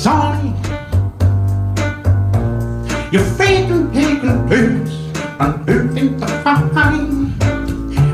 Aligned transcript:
sunny. 0.00 0.54
You're 3.12 3.30
faking, 3.36 3.92
taking 3.92 4.46
blues, 4.46 4.92
unmoving 5.38 6.16
the 6.18 6.26
fine. 6.42 7.36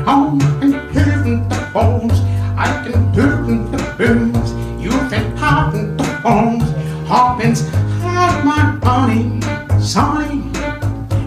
On 0.05 0.41
and 0.61 0.75
hearing 0.91 1.47
the 1.47 1.69
bones, 1.73 2.19
I 2.57 2.67
can 2.83 3.13
turn 3.13 3.71
the 3.71 3.77
blues. 3.95 4.51
You've 4.83 5.09
been 5.09 5.37
popping 5.37 5.95
the 5.95 6.19
bones, 6.21 6.69
Hawkins 7.07 7.61
had 8.01 8.43
my 8.43 8.77
honey, 8.83 9.39
sunny. 9.81 10.43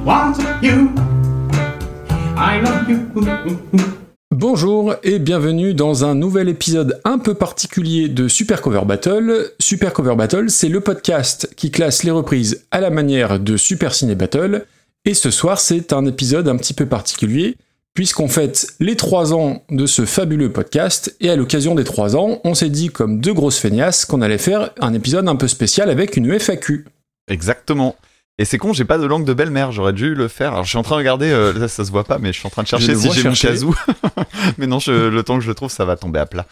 Once 0.04 0.38
of 0.40 0.62
you, 0.62 0.92
I 2.36 2.60
love 2.60 2.86
you. 2.86 3.96
Bonjour 4.40 4.94
et 5.02 5.18
bienvenue 5.18 5.74
dans 5.74 6.06
un 6.06 6.14
nouvel 6.14 6.48
épisode 6.48 6.98
un 7.04 7.18
peu 7.18 7.34
particulier 7.34 8.08
de 8.08 8.26
Super 8.26 8.62
Cover 8.62 8.86
Battle. 8.86 9.52
Super 9.58 9.92
Cover 9.92 10.14
Battle, 10.16 10.48
c'est 10.48 10.70
le 10.70 10.80
podcast 10.80 11.52
qui 11.56 11.70
classe 11.70 12.04
les 12.04 12.10
reprises 12.10 12.64
à 12.70 12.80
la 12.80 12.88
manière 12.88 13.38
de 13.38 13.58
Super 13.58 13.92
Ciné 13.92 14.14
Battle. 14.14 14.64
Et 15.04 15.12
ce 15.12 15.30
soir, 15.30 15.60
c'est 15.60 15.92
un 15.92 16.06
épisode 16.06 16.48
un 16.48 16.56
petit 16.56 16.72
peu 16.72 16.86
particulier, 16.86 17.58
puisqu'on 17.92 18.28
fête 18.28 18.68
les 18.80 18.96
3 18.96 19.34
ans 19.34 19.62
de 19.70 19.84
ce 19.84 20.06
fabuleux 20.06 20.50
podcast, 20.50 21.14
et 21.20 21.28
à 21.28 21.36
l'occasion 21.36 21.74
des 21.74 21.84
3 21.84 22.16
ans, 22.16 22.40
on 22.42 22.54
s'est 22.54 22.70
dit 22.70 22.88
comme 22.88 23.20
deux 23.20 23.34
grosses 23.34 23.58
feignasses 23.58 24.06
qu'on 24.06 24.22
allait 24.22 24.38
faire 24.38 24.70
un 24.80 24.94
épisode 24.94 25.28
un 25.28 25.36
peu 25.36 25.48
spécial 25.48 25.90
avec 25.90 26.16
une 26.16 26.32
FAQ. 26.40 26.86
Exactement. 27.28 27.94
Et 28.40 28.46
c'est 28.46 28.56
con, 28.56 28.72
j'ai 28.72 28.86
pas 28.86 28.96
de 28.96 29.04
langue 29.04 29.26
de 29.26 29.34
belle-mère, 29.34 29.70
j'aurais 29.70 29.92
dû 29.92 30.14
le 30.14 30.26
faire. 30.26 30.52
Alors 30.52 30.64
je 30.64 30.70
suis 30.70 30.78
en 30.78 30.82
train 30.82 30.94
de 30.94 31.00
regarder, 31.00 31.30
euh, 31.30 31.52
là 31.52 31.68
ça 31.68 31.84
se 31.84 31.90
voit 31.90 32.04
pas, 32.04 32.16
mais 32.18 32.32
je 32.32 32.38
suis 32.38 32.46
en 32.46 32.50
train 32.50 32.62
de 32.62 32.68
chercher 32.68 32.94
si 32.94 33.12
j'ai 33.12 33.22
mon 33.28 33.34
casou. 33.34 33.74
mais 34.58 34.66
non, 34.66 34.78
je- 34.78 35.08
le 35.08 35.22
temps 35.22 35.34
que 35.36 35.42
je 35.44 35.48
le 35.48 35.54
trouve, 35.54 35.70
ça 35.70 35.84
va 35.84 35.96
tomber 35.96 36.18
à 36.20 36.24
plat. 36.24 36.46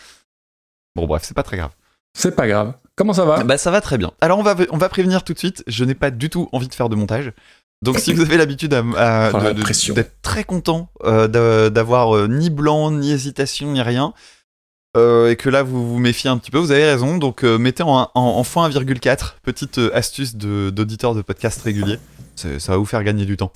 Bon 0.95 1.07
bref, 1.07 1.23
c'est 1.25 1.35
pas 1.35 1.43
très 1.43 1.57
grave. 1.57 1.71
C'est 2.17 2.37
pas 2.37 2.47
grave. 2.47 2.75
Comment 2.95 3.15
ça 3.15 3.25
va? 3.25 3.43
Bah 3.43 3.57
ça 3.57 3.71
va 3.71 3.81
très 3.81 3.97
bien. 3.97 4.13
Alors 4.21 4.39
on 4.39 4.43
va, 4.43 4.55
on 4.71 4.77
va 4.77 4.89
prévenir 4.91 5.25
tout 5.25 5.33
de 5.33 5.39
suite, 5.39 5.65
je 5.67 5.83
n'ai 5.85 5.95
pas 5.95 6.11
du 6.11 6.29
tout 6.29 6.49
envie 6.53 6.69
de 6.69 6.75
faire 6.75 6.89
de 6.91 6.97
montage. 6.97 7.33
Donc 7.81 7.99
si 7.99 8.13
vous 8.13 8.21
avez 8.23 8.37
l'habitude 8.37 8.75
Oh, 8.75 9.39
d'être 9.95 10.21
très 10.21 10.45
content 10.45 10.91
euh, 11.05 11.27
d'a- 11.29 11.71
d'avoir 11.71 12.15
euh, 12.17 12.27
ni 12.29 12.51
blanc, 12.51 12.91
ni 12.91 13.13
hésitation, 13.13 13.73
ni 13.73 13.81
rien, 13.81 14.13
euh, 14.97 15.31
et 15.31 15.37
que 15.37 15.49
là 15.49 15.63
vous 15.63 15.89
vous 15.89 15.99
méfiez 15.99 16.31
un 16.31 16.39
petit 16.39 16.51
peu, 16.51 16.59
vous 16.59 16.71
avez 16.73 16.85
raison. 16.85 17.19
Donc 17.19 17.45
euh, 17.45 17.59
mettez 17.59 17.83
en, 17.83 17.89
en, 17.89 18.09
en 18.15 18.45
point 18.45 18.69
1,4, 18.71 19.35
petite 19.43 19.79
euh, 19.79 19.91
astuce 19.97 20.37
de- 20.37 20.71
d'auditeur 20.71 21.15
de, 21.15 21.23
podcast 21.23 21.61
régulier. 21.63 21.99
Ça 22.37 22.49
va 22.73 22.77
vous 22.77 22.85
faire 22.87 23.03
gagner 23.05 23.25
du 23.25 23.37
temps. 23.37 23.53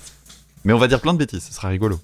Mais 0.65 0.73
on 0.73 0.77
va 0.77 0.87
dire 0.87 0.99
plein 1.01 1.13
de 1.13 1.17
bêtises, 1.17 1.43
ce 1.43 1.53
sera 1.53 1.69
rigolo. 1.69 1.99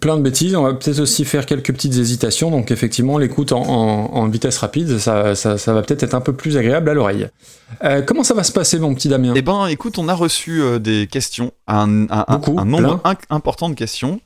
plein 0.00 0.16
de 0.16 0.22
bêtises. 0.22 0.54
On 0.56 0.62
va 0.64 0.74
peut-être 0.74 0.98
aussi 1.00 1.24
faire 1.24 1.46
quelques 1.46 1.72
petites 1.72 1.94
hésitations. 1.94 2.50
Donc 2.50 2.70
effectivement, 2.70 3.18
l'écoute 3.18 3.52
en, 3.52 3.62
en- 3.62 4.28
vitesse 4.28 4.58
rapide, 4.58 4.98
ça, 4.98 5.34
ça- 5.34 5.58
ça 5.58 5.72
va 5.72 5.82
peut-être 5.82 6.02
être 6.02 6.14
un 6.14 6.20
peu 6.20 6.32
plus 6.34 6.56
agréable 6.56 6.90
à 6.90 6.94
l'oreille. 6.94 7.28
Comment 8.06 8.22
ça 8.24 8.34
va 8.34 8.42
se 8.44 8.52
passer, 8.52 8.78
mon 8.78 8.94
petit 8.94 9.08
Damien? 9.08 9.32
Eh 9.36 9.42
ben, 9.42 9.66
écoute, 9.66 9.98
on 9.98 10.08
a 10.08 10.14
reçu 10.14 10.60
des 10.80 11.06
questions, 11.06 11.52
un, 11.66 12.04
un- 12.10 12.24
un- 12.28 12.38
Beaucoup, 12.38 12.58
un 12.58 12.64
nombre 12.64 13.00
important 13.30 13.68
de 13.70 13.74
questions, 13.74 14.20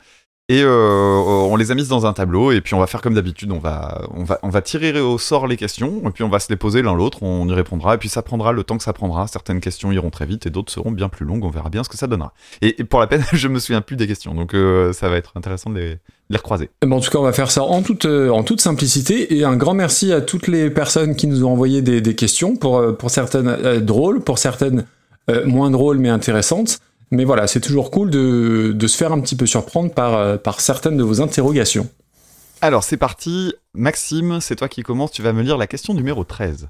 et 0.52 0.62
euh, 0.62 1.16
on 1.16 1.56
les 1.56 1.70
a 1.70 1.74
mises 1.74 1.88
dans 1.88 2.04
un 2.04 2.12
tableau, 2.12 2.52
et 2.52 2.60
puis 2.60 2.74
on 2.74 2.78
va 2.78 2.86
faire 2.86 3.00
comme 3.00 3.14
d'habitude, 3.14 3.50
on 3.52 3.58
va, 3.58 4.02
on, 4.14 4.22
va, 4.22 4.38
on 4.42 4.50
va 4.50 4.60
tirer 4.60 5.00
au 5.00 5.16
sort 5.16 5.46
les 5.46 5.56
questions, 5.56 6.02
et 6.06 6.10
puis 6.10 6.24
on 6.24 6.28
va 6.28 6.40
se 6.40 6.50
les 6.50 6.56
poser 6.56 6.82
l'un 6.82 6.94
l'autre, 6.94 7.22
on 7.22 7.48
y 7.48 7.54
répondra, 7.54 7.94
et 7.94 7.98
puis 7.98 8.10
ça 8.10 8.20
prendra 8.20 8.52
le 8.52 8.62
temps 8.62 8.76
que 8.76 8.84
ça 8.84 8.92
prendra. 8.92 9.26
Certaines 9.28 9.60
questions 9.60 9.92
iront 9.92 10.10
très 10.10 10.26
vite, 10.26 10.44
et 10.44 10.50
d'autres 10.50 10.70
seront 10.70 10.90
bien 10.90 11.08
plus 11.08 11.24
longues, 11.24 11.42
on 11.42 11.48
verra 11.48 11.70
bien 11.70 11.82
ce 11.82 11.88
que 11.88 11.96
ça 11.96 12.06
donnera. 12.06 12.34
Et, 12.60 12.84
pour 12.84 13.00
la 13.00 13.06
peine, 13.06 13.24
je 13.32 13.48
me 13.48 13.58
souviens 13.60 13.80
plus 13.80 13.96
des 13.96 14.06
questions, 14.06 14.34
donc 14.34 14.52
euh, 14.52 14.92
ça 14.92 15.08
va 15.08 15.16
être 15.16 15.32
intéressant 15.36 15.70
de 15.70 15.78
les, 15.78 16.36
recroiser. 16.36 16.68
Eh 16.82 16.86
ben, 16.86 16.96
En 16.96 17.00
tout 17.00 17.10
cas, 17.10 17.18
on 17.18 17.22
va 17.22 17.32
faire 17.32 17.50
ça 17.50 17.62
en 17.62 17.80
toute, 17.80 18.04
euh, 18.04 18.28
en 18.28 18.42
toute 18.42 18.60
simplicité. 18.60 19.34
Et 19.34 19.44
un 19.44 19.56
grand 19.56 19.74
merci 19.74 20.12
à 20.12 20.20
toutes 20.20 20.48
les 20.48 20.68
personnes 20.68 21.16
qui 21.16 21.26
nous 21.26 21.44
ont 21.44 21.52
envoyé 21.52 21.80
des, 21.80 22.14
questions, 22.14 22.56
pour, 22.56 22.76
euh, 22.76 22.92
pour 22.92 23.10
certaines 23.10 23.48
euh, 23.48 23.80
drôles, 23.80 24.20
pour 24.20 24.38
certaines 24.38 24.84
euh, 25.30 25.46
moins 25.46 25.70
drôles 25.70 25.98
mais 25.98 26.08
intéressantes. 26.08 26.80
Mais 27.12 27.24
voilà, 27.24 27.46
c'est 27.46 27.60
toujours 27.60 27.92
cool 27.92 28.10
de, 28.10 28.72
de 28.74 28.86
se 28.88 28.96
faire 28.96 29.12
un 29.12 29.20
petit 29.20 29.36
peu 29.36 29.46
surprendre 29.46 29.92
par, 29.92 30.14
euh, 30.14 30.36
par 30.36 30.60
certaines 30.60 30.96
de 30.96 31.04
vos 31.04 31.20
interrogations. 31.20 31.88
Alors 32.60 32.82
c'est 32.82 32.96
parti, 32.96 33.54
Maxime, 33.74 34.40
c'est 34.40 34.56
toi 34.56 34.68
qui 34.68 34.82
commences, 34.82 35.12
tu 35.12 35.22
vas 35.22 35.32
me 35.32 35.42
lire 35.42 35.58
la 35.58 35.68
question 35.68 35.94
numéro 35.94 36.24
13. 36.24 36.68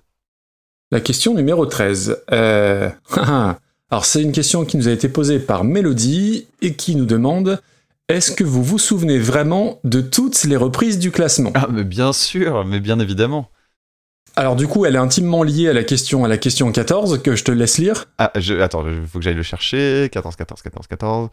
La 0.90 1.00
question 1.00 1.32
numéro 1.32 1.64
13. 1.64 2.24
Euh, 2.32 2.90
Alors, 3.92 4.06
c'est 4.06 4.22
une 4.22 4.32
question 4.32 4.64
qui 4.64 4.78
nous 4.78 4.88
a 4.88 4.90
été 4.90 5.10
posée 5.10 5.38
par 5.38 5.64
Mélodie 5.64 6.46
et 6.62 6.72
qui 6.72 6.96
nous 6.96 7.04
demande 7.04 7.60
Est-ce 8.08 8.32
que 8.32 8.42
vous 8.42 8.64
vous 8.64 8.78
souvenez 8.78 9.18
vraiment 9.18 9.80
de 9.84 10.00
toutes 10.00 10.44
les 10.44 10.56
reprises 10.56 10.98
du 10.98 11.10
classement? 11.10 11.50
Ah, 11.54 11.68
mais 11.70 11.84
bien 11.84 12.14
sûr, 12.14 12.64
mais 12.64 12.80
bien 12.80 12.98
évidemment. 13.00 13.50
Alors, 14.34 14.56
du 14.56 14.66
coup, 14.66 14.86
elle 14.86 14.94
est 14.94 14.98
intimement 14.98 15.42
liée 15.42 15.68
à 15.68 15.72
la 15.72 15.84
question, 15.84 16.24
à 16.24 16.28
la 16.28 16.38
question 16.38 16.72
14 16.72 17.22
que 17.22 17.36
je 17.36 17.44
te 17.44 17.52
laisse 17.52 17.78
lire. 17.78 18.06
Ah, 18.18 18.30
je, 18.36 18.54
attends, 18.54 18.84
il 18.88 19.06
faut 19.06 19.18
que 19.18 19.24
j'aille 19.24 19.34
le 19.34 19.42
chercher. 19.42 20.08
14, 20.10 20.36
14, 20.36 20.62
14, 20.62 20.86
14. 20.86 21.28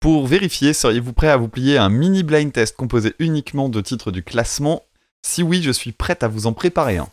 Pour 0.00 0.26
vérifier, 0.26 0.72
seriez-vous 0.72 1.12
prêt 1.12 1.28
à 1.28 1.36
vous 1.36 1.48
plier 1.48 1.78
un 1.78 1.88
mini 1.88 2.22
blind 2.22 2.52
test 2.52 2.76
composé 2.76 3.14
uniquement 3.18 3.68
de 3.68 3.80
titres 3.80 4.10
du 4.10 4.22
classement? 4.22 4.82
Si 5.22 5.42
oui, 5.42 5.62
je 5.62 5.70
suis 5.70 5.92
prête 5.92 6.22
à 6.22 6.28
vous 6.28 6.46
en 6.46 6.52
préparer 6.52 6.98
un. 6.98 7.08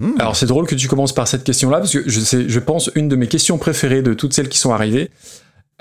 Hmm. 0.00 0.14
Alors, 0.18 0.36
c'est 0.36 0.46
drôle 0.46 0.66
que 0.66 0.74
tu 0.74 0.88
commences 0.88 1.14
par 1.14 1.26
cette 1.26 1.44
question-là 1.44 1.78
parce 1.78 1.92
que 1.92 2.08
je 2.08 2.20
sais, 2.20 2.48
je 2.48 2.60
pense, 2.60 2.90
une 2.94 3.08
de 3.08 3.16
mes 3.16 3.28
questions 3.28 3.58
préférées 3.58 4.02
de 4.02 4.14
toutes 4.14 4.32
celles 4.32 4.48
qui 4.48 4.58
sont 4.58 4.72
arrivées. 4.72 5.10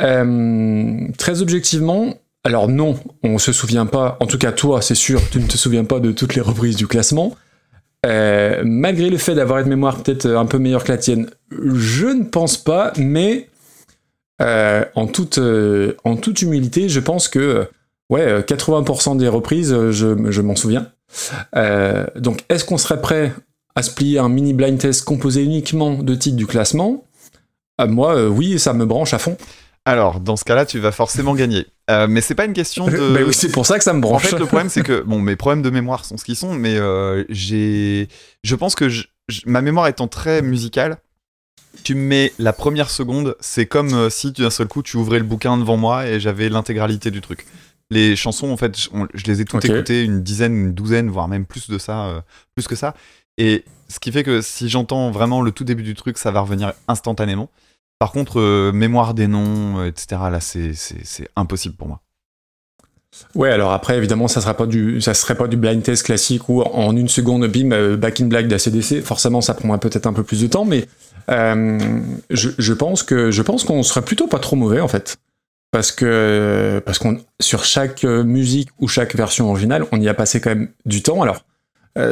Euh, 0.02 1.08
très 1.18 1.42
objectivement, 1.42 2.16
alors 2.44 2.68
non, 2.68 3.00
on 3.24 3.38
se 3.38 3.52
souvient 3.52 3.86
pas, 3.86 4.18
en 4.20 4.28
tout 4.28 4.38
cas 4.38 4.52
toi, 4.52 4.82
c'est 4.82 4.96
sûr, 4.96 5.22
tu 5.32 5.40
ne 5.40 5.48
te 5.48 5.58
souviens 5.58 5.84
pas 5.84 6.00
de 6.00 6.12
toutes 6.12 6.36
les 6.36 6.42
reprises 6.42 6.76
du 6.76 6.88
classement. 6.88 7.36
Euh, 8.06 8.62
malgré 8.64 9.10
le 9.10 9.18
fait 9.18 9.34
d'avoir 9.34 9.60
une 9.60 9.68
mémoire 9.68 10.02
peut-être 10.02 10.28
un 10.28 10.46
peu 10.46 10.60
meilleure 10.60 10.84
que 10.84 10.92
la 10.92 10.98
tienne, 10.98 11.30
je 11.52 12.08
ne 12.08 12.24
pense 12.24 12.58
pas, 12.58 12.94
mais 12.98 13.50
euh, 14.42 14.86
en, 14.96 15.08
toute, 15.08 15.40
euh, 15.40 15.94
humilité, 16.42 16.88
je 16.88 17.00
pense 17.00 17.28
que 17.28 17.40
euh, 17.40 17.66
ouais, 18.10 18.22
euh, 18.22 18.42
80% 18.42 19.18
des 19.18 19.28
reprises, 19.28 19.74
euh, 19.74 19.92
je, 19.92 20.30
je 20.30 20.42
m'en 20.42 20.56
souviens. 20.56 20.92
Euh, 21.56 22.06
donc, 22.16 22.44
est-ce 22.50 22.66
qu'on 22.66 22.78
serait 22.78 23.02
prêt 23.02 23.34
à 23.76 23.82
se 23.82 23.92
plier 23.92 24.20
un 24.20 24.30
mini 24.30 24.54
blind 24.54 24.78
test 24.78 25.04
composé 25.04 25.44
uniquement 25.44 25.94
de 25.94 26.16
titres 26.16 26.38
du 26.38 26.48
classement? 26.48 27.06
Euh, 27.82 27.88
Moi, 27.88 28.16
euh, 28.16 28.28
oui, 28.28 28.60
ça 28.60 28.74
me 28.74 28.86
branche 28.86 29.14
à 29.14 29.20
fond. 29.20 29.38
Alors, 29.86 30.20
dans 30.20 30.36
ce 30.36 30.44
cas-là, 30.46 30.66
tu 30.66 30.80
vas 30.80 30.92
forcément 30.92 31.36
gagner. 31.36 31.68
Euh, 31.92 32.08
mais 32.08 32.22
c'est 32.22 32.34
pas 32.36 32.46
une 32.46 32.54
question 32.54 32.88
de. 32.88 33.14
Bah 33.14 33.20
oui, 33.28 33.34
c'est 33.34 33.52
pour 33.52 33.66
ça 33.68 33.78
que 33.78 33.84
ça 33.84 33.94
me 33.94 34.00
En 34.00 34.02
branche. 34.02 34.24
fait, 34.24 34.38
le 34.40 34.46
problème, 34.46 34.70
c'est 34.70 34.82
que 34.82 35.02
bon, 35.06 35.20
mes 35.22 35.36
problèmes 35.36 35.62
de 35.62 35.70
mémoire 35.70 36.06
sont 36.06 36.18
ce 36.18 36.26
qu'ils 36.26 36.36
sont, 36.36 36.56
mais 36.56 36.76
euh, 36.78 37.24
j'ai, 37.30 38.08
je 38.44 38.56
pense 38.56 38.74
que 38.74 38.90
je- 38.90 39.04
je- 39.30 39.42
ma 39.46 39.62
mémoire 39.62 39.88
étant 39.88 40.08
très 40.08 40.42
musicale, 40.42 40.98
tu 41.84 41.94
me 41.94 42.02
mets 42.02 42.34
la 42.40 42.54
première 42.54 42.90
seconde, 42.90 43.36
c'est 43.40 43.68
comme 43.68 43.94
euh, 43.94 44.10
si 44.10 44.32
d'un 44.32 44.50
seul 44.50 44.68
coup 44.68 44.82
tu 44.82 44.98
ouvrais 44.98 45.20
le 45.20 45.26
bouquin 45.26 45.58
devant 45.58 45.78
moi 45.78 46.08
et 46.08 46.20
j'avais 46.20 46.50
l'intégralité 46.50 47.12
du 47.12 47.22
truc. 47.22 47.46
Les 47.92 48.16
chansons, 48.16 48.50
en 48.50 48.58
fait, 48.58 48.80
je, 48.80 48.90
on- 48.92 49.08
je 49.14 49.26
les 49.26 49.42
ai 49.42 49.46
toutes 49.46 49.64
écoutées 49.66 50.04
une 50.04 50.24
dizaine, 50.24 50.56
une 50.56 50.74
douzaine, 50.74 51.10
voire 51.12 51.28
même 51.28 51.46
plus 51.46 51.70
de 51.70 51.78
ça, 51.78 52.06
euh, 52.08 52.22
plus 52.56 52.68
que 52.68 52.76
ça. 52.76 52.96
Et 53.38 53.64
ce 53.90 54.00
qui 54.00 54.12
fait 54.12 54.24
que 54.24 54.42
si 54.42 54.68
j'entends 54.70 55.12
vraiment 55.12 55.44
le 55.44 55.52
tout 55.52 55.64
début 55.66 55.84
du 55.84 55.94
truc, 55.94 56.18
ça 56.18 56.32
va 56.32 56.40
revenir 56.40 56.74
instantanément. 56.88 57.52
Par 58.00 58.12
contre, 58.12 58.40
euh, 58.40 58.72
mémoire 58.74 59.14
des 59.14 59.28
noms, 59.28 59.80
euh, 59.80 59.88
etc., 59.88 60.22
là, 60.30 60.40
c'est, 60.42 60.74
impossible 61.36 61.76
pour 61.76 61.88
moi. 61.88 62.02
Ouais, 63.34 63.50
alors 63.50 63.72
après, 63.72 63.98
évidemment, 63.98 64.28
ça 64.28 64.42
sera 64.42 64.54
serait 64.54 65.36
pas 65.36 65.48
du 65.48 65.56
blind 65.56 65.82
test 65.82 66.04
classique 66.04 66.50
où 66.50 66.62
en 66.62 66.96
une 66.98 67.08
seconde, 67.08 67.48
bim, 67.48 67.72
euh, 67.72 67.96
back 67.96 68.20
in 68.20 68.26
black 68.26 68.50
d'ACDC. 68.50 69.02
Forcément, 69.02 69.40
ça 69.40 69.54
prendra 69.54 69.78
peut-être 69.78 70.06
un 70.08 70.12
peu 70.12 70.24
plus 70.24 70.42
de 70.42 70.48
temps, 70.48 70.66
mais 70.66 70.88
je, 71.30 72.74
pense 72.74 73.04
que, 73.04 73.32
je 73.32 73.42
pense 73.42 73.64
qu'on 73.64 73.84
serait 73.84 74.02
plutôt 74.02 74.28
pas 74.28 74.40
trop 74.40 74.58
mauvais 74.58 74.82
en 74.82 74.90
fait, 74.90 75.18
parce 75.72 75.94
que, 75.94 76.84
parce 76.86 77.00
sur 77.40 77.64
chaque 77.64 78.04
musique 78.04 78.70
ou 78.80 78.90
chaque 78.90 79.16
version 79.16 79.50
originale, 79.50 79.86
on 79.94 80.02
y 80.02 80.10
a 80.10 80.14
passé 80.14 80.42
quand 80.42 80.52
même 80.52 80.70
du 80.86 81.02
temps. 81.02 81.22
Alors 81.22 81.46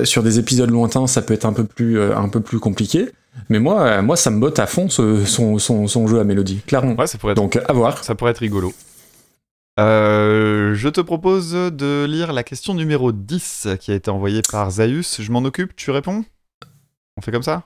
sur 0.05 0.23
des 0.23 0.39
épisodes 0.39 0.71
lointains, 0.71 1.07
ça 1.07 1.21
peut 1.21 1.33
être 1.33 1.45
un 1.45 1.53
peu 1.53 1.65
plus, 1.65 2.01
un 2.01 2.29
peu 2.29 2.39
plus 2.39 2.59
compliqué, 2.59 3.11
mais 3.49 3.59
moi, 3.59 3.81
euh, 3.83 4.01
moi, 4.01 4.15
ça 4.15 4.29
me 4.31 4.39
botte 4.39 4.59
à 4.59 4.67
fond 4.67 4.89
ce- 4.89 5.25
son, 5.25 5.57
son, 5.59 5.87
son 5.87 6.07
jeu 6.07 6.19
à 6.19 6.23
mélodie, 6.23 6.61
clairement. 6.67 6.93
Ouais, 6.95 7.07
ça 7.07 7.17
pourrait 7.17 7.33
être 7.33 7.37
Donc 7.37 7.55
à 7.57 7.73
voir. 7.73 8.03
Ça 8.03 8.15
pourrait 8.15 8.31
être 8.31 8.37
rigolo. 8.39 8.73
Euh, 9.79 10.75
je 10.75 10.87
te 10.89 11.01
propose 11.01 11.51
de 11.53 12.05
lire 12.05 12.31
la 12.31 12.43
question 12.43 12.73
numéro 12.75 13.11
10 13.11 13.69
qui 13.79 13.91
a 13.91 13.95
été 13.95 14.11
envoyée 14.11 14.41
par 14.51 14.69
Zaius. 14.69 15.19
Je 15.21 15.31
m'en 15.31 15.39
occupe, 15.39 15.75
tu 15.75 15.89
réponds? 15.89 16.23
On 17.17 17.21
fait 17.21 17.31
comme 17.31 17.43
ça? 17.43 17.63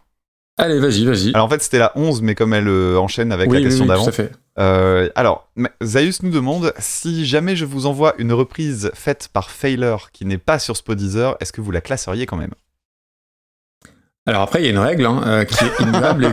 Allez, 0.60 0.80
vas-y, 0.80 1.06
vas-y. 1.06 1.30
Alors 1.36 1.46
en 1.46 1.50
fait 1.50 1.62
c'était 1.62 1.78
la 1.78 1.92
11 1.96 2.22
mais 2.24 2.34
comme 2.34 2.54
elle 2.54 2.68
euh, 2.68 2.98
enchaîne 2.98 3.32
avec 3.32 3.50
oui, 3.50 3.58
la 3.58 3.64
question 3.64 3.84
oui, 3.84 3.90
oui, 3.90 3.94
d'avant. 3.94 4.04
tout 4.06 4.10
à 4.10 4.14
fait. 4.14 4.32
Euh, 4.58 5.08
alors, 5.14 5.52
Zaius 5.84 6.24
nous 6.24 6.32
demande 6.32 6.74
si 6.80 7.28
jamais 7.28 7.56
je 7.56 7.66
vous 7.66 7.86
envoie 7.86 8.16
une 8.18 8.34
reprise 8.34 8.90
faite 8.96 9.30
par 9.32 9.52
Failer 9.52 10.10
qui 10.14 10.26
n'est 10.26 10.40
pas 10.40 10.58
sur 10.58 10.76
Spodeezer, 10.76 11.38
est-ce 11.42 11.52
que 11.54 11.62
vous 11.62 11.70
la 11.72 11.82
classeriez 11.82 12.26
quand 12.26 12.38
même? 12.38 12.54
Alors 14.28 14.42
après, 14.44 14.62
il 14.62 14.66
y 14.66 14.68
a 14.68 14.72
une 14.72 14.78
règle 14.78 15.06
hein, 15.06 15.22
euh, 15.26 15.44
qui 15.46 15.64
est 15.64 15.84
immuable 15.84 16.26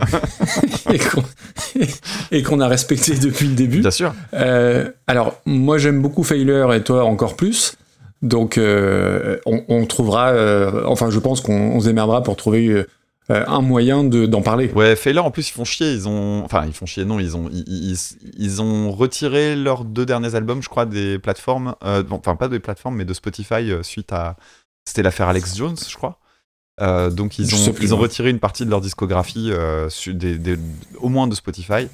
et, 0.90 0.94
et 2.32 2.42
qu'on- 2.42 2.60
a 2.60 2.68
respectée 2.68 3.16
depuis 3.16 3.46
le 3.48 3.54
début. 3.54 3.80
Bien 3.80 3.90
sûr. 3.90 4.12
Euh, 4.34 4.90
alors, 5.06 5.40
moi 5.46 5.78
j'aime 5.78 6.02
beaucoup 6.02 6.24
Failure 6.24 6.74
et 6.74 6.82
toi 6.82 7.04
encore 7.04 7.36
plus. 7.36 7.76
Donc, 8.22 8.58
euh, 8.58 9.38
on, 9.46 9.62
on 9.68 9.86
trouvera, 9.86 10.30
euh, 10.30 10.82
enfin, 10.86 11.10
je 11.10 11.18
pense 11.18 11.40
qu'on 11.40 11.52
on 11.72 11.80
se 11.80 11.86
démerdera 11.86 12.22
pour 12.22 12.36
trouver 12.36 12.84
un 13.28 13.60
moyen 13.62 14.04
de- 14.04 14.26
d'en 14.26 14.42
parler. 14.42 14.70
Ouais, 14.74 14.96
Failure 14.96 15.24
en 15.24 15.30
plus 15.30 15.48
ils 15.48 15.52
font 15.52 15.64
chier, 15.64 15.92
ils 15.92 16.06
ont 16.08 16.42
enfin 16.44 16.64
ils 16.66 16.74
font 16.74 16.84
chier 16.84 17.06
non, 17.06 17.18
ils 17.20 17.36
ont 17.36 17.48
ils, 17.52 17.64
ils- 17.92 17.98
ils 18.36 18.60
ont 18.60 18.90
retiré 18.92 19.56
leurs 19.56 19.84
deux 19.84 20.04
derniers 20.04 20.34
albums, 20.34 20.62
je 20.62 20.68
crois 20.68 20.84
des 20.84 21.18
plateformes 21.18 21.74
enfin 22.10 22.36
pas 22.36 22.48
des 22.48 22.58
plateformes 22.60 22.96
mais 22.96 23.06
de 23.06 23.14
Spotify 23.14 23.72
suite 23.82 24.12
à 24.12 24.36
c'était 24.84 25.02
l'affaire 25.02 25.28
Alex 25.28 25.56
Jones, 25.56 25.76
je 25.88 25.96
crois. 25.96 26.18
Euh, 26.80 27.08
donc 27.10 27.38
ils 27.38 27.46
ont 27.54 27.58
ils 27.80 27.92
retiré 28.00 28.30
une 28.30 28.40
partie 28.40 28.64
de 28.64 28.70
leur 28.70 28.80
discographie 28.80 29.50
euh, 29.52 29.88
su- 29.88 30.14
des, 30.14 30.38
des- 30.38 30.58
au 30.98 31.08
moins 31.08 31.26
de 31.28 31.34
Spotify. 31.34 31.86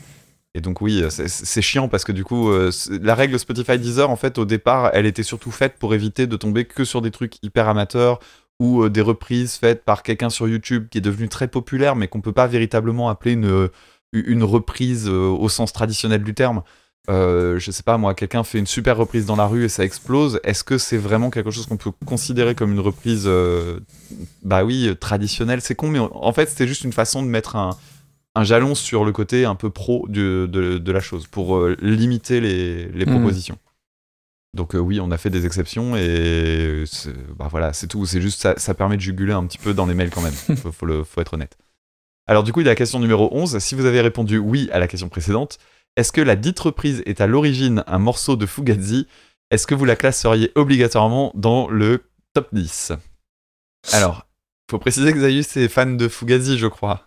Et 0.54 0.60
donc 0.60 0.80
oui, 0.80 1.04
c'est- 1.10 1.28
chiant 1.62 1.88
parce 1.88 2.04
que 2.04 2.12
du 2.12 2.24
coup 2.24 2.50
euh, 2.50 2.70
la 3.02 3.14
règle 3.14 3.38
Spotify 3.38 3.78
Deezer 3.78 4.08
en 4.10 4.16
fait 4.16 4.38
au 4.38 4.44
départ, 4.44 4.90
elle 4.94 5.06
était 5.06 5.22
surtout 5.22 5.50
faite 5.50 5.74
pour 5.78 5.94
éviter 5.94 6.26
de 6.26 6.36
tomber 6.36 6.64
que 6.64 6.84
sur 6.84 7.02
des 7.02 7.10
trucs 7.10 7.34
hyper 7.42 7.68
amateurs 7.68 8.18
ou 8.58 8.88
des 8.88 9.00
reprises 9.00 9.54
faites 9.56 9.84
par 9.84 10.02
quelqu'un 10.02 10.28
sur 10.30 10.48
YouTube 10.48 10.88
qui 10.90 10.98
est 10.98 11.02
devenu 11.02 11.28
très 11.28 11.46
populaire 11.48 11.94
mais 11.94 12.08
qu'on 12.08 12.20
peut 12.20 12.32
pas 12.32 12.46
véritablement 12.46 13.08
appeler 13.10 13.32
une, 13.32 13.68
une 14.12 14.42
reprise 14.44 15.08
au 15.08 15.48
sens 15.48 15.72
traditionnel 15.72 16.22
du 16.24 16.34
terme. 16.34 16.62
Euh, 17.08 17.58
je 17.58 17.70
sais 17.70 17.82
pas 17.82 17.96
moi, 17.98 18.14
quelqu'un 18.14 18.44
fait 18.44 18.58
une 18.58 18.66
super 18.66 18.96
reprise 18.96 19.26
dans 19.26 19.34
la 19.36 19.46
rue 19.46 19.64
et 19.64 19.68
ça 19.68 19.84
explose. 19.84 20.38
Est-ce 20.44 20.62
que 20.62 20.78
c'est 20.78 20.98
vraiment 20.98 21.30
quelque 21.30 21.50
chose 21.50 21.66
qu'on 21.66 21.76
peut 21.78 21.90
considérer 22.06 22.54
comme 22.54 22.72
une 22.72 22.80
reprise 22.80 23.24
euh, 23.26 23.80
Bah 24.42 24.64
oui, 24.64 24.88
euh, 24.88 24.94
traditionnelle, 24.94 25.60
c'est 25.60 25.74
con, 25.74 25.88
mais 25.88 25.98
en 25.98 26.10
en 26.14 26.32
fait 26.32 26.48
c'était 26.50 26.68
juste 26.68 26.84
une 26.84 26.92
façon 26.92 27.22
de 27.22 27.28
mettre 27.28 27.56
un, 27.56 27.70
un 28.36 28.44
jalon 28.44 28.74
sur 28.74 29.04
le 29.04 29.12
côté 29.12 29.44
un 29.44 29.54
peu 29.56 29.70
pro 29.70 30.06
du- 30.08 30.46
de, 30.46 30.78
de 30.78 30.92
la 30.92 31.00
chose 31.00 31.26
pour 31.26 31.56
euh, 31.56 31.76
limiter 31.80 32.40
les, 32.40 32.86
les 32.88 33.06
Mhm. 33.06 33.12
propositions. 33.16 33.58
Donc 34.54 34.74
oui, 34.74 35.00
on 35.00 35.10
a 35.10 35.16
fait 35.16 35.30
des 35.30 35.46
exceptions 35.46 35.96
et 35.96 36.84
bah 37.38 37.48
voilà, 37.50 37.72
c'est 37.72 37.86
tout. 37.86 38.04
C'est 38.04 38.20
juste 38.20 38.40
ça, 38.40 38.54
ça 38.56 38.74
permet 38.74 38.96
de 38.96 39.00
juguler 39.02 39.32
un 39.32 39.46
petit 39.46 39.58
peu 39.58 39.74
dans 39.74 39.86
les 39.86 39.94
mails 39.94 40.10
quand 40.10 40.22
même. 40.22 40.32
Faut, 40.56 40.72
faut 40.72 40.86
le, 40.86 41.02
faut 41.04 41.20
être 41.20 41.34
honnête. 41.34 41.56
Alors 42.26 42.42
du 42.44 42.52
coup, 42.52 42.60
il 42.60 42.64
y 42.64 42.68
a 42.68 42.72
la 42.72 42.76
question 42.76 42.98
numéro 43.00 43.28
11. 43.32 43.58
Si 43.58 43.74
vous 43.74 43.86
avez 43.86 44.00
répondu 44.00 44.38
oui 44.38 44.68
à 44.72 44.78
la 44.80 44.86
question 44.88 45.08
précédente, 45.08 45.58
est-ce 46.00 46.12
que 46.12 46.22
la 46.22 46.34
dite 46.34 46.58
reprise 46.58 47.02
est 47.04 47.20
à 47.20 47.26
l'origine 47.26 47.84
un 47.86 47.98
morceau 47.98 48.34
de 48.34 48.46
Fugazi? 48.46 49.06
Est-ce 49.50 49.66
que 49.66 49.74
vous 49.74 49.84
la 49.84 49.96
classeriez 49.96 50.50
obligatoirement 50.54 51.30
dans 51.34 51.68
le 51.68 52.04
top 52.32 52.48
10 52.52 52.92
Alors, 53.92 54.26
faut 54.70 54.78
préciser 54.78 55.12
que 55.12 55.20
Zayus 55.20 55.44
est 55.56 55.68
fan 55.68 55.98
de 55.98 56.08
Fugazi, 56.08 56.56
je 56.56 56.68
crois. 56.68 57.06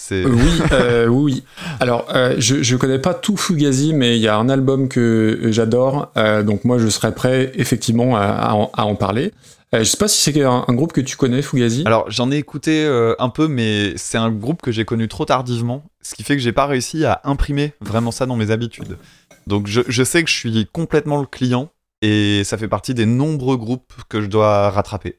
C'est 0.00 0.24
Euh, 0.24 0.30
oui, 0.30 0.62
euh, 0.72 1.06
oui. 1.08 1.44
Alors, 1.78 2.06
euh, 2.14 2.36
je, 2.38 2.62
je 2.62 2.76
connais 2.76 2.98
pas 2.98 3.12
tout 3.12 3.36
Fugazi, 3.36 3.92
mais 3.92 4.16
il 4.16 4.22
y 4.22 4.28
a 4.28 4.36
un 4.38 4.48
album 4.48 4.88
que 4.88 5.48
j'adore, 5.50 6.10
euh, 6.16 6.42
donc 6.42 6.64
moi 6.64 6.78
je 6.78 6.88
serais 6.88 7.14
prêt 7.14 7.52
effectivement 7.56 8.16
à, 8.16 8.22
à 8.22 8.54
en, 8.54 8.70
à 8.72 8.86
en 8.86 8.94
parler. 8.94 9.34
Euh, 9.74 9.78
je 9.78 9.84
sais 9.84 9.96
pas 9.96 10.08
si 10.08 10.20
c'est 10.20 10.42
un, 10.42 10.64
un 10.68 10.74
groupe 10.74 10.92
que 10.92 11.00
tu 11.00 11.16
connais, 11.16 11.40
Fugazi. 11.40 11.82
Alors 11.86 12.10
j'en 12.10 12.30
ai 12.30 12.36
écouté 12.36 12.84
euh, 12.84 13.14
un 13.18 13.30
peu, 13.30 13.48
mais 13.48 13.94
c'est 13.96 14.18
un 14.18 14.30
groupe 14.30 14.60
que 14.60 14.70
j'ai 14.70 14.84
connu 14.84 15.08
trop 15.08 15.24
tardivement, 15.24 15.84
ce 16.02 16.14
qui 16.14 16.22
fait 16.24 16.36
que 16.36 16.42
j'ai 16.42 16.52
pas 16.52 16.66
réussi 16.66 17.04
à 17.06 17.20
imprimer 17.24 17.72
vraiment 17.80 18.10
ça 18.10 18.26
dans 18.26 18.36
mes 18.36 18.50
habitudes. 18.50 18.98
Donc 19.46 19.66
je, 19.66 19.80
je 19.88 20.02
sais 20.04 20.22
que 20.22 20.30
je 20.30 20.34
suis 20.36 20.66
complètement 20.72 21.20
le 21.20 21.26
client 21.26 21.70
et 22.02 22.42
ça 22.44 22.58
fait 22.58 22.68
partie 22.68 22.92
des 22.94 23.06
nombreux 23.06 23.56
groupes 23.56 23.92
que 24.08 24.20
je 24.20 24.26
dois 24.26 24.70
rattraper. 24.70 25.16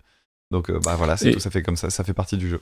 Donc 0.52 0.70
euh, 0.70 0.80
bah 0.86 0.96
voilà, 0.98 1.18
c'est 1.18 1.30
Et- 1.30 1.34
tout, 1.34 1.40
ça 1.40 1.50
fait 1.50 1.64
comme 1.64 1.76
ça, 1.78 1.90
ça 1.90 2.04
fait 2.04 2.14
partie 2.14 2.38
du 2.38 2.48
jeu. 2.50 2.62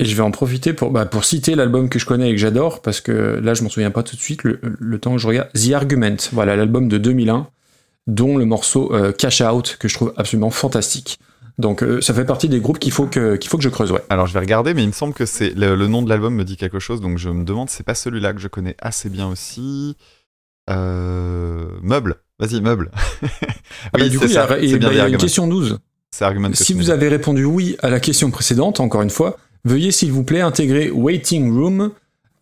Et 0.00 0.06
je 0.06 0.16
vais 0.16 0.22
en 0.22 0.32
profiter 0.32 0.72
pour, 0.72 0.90
bah, 0.90 1.06
pour 1.06 1.24
citer 1.24 1.54
l'album 1.54 1.88
que 1.88 2.00
je 2.00 2.06
connais 2.06 2.30
et 2.30 2.32
que 2.32 2.40
j'adore, 2.40 2.82
parce 2.82 3.00
que 3.00 3.12
là 3.42 3.54
je 3.54 3.62
m'en 3.62 3.68
souviens 3.68 3.92
pas 3.92 4.02
tout 4.02 4.16
de 4.16 4.20
suite, 4.20 4.42
le, 4.42 4.58
le 4.62 4.98
temps 4.98 5.12
que 5.12 5.18
je 5.20 5.26
regarde. 5.28 5.50
The 5.52 5.72
Argument, 5.74 6.16
voilà 6.32 6.56
l'album 6.56 6.88
de 6.88 6.98
2001, 6.98 7.46
dont 8.06 8.36
le 8.36 8.44
morceau 8.44 8.92
euh, 8.92 9.12
Cash 9.12 9.40
Out, 9.40 9.76
que 9.78 9.88
je 9.88 9.94
trouve 9.94 10.12
absolument 10.16 10.50
fantastique. 10.50 11.18
Donc 11.58 11.82
euh, 11.82 12.00
ça 12.00 12.12
fait 12.12 12.24
partie 12.24 12.48
des 12.48 12.60
groupes 12.60 12.78
qu'il 12.78 12.92
faut 12.92 13.06
que, 13.06 13.36
qu'il 13.36 13.48
faut 13.48 13.56
que 13.56 13.62
je 13.62 13.68
creuse, 13.68 13.92
ouais. 13.92 14.02
Alors 14.10 14.26
je 14.26 14.32
vais 14.34 14.40
regarder, 14.40 14.74
mais 14.74 14.82
il 14.82 14.88
me 14.88 14.92
semble 14.92 15.14
que 15.14 15.24
c'est 15.24 15.50
le, 15.50 15.76
le 15.76 15.86
nom 15.86 16.02
de 16.02 16.08
l'album 16.08 16.34
me 16.34 16.44
dit 16.44 16.56
quelque 16.56 16.80
chose, 16.80 17.00
donc 17.00 17.18
je 17.18 17.30
me 17.30 17.44
demande 17.44 17.70
c'est 17.70 17.84
pas 17.84 17.94
celui-là 17.94 18.32
que 18.32 18.40
je 18.40 18.48
connais 18.48 18.76
assez 18.80 19.08
bien 19.08 19.28
aussi. 19.28 19.96
Euh... 20.70 21.68
Meuble, 21.82 22.16
vas-y 22.38 22.60
meuble. 22.60 22.90
Ah 23.92 23.98
bah, 23.98 24.08
du 24.08 24.18
coup, 24.18 24.26
il 24.26 24.32
y 24.32 24.36
a, 24.38 24.46
bien 24.46 24.88
bah, 24.88 24.94
y 24.94 25.00
a 25.00 25.08
une 25.08 25.16
question 25.16 25.48
12. 25.48 25.78
C'est 26.10 26.24
Argument 26.24 26.50
que 26.50 26.56
Si 26.56 26.74
vous 26.74 26.90
avez 26.90 27.08
répondu 27.08 27.44
oui 27.44 27.76
à 27.80 27.90
la 27.90 27.98
question 27.98 28.30
précédente, 28.30 28.78
encore 28.78 29.02
une 29.02 29.10
fois, 29.10 29.36
veuillez 29.64 29.90
s'il 29.90 30.12
vous 30.12 30.22
plaît 30.22 30.40
intégrer 30.40 30.90
Waiting 30.90 31.52
Room, 31.52 31.90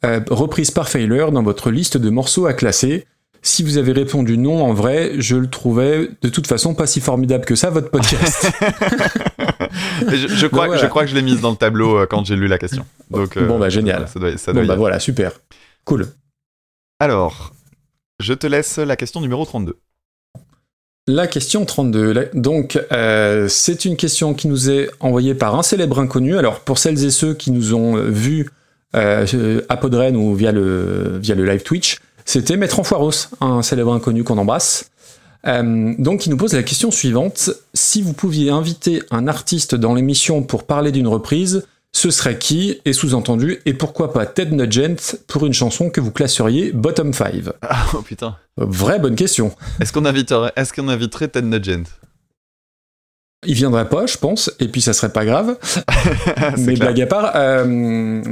euh, 0.04 0.20
reprise 0.28 0.70
par 0.70 0.88
Failure, 0.88 1.32
dans 1.32 1.42
votre 1.42 1.70
liste 1.70 1.96
de 1.96 2.10
morceaux 2.10 2.46
à 2.46 2.52
classer. 2.52 3.06
Si 3.44 3.64
vous 3.64 3.76
avez 3.76 3.90
répondu 3.92 4.38
non 4.38 4.62
en 4.64 4.72
vrai, 4.72 5.12
je 5.18 5.34
le 5.36 5.48
trouvais 5.50 6.08
de 6.22 6.28
toute 6.28 6.46
façon 6.46 6.74
pas 6.74 6.86
si 6.86 7.00
formidable 7.00 7.44
que 7.44 7.56
ça, 7.56 7.70
votre 7.70 7.90
podcast. 7.90 8.46
Je, 10.08 10.28
je 10.28 10.46
crois, 10.46 10.66
voilà. 10.66 10.82
je 10.82 10.86
crois 10.86 11.02
que 11.04 11.08
je 11.10 11.14
l'ai 11.14 11.22
mise 11.22 11.40
dans 11.40 11.50
le 11.50 11.56
tableau 11.56 11.96
euh, 11.98 12.06
quand 12.06 12.24
j'ai 12.26 12.36
lu 12.36 12.46
la 12.46 12.58
question. 12.58 12.84
Donc, 13.10 13.36
euh, 13.36 13.46
Bon, 13.46 13.58
bah, 13.58 13.68
génial. 13.70 14.06
Ça 14.08 14.20
doit, 14.20 14.36
ça 14.36 14.52
doit 14.52 14.62
bon 14.62 14.68
bah 14.68 14.76
voilà, 14.76 15.00
super. 15.00 15.32
Cool. 15.84 16.08
Alors, 17.00 17.54
je 18.20 18.34
te 18.34 18.46
laisse 18.46 18.78
la 18.78 18.96
question 18.96 19.20
numéro 19.20 19.44
32. 19.44 19.76
La 21.08 21.26
question 21.26 21.64
32. 21.64 22.12
La- 22.12 22.24
Donc, 22.34 22.78
euh, 22.92 23.48
c'est 23.48 23.84
une 23.86 23.96
question 23.96 24.34
qui 24.34 24.46
nous 24.48 24.70
est 24.70 24.90
envoyée 25.00 25.34
par 25.34 25.54
un 25.54 25.62
célèbre 25.62 25.98
inconnu. 25.98 26.36
Alors, 26.36 26.60
pour 26.60 26.78
celles 26.78 27.02
et 27.04 27.10
ceux 27.10 27.34
qui 27.34 27.50
nous 27.50 27.74
ont 27.74 27.96
vus 27.96 28.50
euh, 28.94 29.60
à 29.68 29.76
Podren 29.78 30.16
ou 30.16 30.34
via 30.34 30.52
le, 30.52 31.18
via 31.18 31.34
le 31.34 31.44
live 31.46 31.62
Twitch, 31.62 31.98
c'était 32.24 32.56
Maître 32.56 32.80
Enfoiros, 32.80 33.28
un 33.40 33.62
célèbre 33.62 33.92
inconnu 33.92 34.24
qu'on 34.24 34.38
embrasse. 34.38 34.90
Euh, 35.46 35.94
donc, 35.98 36.26
il 36.26 36.30
nous 36.30 36.36
pose 36.36 36.54
la 36.54 36.62
question 36.62 36.90
suivante. 36.90 37.50
Si 37.74 38.02
vous 38.02 38.12
pouviez 38.12 38.50
inviter 38.50 39.02
un 39.10 39.26
artiste 39.26 39.74
dans 39.74 39.94
l'émission 39.94 40.42
pour 40.42 40.64
parler 40.64 40.92
d'une 40.92 41.08
reprise, 41.08 41.64
ce 41.92 42.10
serait 42.10 42.38
qui 42.38 42.80
Et 42.84 42.92
sous-entendu, 42.92 43.60
et 43.66 43.74
pourquoi 43.74 44.12
pas 44.12 44.24
Ted 44.24 44.54
Nugent 44.54 45.16
pour 45.26 45.44
une 45.44 45.52
chanson 45.52 45.90
que 45.90 46.00
vous 46.00 46.10
classeriez 46.10 46.72
bottom 46.72 47.12
5 47.12 47.34
Ah, 47.62 47.84
oh 47.94 48.02
putain. 48.02 48.36
Vraie 48.56 48.98
bonne 48.98 49.14
question. 49.14 49.52
Est-ce 49.80 49.92
qu'on 49.92 50.04
inviterait, 50.04 50.52
est-ce 50.56 50.72
qu'on 50.72 50.88
inviterait 50.88 51.28
Ted 51.28 51.46
Nugent? 51.46 51.84
Il 53.44 53.54
viendrait 53.54 53.88
pas, 53.88 54.06
je 54.06 54.16
pense, 54.18 54.52
et 54.60 54.68
puis 54.68 54.80
ça 54.80 54.92
serait 54.92 55.12
pas 55.12 55.24
grave. 55.24 55.56
Mais 56.58 56.74
clair. 56.74 56.78
blague 56.92 57.00
à 57.00 57.06
part, 57.06 57.32
euh, 57.34 58.22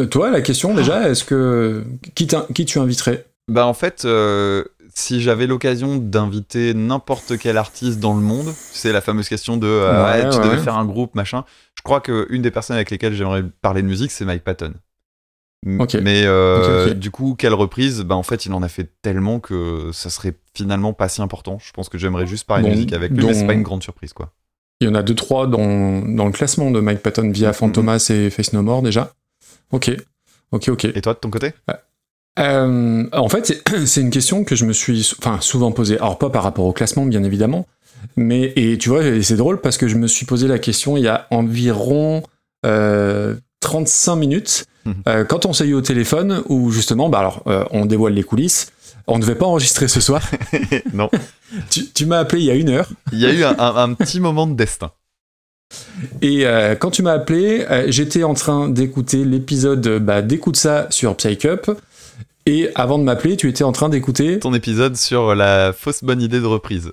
euh, 0.00 0.06
toi, 0.06 0.30
la 0.30 0.40
question 0.40 0.74
déjà, 0.74 1.08
est-ce 1.10 1.24
que. 1.24 1.84
Qui, 2.14 2.26
tu 2.26 2.78
inviterais? 2.78 3.26
Bah 3.48 3.66
en 3.66 3.74
fait, 3.74 4.04
euh, 4.06 4.64
si 4.94 5.20
j'avais 5.20 5.46
l'occasion 5.46 5.96
d'inviter 5.98 6.72
n'importe 6.74 7.36
quel 7.38 7.58
artiste 7.58 8.00
dans 8.00 8.14
le 8.14 8.20
monde, 8.22 8.52
c'est 8.72 8.92
la 8.92 9.00
fameuse 9.02 9.28
question 9.28 9.56
de 9.58 9.66
euh, 9.66 10.04
Ouais, 10.04 10.30
tu 10.30 10.36
ouais, 10.38 10.44
devais 10.44 10.56
ouais. 10.56 10.62
faire 10.62 10.76
un 10.76 10.86
groupe, 10.86 11.14
machin. 11.14 11.44
Je 11.76 11.82
crois 11.82 12.00
qu'une 12.00 12.40
des 12.42 12.50
personnes 12.50 12.76
avec 12.76 12.90
lesquelles 12.90 13.14
j'aimerais 13.14 13.44
parler 13.62 13.82
de 13.82 13.86
musique, 13.88 14.10
c'est 14.10 14.24
Mike 14.24 14.42
Patton. 14.42 14.72
Mais 15.64 16.22
euh, 16.26 16.94
du 16.94 17.10
coup, 17.10 17.34
quelle 17.36 17.54
reprise? 17.54 18.00
Bah 18.02 18.14
en 18.14 18.22
fait, 18.22 18.46
il 18.46 18.52
en 18.52 18.62
a 18.62 18.68
fait 18.68 18.88
tellement 19.02 19.40
que 19.40 19.90
ça 19.92 20.10
serait 20.10 20.34
finalement 20.54 20.92
pas 20.92 21.08
si 21.08 21.20
important. 21.22 21.58
Je 21.62 21.72
pense 21.72 21.88
que 21.88 21.98
j'aimerais 21.98 22.26
juste 22.26 22.46
parler 22.46 22.62
de 22.64 22.68
Bon, 22.68 22.74
musique 22.74 22.92
avec 22.92 23.10
lui, 23.10 23.18
dont- 23.18 23.26
mais 23.28 23.34
c'est 23.34 23.46
pas 23.46 23.52
une 23.52 23.62
grande 23.64 23.82
surprise 23.82 24.12
quoi. 24.12 24.32
Il 24.80 24.86
y 24.88 24.90
en 24.90 24.94
a 24.94 25.02
deux, 25.02 25.14
trois 25.14 25.46
dans, 25.46 26.02
dans 26.02 26.26
le 26.26 26.32
classement 26.32 26.70
de 26.70 26.80
Mike 26.80 27.00
Patton 27.00 27.30
via 27.30 27.52
Fantomas 27.52 28.08
et 28.10 28.28
Face 28.30 28.52
No 28.52 28.62
More 28.62 28.82
déjà. 28.82 29.12
Ok. 29.72 29.90
Ok, 30.52 30.68
ok. 30.68 30.84
Et 30.84 31.00
toi 31.00 31.14
de 31.14 31.18
ton 31.18 31.30
côté 31.30 31.52
Euh, 32.38 33.04
en 33.12 33.28
fait, 33.28 33.62
c'est- 33.86 34.00
une 34.00 34.10
question 34.10 34.44
que 34.44 34.54
je 34.54 34.64
me 34.66 34.72
suis 34.72 35.12
enfin, 35.18 35.38
souvent 35.40 35.72
posée. 35.72 35.96
Alors, 35.98 36.18
pas 36.18 36.28
par 36.30 36.42
rapport 36.42 36.66
au 36.66 36.72
classement, 36.72 37.06
bien 37.06 37.24
évidemment. 37.24 37.66
Mais, 38.16 38.52
et 38.56 38.76
tu 38.78 38.90
vois, 38.90 39.00
c'est 39.22 39.36
drôle 39.36 39.60
parce 39.60 39.78
que 39.78 39.88
je 39.88 39.96
me 39.96 40.06
suis 40.06 40.26
posé 40.26 40.46
la 40.46 40.58
question 40.58 40.96
il 40.96 41.04
y 41.04 41.08
a 41.08 41.26
environ 41.30 42.22
euh, 42.66 43.34
35 43.60 44.16
minutes, 44.16 44.66
Mhm. 44.84 44.94
euh, 45.08 45.24
quand 45.24 45.46
on 45.46 45.52
s'est 45.52 45.66
eu 45.66 45.74
au 45.74 45.80
téléphone, 45.80 46.42
où 46.48 46.70
justement, 46.70 47.08
bah 47.08 47.18
alors, 47.20 47.42
euh, 47.46 47.64
on 47.70 47.86
dévoile 47.86 48.12
les 48.12 48.22
coulisses. 48.22 48.70
On 49.06 49.16
ne 49.16 49.22
devait 49.22 49.34
pas 49.36 49.46
enregistrer 49.46 49.88
ce 49.88 50.00
soir. 50.00 50.22
Non. 50.92 51.08
tu 51.70 51.86
tu 51.92 52.06
m'as 52.06 52.18
appelé 52.18 52.42
il 52.42 52.46
y 52.46 52.50
a 52.50 52.54
une 52.54 52.70
heure. 52.70 52.88
Il 53.12 53.20
y 53.20 53.26
a 53.26 53.32
eu 53.32 53.44
un, 53.44 53.56
un- 53.58 53.76
un 53.76 53.94
petit 53.94 54.18
moment 54.20 54.46
de 54.46 54.54
destin. 54.54 54.90
Et 56.22 56.46
euh, 56.46 56.74
quand 56.74 56.90
tu 56.90 57.02
m'as 57.02 57.12
appelé, 57.12 57.64
euh, 57.70 57.86
j'étais 57.88 58.22
en 58.24 58.34
train 58.34 58.68
d'écouter 58.68 59.24
l'épisode 59.24 59.98
bah, 59.98 60.22
d'écoute 60.22 60.56
ça 60.56 60.86
sur 60.90 61.16
Psycup. 61.16 61.70
Et 62.46 62.70
avant 62.76 62.98
de 62.98 63.04
m'appeler, 63.04 63.36
tu 63.36 63.48
étais 63.48 63.64
en 63.64 63.72
train 63.72 63.88
d'écouter. 63.88 64.38
Ton 64.38 64.54
épisode 64.54 64.96
sur 64.96 65.34
la 65.34 65.72
fausse 65.72 66.04
bonne 66.04 66.22
idée 66.22 66.38
de 66.40 66.46
reprise. 66.46 66.92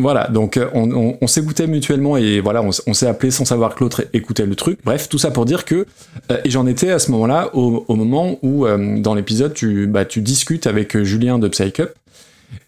Voilà, 0.00 0.28
donc 0.28 0.56
euh, 0.56 0.68
on, 0.72 1.26
s'écoutait 1.26 1.66
mutuellement 1.66 2.16
et 2.16 2.40
voilà, 2.40 2.62
on, 2.62 2.94
s'est 2.94 3.06
appelé 3.06 3.30
sans 3.30 3.44
savoir 3.44 3.74
que 3.74 3.84
l'autre 3.84 4.06
écoutait 4.12 4.46
le 4.46 4.56
truc. 4.56 4.78
Bref, 4.84 5.08
tout 5.08 5.18
ça 5.18 5.30
pour 5.30 5.44
dire 5.44 5.64
que. 5.64 5.86
euh, 6.30 6.40
et 6.44 6.50
j'en 6.50 6.66
étais 6.66 6.90
à 6.90 6.98
ce 6.98 7.10
moment-là, 7.12 7.50
au, 7.54 7.94
moment 7.94 8.38
où 8.42 8.66
euh, 8.66 8.98
dans 8.98 9.14
l'épisode, 9.14 9.52
tu, 9.52 9.86
bah, 9.86 10.04
tu 10.04 10.22
discutes 10.22 10.66
avec 10.66 11.00
Julien 11.02 11.38
de 11.38 11.48
Psycup. 11.48 11.90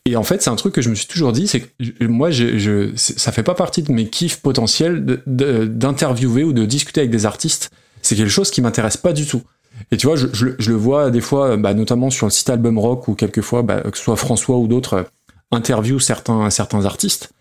Et 0.05 0.17
en 0.17 0.23
fait, 0.23 0.43
c'est 0.43 0.51
un 0.51 0.57
truc 0.57 0.75
que 0.75 0.83
je 0.83 0.91
me 0.91 0.95
suis 0.95 1.07
toujours 1.07 1.33
dit, 1.33 1.49
c'est 1.49 1.61
que 1.61 2.05
moi, 2.05 2.31
je, 2.31 2.91
ça 2.97 3.33
fait 3.33 3.43
pas 3.43 3.55
partie 3.55 3.83
de 3.83 3.93
mes 3.93 4.07
kiffs 4.09 4.41
potentiels 4.41 5.23
d'interviewer 5.27 6.45
ou 6.45 6.53
de 6.53 6.65
discuter 6.65 7.01
avec 7.01 7.11
des 7.11 7.27
artistes. 7.27 7.71
C'est 8.01 8.15
quelque 8.15 8.31
chose 8.31 8.51
qui 8.51 8.61
m'intéresse 8.63 8.97
pas 8.97 9.13
du 9.13 9.27
tout. 9.27 9.43
Et 9.91 9.97
tu 9.97 10.07
vois, 10.07 10.17
je, 10.17 10.27
le- 10.47 10.75
vois 10.75 11.11
des 11.11 11.21
fois, 11.21 11.57
bah, 11.57 11.75
notamment 11.75 12.11
sur 12.11 12.27
le 12.27 12.31
site 12.31 12.51
Album 12.51 12.79
Rock, 12.79 13.09
ou 13.09 13.15
quelquefois, 13.15 13.63
bah, 13.63 13.81
que 13.81 13.97
ce 13.97 14.05
soit 14.05 14.17
François 14.17 14.59
ou 14.59 14.67
d'autres, 14.69 15.07
interview 15.53 16.01
certains, 16.01 16.51
certains 16.51 16.85
artistes. 16.85 17.33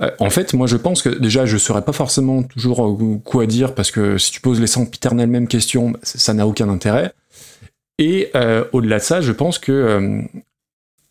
Euh, 0.00 0.10
en 0.18 0.30
fait, 0.30 0.54
moi 0.54 0.66
je 0.66 0.76
pense 0.76 1.02
que 1.02 1.08
déjà 1.08 1.46
je 1.46 1.56
saurais 1.56 1.82
pas 1.82 1.92
forcément 1.92 2.42
toujours 2.42 2.84
euh, 2.84 3.20
quoi 3.24 3.46
dire 3.46 3.74
parce 3.74 3.90
que 3.90 4.18
si 4.18 4.32
tu 4.32 4.40
poses 4.40 4.60
les 4.60 4.66
sempiternelles 4.66 5.28
mêmes 5.28 5.48
questions, 5.48 5.90
bah, 5.90 6.00
ça 6.02 6.34
n'a 6.34 6.46
aucun 6.46 6.68
intérêt. 6.68 7.12
Et 7.98 8.30
euh, 8.34 8.64
au-delà 8.72 8.98
de 8.98 9.04
ça, 9.04 9.20
je 9.20 9.30
pense 9.30 9.58
que 9.58 9.72
euh, 9.72 10.22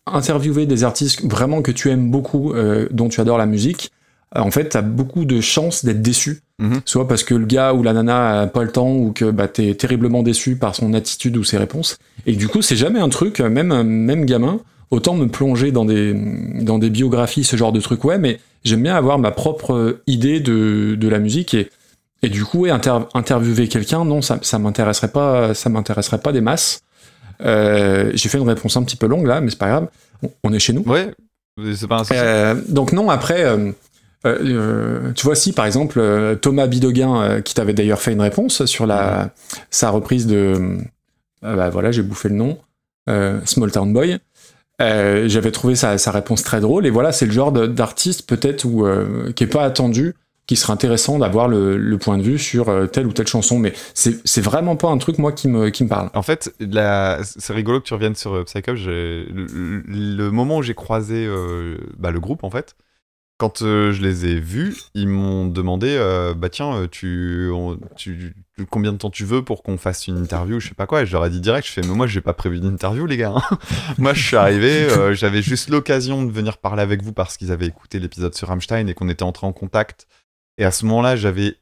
interviewer 0.06 0.66
des 0.66 0.84
artistes 0.84 1.24
vraiment 1.24 1.62
que 1.62 1.70
tu 1.70 1.90
aimes 1.90 2.10
beaucoup, 2.10 2.52
dont 2.90 3.08
tu 3.08 3.22
adores 3.22 3.38
la 3.38 3.46
musique, 3.46 3.90
en 4.36 4.50
fait, 4.50 4.68
t'as 4.68 4.82
beaucoup 4.82 5.24
de 5.24 5.40
chances 5.40 5.82
d'être 5.82 6.02
déçu. 6.02 6.42
Mhm. 6.58 6.82
Soit 6.84 7.08
parce 7.08 7.24
que 7.24 7.34
le 7.34 7.46
gars 7.46 7.72
ou 7.72 7.82
la 7.82 7.94
nana 7.94 8.42
a 8.42 8.46
pas 8.46 8.64
le 8.64 8.70
temps 8.70 8.92
ou 8.92 9.12
que 9.12 9.30
bah, 9.30 9.48
t'es 9.48 9.74
terriblement 9.74 10.22
déçu 10.22 10.56
par 10.56 10.74
son 10.74 10.92
attitude 10.92 11.38
ou 11.38 11.44
ses 11.44 11.56
réponses. 11.56 11.96
Et 12.26 12.36
du 12.36 12.48
coup, 12.48 12.60
c'est 12.60 12.76
jamais 12.76 13.00
un 13.00 13.08
truc, 13.08 13.40
même 13.40 13.82
même 13.82 14.26
gamin, 14.26 14.60
autant 14.94 15.14
me 15.14 15.26
plonger 15.26 15.72
dans 15.72 15.84
des 15.84 16.14
dans 16.62 16.78
des 16.78 16.90
biographies, 16.90 17.44
ce 17.44 17.56
genre 17.56 17.72
de 17.72 17.80
truc, 17.80 18.04
ouais, 18.04 18.18
mais 18.18 18.40
j'aime 18.64 18.82
bien 18.82 18.94
avoir 18.94 19.18
ma 19.18 19.30
propre 19.30 19.74
euh, 19.74 20.02
idée 20.06 20.40
de, 20.40 20.94
de 20.94 21.08
la 21.08 21.18
musique 21.18 21.54
et 21.54 21.70
et 22.22 22.30
du 22.30 22.42
coup, 22.44 22.60
ouais, 22.60 22.70
inter- 22.70 23.06
interviewer 23.12 23.68
quelqu'un, 23.68 24.06
non, 24.06 24.22
ça, 24.22 24.38
ça 24.40 24.58
m'intéresserait 24.58 25.12
pas, 25.12 25.52
ça 25.52 25.68
m'intéresserait 25.68 26.20
pas 26.20 26.32
des 26.32 26.40
masses. 26.40 26.80
Euh, 27.42 28.10
J'ai 28.14 28.30
fait 28.30 28.38
une 28.38 28.48
réponse 28.48 28.78
un 28.78 28.82
petit 28.82 28.96
peu 28.96 29.06
longue 29.06 29.26
là, 29.26 29.42
mais 29.42 29.50
c'est 29.50 29.58
pas 29.58 29.68
grave. 29.68 29.88
On, 30.22 30.30
on 30.44 30.52
est 30.54 30.58
chez 30.58 30.72
nous. 30.72 30.82
Ouais, 30.86 31.12
c'est 31.74 31.86
pas 31.86 31.96
un 31.96 32.04
souci. 32.04 32.14
Euh, 32.14 32.54
donc 32.68 32.92
non, 32.92 33.10
après, 33.10 33.44
euh, 33.44 35.12
tu 35.14 35.22
vois 35.26 35.34
si 35.34 35.52
par 35.52 35.66
exemple 35.66 36.00
Thomas 36.40 36.66
Bidoguin, 36.66 37.42
qui 37.42 37.52
t'avait 37.52 37.74
d'ailleurs 37.74 38.00
fait 38.00 38.12
une 38.12 38.22
réponse 38.22 38.64
sur 38.64 38.86
la 38.86 39.30
sa 39.68 39.90
reprise 39.90 40.26
de, 40.26 40.78
bah 41.42 41.68
voilà, 41.68 41.92
j'ai 41.92 42.02
bouffé 42.02 42.30
le 42.30 42.36
nom, 42.36 42.58
Small 43.44 43.70
Town 43.70 43.92
Boy. 43.92 44.18
Euh, 44.84 45.28
J'avais 45.28 45.50
trouvé 45.50 45.74
sa, 45.74 45.96
réponse 46.10 46.42
très 46.42 46.60
drôle 46.60 46.86
et 46.86 46.90
voilà, 46.90 47.12
c'est 47.12 47.26
le 47.26 47.32
genre 47.32 47.52
d'artiste 47.52 48.28
peut-être 48.28 48.64
où 48.64 48.86
euh, 48.86 49.32
qui 49.32 49.44
est 49.44 49.48
pas 49.48 49.64
attendu, 49.64 50.14
qui 50.46 50.56
serait 50.56 50.72
intéressant 50.72 51.18
d'avoir 51.18 51.48
le, 51.48 51.96
point 51.98 52.18
de 52.18 52.22
vue 52.22 52.38
sur 52.38 52.68
euh, 52.68 52.86
telle 52.86 53.06
ou 53.06 53.12
telle 53.12 53.26
chanson, 53.26 53.58
mais 53.58 53.72
c'est 53.94 54.40
vraiment 54.40 54.76
pas 54.76 54.88
un 54.88 54.98
truc 54.98 55.18
moi 55.18 55.32
qui 55.32 55.48
me 55.48 55.70
qui 55.70 55.84
me 55.84 55.88
parle. 55.88 56.10
En 56.14 56.22
fait, 56.22 56.54
c'est 57.22 57.52
rigolo 57.52 57.80
que 57.80 57.86
tu 57.86 57.94
reviennes 57.94 58.16
sur 58.16 58.34
euh, 58.34 58.44
Psycho. 58.44 58.72
Le, 58.74 60.30
moment 60.30 60.58
où 60.58 60.62
j'ai 60.62 60.74
croisé 60.74 61.28
bah, 61.98 62.10
le 62.10 62.20
groupe, 62.20 62.44
en 62.44 62.50
fait, 62.50 62.76
quand 63.36 63.62
euh, 63.62 63.92
je 63.92 64.00
les 64.02 64.26
ai 64.26 64.38
vus, 64.38 64.76
ils 64.94 65.08
m'ont 65.08 65.46
demandé 65.46 65.96
euh, 65.98 66.34
Bah 66.34 66.48
tiens, 66.48 66.74
euh, 66.76 66.86
tu, 66.88 67.50
combien 68.70 68.92
de 68.92 68.98
temps 68.98 69.10
tu 69.10 69.24
veux 69.24 69.42
pour 69.44 69.62
qu'on 69.62 69.76
fasse 69.76 70.06
une 70.06 70.18
interview 70.18 70.60
Je 70.60 70.68
sais 70.68 70.74
pas 70.74 70.86
quoi. 70.86 71.02
Et 71.02 71.06
je 71.06 71.12
leur 71.12 71.26
ai 71.26 71.30
dit 71.30 71.40
direct 71.40 71.66
Je 71.66 71.72
fais 71.72 71.80
Mais 71.80 71.94
moi, 71.94 72.06
j'ai 72.06 72.20
pas 72.20 72.32
prévu 72.32 72.60
d'interview, 72.60 73.06
les 73.06 73.16
gars. 73.16 73.34
hein. 73.36 73.58
moi, 73.98 74.14
je 74.14 74.24
suis 74.24 74.36
arrivé, 74.36 74.88
j'avais 75.14 75.42
juste 75.42 75.68
l'occasion 75.68 76.24
de 76.24 76.30
venir 76.30 76.58
parler 76.58 76.82
avec 76.82 77.02
vous 77.02 77.12
parce 77.12 77.36
qu'ils 77.36 77.50
avaient 77.50 77.66
écouté 77.66 77.98
l'épisode 77.98 78.34
sur 78.34 78.48
Rammstein 78.48 78.88
et 78.88 78.94
qu'on 78.94 79.08
était 79.08 79.24
entré 79.24 79.46
en 79.46 79.52
contact. 79.52 80.06
Et 80.58 80.64
à 80.64 80.70
ce 80.70 80.86
moment-là, 80.86 81.16
j'avais 81.16 81.56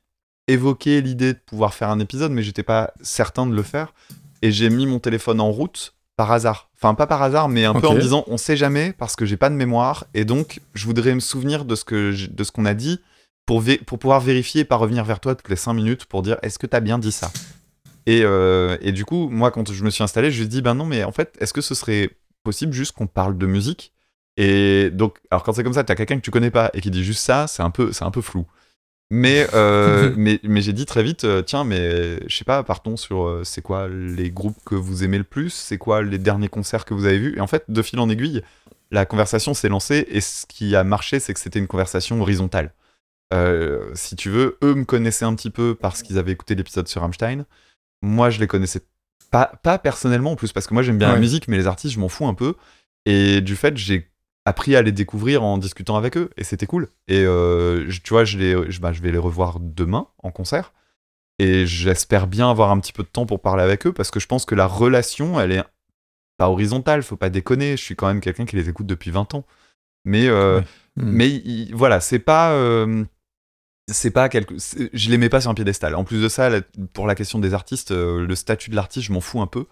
évoqué 0.49 1.00
l'idée 1.00 1.33
de 1.33 1.38
pouvoir 1.38 1.73
faire 1.73 1.88
un 1.88 2.00
épisode, 2.00 2.33
mais 2.33 2.43
j'étais 2.43 2.62
pas 2.62 2.93
certain 3.00 3.47
de 3.47 3.55
le 3.55 3.62
faire. 3.62 3.95
Et 4.43 4.52
j'ai 4.52 4.69
mis 4.69 4.87
mon 4.87 4.99
téléphone 4.99 5.41
en 5.41 5.50
route 5.50 5.95
par 6.23 6.31
hasard. 6.31 6.71
Enfin, 6.76 6.95
pas 6.95 7.09
par 7.09 7.21
hasard, 7.21 7.49
mais 7.49 7.64
un 7.64 7.75
peu 7.75 7.88
en 7.88 7.95
me 7.95 8.00
disant 8.00 8.23
on 8.29 8.37
sait 8.37 8.57
jamais 8.57 8.93
parce 8.97 9.17
que 9.17 9.26
j'ai 9.26 9.37
pas 9.37 9.50
de 9.50 9.57
mémoire. 9.57 10.05
Et 10.14 10.25
donc, 10.25 10.61
je 10.73 10.87
voudrais 10.87 11.14
me 11.14 11.21
souvenir 11.21 11.64
de 11.64 11.75
ce 11.75 11.85
que 11.85 12.14
de 12.31 12.45
ce 12.45 12.52
qu'on 12.52 12.64
a 12.64 12.75
dit 12.75 13.00
pour, 13.45 13.61
pour 13.87 13.99
pouvoir 13.99 14.21
vérifier 14.21 14.61
et 14.61 14.64
pas 14.64 14.76
revenir 14.76 15.05
vers 15.05 15.19
toi 15.19 15.35
toutes 15.35 15.49
les 15.49 15.57
5 15.57 15.73
minutes 15.73 16.05
pour 16.05 16.23
dire 16.23 16.38
est-ce 16.43 16.61
que 16.61 16.69
t'as 16.69 16.79
bien 16.79 17.00
dit 17.00 17.11
ça? 17.11 17.33
Et, 18.07 18.23
euh, 18.23 18.76
et 18.81 18.93
du 18.93 19.05
coup, 19.05 19.29
moi, 19.31 19.50
quand 19.50 19.73
je 19.73 19.83
me 19.83 19.91
suis 19.91 20.05
installé, 20.05 20.31
je 20.31 20.38
lui 20.38 20.45
ai 20.45 20.49
dit 20.49 20.62
ben 20.62 20.76
non, 20.76 20.87
mais 20.87 21.02
en 21.02 21.11
fait, 21.11 21.37
est-ce 21.41 21.52
que 21.52 21.61
ce 21.61 21.75
serait 21.75 22.11
possible 22.45 22.73
juste 22.73 22.93
qu'on 22.93 23.09
parle 23.09 23.37
de 23.37 23.47
musique? 23.47 23.93
Et 24.37 24.91
donc, 24.91 25.19
alors 25.33 25.43
quand 25.43 25.52
c'est 25.52 25.64
comme 25.64 25.75
ça, 25.75 25.83
t'as 25.83 25.97
quelqu'un 25.97 26.17
que 26.17 26.23
tu 26.23 26.31
connais 26.31 26.52
pas 26.52 26.71
et 26.73 26.81
qui 26.81 26.93
dit 26.93 27.02
juste 27.02 27.25
ça, 27.25 27.49
c'est 27.49 27.64
un 27.64 27.71
peu, 27.71 27.93
c'est 27.93 28.05
un 28.05 28.12
peu 28.12 28.21
flou. 28.21 28.47
Mais, 29.14 29.47
euh, 29.52 30.14
mais, 30.16 30.40
mais 30.42 30.62
j'ai 30.62 30.73
dit 30.73 30.87
très 30.87 31.02
vite, 31.02 31.25
euh, 31.25 31.42
tiens, 31.42 31.64
mais 31.64 32.26
je 32.26 32.35
sais 32.35 32.47
pas, 32.47 32.62
partons 32.62 32.97
sur 32.97 33.26
euh, 33.26 33.45
c'est 33.45 33.61
quoi 33.61 33.87
les 33.87 34.31
groupes 34.31 34.57
que 34.64 34.75
vous 34.75 35.04
aimez 35.04 35.19
le 35.19 35.25
plus, 35.25 35.50
c'est 35.50 35.76
quoi 35.76 36.00
les 36.00 36.16
derniers 36.16 36.49
concerts 36.49 36.87
que 36.87 36.95
vous 36.95 37.04
avez 37.04 37.19
vus. 37.19 37.37
Et 37.37 37.40
en 37.40 37.47
fait, 37.47 37.64
de 37.69 37.83
fil 37.83 37.99
en 37.99 38.09
aiguille, 38.09 38.42
la 38.90 39.04
conversation 39.04 39.52
s'est 39.52 39.69
lancée 39.69 40.07
et 40.09 40.23
ce 40.23 40.47
qui 40.47 40.75
a 40.75 40.83
marché, 40.83 41.21
c'est 41.21 41.35
que 41.35 41.40
c'était 41.40 41.59
une 41.59 41.66
conversation 41.66 42.23
horizontale. 42.23 42.73
Euh, 43.35 43.90
si 43.92 44.16
tu 44.16 44.31
veux, 44.31 44.57
eux 44.64 44.75
me 44.75 44.85
connaissaient 44.87 45.26
un 45.26 45.35
petit 45.35 45.50
peu 45.50 45.75
parce 45.75 46.02
qu'ils 46.02 46.16
avaient 46.16 46.33
écouté 46.33 46.54
l'épisode 46.54 46.88
sur 46.88 47.02
Rammstein. 47.02 47.45
Moi, 48.00 48.31
je 48.31 48.40
les 48.40 48.47
connaissais 48.47 48.81
pas, 49.31 49.52
pas 49.62 49.76
personnellement 49.76 50.33
en 50.33 50.37
plus, 50.37 50.52
parce 50.52 50.66
que 50.66 50.73
moi 50.73 50.83
j'aime 50.83 50.99
bien 50.99 51.12
la 51.12 51.19
musique, 51.19 51.49
mais 51.49 51.59
les 51.59 51.66
artistes, 51.66 51.95
je 51.95 52.00
m'en 52.00 52.09
fous 52.09 52.26
un 52.26 52.35
peu. 52.35 52.54
Et 53.04 53.42
du 53.42 53.57
fait, 53.57 53.76
j'ai 53.76 54.11
appris 54.45 54.75
à 54.77 54.83
les 54.83 54.93
découvrir 54.93 55.43
en 55.43 55.57
discutant 55.59 55.97
avec 55.97 56.17
eux, 56.17 56.31
et 56.37 56.45
c'était 56.45 56.67
cool. 56.67 56.89
Et 57.09 57.21
euh, 57.25 57.89
je- 57.89 58.01
tu 58.01 58.11
vois, 58.13 58.25
je, 58.25 58.39
les, 58.39 58.71
je, 58.71 58.81
bah, 58.81 58.93
je 58.93 59.01
vais 59.03 59.13
les 59.13 59.19
revoir 59.19 59.59
demain 59.61 60.09
en 60.19 60.31
concert. 60.31 60.73
Et 61.39 61.67
j'espère 61.67 62.27
bien 62.27 62.51
avoir 62.51 62.71
un 62.71 62.79
petit 62.81 62.93
peu 62.93 63.03
de 63.03 63.09
temps 63.09 63.27
pour 63.27 63.41
parler 63.41 63.63
avec 63.63 63.87
eux, 63.87 63.93
parce 63.93 64.11
que 64.11 64.21
je 64.21 64.27
pense 64.27 64.45
que 64.45 64.55
la 64.55 64.67
relation, 64.67 65.41
elle 65.41 65.53
est 65.53 65.65
pas 66.39 66.49
horizontale, 66.51 67.03
faut 67.03 67.17
pas 67.17 67.31
déconner. 67.31 67.77
Je 67.77 67.83
suis 67.83 67.97
quand 67.97 68.07
même 68.07 68.21
quelqu'un 68.21 68.45
qui 68.45 68.57
les 68.57 68.69
écoute 68.69 68.87
depuis 68.87 69.11
20 69.11 69.35
ans. 69.35 69.45
Mais, 70.05 70.27
euh, 70.29 70.59
Ouais. 70.59 70.65
Mm. 70.97 71.11
mais 71.13 71.29
il- 71.31 71.75
voilà, 71.75 72.01
c'est 72.01 72.19
pas. 72.19 72.53
euh, 72.53 73.05
c'est 73.91 74.11
pas 74.11 74.29
quelque. 74.29 74.55
Je 74.93 75.11
les 75.11 75.19
mets 75.19 75.29
pas 75.29 75.41
sur 75.41 75.51
un 75.51 75.55
piédestal. 75.55 75.95
En 75.95 76.05
plus 76.05 76.21
de 76.23 76.29
ça, 76.29 76.49
la- 76.51 76.61
pour 76.93 77.07
la 77.07 77.15
question 77.15 77.39
des 77.39 77.55
artistes, 77.55 77.91
euh, 77.93 78.27
le 78.27 78.35
statut 78.35 78.71
de 78.71 78.77
l'artiste, 78.77 79.07
je 79.07 79.13
m'en 79.13 79.21
fous 79.21 79.41
un 79.41 79.47
peu. 79.47 79.67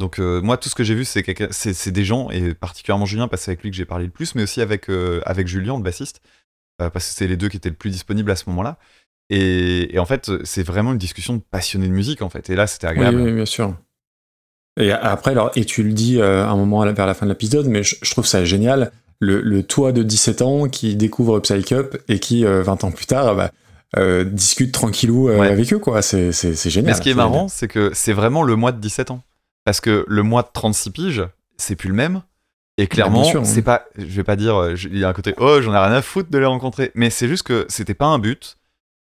Donc 0.00 0.18
euh, 0.18 0.40
moi, 0.40 0.56
tout 0.56 0.68
ce 0.68 0.74
que 0.74 0.82
j'ai 0.82 0.94
vu, 0.94 1.04
c'est 1.04 1.22
c'est 1.52 1.90
des 1.92 2.04
gens, 2.04 2.30
et 2.30 2.54
particulièrement 2.54 3.04
Julien, 3.06 3.28
parce 3.28 3.42
que 3.42 3.44
c'est 3.44 3.50
avec 3.52 3.62
lui 3.62 3.70
que 3.70 3.76
j'ai 3.76 3.84
parlé 3.84 4.06
le 4.06 4.10
plus, 4.10 4.34
mais 4.34 4.42
aussi 4.42 4.60
avec, 4.62 4.88
euh, 4.88 5.20
avec 5.26 5.46
Julien, 5.46 5.76
le 5.76 5.82
bassiste, 5.82 6.22
euh, 6.80 6.88
parce 6.90 7.06
que 7.08 7.14
c'est 7.14 7.26
les 7.28 7.36
deux 7.36 7.48
qui 7.50 7.58
étaient 7.58 7.68
le 7.68 7.74
plus 7.76 7.90
disponibles 7.90 8.30
à 8.30 8.36
ce 8.36 8.44
moment-là. 8.48 8.78
Et, 9.28 9.94
et 9.94 9.98
en 9.98 10.06
fait, 10.06 10.30
c'est 10.42 10.62
vraiment 10.64 10.92
une 10.92 10.98
discussion 10.98 11.34
de 11.34 11.40
passionnés 11.50 11.86
de 11.86 11.92
musique, 11.92 12.22
en 12.22 12.30
fait. 12.30 12.48
Et 12.50 12.56
là, 12.56 12.66
c'était 12.66 12.86
Oui, 12.88 12.92
agréable. 12.94 13.20
oui, 13.20 13.32
bien 13.32 13.44
sûr. 13.44 13.76
Et 14.80 14.90
après, 14.90 15.32
alors, 15.32 15.50
et 15.54 15.64
tu 15.66 15.82
le 15.82 15.92
dis 15.92 16.20
un 16.22 16.56
moment 16.56 16.84
vers 16.92 17.06
la 17.06 17.14
fin 17.14 17.26
de 17.26 17.30
l'épisode, 17.32 17.66
mais 17.66 17.82
je, 17.82 17.96
je 18.02 18.10
trouve 18.10 18.26
ça 18.26 18.44
génial. 18.44 18.90
Le, 19.18 19.42
le 19.42 19.62
toi 19.62 19.92
de 19.92 20.02
17 20.02 20.40
ans 20.40 20.68
qui 20.68 20.96
découvre 20.96 21.38
Psych 21.40 21.72
Up 21.72 21.96
et 22.08 22.18
qui, 22.18 22.46
euh, 22.46 22.62
20 22.62 22.84
ans 22.84 22.90
plus 22.90 23.04
tard, 23.06 23.36
bah, 23.36 23.50
discute 24.24 24.72
tranquillou 24.72 25.28
Ouais. 25.28 25.48
avec 25.48 25.70
eux, 25.74 25.78
quoi. 25.78 26.00
C'est, 26.00 26.32
génial. 26.70 26.86
Mais 26.90 26.94
ce 26.96 27.02
qui 27.02 27.10
est 27.10 27.14
marrant, 27.14 27.48
c'est 27.48 27.68
que 27.68 27.90
c'est 27.92 28.14
vraiment 28.14 28.42
le 28.42 28.56
mois 28.56 28.72
de 28.72 28.80
17 28.80 29.10
ans. 29.10 29.22
Parce 29.64 29.80
que 29.80 30.04
le 30.08 30.22
mois 30.22 30.42
de 30.42 30.48
36 30.52 30.90
piges, 30.90 31.24
c'est 31.56 31.76
plus 31.76 31.88
le 31.88 31.94
même. 31.94 32.22
Et 32.78 32.86
clairement, 32.86 33.28
hein. 33.36 33.44
c'est 33.44 33.62
pas. 33.62 33.84
Je 33.96 34.04
vais 34.04 34.24
pas 34.24 34.36
dire. 34.36 34.56
euh, 34.56 34.74
Il 34.84 34.98
y 34.98 35.04
a 35.04 35.08
un 35.08 35.12
côté. 35.12 35.34
Oh, 35.38 35.60
j'en 35.60 35.74
ai 35.74 35.78
rien 35.78 35.92
à 35.92 36.00
foutre 36.02 36.30
de 36.30 36.38
les 36.38 36.46
rencontrer. 36.46 36.90
Mais 36.94 37.10
c'est 37.10 37.28
juste 37.28 37.42
que 37.42 37.66
c'était 37.68 37.94
pas 37.94 38.06
un 38.06 38.18
but. 38.18 38.56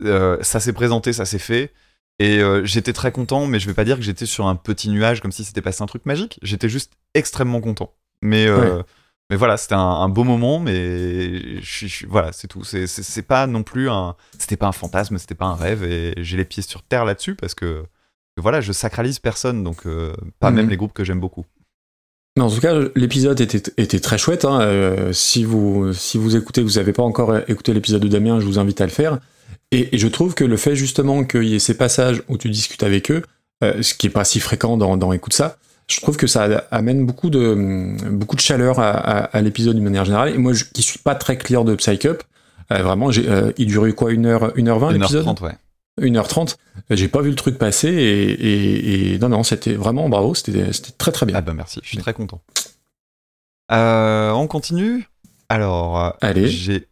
Euh, 0.04 0.38
ça 0.42 0.60
s'est 0.60 0.74
présenté, 0.74 1.12
ça 1.12 1.25
s'est 1.25 1.39
fait. 1.39 1.74
Et 2.20 2.39
euh, 2.39 2.63
j'étais 2.66 2.94
très 2.94 3.12
content, 3.12 3.46
mais 3.46 3.60
je 3.60 3.68
vais 3.68 3.74
pas 3.74 3.84
dire 3.84 3.98
que 3.98 4.01
j'étais 4.04 4.25
sur 4.25 4.48
un 4.48 4.56
petit 4.56 4.89
nuage 4.89 5.22
comme 5.22 5.32
si 5.32 5.44
c'était 5.44 5.62
passé 5.62 5.84
un 5.84 5.86
truc 5.86 6.06
magique. 6.06 6.39
J'étais 6.42 6.70
juste 6.70 6.94
extrêmement 7.13 7.62
content. 7.62 7.94
Mais, 8.24 8.48
euh, 8.48 8.82
mais 9.30 9.36
voilà, 9.36 9.58
c'était 9.58 9.75
un, 9.75 9.80
un 9.80 10.10
beau 10.10 10.24
moment, 10.24 10.60
mais 10.60 11.62
je 11.62 11.88
je 11.88 12.08
voilà, 12.08 12.32
c'est 12.32 12.48
tout. 12.48 12.63
C'est 12.63 13.22
pas 13.22 13.46
non 13.48 13.63
plus 13.63 13.89
un. 13.89 14.16
C'était 14.39 14.56
pas 14.58 14.68
un 14.68 14.72
fantasme, 14.72 15.18
c'était 15.18 15.36
pas 15.36 15.46
un 15.46 15.56
rêve, 15.56 15.84
et 15.84 16.13
j'ai 16.18 16.38
les 16.38 16.46
pieds 16.46 16.63
sur 16.63 16.82
terre 16.84 17.06
là-dessus 17.06 17.36
parce 17.36 17.54
que 17.54 17.84
voilà, 18.41 18.62
je 18.62 18.72
sacralise 18.72 19.20
personne, 19.20 19.63
donc 19.63 19.86
euh, 19.86 20.13
pas 20.39 20.50
Mhm. 20.50 20.56
même 20.58 20.70
les 20.70 20.77
groupes 20.77 20.94
que 20.94 21.03
j'aime 21.03 21.20
beaucoup. 21.20 21.46
Mais 22.38 22.44
en 22.44 22.50
tout 22.51 22.60
cas, 22.60 22.74
l'épisode 22.96 23.41
était, 23.41 23.63
était 23.77 24.00
très 24.00 24.17
chouette. 24.20 24.46
hein. 24.46 24.62
Euh, 24.62 25.12
si, 25.12 25.44
vous, 25.44 25.91
si 25.94 26.17
vous 26.20 26.36
écoutez, 26.36 26.62
vous 26.62 26.74
n'avez 26.74 26.94
pas 26.94 27.01
encore 27.03 27.36
écouté 27.48 27.74
l'épisode 27.74 28.01
de 28.01 28.08
Damien, 28.08 28.39
je 28.39 28.46
vous 28.46 28.60
invite 28.60 28.79
à 28.79 28.86
le 28.86 28.91
faire. 28.91 29.17
Et, 29.72 29.96
et 29.96 29.98
je 29.98 30.08
trouve 30.08 30.36
que 30.36 30.44
le 30.44 30.56
fait 30.56 30.75
justement 30.75 31.24
qu'il 31.24 31.46
y 31.46 31.56
ait 31.56 31.60
ces 31.60 31.75
passages 31.75 32.22
où 32.29 32.38
tu 32.38 32.50
discutes 32.50 32.84
avec 32.84 33.10
eux, 33.12 33.24
euh, 33.63 33.82
ce 33.82 33.96
qui 33.96 34.06
est 34.08 34.12
pas 34.12 34.24
si 34.24 34.39
fréquent 34.39 34.77
dans, 34.77 34.98
dans 34.98 35.12
Écoute 35.13 35.34
ça, 35.34 35.58
je 35.89 36.00
trouve 36.00 36.15
que 36.15 36.27
ça 36.27 36.44
amène 36.70 37.06
beaucoup 37.08 37.29
de, 37.32 37.96
beaucoup 38.12 38.36
de 38.36 38.41
chaleur 38.41 38.77
à, 38.79 38.91
à- 38.91 39.24
à 39.36 39.41
l'épisode 39.41 39.74
d'une 39.75 39.84
manière 39.84 40.06
générale. 40.06 40.29
Et 40.29 40.38
moi, 40.38 40.53
je, 40.53 40.65
qui 40.65 40.84
suis 40.84 41.00
pas 41.00 41.15
très 41.15 41.38
client 41.38 41.63
de 41.63 41.74
Psych 41.75 42.06
Up, 42.06 42.22
euh, 42.72 42.84
vraiment, 42.84 43.10
il 43.12 43.65
dure 43.65 43.96
quoi, 43.96 44.12
1h, 44.12 44.53
1h20 44.56 44.94
l'épisode? 44.94 45.25
1h30, 45.25 45.41
ouais. 45.44 45.53
1h30. 46.00 46.58
J'ai 46.89 47.08
pas 47.08 47.22
vu 47.22 47.30
le 47.30 47.36
truc 47.36 47.58
passer 47.58 47.89
et, 47.89 48.32
et- 48.32 49.13
et 49.16 49.20
non, 49.20 49.30
non, 49.30 49.44
c'était 49.44 49.74
vraiment 49.74 50.10
bravo, 50.10 50.34
c'était 50.36 50.70
très 50.98 51.12
très 51.12 51.25
bien. 51.25 51.36
Ah 51.38 51.42
bah 51.42 51.54
merci, 51.54 51.80
je 51.84 51.88
suis 51.89 51.98
très 51.98 52.13
content. 52.13 52.42
Euh, 53.72 54.32
on 54.32 54.48
continue? 54.48 55.08
Alors, 55.50 56.00
euh, 56.01 56.10
Allez. 56.22 56.48
j'ai. 56.50 56.88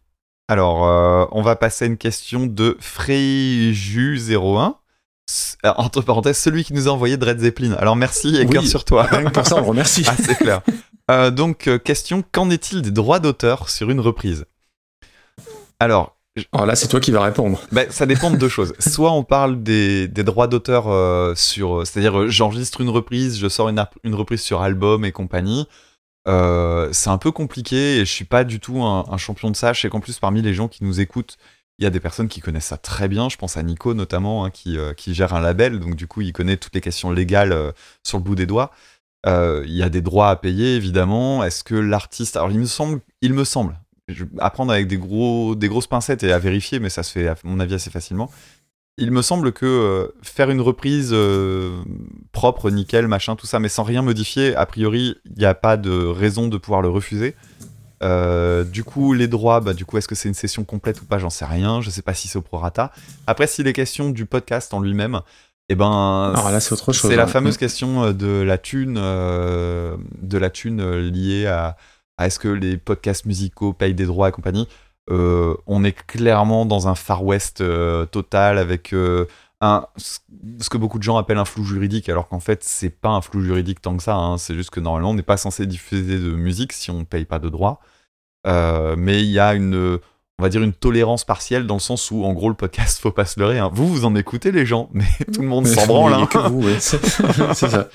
Alors, 0.48 0.86
euh, 0.86 1.24
on 1.32 1.42
va 1.42 1.56
passer 1.56 1.84
à 1.84 1.88
une 1.88 1.96
question 1.96 2.46
de 2.46 2.76
Freyju01. 2.80 4.74
S- 5.28 5.58
euh, 5.64 5.72
Entre 5.76 6.02
parenthèses, 6.02 6.38
celui 6.38 6.62
qui 6.64 6.72
nous 6.72 6.86
a 6.88 6.92
envoyé 6.92 7.16
Dread 7.16 7.40
Zeppelin. 7.40 7.72
Alors 7.74 7.96
merci 7.96 8.36
et 8.36 8.40
Oui. 8.44 8.50
cœur 8.50 8.64
sur 8.64 8.84
toi. 8.84 9.04
Rien 9.04 9.24
que 9.24 9.30
pour 9.30 9.46
ça, 9.46 9.56
on 9.56 9.60
le 9.60 9.66
remercie. 9.66 10.04
Ah, 10.08 10.14
c'est 10.16 10.36
clair. 10.36 10.60
Euh, 11.10 11.30
donc, 11.30 11.68
question 11.84 12.22
qu'en 12.32 12.50
est-il 12.50 12.82
des 12.82 12.90
droits 12.90 13.18
d'auteur 13.20 13.68
sur 13.70 13.90
une 13.90 14.00
reprise? 14.00 14.44
Alors, 15.80 16.15
Alors 16.52 16.66
là, 16.66 16.76
c'est 16.76 16.88
toi 16.88 17.00
qui 17.00 17.10
vas 17.10 17.22
répondre. 17.22 17.60
bah, 17.72 17.82
ça 17.90 18.06
dépend 18.06 18.30
de 18.30 18.36
deux 18.36 18.48
choses. 18.48 18.74
Soit 18.78 19.12
on 19.12 19.24
parle 19.24 19.62
des, 19.62 20.08
des 20.08 20.24
droits 20.24 20.48
d'auteur 20.48 20.88
euh, 20.88 21.34
sur. 21.34 21.86
C'est-à-dire, 21.86 22.20
euh, 22.20 22.28
j'enregistre 22.28 22.80
une 22.80 22.90
reprise, 22.90 23.38
je 23.38 23.48
sors 23.48 23.68
une, 23.68 23.84
une 24.04 24.14
reprise 24.14 24.40
sur 24.40 24.60
album 24.62 25.04
et 25.04 25.12
compagnie. 25.12 25.66
Euh, 26.28 26.88
c'est 26.92 27.10
un 27.10 27.18
peu 27.18 27.30
compliqué 27.30 27.98
et 27.98 28.00
je 28.00 28.10
suis 28.12 28.24
pas 28.24 28.44
du 28.44 28.58
tout 28.60 28.82
un, 28.82 29.04
un 29.08 29.16
champion 29.16 29.50
de 29.50 29.56
ça. 29.56 29.72
Je 29.72 29.80
sais 29.80 29.88
qu'en 29.88 30.00
plus, 30.00 30.18
parmi 30.18 30.42
les 30.42 30.54
gens 30.54 30.68
qui 30.68 30.84
nous 30.84 31.00
écoutent, 31.00 31.38
il 31.78 31.84
y 31.84 31.86
a 31.86 31.90
des 31.90 32.00
personnes 32.00 32.28
qui 32.28 32.40
connaissent 32.40 32.66
ça 32.66 32.78
très 32.78 33.08
bien. 33.08 33.28
Je 33.28 33.36
pense 33.36 33.56
à 33.56 33.62
Nico 33.62 33.94
notamment, 33.94 34.44
hein, 34.44 34.50
qui, 34.50 34.78
euh, 34.78 34.92
qui 34.94 35.14
gère 35.14 35.34
un 35.34 35.40
label, 35.40 35.78
donc 35.78 35.94
du 35.94 36.06
coup, 36.06 36.22
il 36.22 36.32
connaît 36.32 36.56
toutes 36.56 36.74
les 36.74 36.80
questions 36.80 37.10
légales 37.10 37.52
euh, 37.52 37.72
sur 38.02 38.18
le 38.18 38.24
bout 38.24 38.34
des 38.34 38.46
doigts. 38.46 38.70
Euh, 39.26 39.64
Il 39.66 39.74
y 39.74 39.82
a 39.82 39.88
des 39.88 40.00
droits 40.00 40.30
à 40.30 40.36
payer, 40.36 40.76
évidemment. 40.76 41.44
Est-ce 41.44 41.64
que 41.64 41.74
l'artiste. 41.74 42.36
Alors, 42.36 42.50
il 42.50 42.58
me 42.58 42.66
semble, 42.66 43.00
il 43.22 43.34
me 43.34 43.44
semble, 43.44 43.78
je 44.08 44.24
vais 44.24 44.30
apprendre 44.38 44.72
avec 44.72 44.86
des, 44.86 44.98
gros, 44.98 45.54
des 45.54 45.68
grosses 45.68 45.86
pincettes 45.86 46.22
et 46.22 46.32
à 46.32 46.38
vérifier, 46.38 46.78
mais 46.78 46.90
ça 46.90 47.02
se 47.02 47.12
fait, 47.12 47.28
à 47.28 47.36
mon 47.44 47.60
avis, 47.60 47.74
assez 47.74 47.90
facilement. 47.90 48.30
Il 48.98 49.10
me 49.10 49.20
semble 49.20 49.52
que 49.52 49.66
euh, 49.66 50.08
faire 50.22 50.50
une 50.50 50.60
reprise 50.60 51.10
euh, 51.12 51.82
propre, 52.32 52.70
nickel, 52.70 53.08
machin, 53.08 53.36
tout 53.36 53.46
ça, 53.46 53.58
mais 53.58 53.68
sans 53.68 53.82
rien 53.82 54.02
modifier, 54.02 54.56
a 54.56 54.64
priori, 54.64 55.16
il 55.26 55.38
n'y 55.38 55.44
a 55.44 55.54
pas 55.54 55.76
de 55.76 56.06
raison 56.06 56.48
de 56.48 56.56
pouvoir 56.56 56.80
le 56.80 56.88
refuser. 56.88 57.34
Euh, 58.02 58.64
du 58.64 58.84
coup, 58.84 59.12
les 59.12 59.28
droits, 59.28 59.60
bah, 59.60 59.74
du 59.74 59.84
coup, 59.84 59.98
est-ce 59.98 60.08
que 60.08 60.14
c'est 60.14 60.28
une 60.28 60.34
session 60.34 60.64
complète 60.64 61.00
ou 61.02 61.04
pas 61.04 61.18
J'en 61.18 61.30
sais 61.30 61.44
rien. 61.44 61.80
Je 61.80 61.90
sais 61.90 62.02
pas 62.02 62.14
si 62.14 62.28
c'est 62.28 62.38
au 62.38 62.42
prorata. 62.42 62.92
Après, 63.26 63.46
si 63.46 63.62
les 63.62 63.72
questions 63.72 64.10
du 64.10 64.26
podcast 64.26 64.74
en 64.74 64.80
lui-même, 64.80 65.20
eh 65.68 65.74
ben, 65.74 66.32
Alors 66.34 66.50
là, 66.50 66.60
c'est 66.60 66.72
autre 66.72 66.92
chose. 66.92 67.10
c'est 67.10 67.16
la 67.16 67.24
hein. 67.24 67.26
fameuse 67.26 67.56
question 67.56 68.04
euh, 68.04 68.12
de 68.12 68.42
la 68.42 68.58
thune, 68.58 68.96
euh, 68.98 69.96
de 70.22 70.38
la 70.38 70.50
thune 70.50 70.98
liée 70.98 71.46
à, 71.46 71.76
à 72.18 72.26
est-ce 72.26 72.38
que 72.38 72.48
les 72.48 72.76
podcasts 72.76 73.24
musicaux 73.26 73.72
payent 73.72 73.94
des 73.94 74.06
droits 74.06 74.28
et 74.28 74.32
compagnie. 74.32 74.68
Euh, 75.10 75.54
on 75.66 75.84
est 75.84 75.92
clairement 75.92 76.66
dans 76.66 76.88
un 76.88 76.94
Far 76.94 77.24
West 77.24 77.60
euh, 77.60 78.06
total 78.06 78.58
avec 78.58 78.92
euh, 78.92 79.26
un, 79.60 79.86
ce 79.96 80.68
que 80.68 80.78
beaucoup 80.78 80.98
de 80.98 81.04
gens 81.04 81.16
appellent 81.16 81.38
un 81.38 81.44
flou 81.44 81.64
juridique, 81.64 82.08
alors 82.08 82.28
qu'en 82.28 82.40
fait, 82.40 82.64
c'est 82.64 82.90
pas 82.90 83.10
un 83.10 83.20
flou 83.20 83.40
juridique 83.40 83.80
tant 83.80 83.96
que 83.96 84.02
ça. 84.02 84.16
hein. 84.16 84.38
C'est 84.38 84.54
juste 84.54 84.70
que 84.70 84.80
normalement, 84.80 85.10
on 85.10 85.14
n'est 85.14 85.22
pas 85.22 85.36
censé 85.36 85.66
diffuser 85.66 86.18
de 86.18 86.30
musique 86.32 86.72
si 86.72 86.90
on 86.90 87.04
paye 87.04 87.24
pas 87.24 87.38
de 87.38 87.48
droits. 87.48 87.80
Mais 88.46 89.22
il 89.22 89.30
y 89.30 89.40
a 89.40 89.54
une, 89.54 89.98
on 90.38 90.42
va 90.42 90.50
dire 90.50 90.62
une 90.62 90.74
tolérance 90.74 91.24
partielle 91.24 91.66
dans 91.66 91.76
le 91.76 91.80
sens 91.80 92.10
où, 92.10 92.22
en 92.24 92.34
gros, 92.34 92.50
le 92.50 92.54
podcast, 92.54 92.98
faut 93.00 93.10
pas 93.10 93.24
se 93.24 93.40
leurrer. 93.40 93.58
hein. 93.58 93.70
Vous, 93.72 93.88
vous 93.88 94.04
en 94.04 94.14
écoutez 94.14 94.52
les 94.52 94.66
gens, 94.66 94.90
mais 94.92 95.06
tout 95.32 95.40
le 95.40 95.48
monde 95.48 95.66
s'en 95.66 95.86
branle. 95.86 96.12
hein. 96.12 96.26
que 96.26 96.36
vous, 96.36 96.62
ouais. 96.62 96.76
c'est 96.78 97.00
c'est 97.54 97.70
ça. 97.70 97.88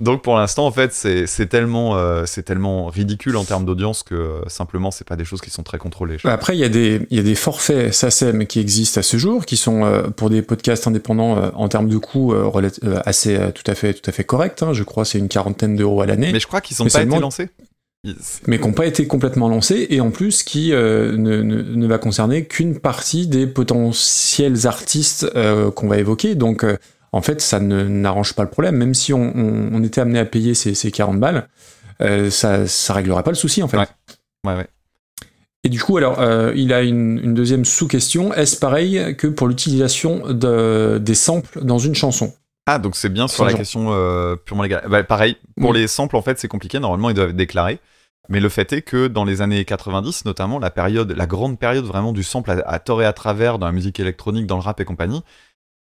Donc 0.00 0.22
pour 0.22 0.36
l'instant, 0.36 0.66
en 0.66 0.72
fait, 0.72 0.92
c'est 0.92 1.28
c'est 1.28 1.46
tellement, 1.46 1.96
euh, 1.96 2.24
c'est 2.26 2.42
tellement 2.42 2.86
ridicule 2.86 3.36
en 3.36 3.44
termes 3.44 3.64
d'audience 3.64 4.02
que 4.02 4.16
euh, 4.16 4.40
simplement, 4.48 4.90
c'est 4.90 5.06
pas 5.06 5.14
des 5.14 5.24
choses 5.24 5.40
qui 5.40 5.50
sont 5.50 5.62
très 5.62 5.78
contrôlées. 5.78 6.16
je 6.18 6.26
Après, 6.26 6.56
il 6.56 6.58
y, 6.58 6.64
a 6.64 6.68
des- 6.68 7.06
il 7.10 7.16
y 7.16 7.20
a 7.20 7.22
des 7.22 7.36
forfaits 7.36 7.94
SACEM 7.94 8.44
qui 8.46 8.58
existent 8.58 8.98
à 8.98 9.02
ce 9.04 9.16
jour, 9.16 9.46
qui 9.46 9.56
sont 9.56 9.84
euh, 9.84 10.02
pour 10.08 10.30
des 10.30 10.42
podcasts 10.42 10.88
indépendants 10.88 11.38
euh, 11.38 11.50
en 11.54 11.68
termes 11.68 11.88
de 11.88 11.98
coûts 11.98 12.32
euh, 12.32 12.50
euh, 12.82 13.00
assez 13.06 13.36
euh, 13.36 13.52
tout 13.52 13.62
à 13.70 13.76
fait 13.76 13.94
tout 13.94 14.10
à 14.10 14.12
fait 14.12 14.24
correct. 14.24 14.64
hein. 14.64 14.72
Je 14.72 14.82
crois 14.82 15.04
c'est 15.04 15.18
une 15.18 15.28
quarantaine 15.28 15.76
d'euros 15.76 16.00
à 16.02 16.06
l'année, 16.06 16.32
Mais 16.32 16.40
je 16.40 16.48
crois 16.48 16.60
qu'ils 16.60 16.82
ont 16.82 16.86
Mais 16.86 16.90
pas 16.90 17.02
été 17.02 17.20
lancés. 17.20 17.50
Mais 18.46 18.58
qui 18.58 18.64
n'ont 18.66 18.72
pas 18.72 18.86
été 18.86 19.06
complètement 19.06 19.48
lancés 19.48 19.86
et 19.90 20.00
en 20.00 20.10
plus 20.10 20.42
qui 20.42 20.72
euh, 20.72 21.16
ne, 21.16 21.42
ne- 21.42 21.62
ne 21.62 21.86
va 21.86 21.98
concerner 21.98 22.44
qu'une 22.44 22.78
partie 22.78 23.26
des 23.26 23.46
potentiels 23.46 24.66
artistes 24.66 25.26
euh, 25.36 25.70
qu'on 25.70 25.88
va 25.88 25.98
évoquer. 25.98 26.34
Donc 26.34 26.64
euh, 26.64 26.76
en 27.12 27.22
fait, 27.22 27.40
ça 27.40 27.60
ne- 27.60 27.84
n'arrange 27.84 28.34
pas 28.34 28.42
le 28.42 28.50
problème. 28.50 28.76
Même 28.76 28.92
si 28.94 29.12
on, 29.14 29.32
on- 29.34 29.70
on 29.72 29.82
était 29.82 30.00
amené 30.02 30.18
à 30.18 30.24
payer 30.26 30.54
ces, 30.54 30.74
ces 30.74 30.90
40 30.90 31.18
balles, 31.18 31.48
ça 32.30 32.66
ça 32.66 32.92
réglerait 32.92 33.22
pas 33.22 33.30
le 33.30 33.36
souci 33.36 33.62
en 33.62 33.68
fait. 33.68 33.78
Ouais. 33.78 33.86
Ouais, 34.46 34.54
ouais. 34.56 34.66
Et 35.62 35.70
du 35.70 35.80
coup, 35.80 35.96
alors, 35.96 36.18
il 36.54 36.74
a 36.74 36.82
une, 36.82 37.18
une 37.24 37.32
deuxième 37.32 37.64
sous-question. 37.64 38.34
Est-ce 38.34 38.58
pareil 38.58 39.16
que 39.16 39.26
pour 39.26 39.48
l'utilisation 39.48 40.24
de, 40.30 40.98
des 41.00 41.14
samples 41.14 41.64
dans 41.64 41.78
une 41.78 41.94
chanson? 41.94 42.34
Ah, 42.66 42.78
donc 42.78 42.96
c'est 42.96 43.08
bien 43.08 43.28
sur 43.28 43.44
la 43.44 43.50
genre. 43.50 43.58
question 43.60 43.86
euh, 43.92 44.36
purement 44.36 44.62
légale. 44.62 44.84
Bah, 44.90 45.02
pareil, 45.04 45.36
pour 45.58 45.70
Oui. 45.70 45.78
les 45.80 45.86
samples, 45.86 46.16
en 46.16 46.22
fait, 46.22 46.38
c'est 46.38 46.48
compliqué. 46.48 46.78
Normalement, 46.80 47.08
ils 47.08 47.14
doivent 47.14 47.30
être 47.30 47.36
déclarés. 47.36 47.78
Mais 48.28 48.40
le 48.40 48.48
fait 48.48 48.72
est 48.72 48.82
que 48.82 49.06
dans 49.06 49.24
les 49.24 49.42
années 49.42 49.64
90, 49.64 50.24
notamment, 50.24 50.58
la 50.58 50.70
période, 50.70 51.12
la 51.12 51.26
grande 51.26 51.58
période 51.58 51.84
vraiment 51.84 52.12
du 52.12 52.22
sample 52.22 52.50
à, 52.50 52.54
à 52.66 52.78
tort 52.78 53.02
et 53.02 53.06
à 53.06 53.12
travers 53.12 53.58
dans 53.58 53.66
la 53.66 53.72
musique 53.72 54.00
électronique, 54.00 54.46
dans 54.46 54.56
le 54.56 54.62
rap 54.62 54.80
et 54.80 54.84
compagnie, 54.84 55.22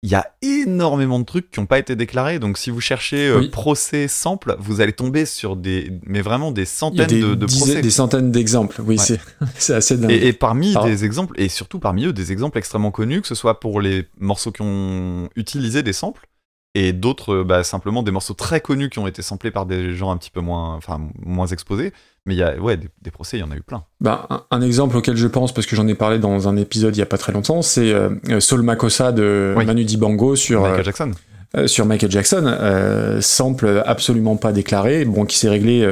il 0.03 0.09
y 0.09 0.15
a 0.15 0.29
énormément 0.43 1.17
de 1.19 1.23
trucs 1.23 1.49
qui 1.49 1.59
n'ont 1.59 1.65
pas 1.65 1.79
été 1.79 1.95
déclarés. 1.95 2.37
Donc, 2.37 2.57
si 2.59 2.69
vous 2.69 2.81
cherchez 2.81 3.27
euh, 3.27 3.39
Oui. 3.39 3.49
procès 3.49 4.07
sample, 4.07 4.55
vous 4.59 4.81
allez 4.81 4.91
tomber 4.93 5.25
sur 5.25 5.55
des, 5.55 5.91
mais 6.05 6.21
vraiment 6.21 6.51
des 6.51 6.65
centaines 6.65 7.07
des, 7.07 7.21
de, 7.21 7.33
de 7.33 7.45
dizaines- 7.45 7.59
procès. 7.67 7.81
des 7.81 7.89
centaines 7.89 8.31
d'exemples. 8.31 8.81
Oui, 8.81 8.97
Ouais. 8.99 9.17
c'est 9.55 9.73
assez 9.73 9.97
dingue. 9.97 10.11
Et, 10.11 10.27
et 10.27 10.33
parmi 10.33 10.75
des 10.83 11.05
exemples, 11.05 11.33
et 11.41 11.49
surtout 11.49 11.79
parmi 11.79 12.05
eux, 12.05 12.13
des 12.13 12.31
exemples 12.31 12.57
extrêmement 12.59 12.91
connus, 12.91 13.21
que 13.21 13.27
ce 13.27 13.33
soit 13.35 13.59
pour 13.59 13.81
les 13.81 14.05
morceaux 14.19 14.51
qui 14.51 14.61
ont 14.61 15.29
utilisé 15.35 15.81
des 15.81 15.93
samples, 15.93 16.27
et 16.75 16.91
d'autres, 16.93 17.41
bah, 17.43 17.63
simplement 17.63 18.03
des 18.03 18.11
morceaux 18.11 18.33
très 18.33 18.59
connus 18.59 18.89
qui 18.89 18.99
ont 18.99 19.07
été 19.07 19.21
samplés 19.21 19.49
par 19.49 19.65
des 19.65 19.95
gens 19.95 20.11
un 20.11 20.17
petit 20.17 20.29
peu 20.29 20.41
moins, 20.41 20.75
enfin, 20.75 21.01
moins 21.25 21.47
exposés. 21.47 21.93
Mais 22.25 22.33
il 22.33 22.37
y 22.37 22.43
a, 22.43 22.55
ouais, 22.57 22.75
des, 22.77 22.89
des 23.03 23.11
procès, 23.11 23.37
il 23.37 23.41
y 23.41 23.43
en 23.43 23.51
a 23.51 23.55
eu 23.55 23.61
plein. 23.61 23.83
Ben, 24.01 24.21
un, 24.29 24.43
un 24.49 24.61
exemple 24.61 24.97
auquel 24.97 25.15
je 25.15 25.27
pense, 25.27 25.53
parce 25.53 25.67
que 25.67 25.75
j'en 25.75 25.87
ai 25.87 25.93
parlé 25.93 26.17
dans 26.19 26.47
un 26.47 26.57
épisode 26.57 26.95
il 26.95 26.99
y 26.99 27.03
a 27.03 27.05
pas 27.05 27.17
très 27.19 27.31
longtemps, 27.31 27.61
c'est 27.61 27.93
euh, 27.93 28.09
Soul 28.39 28.63
Makossa 28.63 29.11
de 29.11 29.53
Oui. 29.57 29.65
Manu 29.65 29.83
Dibango 29.85 30.35
sur, 30.35 30.61
Michael 30.61 30.79
euh, 30.79 30.83
Jackson. 30.83 31.11
euh, 31.57 31.67
sur 31.67 31.85
Michael 31.85 32.09
Jackson. 32.11 32.43
euh, 32.47 33.21
sample 33.21 33.83
absolument 33.85 34.37
pas 34.37 34.51
déclaré, 34.51 35.05
bon, 35.05 35.25
qui 35.25 35.37
s'est 35.37 35.49
réglé, 35.49 35.87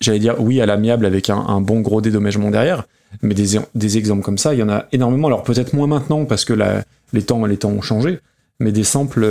j'allais 0.00 0.18
dire 0.18 0.34
oui 0.40 0.60
à 0.60 0.66
l'amiable 0.66 1.06
avec 1.06 1.30
un, 1.30 1.38
un 1.38 1.60
bon 1.60 1.80
gros 1.80 2.00
dédommagement 2.00 2.50
derrière. 2.50 2.84
Mais 3.22 3.32
des, 3.34 3.58
des 3.74 3.96
exemples 3.98 4.22
comme 4.22 4.36
ça, 4.36 4.52
il 4.54 4.60
y 4.60 4.62
en 4.62 4.68
a 4.68 4.84
énormément. 4.92 5.28
Alors 5.28 5.42
peut-être 5.42 5.72
moins 5.72 5.86
maintenant 5.86 6.24
parce 6.26 6.44
que 6.44 6.52
la- 6.52 6.82
les, 7.14 7.22
temps, 7.22 7.46
les 7.46 7.56
temps 7.56 7.70
ont 7.70 7.80
changé, 7.80 8.18
mais 8.60 8.70
des 8.72 8.84
samples 8.84 9.24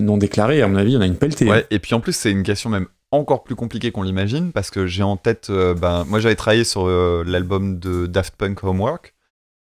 non 0.00 0.18
déclarés, 0.18 0.60
à 0.62 0.68
mon 0.68 0.76
avis, 0.76 0.92
il 0.92 0.94
y 0.94 0.96
en 0.98 1.00
a 1.00 1.06
une 1.06 1.16
pelletée. 1.16 1.46
hein. 1.48 1.52
Ouais, 1.54 1.66
et 1.70 1.78
puis 1.80 1.94
en 1.94 2.00
plus, 2.00 2.12
c'est 2.12 2.30
une 2.30 2.42
question 2.44 2.70
même 2.70 2.86
encore 3.10 3.44
plus 3.44 3.54
compliquée 3.54 3.92
qu'on 3.92 4.02
l'imagine, 4.02 4.52
parce 4.52 4.70
que 4.70 4.86
j'ai 4.86 5.02
en 5.02 5.16
tête, 5.16 5.48
euh, 5.50 5.74
ben, 5.74 6.04
moi 6.04 6.18
j'avais 6.20 6.34
travaillé 6.36 6.64
sur 6.64 6.86
euh, 6.86 7.22
l'album 7.26 7.78
de 7.78 8.06
Daft 8.06 8.34
Punk 8.36 8.64
Homework, 8.64 9.14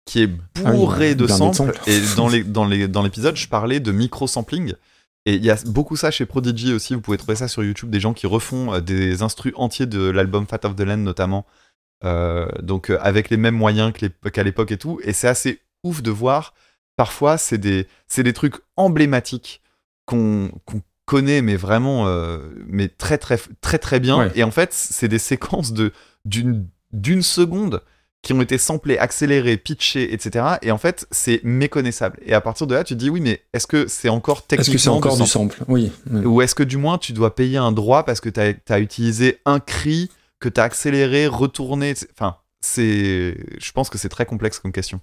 qui 0.05 0.21
est 0.23 0.29
Ah 0.63 0.71
oui, 0.71 0.77
bourré 0.77 1.15
de 1.15 1.27
samples, 1.27 1.55
samples. 1.55 1.79
et 1.87 1.99
dans 2.15 2.27
les 2.27 2.43
dans 2.43 2.65
les 2.65 2.87
dans 2.87 3.03
l'épisode, 3.03 3.35
je 3.35 3.47
parlais 3.47 3.79
de 3.79 3.91
micro-sampling. 3.91 4.73
Et 5.27 5.35
il 5.35 5.43
y 5.43 5.49
a 5.49 5.57
beaucoup 5.65 5.95
ça 5.95 6.11
chez 6.11 6.25
Prodigy 6.27 6.73
aussi, 6.73 6.93
vous 6.93 7.01
pouvez 7.01 7.17
trouver 7.17 7.35
ça 7.35 7.47
sur 7.47 7.63
YouTube, 7.63 7.89
des 7.89 7.99
gens 7.99 8.13
qui 8.13 8.27
refont 8.27 8.73
euh, 8.73 8.79
des 8.81 9.21
instrus 9.23 9.53
entiers 9.55 9.87
de 9.87 10.09
l'album 10.09 10.45
Fat 10.47 10.59
of 10.65 10.75
the 10.75 10.81
Land 10.81 10.97
notamment, 10.97 11.45
Euh, 12.03 12.47
donc 12.61 12.89
avec 12.89 13.29
les 13.29 13.37
mêmes 13.37 13.55
moyens 13.55 13.91
qu'à 14.33 14.43
l'époque 14.43 14.71
et 14.71 14.77
tout, 14.77 14.99
et 15.03 15.13
c'est 15.13 15.29
assez 15.29 15.61
ouf 15.83 16.01
de 16.03 16.11
voir, 16.11 16.53
parfois 16.97 17.37
c'est 17.37 17.57
des, 17.57 17.87
c'est 18.07 18.21
des 18.21 18.33
trucs 18.33 18.57
emblématiques 18.75 19.61
qu'on 20.05 20.51
qu'on 20.65 20.81
connaît, 21.05 21.41
mais 21.41 21.55
vraiment, 21.55 22.07
euh, 22.07 22.39
mais 22.67 22.87
très 22.87 23.17
très 23.17 23.39
très 23.61 23.77
très 23.77 23.99
bien. 23.99 24.17
Ouais. 24.19 24.31
Et 24.35 24.43
en 24.43 24.51
fait, 24.51 24.73
c'est 24.73 25.07
des 25.07 25.19
séquences 25.19 25.73
de 25.73 25.91
d'une 26.25 26.67
d'une 26.91 27.21
seconde 27.21 27.81
qui 28.21 28.33
ont 28.33 28.41
été 28.41 28.57
samplées, 28.57 28.97
accélérées, 28.97 29.55
pitchées, 29.57 30.11
etc. 30.11 30.43
Et 30.63 30.71
en 30.71 30.79
fait, 30.79 31.05
c'est 31.11 31.41
méconnaissable. 31.43 32.17
Et 32.25 32.33
à 32.33 32.41
partir 32.41 32.65
de 32.65 32.73
là, 32.73 32.83
tu 32.83 32.95
te 32.95 32.99
dis 32.99 33.11
oui, 33.11 33.21
mais 33.21 33.43
est-ce 33.53 33.67
que 33.67 33.85
c'est 33.87 34.09
encore 34.09 34.37
Est-ce 34.39 34.47
techniquement 34.47 34.73
que 34.73 34.81
c'est 34.81 34.89
encore 34.89 35.17
du 35.17 35.27
sample? 35.27 35.55
sample? 35.57 35.71
Oui. 35.71 35.91
Ou 36.11 36.41
est-ce 36.41 36.55
que 36.55 36.63
du 36.63 36.77
moins 36.77 36.97
tu 36.97 37.13
dois 37.13 37.35
payer 37.35 37.57
un 37.57 37.71
droit 37.71 38.03
parce 38.03 38.21
que 38.21 38.29
tu 38.29 38.39
as, 38.39 38.79
utilisé 38.79 39.41
un 39.45 39.59
cri 39.59 40.09
que 40.39 40.49
tu 40.49 40.59
as 40.59 40.63
accéléré, 40.63 41.27
retourné. 41.27 41.93
Enfin, 42.13 42.37
c'est. 42.61 43.37
Je 43.59 43.71
pense 43.73 43.91
que 43.91 43.99
c'est 43.99 44.09
très 44.09 44.25
complexe 44.25 44.57
comme 44.57 44.71
question. 44.71 45.01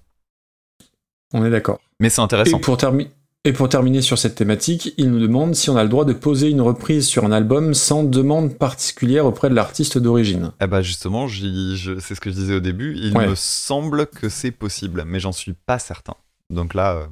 On 1.33 1.45
est 1.45 1.49
d'accord. 1.49 1.79
Mais 2.01 2.09
c'est 2.09 2.21
Et 2.21 2.25
intéressant. 2.25 2.59
pour, 2.59 2.75
termi- 2.77 3.09
et 3.45 3.51
pour 3.51 3.67
terminer 3.67 4.01
sur 4.01 4.17
cette 4.17 4.35
thématique, 4.35 4.93
il 4.97 5.11
nous 5.11 5.19
demande 5.19 5.53
si 5.55 5.69
on 5.69 5.75
a 5.75 5.83
le 5.83 5.89
droit 5.89 6.05
de 6.05 6.13
poser 6.13 6.49
une 6.49 6.61
reprise 6.61 7.05
sur 7.07 7.25
un 7.25 7.31
album 7.33 7.73
sans 7.73 8.03
demande 8.03 8.55
particulière 8.57 9.25
auprès 9.25 9.49
de 9.49 9.53
l'artiste 9.55 9.97
d'origine. 9.97 10.51
Eh 10.61 10.67
bah 10.67 10.81
justement, 10.81 11.27
c'est 11.27 12.15
ce 12.15 12.21
que 12.21 12.29
je 12.29 12.35
disais 12.35 12.55
au 12.55 12.59
début. 12.61 12.95
Il 12.97 13.17
Ouais. 13.17 13.27
me 13.27 13.35
semble 13.35 14.07
que 14.07 14.29
c'est 14.29 14.51
possible, 14.51 15.03
mais 15.05 15.19
j'en 15.19 15.33
suis 15.33 15.53
pas 15.53 15.77
certain. 15.77 16.13
Donc 16.49 16.73
là, 16.73 16.93
euh, 16.95 17.05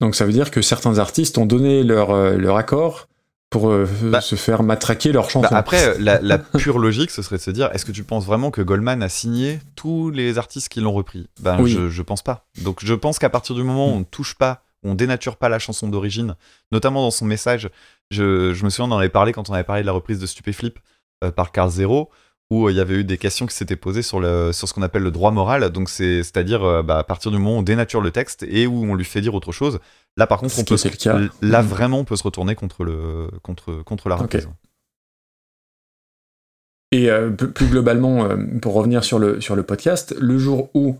Donc 0.00 0.14
ça 0.14 0.24
veut 0.24 0.32
dire 0.32 0.50
que 0.52 0.62
certains 0.62 0.98
artistes 0.98 1.36
ont 1.38 1.46
donné 1.46 1.82
leur, 1.82 2.10
euh, 2.10 2.36
leur 2.36 2.56
accord 2.56 3.08
pour 3.50 3.70
euh, 3.70 3.86
Bah- 4.02 4.20
se 4.20 4.34
faire 4.36 4.62
matraquer 4.62 5.10
leur 5.12 5.30
chanson. 5.30 5.48
bah, 5.50 5.58
après, 5.58 5.98
la, 5.98 6.20
la 6.20 6.38
pure 6.58 6.78
logique, 6.78 7.10
ce 7.10 7.22
serait 7.22 7.36
de 7.38 7.42
se 7.42 7.50
dire 7.50 7.70
est-ce 7.72 7.84
que 7.84 7.92
tu 7.92 8.04
penses 8.04 8.24
vraiment 8.26 8.50
que 8.52 8.60
Goldman 8.62 9.02
a 9.02 9.08
signé 9.08 9.60
tous 9.76 10.10
les 10.10 10.38
artistes 10.38 10.68
qui 10.68 10.80
l'ont 10.80 10.92
repris? 10.92 11.28
Ben, 11.40 11.60
Oui. 11.60 11.70
je, 11.72 11.88
je 11.88 12.02
pense 12.02 12.22
pas. 12.22 12.46
Donc, 12.62 12.84
je 12.84 12.94
pense 12.94 13.18
qu'à 13.18 13.30
partir 13.30 13.54
du 13.56 13.62
moment 13.64 13.88
où 13.88 13.94
on 13.94 13.98
ne 14.00 14.04
touche 14.04 14.34
pas, 14.34 14.63
on 14.84 14.94
dénature 14.94 15.36
pas 15.36 15.48
la 15.48 15.58
chanson 15.58 15.88
d'origine, 15.88 16.36
notamment 16.72 17.02
dans 17.02 17.10
son 17.10 17.24
message, 17.24 17.70
je, 18.10 18.54
je 18.54 18.64
me 18.64 18.70
souviens, 18.70 18.90
on 18.90 18.94
en 18.94 18.98
avait 18.98 19.08
parlé 19.08 19.32
quand 19.32 19.50
on 19.50 19.54
avait 19.54 19.64
parlé 19.64 19.82
de 19.82 19.86
la 19.86 19.92
reprise 19.92 20.18
de 20.18 20.26
Stupéflip 20.26 20.78
euh, 21.22 21.30
par 21.30 21.52
Carl 21.52 21.70
Zero, 21.70 22.10
où 22.50 22.66
euh, 22.66 22.72
il 22.72 22.76
y 22.76 22.80
avait 22.80 22.96
eu 22.96 23.04
des 23.04 23.18
questions 23.18 23.46
qui 23.46 23.54
s'étaient 23.54 23.76
posées 23.76 24.02
sur, 24.02 24.20
le, 24.20 24.52
sur 24.52 24.68
ce 24.68 24.74
qu'on 24.74 24.82
appelle 24.82 25.02
le 25.02 25.10
droit 25.10 25.30
moral. 25.30 25.70
Donc, 25.70 25.88
c'est, 25.88 26.22
c'est-à-dire 26.22 26.62
euh, 26.62 26.82
bah, 26.82 26.98
à 26.98 27.04
partir 27.04 27.30
du 27.30 27.38
moment 27.38 27.56
où 27.56 27.58
on 27.60 27.62
dénature 27.62 28.00
le 28.00 28.10
texte 28.10 28.44
et 28.48 28.66
où 28.66 28.84
on 28.84 28.94
lui 28.94 29.04
fait 29.04 29.20
dire 29.20 29.34
autre 29.34 29.52
chose. 29.52 29.78
Là, 30.16 30.26
par 30.26 30.38
contre, 30.40 30.52
Ce 30.52 30.60
on 30.60 30.64
peut 30.64 30.74
était 30.74 30.90
le 30.90 30.96
cas. 30.96 31.18
là 31.42 31.62
vraiment, 31.62 32.00
on 32.00 32.04
peut 32.04 32.16
se 32.16 32.22
retourner 32.22 32.54
contre, 32.54 32.84
le, 32.84 33.28
contre, 33.42 33.82
contre 33.82 34.08
la 34.08 34.16
reprise. 34.16 34.48
Et 36.92 37.10
euh, 37.10 37.30
plus 37.30 37.50
plus 37.50 37.66
globalement, 37.66 38.24
euh, 38.24 38.36
pour 38.62 38.74
revenir 38.74 39.02
sur 39.02 39.18
le, 39.18 39.40
sur 39.40 39.56
le 39.56 39.64
podcast, 39.64 40.14
le 40.20 40.38
jour 40.38 40.70
où, 40.74 40.96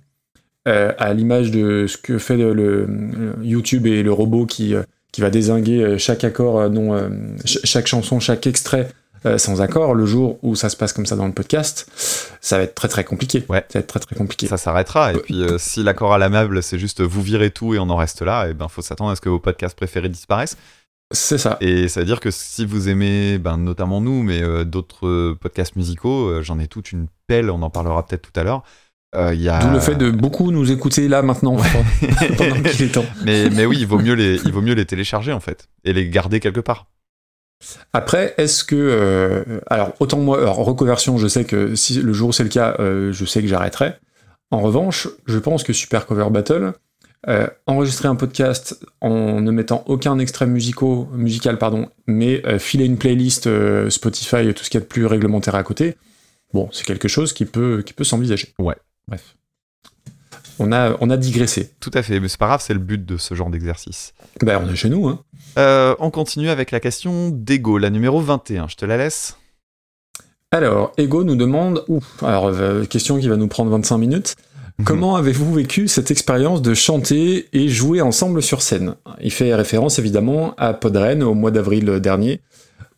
euh, 0.67 0.93
à 0.99 1.13
l'image 1.13 1.51
de 1.51 1.87
ce 1.87 1.97
que 1.97 2.19
fait 2.19 2.37
le, 2.37 2.55
le 2.55 3.35
YouTube 3.43 3.87
et 3.87 4.03
le 4.03 4.13
robot 4.13 4.47
qui, 4.47 4.75
euh, 4.75 4.83
qui 5.13 5.21
va 5.21 5.31
désinguer 5.31 5.83
euh, 5.83 5.99
chaque 5.99 6.25
accord, 6.25 6.69
non, 6.71 6.97
ch- 7.45 7.61
chaque 7.65 7.87
chanson, 7.87 8.21
chaque 8.21 8.47
extrait 8.47 8.89
euh, 9.27 9.39
sans 9.39 9.63
accord, 9.63 9.95
le 9.95 10.05
jour 10.05 10.39
où 10.43 10.55
ça 10.55 10.69
se 10.69 10.77
passe 10.77 10.93
comme 10.93 11.07
ça 11.07 11.17
dans 11.17 11.27
le 11.27 11.33
podcast, 11.33 11.87
ça 12.43 12.59
va 12.59 12.65
être 12.65 12.75
très 12.75 12.89
très 12.89 13.05
compliqué. 13.05 13.43
Ouais. 13.49 13.65
Ça 13.69 13.79
va 13.79 13.81
être 13.81 13.87
très 13.87 14.01
très 14.01 14.17
compliqué. 14.17 14.47
Ça 14.47 14.59
s'arrêtera. 14.59 15.15
Et 15.15 15.17
puis, 15.17 15.43
euh, 15.43 15.57
si 15.57 15.83
l'accord 15.83 16.13
à 16.13 16.19
l'amable, 16.19 16.63
c'est 16.63 16.79
juste 16.79 17.01
vous 17.01 17.23
virez 17.23 17.51
tout 17.51 17.75
et 17.75 17.79
on 17.79 17.89
en 17.89 17.97
reste 17.97 18.21
là, 18.21 18.49
et 18.49 18.55
ben, 18.55 18.69
faut 18.69 18.83
s'attendre 18.83 19.11
à 19.11 19.17
ce 19.17 19.23
que 19.23 19.31
vos 19.31 19.39
podcasts 19.39 19.77
préférés 19.77 20.11
disparaissent. 20.11 20.59
C'est 21.11 21.39
ça. 21.39 21.59
Et 21.61 21.89
ça 21.89 22.01
veut 22.01 22.07
dire 22.07 22.21
que 22.21 22.31
si 22.31 22.67
vous 22.67 22.89
aimez, 22.89 23.39
ben, 23.39 23.57
notamment 23.57 24.01
nous, 24.01 24.23
mais 24.23 24.43
euh, 24.43 24.65
d'autres 24.65 25.35
podcasts 25.35 25.77
musicaux, 25.77 26.43
j'en 26.43 26.59
ai 26.59 26.67
toute 26.67 26.93
une 26.93 27.07
pelle, 27.27 27.51
on 27.51 27.63
en 27.63 27.71
parlera 27.71 28.05
peut-être 28.07 28.31
tout 28.31 28.41
à 28.41 28.43
l'heure. 28.43 28.63
Euh, 29.15 29.51
a... 29.51 29.59
D'où 29.61 29.71
le 29.71 29.81
fait 29.81 29.95
de 29.95 30.11
beaucoup 30.11 30.51
nous 30.51 30.71
écouter 30.71 31.09
là 31.09 31.23
maintenant, 31.23 31.57
pendant 31.57 32.63
qu'il 32.71 32.83
est 32.83 32.93
temps. 32.93 33.05
mais, 33.25 33.49
mais 33.51 33.67
oui, 33.67 33.79
il 33.81 33.87
vaut, 33.87 33.99
mieux 33.99 34.15
les, 34.15 34.41
il 34.45 34.53
vaut 34.53 34.61
mieux 34.61 34.75
les 34.75 34.85
télécharger 34.85 35.33
en 35.33 35.41
fait, 35.41 35.69
et 35.85 35.93
les 35.93 36.09
garder 36.09 36.41
quelque 36.41 36.61
part. 36.61 36.87
Après, 37.93 38.35
est-ce 38.37 38.65
que. 38.65 38.75
euh, 38.77 39.61
alors, 39.69 39.93
autant 40.01 40.19
moi, 40.19 40.39
alors, 40.39 40.57
reconversion, 40.57 41.17
je 41.19 41.29
sais 41.29 41.45
que 41.45 41.75
si 41.75 42.01
le 42.01 42.13
jour 42.13 42.31
où 42.31 42.33
c'est 42.33 42.43
le 42.43 42.49
cas, 42.49 42.77
euh, 42.79 43.13
je 43.13 43.25
sais 43.25 43.41
que 43.41 43.49
j'arrêterai. 43.49 43.95
En 44.51 44.61
revanche, 44.61 45.09
je 45.27 45.39
pense 45.39 45.63
que 45.63 45.73
Super 45.73 46.07
Cover 46.07 46.29
Battle, 46.31 46.73
enregistrer 47.67 48.07
un 48.07 48.17
podcast 48.17 48.79
en 49.01 49.41
ne 49.41 49.51
mettant 49.51 49.83
aucun 49.87 50.19
extrait 50.19 50.47
musical, 50.47 51.59
pardon, 51.59 51.89
mais 52.07 52.43
filer 52.59 52.85
une 52.85 52.99
playlist 52.99 53.49
Spotify 53.89 54.49
et 54.49 54.53
tout 54.55 54.63
ce 54.63 54.69
qu'il 54.69 54.79
y 54.79 54.83
a 54.83 54.85
de 54.85 54.89
plus 54.89 55.07
réglementaire 55.07 55.55
à 55.55 55.63
côté, 55.63 55.97
bon, 56.53 56.69
c'est 56.71 56.85
quelque 56.85 57.09
chose 57.09 57.33
qui 57.33 57.47
peut, 57.47 57.83
qui 57.85 57.95
peut 57.95 58.05
s'envisager. 58.05 58.53
Ouais. 58.59 58.77
Bref. 59.09 59.37
On 60.59 60.73
a, 60.73 60.97
on 61.01 61.11
a 61.11 61.17
digressé. 61.17 61.73
Tout 61.81 61.91
à 61.95 62.03
fait, 62.03 62.21
mais 62.21 62.29
c'est 62.29 62.39
pas 62.39 62.47
grave, 62.47 62.63
c'est 62.65 62.75
le 62.75 62.81
but 62.81 63.05
de 63.05 63.17
ce 63.17 63.35
genre 63.35 63.51
d'exercice. 63.51 64.15
Ben, 64.41 64.63
on 64.65 64.73
est 64.73 64.77
chez 64.77 64.89
nous, 64.89 65.09
hein. 65.09 65.21
Euh, 65.59 65.95
on 65.99 66.11
continue 66.11 66.49
avec 66.49 66.71
la 66.71 66.81
question 66.81 67.31
d'Ego, 67.31 67.79
la 67.79 67.91
numéro 67.91 68.21
21. 68.21 68.69
Je 68.69 68.77
te 68.77 68.85
la 68.85 68.97
laisse. 68.97 69.37
Alors, 70.51 70.93
Ego 70.99 71.25
nous 71.25 71.37
demande, 71.37 71.85
ouf, 71.89 72.23
alors 72.23 72.47
euh, 72.47 72.85
question 72.85 73.19
qui 73.19 73.29
va 73.29 73.37
nous 73.37 73.49
prendre 73.49 73.71
25 73.71 73.99
minutes. 73.99 74.37
Comment 74.85 75.15
avez-vous 75.15 75.55
vécu 75.55 75.87
cette 75.87 76.11
expérience 76.11 76.61
de 76.61 76.75
chanter 76.75 77.49
et 77.53 77.69
jouer 77.69 78.01
ensemble 78.01 78.43
sur 78.43 78.61
scène? 78.61 78.97
Il 79.21 79.31
fait 79.31 79.55
référence 79.55 80.01
évidemment 80.01 80.55
à 80.57 80.75
Podren 80.75 81.23
au 81.23 81.35
mois 81.35 81.53
d'avril 81.53 82.01
dernier, 82.01 82.41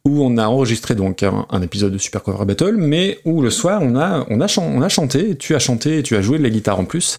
où 0.06 0.22
on 0.22 0.38
a 0.38 0.46
enregistré 0.46 0.94
donc 0.94 1.22
un, 1.22 1.46
un 1.50 1.62
épisode 1.62 1.92
de 1.92 1.98
Super 1.98 2.22
Cover 2.22 2.44
Battle, 2.44 2.76
mais 2.78 3.18
où 3.24 3.42
le 3.42 3.50
soir 3.50 3.80
on 3.82 3.96
a, 3.96 4.24
on 4.30 4.40
a, 4.40 4.46
chan- 4.46 4.64
on 4.66 4.80
a 4.82 4.88
chanté, 4.88 5.36
tu 5.36 5.54
as 5.54 5.58
chanté 5.58 5.98
et 5.98 6.02
tu 6.02 6.16
as 6.16 6.22
joué 6.22 6.38
de 6.38 6.42
la 6.42 6.50
guitare 6.50 6.78
en 6.78 6.84
plus. 6.84 7.18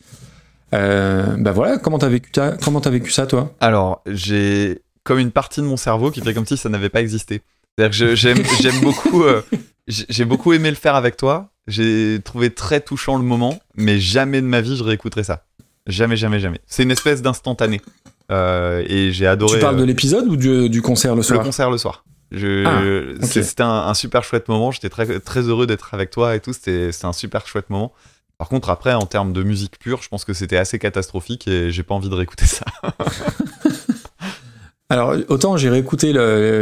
Euh, 0.74 1.36
bah 1.38 1.52
voilà, 1.52 1.78
comment 1.78 1.98
t'as 2.00 2.10
vécu, 2.10 2.32
ta- 2.32 2.58
comment 2.64 2.80
vécu 2.80 3.12
ça 3.12 3.26
toi? 3.28 3.54
Alors, 3.60 4.02
j'ai 4.08 4.82
comme 5.04 5.20
une 5.20 5.32
partie 5.32 5.62
de 5.62 5.66
mon 5.66 5.78
cerveau 5.78 6.12
qui 6.12 6.22
fait 6.22 6.34
comme 6.34 6.46
si 6.46 6.58
ça 6.58 6.70
n'avait 6.70 6.90
pas 6.90 7.02
existé. 7.02 7.42
C'est-à-dire 7.78 7.98
que 8.00 8.16
j'aime 8.62 8.80
beaucoup, 8.82 9.24
euh, 9.24 9.42
j'ai 9.88 10.26
beaucoup 10.26 10.54
aimé 10.54 10.70
le 10.70 10.76
faire 10.76 10.96
avec 10.96 11.16
toi. 11.18 11.50
J'ai 11.68 12.20
trouvé 12.24 12.50
très 12.50 12.80
touchant 12.82 13.18
le 13.18 13.24
moment, 13.24 13.60
mais 13.76 14.00
jamais 14.00 14.42
de 14.42 14.48
ma 14.48 14.62
vie 14.62 14.76
je 14.78 14.84
réécouterai 14.84 15.24
ça. 15.24 15.44
Jamais, 15.86 16.18
jamais, 16.18 16.40
jamais. 16.40 16.60
C'est 16.66 16.84
une 16.84 16.92
espèce 16.92 17.22
d'instantané. 17.22 17.82
Euh, 18.30 18.84
et 18.88 19.14
j'ai 19.14 19.26
adoré. 19.28 19.54
Tu 19.60 19.62
parles 19.62 19.78
de 19.78 19.84
l'épisode 19.86 20.28
ou 20.28 20.36
du, 20.36 20.70
du 20.70 20.82
concert 20.82 21.14
le 21.14 21.18
le 21.20 21.24
soir? 21.24 21.44
concert 21.44 21.70
le 21.72 21.78
soir. 21.78 22.04
Je- 22.32 22.66
Ah, 22.66 23.26
C'était 23.26 23.64
un, 23.64 23.70
un 23.88 23.94
super 23.94 24.24
chouette 24.24 24.48
moment. 24.48 24.72
J'étais 24.72 24.90
très, 24.90 25.20
très 25.20 25.42
heureux 25.42 25.66
d'être 25.68 25.94
avec 25.94 26.10
toi 26.12 26.36
et 26.36 26.40
tout. 26.40 26.54
C'était 26.54 26.90
un 27.04 27.14
super 27.14 27.48
chouette 27.48 27.70
moment. 27.70 27.94
Par 28.38 28.50
contre, 28.50 28.70
après, 28.70 28.94
en 28.94 29.06
termes 29.06 29.34
de 29.34 29.42
musique 29.44 29.80
pure, 29.80 30.02
je 30.04 30.10
pense 30.10 30.24
que 30.26 30.34
c'était 30.34 30.58
assez 30.58 30.78
catastrophique 30.78 31.48
et 31.48 31.72
j'ai 31.72 31.84
pas 31.84 31.96
envie 31.96 32.10
de 32.10 32.14
réécouter 32.16 32.46
ça. 32.46 32.66
Alors, 34.90 35.16
autant 35.28 35.58
j'ai 35.58 35.70
réécouté 35.70 36.14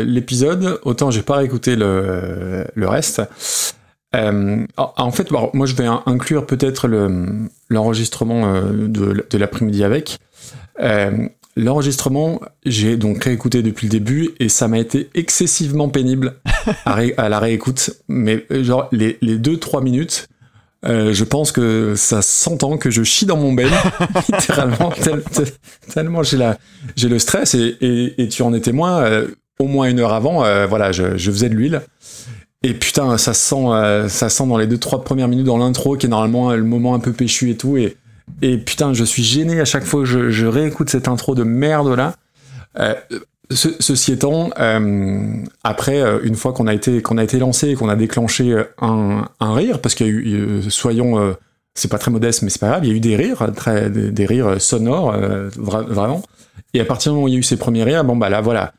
l'épisode, 0.06 0.80
autant 0.84 1.12
j'ai 1.12 1.22
pas 1.22 1.36
réécouté 1.38 1.76
le, 1.76 2.66
le 2.74 2.88
reste. 2.88 3.22
Euh, 4.16 4.66
en 4.78 5.12
fait, 5.12 5.30
bon, 5.30 5.52
moi 5.54 5.68
je 5.68 5.76
vais 5.76 5.86
in- 5.86 6.02
inclure 6.08 6.48
peut-être 6.48 6.88
le- 6.88 7.50
l'enregistrement 7.70 8.46
euh, 8.56 8.88
de, 8.88 9.26
de 9.30 9.38
l'après-midi 9.38 9.84
avec. 9.84 10.18
Euh, 10.80 11.28
l'enregistrement, 11.56 12.42
j'ai 12.66 12.98
donc 12.98 13.24
réécouté 13.24 13.62
depuis 13.62 13.88
le 13.88 13.92
début 13.92 14.32
et 14.40 14.50
ça 14.50 14.68
m'a 14.68 14.80
été 14.80 15.10
excessivement 15.16 15.90
pénible 15.90 16.36
à, 16.86 17.30
la 17.30 17.40
réécoute. 17.40 17.92
Mais 18.08 18.46
euh, 18.52 18.64
genre 18.64 18.88
les, 18.92 19.18
les 19.22 19.38
deux 19.38 19.58
trois 19.58 19.82
minutes, 19.82 20.28
euh, 20.86 21.14
je 21.14 21.24
pense 21.24 21.52
que 21.52 21.96
ça 21.96 22.22
s'entend 22.22 22.78
que 22.78 22.92
je 22.92 23.04
chie 23.04 23.26
dans 23.26 23.38
mon 23.38 23.54
ben, 23.54 23.70
littéralement, 24.30 24.92
tel- 24.92 25.24
tel- 25.32 25.52
tellement 25.94 26.24
j'ai 26.24 26.38
la 26.38 26.58
le 27.02 27.20
stress 27.20 27.56
et, 27.56 28.28
tu 28.30 28.42
en 28.42 28.54
es 28.54 28.60
témoin. 28.62 29.04
euh, 29.04 29.28
au 29.58 29.68
moins 29.68 29.90
une 29.90 30.02
heure 30.02 30.12
avant, 30.12 30.40
voilà, 30.68 30.92
je, 30.92 31.16
faisais 31.18 31.48
de 31.48 31.56
l'huile. 31.56 31.82
Et 32.62 32.74
putain, 32.74 33.18
ça 33.18 33.34
sent, 33.34 34.10
ça 34.10 34.28
sent 34.28 34.48
dans 34.48 34.58
les 34.58 34.68
deux 34.68 34.78
trois 34.78 35.02
premières 35.02 35.30
minutes 35.30 35.46
dans 35.46 35.58
l'intro, 35.58 35.96
qui 35.96 36.08
est 36.08 36.10
normalement 36.10 36.52
le 36.52 36.64
moment 36.64 36.94
un 36.94 37.00
peu 37.00 37.14
péchu 37.14 37.52
et 37.52 37.56
tout. 37.56 37.78
Et, 37.78 37.96
et 38.42 38.58
putain, 38.58 38.94
je 38.94 39.04
suis 39.04 39.24
gêné 39.24 39.60
à 39.60 39.66
chaque 39.66 39.86
fois 39.86 40.02
que 40.02 40.30
je, 40.30 40.46
réécoute 40.46 40.90
cette 40.90 41.08
intro 41.08 41.36
de 41.36 41.44
merde 41.44 41.90
là. 41.96 42.16
Euh, 42.80 42.94
ce- 43.52 43.76
ceci 43.80 44.12
étant, 44.12 44.50
euh, 44.60 45.34
après, 45.64 46.02
euh, 46.02 46.20
une 46.24 46.36
fois 46.36 46.52
qu'on 46.52 46.68
a 46.68 46.74
été 46.74 46.98
été 46.98 47.40
lancé 47.40 47.70
et 47.70 47.76
qu'on 47.76 47.90
a 47.90 47.96
déclenché 47.96 48.64
un, 48.82 49.28
rire, 49.40 49.80
parce 49.80 49.96
qu'il 49.96 50.08
y 50.08 50.10
a 50.10 50.12
eu, 50.14 50.62
soyons, 50.70 51.36
c'est 51.76 51.90
pas 51.90 52.00
très 52.00 52.12
modeste, 52.12 52.42
mais 52.42 52.50
c'est 52.50 52.60
pas 52.60 52.70
grave, 52.70 52.86
il 52.86 52.90
y 52.90 52.94
a 52.94 52.96
eu 52.96 53.00
des 53.00 53.16
rires, 53.16 53.52
très, 53.56 53.90
des, 53.90 54.26
rires 54.26 54.60
sonores, 54.60 55.16
vra- 55.16 55.86
vraiment. 55.86 56.24
Et 56.74 56.82
à 56.82 56.86
partir 56.86 57.12
du 57.12 57.16
moment 57.16 57.26
où 57.26 57.28
il 57.28 57.34
y 57.34 57.38
a 57.38 57.40
eu 57.40 57.44
ces 57.44 57.58
premiers 57.58 57.84
rires, 57.84 58.04
bon 58.04 58.16
bah 58.16 58.30
là 58.30 58.42
voilà, 58.42 58.74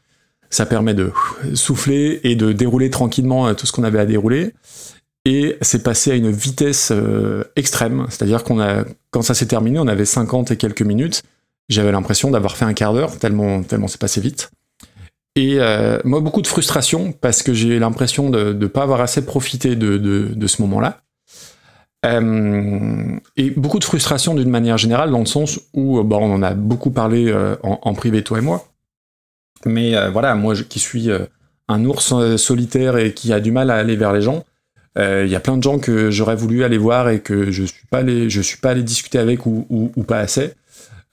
ça 0.51 0.67
permet 0.67 0.95
de 0.95 1.13
souffler 1.55 2.21
et 2.25 2.35
de 2.35 2.53
dérouler 2.53 2.91
tranquillement 2.91 3.55
tout 3.55 3.67
ce 3.67 3.73
qu'on 3.73 3.85
avait 3.85 4.01
à 4.01 4.07
dérouler. 4.07 4.53
Et 5.27 5.59
c'est 5.61 5.83
passé 5.83 6.13
à 6.13 6.15
une 6.15 6.31
vitesse 6.31 6.93
euh, 6.93 7.43
extrême, 7.57 8.07
c'est-à-dire 8.11 8.45
qu'on 8.45 8.61
a, 8.61 8.85
quand 9.11 9.23
ça 9.23 9.35
s'est 9.35 9.47
terminé, 9.47 9.81
on 9.81 9.89
avait 9.89 10.05
50 10.05 10.53
et 10.53 10.57
quelques 10.57 10.83
minutes. 10.83 11.25
J'avais 11.69 11.91
l'impression 11.91 12.31
d'avoir 12.31 12.57
fait 12.57 12.65
un 12.65 12.75
quart 12.75 12.95
d'heure, 12.95 13.19
tellement, 13.19 13.65
tellement 13.65 13.89
c'est 13.89 14.01
passé 14.01 14.21
vite. 14.21 14.53
Et 15.35 15.57
euh, 15.59 15.99
moi, 16.05 16.21
beaucoup 16.21 16.43
de 16.43 16.47
frustration 16.47 17.11
parce 17.11 17.43
que 17.43 17.53
j'ai 17.53 17.81
l'impression 17.81 18.31
de 18.31 18.53
ne 18.53 18.67
pas 18.69 18.85
avoir 18.85 19.01
assez 19.01 19.27
profité 19.27 19.75
de, 19.75 20.47
ce 20.47 20.63
moment-là. 20.63 21.01
Euh, 22.05 23.19
et 23.37 23.51
beaucoup 23.51 23.81
de 23.81 23.85
frustration 23.85 24.37
d'une 24.37 24.49
manière 24.49 24.79
générale, 24.79 25.11
dans 25.11 25.19
le 25.19 25.27
sens 25.27 25.59
où 25.75 26.01
bon, 26.05 26.19
on 26.19 26.35
en 26.35 26.43
a 26.45 26.55
beaucoup 26.55 26.93
parlé 26.93 27.35
en, 27.65 27.95
privé, 27.95 28.23
toi 28.23 28.39
et 28.39 28.43
moi. 28.43 28.65
Mais 29.65 30.09
voilà, 30.11 30.37
moi 30.37 30.55
qui 30.55 30.79
suis 30.79 31.09
un 31.67 31.85
ours 31.85 32.15
solitaire 32.37 32.97
et 32.97 33.13
qui 33.13 33.33
a 33.33 33.41
du 33.41 33.51
mal 33.51 33.73
à 33.73 33.75
aller 33.75 33.97
vers 33.97 34.13
les 34.13 34.23
gens, 34.23 34.45
il 34.97 35.29
y 35.29 35.35
a 35.35 35.41
plein 35.41 35.57
de 35.57 35.63
gens 35.63 35.79
que 35.79 36.11
j'aurais 36.11 36.37
voulu 36.37 36.65
aller 36.65 36.79
voir 36.79 37.11
et 37.11 37.21
que 37.21 37.51
je 37.51 37.65
suis 37.65 37.87
pas 37.91 37.99
allé, 37.99 38.31
je 38.31 38.41
suis 38.41 38.57
pas 38.57 38.71
allé 38.71 38.83
discuter 38.83 39.19
avec 39.19 39.45
ou, 39.47 40.05
pas 40.07 40.19
assez. 40.19 40.53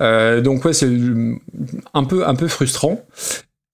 Euh, 0.01 0.41
donc 0.41 0.65
ouais, 0.65 0.73
c'est 0.73 0.89
un 1.93 2.03
peu, 2.03 2.27
un 2.27 2.35
peu 2.35 2.47
frustrant. 2.47 3.01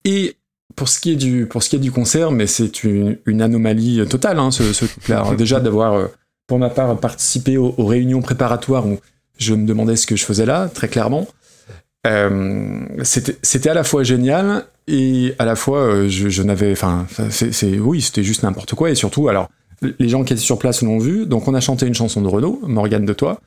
Et 0.06 0.36
pour 0.76 0.90
ce 0.90 1.00
qui 1.00 1.12
est 1.12 1.16
du, 1.16 1.46
pour 1.46 1.64
ce 1.64 1.70
qui 1.70 1.76
est 1.76 1.80
du 1.80 1.92
concert, 1.92 2.32
mais 2.32 2.48
c'est 2.48 2.84
une, 2.84 3.42
anomalie 3.42 4.06
totale, 4.08 4.40
hein, 4.40 4.52
ce, 4.52 4.64
truc-là. 4.86 5.36
Déjà 5.36 5.60
d'avoir, 5.60 5.94
euh, 5.94 6.08
pour 6.48 6.60
ma 6.60 6.70
part, 6.70 6.98
participé 7.00 7.58
aux, 7.58 7.74
réunions 7.86 8.22
préparatoires 8.22 8.88
où 8.88 9.00
je 9.38 9.54
me 9.54 9.66
demandais 9.66 9.96
ce 9.96 10.08
que 10.08 10.16
je 10.16 10.26
faisais 10.26 10.46
là, 10.46 10.70
très 10.70 10.88
clairement. 10.88 11.28
Euh, 12.08 12.80
c'était 13.04 13.70
à 13.70 13.74
la 13.74 13.84
fois 13.84 14.04
génial 14.04 14.66
et 14.88 15.36
à 15.38 15.44
la 15.44 15.58
fois 15.58 15.80
euh, 15.80 16.08
je, 16.08 16.30
je 16.30 16.44
n'avais 16.44 16.72
enfin 16.72 17.06
c'est- 17.30 17.78
oui 17.78 18.00
c'était 18.00 18.24
juste 18.24 18.42
n'importe 18.44 18.74
quoi 18.74 18.90
et 18.90 18.96
surtout 18.96 19.28
alors 19.28 19.50
les 19.82 20.10
gens 20.10 20.24
qui 20.24 20.34
étaient 20.34 20.42
sur 20.42 20.60
place 20.60 20.82
l'ont 20.82 21.00
vu 21.00 21.26
donc 21.26 21.48
on 21.48 21.54
a 21.54 21.60
chanté 21.62 21.86
une 21.88 21.94
chanson 21.94 22.22
de 22.22 22.28
Renaud 22.28 22.60
Morgane 22.68 23.06
de 23.06 23.14
toi 23.14 23.40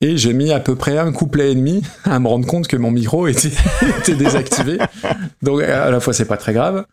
et 0.00 0.16
j'ai 0.16 0.32
mis 0.32 0.50
à 0.52 0.60
peu 0.60 0.74
près 0.74 0.98
un 0.98 1.12
couplet 1.12 1.52
et 1.52 1.54
demi 1.54 1.82
à 2.04 2.18
me 2.18 2.28
rendre 2.28 2.46
compte 2.46 2.66
que 2.68 2.76
mon 2.76 2.90
micro 2.90 3.26
était, 3.28 3.50
était 4.00 4.14
désactivé 4.14 4.78
donc 5.42 5.62
à 5.62 5.90
la 5.90 6.00
fois 6.00 6.12
c'est 6.12 6.26
pas 6.26 6.36
très 6.36 6.52
grave 6.52 6.84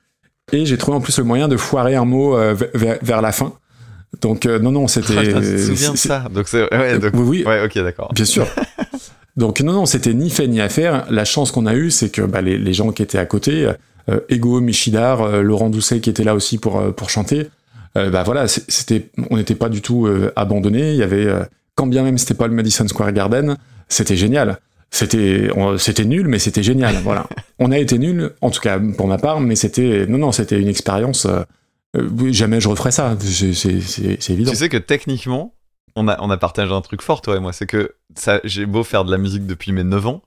et 0.51 0.65
j'ai 0.65 0.77
trouvé 0.77 0.97
en 0.97 1.01
plus 1.01 1.17
le 1.17 1.23
moyen 1.23 1.47
de 1.47 1.57
foirer 1.57 1.95
un 1.95 2.05
mot 2.05 2.37
euh, 2.37 2.55
vers, 2.73 2.97
vers 3.01 3.21
la 3.21 3.31
fin 3.31 3.53
donc 4.21 4.45
euh, 4.45 4.57
non 4.59 4.71
non 4.71 4.87
c'était 4.87 5.13
je 5.25 5.35
me 5.35 5.57
souviens 5.57 5.91
de 5.91 5.97
ça. 5.97 6.25
Donc 6.33 6.47
c'est 6.47 6.63
ouais, 6.75 6.97
donc- 6.97 7.11
oui 7.13 7.21
oui 7.23 7.43
ouais, 7.45 7.63
ok, 7.63 7.75
d'accord. 7.83 8.11
Bien 8.13 8.25
sûr. 8.25 8.47
Donc 9.37 9.61
non, 9.61 9.71
non, 9.71 9.85
c'était 9.85 10.15
ni 10.15 10.31
fait 10.31 10.47
ni 10.47 10.59
à 10.59 10.67
faire. 10.67 11.05
La 11.11 11.25
chance 11.25 11.51
qu'on 11.51 11.67
a 11.67 11.75
eue, 11.75 11.91
c'est 11.91 12.09
que 12.09 12.23
bah, 12.23 12.41
les, 12.41 12.57
les 12.57 12.73
gens 12.73 12.91
qui 12.91 13.03
étaient 13.03 13.19
à 13.19 13.25
côté, 13.27 13.69
euh, 14.09 14.19
Ego, 14.27 14.59
Michidar, 14.61 15.21
euh, 15.21 15.41
Laurent 15.43 15.69
Doucet 15.69 15.99
qui 16.01 16.09
était 16.09 16.23
là 16.23 16.33
aussi 16.35 16.57
pour, 16.57 16.79
euh, 16.79 16.91
pour 16.91 17.09
chanter, 17.11 17.41
euh, 17.41 17.45
bah 17.95 18.23
voilà, 18.23 18.47
c'était, 18.47 19.09
on 19.29 19.37
n'était 19.37 19.55
pas 19.55 19.69
du 19.69 19.81
tout 19.81 20.05
euh, 20.07 20.31
abandonnés. 20.35 20.91
Il 20.91 20.97
y 20.97 21.03
avait, 21.03 21.25
euh, 21.25 21.43
quand 21.75 21.87
bien 21.87 22.03
même 22.03 22.17
c'était 22.17 22.33
pas 22.35 22.47
le 22.47 22.53
Madison 22.53 22.87
Square 22.87 23.11
Garden, 23.13 23.57
c'était 23.87 24.15
génial. 24.15 24.59
C'était, 24.91 25.49
c'était 25.77 26.05
nul, 26.05 26.27
mais 26.27 26.39
c'était 26.39 26.63
génial. 26.63 26.95
Voilà. 27.03 27.27
On 27.59 27.71
a 27.71 27.77
été 27.77 27.97
nul, 27.99 28.31
en 28.41 28.49
tout 28.51 28.61
cas 28.61 28.79
pour 28.97 29.07
ma 29.07 29.17
part, 29.17 29.39
mais 29.39 29.55
c'était, 29.55 30.05
non, 30.07 30.17
non, 30.17 30.31
c'était 30.31 30.59
une 30.59 30.67
expérience. 30.67 31.25
euh, 31.25 31.41
euh, 31.97 32.31
jamais 32.31 32.61
je 32.61 32.69
referais 32.69 32.91
ça. 32.91 33.15
C'est, 33.19 33.53
c'est, 33.53 33.81
c'est- 33.81 34.17
c'est 34.21 34.33
évident. 34.33 34.51
Tu 34.51 34.57
sais 34.57 34.69
que 34.69 34.77
techniquement, 34.77 35.53
on 35.95 36.07
a, 36.07 36.17
on 36.21 36.29
a 36.29 36.37
partagé 36.37 36.71
un 36.73 36.81
truc 36.81 37.01
fort, 37.01 37.21
toi 37.21 37.35
et 37.35 37.39
moi. 37.39 37.53
C'est 37.53 37.65
que 37.67 37.95
ça, 38.15 38.39
j'ai 38.43 38.65
beau 38.65 38.83
faire 38.83 39.05
de 39.05 39.11
la 39.11 39.17
musique 39.17 39.45
depuis 39.47 39.71
mes 39.73 39.83
9 39.83 40.05
ans, 40.07 40.21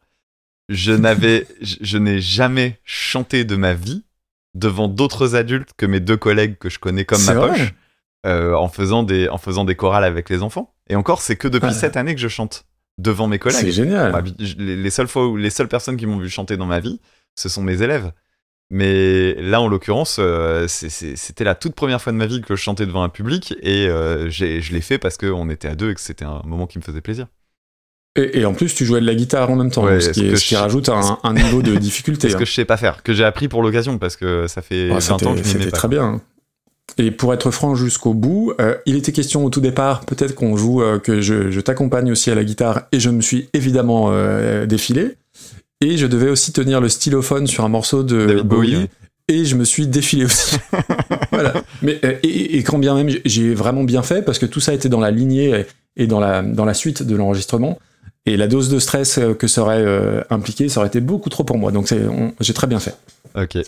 je 0.69 0.93
n'avais, 0.93 1.47
je, 1.61 1.77
je 1.81 1.99
n'ai 1.99 2.21
jamais 2.21 2.79
chanté 2.85 3.45
de 3.45 3.57
ma 3.57 3.75
vie 3.75 4.05
devant 4.55 4.89
d'autres 4.89 5.35
adultes 5.35 5.71
que 5.77 5.87
mes 5.87 6.01
deux 6.01 6.17
collègues 6.17 6.59
que 6.59 6.69
je 6.71 6.79
connais 6.79 7.05
comme 7.05 7.23
ma 7.25 7.33
C'est 7.33 7.39
poche, 7.39 7.75
euh, 8.27 8.55
en, 8.55 8.69
faisant 8.69 9.03
des, 9.03 9.29
en 9.29 9.39
faisant 9.39 9.65
des 9.65 9.75
chorales 9.75 10.05
avec 10.05 10.29
les 10.29 10.43
enfants. 10.43 10.75
Et 10.89 10.97
encore, 10.97 11.23
c'est 11.23 11.37
que 11.37 11.49
depuis 11.49 11.73
cette 11.73 11.97
année 11.97 12.15
que 12.15 12.21
je 12.21 12.29
chante 12.29 12.65
devant 12.99 13.27
mes 13.29 13.37
C'est 13.37 13.39
collègues. 13.41 13.71
génial. 13.71 14.23
Vie- 14.23 14.37
je- 14.39 14.57
les, 14.59 14.77
les 14.77 14.91
seules 14.91 15.09
fois 15.09 15.27
où 15.27 15.37
les 15.37 15.51
seules 15.51 15.69
personnes 15.69 15.97
qui 15.97 16.07
m'ont 16.07 16.19
vu 16.19 16.29
chanter 16.29 16.57
dans 16.57 16.67
ma 16.67 16.81
vie, 16.81 17.01
ce 17.35 17.49
sont 17.49 17.63
mes 17.63 17.81
élèves. 17.83 18.13
Mais 18.71 19.35
là, 19.35 19.61
en 19.61 19.69
l'occurrence, 19.69 20.17
euh, 20.19 20.67
c'est- 20.69 20.89
c'est- 20.89 21.17
c'était 21.17 21.45
la 21.45 21.55
toute 21.55 21.75
première 21.75 22.01
fois 22.01 22.13
de 22.13 22.17
ma 22.19 22.27
vie 22.27 22.41
que 22.41 22.55
je 22.57 22.61
chantais 22.63 22.87
devant 22.87 23.03
un 23.03 23.09
public 23.11 23.55
et 23.63 23.87
euh, 23.87 24.31
je 24.31 24.45
l'ai 24.73 24.81
fait 24.81 24.99
parce 24.99 25.17
qu'on 25.19 25.49
était 25.51 25.69
à 25.69 25.75
deux 25.75 25.91
et 25.91 25.95
que 25.95 26.01
c'était 26.01 26.25
un 26.25 26.41
moment 26.45 26.67
qui 26.67 26.79
me 26.79 26.83
faisait 26.83 27.01
plaisir. 27.03 27.27
Et, 28.17 28.41
et 28.41 28.45
en 28.45 28.53
plus, 28.53 28.75
tu 28.75 28.85
jouais 28.85 29.01
de 29.01 29.07
la 29.07 29.15
guitare 29.15 29.51
en 29.51 29.57
même 29.57 29.71
temps, 29.71 29.85
Ouais, 29.85 30.01
ce, 30.01 30.11
qui, 30.11 30.27
est- 30.27 30.31
que 30.33 30.37
ce 30.37 30.45
qui 30.45 30.55
je- 30.55 30.61
rajoute 30.61 30.89
un, 30.91 31.19
un 31.23 31.33
niveau 31.35 31.63
de 31.63 31.75
difficulté. 31.77 32.29
Ce 32.31 32.37
hein. 32.37 32.39
que 32.39 32.45
je 32.45 32.53
sais 32.53 32.65
pas 32.67 32.77
faire, 32.77 33.03
que 33.03 33.15
j'ai 33.15 33.25
appris 33.25 33.49
pour 33.49 33.63
l'occasion 33.63 33.97
parce 33.99 34.17
que 34.17 34.47
ça 34.49 34.61
fait 34.61 34.89
Ouais, 34.89 34.95
20 34.95 35.01
C'était 35.01 35.27
ans 35.27 35.33
que 35.35 35.39
je 35.43 35.49
c'était 35.49 35.71
très 35.71 35.89
bien. 35.89 36.21
Et 36.99 37.11
pour 37.11 37.33
être 37.33 37.51
franc 37.51 37.75
jusqu'au 37.75 38.13
bout, 38.13 38.53
euh, 38.61 38.75
il 38.85 38.97
était 38.97 39.13
question 39.13 39.47
au 39.47 39.51
tout 39.51 39.63
départ, 39.63 40.05
peut-être 40.05 40.35
qu'on 40.35 40.57
joue, 40.59 40.83
euh, 40.83 40.99
que 40.99 41.23
je, 41.23 41.51
je 41.51 41.61
t'accompagne 41.61 42.13
aussi 42.13 42.31
à 42.31 42.35
la 42.35 42.45
guitare, 42.45 42.83
et 42.93 43.01
je 43.01 43.09
me 43.09 43.23
suis 43.23 43.49
évidemment 43.55 44.09
euh, 44.11 44.67
défilé. 44.67 45.17
Et 45.81 45.97
je 45.97 46.07
devais 46.07 46.29
aussi 46.29 46.53
tenir 46.53 46.83
le 46.83 46.91
stylophone 46.91 47.47
sur 47.47 47.65
un 47.65 47.69
morceau 47.71 48.03
de 48.03 48.27
David 48.27 48.43
Bowie, 48.47 48.77
ouais. 48.77 48.89
et 49.29 49.45
je 49.47 49.57
me 49.57 49.65
suis 49.65 49.87
défilé 49.87 50.27
aussi. 50.27 50.57
voilà. 51.33 51.55
Mais 51.81 51.99
et, 52.23 52.59
et 52.59 52.63
quand 52.63 52.79
bien 52.79 52.95
même 52.95 53.09
j'ai 53.25 53.55
vraiment 53.55 53.85
bien 53.85 54.03
fait 54.03 54.23
parce 54.23 54.39
que 54.39 54.47
tout 54.47 54.61
ça 54.61 54.75
était 54.75 54.91
dans 54.91 55.01
la 55.01 55.11
lignée 55.11 55.65
et 55.97 56.07
dans 56.07 56.21
la 56.21 56.43
dans 56.43 56.65
la 56.67 56.75
suite 56.75 57.03
de 57.03 57.17
l'enregistrement. 57.17 57.79
Et 58.25 58.37
la 58.37 58.47
dose 58.47 58.69
de 58.69 58.79
stress 58.79 59.19
euh, 59.19 59.35
que 59.35 59.49
ça 59.49 59.63
aurait 59.63 59.83
euh, 59.83 60.23
impliqué, 60.31 60.69
ça 60.69 60.81
aurait 60.81 60.89
été 60.89 61.01
beaucoup 61.01 61.29
trop 61.29 61.45
pour 61.45 61.59
moi. 61.59 61.73
Donc 61.73 61.93
j'ai 62.41 62.55
très 62.55 62.67
bien 62.67 62.79
fait. 62.79 62.97
Ok. 63.35 63.59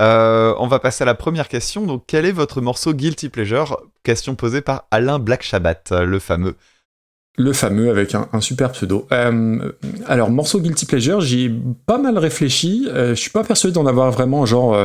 Euh, 0.00 0.54
on 0.58 0.66
va 0.66 0.78
passer 0.78 1.02
à 1.02 1.04
la 1.04 1.14
première 1.14 1.48
question. 1.48 1.86
Donc, 1.86 2.04
quel 2.06 2.24
est 2.26 2.32
votre 2.32 2.60
morceau 2.60 2.94
Guilty 2.94 3.28
Pleasure? 3.28 3.80
Question 4.02 4.34
posée 4.34 4.60
par 4.60 4.86
Alain 4.90 5.18
Black 5.20 5.42
Shabbat, 5.42 5.92
le 5.92 6.18
fameux. 6.18 6.56
Le 7.36 7.52
fameux 7.52 7.90
avec 7.90 8.14
un, 8.14 8.28
un 8.32 8.40
super 8.40 8.72
pseudo. 8.72 9.06
Euh, 9.12 9.70
alors, 10.06 10.30
morceau 10.30 10.60
Guilty 10.60 10.86
Pleasure, 10.86 11.20
j'y 11.20 11.44
ai 11.44 11.54
pas 11.86 11.98
mal 11.98 12.18
réfléchi. 12.18 12.88
Je 12.92 13.14
suis 13.14 13.30
pas 13.30 13.44
persuadé 13.44 13.74
d'en 13.74 13.86
avoir 13.86 14.10
vraiment, 14.10 14.46
genre, 14.46 14.76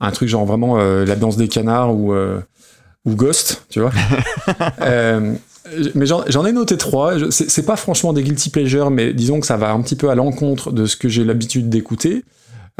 un 0.00 0.10
truc 0.10 0.28
genre 0.28 0.44
vraiment 0.44 0.76
la 0.76 1.14
danse 1.14 1.36
des 1.36 1.46
canards 1.46 1.94
ou, 1.94 2.12
ou 3.04 3.14
Ghost, 3.14 3.64
tu 3.68 3.80
vois. 3.80 3.92
Euh, 4.80 5.34
mais 5.94 6.06
j'en 6.06 6.46
ai 6.46 6.52
noté 6.52 6.76
trois. 6.76 7.14
C'est 7.30 7.64
pas 7.66 7.76
franchement 7.76 8.12
des 8.12 8.22
Guilty 8.22 8.50
Pleasure, 8.50 8.90
mais 8.90 9.12
disons 9.12 9.40
que 9.40 9.46
ça 9.46 9.56
va 9.56 9.70
un 9.72 9.80
petit 9.82 9.96
peu 9.96 10.10
à 10.10 10.14
l'encontre 10.14 10.72
de 10.72 10.86
ce 10.86 10.96
que 10.96 11.08
j'ai 11.08 11.24
l'habitude 11.24 11.68
d'écouter. 11.68 12.24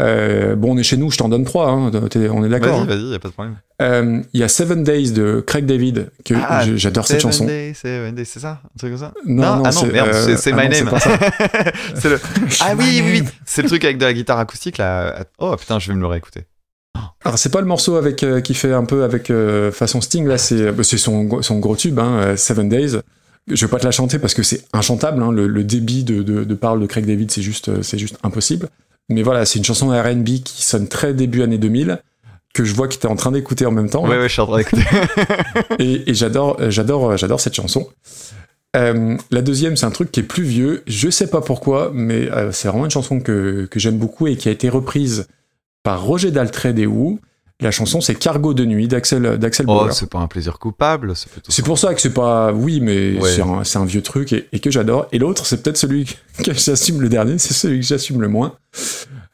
Euh, 0.01 0.55
bon, 0.55 0.74
on 0.74 0.79
est 0.79 0.85
chez 0.85 0.96
nous, 0.96 1.11
je 1.11 1.18
t'en 1.18 1.29
donne 1.29 1.44
trois, 1.44 1.70
hein, 1.70 1.90
on 1.92 2.44
est 2.44 2.48
d'accord. 2.48 2.85
Vas-y, 2.85 2.94
hein. 2.94 3.01
vas-y, 3.01 3.11
y 3.11 3.14
a 3.14 3.18
pas 3.18 3.29
de 3.29 3.33
problème. 3.33 3.57
Euh, 3.83 4.20
Il 4.33 4.38
y 4.38 4.44
a 4.44 4.48
Seven 4.48 4.85
Days 4.85 5.11
de 5.11 5.42
Craig 5.44 5.66
David, 5.66 6.11
que 6.24 6.35
Ah, 6.37 6.62
j'adore 6.77 7.05
cette 7.05 7.20
Seven 7.20 7.33
chanson. 7.33 7.46
Days, 7.46 7.74
Seven 7.74 8.14
Days, 8.14 8.24
c'est 8.27 8.38
ça? 8.38 8.61
Un 8.64 8.79
truc 8.79 8.92
comme 8.92 9.01
ça? 9.01 9.12
Non, 9.27 9.57
non, 9.57 9.62
ah 9.64 9.70
non, 9.72 9.72
c'est- 9.72 9.87
merde, 9.92 10.11
euh, 10.14 10.37
c'est- 10.37 10.53
ah 10.53 10.57
My 10.57 10.68
non, 10.68 10.85
Name. 10.85 10.88
pas 10.90 11.01
ça. 11.01 11.18
C'est 11.96 12.11
le... 12.11 12.20
Ah 12.61 12.74
oui, 12.79 13.03
oui, 13.05 13.11
oui. 13.11 13.24
C'est 13.44 13.62
le 13.62 13.68
truc 13.68 13.85
avec 13.85 13.98
de 13.98 14.05
la 14.05 14.12
guitare 14.12 14.38
acoustique 14.38 14.79
là. 14.79 15.24
Oh 15.38 15.57
putain, 15.59 15.81
je 15.81 15.88
vais 15.88 15.94
me 15.96 16.01
le 16.01 16.07
réécouter. 16.07 16.44
Alors 17.29 17.38
c'est 17.38 17.51
pas 17.51 17.61
le 17.61 17.67
morceau 17.67 17.97
avec 17.97 18.23
euh, 18.23 18.41
qui 18.41 18.55
fait 18.55 18.73
un 18.73 18.85
peu 18.87 19.05
avec 19.05 19.29
euh, 19.29 19.71
façon 19.71 20.01
Sting 20.01 20.27
là, 20.27 20.38
c'est 20.38 20.73
c'est 20.83 20.97
son, 20.97 21.43
son 21.43 21.59
gros 21.59 21.77
tube, 21.77 21.99
hein, 21.99 22.21
euh, 22.21 22.37
Seven 22.37 22.71
Days. 22.71 22.97
Je 23.51 23.67
vais 23.67 23.71
pas 23.71 23.79
te 23.79 23.85
la 23.85 23.91
chanter 23.91 24.19
parce 24.19 24.33
que 24.33 24.43
c'est 24.43 24.64
inchantable. 24.73 25.23
hein, 25.23 25.31
le, 25.31 25.47
le 25.47 25.62
débit 25.62 26.05
de, 26.05 26.23
de, 26.23 26.45
de 26.45 26.55
parole 26.55 26.81
de 26.81 26.87
Craig 26.87 27.05
David, 27.05 27.31
c'est 27.31 27.43
juste 27.43 27.69
euh, 27.69 27.83
c'est 27.83 27.99
juste 27.99 28.17
impossible. 28.23 28.71
Mais 29.11 29.23
voilà, 29.23 29.45
c'est 29.45 29.59
une 29.59 29.64
chanson 29.67 29.91
R&B 29.91 30.43
qui 30.43 30.62
sonne 30.62 30.88
très 30.88 31.12
début 31.12 31.43
année 31.43 31.59
2000 31.59 32.01
que 32.55 32.64
je 32.64 32.75
vois 32.75 32.88
que 32.88 32.95
t'es 32.95 33.09
en 33.09 33.17
train 33.17 33.31
d'écouter 33.31 33.67
en 33.67 33.73
même 33.73 33.91
temps. 33.91 34.09
Ouais, 34.09 34.17
ouais, 34.19 34.29
je 34.29 34.33
suis 34.33 34.41
en 34.41 34.47
train 34.47 34.57
d'écouter. 34.59 34.83
et, 35.79 36.11
et 36.11 36.14
j'adore, 36.14 36.57
euh, 36.61 36.71
j'adore, 36.71 37.11
euh, 37.11 37.17
j'adore 37.19 37.41
cette 37.41 37.55
chanson. 37.55 37.88
Euh, 38.75 39.17
la 39.31 39.43
deuxième, 39.43 39.77
c'est 39.77 39.87
un 39.87 39.91
truc 39.91 40.11
qui 40.12 40.21
est 40.21 40.25
plus 40.25 40.45
vieux. 40.45 40.83
Je 40.87 41.11
sais 41.11 41.27
pas 41.27 41.43
pourquoi, 41.43 41.91
mais 41.95 42.31
euh, 42.33 42.53
c'est 42.53 42.69
vraiment 42.69 42.87
une 42.87 42.91
chanson 42.91 43.21
que, 43.21 43.67
que 43.71 43.79
j'aime 43.79 43.99
beaucoup 43.99 44.27
et 44.27 44.37
qui 44.37 44.49
a 44.49 44.53
été 44.53 44.69
reprise 44.69 45.27
par 45.88 46.03
Roger 46.03 46.31
Daltrey 46.31 46.74
des 46.74 46.85
Who. 46.87 47.18
La 47.61 47.70
chanson, 47.70 48.01
c'est 48.03 48.14
Cargo 48.14 48.53
de 48.55 48.64
nuit 48.66 48.88
d'Axel 48.88 49.38
d'Axel 49.38 49.64
oh, 49.68 49.88
c'est 49.90 50.09
pas 50.11 50.18
un 50.18 50.29
plaisir 50.29 50.59
coupable, 50.59 51.14
c'est 51.48 51.64
pour 51.64 51.79
ça 51.79 51.94
que 51.94 52.01
c'est 52.01 52.12
pas 52.14 52.53
oui, 52.53 52.79
mais 52.81 53.18
Ouais. 53.18 53.31
c'est 53.64 53.79
un, 53.79 53.85
vieux 53.87 54.03
truc 54.03 54.33
et, 54.35 54.46
et 54.53 54.61
que 54.61 54.70
j'adore. 54.70 55.09
Et 55.12 55.18
l'autre, 55.18 55.44
c'est 55.46 55.62
peut-être 55.62 55.79
celui 55.79 56.05
que 56.44 56.53
j'assume 56.53 57.01
le 57.01 57.09
dernier, 57.09 57.38
c'est 57.38 57.55
celui 57.55 57.81
que 57.81 57.87
j'assume 57.87 58.20
le 58.20 58.29
moins, 58.29 58.53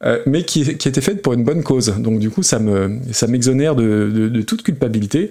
Euh, 0.04 0.20
mais 0.26 0.44
qui, 0.44 0.76
qui 0.76 0.88
était 0.88 1.00
fait 1.00 1.16
pour 1.22 1.32
une 1.34 1.44
bonne 1.44 1.62
cause. 1.64 1.88
Donc 1.98 2.18
du 2.20 2.30
coup, 2.30 2.42
ça 2.42 2.58
me 2.60 2.98
ça 3.12 3.26
m'exonère 3.26 3.74
de, 3.74 4.10
de- 4.14 4.28
de 4.28 4.42
toute 4.42 4.62
culpabilité. 4.62 5.30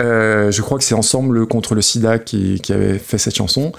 Euh, 0.00 0.50
je 0.50 0.60
crois 0.62 0.76
que 0.78 0.84
c'est 0.84 0.94
Ensemble 0.96 1.46
contre 1.46 1.74
le 1.74 1.80
SIDA 1.80 2.18
qui, 2.18 2.60
qui 2.60 2.72
avait 2.72 2.98
fait 2.98 3.18
cette 3.18 3.36
chanson. 3.36 3.72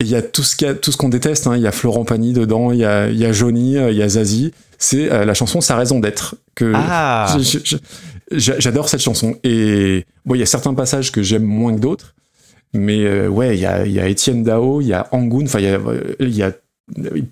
Il 0.00 0.06
y 0.08 0.14
a 0.14 0.22
tout 0.22 0.44
ce 0.44 0.54
qu'il 0.54 0.68
y 0.68 0.70
a- 0.70 0.74
tout 0.74 0.92
ce 0.92 0.96
qu'on 0.96 1.08
déteste. 1.08 1.48
hein. 1.48 1.56
Il 1.56 1.62
y 1.62 1.66
a 1.66 1.72
Florent 1.72 2.04
Pagny 2.04 2.32
dedans, 2.32 2.70
il 2.70 2.78
y 2.78 2.84
a, 2.84 3.08
il 3.08 3.16
y 3.18 3.24
a 3.24 3.32
Johnny, 3.32 3.76
euh, 3.76 3.90
il 3.90 3.96
y 3.96 4.02
a 4.02 4.08
Zazie. 4.08 4.52
C'est 4.78 5.10
euh, 5.10 5.24
la 5.24 5.34
chanson 5.34 5.60
Sa 5.60 5.76
raison 5.76 5.98
d'être 5.98 6.36
que 6.54 6.72
Ah 6.76 7.26
J'adore 8.30 8.88
cette 8.88 9.00
chanson. 9.02 9.34
Et 9.42 10.04
bon, 10.24 10.36
il 10.36 10.38
y 10.38 10.42
a 10.42 10.46
certains 10.46 10.74
passages 10.74 11.10
que 11.10 11.22
j'aime 11.22 11.42
moins 11.42 11.74
que 11.74 11.80
d'autres. 11.80 12.14
Mais 12.74 13.04
euh, 13.06 13.26
ouais, 13.28 13.56
il 13.56 13.60
y 13.60 13.66
a, 13.66 13.86
y 13.86 13.98
a 13.98 14.06
Étienne 14.06 14.44
Dao, 14.44 14.80
il 14.82 14.86
y 14.88 14.92
a 14.92 15.08
Angoun, 15.10 15.46
enfin, 15.46 15.58
il 15.58 15.64
y 15.64 15.68
a, 15.68 15.78
euh, 15.78 16.14
il 16.20 16.34
y 16.36 16.42
a 16.42 16.52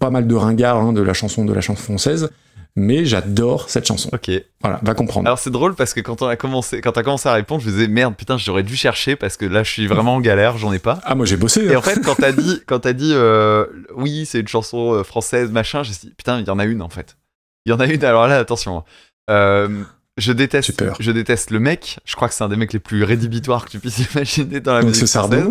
pas 0.00 0.10
mal 0.10 0.26
de 0.26 0.34
ringards 0.34 0.78
hein, 0.78 0.92
de 0.92 1.02
la 1.02 1.12
chanson 1.12 1.44
de 1.44 1.52
la 1.52 1.60
chanson 1.60 1.80
française. 1.82 2.30
Mais 2.78 3.06
j'adore 3.06 3.70
cette 3.70 3.86
chanson. 3.86 4.10
Ok. 4.12 4.30
Voilà, 4.60 4.80
va 4.82 4.92
comprendre. 4.92 5.26
Alors 5.26 5.38
c'est 5.38 5.50
drôle 5.50 5.74
parce 5.74 5.94
que 5.94 6.00
quand 6.00 6.20
on 6.20 6.26
a 6.26 6.36
commencé, 6.36 6.82
quand 6.82 6.92
t'as 6.92 7.02
commencé 7.02 7.26
à 7.26 7.32
répondre, 7.32 7.62
je 7.62 7.68
me 7.68 7.72
disais 7.72 7.88
merde, 7.88 8.14
putain, 8.14 8.36
j'aurais 8.36 8.62
dû 8.62 8.76
chercher 8.76 9.16
parce 9.16 9.38
que 9.38 9.46
là, 9.46 9.62
je 9.62 9.70
suis 9.70 9.86
vraiment 9.86 10.16
en 10.16 10.20
galère, 10.20 10.58
j'en 10.58 10.72
ai 10.74 10.78
pas. 10.78 11.00
ah, 11.04 11.14
moi 11.14 11.24
j'ai 11.24 11.38
bossé. 11.38 11.64
Et 11.64 11.74
hein. 11.74 11.78
en 11.78 11.82
fait, 11.82 11.98
quand 12.04 12.16
t'as 12.16 12.32
dit, 12.32 12.60
quand 12.66 12.80
t'as 12.80 12.92
dit, 12.92 13.12
euh, 13.14 13.64
oui, 13.94 14.26
c'est 14.26 14.40
une 14.40 14.48
chanson 14.48 14.92
euh, 14.92 15.04
française, 15.04 15.50
machin, 15.50 15.82
j'ai 15.82 15.92
dit, 15.92 16.12
putain, 16.16 16.38
il 16.38 16.46
y 16.46 16.50
en 16.50 16.58
a 16.58 16.66
une 16.66 16.82
en 16.82 16.90
fait. 16.90 17.16
Il 17.64 17.70
y 17.70 17.72
en 17.72 17.80
a 17.80 17.86
une. 17.86 18.04
Alors 18.04 18.28
là, 18.28 18.38
attention. 18.38 18.84
Euh, 19.30 19.82
je 20.18 20.32
déteste, 20.32 20.76
peur. 20.76 20.96
je 21.00 21.10
déteste 21.12 21.50
le 21.50 21.60
mec. 21.60 21.98
Je 22.04 22.14
crois 22.14 22.28
que 22.28 22.34
c'est 22.34 22.44
un 22.44 22.48
des 22.48 22.56
mecs 22.56 22.74
les 22.74 22.78
plus 22.78 23.04
rédhibitoires 23.04 23.64
que 23.64 23.70
tu 23.70 23.78
puisses 23.78 23.98
imaginer 24.14 24.60
dans 24.60 24.74
la 24.74 24.80
Donc 24.80 24.90
musique 24.90 25.08
c'est 25.08 25.18
française. 25.18 25.46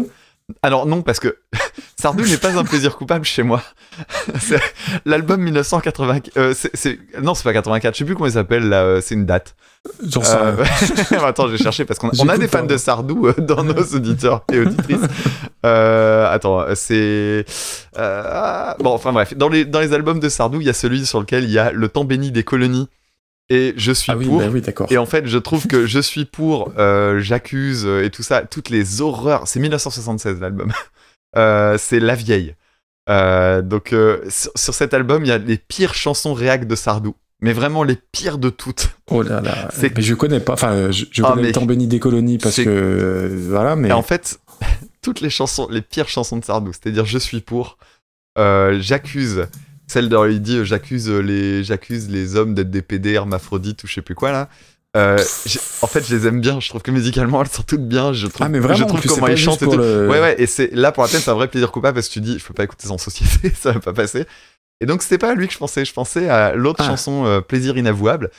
Alors 0.61 0.85
non, 0.85 1.01
parce 1.01 1.19
que 1.19 1.37
Sardou 1.99 2.23
n'est 2.23 2.37
pas 2.37 2.57
un 2.57 2.63
plaisir 2.63 2.97
coupable 2.97 3.25
chez 3.25 3.41
moi. 3.41 3.63
L'album 5.05 5.41
1980, 5.41 6.19
euh, 6.37 6.53
non, 7.21 7.33
c'est 7.33 7.43
pas 7.43 7.53
84. 7.53 7.93
Je 7.93 7.99
sais 7.99 8.05
plus 8.05 8.13
comment 8.13 8.27
il 8.27 8.33
s'appelle. 8.33 8.69
Là, 8.69 8.83
euh, 8.83 9.01
c'est 9.01 9.15
une 9.15 9.25
date. 9.25 9.55
J'en 10.03 10.21
sais 10.21 10.35
Euh, 10.35 10.63
attends, 11.23 11.47
j'ai 11.47 11.57
cherché 11.57 11.85
parce 11.85 11.99
qu'on 11.99 12.09
a, 12.09 12.37
des 12.37 12.47
fans 12.47 12.59
pas. 12.59 12.65
de 12.67 12.77
Sardou 12.77 13.27
euh, 13.27 13.33
dans 13.39 13.63
nos 13.63 13.83
auditeurs 13.83 14.43
et 14.51 14.59
auditrices. 14.59 15.01
Euh, 15.65 16.27
attends, 16.31 16.63
c'est 16.75 17.45
ah, 17.95 18.75
bon. 18.79 18.91
Enfin 18.91 19.13
bref, 19.13 19.35
dans 19.35 19.49
les 19.49 19.65
dans 19.65 19.79
les 19.79 19.93
albums 19.93 20.19
de 20.19 20.29
Sardou, 20.29 20.61
il 20.61 20.67
y 20.67 20.69
a 20.69 20.73
celui 20.73 21.05
sur 21.05 21.19
lequel 21.19 21.43
il 21.43 21.51
y 21.51 21.59
a 21.59 21.71
le 21.71 21.89
temps 21.89 22.03
béni 22.03 22.31
des 22.31 22.43
colonies 22.43 22.87
et 23.49 23.73
je 23.77 23.91
suis 23.91 24.11
Ah 24.11 24.17
oui, 24.17 24.25
pour. 24.25 24.39
bah 24.39 24.47
oui, 24.51 24.61
d'accord. 24.61 24.91
Et 24.91 24.97
en 24.97 25.05
fait, 25.05 25.27
je 25.27 25.37
trouve 25.37 25.67
que 25.67 25.85
je 25.85 25.99
suis 25.99 26.25
pour, 26.25 26.71
euh, 26.77 27.19
j'accuse 27.19 27.85
euh, 27.85 28.03
et 28.03 28.09
tout 28.09 28.23
ça, 28.23 28.41
toutes 28.41 28.69
les 28.69 29.01
horreurs. 29.01 29.47
C'est 29.47 29.59
1976 29.59 30.39
l'album. 30.39 30.71
Euh, 31.37 31.77
c'est 31.77 31.99
La 31.99 32.15
Vieille. 32.15 32.55
Euh, 33.09 33.61
donc 33.61 33.93
sur, 34.29 34.51
sur 34.55 34.73
cet 34.73 34.93
album, 34.93 35.25
il 35.25 35.27
y 35.27 35.31
a 35.33 35.37
les 35.37 35.57
pires 35.57 35.93
chansons 35.93 36.33
réac 36.33 36.65
de 36.65 36.75
Sardou. 36.75 37.13
Mais 37.41 37.51
vraiment 37.51 37.83
les 37.83 37.97
pires 38.13 38.37
de 38.37 38.49
toutes. 38.49 38.91
Oh 39.11 39.21
là 39.21 39.41
là. 39.41 39.69
Mais 39.81 39.91
je 39.97 40.13
connais 40.13 40.39
pas. 40.39 40.53
Enfin, 40.53 40.91
je, 40.91 41.03
je 41.11 41.21
Ah, 41.23 41.31
connais 41.31 41.41
mais- 41.41 41.47
le 41.49 41.53
temps 41.53 41.65
béni 41.65 41.87
des 41.87 41.99
colonies 41.99 42.37
parce 42.37 42.55
que 42.55 43.29
voilà, 43.49 43.75
mais 43.75 43.89
Et 43.89 43.91
en 43.91 44.01
fait, 44.01 44.39
toutes 45.01 45.19
les 45.19 45.29
chansons, 45.29 45.67
les 45.69 45.81
pires 45.81 46.07
chansons 46.07 46.37
de 46.37 46.45
Sardou, 46.45 46.71
c'est-à-dire 46.71 47.05
Je 47.05 47.17
suis 47.17 47.41
pour, 47.41 47.77
j'accuse, 48.37 49.47
celle 49.87 50.09
de 50.09 50.31
il 50.31 50.41
dit 50.41 50.57
euh, 50.57 50.63
j'accuse 50.63 51.09
les, 51.09 51.63
j'accuse 51.63 52.09
les 52.09 52.35
hommes 52.35 52.53
d'être 52.53 52.71
des 52.71 52.81
PD, 52.81 53.11
hermaphrodites 53.13 53.83
ou 53.83 53.87
je 53.87 53.93
sais 53.93 54.01
plus 54.01 54.15
quoi 54.15 54.31
là. 54.31 54.49
Euh, 54.97 55.17
en 55.81 55.87
fait, 55.87 56.07
je 56.07 56.15
les 56.15 56.25
aime 56.25 56.39
bien. 56.39 56.61
Je 56.61 56.69
trouve 56.69 56.81
que 56.81 56.89
musicalement, 56.91 57.41
elles 57.41 57.49
sont 57.49 57.63
toutes 57.63 57.85
bien. 57.85 58.13
Je 58.13 58.27
trouve, 58.27 58.45
ah 58.45 58.49
mais 58.49 58.59
vraiment, 58.59 58.77
je 58.77 58.83
en 58.83 58.87
trouve 58.87 59.05
comment 59.05 59.27
ils 59.27 59.35
chantent 59.37 59.61
et 59.61 59.65
tout. 59.65 59.75
le- 59.77 60.07
Ouais, 60.09 60.21
ouais, 60.21 60.35
et 60.41 60.47
c'est 60.47 60.71
là 60.73 60.93
pour 60.93 61.03
la 61.03 61.09
peine, 61.09 61.19
c'est 61.19 61.31
un 61.31 61.33
vrai 61.33 61.49
plaisir 61.49 61.69
coupable 61.71 61.95
parce 61.95 62.07
que 62.07 62.13
tu 62.13 62.21
dis, 62.21 62.39
je 62.39 62.45
peux 62.45 62.53
pas 62.53 62.63
écouter 62.63 62.87
sans 62.87 62.97
société, 62.97 63.51
ça 63.59 63.73
va 63.73 63.79
pas 63.81 63.91
passer. 63.91 64.23
Et 64.79 64.85
donc, 64.85 65.03
c'était 65.03 65.17
pas 65.17 65.31
à 65.31 65.35
lui 65.35 65.47
que 65.47 65.53
je 65.53 65.57
pensais, 65.57 65.83
je 65.83 65.91
pensais 65.91 66.29
à 66.29 66.55
l'autre 66.55 66.79
Ah. 66.81 66.87
chanson, 66.87 67.25
euh, 67.25 67.41
Plaisir 67.41 67.77
inavouable. 67.77 68.31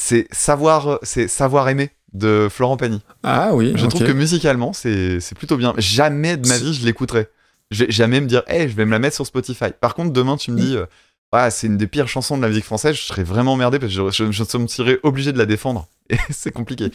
C'est 0.00 0.28
savoir, 0.30 1.00
c'est 1.02 1.26
savoir 1.26 1.68
aimer 1.68 1.90
de 2.12 2.46
Florent 2.50 2.76
Pagny. 2.76 3.00
Ah 3.24 3.50
oui. 3.54 3.72
Je 3.76 3.86
trouve 3.86 4.04
que 4.04 4.12
musicalement, 4.12 4.72
c'est 4.72 5.18
plutôt 5.36 5.56
bien. 5.56 5.74
Jamais 5.78 6.36
de 6.36 6.46
ma 6.48 6.56
vie, 6.58 6.72
je 6.72 6.84
l'écouterai. 6.84 7.28
Jamais 7.70 8.20
me 8.20 8.26
dire, 8.26 8.42
hey, 8.46 8.68
je 8.68 8.74
vais 8.76 8.84
me 8.84 8.92
la 8.92 8.98
mettre 8.98 9.16
sur 9.16 9.26
Spotify. 9.26 9.66
Par 9.80 9.94
contre, 9.94 10.12
demain, 10.12 10.36
tu 10.36 10.52
me 10.52 10.58
dis, 10.60 10.76
euh, 10.76 10.86
ah, 11.32 11.50
c'est 11.50 11.66
une 11.66 11.76
des 11.76 11.86
pires 11.86 12.08
chansons 12.08 12.36
de 12.36 12.42
la 12.42 12.48
musique 12.48 12.64
française, 12.64 12.94
je 12.96 13.02
serais 13.02 13.24
vraiment 13.24 13.54
emmerdé 13.54 13.78
parce 13.78 13.92
que 13.92 14.10
je, 14.10 14.10
je, 14.32 14.32
je 14.32 14.58
me 14.58 14.66
serais 14.68 14.98
obligé 15.02 15.32
de 15.32 15.38
la 15.38 15.46
défendre. 15.46 15.88
Et 16.10 16.16
c'est 16.30 16.52
compliqué. 16.52 16.92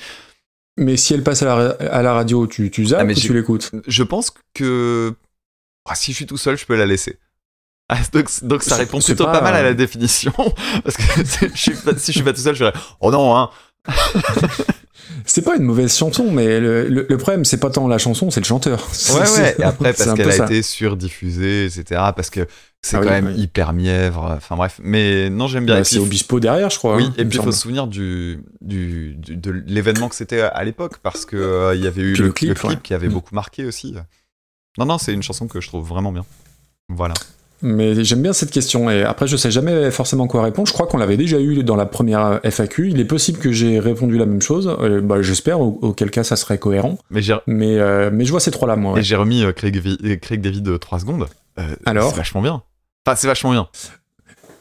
Mais 0.78 0.96
si 0.98 1.14
elle 1.14 1.24
passe 1.24 1.42
à 1.44 1.46
la, 1.46 1.70
à 1.92 2.02
la 2.02 2.14
radio, 2.14 2.48
tu, 2.48 2.72
tu 2.72 2.86
zappes 2.86 3.00
Ah, 3.02 3.04
mais 3.04 3.14
ou 3.14 3.20
j'ai- 3.20 3.28
tu 3.28 3.34
l'écoutes? 3.34 3.72
Je 3.88 4.04
pense 4.04 4.34
que 4.54 5.14
ah, 5.86 5.96
si 5.96 6.12
je 6.12 6.16
suis 6.18 6.26
tout 6.26 6.38
seul, 6.38 6.58
je 6.58 6.66
peux 6.66 6.78
la 6.78 6.86
laisser. 6.86 7.20
Ah, 7.90 7.98
donc, 8.14 8.30
donc 8.44 8.64
ça 8.64 8.78
répond 8.78 9.02
plutôt 9.02 9.26
pas... 9.26 9.34
pas, 9.34 9.42
mal 9.42 9.54
à 9.56 9.64
la 9.64 9.74
définition. 9.74 10.32
Parce 10.84 10.96
que 10.96 11.04
je 11.54 11.58
suis 11.62 11.76
pas- 11.76 11.98
si 11.98 12.14
je 12.14 12.18
suis 12.20 12.24
pas 12.24 12.32
tout 12.32 12.40
seul, 12.40 12.56
je 12.56 12.64
dirais 12.64 12.74
Oh 13.02 13.12
non, 13.12 13.36
hein. 13.36 13.50
C'est 15.26 15.42
pas 15.44 15.56
une 15.56 15.64
mauvaise 15.64 15.96
chanson, 15.96 16.32
mais 16.32 16.60
le, 16.60 16.88
le- 16.88 17.06
le 17.10 17.18
problème, 17.18 17.46
c'est 17.46 17.60
pas 17.60 17.70
tant 17.70 17.88
la 17.88 17.98
chanson, 17.98 18.30
c'est 18.32 18.40
le 18.40 18.46
chanteur. 18.46 18.88
Ouais, 19.14 19.30
ouais. 19.42 19.56
Et 19.60 19.64
après, 19.64 19.94
parce 19.98 20.14
qu'elle 20.14 20.30
a 20.30 20.32
ça. 20.32 20.46
été 20.46 20.62
surdiffusée, 20.62 21.66
etc. 21.66 21.84
Parce 22.16 22.30
que 22.30 22.48
c'est 22.82 22.98
Ah 22.98 23.00
quand 23.02 23.06
oui, 23.08 23.12
même 23.12 23.28
oui. 23.28 23.34
hyper 23.42 23.74
mièvre. 23.74 24.34
Enfin 24.38 24.56
bref. 24.56 24.80
Mais 24.84 25.30
non, 25.30 25.48
j'aime 25.48 25.66
bien. 25.66 25.76
Bah, 25.80 25.84
c'est 25.84 26.00
Obispo 26.00 26.40
derrière, 26.40 26.70
je 26.70 26.78
crois. 26.78 26.96
Oui, 26.96 27.04
hein, 27.06 27.14
et 27.18 27.26
puis 27.26 27.38
il 27.38 27.44
faut 27.44 27.52
se 27.52 27.60
souvenir 27.62 27.88
du, 27.88 28.40
du, 28.62 29.16
du- 29.16 29.36
de 29.38 29.52
l'événement 29.68 30.10
que 30.10 30.16
c'était 30.16 30.42
à 30.42 30.64
l'époque, 30.64 30.98
parce 31.04 31.26
que 31.26 31.36
euh, 31.36 31.76
y 31.76 31.88
avait 31.88 32.02
eu 32.02 32.14
le, 32.16 32.26
le 32.28 32.32
clip, 32.32 32.64
ouais. 32.64 32.78
qui 32.82 32.94
avait 32.94 33.08
Mm. 33.10 33.14
beaucoup 33.14 33.36
marqué 33.36 33.66
aussi. 33.66 33.96
Non, 34.78 34.86
non, 34.86 34.98
c'est 34.98 35.14
une 35.14 35.24
chanson 35.24 35.48
que 35.48 35.60
je 35.62 35.68
trouve 35.68 35.86
vraiment 35.88 36.12
bien. 36.12 36.26
Voilà. 36.90 37.14
Mais 37.64 38.04
j'aime 38.04 38.22
bien 38.22 38.34
cette 38.34 38.50
question. 38.52 38.90
Et 38.90 39.04
après, 39.04 39.28
je 39.28 39.38
sais 39.38 39.52
jamais 39.52 39.92
forcément 39.92 40.26
quoi 40.28 40.44
répondre. 40.44 40.68
Je 40.68 40.74
crois 40.74 40.88
qu'on 40.88 40.98
l'avait 40.98 41.18
déjà 41.18 41.40
eu 41.40 41.64
dans 41.64 41.76
la 41.76 41.86
première 41.86 42.40
FAQ. 42.44 42.90
Il 42.90 43.00
est 43.00 43.06
possible 43.06 43.38
que 43.40 43.52
j'ai 43.52 43.80
répondu 43.80 44.18
la 44.18 44.26
même 44.26 44.42
chose. 44.42 44.76
Euh, 44.82 45.00
bah, 45.02 45.22
J'espère, 45.22 45.62
au- 45.62 45.78
auquel 45.82 46.10
cas 46.12 46.24
ça 46.24 46.36
serait 46.36 46.58
cohérent. 46.58 46.98
Mais 47.48 47.78
euh, 47.78 48.10
mais 48.12 48.26
je 48.26 48.32
vois 48.32 48.40
ces 48.40 48.52
trois-là, 48.52 48.76
moi. 48.76 48.94
ouais. 48.94 49.02
et 49.02 49.04
j'ai 49.04 49.16
remis 49.16 49.44
euh, 49.44 49.52
Craig, 49.52 49.78
Vi- 49.78 50.20
Craig 50.20 50.42
David 50.42 50.64
de 50.64 50.78
3 50.78 51.00
secondes. 51.00 51.28
Euh, 51.60 51.76
Alors 51.86 52.10
C'est 52.12 52.18
vachement 52.18 52.42
bien. 52.42 52.64
Enfin, 53.06 53.16
c'est 53.16 53.28
vachement 53.28 53.52
bien. 53.52 53.68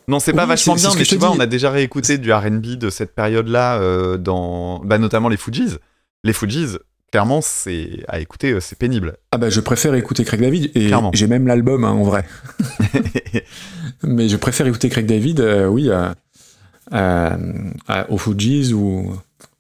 Non, 0.09 0.19
c'est 0.19 0.33
pas 0.33 0.45
vachement 0.47 0.75
bien, 0.75 0.91
mais 0.97 1.05
tu 1.05 1.17
vois, 1.17 1.29
dis. 1.31 1.37
on 1.37 1.41
a 1.41 1.47
déjà 1.47 1.71
réécouté 1.71 2.19
du 2.19 2.33
RB 2.33 2.77
de 2.77 2.91
cette 2.91 3.15
période-là, 3.15 4.17
dans 4.19 4.81
bah, 4.81 4.99
notamment 4.99 5.29
les 5.29 5.37
Fujis. 5.37 5.77
Les 6.25 6.33
Fujis, 6.33 6.77
clairement, 7.11 7.41
c'est 7.43 8.05
à 8.09 8.21
écouter, 8.21 8.53
euh, 8.53 8.61
c'est 8.61 8.79
pénible. 8.79 9.17
Ah 9.33 9.39
bah, 9.39 9.51
je 9.51 9.61
préfère 9.61 9.95
écouter 9.95 10.25
Craig 10.25 10.41
David. 10.41 10.71
Et 10.75 10.91
j'ai 11.15 11.27
même 11.27 11.47
l'album, 11.47 11.85
hein, 11.85 11.91
en 11.91 12.03
vrai. 12.05 12.25
Mais 14.03 14.29
je 14.29 14.37
préfère 14.37 14.67
écouter 14.67 14.89
Craig 14.89 15.07
David, 15.07 15.41
euh, 15.41 15.67
oui, 15.67 15.91
à- 15.91 16.15
aux 18.09 18.19
Fujis 18.19 18.73
ou, 18.73 19.13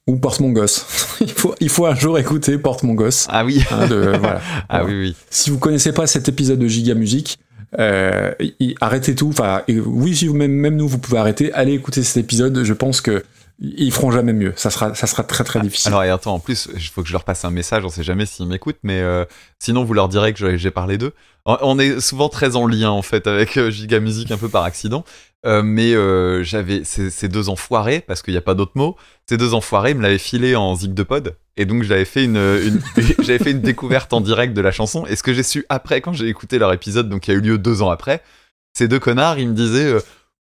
ou 0.06 0.16
Porte 0.16 0.40
mon 0.40 0.50
gosse. 0.50 1.16
il, 1.20 1.30
faut, 1.30 1.54
il 1.60 1.68
faut 1.68 1.86
un 1.86 1.94
jour 1.94 2.18
écouter 2.18 2.58
Porte 2.58 2.82
mon 2.82 2.94
gosse. 2.94 3.26
ah 3.30 3.44
oui, 3.44 3.62
hein, 3.70 3.86
de- 3.86 4.16
voilà. 4.18 4.40
ah 4.68 4.84
oui, 4.84 4.92
oui. 5.00 5.16
Si 5.30 5.50
vous 5.50 5.58
connaissez 5.58 5.92
pas 5.92 6.06
cet 6.06 6.28
épisode 6.28 6.58
de 6.58 6.66
Giga 6.66 6.94
Musique, 6.94 7.38
euh, 7.78 8.32
y- 8.40 8.74
arrêtez 8.80 9.14
tout. 9.14 9.28
Enfin, 9.28 9.62
oui, 9.68 10.16
si 10.16 10.26
vous, 10.26 10.34
même, 10.34 10.52
même 10.52 10.76
nous, 10.76 10.88
vous 10.88 10.98
pouvez 10.98 11.18
arrêter. 11.18 11.52
Allez 11.52 11.72
écouter 11.74 12.02
cet 12.02 12.16
épisode. 12.16 12.64
Je 12.64 12.72
pense 12.72 13.00
que 13.00 13.22
ils 13.60 13.92
feront 13.92 14.10
jamais 14.10 14.32
mieux. 14.32 14.52
Ça 14.56 14.70
sera, 14.70 14.94
ça 14.94 15.06
sera 15.06 15.22
très 15.22 15.44
très 15.44 15.60
difficile. 15.60 15.88
Alors, 15.88 16.04
et 16.04 16.10
attends, 16.10 16.34
en 16.34 16.38
plus, 16.40 16.68
il 16.74 16.80
faut 16.80 17.02
que 17.02 17.08
je 17.08 17.12
leur 17.12 17.24
passe 17.24 17.44
un 17.44 17.50
message, 17.50 17.84
on 17.84 17.88
sait 17.90 18.02
jamais 18.02 18.24
s'ils 18.26 18.46
m'écoutent, 18.46 18.78
mais 18.82 19.00
euh, 19.00 19.24
sinon, 19.58 19.84
vous 19.84 19.92
leur 19.94 20.08
direz 20.08 20.32
que 20.32 20.56
j'ai- 20.56 20.70
parlé 20.70 20.96
d'eux. 20.98 21.12
On- 21.46 21.78
est 21.78 22.00
souvent 22.00 22.28
très 22.28 22.56
en 22.56 22.66
lien, 22.66 22.90
en 22.90 23.02
fait, 23.02 23.26
avec 23.26 23.56
euh, 23.56 23.70
Giga 23.70 24.00
Music, 24.00 24.30
un 24.30 24.38
peu 24.38 24.48
par 24.48 24.64
accident. 24.64 25.04
Euh, 25.46 25.62
mais 25.62 25.94
euh, 25.94 26.42
j'avais 26.42 26.84
ces, 26.84 27.10
ces 27.10 27.28
deux 27.28 27.48
enfoirés, 27.48 28.00
parce 28.00 28.20
qu'il 28.22 28.34
n'y 28.34 28.38
a 28.38 28.42
pas 28.42 28.54
d'autre 28.54 28.72
mot, 28.74 28.96
ces 29.28 29.36
deux 29.38 29.54
enfoirés 29.54 29.94
me 29.94 30.02
l'avaient 30.02 30.18
filé 30.18 30.54
en 30.54 30.74
zig 30.74 30.92
de 30.92 31.02
pod, 31.02 31.34
et 31.56 31.64
donc 31.64 31.82
j'avais 31.82 32.04
fait 32.04 32.24
une, 32.24 32.36
une- 32.36 32.80
j'avais 33.20 33.38
fait 33.38 33.50
une 33.52 33.62
découverte 33.62 34.12
en 34.12 34.20
direct 34.20 34.52
de 34.52 34.60
la 34.60 34.70
chanson, 34.70 35.06
et 35.06 35.16
ce 35.16 35.22
que 35.22 35.32
j'ai 35.32 35.42
su 35.42 35.64
après, 35.70 36.02
quand 36.02 36.12
j'ai 36.12 36.28
écouté 36.28 36.58
leur 36.58 36.72
épisode, 36.74 37.08
donc 37.08 37.22
qui 37.22 37.30
a 37.30 37.34
eu 37.34 37.40
lieu 37.40 37.56
deux 37.56 37.80
ans 37.80 37.88
après, 37.90 38.22
ces 38.76 38.86
deux 38.88 38.98
connards, 38.98 39.38
ils 39.38 39.48
me 39.48 39.54
disaient... 39.54 39.94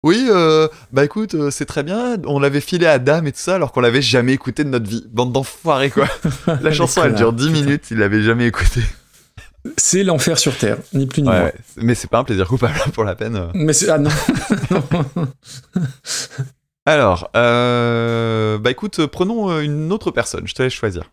oui, 0.07 0.27
euh, 0.31 0.69
bah 0.92 1.05
écoute, 1.05 1.35
euh, 1.35 1.51
c'est 1.51 1.66
très 1.66 1.83
bien. 1.83 2.16
On 2.27 2.38
l'avait 2.38 2.61
filé 2.61 2.87
à 2.87 2.99
Dame 2.99 3.27
et 3.27 3.33
tout 3.33 3.38
ça, 3.40 3.57
alors 3.57 3.73
qu'on 3.73 3.81
l'avait 3.81 4.01
jamais 4.03 4.33
écouté 4.33 4.64
de 4.64 4.69
notre 4.71 4.88
vie. 4.88 5.05
Bande 5.11 5.33
d'enfoirés, 5.33 5.90
quoi. 5.90 6.07
La 6.62 6.73
chanson, 6.73 7.03
elle 7.05 7.14
dure 7.14 7.33
10 7.33 7.51
minutes, 7.51 7.90
il 7.90 7.99
l'avait 7.99 8.23
jamais 8.23 8.47
écoutée. 8.47 8.83
C'est 9.77 10.05
l'enfer 10.05 10.38
sur 10.38 10.57
terre, 10.57 10.79
ni 10.95 11.07
plus 11.07 11.23
ni 11.23 11.29
Ouais, 11.29 11.35
moins. 11.35 11.45
ouais. 11.47 11.55
Mais 11.79 11.97
c'est 11.97 12.09
pas 12.09 12.19
un 12.19 12.25
plaisir 12.25 12.47
coupable 12.47 12.75
pour 12.95 13.03
la 13.03 13.16
peine. 13.16 13.49
Mais 13.55 13.73
c'est- 13.73 13.88
ah 13.90 13.99
non. 13.99 14.11
Alors, 16.87 17.31
euh, 17.35 18.59
bah 18.59 18.71
écoute, 18.71 19.05
prenons 19.07 19.59
une 19.61 19.90
autre 19.92 20.12
personne. 20.12 20.47
Je 20.47 20.55
te 20.55 20.62
laisse 20.62 20.73
choisir. 20.73 21.11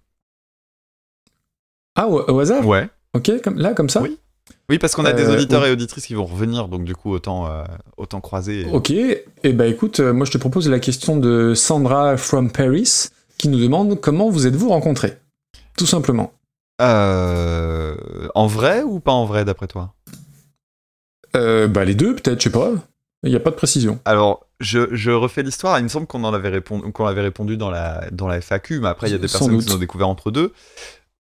ah 1.95 2.07
au, 2.07 2.21
au 2.31 2.39
hasard? 2.39 2.65
Ouais. 2.65 2.89
Ok, 3.15 3.31
comme, 3.43 3.57
là 3.57 3.73
comme 3.73 3.89
ça? 3.89 4.01
Oui. 4.01 4.19
Oui, 4.69 4.77
parce 4.79 4.95
qu'on 4.95 5.05
a 5.05 5.13
des 5.13 5.23
Euh, 5.23 5.33
auditeurs 5.33 5.65
et 5.65 5.71
auditrices 5.71 6.05
qui 6.05 6.13
vont 6.15 6.25
revenir, 6.25 6.67
donc 6.67 6.83
du 6.83 6.95
coup, 6.95 7.11
autant, 7.11 7.47
euh, 7.47 7.63
autant 7.97 8.21
croiser. 8.21 8.61
et- 8.61 8.71
Ok. 8.71 8.91
Et 8.91 9.53
bah 9.53 9.67
écoute, 9.67 9.99
euh, 9.99 10.13
moi 10.13 10.25
je 10.25 10.31
te 10.31 10.37
propose 10.37 10.69
la 10.69 10.79
question 10.79 11.17
de 11.17 11.53
Sandra 11.53 12.17
from 12.17 12.51
Paris 12.51 13.07
qui 13.37 13.47
nous 13.49 13.59
demande 13.59 13.99
comment 13.99 14.29
vous 14.29 14.47
êtes-vous 14.47 14.69
rencontrés 14.69 15.17
Tout 15.77 15.85
simplement. 15.85 16.33
Euh, 16.81 17.95
en 18.35 18.47
vrai 18.47 18.83
ou 18.83 18.99
pas 18.99 19.11
en 19.11 19.25
vrai, 19.25 19.45
d'après 19.45 19.67
toi? 19.67 19.93
Bah 21.33 21.83
les 21.83 21.95
deux 21.95 22.15
peut-être, 22.15 22.39
je 22.39 22.43
sais 22.43 22.49
pas. 22.51 22.71
Il 23.23 23.29
n'y 23.29 23.35
a 23.35 23.39
pas 23.39 23.49
de 23.51 23.55
précision. 23.55 23.99
Alors, 24.05 24.45
je, 24.59 24.93
je 24.93 25.09
refais 25.09 25.43
l'histoire. 25.43 25.79
Il 25.79 25.83
me 25.83 25.87
semble 25.87 26.05
qu'on 26.07 26.23
en 26.25 26.33
avait 26.33 26.49
répondu, 26.49 26.91
qu'on 26.91 27.05
avait 27.05 27.21
répondu 27.21 27.55
dans 27.57 27.71
la, 27.71 28.03
dans 28.11 28.27
la 28.27 28.37
FAQ, 28.41 28.81
mais 28.81 28.89
après, 28.89 29.07
il 29.07 29.11
y 29.13 29.15
a 29.15 29.17
des 29.17 29.27
Sans 29.29 29.39
personnes 29.39 29.57
qui 29.59 29.65
doute. 29.65 29.73
l'ont 29.73 29.79
découvert 29.79 30.09
entre 30.09 30.29
deux. 30.29 30.51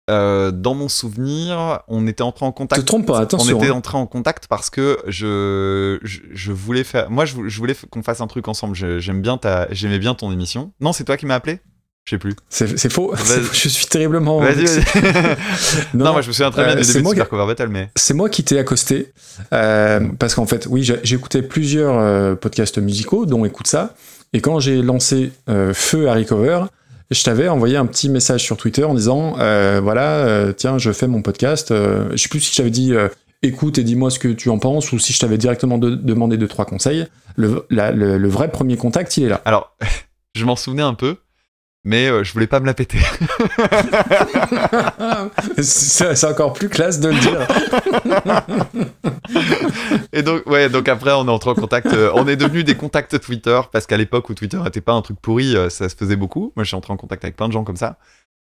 Euh, 0.09 0.51
dans 0.51 0.73
mon 0.73 0.87
souvenir, 0.87 1.81
on 1.89 2.07
était 2.07 2.23
entré 2.23 2.45
en 2.45 2.53
contact. 2.53 2.81
Te 2.81 2.85
trompe 2.85 3.07
pas, 3.07 3.19
attention, 3.19 3.55
On 3.57 3.59
était 3.59 3.71
hein. 3.71 3.75
entré 3.75 3.97
en 3.97 4.05
contact 4.07 4.47
parce 4.47 4.69
que 4.69 4.99
je, 5.07 5.99
je, 6.03 6.19
je 6.31 6.51
voulais 6.53 6.85
faire. 6.85 7.09
Moi, 7.09 7.25
je, 7.25 7.35
vou- 7.35 7.49
je 7.49 7.57
voulais 7.57 7.75
qu'on 7.89 8.03
fasse 8.03 8.21
un 8.21 8.27
truc 8.27 8.47
ensemble. 8.47 8.75
J'aime 8.75 9.21
bien 9.21 9.37
ta, 9.37 9.67
j'aimais 9.71 9.99
bien 9.99 10.13
ton 10.15 10.31
émission. 10.31 10.71
Non, 10.79 10.93
c'est 10.93 11.03
toi 11.03 11.17
qui 11.17 11.25
m'as 11.25 11.35
appelé? 11.35 11.59
Je 12.05 12.11
sais 12.11 12.19
plus. 12.19 12.35
C'est 12.47 12.89
faux. 12.89 13.13
Je 13.51 13.67
suis 13.67 13.87
terriblement. 13.87 14.39
Vas-y, 14.39 14.63
vas-y. 14.65 14.79
non, 15.93 16.05
Non, 16.05 16.11
moi, 16.13 16.21
je 16.21 16.29
me 16.29 16.31
souviens 16.33 16.51
très 16.51 16.63
bien 16.63 16.71
euh, 16.77 16.79
du 16.79 16.87
début 16.87 17.03
de 17.03 17.09
Super 17.09 17.27
Cover 17.27 17.45
Battle, 17.47 17.67
mais. 17.67 17.89
C'est 17.97 18.13
moi 18.13 18.29
qui 18.29 18.45
t'ai 18.45 18.57
accosté, 18.59 19.11
euh, 19.51 19.99
parce 20.17 20.33
qu'en 20.33 20.45
fait, 20.45 20.67
oui, 20.69 20.89
j'écoutais 21.03 21.41
plusieurs 21.41 21.99
euh, 21.99 22.35
podcasts 22.35 22.77
musicaux, 22.77 23.25
dont 23.25 23.43
Écoute 23.43 23.67
ça, 23.67 23.93
et 24.31 24.39
quand 24.39 24.61
j'ai 24.61 24.81
lancé 24.81 25.33
Feu 25.73 26.07
Harry 26.07 26.25
Cover, 26.25 26.61
je 27.11 27.23
t'avais 27.23 27.47
envoyé 27.47 27.77
un 27.77 27.85
petit 27.85 28.09
message 28.09 28.43
sur 28.43 28.57
Twitter 28.57 28.83
en 28.83 28.93
disant, 28.93 29.35
euh, 29.39 29.79
voilà, 29.81 30.25
euh, 30.25 30.53
tiens, 30.53 30.77
je 30.77 30.91
fais 30.91 31.07
mon 31.07 31.21
podcast, 31.21 31.71
euh, 31.71 32.09
je 32.11 32.17
sais 32.17 32.29
plus 32.29 32.39
si 32.41 32.51
je 32.51 32.57
t'avais 32.57 32.69
dit, 32.69 32.93
euh, 32.93 33.07
écoute 33.43 33.77
et 33.77 33.83
dis-moi 33.83 34.09
ce 34.11 34.19
que 34.19 34.27
tu 34.29 34.49
en 34.49 34.59
penses, 34.59 34.91
ou 34.91 34.99
si 34.99 35.13
je 35.13 35.19
t'avais 35.19 35.37
directement 35.37 35.77
de- 35.77 35.95
demandé 35.95 36.37
deux, 36.37 36.47
trois 36.47 36.65
conseils. 36.65 37.07
Le, 37.35 37.65
le- 37.69 38.17
le 38.17 38.27
vrai 38.29 38.49
premier 38.51 38.77
contact, 38.77 39.15
il 39.17 39.23
est 39.25 39.29
là. 39.29 39.41
Alors, 39.45 39.75
je 40.35 40.43
m'en 40.43 40.55
souvenais 40.55 40.83
un 40.83 40.95
peu, 40.95 41.15
mais 41.87 42.09
euh, 42.09 42.21
je 42.21 42.33
voulais 42.33 42.47
pas 42.47 42.59
me 42.59 42.65
la 42.65 42.73
péter. 42.73 42.99
c'est 45.61 46.25
encore 46.25 46.51
plus 46.51 46.67
classe 46.67 46.99
de 46.99 47.07
le 47.07 47.19
dire. 47.19 47.47
Et 50.11 50.21
donc, 50.21 50.45
ouais, 50.47 50.67
donc 50.67 50.89
après, 50.89 51.13
on 51.13 51.25
est 51.27 51.31
entré 51.31 51.49
en 51.49 51.55
contact. 51.55 51.87
euh, 51.87 52.11
on 52.13 52.27
est 52.27 52.35
devenus 52.35 52.65
des 52.65 52.75
contacts 52.75 53.17
Twitter 53.21 53.61
parce 53.71 53.85
qu'à 53.87 53.95
l'époque 53.95 54.29
où 54.29 54.33
Twitter 54.33 54.57
n'était 54.57 54.81
pas 54.81 54.91
un 54.91 55.01
truc 55.01 55.17
pourri, 55.21 55.55
euh, 55.55 55.69
ça 55.69 55.87
se 55.87 55.95
faisait 55.95 56.17
beaucoup. 56.17 56.51
Moi, 56.57 56.63
je 56.65 56.67
suis 56.67 56.75
entré 56.75 56.91
en 56.91 56.97
contact 56.97 57.23
avec 57.23 57.37
plein 57.37 57.47
de 57.47 57.53
gens 57.53 57.63
comme 57.63 57.77
ça. 57.77 57.97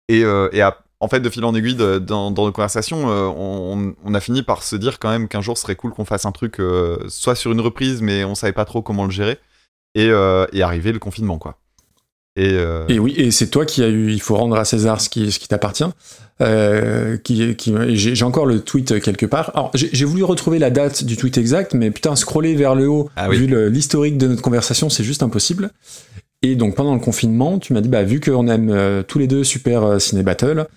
Et, 0.08 0.22
et 0.22 0.62
à- 0.62 0.78
en 1.02 1.10
fait, 1.10 1.20
de 1.20 1.30
fil 1.30 1.44
en 1.44 1.54
aiguille, 1.54 1.76
de- 1.76 2.00
dans, 2.00 2.32
dans 2.32 2.46
nos 2.46 2.54
conversations, 2.54 3.08
on, 3.08 3.94
on 4.06 4.14
a 4.14 4.20
fini 4.22 4.42
par 4.42 4.64
se 4.64 4.78
dire 4.78 5.00
quand 5.00 5.10
même 5.10 5.28
qu'un 5.28 5.42
jour, 5.42 5.58
ce 5.58 5.64
serait 5.64 5.76
cool 5.76 5.92
qu'on 5.92 6.06
fasse 6.06 6.26
un 6.26 6.32
truc, 6.32 6.62
soit 7.10 7.36
sur 7.36 7.52
une 7.52 7.60
reprise, 7.60 8.02
mais 8.02 8.24
on 8.24 8.36
savait 8.36 8.54
pas 8.54 8.64
trop 8.66 8.82
comment 8.82 9.04
le 9.04 9.12
gérer. 9.12 9.38
Et, 9.96 10.06
et 10.08 10.62
arrivé 10.64 10.94
le 10.94 11.00
confinement, 11.00 11.38
quoi. 11.40 11.58
Et, 12.38 12.52
euh, 12.54 12.86
Et 12.88 13.00
oui, 13.00 13.14
et 13.18 13.32
c'est 13.32 13.48
toi 13.48 13.66
qui 13.66 13.84
as 13.84 13.90
eu, 13.90 14.12
il 14.12 14.22
faut 14.22 14.36
rendre 14.36 14.56
à 14.56 14.64
César 14.64 15.02
ce 15.02 15.10
qui, 15.10 15.32
ce 15.32 15.40
qui 15.40 15.48
t'appartient. 15.48 15.84
Euh, 16.40 17.18
qui, 17.18 17.56
qui, 17.56 17.74
j'ai 17.96 18.24
encore 18.24 18.46
le 18.46 18.60
tweet 18.62 19.02
quelque 19.02 19.26
part. 19.26 19.50
Alors, 19.56 19.72
j'ai 19.74 20.06
voulu 20.06 20.24
retrouver 20.24 20.60
la 20.60 20.70
date 20.70 21.04
du 21.04 21.18
tweet 21.18 21.36
exact, 21.40 21.74
mais 21.74 21.90
putain, 21.90 22.16
scroller 22.16 22.54
vers 22.54 22.76
le 22.76 22.88
haut, 22.88 23.10
Ah 23.16 23.28
oui. 23.28 23.38
vu 23.40 23.70
l'historique 23.72 24.20
de 24.20 24.28
notre 24.28 24.44
conversation, 24.44 24.88
c'est 24.92 25.04
juste 25.04 25.24
impossible. 25.24 25.72
Et 26.44 26.56
donc, 26.56 26.76
pendant 26.76 26.94
le 26.94 27.00
confinement, 27.00 27.58
tu 27.58 27.74
m'as 27.74 27.82
dit, 27.82 27.90
bah, 27.90 28.04
vu 28.04 28.20
qu'on 28.20 28.48
aime 28.48 28.70
euh, 28.70 29.02
tous 29.02 29.18
les 29.18 29.26
deux 29.26 29.44
Super 29.44 30.00
Ciné 30.00 30.22
Battle, 30.22 30.68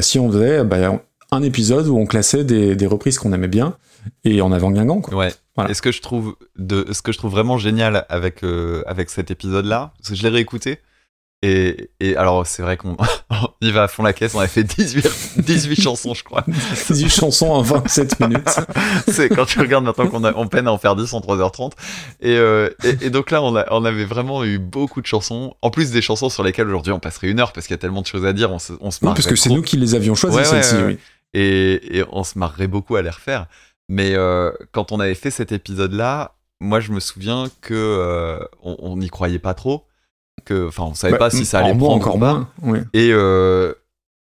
si 0.00 0.18
on 0.18 0.32
faisait 0.32 0.64
bah, 0.64 1.02
un 1.30 1.42
épisode 1.42 1.86
où 1.88 1.98
on 1.98 2.06
classait 2.06 2.44
des, 2.44 2.74
des 2.74 2.86
reprises 2.86 3.18
qu'on 3.18 3.34
aimait 3.34 3.48
bien, 3.48 3.76
et 4.24 4.40
en 4.40 4.52
avant 4.52 4.70
Guingamp, 4.70 5.00
quoi. 5.00 5.14
Ouais. 5.14 5.32
Voilà. 5.56 5.70
Et 5.70 5.74
ce 5.74 5.82
que 5.82 5.90
je 5.92 6.00
trouve 6.02 6.36
de 6.56 6.86
ce 6.92 7.02
que 7.02 7.10
je 7.12 7.18
trouve 7.18 7.32
vraiment 7.32 7.58
génial 7.58 8.06
avec 8.08 8.44
euh, 8.44 8.82
avec 8.86 9.10
cet 9.10 9.30
épisode 9.30 9.64
là, 9.66 9.92
parce 9.98 10.10
que 10.10 10.14
je 10.14 10.22
l'ai 10.22 10.28
réécouté 10.28 10.78
et, 11.42 11.90
et 12.00 12.16
alors 12.16 12.44
c'est 12.46 12.62
vrai 12.62 12.76
qu'on 12.76 12.96
on 13.30 13.48
y 13.60 13.70
va 13.70 13.84
à 13.84 13.88
fond 13.88 14.02
la 14.02 14.12
caisse, 14.12 14.34
on 14.34 14.40
a 14.40 14.46
fait 14.48 14.62
18 14.64 15.38
18 15.38 15.80
chansons 15.80 16.14
je 16.14 16.22
crois. 16.24 16.44
18 16.90 17.08
chansons 17.10 17.50
en 17.50 17.62
27 17.62 18.20
minutes. 18.20 18.56
c'est 19.08 19.28
quand 19.28 19.46
tu 19.46 19.58
regardes 19.60 19.84
maintenant 19.84 20.06
qu'on 20.08 20.24
on 20.24 20.46
peine 20.48 20.66
à 20.68 20.72
en 20.72 20.78
faire 20.78 20.94
10 20.96 21.12
en 21.14 21.20
3h30 21.20 21.72
et, 22.20 22.36
euh, 22.36 22.70
et, 22.84 23.06
et 23.06 23.10
donc 23.10 23.30
là 23.32 23.42
on 23.42 23.56
a 23.56 23.66
on 23.72 23.84
avait 23.84 24.04
vraiment 24.04 24.44
eu 24.44 24.58
beaucoup 24.58 25.00
de 25.00 25.06
chansons, 25.06 25.54
en 25.62 25.70
plus 25.70 25.90
des 25.90 26.02
chansons 26.02 26.28
sur 26.28 26.42
lesquelles 26.44 26.68
aujourd'hui 26.68 26.92
on 26.92 27.00
passerait 27.00 27.28
une 27.28 27.40
heure 27.40 27.52
parce 27.52 27.66
qu'il 27.66 27.74
y 27.74 27.78
a 27.78 27.80
tellement 27.80 28.02
de 28.02 28.06
choses 28.06 28.24
à 28.26 28.32
dire, 28.32 28.50
on 28.52 28.58
se 28.60 28.72
on 28.80 28.90
se 28.92 28.98
Oui, 29.00 29.06
marrerait 29.06 29.14
parce 29.16 29.26
que 29.28 29.36
c'est 29.36 29.50
nous 29.50 29.62
qui 29.62 29.76
les 29.76 29.94
avions 29.96 30.14
choisis, 30.16 30.50
Ouais, 30.52 30.76
ouais, 30.76 30.84
oui. 30.86 30.98
et, 31.34 31.98
et 31.98 32.04
on 32.10 32.22
se 32.24 32.38
marrerait 32.38 32.68
beaucoup 32.68 32.94
à 32.96 33.02
les 33.02 33.10
refaire. 33.10 33.46
Mais 33.88 34.14
euh, 34.14 34.52
quand 34.72 34.92
on 34.92 35.00
avait 35.00 35.14
fait 35.14 35.30
cet 35.30 35.52
épisode-là, 35.52 36.34
moi 36.60 36.80
je 36.80 36.92
me 36.92 37.00
souviens 37.00 37.46
que 37.60 37.74
euh, 37.74 38.38
on 38.62 38.96
n'y 38.96 39.08
croyait 39.08 39.38
pas 39.38 39.54
trop, 39.54 39.86
que 40.44 40.68
enfin 40.68 40.84
on 40.84 40.94
savait 40.94 41.12
Bah, 41.12 41.18
pas 41.18 41.30
si 41.30 41.44
ça 41.44 41.60
allait 41.60 41.76
prendre 41.76 42.06
encore. 42.08 42.46
Oui. 42.62 42.80
Et, 42.92 43.10
euh, 43.12 43.72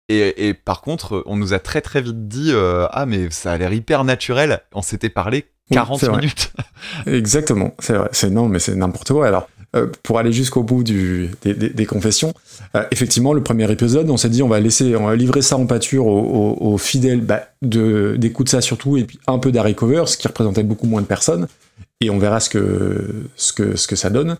et 0.09 0.47
et 0.49 0.53
par 0.53 0.81
contre, 0.81 1.23
on 1.27 1.37
nous 1.37 1.53
a 1.53 1.59
très 1.59 1.81
très 1.81 2.01
vite 2.01 2.27
dit 2.27 2.51
ah 2.91 3.05
mais 3.07 3.29
ça 3.29 3.53
a 3.53 3.57
l'air 3.57 3.71
hyper 3.71 4.03
naturel. 4.03 4.61
On 4.73 4.81
s'était 4.81 5.09
parlé 5.09 5.45
Oui, 5.69 5.75
40 5.75 5.99
c'est 5.99 6.07
vrai. 6.07 6.17
minutes. 6.17 6.51
Exactement, 7.05 7.73
c'est 7.79 7.93
vrai. 7.93 8.09
C'est 8.11 8.29
non, 8.29 8.49
mais 8.49 8.59
c'est 8.59 8.75
n'importe 8.75 9.13
quoi. 9.13 9.27
Alors, 9.27 9.47
euh, 9.75 9.87
pour 10.03 10.19
aller 10.19 10.31
jusqu'au 10.31 10.63
bout 10.63 10.83
du, 10.83 11.29
des, 11.41 11.53
des- 11.53 11.69
des 11.69 11.85
confessions, 11.85 12.33
euh, 12.75 12.83
effectivement, 12.91 13.33
le 13.33 13.41
premier 13.41 13.71
épisode, 13.71 14.09
on 14.09 14.17
s'est 14.17 14.29
dit, 14.29 14.43
on 14.43 14.47
va 14.47 14.59
laisser, 14.59 14.95
on 14.95 15.07
va 15.07 15.15
livrer 15.15 15.41
ça 15.41 15.57
en 15.57 15.65
pâture 15.65 16.05
aux, 16.07 16.57
aux- 16.59 16.73
aux 16.73 16.77
fidèles 16.77 17.21
bah, 17.21 17.47
de 17.61 18.17
ça 18.45 18.61
surtout, 18.61 18.97
et 18.97 19.03
puis 19.05 19.19
un 19.27 19.39
peu 19.39 19.51
d'Harry 19.51 19.75
Cover, 19.75 20.03
ce 20.07 20.17
qui 20.17 20.27
représentait 20.27 20.63
beaucoup 20.63 20.87
moins 20.87 21.01
de 21.01 21.07
personnes, 21.07 21.47
et 22.01 22.09
on 22.09 22.19
verra 22.19 22.39
ce 22.39 22.49
que 22.49 23.23
ce 23.35 23.53
que 23.53 23.75
ce 23.77 23.87
que 23.87 23.95
ça 23.95 24.09
donne. 24.09 24.31
Et 24.31 24.35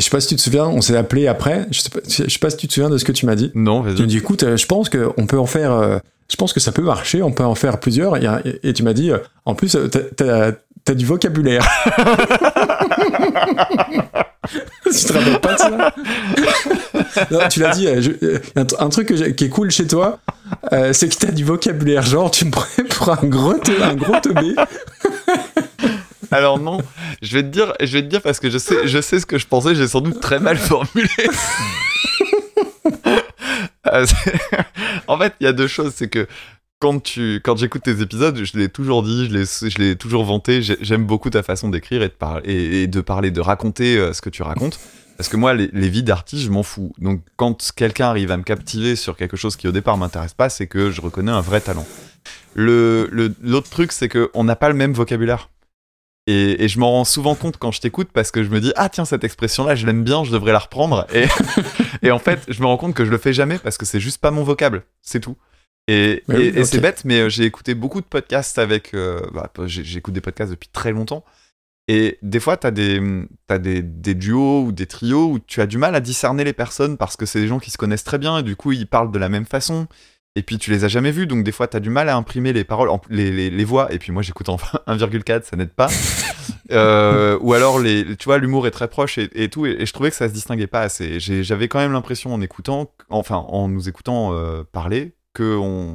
je 0.00 0.04
sais 0.04 0.10
pas 0.10 0.20
si 0.20 0.28
tu 0.28 0.36
te 0.36 0.40
souviens, 0.42 0.66
on 0.66 0.82
s'est 0.82 0.96
appelé 0.96 1.26
après. 1.26 1.66
Je 1.70 1.80
sais 1.80 1.88
pas, 1.90 2.00
je 2.06 2.28
sais 2.28 2.38
pas 2.38 2.50
si 2.50 2.56
tu 2.58 2.68
te 2.68 2.74
souviens 2.74 2.90
de 2.90 2.98
ce 2.98 3.04
que 3.04 3.12
tu 3.12 3.24
m'as 3.26 3.34
dit. 3.36 3.50
Non, 3.54 3.82
Tu 3.82 3.88
me 3.88 3.94
vas-y. 3.94 4.06
dis, 4.06 4.18
écoute, 4.18 4.42
euh, 4.42 4.56
je 4.58 4.66
pense 4.66 4.90
qu'on 4.90 5.26
peut 5.26 5.38
en 5.38 5.46
faire. 5.46 6.00
je 6.30 6.36
pense 6.36 6.52
que 6.52 6.60
ça 6.60 6.72
peut 6.72 6.82
marcher, 6.82 7.22
on 7.22 7.32
peut 7.32 7.44
en 7.44 7.54
faire 7.54 7.80
plusieurs. 7.80 8.16
Et, 8.16 8.72
tu 8.74 8.82
m'as 8.82 8.92
dit, 8.92 9.10
en 9.46 9.54
plus, 9.54 9.76
t'as- 10.16 10.52
t'as 10.86 10.94
du 10.94 11.04
vocabulaire. 11.04 11.66
tu 14.84 15.04
te 15.04 15.12
rappelles 15.12 15.40
pas 15.40 15.52
de 15.54 15.58
ça 15.58 15.94
Non, 17.30 17.38
Tu 17.50 17.60
l'as 17.60 17.70
dit, 17.74 17.86
euh, 17.88 18.00
je- 18.00 18.12
euh, 18.24 18.38
un, 18.54 18.64
tr- 18.64 18.76
un 18.82 18.88
truc 18.88 19.08
que 19.08 19.14
qui 19.30 19.44
est 19.44 19.48
cool 19.48 19.70
chez 19.70 19.86
toi, 19.86 20.18
euh, 20.72 20.92
c'est 20.92 21.08
que 21.08 21.16
t'as 21.16 21.32
du 21.32 21.44
vocabulaire. 21.44 22.02
Genre, 22.02 22.30
tu 22.30 22.44
me 22.46 22.50
prends 22.50 22.64
pour 22.90 23.10
un 23.10 23.26
gros, 23.26 23.54
un 23.82 23.94
gros 23.94 24.18
teubé. 24.20 24.54
Alors 26.30 26.58
non, 26.58 26.78
je 27.22 27.36
vais 27.36 27.42
te 27.42 27.48
dire, 27.48 27.72
je 27.80 27.92
vais 27.92 28.02
te 28.02 28.08
dire 28.08 28.20
parce 28.22 28.40
que 28.40 28.50
je 28.50 28.58
sais, 28.58 28.86
je 28.88 29.00
sais 29.00 29.20
ce 29.20 29.26
que 29.26 29.38
je 29.38 29.46
pensais, 29.46 29.74
j'ai 29.74 29.86
sans 29.88 30.00
doute 30.00 30.20
très 30.20 30.38
mal 30.40 30.56
formulé. 30.56 31.08
En 35.06 35.16
fait, 35.18 35.32
il 35.40 35.44
y 35.44 35.46
a 35.46 35.52
deux 35.52 35.68
choses, 35.68 35.92
c'est 35.96 36.08
que 36.08 36.26
quand 36.78 37.02
tu, 37.02 37.40
quand 37.42 37.56
j'écoute 37.56 37.82
tes 37.82 38.00
épisodes, 38.02 38.36
je 38.44 38.58
l'ai 38.58 38.68
toujours 38.68 39.02
dit, 39.02 39.28
je 39.28 39.78
l'ai, 39.78 39.96
toujours 39.96 40.24
vanté. 40.24 40.60
j'ai- 40.62 40.76
J'aime 40.80 41.04
beaucoup 41.04 41.30
ta 41.30 41.42
façon 41.42 41.68
d'écrire 41.68 42.02
et 42.02 42.08
de 42.08 42.12
parler, 42.14 42.82
et, 42.82 42.86
de 42.86 43.40
raconter 43.40 43.96
euh, 43.96 44.12
ce 44.12 44.20
que 44.20 44.28
tu 44.30 44.42
racontes. 44.42 44.78
Parce 45.16 45.30
que 45.30 45.38
moi, 45.38 45.54
les, 45.54 45.88
vies 45.88 46.02
d'artistes, 46.02 46.44
je 46.44 46.50
m'en 46.50 46.62
fous. 46.62 46.92
Donc, 46.98 47.22
quand 47.36 47.72
quelqu'un 47.74 48.08
arrive 48.08 48.30
à 48.30 48.36
me 48.36 48.42
captiver 48.42 48.96
sur 48.96 49.16
quelque 49.16 49.36
chose 49.36 49.56
qui 49.56 49.66
au 49.66 49.72
départ 49.72 49.96
m'intéresse 49.96 50.34
pas, 50.34 50.50
c'est 50.50 50.66
que 50.66 50.90
je 50.90 51.00
reconnais 51.00 51.32
un 51.32 51.40
vrai 51.40 51.62
talent. 51.62 51.86
Le, 52.54 53.08
l'autre 53.42 53.70
truc, 53.70 53.92
c'est 53.92 54.08
que 54.08 54.30
on 54.34 54.44
n'a 54.44 54.56
pas 54.56 54.68
le 54.68 54.74
même 54.74 54.92
vocabulaire. 54.92 55.48
Et, 56.26 56.64
et 56.64 56.68
je 56.68 56.78
m'en 56.80 56.90
rends 56.90 57.04
souvent 57.04 57.34
compte 57.36 57.56
quand 57.56 57.70
je 57.70 57.80
t'écoute 57.80 58.08
parce 58.12 58.32
que 58.32 58.42
je 58.42 58.48
me 58.48 58.60
dis 58.60 58.72
ah 58.74 58.88
tiens 58.88 59.04
cette 59.04 59.22
expression 59.22 59.62
là 59.62 59.76
je 59.76 59.86
l'aime 59.86 60.02
bien 60.02 60.24
je 60.24 60.32
devrais 60.32 60.50
la 60.50 60.58
reprendre 60.58 61.06
et, 61.14 61.26
et 62.02 62.10
en 62.10 62.18
fait 62.18 62.42
je 62.48 62.60
me 62.60 62.66
rends 62.66 62.78
compte 62.78 62.94
que 62.94 63.04
je 63.04 63.12
le 63.12 63.18
fais 63.18 63.32
jamais 63.32 63.58
parce 63.60 63.78
que 63.78 63.86
c'est 63.86 64.00
juste 64.00 64.20
pas 64.20 64.32
mon 64.32 64.42
vocable 64.42 64.82
c'est 65.02 65.20
tout 65.20 65.36
et, 65.88 66.22
Mais 66.28 66.34
et- 66.34 66.38
oui, 66.38 66.52
et 66.56 66.60
ok. 66.60 66.66
c'est 66.66 66.80
bête 66.80 67.02
mais 67.04 67.20
euh, 67.20 67.28
j'ai 67.28 67.44
écouté 67.44 67.74
beaucoup 67.74 68.00
de 68.00 68.06
podcasts 68.06 68.58
avec 68.58 68.94
euh, 68.94 69.20
bah, 69.32 69.50
j'écoute 69.66 70.14
des 70.14 70.20
podcasts 70.20 70.50
depuis 70.50 70.68
très 70.72 70.92
longtemps 70.92 71.24
et 71.88 72.18
des 72.22 72.40
fois 72.40 72.56
t'as 72.56 72.70
des 72.72 73.00
t'as 73.46 73.58
des, 73.58 73.82
des 73.82 74.14
duos 74.14 74.64
ou 74.64 74.72
des 74.72 74.86
trios 74.86 75.30
où 75.30 75.38
tu 75.38 75.60
as 75.60 75.66
du 75.66 75.78
mal 75.78 75.94
à 75.94 76.00
discerner 76.00 76.42
les 76.44 76.52
personnes 76.52 76.96
parce 76.96 77.16
que 77.16 77.26
c'est 77.26 77.40
des 77.40 77.48
gens 77.48 77.58
qui 77.60 77.70
se 77.70 77.78
connaissent 77.78 78.04
très 78.04 78.18
bien 78.18 78.38
et 78.38 78.42
du 78.42 78.56
coup 78.56 78.72
ils 78.72 78.86
parlent 78.88 79.12
de 79.12 79.18
la 79.18 79.28
même 79.28 79.46
façon 79.46 79.86
et 80.38 80.42
puis 80.42 80.58
tu 80.58 80.70
les 80.70 80.84
as 80.84 80.88
jamais 80.88 81.12
vus, 81.12 81.26
donc 81.26 81.44
des 81.44 81.52
fois 81.52 81.66
tu 81.66 81.78
as 81.78 81.80
du 81.80 81.88
mal 81.88 82.10
à 82.10 82.16
imprimer 82.16 82.52
les 82.52 82.62
paroles, 82.62 82.90
les, 83.08 83.30
les, 83.32 83.48
les 83.48 83.64
voix, 83.64 83.90
et 83.90 83.98
puis 83.98 84.12
moi 84.12 84.20
j'écoute 84.20 84.50
en 84.50 84.56
1,4, 84.86 85.44
ça 85.44 85.56
n'aide 85.56 85.72
pas. 85.72 85.88
Euh, 86.72 87.38
ou 87.42 87.54
alors, 87.54 87.78
les, 87.78 88.16
tu 88.16 88.24
vois, 88.24 88.38
l'humour 88.38 88.66
est 88.66 88.72
très 88.72 88.88
proche 88.88 89.18
et, 89.18 89.30
et 89.34 89.48
tout, 89.48 89.66
et, 89.66 89.76
et 89.80 89.86
je 89.86 89.92
trouvais 89.92 90.10
que 90.10 90.16
ça 90.16 90.28
se 90.28 90.32
distinguait 90.32 90.66
pas 90.66 90.80
assez. 90.80 91.20
J'avais 91.20 91.68
quand 91.68 91.78
même 91.78 91.92
l'impression 91.92 92.34
en 92.34 92.40
écoutant, 92.40 92.92
enfin 93.08 93.36
en 93.36 93.68
nous 93.68 93.88
écoutant 93.88 94.32
euh, 94.34 94.64
parler, 94.72 95.14
qu'on 95.36 95.94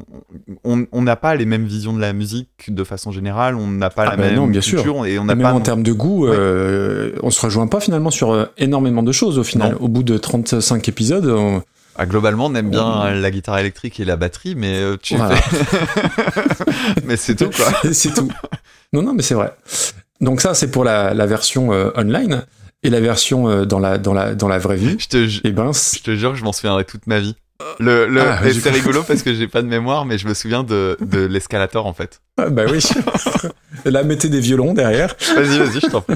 on 0.63 1.01
n'a 1.01 1.15
pas 1.15 1.35
les 1.35 1.45
mêmes 1.45 1.65
visions 1.65 1.93
de 1.93 1.99
la 1.99 2.13
musique 2.13 2.49
de 2.67 2.83
façon 2.83 3.11
générale, 3.11 3.55
on 3.55 3.67
n'a 3.67 3.89
pas 3.89 4.03
Ah 4.03 4.11
la 4.11 4.15
bah 4.17 4.23
même 4.27 4.35
non, 4.35 4.47
bien 4.47 4.61
sûr. 4.61 4.83
culture, 4.83 5.05
et 5.05 5.17
on 5.19 5.25
n'a 5.25 5.35
Même 5.35 5.43
pas 5.43 5.51
en 5.53 5.59
non- 5.59 5.61
termes 5.61 5.83
de 5.83 5.91
goût, 5.91 6.27
euh, 6.27 7.11
on 7.23 7.29
se 7.31 7.41
rejoint 7.41 7.67
pas 7.67 7.79
finalement 7.79 8.11
sur 8.11 8.31
euh, 8.31 8.45
énormément 8.57 9.03
de 9.03 9.11
choses 9.11 9.37
au 9.39 9.43
final. 9.43 9.73
Non. 9.73 9.77
Au 9.81 9.87
bout 9.87 10.03
de 10.03 10.17
35 10.17 10.87
épisodes, 10.89 11.25
on- 11.27 11.61
Ah, 11.97 12.05
globalement, 12.05 12.45
on 12.45 12.55
aime 12.55 12.69
bien 12.69 13.11
la 13.13 13.31
guitare 13.31 13.57
électrique 13.59 13.99
et 13.99 14.05
la 14.05 14.15
batterie, 14.15 14.55
mais 14.55 14.75
euh, 14.79 14.95
tu 15.01 15.15
Voilà. 15.17 15.35
fais- 15.35 17.01
mais 17.05 17.17
c'est 17.17 17.35
tout 17.35 17.49
quoi. 17.49 17.65
C'est 17.93 18.13
tout. 18.13 18.29
Non, 18.93 19.01
non, 19.01 19.13
mais 19.13 19.21
c'est 19.23 19.35
vrai. 19.35 19.53
Donc 20.21 20.41
ça, 20.41 20.53
c'est 20.53 20.69
pour 20.71 20.83
la, 20.83 21.13
la 21.13 21.25
version 21.25 21.73
euh, 21.73 21.89
online 21.95 22.43
et 22.83 22.89
la 22.89 22.99
version 22.99 23.65
dans, 23.65 23.79
la, 23.79 23.97
dans, 23.97 24.13
la, 24.13 24.33
dans 24.35 24.47
la 24.47 24.57
vraie 24.57 24.75
vie. 24.77 24.95
Je 24.99 25.07
te, 25.07 25.25
ju- 25.27 25.41
Et 25.43 25.51
ben, 25.51 25.71
Je 25.73 26.01
te 26.01 26.15
jure 26.15 26.31
que 26.31 26.37
je 26.37 26.43
m'en 26.43 26.51
souviendrai 26.53 26.83
toute 26.85 27.07
ma 27.07 27.19
vie. 27.19 27.35
Le, 27.79 28.07
le, 28.07 28.21
Ah, 28.21 28.39
c'est 28.51 28.69
rigolo 28.69 29.03
parce 29.07 29.21
que 29.23 29.33
j'ai 29.33 29.47
pas 29.47 29.61
de 29.61 29.67
mémoire, 29.67 30.05
mais 30.05 30.17
je 30.17 30.27
me 30.27 30.33
souviens 30.33 30.63
de, 30.63 30.97
de 31.01 31.19
l'escalator 31.25 31.85
en 31.85 31.93
fait. 31.93 32.21
ah, 32.37 32.49
bah 32.49 32.63
oui. 32.71 32.83
Là, 33.85 34.03
mettez 34.03 34.29
des 34.29 34.39
violons 34.39 34.73
derrière. 34.73 35.15
Vas-y, 35.35 35.57
vas-y, 35.59 35.79
je 35.81 35.87
t'en 35.87 36.01
prie. 36.01 36.15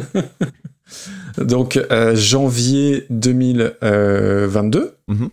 Donc 1.37 1.77
euh, 1.91 2.15
janvier 2.15 3.05
2022. 3.09 4.95
Mhm. 5.07 5.29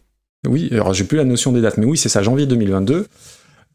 Oui, 0.48 0.68
alors 0.72 0.92
j'ai 0.92 1.04
plus 1.04 1.18
la 1.18 1.24
notion 1.24 1.52
des 1.52 1.60
dates, 1.60 1.76
mais 1.78 1.86
oui, 1.86 1.96
c'est 1.96 2.08
ça, 2.08 2.22
janvier 2.22 2.46
2022. 2.46 3.06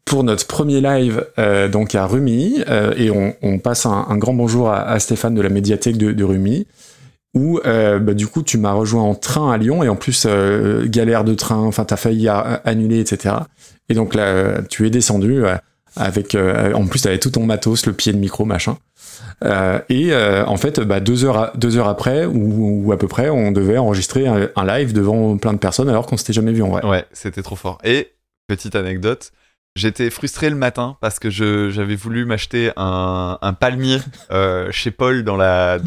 Pour 0.04 0.24
notre 0.24 0.46
premier 0.46 0.80
live, 0.80 1.24
euh, 1.38 1.68
donc 1.68 1.94
à 1.94 2.06
Rumilly, 2.06 2.62
euh, 2.68 2.92
et 2.96 3.10
on, 3.10 3.34
on 3.42 3.58
passe 3.58 3.86
un, 3.86 4.06
un 4.08 4.16
grand 4.16 4.32
bonjour 4.34 4.70
à, 4.70 4.82
à 4.88 4.98
Stéphane 5.00 5.34
de 5.34 5.40
la 5.42 5.48
médiathèque 5.50 5.96
de, 5.98 6.12
de 6.12 6.24
Rumilly, 6.24 6.66
où 7.38 7.60
euh, 7.64 8.00
bah, 8.00 8.14
du 8.14 8.26
coup 8.26 8.42
tu 8.42 8.58
m'as 8.58 8.72
rejoint 8.72 9.02
en 9.02 9.14
train 9.14 9.52
à 9.52 9.56
Lyon, 9.56 9.84
et 9.84 9.88
en 9.88 9.96
plus 9.96 10.26
euh, 10.26 10.86
galère 10.86 11.22
de 11.22 11.34
train, 11.34 11.58
enfin 11.58 11.84
t'as 11.84 11.96
failli 11.96 12.28
annuler, 12.28 12.98
etc. 12.98 13.36
Et 13.88 13.94
donc 13.94 14.14
là, 14.14 14.60
tu 14.68 14.86
es 14.86 14.90
descendu 14.90 15.44
euh, 15.44 15.56
avec, 15.96 16.36
en 16.74 16.86
plus 16.86 17.02
t'avais 17.02 17.18
tout 17.18 17.30
ton 17.30 17.46
matos, 17.46 17.86
le 17.86 17.92
pied 17.92 18.12
de 18.12 18.18
micro, 18.18 18.44
machin. 18.44 18.76
Et 19.88 20.12
en 20.14 20.56
fait, 20.56 20.80
bah, 20.80 21.00
deux, 21.00 21.24
heures 21.24 21.52
deux 21.54 21.76
heures 21.76 21.88
après, 21.88 22.26
ou, 22.26 22.92
à 22.92 22.98
peu 22.98 23.08
près, 23.08 23.30
on 23.30 23.52
devait 23.52 23.78
enregistrer 23.78 24.26
un, 24.26 24.64
live 24.64 24.92
devant 24.92 25.36
plein 25.38 25.52
de 25.52 25.58
personnes 25.58 25.88
alors 25.88 26.06
qu'on 26.06 26.16
s'était 26.16 26.32
jamais 26.32 26.52
vu 26.52 26.62
en 26.62 26.68
vrai. 26.68 26.84
Ouais, 26.84 27.04
c'était 27.12 27.42
trop 27.42 27.56
fort. 27.56 27.78
Et, 27.84 28.12
petite 28.46 28.76
anecdote, 28.76 29.32
j'étais 29.76 30.10
frustré 30.10 30.50
le 30.50 30.56
matin 30.56 30.96
parce 31.00 31.18
que 31.18 31.30
j'avais 31.30 31.96
voulu 31.96 32.26
m'acheter 32.26 32.72
un, 32.76 33.56
palmier 33.58 33.98
chez 34.70 34.90
Paul 34.90 35.24
dans 35.24 35.36
la, 35.36 35.78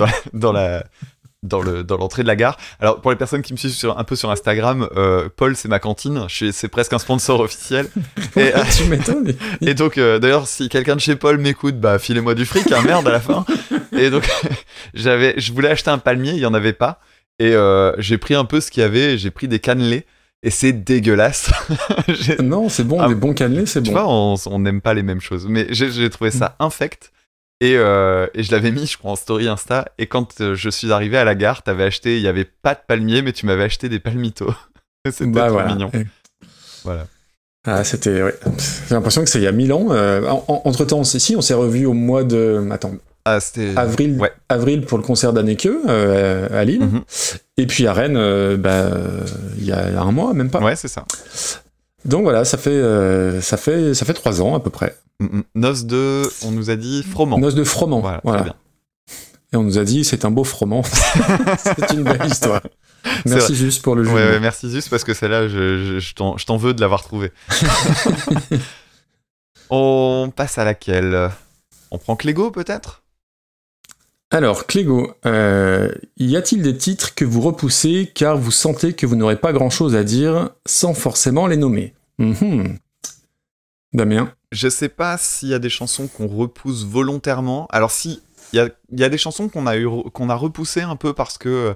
dans 1.43 1.61
le 1.61 1.83
dans 1.83 1.97
l'entrée 1.97 2.21
de 2.23 2.27
la 2.27 2.35
gare. 2.35 2.57
Alors 2.79 3.01
pour 3.01 3.11
les 3.11 3.17
personnes 3.17 3.41
qui 3.41 3.53
me 3.53 3.57
suivent 3.57 3.71
sur, 3.71 3.97
un 3.97 4.03
peu 4.03 4.15
sur 4.15 4.29
Instagram, 4.29 4.87
euh, 4.95 5.27
Paul 5.35 5.55
c'est 5.55 5.67
ma 5.67 5.79
cantine, 5.79 6.27
c'est 6.29 6.67
presque 6.67 6.93
un 6.93 6.99
sponsor 6.99 7.39
officiel. 7.39 7.87
Et, 8.35 8.51
tu 8.77 8.85
m'étonnes. 8.85 9.33
Et 9.61 9.73
donc, 9.73 9.97
euh, 9.97 10.19
d'ailleurs, 10.19 10.47
si 10.47 10.69
quelqu'un 10.69 10.95
de 10.95 11.01
chez 11.01 11.15
Paul 11.15 11.37
m'écoute, 11.37 11.79
bah, 11.79 11.99
filez-moi 11.99 12.35
du 12.35 12.45
fric, 12.45 12.71
hein, 12.71 12.81
merde, 12.85 13.07
à 13.07 13.11
la 13.11 13.19
fin. 13.19 13.45
Et 13.97 14.09
donc, 14.09 14.29
j'avais, 14.93 15.33
je 15.37 15.51
voulais 15.51 15.69
acheter 15.69 15.89
un 15.89 15.97
palmier, 15.97 16.31
il 16.31 16.39
y 16.39 16.45
en 16.45 16.53
avait 16.53 16.73
pas. 16.73 16.99
Et 17.39 17.53
euh, 17.53 17.93
j'ai 17.97 18.17
pris 18.17 18.35
un 18.35 18.45
peu 18.45 18.61
ce 18.61 18.69
qu'il 18.71 18.81
y 18.81 18.85
avait, 18.85 19.17
j'ai 19.17 19.31
pris 19.31 19.47
des 19.47 19.59
cannelés. 19.59 20.05
Et 20.43 20.49
c'est 20.49 20.73
dégueulasse. 20.73 21.51
Non, 22.41 22.67
c'est 22.67 22.83
bon, 22.83 22.99
Ah, 22.99 23.07
des 23.07 23.13
bons 23.13 23.33
cannelés, 23.33 23.67
c'est 23.67 23.81
tu 23.83 23.91
bon. 23.91 24.01
vois, 24.01 24.47
on 24.47 24.59
n'aime 24.59 24.81
pas 24.81 24.95
les 24.95 25.03
mêmes 25.03 25.21
choses. 25.21 25.45
Mais 25.47 25.67
j'ai 25.69 25.91
j'ai 25.91 26.09
trouvé 26.09 26.31
ça 26.31 26.55
infect. 26.59 27.11
Et, 27.61 27.75
euh, 27.77 28.27
et 28.33 28.41
je 28.43 28.51
l'avais 28.51 28.71
mis, 28.71 28.87
je 28.87 28.97
crois, 28.97 29.11
en 29.11 29.15
story 29.15 29.47
Insta. 29.47 29.85
Et 29.99 30.07
quand 30.07 30.41
euh, 30.41 30.55
je 30.55 30.69
suis 30.69 30.91
arrivé 30.91 31.17
à 31.17 31.23
la 31.23 31.35
gare, 31.35 31.61
t'avais 31.63 31.83
acheté, 31.83 32.17
il 32.17 32.23
y 32.23 32.27
avait 32.27 32.43
pas 32.45 32.73
de 32.73 32.79
palmier, 32.87 33.21
mais 33.21 33.31
tu 33.33 33.45
m'avais 33.45 33.63
acheté 33.63 33.87
des 33.87 33.99
palmitos. 33.99 34.53
C'était 35.05 35.27
Bah 35.27 35.43
trop 35.45 35.53
voilà. 35.53 35.69
mignon. 35.73 35.89
Et- 35.93 36.05
Voilà. 36.83 37.05
Ah, 37.65 37.83
c'était. 37.83 38.23
ouais. 38.23 38.33
J'ai 38.89 38.95
l'impression 38.95 39.23
que 39.23 39.29
c'est 39.29 39.37
il 39.37 39.43
y 39.43 39.47
a 39.47 39.51
mille 39.51 39.71
ans. 39.71 39.89
Euh, 39.91 40.27
entre 40.47 40.83
temps, 40.85 41.03
si, 41.03 41.35
on 41.35 41.41
s'est 41.41 41.53
revu 41.53 41.85
au 41.85 41.93
mois 41.93 42.23
de. 42.23 42.67
Attends, 42.71 42.93
Ah, 43.23 43.39
c'était. 43.39 43.73
avril, 43.77 44.17
Ouais. 44.19 44.31
avril 44.49 44.81
pour 44.83 44.97
le 44.97 45.03
concert 45.03 45.31
d'Anneke 45.31 45.67
à 45.87 46.63
Lille. 46.65 46.81
Mhm. 46.81 47.01
Et 47.57 47.67
puis 47.67 47.85
à 47.85 47.93
Rennes, 47.93 48.55
bah, 48.57 48.89
il 49.59 49.65
y 49.65 49.71
a 49.71 50.01
un 50.01 50.11
mois, 50.11 50.33
même 50.33 50.49
pas. 50.49 50.59
Ouais, 50.59 50.75
c'est 50.75 50.87
ça. 50.87 51.05
Donc 52.05 52.23
voilà, 52.23 52.45
ça 52.45 52.57
fait, 52.57 52.69
euh, 52.71 53.41
ça, 53.41 53.57
fait, 53.57 53.93
ça 53.93 54.05
fait 54.05 54.13
trois 54.13 54.41
ans 54.41 54.55
à 54.55 54.59
peu 54.59 54.69
près. 54.69 54.97
Mm, 55.19 55.25
mm. 55.37 55.43
Noce 55.55 55.85
de, 55.85 56.23
on 56.43 56.51
nous 56.51 56.69
a 56.69 56.75
dit 56.75 57.03
froment. 57.03 57.37
Noce 57.37 57.55
de 57.55 57.63
froment. 57.63 57.99
Voilà, 57.99 58.21
Voilà. 58.23 58.39
très 58.41 58.49
bien. 58.49 58.55
Et 59.53 59.57
on 59.57 59.63
nous 59.63 59.77
a 59.77 59.83
dit 59.83 60.03
c'est 60.05 60.23
un 60.25 60.31
beau 60.31 60.43
froment. 60.45 60.81
c'est 61.57 61.91
une 61.93 62.03
belle 62.03 62.25
histoire. 62.25 62.61
Merci 63.25 63.53
juste 63.55 63.81
pour 63.81 63.95
le 63.95 64.03
jeu. 64.05 64.11
Ouais, 64.11 64.23
ouais, 64.31 64.39
merci 64.39 64.69
Zus, 64.69 64.87
parce 64.89 65.03
que 65.03 65.13
celle-là, 65.13 65.47
je, 65.49 65.83
je, 65.83 65.99
je 65.99 66.13
t'en- 66.15 66.37
je 66.37 66.45
t'en 66.45 66.55
veux 66.57 66.73
de 66.73 66.79
l'avoir 66.81 67.03
trouvée. 67.03 67.31
on 69.69 70.31
passe 70.35 70.57
à 70.57 70.63
laquelle? 70.65 71.29
On 71.91 71.97
prend 71.97 72.15
Clégo, 72.15 72.51
peut-être? 72.51 73.03
Alors, 74.33 74.65
Clégo, 74.65 75.13
euh, 75.25 75.91
y 76.15 76.37
a-t-il 76.37 76.61
des 76.61 76.77
titres 76.77 77.15
que 77.15 77.25
vous 77.25 77.41
repoussez 77.41 78.09
car 78.15 78.37
vous 78.37 78.49
sentez 78.51 78.93
que 78.93 79.05
vous 79.05 79.17
n'aurez 79.17 79.35
pas 79.35 79.51
grand-chose 79.51 79.93
à 79.93 80.05
dire 80.05 80.51
sans 80.65 80.93
forcément 80.93 81.47
les 81.47 81.57
nommer? 81.57 81.93
Mhm. 82.17 82.77
Damien 83.91 84.33
Je 84.53 84.69
sais 84.69 84.87
pas 84.87 85.17
s'il 85.17 85.49
y 85.49 85.53
a 85.53 85.59
des 85.59 85.69
chansons 85.69 86.07
qu'on 86.07 86.27
repousse 86.27 86.85
volontairement. 86.85 87.67
Alors, 87.71 87.91
si, 87.91 88.21
il 88.53 88.55
y 88.55 88.59
a, 88.61 88.69
il 88.93 89.01
y 89.01 89.03
a 89.03 89.09
des 89.09 89.17
chansons 89.17 89.49
qu'on 89.49 89.67
a, 89.67 89.75
eu, 89.75 89.85
qu'on 90.13 90.29
a 90.29 90.35
repoussées 90.35 90.81
un 90.81 90.95
peu 90.95 91.11
parce 91.11 91.37
que 91.37 91.75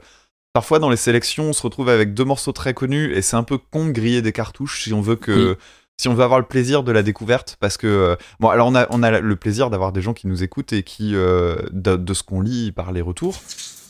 parfois 0.53 0.79
dans 0.79 0.89
les 0.89 0.95
sélections, 0.95 1.49
on 1.49 1.53
se 1.53 1.61
retrouve 1.61 1.89
avec 1.89 2.13
deux 2.13 2.23
morceaux 2.23 2.53
très 2.53 2.73
connus 2.73 3.13
et 3.13 3.21
c'est 3.21 3.35
un 3.35 3.43
peu 3.43 3.57
con 3.57 3.87
de 3.87 3.91
griller 3.91 4.21
des 4.21 4.31
cartouches 4.31 4.83
si 4.83 4.93
on 4.93 5.01
veut 5.01 5.17
que. 5.17 5.57
Si 5.97 6.07
on 6.09 6.13
veut 6.13 6.23
avoir 6.23 6.39
le 6.39 6.45
plaisir 6.45 6.83
de 6.83 6.91
la 6.91 7.03
découverte, 7.03 7.57
parce 7.59 7.77
que 7.77 7.87
euh, 7.87 8.15
bon, 8.39 8.49
alors 8.49 8.67
on 8.67 9.03
a 9.03 9.19
le 9.19 9.35
plaisir 9.35 9.69
d'avoir 9.69 9.91
des 9.91 10.01
gens 10.01 10.13
qui 10.13 10.27
nous 10.27 10.43
écoutent 10.43 10.73
et 10.73 10.83
qui 10.83 11.15
euh, 11.15 11.55
de, 11.71 12.13
ce 12.13 12.23
qu'on 12.23 12.41
lit 12.41 12.71
par 12.71 12.91
les 12.91 13.01
retours 13.01 13.35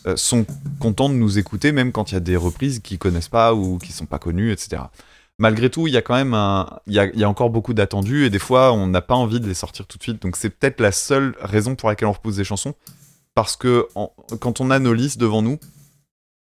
euh, 0.06 0.16
sont 0.16 0.45
contents 0.80 1.10
de 1.10 1.16
nous 1.16 1.39
écouter, 1.39 1.72
même 1.72 1.91
quand 1.91 2.12
il 2.12 2.16
y 2.16 2.18
a 2.18 2.22
des 2.22 2.36
reprises 2.36 2.80
qu'ils 2.80 2.99
connaissent 2.99 3.30
pas 3.30 3.53
ou 3.56 3.80
qui 3.80 3.91
sont 3.91 4.06
pas 4.06 4.20
connues, 4.20 4.51
etc. 4.51 4.84
Malgré 5.39 5.70
tout, 5.70 5.88
il 5.88 5.93
y 5.93 5.97
a 5.97 6.01
quand 6.01 6.16
même 6.16 6.34
un, 6.34 6.80
il 6.88 6.93
y 6.93 7.24
a, 7.24 7.30
encore 7.30 7.49
beaucoup 7.49 7.74
d'attendus 7.74 8.26
et 8.26 8.30
des 8.30 8.39
fois 8.39 8.72
on 8.72 8.88
n'a 8.88 9.01
pas 9.01 9.16
envie 9.16 9.39
de 9.39 9.47
les 9.47 9.53
sortir 9.53 9.88
tout 9.88 9.97
de 9.97 10.03
suite. 10.03 10.22
Donc 10.22 10.36
c'est 10.38 10.51
peut-être 10.51 10.80
la 10.80 10.91
seule 10.91 11.36
raison 11.41 11.76
pour 11.76 11.89
laquelle 11.89 12.08
on 12.08 12.14
repousse 12.14 12.36
des 12.36 12.43
chansons, 12.43 12.76
parce 13.34 13.58
que 13.58 13.88
quand 14.39 14.62
on 14.62 14.70
a 14.70 14.78
nos 14.78 14.93
listes 14.93 15.20
devant 15.20 15.41
nous, 15.41 15.60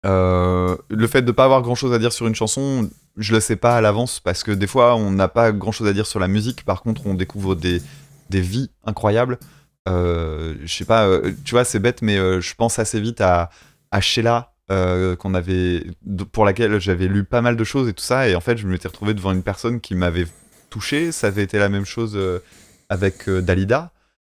euh, 0.06 0.78
le 0.90 1.08
fait 1.08 1.22
de 1.22 1.32
pas 1.32 1.44
avoir 1.46 1.62
grand 1.62 1.76
chose 1.76 1.94
à 1.94 2.00
dire 2.00 2.14
sur 2.14 2.28
une 2.28 2.36
chanson, 2.36 2.90
je 3.18 3.34
le 3.34 3.40
sais 3.40 3.56
pas 3.56 3.76
à 3.76 3.82
l'avance 3.82 4.20
parce 4.20 4.44
que 4.44 4.52
des 4.52 4.68
fois 4.68 4.96
on 4.96 5.12
n'a 5.12 5.28
pas 5.28 5.52
grand 5.52 5.72
chose 5.72 5.88
à 5.88 5.94
dire 5.94 6.08
sur 6.08 6.20
la 6.20 6.28
musique. 6.28 6.64
Par 6.64 6.82
contre, 6.82 7.06
on 7.06 7.14
découvre 7.14 7.56
des, 7.56 7.82
des 8.30 8.42
vies 8.42 8.70
incroyables. 8.86 9.38
Euh, 9.88 10.56
je 10.64 10.74
sais 10.74 10.86
pas, 10.86 11.08
euh, 11.08 11.34
tu 11.44 11.52
vois, 11.52 11.64
c'est 11.64 11.80
bête, 11.80 12.02
mais 12.02 12.16
je 12.16 12.56
pense 12.56 12.80
assez 12.80 13.00
vite 13.00 13.22
à, 13.22 13.50
à 13.92 14.02
Sheila. 14.02 14.54
qu'on 14.70 15.34
avait 15.34 15.88
pour 16.32 16.46
laquelle 16.46 16.80
j'avais 16.80 17.08
lu 17.08 17.24
pas 17.24 17.42
mal 17.42 17.56
de 17.58 17.64
choses 17.64 17.90
et 17.90 17.94
tout 17.94 18.04
ça 18.04 18.30
et 18.30 18.36
en 18.36 18.40
fait 18.42 18.56
je 18.58 18.68
m'étais 18.68 18.88
retrouvé 18.88 19.16
devant 19.16 19.32
une 19.32 19.42
personne 19.42 19.82
qui 19.82 19.96
m'avait 19.96 20.28
touché 20.70 21.12
ça 21.12 21.26
avait 21.26 21.42
été 21.42 21.58
la 21.58 21.70
même 21.70 21.86
chose 21.86 22.16
avec 22.88 23.28
Dalida 23.28 23.92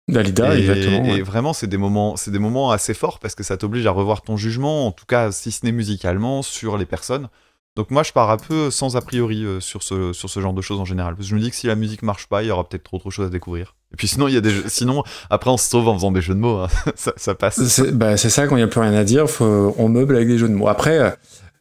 Dalida, 0.08 0.54
et, 0.54 0.60
exactement. 0.60 1.04
et 1.04 1.12
ouais. 1.14 1.22
vraiment, 1.22 1.52
c'est 1.52 1.66
des 1.66 1.76
moments, 1.78 2.16
c'est 2.16 2.30
des 2.30 2.38
moments 2.38 2.70
assez 2.70 2.94
forts 2.94 3.18
parce 3.18 3.34
que 3.34 3.42
ça 3.42 3.56
t'oblige 3.56 3.86
à 3.86 3.90
revoir 3.90 4.22
ton 4.22 4.36
jugement, 4.36 4.86
en 4.86 4.92
tout 4.92 5.06
cas, 5.06 5.32
si 5.32 5.50
ce 5.50 5.64
n'est 5.66 5.72
musicalement, 5.72 6.42
sur 6.42 6.76
les 6.78 6.86
personnes. 6.86 7.28
Donc 7.74 7.90
moi, 7.90 8.02
je 8.02 8.12
pars 8.12 8.30
un 8.30 8.38
peu 8.38 8.70
sans 8.70 8.96
a 8.96 9.02
priori 9.02 9.44
euh, 9.44 9.60
sur 9.60 9.82
ce 9.82 10.14
sur 10.14 10.30
ce 10.30 10.40
genre 10.40 10.54
de 10.54 10.62
choses 10.62 10.80
en 10.80 10.86
général, 10.86 11.14
parce 11.14 11.26
que 11.26 11.30
je 11.30 11.34
me 11.34 11.40
dis 11.40 11.50
que 11.50 11.56
si 11.56 11.66
la 11.66 11.74
musique 11.74 12.02
marche 12.02 12.26
pas, 12.26 12.42
il 12.42 12.46
y 12.46 12.50
aura 12.50 12.66
peut-être 12.66 12.84
trop 12.84 12.98
trop 12.98 13.10
choses 13.10 13.26
à 13.26 13.30
découvrir. 13.30 13.74
Et 13.92 13.96
puis 13.96 14.08
sinon, 14.08 14.28
il 14.28 14.34
y 14.34 14.36
a 14.38 14.40
des, 14.40 14.50
jeux- 14.50 14.64
sinon 14.68 15.02
après 15.28 15.50
on 15.50 15.56
se 15.58 15.68
sauve 15.68 15.86
en 15.88 15.94
faisant 15.94 16.10
des 16.10 16.22
jeux 16.22 16.34
de 16.34 16.38
mots, 16.40 16.58
hein. 16.60 16.68
ça, 16.94 17.12
ça 17.16 17.34
passe. 17.34 17.62
C'est 17.66 17.92
bah, 17.92 18.16
c'est 18.16 18.30
ça, 18.30 18.46
quand 18.46 18.56
il 18.56 18.60
n'y 18.60 18.64
a 18.64 18.68
plus 18.68 18.80
rien 18.80 18.94
à 18.94 19.04
dire, 19.04 19.28
faut, 19.28 19.74
on 19.76 19.88
meuble 19.90 20.16
avec 20.16 20.28
des 20.28 20.38
jeux 20.38 20.48
de 20.48 20.54
mots. 20.54 20.68
Après, 20.68 20.98
euh, 20.98 21.10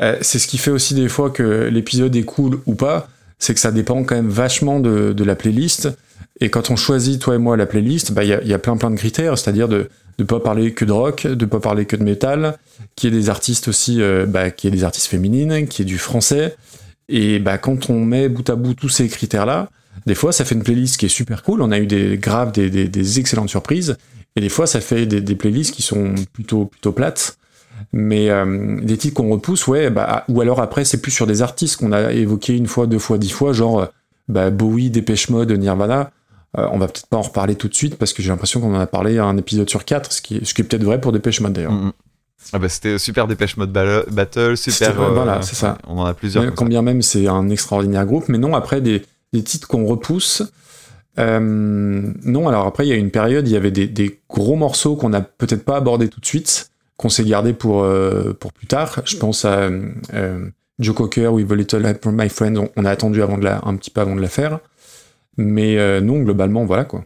euh, 0.01 0.17
c'est 0.21 0.39
ce 0.39 0.47
qui 0.47 0.57
fait 0.57 0.71
aussi 0.71 0.93
des 0.93 1.09
fois 1.09 1.31
que 1.31 1.67
l'épisode 1.69 2.15
est 2.15 2.23
cool 2.23 2.61
ou 2.65 2.75
pas, 2.75 3.07
c'est 3.37 3.53
que 3.53 3.59
ça 3.59 3.71
dépend 3.71 4.03
quand 4.05 4.15
même 4.15 4.29
vachement 4.29 4.79
de, 4.79 5.11
de 5.11 5.23
la 5.25 5.35
playlist. 5.35 5.89
Et 6.41 6.49
quand 6.49 6.70
on 6.70 6.76
choisit, 6.76 7.22
toi 7.22 7.36
et 7.36 7.38
moi, 7.38 7.55
la 7.55 7.66
playlist, 7.66 8.11
bah, 8.11 8.24
il 8.24 8.30
y, 8.30 8.34
a, 8.34 8.43
y 8.43 8.53
a 8.53 8.59
plein 8.59 8.76
plein 8.78 8.91
de 8.91 8.97
critères, 8.97 9.38
c'est-à-dire 9.38 9.68
de 9.68 9.89
ne 10.20 10.24
pas 10.24 10.39
parler 10.39 10.74
que 10.74 10.86
de 10.86 10.91
rock, 10.91 11.28
de 11.28 11.45
pas 11.45 11.59
parler 11.59 11.86
que 11.86 11.95
de 11.95 12.03
métal, 12.03 12.57
qu'il 12.95 13.13
y 13.13 13.16
ait 13.16 13.20
des 13.20 13.30
artistes 13.30 13.68
aussi, 13.68 14.01
euh, 14.01 14.26
bah, 14.26 14.51
qu'il 14.51 14.70
y 14.70 14.74
ait 14.74 14.76
des 14.76 14.84
artistes 14.84 15.07
féminines, 15.07 15.68
qu'il 15.68 15.86
y 15.86 15.88
ait 15.88 15.91
du 15.91 15.97
français. 15.97 16.55
Et 17.09 17.39
bah, 17.39 17.57
quand 17.57 17.89
on 17.89 18.03
met 18.03 18.30
bout 18.30 18.49
à 18.49 18.55
bout 18.55 18.74
tous 18.74 18.89
ces 18.89 19.07
critères-là, 19.07 19.70
des 20.05 20.16
fois, 20.16 20.32
ça 20.32 20.45
fait 20.45 20.55
une 20.55 20.63
playlist 20.63 20.97
qui 20.97 21.05
est 21.05 21.09
super 21.09 21.43
cool. 21.43 21.61
On 21.61 21.72
a 21.72 21.80
eu 21.80 21.88
des 21.88 22.18
graves, 22.18 22.51
des, 22.51 22.70
des, 22.70 23.20
excellentes 23.20 23.49
surprises. 23.49 23.97
Et 24.36 24.41
des 24.41 24.49
fois, 24.49 24.68
ça 24.68 24.82
fait 24.82 25.05
des, 25.05 25.36
playlists 25.36 25.74
qui 25.74 25.82
sont 25.82 26.16
plutôt, 26.34 26.66
plutôt 26.66 26.91
plates. 26.91 27.38
Mais 27.91 28.30
euh, 28.30 28.80
des 28.82 28.97
titres 28.97 29.16
qu'on 29.16 29.30
repousse, 29.30 29.68
ouais, 29.68 29.89
bah, 29.89 30.26
ou 30.28 30.41
alors 30.41 30.61
après, 30.61 30.86
c'est 30.86 31.01
plus 31.01 31.11
sur 31.11 31.28
des 31.28 31.41
artistes 31.41 31.78
qu'on 31.78 31.91
a 31.91 32.11
évoqués 32.11 32.55
une 32.55 32.68
fois, 32.68 32.88
deux 32.88 32.99
fois, 32.99 33.18
dix 33.18 33.32
fois, 33.32 33.53
genre 33.53 33.89
bah, 34.28 34.49
Bowie, 34.49 34.89
Dépêche 34.89 35.30
Mode, 35.30 35.51
Nirvana. 35.51 36.11
Euh, 36.57 36.67
on 36.71 36.78
va 36.78 36.88
peut-être 36.88 37.07
pas 37.07 37.17
en 37.17 37.21
reparler 37.21 37.55
tout 37.55 37.67
de 37.67 37.73
suite 37.76 37.97
parce 37.97 38.13
que 38.13 38.21
j'ai 38.23 38.30
l'impression 38.30 38.61
qu'on 38.61 38.73
en 38.76 38.80
a 38.80 38.88
parlé 38.88 39.17
à 39.17 39.26
un 39.26 39.36
épisode 39.38 39.69
sur 39.69 39.84
quatre, 39.84 40.11
ce 40.13 40.21
qui 40.21 40.38
est, 40.38 40.45
ce 40.45 40.53
qui 40.53 40.61
est 40.61 40.65
peut-être 40.65 40.84
vrai 40.86 41.01
pour 41.01 41.11
Dépêche 41.11 41.41
Mode 41.41 41.53
d'ailleurs. 41.53 41.73
Mm. 41.73 41.91
Ah 42.53 42.59
bah, 42.59 42.69
c'était 42.69 42.97
super 42.99 43.28
Dépêche 43.28 43.57
Mode 43.57 43.71
Battle, 43.71 44.55
super. 44.55 44.73
C'était- 44.73 44.91
voilà, 44.93 45.41
c'est 45.41 45.55
ça. 45.55 45.78
On 45.88 45.97
en 45.99 46.05
a 46.05 46.13
plusieurs. 46.13 46.43
Ouais, 46.43 46.49
comme 46.49 46.55
ça. 46.55 46.59
quand 46.59 46.69
bien 46.69 46.82
même 46.82 47.01
c'est 47.01 47.28
un 47.28 47.49
extraordinaire 47.49 48.05
groupe, 48.05 48.30
mais 48.30 48.38
non, 48.38 48.55
après 48.55 48.82
des, 48.82 49.03
des 49.34 49.43
titres 49.43 49.67
qu'on 49.67 49.86
repousse. 49.86 50.43
euh, 51.17 51.39
non, 52.23 52.47
alors 52.47 52.67
après, 52.67 52.86
il 52.86 52.89
y 52.89 52.93
a 52.93 52.95
une 52.97 53.11
période, 53.11 53.47
il 53.47 53.51
y 53.51 53.57
avait 53.57 53.71
des, 53.71 53.88
des 53.88 54.19
gros 54.30 54.55
morceaux 54.55 54.95
qu'on 54.95 55.09
n'a 55.09 55.21
peut-être 55.21 55.63
pas 55.65 55.78
abordés 55.78 56.07
tout 56.09 56.19
de 56.19 56.26
suite, 56.26 56.69
qu'on 56.97 57.09
s'est 57.09 57.23
gardé 57.26 57.53
pour, 57.53 57.84
euh, 57.84 58.34
pour 58.39 58.53
plus 58.53 58.67
tard. 58.67 59.01
Je 59.05 59.17
pense 59.17 59.45
à 59.45 59.59
euh, 59.59 59.89
euh, 60.13 60.47
Joe 60.80 60.93
Cocker, 60.93 61.28
With 61.30 61.51
a 61.51 61.55
Little 61.55 61.86
Help 61.86 62.01
from 62.03 62.15
My 62.21 62.30
Friend, 62.30 62.57
on, 62.57 62.69
on 62.76 62.86
a 62.86 62.91
attendu 62.91 63.21
avant 63.21 63.38
de 63.38 63.43
la, 63.45 63.61
un 63.65 63.76
petit 63.78 63.91
peu 63.91 64.01
avant 64.01 64.15
de 64.15 64.21
la 64.21 64.28
faire. 64.28 64.59
Mais 65.38 65.78
euh, 65.78 66.01
non, 66.01 66.19
globalement, 66.21 66.65
voilà 66.65 66.86
quoi. 66.86 67.03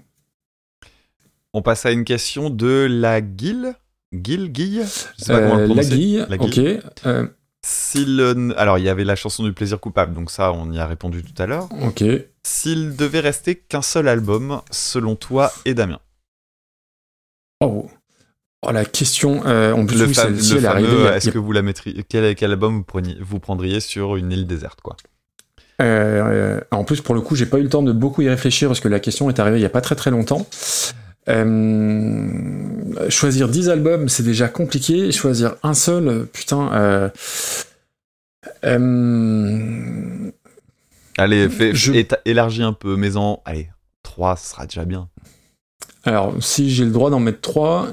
On 1.53 1.61
passe 1.61 1.86
à 1.86 1.91
une 1.91 2.03
question 2.05 2.49
de 2.49 2.88
la 2.89 3.22
Guille. 3.22 3.74
Guille, 4.13 4.49
Guille 4.49 4.84
Je 5.17 5.24
sais 5.26 5.34
pas 5.34 5.39
comment 5.41 5.57
Euh, 5.59 5.67
le 5.67 5.74
la 5.76 5.84
guille, 5.84 6.26
La 6.30 6.36
ok. 6.36 6.49
guille. 6.49 6.80
euh, 7.05 7.28
S'il- 7.65 8.53
Alors, 8.57 8.78
il 8.78 8.86
y 8.86 8.89
avait 8.89 9.03
la 9.03 9.15
chanson 9.15 9.43
du 9.43 9.53
plaisir 9.53 9.80
coupable, 9.80 10.13
donc 10.13 10.32
ça, 10.32 10.51
on 10.53 10.72
y 10.72 10.80
a 10.80 10.88
répondu 10.88 11.24
tout 11.24 11.39
à 11.41 11.45
l'heure. 11.45 11.67
ok. 11.84 12.03
S'il 12.43 12.95
devait 12.95 13.20
rester 13.20 13.55
qu'un 13.55 13.82
seul 13.82 14.07
album, 14.07 14.61
selon 14.72 15.15
toi 15.15 15.51
et 15.65 15.74
Damien? 15.74 15.99
Oh. 17.61 17.89
Oh, 18.62 18.72
la 18.72 18.84
question, 18.84 19.41
euh, 19.45 19.72
en 19.74 19.86
plus, 19.86 19.97
Le, 19.99 20.07
fa- 20.07 20.24
arrivée. 20.24 20.60
fameux, 20.62 21.07
a- 21.07 21.16
est-ce 21.18 21.30
que 21.30 21.38
vous 21.38 21.51
la 21.53 21.62
mettriez 21.62 22.03
quel, 22.07 22.36
quel 22.36 22.51
album 22.51 22.76
vous 22.78 22.84
preniez, 22.84 23.16
vous 23.22 23.39
prendriez 23.39 23.80
sur 23.80 24.18
une 24.18 24.32
île 24.34 24.47
déserte, 24.47 24.82
quoi? 24.82 24.97
Euh, 25.82 26.60
en 26.72 26.84
plus, 26.84 26.99
pour 26.99 27.16
le 27.16 27.22
coup, 27.22 27.36
j'ai 27.38 27.45
pas 27.45 27.57
eu 27.57 27.64
le 27.64 27.70
temps 27.70 27.84
de 27.84 27.93
beaucoup 27.93 28.22
y 28.22 28.28
réfléchir 28.28 28.68
parce 28.68 28.82
que 28.82 28.89
la 28.89 28.99
question 28.99 29.30
est 29.30 29.39
arrivée 29.39 29.60
il 29.60 29.62
y 29.62 29.66
a 29.66 29.70
pas 29.70 29.80
très 29.80 29.95
très 29.95 30.12
longtemps. 30.12 30.45
Euh, 31.30 32.28
choisir 33.10 33.47
10 33.47 33.70
albums, 33.70 34.10
c'est 34.10 34.24
déjà 34.24 34.49
compliqué. 34.49 35.12
Choisir 35.14 35.55
un 35.64 35.74
seul, 35.74 36.07
euh, 36.10 36.24
putain. 36.26 36.70
euh, 36.74 37.10
euh, 38.66 40.32
Allez, 41.18 41.49
fais, 41.49 41.74
Je- 41.74 41.93
élargis 42.26 42.64
un 42.64 42.74
peu, 42.74 42.95
mais 42.95 43.16
en. 43.18 43.41
Allez, 43.45 43.70
3, 44.03 44.36
ce 44.38 44.49
sera 44.49 44.66
déjà 44.66 44.84
bien. 44.86 45.07
alors, 46.05 46.34
si 46.41 46.70
j'ai 46.72 46.86
le 46.86 46.91
droit 46.91 47.10
d'en 47.10 47.20
mettre 47.20 47.41
3, 47.41 47.88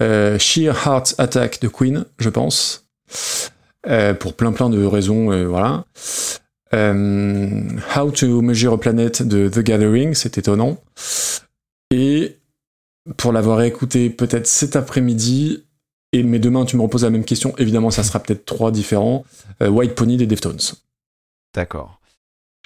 Sheer 0.00 0.72
Heart 0.86 1.14
Attack 1.18 1.60
de 1.60 1.68
Queen, 1.68 2.04
je 2.18 2.28
pense. 2.28 2.86
Euh, 3.86 4.14
pour 4.14 4.34
plein 4.34 4.52
plein 4.52 4.70
de 4.70 4.82
raisons, 4.84 5.30
euh, 5.32 5.46
voilà. 5.46 5.84
Euh, 6.74 7.60
How 7.96 8.10
to 8.10 8.40
Measure 8.42 8.72
a 8.72 8.80
Planet 8.80 9.22
de 9.22 9.48
The 9.48 9.60
Gathering, 9.60 10.14
c'est 10.14 10.38
étonnant. 10.38 10.78
Et 11.90 12.38
pour 13.16 13.32
l'avoir 13.32 13.62
écouté 13.62 14.10
peut-être 14.10 14.46
cet 14.46 14.74
après-midi, 14.76 15.64
et 16.12 16.22
mais 16.22 16.38
demain 16.38 16.64
tu 16.64 16.76
me 16.76 16.82
reposes 16.82 17.04
la 17.04 17.10
même 17.10 17.24
question, 17.24 17.54
évidemment 17.58 17.90
ça 17.90 18.02
sera 18.02 18.20
peut-être 18.20 18.44
trois 18.46 18.70
différents. 18.72 19.24
euh, 19.62 19.68
White 19.68 19.94
Pony 19.94 20.16
des 20.16 20.26
Deftones. 20.26 20.58
D'accord. 21.54 22.00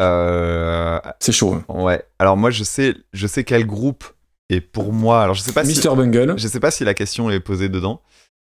Euh, 0.00 0.98
C'est 1.20 1.32
chaud. 1.32 1.54
hein. 1.54 1.64
ouais. 1.82 2.02
Alors, 2.20 2.36
moi, 2.36 2.50
je 2.50 2.62
sais, 2.64 2.94
je 3.12 3.26
sais 3.26 3.42
quel 3.44 3.66
groupe 3.66 4.04
est 4.48 4.60
pour 4.60 4.92
moi. 4.92 5.22
Alors, 5.22 5.34
je 5.34 5.42
sais 5.42 5.52
pas 5.52 5.64
si. 5.64 5.78
Mr. 5.86 5.94
Bungle. 5.96 6.34
Je 6.38 6.48
sais 6.48 6.60
pas 6.60 6.70
si 6.70 6.84
la 6.84 6.94
question 6.94 7.30
est 7.30 7.40
posée 7.40 7.68
dedans. 7.68 8.02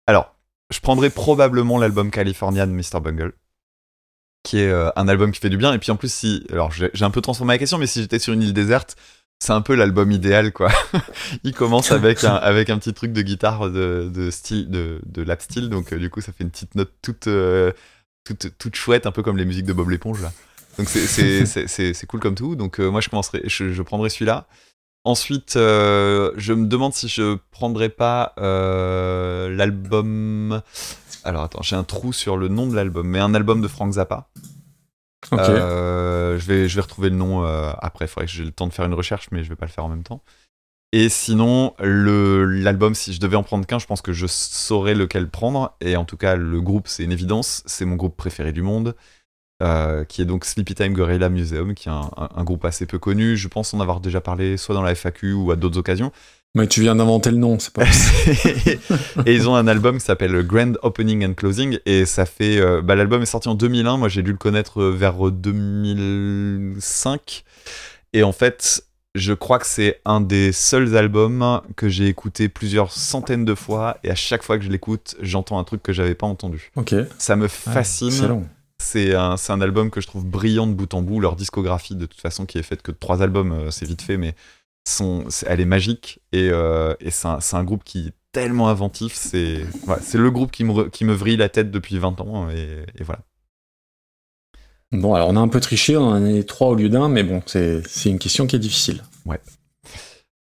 Alors, 0.07 0.35
je 0.73 0.79
prendrais 0.79 1.09
probablement 1.09 1.77
l'album 1.77 2.11
California 2.11 2.65
de 2.65 2.71
Mr. 2.71 2.99
Bungle, 3.01 3.33
qui 4.43 4.59
est 4.59 4.69
euh, 4.69 4.89
un 4.95 5.07
album 5.07 5.31
qui 5.31 5.39
fait 5.39 5.49
du 5.49 5.57
bien. 5.57 5.73
Et 5.73 5.79
puis 5.79 5.91
en 5.91 5.95
plus, 5.95 6.11
si. 6.11 6.45
Alors, 6.51 6.71
j'ai 6.71 7.05
un 7.05 7.11
peu 7.11 7.21
transformé 7.21 7.53
la 7.53 7.57
question, 7.57 7.77
mais 7.77 7.87
si 7.87 8.01
j'étais 8.01 8.19
sur 8.19 8.33
une 8.33 8.41
île 8.41 8.53
déserte, 8.53 8.95
c'est 9.39 9.51
un 9.53 9.61
peu 9.61 9.75
l'album 9.75 10.11
idéal, 10.11 10.51
quoi. 10.53 10.71
Il 11.43 11.53
commence 11.53 11.91
avec 11.91 12.23
un, 12.23 12.35
avec 12.35 12.69
un 12.69 12.77
petit 12.77 12.93
truc 12.93 13.13
de 13.13 13.21
guitare 13.21 13.69
de, 13.69 14.09
de 14.13 14.29
style, 14.31 14.69
de, 14.69 14.99
de 15.05 15.21
lap 15.21 15.41
steel, 15.41 15.69
donc 15.69 15.91
euh, 15.93 15.97
du 15.97 16.09
coup, 16.09 16.21
ça 16.21 16.31
fait 16.31 16.43
une 16.43 16.49
petite 16.51 16.75
note 16.75 16.91
toute, 17.01 17.27
euh, 17.27 17.71
toute, 18.25 18.57
toute 18.57 18.75
chouette, 18.75 19.05
un 19.05 19.11
peu 19.11 19.21
comme 19.23 19.37
les 19.37 19.45
musiques 19.45 19.65
de 19.65 19.73
Bob 19.73 19.89
l'éponge, 19.89 20.21
là. 20.21 20.31
Donc 20.77 20.87
c'est- 20.89 22.05
cool 22.07 22.19
comme 22.19 22.35
tout. 22.35 22.55
Donc 22.55 22.79
moi, 22.79 22.99
je 23.01 23.09
commencerai, 23.09 23.41
je, 23.45 23.71
je 23.73 23.81
prendrai 23.81 24.09
celui-là. 24.09 24.47
Ensuite, 25.05 25.57
euh, 25.57 26.31
je 26.37 26.53
me 26.53 26.65
demande 26.65 26.93
si 26.93 27.09
je 27.09 27.37
prendrais 27.51 27.89
pas 27.89 28.33
euh, 28.37 29.49
l'album. 29.49 30.61
Alors 31.25 31.43
attends, 31.43 31.61
j'ai 31.61 31.75
un 31.75 31.83
trou 31.83 32.13
sur 32.13 32.37
le 32.37 32.47
nom 32.47 32.67
de 32.67 32.75
l'album, 32.75 33.07
mais 33.07 33.19
un 33.19 33.33
album 33.33 33.61
de 33.61 33.67
Frank 33.67 33.91
Zappa. 33.91 34.29
Ok. 35.31 35.39
Euh, 35.39 36.37
je, 36.37 36.45
vais, 36.45 36.69
je 36.69 36.75
vais 36.75 36.81
retrouver 36.81 37.09
le 37.09 37.17
nom 37.17 37.43
après, 37.43 38.05
il 38.05 38.07
faudrait 38.07 38.27
que 38.27 38.31
j'ai 38.31 38.45
le 38.45 38.51
temps 38.51 38.67
de 38.67 38.73
faire 38.73 38.85
une 38.85 38.93
recherche, 38.93 39.27
mais 39.31 39.43
je 39.43 39.49
vais 39.49 39.55
pas 39.55 39.65
le 39.65 39.71
faire 39.71 39.85
en 39.85 39.89
même 39.89 40.03
temps. 40.03 40.23
Et 40.93 41.09
sinon, 41.09 41.73
l'album, 41.79 42.93
si 42.93 43.13
je 43.13 43.19
devais 43.19 43.35
en 43.35 43.41
prendre 43.41 43.65
qu'un, 43.65 43.79
je 43.79 43.87
pense 43.87 44.03
que 44.03 44.13
je 44.13 44.27
saurais 44.27 44.93
lequel 44.93 45.27
prendre. 45.27 45.75
Et 45.81 45.97
en 45.97 46.05
tout 46.05 46.17
cas, 46.17 46.35
le 46.35 46.61
groupe, 46.61 46.87
c'est 46.87 47.03
une 47.03 47.11
évidence. 47.11 47.63
C'est 47.65 47.85
mon 47.85 47.95
groupe 47.95 48.15
préféré 48.15 48.51
du 48.51 48.61
monde, 48.61 48.95
euh, 49.61 50.03
qui 50.05 50.21
est 50.21 50.25
donc 50.25 50.45
Sleepy 50.45 50.75
Time 50.75 50.93
Gorilla 50.93 51.29
Museum, 51.29 51.73
qui 51.75 51.89
est 51.89 51.91
un, 51.91 52.09
un- 52.17 52.29
un 52.35 52.43
groupe 52.43 52.65
assez 52.65 52.85
peu 52.85 52.99
connu. 52.99 53.37
Je 53.37 53.47
pense 53.47 53.73
en 53.73 53.79
avoir 53.79 53.99
déjà 53.99 54.21
parlé 54.21 54.57
soit 54.57 54.75
dans 54.75 54.81
la 54.81 54.91
FAQ 54.95 55.33
ou 55.33 55.51
à 55.51 55.55
d'autres 55.55 55.77
occasions. 55.77 56.11
Mais 56.55 56.67
tu 56.67 56.81
viens 56.81 56.95
d'inventer 56.95 57.31
le 57.31 57.37
nom, 57.37 57.57
c'est 57.57 57.73
pas. 57.73 57.83
et 59.25 59.33
ils 59.33 59.49
ont 59.49 59.55
un 59.55 59.65
album 59.67 59.97
qui 59.97 60.05
s'appelle 60.05 60.45
Grand 60.45 60.73
Opening 60.83 61.25
and 61.25 61.33
Closing 61.33 61.79
et 61.87 62.05
ça 62.05 62.27
fait 62.27 62.59
euh, 62.59 62.81
bah, 62.83 62.93
l'album 62.95 63.23
est 63.23 63.27
sorti 63.27 63.49
en 63.49 63.55
2001 63.55 63.97
moi 63.97 64.07
j'ai 64.07 64.21
dû 64.21 64.31
le 64.31 64.37
connaître 64.37 64.79
euh, 64.81 64.91
vers 64.91 65.15
2005 65.31 67.43
et 68.13 68.23
en 68.23 68.31
fait 68.31 68.83
je 69.15 69.33
crois 69.33 69.59
que 69.59 69.65
c'est 69.67 70.01
un 70.05 70.21
des 70.21 70.51
seuls 70.51 70.95
albums 70.97 71.61
que 71.75 71.87
j'ai 71.89 72.07
écouté 72.07 72.49
plusieurs 72.49 72.91
centaines 72.91 73.45
de 73.45 73.55
fois 73.55 73.97
et 74.03 74.09
à 74.11 74.15
chaque 74.15 74.43
fois 74.43 74.57
que 74.57 74.63
je 74.63 74.69
l'écoute 74.69 75.15
j'entends 75.21 75.59
un 75.59 75.63
truc 75.63 75.83
que 75.83 75.93
j'avais 75.93 76.15
pas 76.15 76.27
entendu 76.27 76.71
ok. 76.75 76.95
ça 77.17 77.35
me 77.35 77.47
fascine 77.47 78.07
Excellent. 78.09 78.43
C'est 78.83 79.15
un, 79.15 79.61
album 79.61 79.89
que 79.89 80.01
je 80.01 80.07
trouve 80.07 80.25
brillant 80.25 80.67
de 80.67 80.73
bout 80.73 80.93
en 80.93 81.01
bout. 81.01 81.19
Leur 81.19 81.35
discographie, 81.35 81.95
de 81.95 82.05
toute 82.05 82.19
façon, 82.19 82.45
qui 82.45 82.57
est 82.57 82.63
faite 82.63 82.81
que 82.81 82.91
de 82.91 82.97
trois 82.97 83.21
albums, 83.21 83.53
euh, 83.53 83.71
c'est 83.71 83.85
vite 83.85 84.01
fait, 84.01 84.17
mais 84.17 84.35
elle 85.47 85.61
est 85.61 85.65
magique. 85.65 86.19
Et, 86.33 86.49
euh, 86.51 86.93
et 86.99 87.09
c'est 87.09 87.55
un, 87.55 87.63
groupe 87.63 87.83
qui 87.83 88.07
est 88.07 88.13
tellement 88.33 88.67
inventif. 88.67 89.13
C'est 89.13 89.65
le 90.13 90.31
groupe 90.31 90.51
qui 90.51 90.63
me, 90.65 90.73
re- 90.73 90.89
qui 90.89 91.05
me 91.05 91.13
vrille 91.13 91.37
la 91.37 91.49
tête 91.49 91.71
depuis 91.71 91.97
20 91.97 92.19
ans. 92.21 92.49
Et, 92.49 92.85
et 92.99 93.03
voilà. 93.03 93.21
Bon, 94.91 95.15
alors 95.15 95.29
on 95.29 95.35
a 95.35 95.39
un 95.39 95.47
peu 95.47 95.59
triché, 95.59 95.97
on 95.97 96.03
en 96.03 96.23
a 96.23 96.43
trois 96.43 96.67
au 96.67 96.75
lieu 96.75 96.89
d'un, 96.89 97.09
mais 97.09 97.23
bon, 97.23 97.41
c'est 97.47 97.81
une 98.05 98.19
question 98.19 98.45
qui 98.45 98.57
est 98.57 98.59
difficile. 98.59 99.03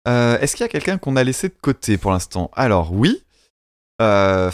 Euh, 0.08 0.38
Est-ce 0.38 0.56
qu'il 0.56 0.64
y 0.64 0.68
a 0.68 0.68
quelqu'un 0.68 0.98
qu'on 0.98 1.14
a 1.14 1.22
laissé 1.22 1.48
de 1.48 1.54
côté 1.60 1.98
pour 1.98 2.10
l'instant? 2.10 2.50
Alors, 2.54 2.92
oui. 2.92 3.22
Euh, 4.00 4.50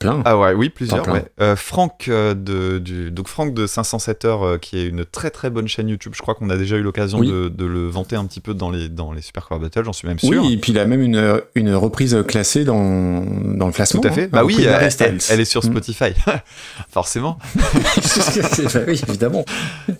Plein. 0.00 0.20
Ah 0.26 0.36
ouais, 0.36 0.52
oui, 0.52 0.68
plusieurs. 0.68 1.02
plein. 1.04 1.14
Ouais. 1.14 1.24
Euh, 1.40 1.56
Franck 1.56 2.08
euh, 2.08 2.34
de 2.34 2.78
du 2.78 3.10
donc 3.10 3.26
Franck 3.28 3.54
de 3.54 3.66
507 3.66 4.24
heures, 4.26 4.42
euh, 4.44 4.58
qui 4.58 4.76
est 4.78 4.86
une 4.86 5.04
très 5.06 5.30
très 5.30 5.48
bonne 5.48 5.66
chaîne 5.66 5.88
YouTube. 5.88 6.12
Je 6.14 6.20
crois 6.20 6.34
qu'on 6.34 6.50
a 6.50 6.56
déjà 6.58 6.76
eu 6.76 6.82
l'occasion 6.82 7.20
Oui. 7.20 7.28
de, 7.28 7.48
de 7.48 7.64
le 7.64 7.88
vanter 7.88 8.16
un 8.16 8.26
petit 8.26 8.40
peu 8.40 8.52
dans 8.52 8.70
les 8.70 8.90
dans 8.90 9.12
les 9.12 9.22
Super 9.22 9.46
Core 9.48 9.60
Battle. 9.60 9.84
J'en 9.84 9.94
suis 9.94 10.06
même 10.06 10.18
sûr. 10.18 10.42
Oui, 10.42 10.52
et 10.52 10.56
puis 10.58 10.72
il 10.72 10.78
a 10.78 10.84
même 10.84 11.00
une, 11.00 11.40
une 11.54 11.74
reprise 11.74 12.22
classée 12.28 12.64
dans, 12.64 13.24
dans 13.24 13.66
le 13.66 13.72
classement. 13.72 14.02
Tout 14.02 14.08
à 14.08 14.10
fait. 14.10 14.24
hein, 14.24 14.28
bah 14.30 14.44
oui, 14.44 14.62
elle, 14.62 15.40
est 15.40 15.44
sur 15.46 15.62
Mm. 15.64 15.70
Spotify, 15.70 16.12
forcément. 16.90 17.38
Bah 18.74 18.80
oui, 18.86 19.00
évidemment. 19.08 19.44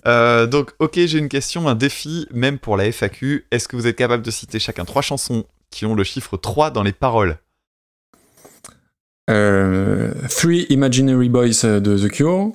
Euh, 0.07 0.47
donc, 0.47 0.73
ok, 0.81 0.95
j'ai 1.07 1.19
une 1.19 1.29
question, 1.29 1.69
un 1.69 1.75
défi, 1.75 2.27
même 2.33 2.59
pour 2.59 2.77
la 2.77 2.85
FAQ. 2.93 3.47
Est-ce 3.51 3.69
que 3.69 3.77
vous 3.77 3.87
êtes 3.87 3.97
capable 3.97 4.23
de 4.23 4.31
citer 4.31 4.59
chacun 4.59 4.85
trois 4.85 5.03
chansons 5.03 5.45
qui 5.71 5.87
ont 5.87 5.95
le 5.95 6.05
chiffre 6.05 6.37
3 6.37 6.71
dans 6.71 6.83
les 6.83 6.93
paroles? 6.93 7.39
Three 10.29 10.67
Imaginary 10.71 11.29
Boys 11.29 11.65
euh, 11.65 11.81
de 11.81 11.99
The 11.99 12.11
Cure. 12.11 12.53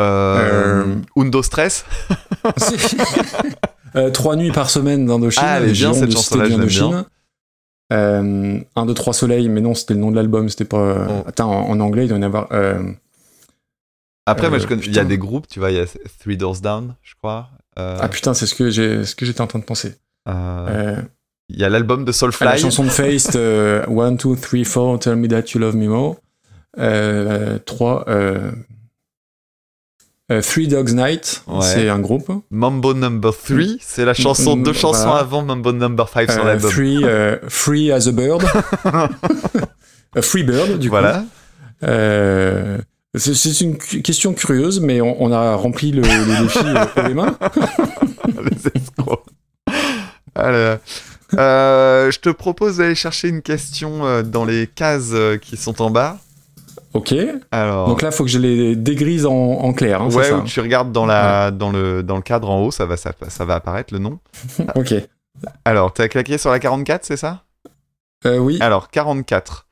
euh, 0.00 0.84
Euh, 0.84 0.96
Undo 1.16 1.42
Stress 1.42 1.84
Euh, 3.94 4.10
Trois 4.10 4.36
nuits 4.36 4.52
par 4.52 4.68
semaine 4.68 5.06
d'Indochine. 5.06 5.42
Ah, 5.46 5.56
elle 5.58 5.70
est 5.70 5.72
bien, 5.72 5.94
cette 5.94 6.08
de 6.10 6.14
chanson-là, 6.14 6.48
je. 6.66 6.84
Euh, 7.92 8.58
un, 8.74 8.84
deux, 8.86 8.94
trois 8.94 9.14
soleils, 9.14 9.48
mais 9.48 9.60
non, 9.60 9.74
c'était 9.74 9.94
le 9.94 10.00
nom 10.00 10.10
de 10.10 10.16
l'album, 10.16 10.48
c'était 10.48 10.64
pas. 10.66 10.76
euh, 10.76 11.06
Oh. 11.08 11.24
Attends, 11.26 11.50
en, 11.50 11.70
en 11.70 11.80
anglais, 11.80 12.04
il 12.04 12.08
doit 12.08 12.18
y 12.18 12.20
en 12.20 12.24
avoir. 12.24 12.48
euh, 12.52 12.92
Après, 14.26 14.48
moi, 14.50 14.58
Euh, 14.58 14.60
je 14.60 14.66
connais- 14.66 14.82
il 14.84 14.92
y 14.94 14.98
a 14.98 15.04
des 15.04 15.18
groupes, 15.18 15.46
tu 15.48 15.60
vois, 15.60 15.70
il 15.70 15.76
y 15.76 15.80
a 15.80 15.86
Three 16.20 16.36
Doors 16.36 16.60
Down, 16.60 16.94
je 17.02 17.14
crois. 17.14 17.48
Euh, 17.78 17.96
Ah 18.00 18.08
putain, 18.08 18.34
c'est 18.34 18.46
ce 18.46 18.54
que 18.54 18.68
j'ai, 18.70 19.04
ce 19.04 19.14
que 19.14 19.24
j'étais 19.24 19.40
en 19.40 19.46
train 19.46 19.60
de 19.60 19.64
penser. 19.64 19.94
Euh, 21.50 21.52
Euh, 21.52 21.54
Il 21.54 21.60
y 21.60 21.64
a 21.64 21.68
l'album 21.68 22.00
de 22.04 22.10
ah, 22.10 22.10
la 22.10 22.12
Soulfly. 22.12 22.58
chanson 22.58 22.84
de 22.84 22.88
Faced, 22.90 23.36
euh, 23.36 23.84
One, 23.88 24.16
Two, 24.16 24.36
Three, 24.36 24.64
Four, 24.64 24.98
Tell 24.98 25.16
Me 25.16 25.28
That 25.28 25.42
You 25.54 25.60
Love 25.60 25.76
Me 25.76 25.88
More. 25.88 26.16
Euh, 26.78 27.58
trois. 27.64 28.04
Euh, 28.08 28.50
euh, 30.32 30.42
Three 30.42 30.66
Dogs 30.66 30.92
Night, 30.92 31.42
Ouais. 31.46 31.62
c'est 31.62 31.88
un 31.88 32.00
groupe. 32.00 32.30
Mambo 32.50 32.94
Number 32.94 33.32
3, 33.32 33.76
c'est 33.80 34.04
la 34.04 34.12
chanson, 34.12 34.56
Mm, 34.56 34.62
deux 34.64 34.72
chansons 34.72 35.04
voilà. 35.06 35.20
avant 35.20 35.42
Mambo 35.42 35.72
Number 35.72 36.08
5 36.08 36.30
sur 36.32 36.42
Euh, 36.42 36.46
l'album. 36.46 36.70
free, 36.70 37.04
euh, 37.04 37.38
free 37.48 37.92
as 37.92 38.08
a 38.08 38.12
Bird. 38.12 38.42
Euh, 40.16 40.22
free 40.22 40.44
Bird, 40.44 40.78
du 40.78 40.88
coup. 40.88 40.92
Voilà. 40.96 41.24
Euh, 41.84 42.78
c'est- 43.14 43.60
une 43.60 43.76
question 43.76 44.32
curieuse, 44.32 44.80
mais 44.80 45.00
on, 45.02 45.22
on 45.22 45.30
a 45.30 45.54
rempli 45.54 45.92
le, 45.92 46.00
le 46.00 46.42
défi 46.42 46.58
euh, 46.64 46.84
haut 46.96 47.08
les 47.08 47.14
mains. 47.14 47.36
Les 48.42 48.80
escrocs. 48.80 49.26
Là. 50.34 50.78
Euh, 51.34 52.10
je 52.10 52.18
te 52.20 52.28
propose 52.28 52.76
d'aller 52.78 52.94
chercher 52.94 53.28
une 53.28 53.42
question 53.42 54.06
euh, 54.06 54.22
dans 54.22 54.44
les 54.44 54.66
cases 54.66 55.10
euh, 55.12 55.36
qui 55.38 55.56
sont 55.56 55.82
en 55.82 55.90
bas. 55.90 56.18
Ok. 56.92 57.14
Alors, 57.50 57.88
Donc 57.88 58.02
là, 58.02 58.08
il 58.10 58.14
faut 58.14 58.24
que 58.24 58.30
je 58.30 58.38
les 58.38 58.76
dégrise 58.76 59.26
en, 59.26 59.32
en 59.34 59.72
clair. 59.72 60.02
hein, 60.02 60.08
ouais, 60.10 60.24
ça 60.24 60.38
ou 60.38 60.42
tu 60.44 60.60
regardes 60.60 60.92
dans, 60.92 61.04
la, 61.04 61.50
dans, 61.50 61.70
le, 61.70 62.02
dans 62.02 62.16
le 62.16 62.22
cadre 62.22 62.48
en 62.48 62.62
haut, 62.62 62.70
ça 62.70 62.86
va, 62.86 62.96
ça, 62.96 63.12
ça 63.28 63.44
va 63.44 63.56
apparaître 63.56 63.92
le 63.92 63.98
nom. 64.00 64.18
Ok. 64.74 64.94
Alors, 65.66 65.92
t'as 65.92 66.08
claqué 66.08 66.38
sur 66.38 66.50
la 66.50 66.58
44, 66.58 67.04
c'est 67.04 67.18
ça? 67.18 67.42
Euh, 68.24 68.38
oui. 68.38 68.56
Alors, 68.60 68.88
44. 68.88 69.66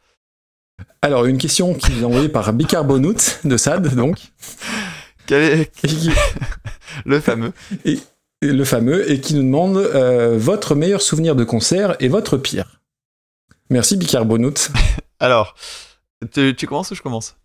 Alors, 1.01 1.25
une 1.25 1.39
question 1.39 1.73
qui 1.73 2.01
est 2.01 2.05
envoyée 2.05 2.29
par 2.29 2.53
Bicarbonate 2.53 3.41
de 3.45 3.57
SAD, 3.57 3.95
donc. 3.95 4.19
Quel 5.27 5.43
est 5.43 5.71
le 7.07 7.21
fameux 7.21 7.53
et 7.87 7.99
le 8.53 8.65
fameux, 8.65 9.11
et 9.11 9.21
qui 9.21 9.35
nous 9.35 9.43
demande 9.43 9.77
euh, 9.77 10.37
votre 10.39 10.75
meilleur 10.75 11.03
souvenir 11.03 11.35
de 11.37 11.45
concert 11.45 11.97
et 12.01 12.09
votre 12.09 12.37
pire. 12.37 12.81
Merci 13.71 13.97
Bicarbonate. 13.97 14.71
Alors, 15.21 15.55
tu, 16.33 16.55
tu 16.57 16.67
commences 16.67 16.91
ou 16.91 16.95
je 16.95 17.03
commence? 17.03 17.37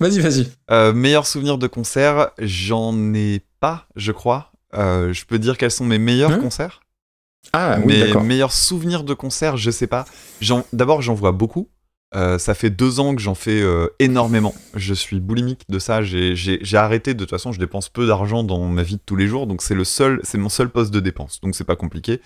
Vas-y, 0.00 0.20
vas-y. 0.20 0.46
Euh, 0.70 0.92
Meilleur 0.92 1.26
souvenir 1.26 1.58
de 1.58 1.66
concert, 1.66 2.30
j'en 2.38 2.94
ai 3.14 3.42
pas, 3.60 3.86
je 3.96 4.12
crois. 4.12 4.52
Euh, 4.74 5.12
je 5.12 5.24
peux 5.24 5.38
dire 5.38 5.56
quels 5.58 5.70
sont 5.72 5.84
mes 5.84 5.98
meilleurs 5.98 6.30
Hein? 6.32 6.38
concerts. 6.38 6.80
Ah 7.52 7.78
oui, 7.84 8.04
mes 8.04 8.14
meilleurs 8.22 8.52
souvenirs 8.52 9.02
de 9.04 9.14
concert, 9.14 9.56
je 9.56 9.70
sais 9.70 9.86
pas. 9.86 10.04
D'abord, 10.72 11.02
j'en 11.02 11.14
vois 11.14 11.32
beaucoup. 11.32 11.68
Euh, 12.14 12.38
ça 12.38 12.54
fait 12.54 12.70
deux 12.70 13.00
ans 13.00 13.14
que 13.14 13.20
j'en 13.20 13.34
fais 13.34 13.60
euh, 13.60 13.86
énormément. 13.98 14.54
Je 14.74 14.94
suis 14.94 15.20
boulimique 15.20 15.62
de 15.68 15.78
ça. 15.78 16.02
J'ai 16.02 16.58
arrêté. 16.76 17.12
De 17.12 17.18
toute 17.20 17.30
façon, 17.30 17.52
je 17.52 17.58
dépense 17.58 17.90
peu 17.90 18.06
d'argent 18.06 18.44
dans 18.44 18.64
ma 18.66 18.82
vie 18.82 18.96
de 18.96 19.02
tous 19.04 19.16
les 19.16 19.26
jours. 19.26 19.46
Donc, 19.46 19.60
c'est 19.60 19.74
le 19.74 19.84
seul, 19.84 20.18
c'est 20.22 20.38
mon 20.38 20.48
seul 20.48 20.70
poste 20.70 20.90
de 20.90 21.00
dépense. 21.00 21.40
Donc, 21.42 21.54
c'est 21.54 21.64
pas 21.64 21.76
compliqué. 21.76 22.20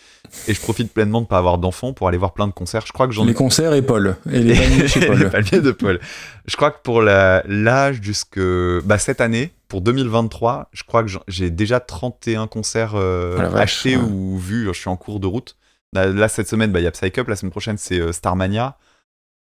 Et 0.46 0.54
je 0.54 0.60
profite 0.60 0.92
pleinement 0.92 1.20
de 1.20 1.26
pas 1.26 1.38
avoir 1.38 1.58
d'enfants 1.58 1.92
pour 1.92 2.06
aller 2.06 2.18
voir 2.18 2.32
plein 2.32 2.46
de 2.46 2.52
concerts. 2.52 2.84
Je 2.86 2.92
crois 2.92 3.08
que 3.08 3.12
j'en 3.12 3.24
ai 3.24 3.28
Les 3.28 3.34
concerts 3.34 3.74
et 3.74 3.82
Paul. 3.82 4.16
Et 4.30 4.38
les 4.38 4.54
palmiers 4.58 4.86
chez 4.86 5.00
les 5.00 5.06
Paul. 5.06 5.30
palmiers 5.30 5.60
de 5.60 5.72
Paul. 5.72 6.00
Je 6.46 6.56
crois 6.56 6.70
que 6.70 6.80
pour 6.82 7.02
l'âge 7.02 7.98
jusque 8.02 8.38
bah, 8.84 8.98
cette 8.98 9.20
année, 9.20 9.50
pour 9.66 9.80
2023, 9.80 10.68
je 10.72 10.84
crois 10.84 11.02
que 11.02 11.10
j'ai 11.26 11.50
déjà 11.50 11.80
31 11.80 12.46
concerts 12.46 12.92
euh, 12.94 13.36
Ah 13.52 13.58
achetés 13.58 13.96
ouais. 13.96 14.02
ou 14.02 14.38
vus. 14.38 14.66
Je 14.72 14.78
suis 14.78 14.90
en 14.90 14.96
cours 14.96 15.18
de 15.18 15.26
route. 15.26 15.56
Là, 15.92 16.06
là, 16.06 16.28
cette 16.28 16.48
semaine, 16.48 16.70
bah, 16.70 16.78
il 16.78 16.84
y 16.84 16.86
a 16.86 16.92
Psy 16.92 17.10
Up. 17.18 17.26
La 17.26 17.34
semaine 17.36 17.50
prochaine, 17.50 17.78
c'est 17.78 17.98
euh, 17.98 18.12
Starmania. 18.12 18.76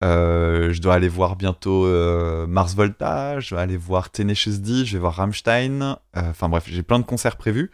Euh, 0.06 0.72
je 0.72 0.82
dois 0.82 0.94
aller 0.94 1.08
voir 1.10 1.36
bientôt 1.36 1.86
euh, 1.86 2.46
Mars 2.48 2.76
Volta. 2.76 3.40
Je 3.40 3.56
vais 3.56 3.62
aller 3.62 3.78
voir 3.78 4.12
Tenacious 4.12 4.60
D. 4.60 4.86
Je 4.86 4.94
vais 4.94 5.00
voir 5.00 5.16
Rammstein. 5.16 5.82
Euh, 5.82 5.96
Enfin 6.16 6.48
bref, 6.48 6.66
j'ai 6.68 6.84
plein 6.84 7.00
de 7.00 7.06
concerts 7.06 7.38
prévus. 7.38 7.72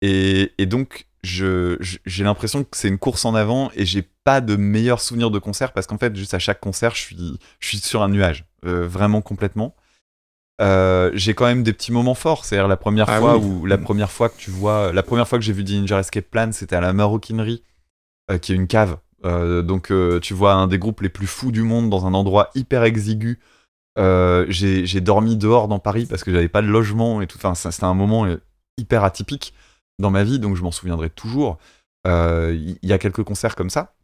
Et, 0.00 0.52
et 0.58 0.64
donc, 0.66 1.06
je- 1.22 1.76
je- 1.80 1.98
j'ai 2.06 2.24
l'impression 2.24 2.64
que 2.64 2.70
c'est 2.76 2.88
une 2.88 2.96
course 2.98 3.24
en 3.26 3.34
avant 3.34 3.70
et 3.74 3.84
j'ai 3.84 4.08
pas 4.24 4.40
de 4.40 4.56
meilleurs 4.56 5.00
souvenirs 5.02 5.30
de 5.30 5.38
concert 5.38 5.72
parce 5.72 5.86
qu'en 5.86 5.98
fait, 5.98 6.16
juste 6.16 6.32
à 6.32 6.38
chaque 6.38 6.60
concert, 6.60 6.94
je 6.94 7.00
suis, 7.02 7.38
je 7.58 7.68
suis 7.68 7.78
sur 7.78 8.00
un 8.02 8.08
nuage, 8.08 8.46
vraiment 8.62 9.20
complètement. 9.20 9.74
J'ai 10.60 11.34
quand 11.34 11.46
même 11.46 11.62
des 11.62 11.72
petits 11.74 11.92
moments 11.92 12.14
forts, 12.14 12.44
c'est-à-dire 12.46 12.68
la 12.68 12.76
première 12.78 13.08
Ah 13.10 13.18
fois 13.18 13.36
oui. 13.36 13.44
où 13.44 13.66
la 13.66 13.76
première 13.78 14.10
fois 14.10 14.28
que 14.30 14.36
tu 14.38 14.50
vois, 14.50 14.92
la 14.92 15.02
première 15.02 15.26
fois 15.28 15.38
que 15.38 15.44
j'ai 15.44 15.52
vu 15.52 15.64
Dillinger 15.64 15.96
Escape 15.98 16.26
Plan, 16.30 16.50
c'était 16.52 16.76
à 16.76 16.80
la 16.80 16.92
Maroquinerie, 16.94 17.62
qui 18.40 18.52
est 18.52 18.56
une 18.56 18.66
cave. 18.68 18.96
Euh, 19.24 19.62
donc 19.62 19.90
euh, 19.90 20.18
tu 20.20 20.32
vois 20.32 20.54
un 20.54 20.66
des 20.66 20.78
groupes 20.78 21.02
les 21.02 21.08
plus 21.08 21.26
fous 21.26 21.52
du 21.52 21.62
monde 21.62 21.90
dans 21.90 22.06
un 22.06 22.14
endroit 22.14 22.50
hyper 22.54 22.84
exigu. 22.84 23.38
Euh, 23.98 24.46
j'ai 24.48 25.00
dormi 25.00 25.36
dehors 25.36 25.68
dans 25.68 25.78
Paris 25.78 26.06
parce 26.06 26.24
que 26.24 26.32
j'avais 26.32 26.48
pas 26.48 26.62
de 26.62 26.68
logement 26.68 27.20
et 27.20 27.26
tout. 27.26 27.38
Enfin, 27.42 27.54
c'était 27.54 27.84
un 27.84 27.94
moment 27.94 28.26
hyper 28.78 29.04
atypique 29.04 29.54
dans 29.98 30.10
ma 30.10 30.24
vie, 30.24 30.38
donc 30.38 30.56
je 30.56 30.62
m'en 30.62 30.70
souviendrai 30.70 31.10
toujours. 31.10 31.58
Il 32.06 32.78
y, 32.82 32.92
a 32.92 32.98
quelques 32.98 33.24
concerts 33.24 33.56
comme 33.56 33.68
ça. 33.68 33.94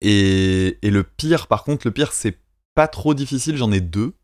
Et, 0.00 0.78
et 0.80 0.90
le 0.90 1.02
pire, 1.02 1.46
par 1.48 1.64
contre, 1.64 1.86
le 1.86 1.90
pire, 1.90 2.12
c'est 2.12 2.38
pas 2.74 2.88
trop 2.88 3.12
difficile, 3.12 3.56
j'en 3.56 3.72
ai 3.72 3.80
deux. 3.80 4.14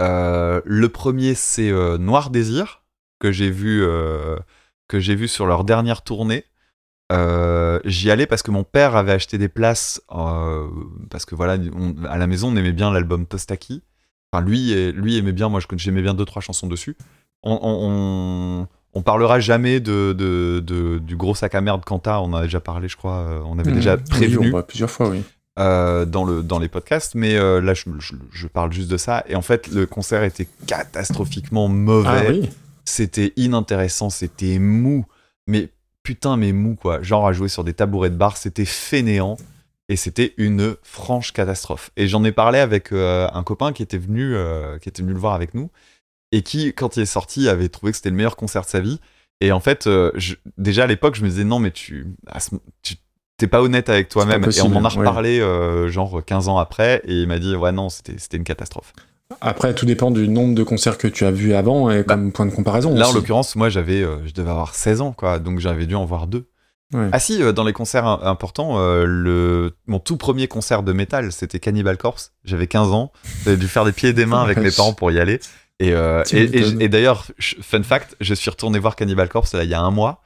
Le 0.00 0.86
premier, 0.86 1.34
c'est 1.34 1.70
Noir 1.98 2.30
Désir, 2.30 2.82
que 3.20 3.30
j'ai 3.30 3.50
vu, 3.50 3.86
que 4.88 4.98
j'ai 4.98 5.14
vu 5.14 5.28
sur 5.28 5.46
leur 5.46 5.62
dernière 5.62 6.02
tournée. 6.02 6.44
Euh, 7.10 7.80
J'y 7.84 8.10
allais 8.10 8.26
parce 8.26 8.42
que 8.42 8.50
mon 8.50 8.64
père 8.64 8.96
avait 8.96 9.12
acheté 9.12 9.38
des 9.38 9.48
places, 9.48 10.02
euh, 10.14 10.66
parce 11.10 11.24
que 11.24 11.34
voilà, 11.34 11.56
on- 11.74 12.04
à 12.04 12.18
la 12.18 12.26
maison, 12.26 12.48
on 12.52 12.56
aimait 12.56 12.72
bien 12.72 12.92
l'album 12.92 13.26
Tostaki. 13.26 13.82
Enfin, 14.32 14.44
lui, 14.44 14.92
lui 14.92 15.16
aimait 15.16 15.32
bien, 15.32 15.48
moi 15.48 15.60
j'aimais 15.76 16.02
bien 16.02 16.12
deux, 16.14 16.26
trois 16.26 16.42
chansons 16.42 16.66
dessus. 16.66 16.96
On, 17.42 18.66
on, 18.94 19.02
parlera 19.02 19.40
jamais 19.40 19.80
de, 19.80 20.12
de, 20.12 20.60
de- 20.60 20.98
du 20.98 21.16
gros 21.16 21.34
sac 21.34 21.54
à 21.54 21.60
merde 21.60 21.84
Quanta, 21.84 22.20
on 22.20 22.24
en 22.24 22.34
a 22.34 22.42
déjà 22.42 22.60
parlé, 22.60 22.88
je 22.88 22.96
crois, 22.96 23.18
euh, 23.20 23.40
on 23.46 23.58
avait 23.58 23.72
déjà 23.72 23.96
prévenu 23.96 24.38
Oui, 24.38 24.46
on 24.48 24.50
voit 24.50 24.66
plusieurs 24.66 24.90
fois, 24.90 25.08
oui. 25.08 25.22
euh, 25.60 26.04
dans, 26.04 26.24
le, 26.24 26.42
dans 26.42 26.58
les 26.58 26.68
podcasts, 26.68 27.14
mais 27.14 27.34
là 27.38 27.72
je, 27.74 27.84
je- 28.00 28.14
je 28.32 28.46
parle 28.48 28.72
juste 28.72 28.90
de 28.90 28.96
ça. 28.98 29.24
Et 29.28 29.36
en 29.36 29.40
fait, 29.42 29.68
le 29.68 29.86
concert 29.86 30.24
était 30.24 30.48
catastrophiquement 30.66 31.68
mauvais. 31.68 32.08
Ah 32.10 32.24
oui. 32.28 32.50
C'était 32.84 33.32
inintéressant, 33.36 34.10
c'était 34.10 34.58
mou. 34.58 35.06
Mais 35.46 35.70
putain, 36.08 36.38
mais 36.38 36.52
mou 36.52 36.74
quoi. 36.74 37.02
Genre 37.02 37.26
à 37.26 37.34
jouer 37.34 37.48
sur 37.50 37.64
des 37.64 37.74
tabourets 37.74 38.08
de 38.08 38.16
bar, 38.16 38.38
c'était 38.38 38.64
fainéant. 38.64 39.36
Et 39.90 39.96
c'était 39.96 40.32
une 40.38 40.74
franche 40.82 41.32
catastrophe. 41.34 41.90
Et 41.98 42.08
j'en 42.08 42.24
ai 42.24 42.32
parlé 42.32 42.58
avec 42.60 42.92
euh, 42.92 43.28
un 43.32 43.42
copain 43.42 43.72
qui 43.74 43.82
était, 43.82 43.98
venu, 43.98 44.34
euh, 44.34 44.78
qui 44.78 44.88
était 44.88 45.02
venu 45.02 45.12
le 45.12 45.18
voir 45.18 45.34
avec 45.34 45.52
nous. 45.52 45.70
Et 46.32 46.40
qui, 46.42 46.72
quand 46.72 46.96
il 46.96 47.02
est 47.02 47.06
sorti, 47.06 47.46
avait 47.48 47.68
trouvé 47.68 47.92
que 47.92 47.96
c'était 47.96 48.08
le 48.10 48.16
meilleur 48.16 48.36
concert 48.36 48.62
de 48.62 48.66
sa 48.68 48.80
vie. 48.80 49.00
Et 49.42 49.52
en 49.52 49.60
fait, 49.60 49.86
euh, 49.86 50.10
je- 50.14 50.36
déjà 50.56 50.84
à 50.84 50.86
l'époque, 50.86 51.14
je 51.14 51.22
me 51.22 51.28
disais 51.28 51.44
non, 51.44 51.58
mais 51.58 51.70
tu, 51.70 52.06
ce- 52.38 52.56
tu 52.82 52.94
t'es 53.36 53.46
pas 53.48 53.60
honnête 53.62 53.90
avec 53.90 54.08
toi-même. 54.08 54.42
Et 54.44 54.60
on 54.62 54.68
m'en 54.70 54.80
a 54.84 54.90
ouais. 54.92 54.98
reparlé 54.98 55.40
genre 55.90 56.24
15 56.24 56.48
ans 56.48 56.56
après. 56.58 57.02
Et 57.04 57.20
il 57.22 57.28
m'a 57.28 57.38
dit 57.38 57.54
ouais, 57.54 57.72
non, 57.72 57.88
c'était 57.90 58.16
c'était 58.18 58.38
une 58.38 58.44
catastrophe. 58.44 58.92
Après, 59.40 59.74
tout 59.74 59.84
dépend 59.86 60.10
du 60.10 60.26
nombre 60.28 60.54
de 60.54 60.62
concerts 60.62 60.96
que 60.98 61.06
tu 61.06 61.24
as 61.26 61.30
vus 61.30 61.52
avant 61.54 61.90
et 61.90 62.02
comme 62.04 62.32
point 62.32 62.46
de 62.46 62.50
comparaison. 62.50 62.94
Là, 62.94 63.08
en 63.08 63.12
l'occurrence, 63.12 63.56
moi, 63.56 63.68
j'avais, 63.68 64.02
euh, 64.02 64.26
je 64.26 64.32
devais 64.32 64.50
avoir 64.50 64.74
16 64.74 65.00
ans, 65.02 65.12
quoi, 65.12 65.38
donc 65.38 65.58
j'avais 65.60 65.86
dû 65.86 65.94
en 65.94 66.04
voir 66.06 66.26
deux. 66.26 66.48
Ouais. 66.94 67.10
Ah 67.12 67.18
si, 67.18 67.42
euh, 67.42 67.52
dans 67.52 67.64
les 67.64 67.74
concerts 67.74 68.06
im- 68.06 68.20
importants, 68.22 68.78
euh, 68.78 69.04
le... 69.04 69.76
mon 69.86 69.98
tout 69.98 70.16
premier 70.16 70.48
concert 70.48 70.82
de 70.82 70.92
métal, 70.94 71.30
c'était 71.32 71.58
Cannibal 71.60 71.98
Corpse. 71.98 72.32
J'avais 72.44 72.66
15 72.66 72.88
ans, 72.92 73.12
j'avais 73.44 73.58
dû 73.58 73.68
faire 73.68 73.84
des 73.84 73.92
pieds 73.92 74.08
et 74.10 74.12
des 74.14 74.24
mains 74.24 74.42
avec 74.42 74.56
mes 74.56 74.70
parents 74.70 74.94
pour 74.94 75.10
y 75.10 75.20
aller. 75.20 75.40
Et, 75.80 75.88
et, 75.88 75.92
et- 76.32 76.48
m'étonnes. 76.48 76.80
et 76.82 76.88
d'ailleurs, 76.88 77.26
fun 77.38 77.82
fact, 77.82 78.16
je 78.22 78.32
suis 78.32 78.48
retourné 78.50 78.78
voir 78.78 78.96
Cannibal 78.96 79.28
Corpse 79.28 79.52
là, 79.54 79.64
il 79.64 79.70
y 79.70 79.74
a 79.74 79.80
un 79.80 79.90
mois. 79.90 80.22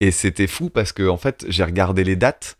Et 0.00 0.12
c'était 0.12 0.46
fou 0.46 0.70
parce 0.70 0.92
que 0.92 1.08
en 1.08 1.16
fait, 1.16 1.44
j'ai 1.48 1.64
regardé 1.64 2.04
les 2.04 2.14
dates. 2.16 2.56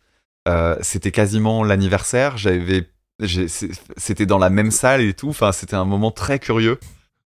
c'était 0.81 1.11
quasiment 1.11 1.63
l'anniversaire. 1.63 2.37
J'avais, 2.37 2.89
c'était 3.19 4.25
dans 4.25 4.37
la 4.37 4.49
même 4.49 4.71
salle 4.71 5.01
et 5.01 5.13
tout. 5.13 5.29
Enfin, 5.29 5.51
c'était 5.51 5.75
un 5.75 5.85
moment 5.85 6.11
très 6.11 6.39
curieux. 6.39 6.79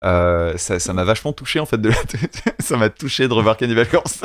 Euh, 0.05 0.53
ça 0.57 0.79
ça 0.79 0.93
m'a 0.93 1.05
vachement 1.05 1.33
touché 1.33 1.59
en 1.59 1.67
fait. 1.67 1.81
De... 1.81 1.91
ça 2.61 2.77
m'a 2.77 2.91
touché 2.91 3.29
de 3.29 3.33
revoir 3.33 3.57
Cannibal 3.57 3.89
Corpse. 3.89 4.21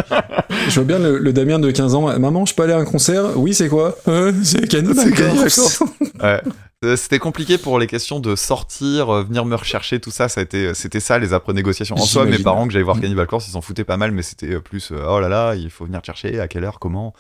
Je 0.68 0.76
vois 0.76 0.84
bien 0.84 1.00
le, 1.00 1.18
le 1.18 1.34
Damien 1.34 1.60
de 1.60 1.72
15 1.72 1.96
ans. 1.96 2.20
Maman, 2.20 2.46
je 2.46 2.54
peux 2.54 2.64
aller 2.64 2.74
à 2.74 2.78
un 2.78 2.86
concert? 2.86 3.38
Oui, 3.38 3.54
c'est 3.54 3.70
quoi? 3.70 3.98
Euh, 4.08 4.34
C'est 4.44 4.70
Corpse. 4.70 5.82
Ouais. 6.22 6.42
Euh, 6.84 6.96
C'était 6.96 7.20
compliqué 7.20 7.60
pour 7.60 7.78
les 7.78 7.86
questions 7.86 8.20
de 8.20 8.36
sortir, 8.36 9.10
euh, 9.10 9.24
venir 9.24 9.46
me 9.46 9.56
rechercher, 9.56 10.00
tout 10.00 10.10
ça. 10.10 10.28
Ça 10.30 10.40
a 10.42 10.44
été, 10.44 10.74
c'était 10.74 11.00
ça 11.00 11.20
les 11.20 11.32
après 11.34 11.54
négociations. 11.54 11.96
En 11.96 12.00
soi, 12.06 12.26
mes 12.26 12.40
parents 12.40 12.66
que 12.66 12.74
j'allais 12.74 12.84
voir 12.84 12.98
Mm. 12.98 13.02
Cannibal 13.02 13.28
Corpse, 13.28 13.48
ils 13.48 13.52
s'en 13.52 13.62
foutaient 13.62 13.84
pas 13.84 13.98
mal, 13.98 14.12
mais 14.12 14.24
c'était 14.24 14.56
euh, 14.56 14.60
plus 14.62 14.92
euh, 14.92 15.06
oh 15.08 15.20
là 15.20 15.30
là, 15.30 15.54
il 15.56 15.70
faut 15.70 15.86
venir 15.86 16.02
te 16.02 16.08
chercher, 16.08 16.40
à 16.40 16.48
quelle 16.48 16.64
heure, 16.64 16.80
comment? 16.80 17.14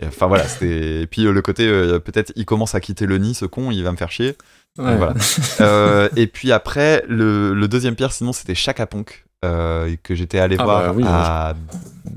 Et, 0.00 0.06
Enfin 0.06 0.26
voilà, 0.26 0.46
c'était. 0.46 1.00
Et 1.02 1.06
puis 1.06 1.26
euh, 1.26 1.32
le 1.32 1.40
côté 1.40 1.66
euh, 1.66 1.98
peut-être 1.98 2.32
il 2.36 2.44
commence 2.44 2.74
à 2.74 2.80
quitter 2.80 3.06
le 3.06 3.16
nid, 3.16 3.34
ce 3.34 3.46
con, 3.46 3.70
il 3.70 3.82
va 3.82 3.90
me 3.92 3.96
faire 3.96 4.10
chier. 4.10 4.36
Ouais. 4.78 4.96
Voilà. 4.96 5.14
Euh, 5.62 6.10
et 6.16 6.26
puis 6.26 6.52
après, 6.52 7.02
le, 7.08 7.54
le 7.54 7.68
deuxième 7.68 7.94
pire, 7.96 8.12
sinon 8.12 8.34
c'était 8.34 8.54
Chaka 8.54 8.86
Ponk. 8.86 9.24
euh, 9.46 9.96
que 10.02 10.14
j'étais 10.14 10.38
allé 10.38 10.56
Ah 10.58 10.64
voir 10.64 10.82
bah 10.88 10.92
oui, 10.94 11.04
à... 11.06 11.54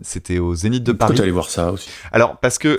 c'était 0.01 0.39
au 0.39 0.53
Zénith 0.55 0.83
de 0.83 0.91
Pourquoi 0.91 1.07
Paris 1.07 1.15
t'es 1.17 1.23
allé 1.23 1.31
voir 1.31 1.49
ça 1.49 1.71
aussi? 1.71 1.89
Alors 2.11 2.37
parce 2.37 2.57
que 2.57 2.77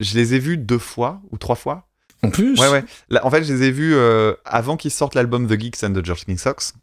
je 0.00 0.16
les 0.16 0.34
ai 0.34 0.40
vus 0.40 0.56
deux 0.56 0.78
fois 0.78 1.20
ou 1.30 1.38
trois 1.38 1.54
fois 1.56 1.86
En 2.22 2.30
plus 2.30 2.58
Ouais, 2.58 2.68
ouais. 2.68 2.84
En 3.22 3.30
fait, 3.30 3.44
je 3.44 3.52
les 3.52 3.64
ai 3.64 3.70
vus 3.70 3.94
euh, 3.94 4.34
avant 4.44 4.76
qu'ils 4.76 4.90
sortent 4.90 5.14
l'album 5.14 5.46
The 5.46 5.58
Geeks 5.58 5.82
and 5.84 5.92
the 5.92 6.04
George 6.04 6.24
King 6.24 6.38
Socks. 6.38 6.74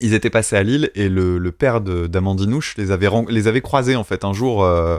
Ils 0.00 0.14
étaient 0.14 0.30
passés 0.30 0.56
à 0.56 0.62
Lille 0.62 0.90
et 0.94 1.08
le, 1.08 1.50
père 1.50 1.80
d'Amandinouche 1.80 2.76
les 2.76 2.92
avait, 2.92 3.60
croisés 3.60 3.96
en 3.96 4.04
fait 4.04 4.24
un 4.24 4.32
jour. 4.32 4.62
euh, 4.62 4.98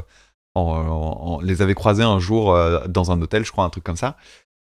les 1.44 1.62
avait 1.62 1.76
croisés 1.76 2.04
un 2.04 2.20
jour 2.20 2.54
euh, 2.54 2.86
dans 2.88 3.12
un 3.12 3.22
hôtel, 3.22 3.46
je 3.46 3.52
crois, 3.52 3.64
un 3.64 3.70
truc 3.70 3.84
comme 3.84 3.96
ça. 3.96 4.18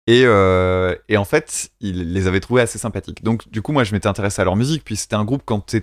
Et, 0.07 0.27
en 0.27 1.25
fait, 1.25 1.71
il 1.79 2.13
les 2.13 2.27
avait 2.27 2.41
trouvés 2.41 2.61
assez 2.61 2.77
sympathiques. 2.77 3.23
Donc, 3.23 3.49
du 3.49 3.61
coup, 3.61 3.71
moi, 3.71 3.83
je 3.83 3.93
m'étais 3.93 4.07
intéressé 4.07 4.41
à 4.41 4.45
leur 4.45 4.55
musique. 4.55 4.83
Puis, 4.83 4.97
c'était 4.97 5.15
un 5.15 5.23
groupe 5.23 5.43
quand 5.45 5.73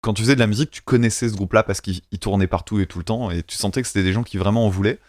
quand 0.00 0.14
tu 0.14 0.22
faisais 0.22 0.36
de 0.36 0.40
la 0.40 0.46
musique, 0.46 0.70
tu 0.70 0.82
connaissais 0.82 1.28
ce 1.28 1.34
groupe-là 1.34 1.64
parce 1.64 1.80
qu'il 1.80 2.00
il 2.12 2.20
tournait 2.20 2.46
partout 2.46 2.78
et 2.78 2.86
tout 2.86 2.98
le 2.98 3.04
temps. 3.04 3.30
Et 3.30 3.42
tu 3.42 3.56
sentais 3.56 3.82
que 3.82 3.88
c'était 3.88 4.04
des 4.04 4.12
gens 4.12 4.22
qui 4.22 4.38
vraiment 4.38 4.64
en 4.64 4.68
voulaient. 4.68 5.00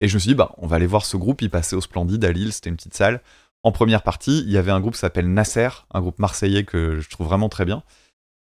Et 0.00 0.08
je 0.08 0.14
me 0.14 0.18
suis 0.18 0.28
dit, 0.28 0.34
bah, 0.34 0.54
on 0.58 0.66
va 0.66 0.76
aller 0.76 0.86
voir 0.86 1.04
ce 1.04 1.16
groupe. 1.16 1.42
Il 1.42 1.50
passait 1.50 1.76
au 1.76 1.80
Splendide 1.80 2.24
à 2.24 2.32
Lille, 2.32 2.52
c'était 2.52 2.70
une 2.70 2.76
petite 2.76 2.94
salle. 2.94 3.20
En 3.62 3.72
première 3.72 4.02
partie, 4.02 4.40
il 4.40 4.50
y 4.50 4.56
avait 4.56 4.70
un 4.70 4.80
groupe 4.80 4.94
qui 4.94 5.00
s'appelle 5.00 5.30
Nasser, 5.32 5.68
un 5.92 6.00
groupe 6.00 6.18
marseillais 6.18 6.64
que 6.64 6.98
je 7.00 7.10
trouve 7.10 7.26
vraiment 7.26 7.48
très 7.48 7.66
bien. 7.66 7.82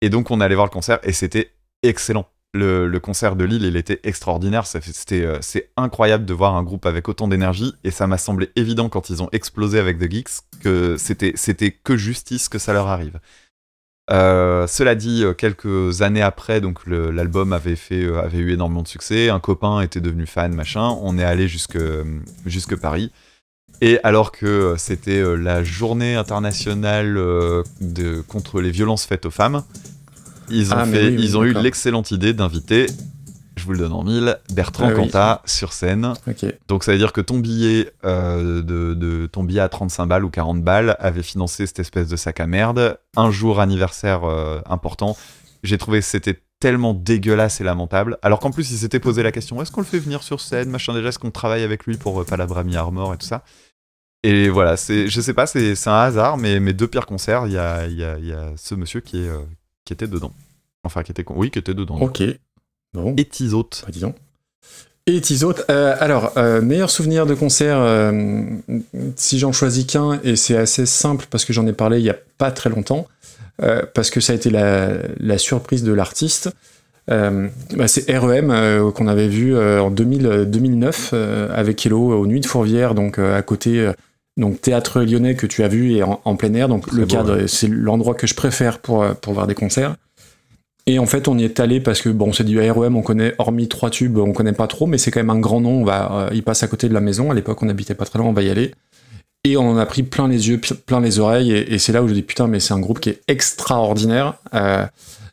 Et 0.02 0.10
donc, 0.10 0.30
on 0.32 0.42
allait 0.42 0.56
voir 0.56 0.68
le 0.68 0.72
concert 0.72 1.00
et 1.04 1.14
c'était 1.14 1.52
excellent. 1.84 2.28
Le, 2.54 2.86
le 2.86 3.00
concert 3.00 3.36
de 3.36 3.46
Lille, 3.46 3.64
il 3.64 3.78
était 3.78 4.02
extraordinaire. 4.04 4.66
Euh, 5.12 5.38
c'est 5.42 5.72
incroyable 5.78 6.26
de 6.26 6.34
voir 6.34 6.56
un 6.56 6.64
groupe 6.64 6.86
avec 6.86 7.08
autant 7.08 7.28
d'énergie. 7.28 7.74
Et 7.84 7.92
ça 7.92 8.08
m'a 8.08 8.18
semblé 8.18 8.50
évident 8.56 8.90
quand 8.90 9.10
ils 9.10 9.24
ont 9.24 9.30
explosé 9.32 9.80
avec 9.80 9.98
The 10.00 10.12
Geeks 10.12 10.42
que 10.60 10.98
c'était 10.98 11.72
que 11.72 11.96
justice 11.96 12.50
que 12.50 12.60
ça 12.60 12.74
leur 12.74 12.88
arrive. 12.88 13.20
Euh, 14.12 14.68
cela 14.68 14.96
dit, 14.96 15.24
euh, 15.24 15.34
quelques 15.34 16.02
années 16.02 16.22
après, 16.22 16.60
donc 16.60 16.86
l'album 16.88 17.54
avait 17.54 17.78
fait, 17.78 18.04
euh, 18.04 18.22
avait 18.22 18.40
eu 18.40 18.52
énormément 18.52 18.82
de 18.82 18.88
succès. 18.88 19.30
Un 19.30 19.40
copain 19.40 19.82
était 19.82 20.02
devenu 20.02 20.26
fan, 20.26 20.54
machin. 20.54 20.98
On 21.02 21.18
est 21.18 21.24
allé 21.24 21.48
jusque 21.48 21.80
jusque 22.46 22.76
Paris. 22.76 23.12
Et 23.80 24.00
alors 24.04 24.32
que 24.32 24.76
c'était 24.78 25.24
la 25.38 25.64
journée 25.64 26.16
internationale 26.16 27.16
de, 27.16 28.22
contre 28.28 28.62
les 28.62 28.70
violences 28.70 29.06
faites 29.06 29.26
aux 29.26 29.32
femmes, 29.32 29.64
ils 30.52 30.72
ont, 30.72 30.78
Ah, 30.78 30.86
fait, 30.86 31.08
oui, 31.08 31.16
oui, 31.16 31.24
ils 31.24 31.38
ont 31.38 31.44
eu 31.44 31.54
l'excellente 31.54 32.12
idée 32.12 32.34
d'inviter, 32.34 32.86
je 33.62 33.66
vous 33.66 33.72
le 33.74 33.78
donne 33.78 33.94
en 33.94 34.04
mille, 34.04 34.38
Bertrand 34.54 34.88
Ah 34.90 34.94
oui. 34.94 35.04
Cantat 35.06 35.42
sur 35.46 35.72
scène. 35.72 36.14
Donc 36.68 36.84
ça 36.84 36.92
veut 36.92 36.98
dire 36.98 37.14
que 37.14 37.22
ton 37.22 37.38
billet, 37.40 37.92
euh, 38.04 38.62
de, 38.62 38.94
de- 38.94 39.28
ton 39.28 39.44
billet 39.44 39.62
à 39.62 39.70
35 39.70 40.06
balles 40.08 40.26
ou 40.26 40.30
40 40.30 40.62
balles 40.64 40.96
avait 41.00 41.24
financé 41.24 41.66
cette 41.68 41.80
espèce 41.80 42.10
de 42.10 42.16
sac 42.18 42.40
à 42.40 42.48
merde. 42.48 42.98
Un 43.16 43.32
jour 43.32 43.60
anniversaire 43.62 44.24
euh, 44.24 44.60
important. 44.66 45.16
J'ai 45.64 45.78
trouvé 45.78 46.00
que 46.00 46.06
c'était 46.06 46.40
tellement 46.60 46.94
dégueulasse 46.94 47.62
et 47.62 47.64
lamentable. 47.64 48.18
Alors 48.22 48.40
qu'en 48.40 48.52
plus, 48.52 48.70
il 48.72 48.78
s'était 48.78 49.00
posé 49.00 49.24
la 49.24 49.32
question 49.32 49.62
est-ce 49.62 49.72
qu'on 49.72 49.82
le 49.82 49.86
fait 49.88 50.00
venir 50.00 50.22
sur 50.24 50.42
scène 50.42 50.70
Machin 50.70 50.94
déjà, 50.94 51.10
est-ce 51.10 51.20
qu'on 51.20 51.32
travaille 51.32 51.64
avec 51.64 51.86
lui 51.86 51.98
pour 51.98 52.20
euh, 52.22 52.24
Palabrami 52.26 52.76
Armor 52.76 53.14
et 53.14 53.18
tout 53.18 53.26
ça? 53.28 53.44
Et 54.24 54.50
voilà, 54.50 54.78
c'est, 54.78 55.08
je 55.08 55.20
sais 55.22 55.34
pas, 55.34 55.48
c'est, 55.48 55.74
c'est 55.74 55.90
un 55.90 55.96
hasard, 56.00 56.38
mais 56.38 56.60
mes 56.60 56.74
deux 56.74 56.88
pires 56.88 57.08
concerts, 57.08 57.48
il 57.48 57.54
y 57.54 57.58
a, 57.58 57.88
y, 57.88 58.04
a, 58.04 58.20
y 58.20 58.32
a 58.32 58.52
ce 58.56 58.76
monsieur 58.76 59.00
qui, 59.02 59.24
est, 59.24 59.28
euh, 59.28 59.40
qui 59.86 59.94
était 59.94 60.08
dedans. 60.08 60.32
Enfin, 60.84 61.02
qui 61.02 61.12
était, 61.12 61.24
con- 61.24 61.34
oui, 61.38 61.50
qui 61.50 61.58
était 61.58 61.74
dedans. 61.74 61.98
Ok. 62.00 62.22
Bon. 62.94 63.14
Et 63.18 63.26
Tizote. 63.26 63.86
Dis 63.90 64.00
donc. 64.00 64.16
Et 65.08 65.20
euh, 65.70 65.96
alors, 66.00 66.34
euh, 66.38 66.62
meilleur 66.62 66.90
souvenir 66.90 67.26
de 67.26 67.34
concert, 67.34 67.78
euh, 67.80 68.44
si 69.16 69.40
j'en 69.40 69.52
choisis 69.52 69.86
qu'un, 69.86 70.20
et 70.24 70.36
c'est 70.36 70.56
assez 70.56 70.86
simple 70.86 71.26
parce 71.30 71.44
que 71.44 71.54
j'en 71.54 71.66
ai 71.66 71.74
parlé 71.74 72.00
il 72.00 72.06
y 72.06 72.10
a 72.10 72.18
pas 72.38 72.52
très 72.52 72.70
longtemps, 72.70 73.08
parce 73.94 74.10
que 74.10 74.20
ça 74.20 74.34
a 74.34 74.36
été 74.36 74.50
la, 74.50 74.90
la 75.20 75.38
surprise 75.38 75.84
de 75.84 75.92
l'artiste. 75.92 76.50
Bah, 77.08 77.88
c'est 77.88 78.18
REM 78.18 78.92
qu'on 78.94 79.08
avait 79.08 79.28
vu 79.28 79.58
en 79.58 79.92
2000, 79.92 80.26
euh, 80.26 80.46
2009 80.46 81.10
euh, 81.14 81.50
avec 81.54 81.86
Hello 81.86 82.18
aux 82.18 82.26
Nuits 82.26 82.40
de 82.40 82.46
Fourvière, 82.46 82.96
donc 82.96 83.20
à 83.20 83.42
côté, 83.42 83.92
donc 84.38 84.62
théâtre 84.62 85.02
lyonnais 85.02 85.36
que 85.36 85.46
tu 85.46 85.64
as 85.64 85.68
vu 85.68 85.94
et 85.94 86.04
en, 86.04 86.22
en 86.24 86.36
plein 86.36 86.54
air. 86.54 86.70
Donc 86.70 86.92
le 86.92 87.06
beau, 87.06 87.16
cadre, 87.16 87.48
c'est 87.48 87.68
l'endroit 87.68 88.14
que 88.14 88.28
je 88.28 88.36
préfère 88.36 88.80
pour, 88.80 89.06
pour 89.16 89.34
voir 89.34 89.48
des 89.48 89.56
concerts. 89.56 89.96
Et 90.88 91.00
en 91.00 91.06
fait, 91.06 91.28
on 91.28 91.38
y 91.38 91.44
est 91.44 91.60
allé 91.60 91.80
parce 91.80 92.02
que 92.02 92.10
bon, 92.10 92.34
c'est 92.34 92.44
du 92.44 92.60
REM, 92.60 92.96
on 92.96 93.02
connaît, 93.02 93.36
hormis 93.38 93.68
trois 93.68 93.90
tubes, 93.90 94.18
on 94.18 94.34
connaît 94.34 94.54
pas 94.54 94.68
trop, 94.68 94.88
mais 94.88 94.98
c'est 94.98 95.12
quand 95.12 95.20
même 95.20 95.30
un 95.30 95.40
grand 95.40 95.62
nom. 95.62 95.82
On 95.82 95.86
va, 95.86 96.12
euh, 96.12 96.30
il 96.34 96.44
passe 96.44 96.64
à 96.64 96.68
côté 96.68 96.90
de 96.90 96.94
la 96.94 97.02
maison. 97.02 97.32
À 97.32 97.36
l'époque, 97.36 97.62
on 97.62 97.70
habitait 97.70 97.94
pas 97.94 98.06
très 98.06 98.18
loin, 98.18 98.28
on 98.28 98.34
va 98.34 98.42
y 98.42 98.50
aller. 98.50 98.72
Et 99.44 99.58
on 99.58 99.68
en 99.72 99.78
a 99.78 99.86
pris 99.88 100.04
plein 100.04 100.28
les 100.28 100.50
yeux, 100.50 100.62
plein 100.86 101.00
les 101.00 101.18
oreilles, 101.18 101.52
et, 101.52 101.80
c'est 101.80 101.92
là 101.92 102.04
où 102.04 102.08
je 102.08 102.14
dis 102.14 102.22
putain, 102.22 102.46
mais 102.46 102.60
c'est 102.60 102.76
un 102.76 102.80
groupe 102.80 103.00
qui 103.00 103.10
est 103.10 103.22
extraordinaire. 103.28 104.36
Euh, 104.54 104.86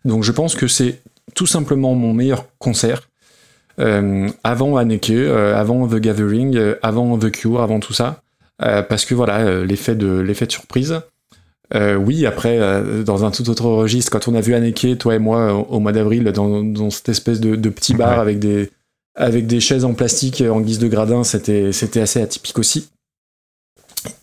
donc 0.07 0.25
je 0.25 0.33
pense 0.33 0.55
que 0.55 0.67
c'est 0.67 1.01
tout 1.35 1.47
simplement 1.47 1.95
mon 1.95 2.15
meilleur 2.15 2.47
concert. 2.59 3.03
Euh, 3.79 4.29
avant 4.43 4.79
euh, 4.79 5.55
avant 5.55 5.87
The 5.87 5.97
Gathering, 5.97 6.59
avant 6.83 7.19
The 7.19 7.31
Cure, 7.31 7.61
avant 7.61 7.81
tout 7.81 7.93
ça. 7.93 8.23
Parce 8.59 9.05
que 9.05 9.15
voilà, 9.15 9.63
l'effet 9.63 9.95
de, 9.95 10.19
l'effet 10.19 10.47
de 10.47 10.53
surprise. 10.53 11.01
Euh, 11.75 11.97
oui, 11.97 12.25
après, 12.25 12.59
euh, 12.59 13.03
dans 13.03 13.25
un 13.25 13.31
tout 13.31 13.49
autre 13.51 13.67
registre, 13.67 14.11
quand 14.11 14.27
on 14.29 14.35
a 14.35 14.41
vu 14.41 14.55
Anneke, 14.55 14.97
toi 14.99 15.15
et 15.15 15.19
moi, 15.19 15.53
au, 15.53 15.63
au 15.65 15.81
mois 15.81 15.93
d'avril, 15.93 16.25
dans, 16.25 16.63
dans 16.63 16.91
cette 16.91 17.11
espèce 17.11 17.41
de, 17.41 17.57
de 17.57 17.69
petit 17.69 17.95
bar 17.95 18.15
Ouais. 18.15 18.21
avec, 18.21 18.39
des, 18.39 18.71
avec 19.15 19.47
des 19.47 19.61
chaises 19.61 19.85
en 19.85 19.93
plastique 19.95 20.41
en 20.43 20.61
guise 20.61 20.79
de 20.79 20.89
gradin, 20.89 21.25
c'était 21.25 21.73
c'était 21.73 22.01
assez 22.01 22.23
atypique 22.23 22.59
aussi. 22.59 22.89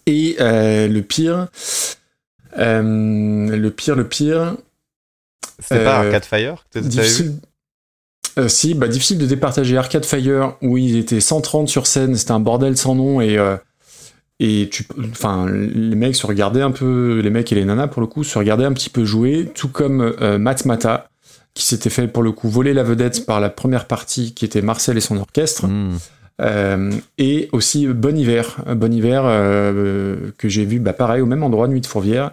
Et 0.07 0.37
euh, 0.39 0.87
le 0.87 1.01
pire, 1.01 1.47
euh, 2.57 3.55
le 3.55 3.69
pire, 3.71 3.95
le 3.95 4.07
pire, 4.07 4.55
C'était 5.59 5.83
pas 5.83 6.01
Euh, 6.01 6.05
Arcade 6.07 6.25
Fire 6.25 6.65
que 6.73 6.79
vu 6.79 6.87
difficile. 6.89 7.33
Euh, 8.37 8.47
si, 8.49 8.73
bah, 8.73 8.87
difficile 8.89 9.17
de 9.17 9.25
départager 9.25 9.77
Arcade 9.77 10.05
Fire 10.05 10.57
où 10.61 10.77
ils 10.77 10.97
étaient 10.97 11.21
130 11.21 11.69
sur 11.69 11.87
scène, 11.87 12.15
c'était 12.15 12.31
un 12.31 12.39
bordel 12.39 12.75
sans 12.77 12.95
nom 12.95 13.21
et 13.21 13.37
euh, 13.37 13.55
et 14.39 14.69
tu, 14.71 14.85
enfin, 15.11 15.47
les 15.49 15.95
mecs 15.95 16.15
se 16.15 16.27
regardaient 16.27 16.61
un 16.61 16.71
peu, 16.71 17.19
les 17.23 17.29
mecs 17.29 17.51
et 17.51 17.55
les 17.55 17.65
nanas 17.65 17.87
pour 17.87 18.01
le 18.01 18.07
coup 18.07 18.23
se 18.23 18.37
regardaient 18.37 18.65
un 18.65 18.73
petit 18.73 18.89
peu 18.89 19.05
jouer, 19.05 19.49
tout 19.53 19.69
comme 19.69 20.01
euh, 20.21 20.37
Matmata 20.37 21.09
qui 21.53 21.65
s'était 21.65 21.89
fait 21.89 22.07
pour 22.07 22.21
le 22.21 22.33
coup 22.33 22.49
voler 22.49 22.73
la 22.73 22.83
vedette 22.83 23.25
par 23.25 23.39
la 23.39 23.49
première 23.49 23.87
partie 23.87 24.33
qui 24.33 24.45
était 24.45 24.61
Marcel 24.61 24.97
et 24.97 25.01
son 25.01 25.17
orchestre. 25.17 25.67
Hmm. 25.67 25.97
Euh, 26.41 26.91
et 27.17 27.47
aussi 27.53 27.87
Bon 27.87 28.15
Hiver, 28.15 28.57
Bon 28.75 28.93
Hiver 28.93 29.23
euh, 29.25 30.31
que 30.37 30.49
j'ai 30.49 30.65
vu 30.65 30.79
bah, 30.79 30.91
pareil 30.91 31.21
au 31.21 31.25
même 31.25 31.43
endroit, 31.43 31.69
Nuit 31.69 31.79
de 31.79 31.85
Fourvière, 31.85 32.31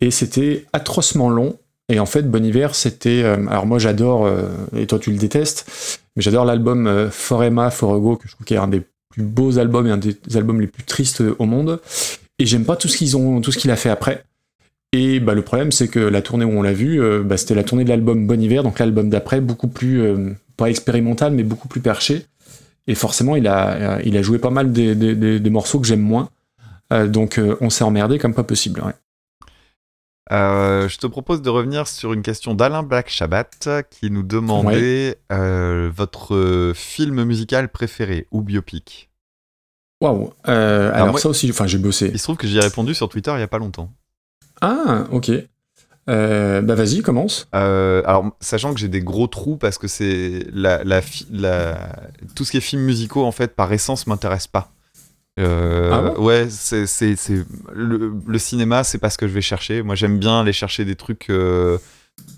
et 0.00 0.10
c'était 0.10 0.64
atrocement 0.72 1.28
long. 1.28 1.58
Et 1.90 2.00
en 2.00 2.06
fait, 2.06 2.22
Bon 2.22 2.42
Hiver, 2.42 2.74
c'était. 2.74 3.22
euh, 3.22 3.46
alors 3.48 3.66
moi, 3.66 3.78
j'adore, 3.78 4.30
et 4.74 4.86
toi 4.86 4.98
tu 4.98 5.10
le 5.10 5.18
détestes, 5.18 6.00
mais 6.16 6.22
j'adore 6.22 6.46
l'album 6.46 7.10
Forema 7.10 7.70
Forego, 7.70 8.16
que 8.16 8.26
je 8.26 8.32
trouve 8.32 8.46
qui 8.46 8.54
est 8.54 8.58
un 8.58 8.68
des 8.68 8.82
beaux 9.22 9.58
albums 9.58 9.86
et 9.86 9.90
un 9.90 9.96
des 9.96 10.16
albums 10.34 10.60
les 10.60 10.66
plus 10.66 10.84
tristes 10.84 11.22
au 11.38 11.44
monde. 11.46 11.80
Et 12.38 12.46
j'aime 12.46 12.64
pas 12.64 12.76
tout 12.76 12.88
ce 12.88 12.96
qu'ils 12.96 13.16
ont, 13.16 13.40
tout 13.40 13.52
ce 13.52 13.58
qu'il 13.58 13.70
a 13.70 13.76
fait 13.76 13.90
après. 13.90 14.24
Et 14.92 15.18
bah, 15.20 15.34
le 15.34 15.42
problème, 15.42 15.72
c'est 15.72 15.88
que 15.88 15.98
la 15.98 16.22
tournée 16.22 16.44
où 16.44 16.50
on 16.50 16.62
l'a 16.62 16.72
vu, 16.72 17.02
euh, 17.02 17.22
bah, 17.24 17.36
c'était 17.36 17.54
la 17.54 17.64
tournée 17.64 17.84
de 17.84 17.88
l'album 17.88 18.26
Bon 18.26 18.40
Hiver, 18.40 18.62
donc 18.62 18.78
l'album 18.78 19.10
d'après, 19.10 19.40
beaucoup 19.40 19.68
plus, 19.68 20.00
euh, 20.02 20.30
pas 20.56 20.70
expérimental, 20.70 21.32
mais 21.32 21.42
beaucoup 21.42 21.66
plus 21.68 21.80
perché. 21.80 22.26
Et 22.86 22.94
forcément, 22.94 23.34
il 23.34 23.46
a, 23.48 23.70
euh, 23.96 24.02
il 24.04 24.16
a 24.16 24.22
joué 24.22 24.38
pas 24.38 24.50
mal 24.50 24.72
des, 24.72 24.94
des- 24.94 25.50
morceaux 25.50 25.80
que 25.80 25.86
j'aime 25.86 26.00
moins. 26.02 26.28
Euh, 26.92 27.08
donc, 27.08 27.38
euh, 27.38 27.56
on 27.60 27.70
s'est 27.70 27.82
emmerdé 27.84 28.18
comme 28.18 28.34
pas 28.34 28.44
possible. 28.44 28.82
Euh, 30.32 30.88
je 30.88 30.96
te 30.98 31.06
propose 31.06 31.42
de 31.42 31.50
revenir 31.50 31.86
sur 31.86 32.12
une 32.14 32.22
question 32.22 32.54
d'Alain 32.54 32.82
Black 32.82 33.10
Shabbat 33.10 33.68
qui 33.90 34.10
nous 34.10 34.22
demandait 34.22 35.18
euh, 35.30 35.90
votre 35.94 36.72
film 36.74 37.24
musical 37.24 37.68
préféré 37.70 38.26
ou 38.30 38.40
biopic? 38.40 39.10
Waouh. 40.00 40.32
Euh, 40.48 40.92
alors, 40.94 41.10
moi- 41.10 41.20
ça 41.20 41.28
aussi, 41.28 41.50
enfin 41.50 41.66
j'ai 41.66 41.78
bossé. 41.78 42.10
Il 42.12 42.18
se 42.18 42.24
trouve 42.24 42.36
que 42.36 42.46
j'y 42.46 42.56
ai 42.56 42.60
répondu 42.60 42.94
sur 42.94 43.08
Twitter 43.08 43.32
il 43.36 43.40
y 43.40 43.42
a 43.44 43.48
pas 43.48 43.58
longtemps. 43.58 43.90
Ah, 44.60 45.04
ok. 45.10 45.30
Euh, 46.10 46.60
bah 46.60 46.74
vas-y, 46.74 47.00
commence. 47.00 47.48
Euh, 47.54 48.02
alors, 48.04 48.36
sachant 48.40 48.74
que 48.74 48.80
j'ai 48.80 48.88
des 48.88 49.00
gros 49.00 49.26
trous 49.26 49.56
parce 49.56 49.78
que 49.78 49.88
c'est 49.88 50.46
la, 50.52 50.84
la- 50.84 51.00
tout 52.34 52.44
ce 52.44 52.50
qui 52.50 52.58
est 52.58 52.60
films 52.60 52.82
musicaux 52.82 53.24
en 53.24 53.32
fait 53.32 53.54
par 53.56 53.72
essence 53.72 54.06
m'intéresse 54.06 54.46
pas. 54.46 54.70
Euh, 55.40 55.90
Ah 55.92 56.00
bon 56.02 56.22
ouais, 56.24 56.46
c'est 56.48 56.86
c'est 56.86 57.16
c'est 57.16 57.44
le, 57.72 58.14
le 58.26 58.38
cinéma, 58.38 58.84
c'est 58.84 58.98
pas 58.98 59.10
ce 59.10 59.18
que 59.18 59.26
je 59.26 59.32
vais 59.32 59.40
chercher. 59.40 59.82
Moi, 59.82 59.94
j'aime 59.96 60.18
bien 60.18 60.40
aller 60.40 60.52
chercher 60.52 60.84
des 60.84 60.94
trucs 60.94 61.28
euh, 61.30 61.76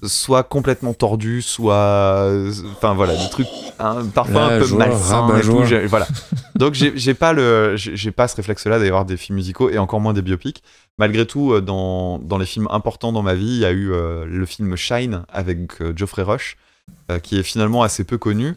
soit 0.03 0.43
complètement 0.45 0.95
tordus, 0.95 1.43
soit 1.43 2.33
enfin 2.73 2.95
voilà, 2.95 3.15
des 3.15 3.29
trucs 3.31 3.49
hein, 3.79 3.99
parfois 4.15 4.45
un 4.47 4.61
peu 4.61 4.75
malsains 4.77 5.17
et 5.29 5.31
rabat-joie. 5.33 5.61
tout. 5.63 5.67
J'ai- 5.67 5.87
Voilà. 5.87 6.07
Donc 6.57 6.73
j'ai 6.73 6.93
j'ai 6.97 7.13
pas 7.13 7.35
le 7.35 7.77
j'ai 7.77 7.95
j'ai 7.97 8.11
pas 8.13 8.29
ce 8.29 8.37
réflexe-là 8.37 8.79
d'aller 8.79 8.91
voir 8.91 9.05
des 9.05 9.19
films 9.19 9.37
musicaux 9.37 9.69
et 9.69 9.77
encore 9.77 10.01
moins 10.01 10.15
des 10.15 10.23
biopics. 10.23 10.63
Malgré 10.99 11.27
tout, 11.27 11.53
euh, 11.53 11.61
dans, 11.61 12.19
dans 12.19 12.39
les 12.39 12.47
films 12.47 12.69
importants 12.71 13.13
dans 13.13 13.23
ma 13.23 13.35
vie, 13.35 13.45
il 13.47 13.59
y 13.59 13.67
a 13.67 13.73
eu 13.73 13.93
euh, 13.93 14.25
le 14.25 14.47
film 14.47 14.75
Shine 14.77 15.25
avec 15.29 15.71
Geoffrey 15.95 16.23
Rush, 16.23 16.57
qui 17.23 17.39
est 17.39 17.43
finalement 17.43 17.83
assez 17.83 18.05
peu 18.05 18.17
connu 18.17 18.55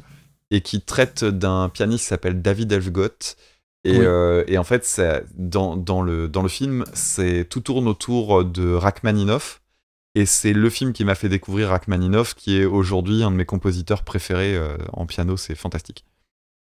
et 0.50 0.62
qui 0.62 0.80
traite 0.80 1.26
d'un 1.26 1.68
pianiste 1.68 2.04
qui 2.06 2.08
s'appelle 2.08 2.42
David 2.42 2.72
Elfgott. 2.72 3.36
Et, 3.86 3.98
Oui. 3.98 4.06
euh, 4.06 4.44
et 4.48 4.58
en 4.58 4.64
fait, 4.64 4.84
ça- 4.86 5.22
dans, 5.36 5.76
dans, 5.78 6.02
le, 6.02 6.28
dans 6.28 6.42
le 6.42 6.50
film, 6.50 6.84
c'est 6.94 7.46
tout 7.50 7.62
tourne 7.62 7.88
autour 7.88 8.44
de 8.46 8.74
Rachmaninoff. 8.74 9.62
Et 10.16 10.26
c'est 10.26 10.54
le 10.54 10.70
film 10.70 10.92
qui 10.92 11.06
m'a 11.06 11.16
fait 11.16 11.30
découvrir 11.30 11.70
Rachmaninoff, 11.70 12.34
qui 12.34 12.58
est 12.60 12.66
aujourd'hui 12.66 13.24
un 13.24 13.32
de 13.32 13.36
mes 13.36 13.46
compositeurs 13.46 14.04
préférés 14.04 14.56
euh, 14.56 14.76
en 14.92 15.06
piano. 15.06 15.38
C'est 15.38 15.56
fantastique. 15.56 16.04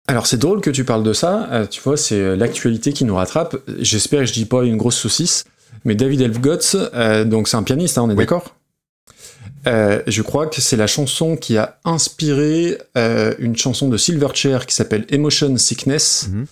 Alors 0.09 0.27
c'est 0.27 0.39
drôle 0.39 0.61
que 0.61 0.71
tu 0.71 0.85
parles 0.85 1.03
de 1.03 1.13
ça, 1.13 1.49
euh, 1.53 1.67
tu 1.67 1.81
vois, 1.81 1.97
c'est 1.97 2.21
euh, 2.21 2.37
l'actualité 2.37 2.93
qui 2.93 3.05
nous 3.05 3.15
rattrape. 3.17 3.57
J'espère 3.79 4.21
que 4.21 4.27
je 4.27 4.33
dis 4.33 4.45
pas 4.47 4.63
une 4.65 4.77
grosse 4.77 4.97
saucisse, 4.97 5.45
mais 5.85 5.95
David 5.97 6.21
Elfgotz, 6.21 6.77
euh, 6.95 7.25
donc 7.25 7.49
c'est 7.49 7.57
un 7.57 7.63
pianiste, 7.65 7.99
hein, 7.99 8.03
on 8.05 8.09
est 8.11 8.13
Oui. 8.13 8.19
d'accord? 8.19 8.55
Euh, 9.67 10.03
Je 10.07 10.23
crois 10.23 10.47
que 10.47 10.61
c'est 10.61 10.77
la 10.77 10.87
chanson 10.87 11.37
qui 11.37 11.57
a 11.59 11.79
inspiré 11.85 12.79
euh, 12.97 13.35
une 13.41 13.57
chanson 13.57 13.89
de 13.89 13.97
Silverchair 13.97 14.67
qui 14.67 14.75
s'appelle 14.77 15.05
Emotion 15.09 15.57
Sickness. 15.57 16.29
Mhm. 16.31 16.47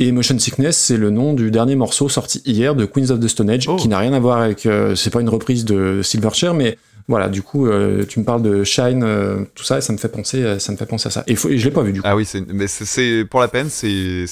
Et 0.00 0.08
Emotion 0.08 0.38
Sickness, 0.38 0.76
c'est 0.76 0.96
le 0.96 1.10
nom 1.10 1.34
du 1.34 1.50
dernier 1.52 1.76
morceau 1.76 2.08
sorti 2.08 2.42
hier 2.44 2.74
de 2.74 2.84
Queens 2.84 3.10
of 3.10 3.20
the 3.20 3.28
Stone 3.28 3.48
Age, 3.48 3.68
Oh. 3.68 3.76
qui 3.76 3.86
n'a 3.88 3.98
rien 3.98 4.12
à 4.12 4.18
voir 4.18 4.38
avec. 4.40 4.66
euh, 4.66 4.94
c'est 4.96 5.10
pas 5.10 5.20
une 5.20 5.28
reprise 5.28 5.64
de 5.64 6.00
Silverchair, 6.02 6.52
mais 6.52 6.78
voilà, 7.06 7.28
du 7.28 7.42
coup, 7.42 7.66
euh, 7.68 8.04
tu 8.04 8.18
me 8.18 8.24
parles 8.24 8.42
de 8.42 8.64
Shine, 8.64 9.02
euh, 9.04 9.44
tout 9.54 9.62
ça, 9.62 9.78
et 9.78 9.80
ça 9.82 9.92
me 9.92 9.98
fait 9.98 10.08
penser, 10.08 10.42
euh, 10.42 10.58
ça 10.58 10.72
me 10.72 10.76
fait 10.76 10.86
penser 10.86 11.06
à 11.06 11.10
ça. 11.10 11.22
Et, 11.28 11.36
faut- 11.36 11.48
et 11.48 11.58
je 11.58 11.64
l'ai 11.66 11.70
pas 11.70 11.82
vu 11.82 11.92
du 11.92 12.00
coup. 12.02 12.08
Ah 12.10 12.16
oui, 12.16 12.24
c'est, 12.24 12.44
mais 12.52 12.66
c'est, 12.66 13.24
pour 13.30 13.38
la 13.40 13.46
peine, 13.46 13.68
c'est, 13.68 14.24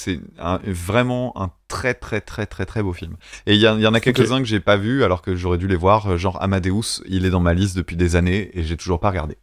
vraiment 0.67 1.33
un 1.41 1.51
très 1.69 1.95
très 1.95 2.21
très 2.21 2.47
très 2.47 2.67
très 2.67 2.83
beau 2.83 2.93
film. 2.93 3.15
Et 3.47 3.55
il 3.55 3.61
y, 3.61 3.69
en- 3.69 3.77
il 3.77 3.83
y 3.83 3.87
en 3.87 3.95
a 3.95 4.01
quelques-uns 4.01 4.39
que 4.41 4.47
j'ai 4.49 4.61
pas 4.61 4.77
vus 4.77 5.05
alors 5.05 5.23
que 5.23 5.37
j'aurais 5.37 5.59
dû 5.59 5.69
les 5.69 5.77
voir, 5.77 6.19
genre 6.19 6.43
Amadeus, 6.43 7.03
il 7.09 7.25
est 7.25 7.31
dans 7.31 7.41
ma 7.41 7.55
liste 7.55 7.77
depuis 7.77 7.95
des 7.97 8.17
années 8.17 8.51
et 8.55 8.65
j'ai 8.65 8.77
toujours 8.77 8.99
pas 8.99 9.11
regardé. 9.11 9.37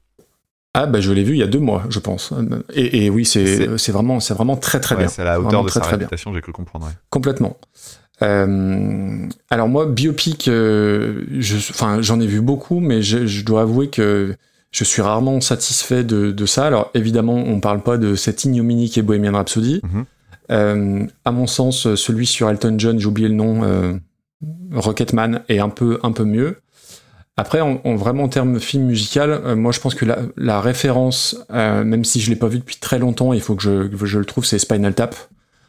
Ah 0.75 0.85
bah 0.85 1.01
je 1.01 1.11
l'ai 1.11 1.23
vu 1.23 1.33
il 1.33 1.39
y 1.39 1.43
a 1.43 1.47
deux 1.47 1.59
mois, 1.59 1.83
je 1.89 1.99
pense. 1.99 2.31
Et, 2.73 3.05
et 3.05 3.09
oui, 3.09 3.25
c'est 3.25 3.91
vraiment, 3.91 4.19
c'est 4.19 4.33
vraiment 4.35 4.55
très 4.55 4.79
très 4.79 4.95
Ouais, 4.95 5.01
bien, 5.01 5.07
c'est 5.09 5.23
à 5.23 5.25
la 5.25 5.39
hauteur 5.39 5.49
Vraiment 5.49 5.63
de 5.63 5.69
très, 5.69 5.79
sa 5.79 5.85
très 5.85 5.95
réputation, 5.95 6.33
j'ai 6.33 6.41
cru 6.41 6.51
comprendre. 6.51 6.85
ouais. 6.85 6.91
complètement. 7.09 7.57
Euh, 8.21 9.27
alors 9.49 9.67
moi, 9.69 9.85
biopic, 9.85 10.47
euh, 10.47 11.23
je, 11.39 11.55
enfin 11.57 12.01
j'en 12.01 12.19
ai 12.19 12.27
vu 12.27 12.41
beaucoup, 12.41 12.79
mais 12.81 13.01
je, 13.01 13.25
je 13.25 13.43
dois 13.45 13.61
avouer 13.61 13.89
que 13.89 14.35
je 14.71 14.83
suis 14.83 15.01
rarement 15.01 15.41
satisfait 15.41 16.03
de, 16.03 16.31
de 16.31 16.45
ça. 16.45 16.67
Alors 16.67 16.91
évidemment, 16.93 17.35
on 17.35 17.59
parle 17.59 17.81
pas 17.81 17.97
de 17.97 18.15
cette 18.15 18.43
ignominie 18.43 18.89
qui 18.89 18.99
est 18.99 19.03
Bohemian 19.03 19.33
Rhapsody. 19.33 19.81
Mhm. 19.83 20.05
Euh, 20.51 21.05
à 21.25 21.31
mon 21.31 21.47
sens, 21.47 21.95
celui 21.95 22.25
sur 22.25 22.49
Elton 22.49 22.75
John, 22.77 22.99
j'ai 22.99 23.05
oublié 23.07 23.27
le 23.29 23.35
nom, 23.35 23.61
Rocketman, 24.73 25.41
est 25.49 25.59
un 25.59 25.69
peu 25.69 25.99
un 26.03 26.11
peu 26.11 26.25
mieux. 26.25 26.57
Après, 27.39 27.61
en, 27.61 27.79
en 27.85 27.95
vraiment 27.95 28.23
en 28.23 28.27
termes 28.29 28.59
film 28.59 28.83
musical, 28.85 29.31
euh, 29.31 29.55
moi 29.55 29.71
je 29.71 29.79
pense 29.79 29.95
que 29.95 30.03
la, 30.03 30.17
la 30.35 30.59
référence, 30.59 31.37
euh, 31.53 31.85
même 31.85 32.03
si 32.03 32.19
je 32.19 32.29
l'ai 32.29 32.35
pas 32.35 32.47
vu 32.49 32.59
depuis 32.59 32.75
très 32.77 32.99
longtemps, 32.99 33.31
il 33.31 33.39
faut 33.41 33.55
que 33.55 33.63
je, 33.63 33.87
que 33.87 34.05
je 34.05 34.19
le 34.19 34.25
trouve, 34.25 34.43
c'est 34.45 34.59
Spinal 34.59 34.93
Tap, 34.93 35.15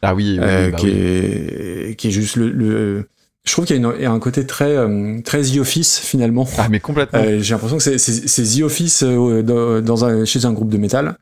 Ah 0.01 0.13
oui, 0.13 0.33
oui, 0.33 0.39
oui, 0.39 0.43
euh, 0.45 0.69
bah 0.71 0.77
qui, 0.77 0.85
oui. 0.87 0.91
est, 0.93 1.95
qui 1.97 2.07
est 2.09 2.11
juste 2.11 2.35
le. 2.35 2.49
le- 2.51 3.07
je 3.45 3.51
trouve 3.53 3.65
qu'il 3.65 3.81
y 3.81 3.85
a, 3.85 3.95
y 4.01 4.05
un 4.05 4.19
côté 4.19 4.45
très, 4.45 4.75
très 5.23 5.41
The 5.41 5.57
Office 5.59 5.97
finalement. 5.97 6.45
Ah 6.59 6.67
mais 6.69 6.79
complètement. 6.79 7.23
J'ai 7.39 7.53
l'impression 7.55 7.77
que 7.77 7.97
c'est- 7.97 8.57
The 8.59 8.61
Office 8.63 9.01
dans, 9.03 9.81
dans 9.81 10.05
un, 10.05 10.25
chez 10.25 10.45
un 10.45 10.51
groupe 10.53 10.69
de 10.69 10.77
métal. 10.77 11.15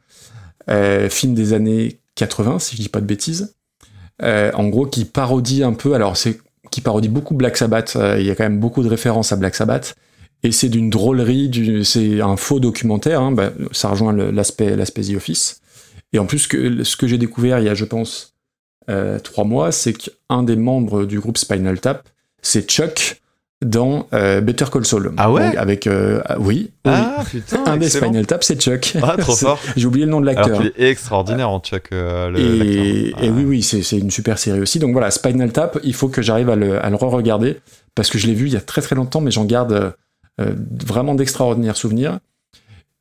Film 1.10 1.34
des 1.34 1.54
années 1.54 2.00
80, 2.16 2.60
si 2.60 2.76
je 2.76 2.82
dis 2.82 2.90
pas 2.90 3.00
de 3.02 3.06
bêtises. 3.06 3.54
En 4.22 4.68
gros, 4.68 4.86
qui 4.86 5.06
parodie 5.06 5.64
un 5.64 5.74
peu. 5.74 5.94
Alors, 5.94 6.18
c'est 6.18 6.40
qui 6.72 6.82
parodie 6.82 7.08
beaucoup 7.08 7.36
Black 7.36 7.56
Sabbath. 7.56 7.98
Il 8.18 8.26
y 8.26 8.32
a 8.32 8.36
quand 8.36 8.44
même 8.44 8.60
beaucoup 8.60 8.84
de 8.84 8.90
références 8.90 9.32
à 9.32 9.36
Black 9.38 9.56
Sabbath. 9.56 9.96
Et 10.44 10.52
c'est 10.52 10.70
d'une 10.70 10.90
drôlerie, 10.90 11.50
du- 11.50 11.84
c'est 11.84 12.22
un 12.22 12.38
faux 12.38 12.60
documentaire. 12.60 13.22
hein, 13.22 13.32
bah, 13.32 13.52
ça 13.72 13.90
rejoint 13.90 14.14
l'aspect 14.14 14.76
The 14.76 15.16
Office. 15.16 15.62
Et 16.14 16.20
en 16.20 16.26
plus, 16.26 16.48
que, 16.48 16.84
ce 16.84 16.96
que 16.96 17.08
j'ai 17.08 17.18
découvert 17.18 17.60
il 17.60 17.66
y 17.66 17.70
a, 17.70 17.76
je 17.76 17.86
pense, 17.86 18.34
euh, 18.90 19.20
trois 19.20 19.44
mois, 19.44 19.72
c'est 19.72 19.94
qu'un 19.94 20.44
des 20.44 20.56
membres 20.56 21.06
du 21.06 21.20
groupe 21.20 21.38
Spinal 21.38 21.80
Tap, 21.80 22.08
c'est 22.42 22.68
Chuck 22.70 23.22
dans 23.64 24.08
euh, 24.14 24.40
Better 24.40 24.66
Call 24.72 24.86
Saul. 24.86 25.12
Ah 25.18 25.30
ouais 25.30 25.48
Donc, 25.48 25.58
Avec 25.58 25.86
euh, 25.88 26.22
oui, 26.40 26.72
oui. 26.86 26.92
Ah 26.94 27.24
putain, 27.30 27.62
un 27.66 27.76
des. 27.76 27.90
Spinal 27.90 28.26
Tap, 28.26 28.42
c'est 28.44 28.60
Chuck. 28.62 28.94
Ah 29.04 29.18
trop 29.18 29.36
fort. 29.36 29.60
J'ai 29.76 29.86
oublié 29.86 30.06
le 30.06 30.12
nom 30.12 30.22
de 30.22 30.26
l'acteur. 30.26 30.58
qu'il 30.62 30.72
est 30.78 30.90
extraordinaire 30.90 31.50
en 31.50 31.60
Chuck, 31.60 31.90
le- 31.92 32.40
Et, 32.40 33.10
et 33.10 33.14
Ah. 33.18 33.26
oui, 33.26 33.44
oui, 33.46 33.62
c'est 33.62 33.98
une 33.98 34.10
super 34.12 34.40
série 34.40 34.62
aussi. 34.62 34.80
Donc 34.80 34.94
voilà, 34.94 35.12
Spinal 35.12 35.52
Tap, 35.52 35.78
il 35.84 35.94
faut 35.94 36.08
que 36.08 36.22
j'arrive 36.22 36.50
à 36.50 36.56
le, 36.56 36.78
re-regarder 36.80 37.58
parce 37.96 38.10
que 38.10 38.18
je 38.18 38.28
l'ai 38.28 38.34
vu 38.34 38.48
il 38.48 38.54
y 38.54 38.58
a 38.58 38.62
très 38.62 38.82
très 38.82 38.96
longtemps, 38.96 39.20
mais 39.20 39.32
j'en 39.32 39.44
garde 39.44 39.94
vraiment 40.86 41.16
d'extraordinaires 41.16 41.78
souvenirs. 41.78 42.20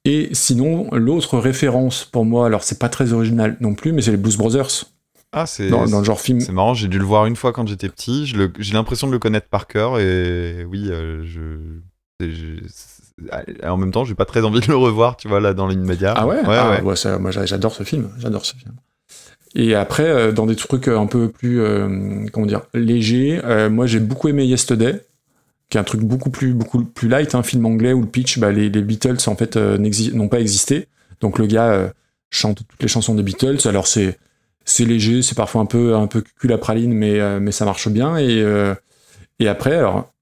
Et 0.05 0.31
sinon, 0.33 0.89
l'autre 0.93 1.39
référence 1.39 2.05
pour 2.05 2.25
moi, 2.25 2.47
alors 2.47 2.63
c'est 2.63 2.79
pas 2.79 2.89
très 2.89 3.13
original 3.13 3.57
non 3.61 3.75
plus, 3.75 3.93
mais 3.93 4.01
c'est 4.03 4.11
les 4.13 4.17
Blues 4.17 4.37
Brothers 4.37 4.85
Ah, 5.33 5.45
c'est, 5.45 5.69
dans, 5.69 5.87
dans 5.87 5.99
le 5.99 6.05
genre 6.05 6.21
film. 6.21 6.41
c'est 6.41 6.53
marrant, 6.53 6.73
j'ai 6.75 6.89
dû 6.89 6.99
le 6.99 7.05
voir 7.05 7.27
une 7.27 7.37
fois 7.37 7.53
quand 7.53 7.67
j'étais 7.69 7.89
petit. 7.89 8.25
J'ai 8.27 8.73
l'impression 8.75 9.07
de 9.07 9.13
le 9.13 9.19
connaître 9.19 9.49
par 9.49 9.67
cœur 9.67 9.99
et 9.99 10.65
oui, 10.65 10.89
euh, 10.91 11.25
je. 11.25 11.81
c'est- 12.69 12.99
En 13.67 13.77
même 13.77 13.91
temps, 13.91 14.05
j'ai 14.05 14.15
pas 14.15 14.25
très 14.25 14.43
envie 14.45 14.61
de 14.61 14.67
le 14.69 14.77
revoir, 14.77 15.17
tu 15.17 15.29
vois, 15.29 15.41
là, 15.41 15.53
dans 15.53 15.67
l'immédiat. 15.67 16.15
Ah 16.17 16.27
ouais, 16.27 16.37
Ouais, 16.37 16.57
Ah, 16.57 16.71
ouais. 16.71 16.81
ouais, 16.83 16.97
ça, 16.97 17.19
Moi 17.19 17.31
j'a- 17.33 17.47
j'adore 17.47 17.75
ce 17.75 17.83
film, 17.83 18.09
j'adore 18.19 18.47
ce 18.47 18.55
film. 18.55 18.73
Et 19.55 19.75
après, 19.75 20.07
euh, 20.09 20.31
dans 20.33 20.47
des 20.47 20.57
trucs 20.57 20.89
un 20.89 21.07
peu 21.07 21.29
plus, 21.29 21.61
euh, 21.61 22.25
comment 22.33 22.47
dire, 22.47 22.63
légers, 22.75 23.41
euh, 23.45 23.69
moi 23.69 23.87
j'ai 23.87 23.99
beaucoup 23.99 24.29
aimé 24.29 24.45
Yesterday, 24.47 25.01
qui 25.71 25.77
est 25.77 25.81
un 25.81 25.85
truc 25.85 26.01
beaucoup 26.01 26.31
plus, 26.31 26.55
beaucoup 26.55 26.85
plus 26.85 27.09
light, 27.09 27.35
un 27.35 27.43
film 27.43 27.67
anglais 27.67 27.93
où 27.93 28.01
le 28.01 28.07
pitch, 28.07 28.39
bah, 28.39 28.51
les, 28.53 28.71
les 28.71 28.83
Beatles 28.83 29.19
en 29.27 29.37
fait 29.37 29.57
euh, 29.57 29.77
n'ont 30.15 30.29
pas 30.29 30.41
existé. 30.41 30.89
Donc 31.21 31.39
le 31.39 31.47
gars 31.47 31.71
euh, 31.71 31.89
chante 32.31 32.59
toutes 32.69 32.83
les 32.83 32.89
chansons 32.89 33.15
des 33.15 33.23
Beatles. 33.23 33.59
Alors 33.67 33.87
c'est 33.87 34.19
c'est 34.65 34.85
léger, 34.85 35.23
c'est 35.23 35.35
parfois 35.35 35.61
un 35.63 35.67
peu 35.67 35.95
un 35.95 36.07
peu 36.07 36.23
cul 36.41 36.53
à 36.53 36.59
praline, 36.59 36.93
mais 36.93 37.21
euh, 37.21 37.39
mais 37.41 37.53
ça 37.53 37.65
marche 37.65 37.89
bien. 37.89 38.19
Et 38.19 38.43
et 39.41 39.49
après, 39.49 39.77
alors 39.77 40.13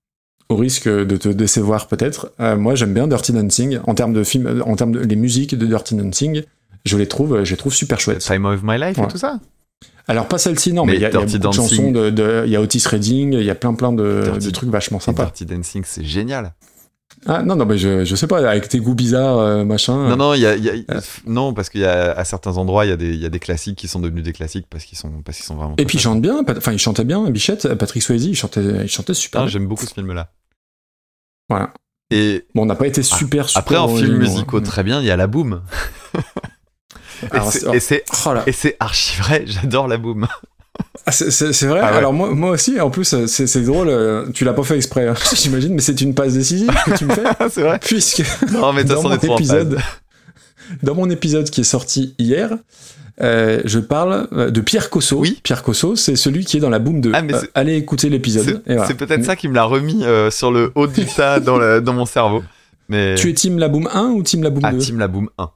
au 0.48 0.56
risque 0.56 0.88
de 0.88 1.16
te 1.16 1.28
décevoir 1.28 1.88
peut-être, 1.88 2.32
moi 2.56 2.74
j'aime 2.76 2.94
bien 2.94 3.08
Dirty 3.08 3.32
Dancing 3.32 3.78
en 3.86 3.94
termes 3.94 4.12
de 4.12 4.22
film, 4.22 4.62
en 4.64 4.76
termes 4.76 4.92
de 4.92 5.00
les 5.00 5.16
musiques 5.16 5.56
de 5.56 5.66
Dirty 5.66 5.96
Dancing, 5.96 6.42
je 6.84 6.96
les 6.96 7.08
trouve, 7.08 7.42
je 7.44 7.50
les 7.50 7.56
trouve 7.56 7.74
super 7.74 7.98
chouettes. 7.98 8.20
Time 8.20 8.44
of 8.44 8.60
My 8.62 8.78
Life 8.78 8.98
Ouais. 8.98 9.04
et 9.04 9.08
tout 9.08 9.18
ça. 9.18 9.40
Alors 10.08 10.28
pas 10.28 10.38
celle-ci 10.38 10.72
non, 10.72 10.84
Mais 10.86 10.94
il 10.94 11.00
y 11.00 11.04
a, 11.04 11.08
il 11.10 11.14
y 11.14 11.16
a 11.16 11.20
beaucoup 11.24 11.38
de 11.38 11.50
chansons 11.52 11.90
de, 11.90 12.10
de- 12.10 12.42
il 12.46 12.52
y 12.52 12.56
a 12.56 12.60
Otis 12.60 12.82
Redding, 12.86 13.32
il 13.34 13.42
y 13.44 13.50
a 13.50 13.54
plein 13.56 13.74
plein 13.74 13.92
de, 13.92 14.22
Dirty- 14.24 14.46
de 14.46 14.50
trucs 14.52 14.70
vachement 14.70 15.00
sympas. 15.00 15.24
Dirty 15.24 15.46
Dancing, 15.46 15.82
c'est 15.84 16.04
génial. 16.04 16.54
Ah 17.24 17.42
non 17.42 17.56
non 17.56 17.66
mais 17.66 17.78
je, 17.78 18.04
je 18.04 18.14
sais 18.16 18.26
pas 18.26 18.48
avec 18.48 18.68
tes 18.68 18.78
goûts 18.78 18.94
bizarres 18.94 19.38
euh, 19.38 19.64
machin. 19.64 20.08
Non, 20.08 20.16
non, 20.16 20.34
il 20.34 20.40
y 20.42 20.46
a, 20.46 20.54
il 20.54 20.64
y 20.64 20.68
a- 20.70 20.74
Euh. 20.94 21.00
non, 21.26 21.54
parce 21.54 21.70
qu'il 21.70 21.80
y 21.80 21.84
a 21.84 22.12
à 22.12 22.24
certains 22.24 22.56
endroits, 22.56 22.84
il 22.86 22.90
y, 22.90 22.92
a 22.92 22.96
des- 22.96 23.14
il 23.14 23.20
y 23.20 23.26
a 23.26 23.30
des 23.30 23.38
classiques 23.40 23.78
qui 23.78 23.88
sont 23.88 23.98
devenus 24.00 24.22
des 24.22 24.32
classiques 24.32 24.66
parce 24.70 24.84
qu'ils 24.84 24.98
sont, 24.98 25.10
parce 25.24 25.36
qu'ils 25.38 25.46
sont 25.46 25.56
vraiment. 25.56 25.74
Et 25.78 25.84
puis 25.86 25.96
il 25.96 26.00
très 26.00 26.04
chante 26.04 26.20
bien, 26.20 26.42
enfin 26.56 26.72
il 26.72 26.78
chantait 26.78 27.04
bien, 27.04 27.28
Bichette, 27.30 27.74
Patrick 27.74 28.02
Swayze, 28.02 28.26
il 28.26 28.34
chantait, 28.36 28.62
il 28.84 28.88
chantait 28.88 29.14
super. 29.14 29.40
Ah, 29.40 29.44
bien. 29.44 29.50
J'aime 29.52 29.66
beaucoup 29.66 29.86
ce 29.86 29.94
film-là. 29.94 30.30
Voilà. 31.48 31.72
Et 32.12 32.46
Bon, 32.54 32.62
on 32.62 32.66
n'a 32.66 32.76
pas 32.76 32.86
été 32.86 33.02
super 33.02 33.48
super. 33.48 33.60
après, 33.60 33.76
en 33.76 33.88
film 33.88 34.18
musicaux 34.18 34.58
hein. 34.58 34.62
très 34.62 34.84
bien, 34.84 35.00
il 35.00 35.06
y 35.06 35.10
a 35.10 35.16
la 35.16 35.26
boom. 35.26 35.62
Et 37.22 37.80
c'est- 37.80 38.04
Oh 38.26 38.34
c'est 38.52 38.76
archi 38.80 39.18
vrai, 39.20 39.44
j'adore 39.46 39.88
la 39.88 39.96
boom. 39.96 40.26
Ah, 41.06 41.12
c'est- 41.12 41.66
vrai. 41.66 41.80
Ah 41.82 41.90
ouais. 41.92 41.96
Alors 41.98 42.12
moi, 42.12 42.34
moi 42.34 42.50
aussi. 42.50 42.80
En 42.80 42.90
plus, 42.90 43.12
euh, 43.14 43.26
c'est 43.26 43.62
drôle. 43.62 43.88
euh, 43.88 44.26
Tu 44.34 44.44
l'as 44.44 44.52
pas 44.52 44.62
fait 44.64 44.76
exprès, 44.76 45.06
hein, 45.08 45.14
j'imagine, 45.34 45.74
mais 45.74 45.80
c'est 45.80 46.00
une 46.00 46.14
passe 46.14 46.34
décisive 46.34 46.70
que 46.84 46.96
tu 46.96 47.04
me 47.06 47.14
fais, 47.14 47.22
c'est 47.50 47.62
vrai. 47.62 47.78
puisque 47.80 48.22
Non, 48.52 48.72
mais 48.72 48.84
dans 48.84 49.02
mon 49.02 49.12
épisode, 49.14 49.78
dans 50.82 50.94
mon 50.94 51.08
épisode 51.10 51.48
qui 51.50 51.60
est 51.62 51.64
sorti 51.64 52.14
hier, 52.18 52.50
Euh, 53.22 53.62
je 53.64 53.78
parle 53.78 54.28
de 54.50 54.60
Pierre 54.60 54.90
Cosso. 54.90 55.16
Oui. 55.18 55.40
Pierre 55.42 55.62
Cosso, 55.62 55.96
c'est 55.96 56.16
celui 56.16 56.44
qui 56.44 56.58
est 56.58 56.60
dans 56.60 56.68
la 56.68 56.78
boom 56.78 57.00
de. 57.00 57.12
Ah, 57.14 57.22
mais 57.22 57.32
euh, 57.32 57.40
c'est- 57.40 57.50
allez 57.54 57.74
écouter 57.76 58.10
l'épisode. 58.10 58.62
C'est 58.66 58.74
voilà. 58.74 58.92
peut-être 58.94 59.20
Mais 59.20 59.24
ça 59.24 59.36
qui 59.36 59.48
me 59.48 59.54
l'a 59.54 59.64
remis 59.64 60.04
euh, 60.04 60.30
sur 60.30 60.52
le 60.52 60.70
haut 60.74 60.86
du 60.86 61.06
tas 61.06 61.40
dans, 61.40 61.56
le- 61.56 61.80
dans 61.80 61.94
mon 61.94 62.04
cerveau. 62.04 62.44
Mais 62.90 63.14
Tu 63.14 63.30
es 63.30 63.32
Team 63.32 63.58
La 63.58 63.68
Boom 63.68 63.88
1 63.90 64.08
ou 64.10 64.22
Team 64.22 64.42
La 64.42 64.50
Boom 64.50 64.62
ah, 64.66 64.72
2 64.72 64.78
Team 64.80 64.98
La 64.98 65.08
Boom 65.08 65.30
1. 65.38 65.50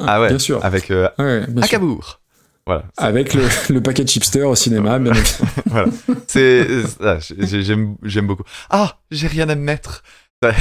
Ah 0.00 0.20
ouais, 0.20 0.28
Bien 0.28 0.38
sûr. 0.38 0.64
avec 0.64 0.90
euh, 0.90 1.08
Ouais, 1.18 1.46
bien 1.46 1.62
sûr. 1.62 1.76
Akabour. 1.76 2.20
Voilà. 2.66 2.84
Avec 2.96 3.34
le, 3.34 3.42
le 3.74 3.80
paquet 3.82 4.04
de 4.04 4.08
chipster 4.08 4.42
au 4.42 4.54
cinéma, 4.54 4.98
bien 4.98 5.12
évidemment. 5.72 5.92
C'est 6.26 6.66
ah, 7.02 7.18
j'ai- 7.20 7.62
j'aime 7.62 7.96
j'aime 8.02 8.26
beaucoup. 8.26 8.44
Ah, 8.70 8.96
j'ai 9.10 9.26
rien 9.26 9.48
à 9.48 9.54
me 9.54 9.60
mettre. 9.62 10.02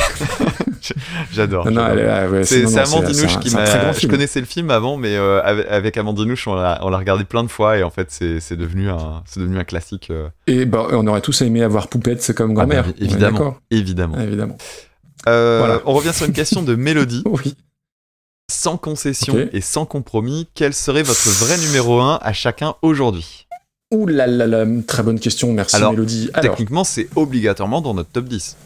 J'adore. 1.33 1.67
Ah 1.77 1.93
ouais, 2.29 2.43
C'est 2.45 2.77
Amandinouche 2.77 3.39
qui 3.39 3.53
m'a. 3.53 3.91
Je 3.93 4.07
connaissais 4.07 4.39
le 4.39 4.45
film 4.45 4.69
avant, 4.69 4.97
mais 4.97 5.15
euh, 5.15 5.41
avec, 5.43 5.67
avec 5.69 5.97
Amandinouche, 5.97 6.47
on 6.47 6.55
l'a 6.55 6.79
on 6.83 6.89
l'a 6.89 6.97
regardé 6.97 7.23
plein 7.23 7.43
de 7.43 7.49
fois 7.49 7.77
et 7.77 7.83
en 7.83 7.89
fait, 7.89 8.07
c'est 8.11 8.39
c'est 8.39 8.55
devenu 8.57 8.89
un, 8.89 9.23
c'est 9.25 9.39
devenu 9.39 9.57
un 9.59 9.63
classique, 9.63 10.09
euh, 10.11 10.29
Et 10.47 10.65
bah, 10.65 10.87
on 10.91 11.05
aurait 11.07 11.21
tous 11.21 11.41
aimé 11.41 11.63
avoir 11.63 11.87
Poupette 11.87 12.33
comme 12.33 12.53
grand-mère. 12.53 12.85
Ah 12.87 12.89
bah, 12.91 12.95
On 12.97 13.01
est 13.01 13.05
évidemment. 13.05 13.57
évidemment. 13.71 14.19
Évidemment. 14.19 14.57
Euh, 15.27 15.59
Voilà. 15.59 15.81
On 15.85 15.93
revient 15.93 16.13
sur 16.13 16.25
une 16.25 16.33
question 16.33 16.61
de 16.63 16.75
mélodie. 16.75 17.23
Oui. 17.25 17.55
Sans 18.51 18.77
concession 18.77 19.47
et 19.51 19.61
sans 19.61 19.85
compromis, 19.85 20.47
quel 20.53 20.73
serait 20.73 21.03
votre 21.03 21.29
vrai 21.43 21.57
numéro 21.57 21.99
1 22.01 22.19
à 22.21 22.33
chacun 22.33 22.75
aujourd'hui? 22.81 23.47
Ouh 23.91 24.05
là 24.07 24.27
là 24.27 24.47
là, 24.47 24.65
très 24.87 25.03
bonne 25.03 25.19
question, 25.19 25.53
merci 25.53 25.75
Alors, 25.75 25.91
Mélodie. 25.91 26.29
Alors, 26.33 26.55
Techniquement, 26.55 26.83
c'est 26.83 27.07
obligatoirement 27.15 27.81
dans 27.81 27.93
notre 27.93 28.09
top 28.09 28.25
10. 28.25 28.57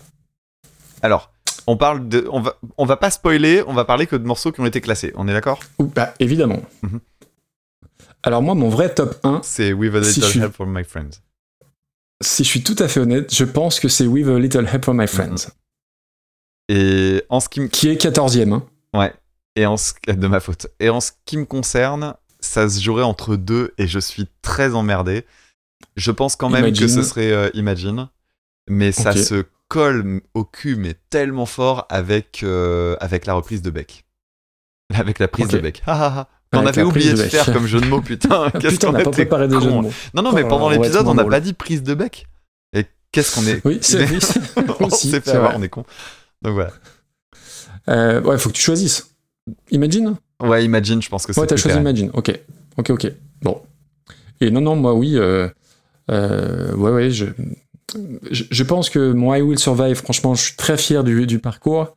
Alors, 1.02 1.32
on 1.68 1.78
parle 1.78 2.08
de. 2.08 2.28
On 2.32 2.40
va, 2.42 2.56
on 2.78 2.86
va 2.86 2.98
pas 2.98 3.12
spoiler, 3.12 3.62
on 3.68 3.74
va 3.74 3.86
parler 3.86 4.08
que 4.08 4.16
de 4.16 4.26
morceaux 4.26 4.52
qui 4.52 4.62
ont 4.62 4.66
été 4.66 4.82
classés. 4.82 5.12
On 5.16 5.28
est 5.28 5.34
d'accord? 5.34 5.60
Bah, 5.80 6.14
évidemment. 6.20 6.62
Mhm. 6.82 7.00
Alors 8.24 8.42
moi, 8.42 8.56
mon 8.56 8.70
vrai 8.70 8.94
top 8.94 9.18
1, 9.24 9.42
C'est 9.44 9.74
With 9.74 9.94
a 9.96 10.00
Little 10.00 10.24
suis- 10.24 10.40
Help 10.40 10.54
from 10.54 10.76
My 10.76 10.84
Friends. 10.84 11.22
si 12.22 12.44
je 12.44 12.50
suis 12.50 12.64
tout 12.64 12.76
à 12.80 12.88
fait 12.88 13.00
honnête, 13.00 13.34
je 13.34 13.44
pense 13.44 13.80
que 13.80 13.90
c'est 13.90 14.08
With 14.08 14.28
a 14.28 14.40
Little 14.40 14.66
Help 14.72 14.84
from 14.86 15.00
My 15.00 15.08
Friends, 15.08 15.50
Et 16.70 17.24
en 17.30 17.40
ce 17.40 17.48
qui 17.50 17.60
me. 17.62 17.68
qui 17.68 17.90
est 17.90 17.96
14e. 17.98 18.54
hein. 18.54 18.64
Ouais. 18.94 19.14
Et 19.58 19.66
en 19.66 19.76
ce... 19.76 19.94
De 20.08 20.28
ma 20.28 20.40
faute. 20.40 20.68
Et 20.80 20.90
en 20.90 21.02
ce 21.02 21.12
qui 21.26 21.36
me 21.36 21.46
concerne, 21.46 22.14
ça 22.40 22.70
se 22.70 22.80
jouerait 22.80 23.04
entre 23.04 23.36
deux 23.36 23.74
et 23.80 23.88
je 23.88 23.98
suis 24.00 24.28
très 24.44 24.76
emmerdé. 24.76 25.26
Je 25.96 26.12
pense 26.12 26.36
quand 26.36 26.50
même 26.50 26.66
Imagine. 26.66 26.86
que 26.86 26.92
ce 26.92 27.02
serait 27.02 27.32
euh, 27.32 27.50
Imagine. 27.56 28.08
Mais 28.70 28.92
ça 28.92 29.14
se 29.14 29.46
colle 29.68 30.22
au 30.36 30.44
cul, 30.46 30.76
mais 30.76 30.94
tellement 31.10 31.46
fort 31.48 31.88
avec, 31.90 32.42
euh, 32.44 32.96
avec 33.00 33.26
la 33.26 33.34
reprise 33.34 33.62
de 33.64 33.72
Beck. 33.72 34.06
Avec 34.94 35.18
la 35.20 35.28
prise 35.28 35.48
de 35.48 35.58
Beck. 35.58 35.82
On 36.54 36.60
Avec 36.60 36.78
avait 36.78 36.84
oublié 36.84 37.12
de 37.12 37.18
de 37.18 37.24
faire 37.24 37.46
Beck. 37.46 37.54
comme 37.56 37.66
jeu 37.66 37.82
de 37.82 37.88
mots, 37.88 38.02
putain. 38.04 38.50
Ah, 38.54 38.60
Qu'est-ce 38.60 38.80
qu'on 38.80 38.92
n'a 38.92 39.04
pas 39.04 39.12
préparé 39.12 39.48
des 39.48 39.56
jeux 39.56 39.62
de 39.62 39.70
mots. 39.70 39.92
Non, 40.14 40.22
non, 40.22 40.32
mais 40.34 40.44
Oh, 40.44 40.48
pendant 40.50 40.70
l'épisode, 40.70 41.08
on 41.08 41.16
n'a 41.16 41.26
pas 41.26 41.40
dit 41.42 41.54
prise 41.54 41.82
de 41.84 41.94
bec. 41.96 42.28
Et 42.74 42.86
qu'est-ce 43.12 43.34
qu'on 43.36 43.46
est. 43.48 43.62
Oui, 43.66 43.80
c'est 43.82 44.08
oui, 44.10 44.20
on 44.80 44.86
aussi, 44.86 45.14
avoir, 45.16 45.50
vrai. 45.52 45.54
on 45.58 45.64
est 45.64 45.70
con. 45.70 45.84
Donc 46.44 46.54
voilà. 46.54 46.72
Euh, 47.90 48.22
ouais, 48.22 48.38
faut 48.38 48.50
que 48.50 48.54
tu 48.56 48.62
choisisses. 48.62 49.17
Imagine 49.72 50.16
Ouais, 50.42 50.64
Imagine, 50.66 51.02
je 51.02 51.10
pense 51.10 51.26
que 51.26 51.34
c'est. 51.34 51.40
Ouais, 51.42 51.48
t'as 51.48 51.56
choisi. 51.58 51.78
Imagine. 51.78 52.12
Ok, 52.14 52.32
ok, 52.78 52.90
ok. 52.92 53.12
Bon. 53.42 53.62
Et 54.40 54.52
non, 54.52 54.62
non, 54.62 54.76
moi, 54.76 54.94
oui. 54.94 55.14
euh, 55.18 55.48
euh, 56.12 56.74
ouais, 56.76 56.92
ouais, 56.92 57.10
je, 57.10 57.26
je, 58.30 58.44
je 58.50 58.64
pense 58.64 58.90
que 58.90 59.12
mon 59.12 59.34
I 59.34 59.42
Will 59.42 59.58
Survive, 59.60 59.96
franchement, 59.96 60.36
je 60.36 60.44
suis 60.44 60.56
très 60.56 60.78
fier 60.78 61.04
du, 61.04 61.26
du 61.26 61.40
parcours. 61.40 61.96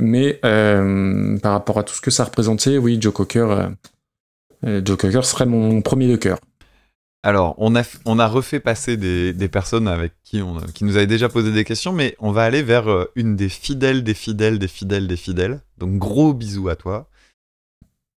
Mais 0.00 0.40
euh, 0.44 1.38
par 1.38 1.52
rapport 1.52 1.78
à 1.78 1.82
tout 1.84 1.94
ce 1.94 2.00
que 2.00 2.10
ça 2.10 2.24
représentait, 2.24 2.78
oui, 2.78 2.98
Joe 3.00 3.12
Cocker, 3.12 3.68
Joe 4.64 4.96
Cocker 4.96 5.24
serait 5.24 5.46
mon 5.46 5.82
premier 5.82 6.08
de 6.08 6.16
cœur. 6.16 6.38
Alors, 7.24 7.54
on 7.58 7.76
a, 7.76 7.82
on 8.04 8.18
a 8.18 8.26
refait 8.26 8.58
passer 8.58 8.96
des, 8.96 9.32
des 9.32 9.48
personnes 9.48 9.86
avec 9.86 10.12
qui, 10.24 10.42
on, 10.42 10.56
qui 10.58 10.84
nous 10.84 10.96
avaient 10.96 11.06
déjà 11.06 11.28
posé 11.28 11.52
des 11.52 11.64
questions, 11.64 11.92
mais 11.92 12.16
on 12.18 12.32
va 12.32 12.42
aller 12.42 12.64
vers 12.64 12.90
euh, 12.90 13.10
une 13.14 13.36
des 13.36 13.48
fidèles, 13.48 14.02
des 14.02 14.14
fidèles, 14.14 14.58
des 14.58 14.66
fidèles, 14.66 15.06
des 15.06 15.16
fidèles. 15.16 15.60
Donc, 15.78 15.98
gros 15.98 16.34
bisous 16.34 16.68
à 16.68 16.74
toi. 16.74 17.08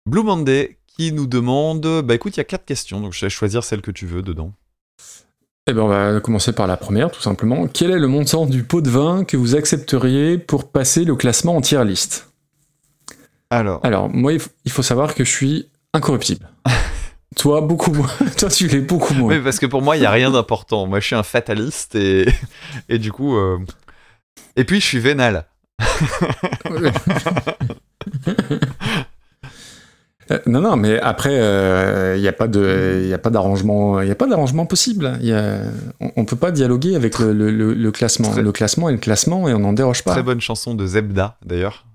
Blue 0.05 0.23
Monday 0.23 0.77
qui 0.87 1.11
nous 1.11 1.27
demande 1.27 2.01
Bah 2.03 2.15
écoute, 2.15 2.35
il 2.35 2.39
y 2.39 2.41
a 2.41 2.45
quatre 2.45 2.65
questions, 2.65 3.01
donc 3.01 3.13
je 3.13 3.25
vais 3.25 3.29
choisir 3.29 3.63
celle 3.63 3.81
que 3.81 3.91
tu 3.91 4.05
veux 4.05 4.21
dedans. 4.21 4.53
Eh 5.67 5.73
ben, 5.73 5.81
on 5.81 5.87
va 5.87 6.19
commencer 6.19 6.51
par 6.51 6.67
la 6.67 6.77
première, 6.77 7.09
tout 7.09 7.21
simplement. 7.21 7.67
Quel 7.67 7.91
est 7.91 7.99
le 7.99 8.07
montant 8.07 8.45
du 8.45 8.63
pot 8.63 8.81
de 8.81 8.89
vin 8.89 9.23
que 9.23 9.37
vous 9.37 9.55
accepteriez 9.55 10.37
pour 10.37 10.69
passer 10.69 11.05
le 11.05 11.15
classement 11.15 11.55
en 11.55 11.61
tier 11.61 11.83
list? 11.85 12.29
Alors, 13.49 13.79
Alors, 13.83 14.09
moi, 14.09 14.33
il 14.33 14.71
faut 14.71 14.83
savoir 14.83 15.15
que 15.15 15.23
je 15.23 15.31
suis 15.31 15.69
incorruptible. 15.93 16.49
Toi, 17.35 17.61
beaucoup 17.61 17.91
moins. 17.91 18.09
Toi, 18.37 18.49
tu 18.49 18.67
l'es 18.67 18.79
beaucoup 18.79 19.13
moins. 19.13 19.33
oui, 19.35 19.41
parce 19.43 19.59
que 19.59 19.65
pour 19.65 19.81
moi, 19.81 19.95
il 19.97 19.99
n'y 20.01 20.05
a 20.05 20.11
rien 20.11 20.31
d'important. 20.31 20.85
Moi, 20.87 20.99
je 20.99 21.05
suis 21.07 21.15
un 21.15 21.23
fataliste 21.23 21.95
et, 21.95 22.25
et 22.89 22.97
du 22.99 23.11
coup. 23.11 23.35
euh, 23.37 23.57
Et 24.55 24.63
puis, 24.65 24.79
je 24.79 24.85
suis 24.85 24.99
vénal. 24.99 25.45
Euh, 30.31 30.39
non, 30.45 30.61
non, 30.61 30.77
mais 30.77 30.99
après, 31.01 31.33
il 32.15 32.21
n'y 32.21 32.27
a 32.29 32.33
pas 32.33 32.47
de, 32.47 33.05
y 33.09 33.13
a 33.13 33.17
pas 33.17 33.29
d'arrangement, 33.29 33.99
il 34.01 34.09
a 34.09 34.15
pas 34.15 34.25
d'arrangement 34.27 34.65
possible. 34.65 35.17
Y 35.21 35.33
a, 35.33 35.57
on, 35.99 36.11
on 36.15 36.25
peut 36.25 36.37
pas 36.37 36.51
dialoguer 36.51 36.95
avec 36.95 37.19
le, 37.19 37.33
le- 37.33 37.51
le- 37.51 37.73
le 37.73 37.91
classement. 37.91 38.29
Très- 38.31 38.41
Le 38.41 38.51
classement 38.53 38.87
est 38.87 38.93
le 38.93 38.99
classement 38.99 39.49
et 39.49 39.53
on 39.53 39.59
n'en 39.59 39.73
déroge 39.73 40.01
pas. 40.03 40.13
Très 40.13 40.23
bonne 40.23 40.39
chanson 40.39 40.75
de 40.75 40.85
Zebda, 40.87 41.37
d'ailleurs. 41.45 41.85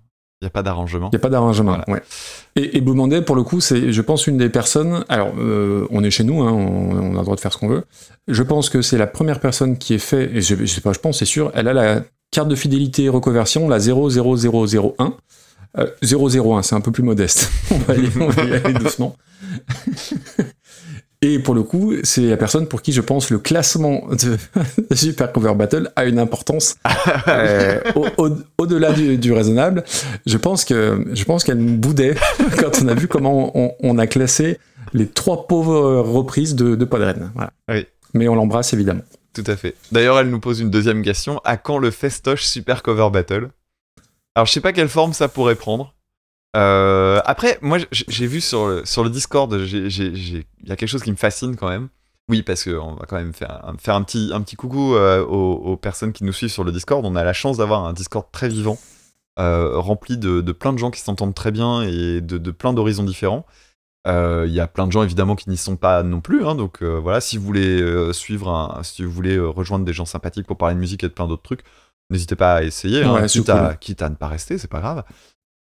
Il 0.41 0.45
n'y 0.45 0.49
a 0.49 0.51
pas 0.51 0.62
d'arrangement. 0.62 1.09
Il 1.12 1.16
n'y 1.16 1.20
a 1.20 1.20
pas 1.20 1.30
d'arrangement. 1.30 1.72
Voilà. 1.72 1.84
Ouais. 1.89 2.03
Et, 2.55 2.76
et 2.76 2.80
Blue 2.80 3.22
pour 3.22 3.34
le 3.34 3.43
coup, 3.43 3.61
c'est, 3.61 3.93
je 3.93 4.03
pense, 4.03 4.28
une 4.28 4.36
des 4.36 4.49
personnes. 4.49 5.05
Alors, 5.09 5.32
euh, 5.39 5.86
on 5.91 6.05
est 6.05 6.11
chez 6.11 6.22
nous, 6.22 6.43
hein, 6.43 6.53
on, 6.53 7.12
on 7.12 7.14
a 7.14 7.18
le 7.18 7.24
droit 7.24 7.34
de 7.34 7.41
faire 7.41 7.53
ce 7.53 7.59
qu'on 7.59 7.68
veut. 7.68 7.84
Je 8.28 8.43
pense 8.45 8.70
que 8.70 8.80
c'est 8.80 8.99
la 8.99 9.09
première 9.09 9.41
personne 9.41 9.78
qui 9.78 9.95
est 9.95 9.99
fait, 9.99 10.30
et 10.32 10.41
je, 10.41 10.55
je 10.55 10.66
sais 10.66 10.80
pas, 10.80 10.93
je 10.93 11.01
pense, 11.01 11.18
c'est 11.18 11.24
sûr, 11.24 11.51
elle 11.55 11.66
a 11.66 11.72
la 11.72 12.03
carte 12.30 12.49
de 12.49 12.55
fidélité 12.55 13.09
reconversion, 13.09 13.68
la 13.68 13.80
00001. 13.80 15.16
Euh, 15.78 15.86
001, 16.03 16.62
c'est 16.62 16.74
un 16.74 16.80
peu 16.80 16.93
plus 16.93 17.03
modeste. 17.03 17.51
on, 17.70 17.78
va 17.78 17.95
y, 17.97 18.09
on 18.20 18.28
va 18.28 18.45
y 18.45 18.55
aller 18.55 18.74
doucement. 18.74 19.16
Et 21.20 21.40
pour 21.40 21.54
le 21.54 21.64
coup, 21.64 21.94
c'est 22.04 22.22
la 22.28 22.36
personne 22.36 22.68
pour 22.68 22.80
qui 22.80 22.92
je 22.92 23.00
pense 23.00 23.30
le 23.30 23.38
classement 23.38 24.02
de 24.10 24.36
Super 24.94 25.32
Cover 25.32 25.54
Battle 25.54 25.90
a 25.96 26.04
une 26.04 26.18
importance 26.20 26.76
au- 27.96 28.06
au- 28.18 28.36
au-delà 28.58 28.92
du, 28.92 29.18
du 29.18 29.32
raisonnable. 29.32 29.82
Je 30.26 30.36
pense 30.36 30.64
que 30.64 31.04
je 31.12 31.24
pense 31.24 31.42
qu'elle 31.44 31.58
nous 31.58 31.76
boudait 31.76 32.14
quand 32.58 32.82
on 32.82 32.88
a 32.88 32.94
vu 32.94 33.08
comment 33.08 33.50
on, 33.58 33.72
on 33.80 33.98
a 33.98 34.06
classé 34.06 34.58
les 34.94 35.06
trois 35.08 35.46
pauvres 35.48 35.98
reprises 36.00 36.54
de, 36.54 36.76
de 36.76 36.84
Podren. 36.84 37.32
Voilà. 37.34 37.52
Oui. 37.68 37.86
Mais 38.14 38.28
on 38.28 38.34
l'embrasse 38.36 38.72
évidemment. 38.72 39.02
Tout 39.34 39.44
à 39.46 39.56
fait. 39.56 39.74
D'ailleurs, 39.92 40.18
elle 40.18 40.30
nous 40.30 40.40
pose 40.40 40.60
une 40.60 40.70
deuxième 40.70 41.02
question. 41.02 41.40
À 41.44 41.56
quand 41.56 41.78
le 41.78 41.90
festoche 41.90 42.44
Super 42.44 42.82
Cover 42.82 43.08
Battle? 43.12 43.50
Alors, 44.34 44.46
je 44.46 44.52
sais 44.52 44.60
pas 44.60 44.72
quelle 44.72 44.88
forme 44.88 45.12
ça 45.12 45.28
pourrait 45.28 45.56
prendre. 45.56 45.94
Euh, 46.57 47.20
après, 47.24 47.59
moi, 47.62 47.78
j'ai 47.92 48.26
vu 48.26 48.40
sur 48.40 48.66
le, 48.68 48.84
sur 48.84 49.05
le 49.05 49.11
Discord, 49.11 49.53
il 49.53 50.44
y 50.64 50.72
a 50.72 50.76
quelque 50.76 50.88
chose 50.88 51.03
qui 51.03 51.11
me 51.11 51.16
fascine 51.16 51.57
quand 51.57 51.68
même. 51.68 51.88
Oui, 52.30 52.42
parce 52.42 52.64
qu'on 52.64 52.94
va 52.94 53.07
quand 53.07 53.16
même 53.16 53.32
faire, 53.32 53.64
un- 53.66 53.76
faire 53.78 53.94
un, 53.94 54.03
petit, 54.03 54.30
un 54.34 54.40
petit 54.42 54.57
coucou 54.57 54.94
euh, 54.94 55.24
aux, 55.24 55.55
aux 55.55 55.76
personnes 55.76 56.12
qui 56.12 56.24
nous 56.24 56.32
suivent 56.32 56.51
sur 56.51 56.64
le 56.64 56.72
Discord. 56.72 57.05
On 57.07 57.16
a 57.16 57.24
la 57.24 57.32
chance 57.32 57.57
d'avoir 57.59 57.84
un 57.86 57.92
Discord 57.92 58.26
très 58.32 58.49
vivant, 58.49 58.78
euh, 59.38 59.78
rempli 59.78 60.18
de, 60.18 60.40
de 60.40 60.53
plein 60.53 60.72
de 60.72 60.78
gens 60.78 60.90
qui 60.90 61.01
s'entendent 61.01 61.34
très 61.34 61.51
bien 61.53 61.82
et 61.82 62.20
de, 62.20 62.36
de 62.38 62.51
plein 62.51 62.72
d'horizons 62.72 63.05
différents. 63.05 63.46
Il 64.07 64.51
y 64.53 64.61
a 64.61 64.66
plein 64.66 64.86
de 64.86 64.92
gens 64.92 65.03
évidemment 65.03 65.36
qui 65.36 65.51
n'y 65.51 65.59
sont 65.59 65.76
pas 65.76 66.03
non 66.03 66.22
plus, 66.22 66.46
hein, 66.46 66.55
donc 66.55 66.82
voilà, 66.82 67.20
si 67.20 67.36
vous 67.36 67.44
voulez 67.44 68.12
suivre, 68.14 68.49
un, 68.49 68.82
si 68.82 69.05
vous 69.05 69.11
voulez 69.11 69.38
rejoindre 69.38 69.84
des 69.84 69.92
gens 69.92 70.07
sympathiques 70.07 70.46
pour 70.46 70.57
parler 70.57 70.74
de 70.74 70.80
musique 70.80 71.05
et 71.05 71.09
de 71.09 71.12
plein 71.12 71.26
d'autres 71.26 71.42
trucs, 71.42 71.61
n'hésitez 72.09 72.34
pas 72.34 72.55
à 72.55 72.62
essayer, 72.62 73.03
hein, 73.03 73.12
Ouais, 73.16 73.20
quitte, 73.40 73.51
à, 73.51 73.74
quitte 73.74 74.01
à 74.01 74.09
ne 74.09 74.14
pas 74.14 74.28
rester, 74.28 74.57
c'est 74.57 74.66
pas 74.70 74.80
grave. 74.80 75.05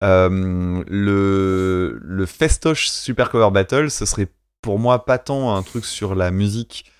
Euh, 0.04 0.84
le, 0.88 1.98
le 2.02 2.26
Festoche 2.26 2.88
Super 2.88 3.30
Cover 3.30 3.50
Battle, 3.50 3.90
ce 3.90 4.04
serait 4.04 4.28
pour 4.60 4.78
moi 4.78 5.04
pas 5.04 5.18
tant 5.18 5.54
un 5.54 5.62
truc 5.62 5.84
sur 5.84 6.14
la 6.14 6.30
musique, 6.30 6.90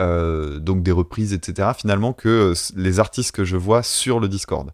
euh, 0.00 0.58
donc 0.58 0.82
des 0.82 0.92
reprises, 0.92 1.32
etc., 1.32 1.70
finalement, 1.76 2.12
que 2.12 2.28
euh, 2.28 2.54
les 2.76 3.00
artistes 3.00 3.32
que 3.32 3.44
je 3.44 3.56
vois 3.56 3.82
sur 3.82 4.20
le 4.20 4.28
Discord. 4.28 4.70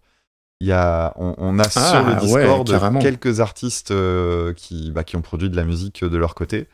Il 0.61 0.67
y 0.69 0.73
a, 0.73 1.13
on, 1.17 1.35
on 1.39 1.59
a 1.59 1.65
Ah, 1.65 1.91
sur 1.91 2.05
le 2.05 2.15
Discord 2.17 3.01
quelques 3.01 3.41
artistes 3.41 3.91
euh, 3.91 4.53
qui, 4.53 4.91
bah, 4.93 5.03
qui 5.03 5.17
ont 5.17 5.23
produit 5.23 5.51
de 5.51 5.57
la 5.57 5.65
musique 5.65 6.05
de 6.05 6.17
leur 6.17 6.35
côté. 6.35 6.69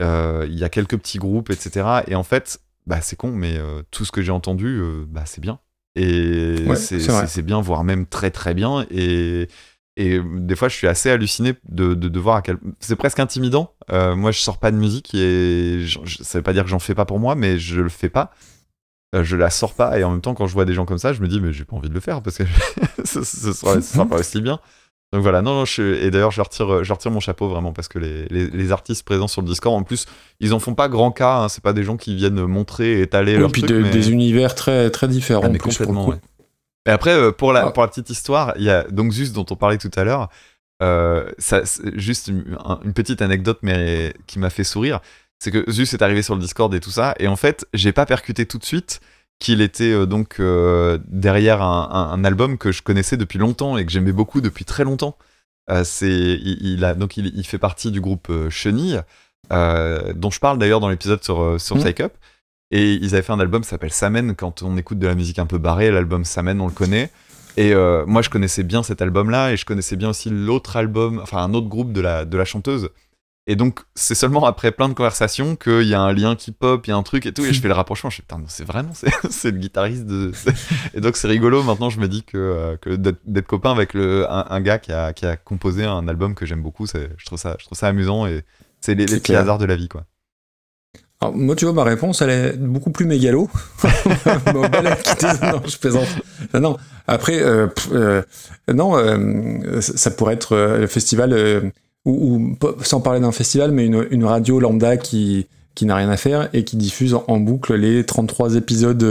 Il 0.00 0.58
y 0.58 0.64
a 0.64 0.70
quelques 0.70 0.96
petits 0.96 1.18
groupes, 1.18 1.50
etc. 1.50 2.02
Et 2.06 2.14
en 2.14 2.22
fait, 2.22 2.60
bah, 2.86 3.02
c'est 3.02 3.16
con, 3.16 3.32
mais 3.32 3.58
tout 3.90 4.06
ce 4.06 4.12
que 4.12 4.22
j'ai 4.22 4.32
entendu, 4.32 4.80
bah, 5.08 5.24
c'est 5.26 5.42
bien. 5.42 5.58
Et 5.96 6.64
Ouais, 6.66 6.76
c'est 6.76 7.42
bien, 7.42 7.60
voire 7.60 7.84
même 7.84 8.06
très 8.06 8.30
très 8.30 8.54
bien. 8.54 8.86
Et, 8.90 9.48
et 10.00 10.20
des 10.24 10.56
fois, 10.56 10.68
je 10.68 10.76
suis 10.76 10.86
assez 10.86 11.10
halluciné 11.10 11.54
de, 11.68 11.94
de, 11.94 12.08
de 12.08 12.20
voir 12.20 12.36
à 12.36 12.42
quel. 12.42 12.56
C'est 12.78 12.96
presque 12.96 13.20
intimidant. 13.20 13.74
Euh, 13.92 14.16
moi, 14.16 14.30
je 14.30 14.38
sors 14.40 14.58
pas 14.58 14.70
de 14.70 14.76
musique 14.76 15.14
et 15.14 15.80
je, 15.84 15.98
je- 16.04 16.22
ça 16.22 16.38
veut 16.38 16.42
pas 16.42 16.52
dire 16.52 16.64
que 16.64 16.70
j'en 16.70 16.78
fais 16.78 16.94
pas 16.94 17.04
pour 17.04 17.18
moi, 17.18 17.34
mais 17.34 17.58
je 17.58 17.80
le 17.80 17.88
fais 17.88 18.08
pas. 18.08 18.30
Euh, 19.14 19.24
je 19.24 19.36
la 19.36 19.50
sors 19.50 19.74
pas 19.74 19.98
et 19.98 20.04
en 20.04 20.10
même 20.12 20.20
temps, 20.20 20.34
quand 20.34 20.46
je 20.46 20.54
vois 20.54 20.64
des 20.64 20.72
gens 20.72 20.84
comme 20.86 20.98
ça, 20.98 21.12
je 21.12 21.20
me 21.20 21.28
dis, 21.28 21.40
mais 21.40 21.52
j'ai 21.52 21.64
pas 21.64 21.76
envie 21.76 21.88
de 21.88 21.94
le 21.94 22.00
faire 22.00 22.22
parce 22.22 22.38
que 22.38 22.44
ce, 23.04 23.22
ce 23.24 23.52
sera, 23.52 23.74
ce 23.74 23.92
sera 23.94 24.06
pas 24.06 24.16
aussi 24.18 24.40
bien. 24.40 24.60
Donc 25.12 25.22
voilà, 25.22 25.42
non, 25.42 25.54
non 25.54 25.64
je, 25.64 25.82
et 26.04 26.10
d'ailleurs, 26.12 26.30
je, 26.30 26.40
retire, 26.40 26.84
je 26.84 26.92
retire 26.92 27.10
mon 27.10 27.18
chapeau 27.18 27.48
vraiment 27.48 27.72
parce 27.72 27.88
que 27.88 27.98
les, 27.98 28.26
les, 28.26 28.46
les, 28.48 28.72
artistes 28.72 29.04
présents 29.04 29.26
sur 29.26 29.42
le 29.42 29.48
Discord, 29.48 29.74
en 29.74 29.82
plus, 29.82 30.06
ils 30.38 30.54
en 30.54 30.60
font 30.60 30.76
pas 30.76 30.88
grand 30.88 31.10
cas. 31.10 31.38
Hein, 31.38 31.48
c'est 31.48 31.64
pas 31.64 31.72
des 31.72 31.82
gens 31.82 31.96
qui 31.96 32.14
viennent 32.14 32.46
montrer 32.46 32.98
et 32.98 33.02
étaler 33.02 33.34
oui, 33.34 33.40
leur 33.40 33.50
puis 33.50 33.62
truc, 33.62 33.76
de, 33.76 33.82
mais... 33.82 33.90
des 33.90 34.12
univers 34.12 34.54
très, 34.54 34.88
très 34.90 35.08
différents. 35.08 35.42
Ah, 35.44 35.48
mais 35.48 35.58
plus, 35.58 35.70
complètement, 35.76 36.06
ouais. 36.08 36.20
Et 36.86 36.90
après, 36.90 37.12
euh, 37.12 37.30
pour, 37.32 37.52
la, 37.52 37.66
Ah. 37.66 37.70
pour 37.70 37.82
la 37.82 37.88
petite 37.88 38.10
histoire, 38.10 38.54
il 38.56 38.62
y 38.64 38.70
a 38.70 38.84
donc 38.84 39.12
Zeus 39.12 39.32
dont 39.32 39.46
on 39.50 39.56
parlait 39.56 39.78
tout 39.78 39.90
à 39.96 40.04
l'heure. 40.04 40.28
Euh, 40.82 41.30
ça, 41.38 41.60
juste 41.94 42.28
une, 42.28 42.56
une 42.84 42.94
petite 42.94 43.20
anecdote 43.20 43.58
mais 43.62 44.14
qui 44.26 44.38
m'a 44.38 44.48
fait 44.50 44.64
sourire. 44.64 45.00
C'est 45.38 45.50
que 45.50 45.70
Zeus 45.70 45.92
est 45.94 46.02
arrivé 46.02 46.22
sur 46.22 46.34
le 46.34 46.40
Discord 46.40 46.72
et 46.74 46.80
tout 46.80 46.90
ça. 46.90 47.14
Et 47.18 47.28
en 47.28 47.36
fait, 47.36 47.66
j'ai 47.74 47.92
pas 47.92 48.06
percuté 48.06 48.46
tout 48.46 48.58
de 48.58 48.64
suite 48.64 49.00
qu'il 49.38 49.60
était 49.62 49.92
euh, 49.92 50.06
donc 50.06 50.40
euh, 50.40 50.98
derrière 51.06 51.62
un, 51.62 51.88
un, 51.92 52.10
un 52.18 52.24
album 52.24 52.56
que 52.58 52.72
je 52.72 52.82
connaissais 52.82 53.16
depuis 53.16 53.38
longtemps 53.38 53.76
et 53.78 53.84
que 53.86 53.92
j'aimais 53.92 54.12
beaucoup 54.12 54.40
depuis 54.40 54.64
très 54.64 54.84
longtemps. 54.84 55.16
C'est, 55.84 56.10
il, 56.10 56.58
il 56.62 56.84
a, 56.84 56.94
donc 56.94 57.16
il, 57.16 57.26
il, 57.36 57.46
fait 57.46 57.58
partie 57.58 57.92
du 57.92 58.00
groupe 58.00 58.28
Chenille, 58.48 59.02
dont 59.50 60.30
je 60.30 60.40
parle 60.40 60.58
d'ailleurs 60.58 60.80
dans 60.80 60.88
l'épisode 60.88 61.22
sur, 61.22 61.60
sur 61.60 61.76
Mhm. 61.76 61.82
Psych 61.84 62.00
Up. 62.00 62.14
Et 62.70 62.94
ils 62.94 63.14
avaient 63.14 63.22
fait 63.22 63.32
un 63.32 63.40
album 63.40 63.62
qui 63.62 63.68
s'appelle 63.68 63.92
Samen. 63.92 64.34
Quand 64.34 64.62
on 64.62 64.76
écoute 64.76 64.98
de 64.98 65.06
la 65.06 65.14
musique 65.14 65.38
un 65.38 65.46
peu 65.46 65.58
barrée, 65.58 65.90
l'album 65.90 66.24
Samen, 66.24 66.60
on 66.60 66.66
le 66.66 66.72
connaît. 66.72 67.10
Et 67.56 67.74
euh, 67.74 68.04
moi, 68.06 68.22
je 68.22 68.30
connaissais 68.30 68.62
bien 68.62 68.82
cet 68.82 69.02
album-là, 69.02 69.52
et 69.52 69.56
je 69.56 69.64
connaissais 69.64 69.96
bien 69.96 70.10
aussi 70.10 70.30
l'autre 70.30 70.76
album, 70.76 71.18
enfin 71.22 71.38
un 71.38 71.52
autre 71.52 71.68
groupe 71.68 71.92
de 71.92 72.00
la, 72.00 72.24
de 72.24 72.36
la 72.38 72.44
chanteuse. 72.44 72.90
Et 73.46 73.56
donc, 73.56 73.80
c'est 73.96 74.14
seulement 74.14 74.44
après 74.44 74.70
plein 74.70 74.88
de 74.88 74.94
conversations 74.94 75.56
qu'il 75.56 75.82
y 75.82 75.94
a 75.94 76.00
un 76.00 76.12
lien 76.12 76.36
qui 76.36 76.52
pop, 76.52 76.86
il 76.86 76.90
y 76.90 76.92
a 76.92 76.96
un 76.96 77.02
truc 77.02 77.26
et 77.26 77.32
tout, 77.32 77.44
et 77.44 77.52
je 77.52 77.60
fais 77.62 77.66
le 77.66 77.74
rapprochement. 77.74 78.08
Je 78.08 78.16
fais 78.16 78.22
putain, 78.22 78.40
c'est 78.46 78.64
vraiment, 78.64 78.92
c'est, 79.30 79.50
le 79.50 79.58
guitariste 79.58 80.06
de. 80.06 80.30
Et 80.94 81.00
donc, 81.00 81.16
c'est 81.16 81.26
rigolo. 81.26 81.64
Maintenant, 81.64 81.90
je 81.90 81.98
me 81.98 82.06
dis 82.06 82.22
que, 82.22 82.38
euh, 82.38 82.76
que 82.76 82.90
d'être, 82.94 83.46
copain 83.46 83.72
avec 83.72 83.94
le, 83.94 84.30
un, 84.30 84.46
un 84.48 84.60
gars 84.60 84.78
qui 84.78 84.92
a, 84.92 85.12
qui 85.12 85.26
a 85.26 85.36
composé 85.36 85.84
un 85.84 86.06
album 86.06 86.36
que 86.36 86.46
j'aime 86.46 86.62
beaucoup, 86.62 86.86
je, 86.86 87.24
trouve 87.26 87.38
ça, 87.38 87.56
je 87.58 87.64
trouve 87.66 87.76
ça 87.76 87.88
amusant 87.88 88.26
et 88.26 88.44
c'est 88.80 88.94
les, 88.94 89.06
les 89.06 89.18
petits 89.18 89.34
hasards 89.34 89.58
de 89.58 89.64
la 89.64 89.74
vie, 89.74 89.88
quoi. 89.88 90.04
Alors, 91.22 91.36
moi, 91.36 91.54
tu 91.54 91.66
vois, 91.66 91.74
ma 91.74 91.84
réponse, 91.84 92.22
elle 92.22 92.30
est 92.30 92.56
beaucoup 92.56 92.90
plus 92.90 93.04
mégalo. 93.04 93.48
Non, 94.54 95.60
je 95.66 95.76
plaisante. 95.76 96.08
Non. 96.54 96.76
Après, 97.06 97.40
euh, 97.40 97.66
euh, 97.92 98.22
non, 98.72 98.96
euh, 98.96 99.80
ça 99.80 100.10
pourrait 100.10 100.34
être 100.34 100.54
euh, 100.54 100.78
le 100.78 100.86
festival, 100.86 101.32
euh, 101.32 101.60
ou, 102.04 102.56
sans 102.82 103.00
parler 103.00 103.20
d'un 103.20 103.32
festival, 103.32 103.72
mais 103.72 103.86
une, 103.86 104.06
une 104.10 104.24
radio 104.24 104.60
lambda 104.60 104.96
qui, 104.96 105.46
qui 105.74 105.84
n'a 105.84 105.96
rien 105.96 106.08
à 106.08 106.16
faire 106.16 106.48
et 106.54 106.64
qui 106.64 106.76
diffuse 106.76 107.14
en, 107.14 107.38
boucle 107.38 107.74
les 107.74 108.04
33 108.04 108.54
épisodes 108.56 109.02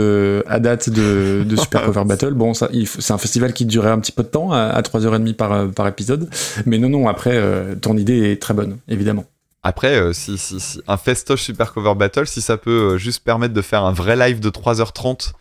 à 0.46 0.58
date 0.58 0.90
de, 0.90 1.44
de 1.44 1.56
Super 1.56 1.84
Cover 1.84 2.04
Battle. 2.04 2.34
Bon, 2.34 2.54
ça, 2.54 2.68
c'est 2.84 3.12
un 3.12 3.18
festival 3.18 3.52
qui 3.52 3.66
durait 3.66 3.90
un 3.90 4.00
petit 4.00 4.12
peu 4.12 4.24
de 4.24 4.28
temps, 4.28 4.52
à, 4.52 4.62
à 4.62 4.82
3h30 4.82 5.34
par, 5.34 5.68
par 5.70 5.86
épisode. 5.86 6.28
Mais 6.66 6.78
non, 6.78 6.88
non, 6.88 7.08
après, 7.08 7.40
ton 7.80 7.96
idée 7.96 8.32
est 8.32 8.42
très 8.42 8.54
bonne, 8.54 8.78
évidemment. 8.88 9.26
Après, 9.62 9.94
euh, 9.96 10.12
si, 10.12 10.38
si, 10.38 10.58
si- 10.60 10.80
un 10.88 10.96
festoche 10.96 11.42
Super 11.42 11.72
Cover 11.72 11.94
Battle, 11.94 12.26
si 12.26 12.40
ça 12.40 12.56
peut 12.56 12.94
euh, 12.94 12.98
juste 12.98 13.22
permettre 13.24 13.52
de 13.54 13.62
faire 13.62 13.84
un 13.84 13.92
vrai 13.92 14.16
live 14.16 14.40
de 14.40 14.48
3h30 14.50 15.32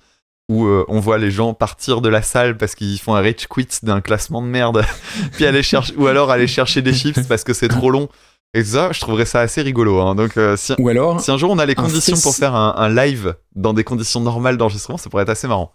où 0.49 0.65
euh, 0.65 0.83
on 0.87 0.99
voit 0.99 1.17
les 1.19 1.31
gens 1.31 1.53
partir 1.53 2.01
de 2.01 2.09
la 2.09 2.21
salle 2.21 2.57
parce 2.57 2.75
qu'ils 2.75 2.99
font 2.99 3.13
un 3.15 3.21
rage 3.21 3.47
quit 3.47 3.67
d'un 3.83 4.01
classement 4.01 4.41
de 4.41 4.47
merde, 4.47 4.83
puis 5.33 5.45
aller 5.45 5.63
chercher, 5.63 5.95
ou 5.95 6.07
alors 6.07 6.31
aller 6.31 6.47
chercher 6.47 6.81
des 6.81 6.93
chips 6.93 7.21
parce 7.27 7.43
que 7.43 7.53
c'est 7.53 7.67
trop 7.69 7.91
long. 7.91 8.09
Et 8.55 8.63
ça, 8.63 8.91
je 8.91 8.99
trouverais 8.99 9.25
ça 9.25 9.41
assez 9.41 9.61
rigolo. 9.61 10.01
hein. 10.01 10.15
Donc, 10.15 10.37
si, 10.57 10.73
Ou 10.79 10.89
alors, 10.89 11.21
si 11.21 11.29
un 11.29 11.37
jour 11.37 11.51
on 11.51 11.59
a 11.59 11.67
les 11.67 11.75
conditions 11.75 12.15
pour 12.23 12.35
faire 12.35 12.55
un, 12.55 12.73
un 12.77 12.89
live 12.89 13.35
dans 13.55 13.73
des 13.73 13.83
conditions 13.83 14.21
normales 14.21 14.57
d'enregistrement, 14.57 14.97
ça 14.97 15.07
pourrait 15.11 15.21
être 15.23 15.29
assez 15.29 15.47
marrant. 15.47 15.71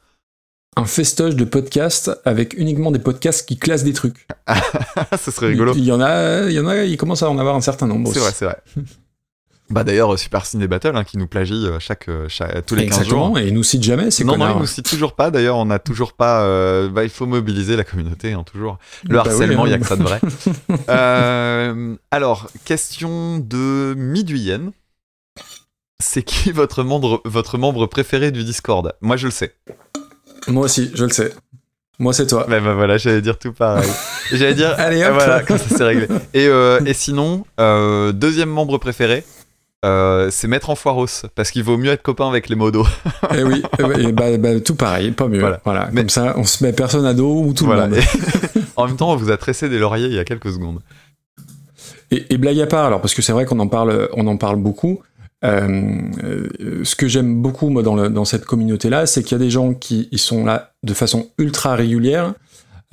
Un 0.76 0.84
festoche 0.86 1.36
de 1.36 1.44
podcasts 1.44 2.10
avec 2.24 2.54
uniquement 2.58 2.90
des 2.90 2.98
podcasts 2.98 3.46
qui 3.48 3.56
classent 3.58 3.84
des 3.84 3.92
trucs. 3.92 4.26
ça 5.12 5.30
serait 5.30 5.48
rigolo. 5.48 5.72
Il 5.76 5.84
y 5.84 5.92
en 5.92 6.00
a, 6.00 6.42
il 6.48 6.52
y 6.52 6.60
en 6.60 6.66
a, 6.66 6.82
il 6.84 6.96
commence 6.96 7.22
à 7.22 7.30
en 7.30 7.38
avoir 7.38 7.54
un 7.54 7.60
certain 7.60 7.86
nombre. 7.86 8.12
C'est 8.12 8.18
vrai, 8.20 8.32
c'est 8.34 8.44
vrai. 8.46 8.58
bah 9.70 9.84
d'ailleurs, 9.84 10.12
euh, 10.12 10.16
Super 10.16 10.44
Ciné 10.46 10.66
Battle 10.66 10.96
hein, 10.96 11.04
qui 11.04 11.16
nous 11.16 11.26
plagie 11.26 11.66
euh, 11.66 11.78
chaque, 11.78 12.08
euh, 12.08 12.26
chaque- 12.28 12.66
tous 12.66 12.74
les 12.74 12.86
15 12.86 12.96
jours. 13.06 13.26
Exactement, 13.28 13.38
et 13.38 13.46
ils 13.48 13.54
nous 13.54 13.62
citent 13.62 13.82
jamais, 13.84 14.10
ces 14.10 14.24
Non, 14.24 14.34
il 14.36 14.58
nous 14.58 14.66
cite 14.66 14.88
toujours 14.88 15.14
pas. 15.14 15.30
D'ailleurs, 15.30 15.56
on 15.58 15.64
n'a 15.66 15.78
toujours 15.78 16.12
pas. 16.12 16.42
euh, 16.42 16.88
bah, 16.88 17.04
il 17.04 17.10
faut 17.10 17.26
mobiliser 17.26 17.76
la 17.76 17.84
communauté, 17.84 18.32
hein, 18.32 18.42
toujours. 18.44 18.78
Le 19.04 19.14
Bah 19.16 19.22
oui, 19.24 19.30
harcèlement, 19.30 19.66
il 19.66 19.72
hein. 19.72 19.72
y 19.72 19.74
a 19.76 19.78
que 19.78 19.86
ça 19.86 19.96
de 19.96 20.02
vrai. 20.02 20.20
Euh, 20.88 21.96
alors, 22.10 22.48
question 22.64 23.38
de 23.38 23.94
Miduyen. 23.96 24.72
C'est 26.02 26.22
qui 26.24 26.50
votre 26.52 26.82
membre, 26.82 27.22
votre 27.24 27.56
membre 27.56 27.86
préféré 27.86 28.30
du 28.32 28.44
Discord? 28.44 28.92
Moi, 29.00 29.16
je 29.16 29.26
le 29.26 29.30
sais. 29.30 29.54
Moi 30.48 30.64
aussi, 30.64 30.90
je 30.94 31.04
le 31.04 31.10
sais. 31.10 31.32
Moi, 31.98 32.12
c'est 32.12 32.26
toi. 32.26 32.44
Bah, 32.48 32.58
voilà, 32.60 32.96
j'allais 32.98 33.20
dire 33.20 33.38
tout 33.38 33.52
pareil. 33.52 33.88
j'allais 34.32 34.54
dire. 34.54 34.74
Allez, 34.78 35.02
ah, 35.02 35.10
hop. 35.10 35.14
voilà, 35.14 35.42
comme 35.42 35.58
ça 35.58 35.64
c'est 35.68 35.84
réglé. 35.84 36.08
Et, 36.34 36.46
euh, 36.48 36.80
et 36.84 36.92
sinon, 36.94 37.44
euh, 37.60 38.10
deuxième 38.12 38.48
membre 38.50 38.78
préféré. 38.78 39.22
euh, 39.84 40.28
c'est 40.32 40.48
Maître 40.48 40.70
en 40.70 40.74
Foiros, 40.74 41.06
parce 41.36 41.50
qu'il 41.52 41.62
vaut 41.62 41.76
mieux 41.76 41.90
être 41.92 42.02
copain 42.02 42.28
avec 42.28 42.48
les 42.48 42.56
modos. 42.56 42.86
Et 43.34 43.44
oui, 43.44 43.62
et 43.78 43.82
oui, 43.84 44.06
et 44.08 44.12
bah, 44.12 44.36
bah, 44.38 44.58
tout 44.60 44.74
pareil, 44.74 45.12
pas 45.12 45.28
mieux. 45.28 45.38
Voilà. 45.40 45.60
Voilà. 45.64 45.88
Mais- 45.92 46.00
Comme 46.00 46.08
ça, 46.10 46.34
on 46.36 46.44
se 46.44 46.64
met 46.64 46.72
personne 46.72 47.06
à 47.06 47.14
dos 47.14 47.42
ou 47.44 47.52
tout 47.52 47.64
Voilà. 47.66 47.86
le 47.86 47.96
monde. 47.96 48.04
En 48.76 48.88
même 48.88 48.96
temps, 48.96 49.12
on 49.12 49.16
vous 49.16 49.30
a 49.30 49.36
tressé 49.36 49.68
des 49.68 49.78
lauriers 49.78 50.06
il 50.08 50.14
y 50.14 50.18
a 50.18 50.24
quelques 50.24 50.50
secondes. 50.50 50.80
Et, 52.10 52.26
et 52.34 52.38
blague 52.38 52.58
à 52.60 52.66
part, 52.66 52.86
alors 52.86 53.00
parce 53.00 53.14
que 53.14 53.22
c'est 53.22 53.32
vrai 53.32 53.44
qu'on 53.44 53.60
en 53.60 53.68
parle, 53.68 54.08
on 54.14 54.26
en 54.26 54.36
parle 54.36 54.56
beaucoup. 54.56 55.00
Euh, 55.44 55.92
euh, 56.24 56.84
ce 56.84 56.96
que 56.96 57.06
j'aime 57.08 57.42
beaucoup 57.42 57.68
moi 57.68 57.82
dans, 57.82 57.94
le- 57.94 58.08
dans 58.08 58.24
cette 58.24 58.44
communauté-là, 58.44 59.06
c'est 59.06 59.22
qu'il 59.22 59.32
y 59.32 59.40
a 59.40 59.44
des 59.44 59.50
gens 59.50 59.74
qui 59.74 60.08
ils 60.12 60.18
sont 60.18 60.44
là 60.44 60.72
de 60.82 60.94
façon 60.94 61.28
ultra 61.38 61.74
régulière 61.74 62.34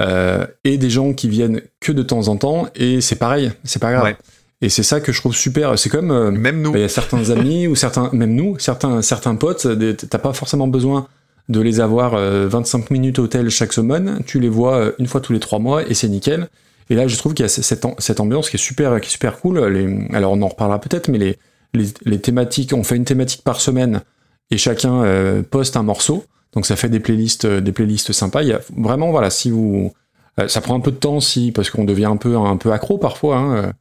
euh, 0.01 0.45
et 0.63 0.77
des 0.77 0.89
gens 0.89 1.13
qui 1.13 1.29
viennent 1.29 1.61
que 1.79 1.91
de 1.91 2.03
temps 2.03 2.27
en 2.27 2.35
temps 2.37 2.67
et 2.75 3.01
c'est 3.01 3.15
pareil, 3.17 3.51
c'est 3.63 3.81
pas 3.81 3.91
grave. 3.91 4.03
Ouais. 4.03 4.17
Et 4.63 4.69
c'est 4.69 4.83
ça 4.83 4.99
que 4.99 5.11
je 5.11 5.19
trouve 5.19 5.35
super. 5.35 5.77
C'est 5.79 5.89
comme 5.89 6.11
euh, 6.11 6.29
Même 6.31 6.61
nous. 6.61 6.71
bah, 6.71 6.79
il 6.79 6.81
y 6.81 6.85
a 6.85 6.89
certains 6.89 7.29
amis 7.29 7.67
ou 7.67 7.75
certains, 7.75 8.09
même 8.13 8.35
nous, 8.35 8.57
certains, 8.59 9.01
certains 9.01 9.35
potes, 9.35 9.67
t'as 10.09 10.17
pas 10.19 10.33
forcément 10.33 10.67
besoin 10.67 11.07
de 11.49 11.59
les 11.59 11.79
avoir 11.79 12.13
euh, 12.13 12.47
25 12.47 12.91
minutes 12.91 13.17
au 13.19 13.23
hôtel 13.23 13.49
chaque 13.49 13.73
semaine. 13.73 14.19
Tu 14.25 14.39
les 14.39 14.49
vois 14.49 14.75
euh, 14.77 14.91
une 14.99 15.07
fois 15.07 15.19
tous 15.21 15.33
les 15.33 15.39
trois 15.39 15.59
mois 15.59 15.87
et 15.87 15.93
c'est 15.93 16.07
nickel. 16.07 16.47
Et 16.89 16.95
là, 16.95 17.07
je 17.07 17.17
trouve 17.17 17.33
qu'il 17.33 17.43
y 17.43 17.45
a 17.45 17.49
cette, 17.49 17.85
am- 17.85 17.95
cette 17.97 18.19
ambiance 18.19 18.49
qui 18.49 18.57
est 18.57 18.59
super, 18.59 18.99
qui 19.01 19.07
est 19.07 19.11
super 19.11 19.39
cool. 19.39 19.59
Les, 19.67 20.07
alors, 20.13 20.33
on 20.33 20.41
en 20.41 20.47
reparlera 20.47 20.79
peut-être, 20.79 21.07
mais 21.07 21.17
les, 21.17 21.37
les, 21.73 22.19
thématiques, 22.19 22.73
on 22.73 22.83
fait 22.83 22.95
une 22.95 23.05
thématique 23.05 23.43
par 23.43 23.61
semaine 23.61 24.01
et 24.49 24.57
chacun 24.57 25.03
euh, 25.03 25.43
poste 25.43 25.77
un 25.77 25.83
morceau. 25.83 26.25
Donc, 26.53 26.65
ça 26.65 26.75
fait 26.75 26.89
des 26.89 26.99
playlists, 26.99 27.45
euh, 27.45 27.61
des 27.61 27.71
playlists 27.71 28.11
sympas. 28.11 28.41
Il 28.41 28.49
y 28.49 28.53
a 28.53 28.59
vraiment, 28.75 29.11
voilà, 29.11 29.29
si 29.29 29.49
vous, 29.49 29.93
euh, 30.39 30.47
ça 30.47 30.59
prend 30.59 30.75
un 30.75 30.81
peu 30.81 30.91
de 30.91 30.97
temps, 30.97 31.21
si, 31.21 31.51
parce 31.51 31.69
qu'on 31.69 31.85
devient 31.85 32.05
un 32.05 32.17
peu, 32.17 32.35
un 32.35 32.57
peu 32.57 32.71
accro 32.73 32.97
parfois. 32.97 33.37
Hein, 33.37 33.73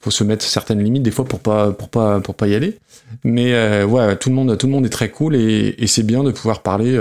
faut 0.00 0.10
se 0.10 0.24
mettre 0.24 0.44
certaines 0.44 0.82
limites 0.82 1.02
des 1.02 1.10
fois 1.10 1.24
pour 1.24 1.40
pas, 1.40 1.72
pour 1.72 1.88
pas, 1.88 2.20
pour 2.20 2.34
pas 2.34 2.48
y 2.48 2.54
aller. 2.54 2.78
Mais 3.24 3.54
euh, 3.54 4.14
tout 4.16 4.28
le 4.28 4.34
monde, 4.34 4.58
tout 4.58 4.66
le 4.66 4.72
monde 4.72 4.86
est 4.86 4.90
très 4.90 5.10
cool 5.10 5.34
et, 5.36 5.86
c'est 5.86 6.02
bien 6.04 6.22
de 6.24 6.32
pouvoir 6.32 6.62
parler 6.62 6.98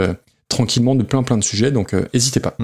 tranquillement 0.48 0.96
de 0.96 1.04
plein, 1.04 1.24
plein 1.24 1.38
de 1.38 1.44
sujets. 1.44 1.72
Donc, 1.72 1.94
n'hésitez 2.14 2.40
pas. 2.40 2.56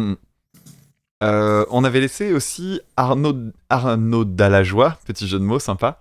Euh, 1.21 1.65
on 1.69 1.83
avait 1.83 1.99
laissé 1.99 2.33
aussi 2.33 2.81
Arnaud, 2.97 3.51
Arnaud 3.69 4.25
Dallajoie, 4.25 4.97
petit 5.05 5.27
jeu 5.27 5.39
de 5.39 5.43
mots 5.43 5.59
sympa. 5.59 5.99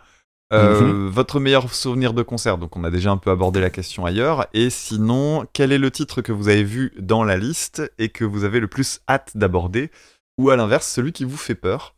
Euh, 0.52 0.80
Mhm. 0.80 1.08
Votre 1.08 1.38
meilleur 1.38 1.72
souvenir 1.72 2.12
de 2.12 2.22
concert 2.22 2.58
Donc, 2.58 2.76
on 2.76 2.82
a 2.84 2.90
déjà 2.90 3.10
un 3.12 3.16
peu 3.18 3.30
abordé 3.30 3.60
la 3.60 3.70
question 3.70 4.04
ailleurs. 4.04 4.46
Et 4.52 4.68
sinon, 4.70 5.46
quel 5.52 5.70
est 5.72 5.78
le 5.78 5.90
titre 5.90 6.22
que 6.22 6.32
vous 6.32 6.48
avez 6.48 6.64
vu 6.64 6.92
dans 6.98 7.22
la 7.22 7.36
liste 7.36 7.82
et 7.98 8.08
que 8.08 8.24
vous 8.24 8.42
avez 8.44 8.58
le 8.60 8.66
plus 8.66 9.00
hâte 9.08 9.30
d'aborder? 9.36 9.90
Ou 10.38 10.50
à 10.50 10.56
l'inverse, 10.56 10.88
celui 10.88 11.12
qui 11.12 11.24
vous 11.24 11.36
fait 11.36 11.54
peur? 11.54 11.94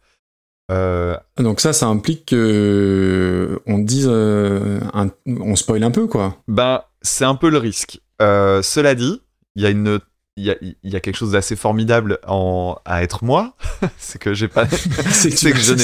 Euh, 0.71 1.17
Donc 1.39 1.61
ça, 1.61 1.73
ça 1.73 1.87
implique 1.87 2.27
que 2.27 3.61
on 3.67 3.79
dise, 3.79 4.07
euh, 4.11 4.81
un- 4.95 5.11
on 5.27 5.57
spoil 5.57 5.83
un 5.83 5.91
peu 5.91 6.07
quoi. 6.07 6.37
Ben, 6.49 6.83
c'est 7.03 7.25
un 7.25 7.35
peu 7.35 7.51
le 7.51 7.59
risque. 7.59 8.01
Cela 8.21 8.95
dit, 8.95 9.21
il 9.57 9.63
y 9.63 9.67
a 9.67 9.71
une. 9.71 9.99
Il 10.39 10.45
y 10.45 10.51
a, 10.51 10.57
il 10.63 10.77
y 10.91 10.97
a 10.97 11.01
quelque 11.01 11.17
chose 11.17 11.33
d'assez 11.33 11.57
formidable 11.57 12.19
en, 12.27 12.79
à 12.87 13.03
être 13.03 13.23
moi, 13.23 13.55
c'est 13.99 14.19
que 14.19 14.33
j'ai 14.33 14.49
pas, 14.49 14.67
c'est 15.11 15.31
C'est 15.31 15.53
que 15.53 15.59
je 15.59 15.75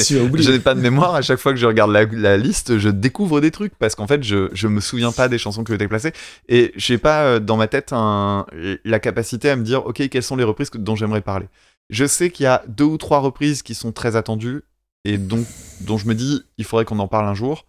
n'ai- 0.51 0.59
pas 0.59 0.73
de 0.73 0.79
mémoire. 0.81 1.13
À 1.13 1.21
chaque 1.21 1.37
fois 1.37 1.51
que 1.53 1.59
je 1.59 1.67
regarde 1.67 1.91
la, 1.91 2.05
la 2.05 2.35
liste, 2.35 2.79
je 2.79 2.89
découvre 2.89 3.41
des 3.41 3.51
trucs 3.51 3.75
parce 3.77 3.93
qu'en 3.93 4.07
fait, 4.07 4.23
je, 4.23 4.49
je 4.53 4.67
me 4.67 4.79
souviens 4.81 5.11
pas 5.11 5.27
des 5.27 5.37
chansons 5.37 5.61
ont 5.61 5.75
été 5.75 5.87
placées 5.87 6.13
et 6.47 6.71
j'ai 6.75 6.97
pas 6.97 7.25
euh, 7.25 7.39
dans 7.39 7.57
ma 7.57 7.67
tête 7.67 7.89
un, 7.93 8.47
la 8.85 8.99
capacité 8.99 9.51
à 9.51 9.55
me 9.55 9.63
dire, 9.63 9.85
ok, 9.85 10.09
quelles 10.09 10.23
sont 10.23 10.35
les 10.35 10.43
reprises 10.43 10.71
que- 10.71 10.79
dont 10.79 10.95
j'aimerais 10.95 11.21
parler. 11.21 11.45
Je 11.91 12.05
sais 12.05 12.31
qu'il 12.31 12.45
y 12.45 12.47
a 12.47 12.63
deux 12.67 12.85
ou 12.85 12.97
trois 12.97 13.19
reprises 13.19 13.61
qui 13.61 13.75
sont 13.75 13.91
très 13.91 14.15
attendues 14.15 14.63
et 15.05 15.19
donc 15.19 15.45
dont 15.81 15.99
je 15.99 16.07
me 16.07 16.15
dis, 16.15 16.41
il 16.57 16.65
faudrait 16.65 16.85
qu'on 16.85 16.97
en 16.99 17.07
parle 17.07 17.27
un 17.27 17.35
jour. 17.35 17.67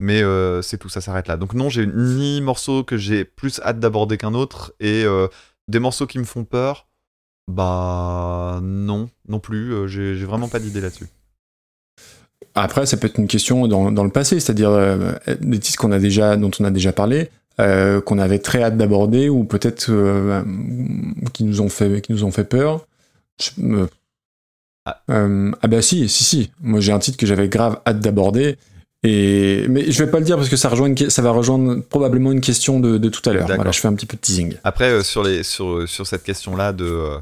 Mais 0.00 0.22
euh, 0.22 0.62
c'est 0.62 0.78
tout, 0.78 0.88
ça 0.88 1.00
s'arrête 1.00 1.28
là. 1.28 1.36
Donc 1.36 1.54
non, 1.54 1.68
j'ai 1.68 1.86
ni 1.86 2.40
morceau 2.40 2.82
que 2.82 2.96
j'ai 2.96 3.24
plus 3.24 3.60
hâte 3.60 3.78
d'aborder 3.78 4.16
qu'un 4.16 4.34
autre 4.34 4.72
et 4.80 5.04
euh, 5.04 5.28
des 5.68 5.78
morceaux 5.78 6.06
qui 6.06 6.18
me 6.18 6.24
font 6.24 6.44
peur. 6.44 6.86
Bah 7.48 8.60
non, 8.62 9.08
non 9.28 9.40
plus. 9.40 9.72
euh, 9.74 9.86
j'ai 9.88 10.24
vraiment 10.24 10.48
pas 10.48 10.58
d'idée 10.60 10.80
là-dessus. 10.80 11.08
Après, 12.54 12.84
ça 12.86 12.96
peut 12.96 13.06
être 13.06 13.18
une 13.18 13.28
question 13.28 13.66
dans, 13.66 13.90
dans 13.90 14.04
le 14.04 14.10
passé, 14.10 14.38
c'est-à-dire 14.38 14.70
euh, 14.70 15.12
des 15.40 15.58
titres 15.58 15.78
qu'on 15.78 15.92
a 15.92 15.98
déjà, 15.98 16.36
dont 16.36 16.50
on 16.60 16.64
a 16.64 16.70
déjà 16.70 16.92
parlé, 16.92 17.30
euh, 17.60 18.00
qu'on 18.00 18.18
avait 18.18 18.38
très 18.40 18.62
hâte 18.62 18.76
d'aborder 18.76 19.28
ou 19.28 19.44
peut-être 19.44 19.86
euh, 19.90 20.42
qui 21.32 21.44
nous 21.44 21.60
ont 21.62 21.68
fait, 21.68 22.00
qui 22.02 22.12
nous 22.12 22.24
ont 22.24 22.30
fait 22.32 22.44
peur. 22.44 22.86
Je- 23.40 23.86
Ah. 24.84 25.00
Ah 25.06 25.68
bah 25.68 25.80
si, 25.80 26.08
si, 26.08 26.24
si. 26.24 26.50
Moi 26.60 26.80
j'ai 26.80 26.90
un 26.90 26.98
titre 26.98 27.16
que 27.16 27.24
j'avais 27.24 27.48
grave 27.48 27.80
hâte 27.86 28.00
d'aborder. 28.00 28.56
Et 29.04 29.66
mais 29.68 29.90
je 29.90 30.04
vais 30.04 30.10
pas 30.10 30.18
le 30.20 30.24
dire 30.24 30.36
parce 30.36 30.48
que 30.48 30.56
ça 30.56 30.68
rejoint 30.68 30.86
une... 30.86 31.10
ça 31.10 31.22
va 31.22 31.30
rejoindre 31.32 31.80
probablement 31.80 32.30
une 32.30 32.40
question 32.40 32.78
de, 32.78 32.98
de 32.98 33.08
tout 33.08 33.28
à 33.28 33.32
l'heure. 33.32 33.46
Voilà, 33.46 33.70
je 33.72 33.80
fais 33.80 33.88
un 33.88 33.94
petit 33.94 34.06
peu 34.06 34.16
de 34.16 34.22
teasing. 34.22 34.56
Après 34.62 34.90
euh, 34.90 35.02
sur 35.02 35.24
les 35.24 35.42
sur 35.42 35.88
sur 35.88 36.06
cette 36.06 36.22
question 36.22 36.54
là 36.54 36.72
de 36.72 36.84
euh, 36.84 37.18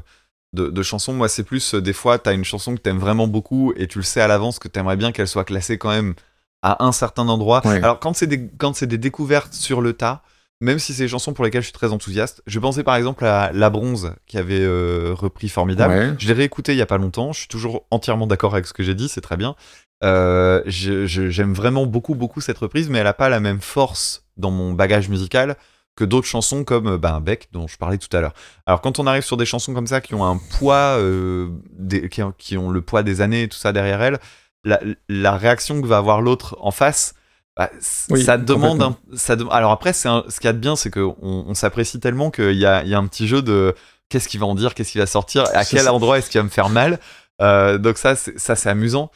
de, 0.53 0.67
de 0.67 0.83
chansons, 0.83 1.13
moi 1.13 1.27
c'est 1.27 1.43
plus 1.43 1.73
des 1.73 1.93
fois 1.93 2.19
t'as 2.19 2.33
une 2.33 2.45
chanson 2.45 2.75
que 2.75 2.81
t'aimes 2.81 2.99
vraiment 2.99 3.27
beaucoup 3.27 3.73
et 3.77 3.87
tu 3.87 3.97
le 3.97 4.03
sais 4.03 4.21
à 4.21 4.27
l'avance 4.27 4.59
que 4.59 4.67
t'aimerais 4.67 4.97
bien 4.97 5.11
qu'elle 5.11 5.27
soit 5.27 5.45
classée 5.45 5.77
quand 5.77 5.89
même 5.89 6.13
à 6.61 6.85
un 6.85 6.91
certain 6.91 7.27
endroit. 7.27 7.65
Alors 7.65 7.99
quand 7.99 8.13
c'est 8.13 8.27
des 8.27 8.47
quand 8.57 8.75
c'est 8.75 8.85
des 8.85 8.99
découvertes 8.99 9.53
sur 9.53 9.81
le 9.81 9.93
tas, 9.93 10.21
même 10.59 10.77
si 10.77 10.93
c'est 10.93 11.03
des 11.05 11.09
chansons 11.09 11.33
pour 11.33 11.43
lesquelles 11.43 11.63
je 11.63 11.67
suis 11.67 11.73
très 11.73 11.91
enthousiaste. 11.91 12.43
Je 12.45 12.59
pensais 12.59 12.83
par 12.83 12.95
exemple 12.95 13.25
à 13.25 13.51
La 13.53 13.71
Bronze, 13.71 14.13
qui 14.27 14.37
avait 14.37 14.61
euh, 14.61 15.13
repris 15.15 15.49
Formidable. 15.49 16.15
Je 16.19 16.27
l'ai 16.27 16.33
réécouté 16.33 16.73
il 16.73 16.77
y 16.77 16.83
a 16.83 16.85
pas 16.85 16.99
longtemps. 16.99 17.33
Je 17.33 17.39
suis 17.39 17.47
toujours 17.47 17.87
entièrement 17.89 18.27
d'accord 18.27 18.53
avec 18.53 18.67
ce 18.67 18.73
que 18.73 18.83
j'ai 18.83 18.93
dit, 18.93 19.09
c'est 19.09 19.21
très 19.21 19.37
bien. 19.37 19.55
Euh, 20.03 20.61
J'aime 20.65 21.53
vraiment 21.53 21.85
beaucoup, 21.85 22.15
beaucoup 22.15 22.41
cette 22.41 22.57
reprise, 22.57 22.89
mais 22.89 22.99
elle 22.99 23.05
n'a 23.05 23.13
pas 23.13 23.29
la 23.29 23.39
même 23.39 23.61
force 23.61 24.25
dans 24.37 24.51
mon 24.51 24.73
bagage 24.73 25.09
musical 25.09 25.55
que 25.95 26.05
d'autres 26.05 26.27
chansons 26.27 26.63
comme 26.63 26.87
euh, 26.87 26.97
ben, 26.97 27.19
Beck, 27.19 27.49
dont 27.51 27.67
je 27.67 27.77
parlais 27.77 27.97
tout 27.97 28.15
à 28.15 28.21
l'heure. 28.21 28.33
Alors 28.65 28.81
quand 28.81 28.99
on 28.99 29.07
arrive 29.07 29.23
sur 29.23 29.37
des 29.37 29.45
chansons 29.45 29.73
comme 29.73 29.87
ça 29.87 29.99
qui 30.01 30.15
ont 30.15 30.25
un 30.25 30.39
poids, 30.57 30.97
euh, 30.97 31.49
des, 31.71 32.07
qui, 32.09 32.21
qui, 32.37 32.57
ont 32.57 32.69
le 32.69 32.81
poids 32.81 33.03
des 33.03 33.21
années 33.21 33.43
et 33.43 33.47
tout 33.49 33.57
ça 33.57 33.73
derrière 33.73 34.01
elles, 34.01 34.19
la, 34.63 34.79
la 35.09 35.35
réaction 35.35 35.81
que 35.81 35.87
va 35.87 35.97
avoir 35.97 36.21
l'autre 36.21 36.55
en 36.61 36.71
face, 36.71 37.13
bah, 37.57 37.69
ça 37.81 38.37
demande 38.37 38.81
un, 38.81 38.95
ça 39.13 39.35
alors 39.51 39.71
après 39.71 39.91
c'est 39.91 40.07
ce 40.07 40.39
qu'il 40.39 40.45
y 40.45 40.49
a 40.49 40.53
de 40.53 40.57
bien 40.57 40.77
c'est 40.77 40.89
qu'on 40.89 41.17
on, 41.21 41.53
s'apprécie 41.53 41.99
tellement 41.99 42.31
qu'il 42.31 42.53
y 42.53 42.65
a, 42.65 42.81
y 42.85 42.93
a, 42.93 42.97
un 42.97 43.07
petit 43.07 43.27
jeu 43.27 43.41
de 43.41 43.75
qu'est-ce 44.07 44.29
qu'il 44.29 44.39
va 44.39 44.45
en 44.45 44.55
dire 44.55 44.73
qu'est-ce 44.73 44.93
qu'il 44.93 45.01
va 45.01 45.05
sortir 45.05 45.43
à 45.53 45.65
quel 45.65 45.89
endroit 45.89 46.17
est-ce 46.17 46.29
qu'il 46.29 46.39
va 46.39 46.45
me 46.45 46.49
faire 46.49 46.69
mal. 46.69 46.99
Euh, 47.41 47.77
donc 47.77 47.97
ça 47.97 48.15
ça 48.15 48.55
c'est 48.55 48.69
amusant 48.69 49.11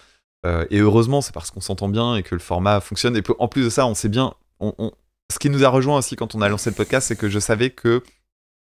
euh, 0.45 0.65
et 0.69 0.79
heureusement 0.79 1.21
c'est 1.21 1.33
parce 1.33 1.51
qu'on 1.51 1.61
s'entend 1.61 1.89
bien 1.89 2.15
et 2.15 2.23
que 2.23 2.35
le 2.35 2.39
format 2.39 2.79
fonctionne 2.79 3.17
et 3.17 3.23
en 3.39 3.47
plus 3.47 3.63
de 3.65 3.69
ça 3.69 3.85
on 3.87 3.95
sait 3.95 4.09
bien 4.09 4.33
ce 4.61 5.39
qui 5.39 5.49
nous 5.49 5.63
a 5.63 5.69
rejoint 5.69 5.97
aussi 5.97 6.15
quand 6.15 6.35
on 6.35 6.41
a 6.41 6.49
lancé 6.49 6.69
le 6.69 6.75
podcast 6.75 7.07
c'est 7.07 7.15
que 7.15 7.29
je 7.29 7.39
savais 7.39 7.71
que 7.71 8.03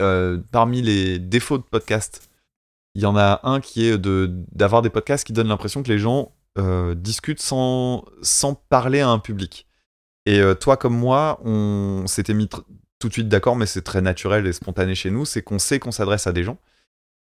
euh, 0.01 0.39
parmi 0.51 0.81
les 0.81 1.19
défauts 1.19 1.57
de 1.57 1.63
podcast 1.63 2.29
il 2.95 3.01
y 3.01 3.05
en 3.05 3.15
a 3.15 3.41
un 3.43 3.59
qui 3.61 3.85
est 3.85 3.97
d'avoir 3.97 4.81
des 4.81 4.89
podcasts 4.89 5.25
qui 5.25 5.33
donnent 5.33 5.47
l'impression 5.47 5.83
que 5.83 5.89
les 5.89 5.99
gens 5.99 6.33
euh, 6.57 6.95
discute 6.95 7.39
sans, 7.39 8.03
sans 8.21 8.55
parler 8.55 8.99
à 8.99 9.09
un 9.09 9.19
public. 9.19 9.67
Et 10.25 10.41
toi 10.59 10.75
comme 10.75 10.97
moi, 10.97 11.39
on 11.45 12.05
s'était 12.07 12.33
mis 12.33 12.49
tout 12.99 13.07
de 13.07 13.13
suite 13.13 13.29
d'accord, 13.29 13.55
mais 13.55 13.65
c'est 13.65 13.81
très 13.81 14.01
naturel 14.01 14.45
et 14.45 14.53
spontané 14.53 14.93
chez 14.93 15.09
nous, 15.09 15.25
c'est 15.25 15.41
qu'on 15.41 15.59
sait 15.59 15.79
qu'on 15.79 15.91
s'adresse 15.91 16.27
à 16.27 16.33
des 16.33 16.43
gens. 16.43 16.57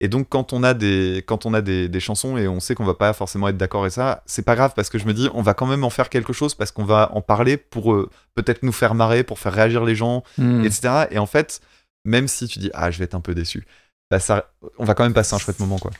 Et 0.03 0.07
donc 0.07 0.27
quand 0.29 0.51
on 0.51 0.63
a 0.63 0.73
des, 0.73 1.23
quand 1.27 1.45
on 1.45 1.53
a 1.53 1.61
des, 1.61 1.87
des 1.87 1.99
chansons 1.99 2.35
et 2.35 2.47
on 2.47 2.59
sait 2.59 2.73
qu'on 2.73 2.85
va 2.85 2.95
pas 2.95 3.13
forcément 3.13 3.47
être 3.47 3.57
d'accord 3.57 3.85
et 3.85 3.91
ça, 3.91 4.23
c'est 4.25 4.41
pas 4.41 4.55
grave 4.55 4.73
parce 4.75 4.89
que 4.89 4.97
je 4.97 5.05
me 5.05 5.13
dis 5.13 5.29
on 5.35 5.43
va 5.43 5.53
quand 5.53 5.67
même 5.67 5.83
en 5.83 5.91
faire 5.91 6.09
quelque 6.09 6.33
chose 6.33 6.55
parce 6.55 6.71
qu'on 6.71 6.83
va 6.83 7.11
en 7.13 7.21
parler 7.21 7.55
pour 7.55 7.93
euh, 7.93 8.09
peut-être 8.33 8.63
nous 8.63 8.71
faire 8.71 8.95
marrer, 8.95 9.23
pour 9.23 9.37
faire 9.37 9.53
réagir 9.53 9.85
les 9.85 9.93
gens, 9.93 10.23
hmm. 10.39 10.65
etc. 10.65 11.05
Et 11.11 11.19
en 11.19 11.27
fait, 11.27 11.61
même 12.03 12.27
si 12.27 12.47
tu 12.47 12.57
dis 12.57 12.71
ah 12.73 12.89
je 12.89 12.97
vais 12.97 13.05
être 13.05 13.13
un 13.13 13.21
peu 13.21 13.35
déçu, 13.35 13.63
bah 14.09 14.19
ça, 14.19 14.51
on 14.79 14.85
va 14.85 14.95
quand 14.95 15.03
même 15.03 15.13
passer 15.13 15.35
un 15.35 15.37
chouette 15.37 15.59
moment 15.59 15.77
quoi. 15.77 15.91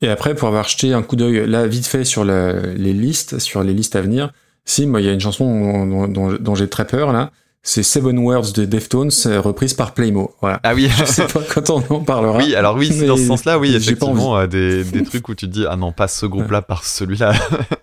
Et 0.00 0.08
après, 0.08 0.34
pour 0.34 0.48
avoir 0.48 0.68
jeté 0.68 0.92
un 0.92 1.02
coup 1.02 1.14
d'œil 1.14 1.46
là 1.46 1.64
vite 1.68 1.86
fait 1.86 2.04
sur 2.04 2.24
les 2.24 2.92
listes, 2.92 3.38
sur 3.38 3.62
les 3.62 3.72
listes 3.72 3.94
à 3.94 4.00
venir, 4.00 4.32
si 4.64 4.84
moi 4.84 5.00
il 5.00 5.06
y 5.06 5.08
a 5.08 5.12
une 5.12 5.20
chanson 5.20 6.08
dont, 6.08 6.54
j'ai 6.56 6.68
très 6.68 6.88
peur 6.88 7.12
là, 7.12 7.30
c'est 7.62 7.82
Seven 7.82 8.18
Words 8.18 8.52
de 8.52 8.64
Deftones 8.64 9.10
euh, 9.26 9.40
reprise 9.40 9.74
par 9.74 9.92
Playmo. 9.92 10.34
Voilà. 10.40 10.60
Ah 10.62 10.74
oui. 10.74 10.88
je 10.88 11.04
sais 11.04 11.26
pas 11.26 11.42
quand 11.42 11.70
on 11.70 11.84
en 11.90 12.00
parlera. 12.04 12.38
Oui, 12.38 12.54
alors 12.54 12.76
oui, 12.76 12.88
dans 13.06 13.16
ce 13.16 13.26
sens-là, 13.26 13.58
oui, 13.58 13.74
effectivement, 13.74 14.38
euh, 14.38 14.46
des, 14.46 14.84
des 14.84 15.02
trucs 15.02 15.28
où 15.28 15.34
tu 15.34 15.46
te 15.48 15.52
dis 15.52 15.66
ah 15.68 15.76
non, 15.76 15.92
pas 15.92 16.08
ce 16.08 16.26
groupe-là, 16.26 16.62
par 16.62 16.84
celui-là. 16.84 17.34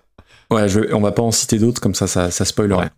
ouais, 0.50 0.68
je, 0.68 0.92
on 0.92 1.00
va 1.00 1.12
pas 1.12 1.22
en 1.22 1.30
citer 1.30 1.58
d'autres 1.58 1.80
comme 1.80 1.94
ça, 1.94 2.06
ça, 2.06 2.30
ça 2.30 2.44
spoilerait. 2.44 2.90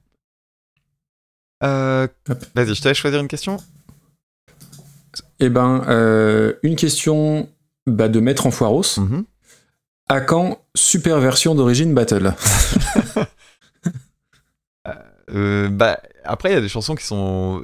Euh, 1.65 2.07
Vas-y, 2.55 2.75
je 2.75 2.83
te 2.83 2.89
laisse 2.89 2.99
choisir 2.99 3.21
une 3.21 3.29
question. 3.29 3.59
Eh 5.41 5.49
ben, 5.49 5.85
euh, 5.89 6.55
une 6.63 6.77
question 6.77 7.49
bah, 7.87 8.09
de 8.09 8.21
mettre 8.21 8.47
en 8.47 8.51
foiros. 8.51 8.99
Mhm. 8.99 9.25
À 10.09 10.21
quand 10.21 10.59
super 10.75 11.21
version 11.21 11.55
d'origine 11.55 11.93
battle? 11.95 12.35
euh, 15.35 15.69
bah, 15.69 16.01
Après, 16.25 16.51
il 16.51 16.55
y 16.55 16.57
a 16.57 16.61
des 16.61 16.69
chansons 16.69 16.95
qui 16.95 17.05
sont. 17.05 17.63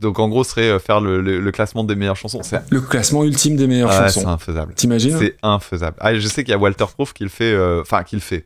Donc 0.00 0.18
en 0.18 0.28
gros, 0.28 0.44
serait 0.44 0.70
euh, 0.70 0.78
faire 0.78 1.00
le, 1.00 1.50
classement 1.50 1.84
des 1.84 1.94
meilleures 1.94 2.16
chansons. 2.16 2.40
Le 2.70 2.80
classement 2.80 3.24
ultime 3.24 3.56
des 3.56 3.66
meilleures 3.66 3.92
chansons. 3.92 4.20
C'est 4.20 4.26
infaisable. 4.26 4.74
T'imagines 4.74 5.16
C'est 5.18 5.36
infaisable. 5.42 5.96
Ah, 6.00 6.14
je 6.14 6.26
sais 6.26 6.44
qu'il 6.44 6.52
y 6.52 6.54
a 6.54 6.58
Walter 6.58 6.86
Proof 6.94 7.12
qui 7.12 7.24
le 7.24 7.28
fait. 7.28 7.52
Euh, 7.52 7.82
enfin, 7.82 8.02
qui 8.02 8.16
le 8.16 8.20
fait. 8.20 8.44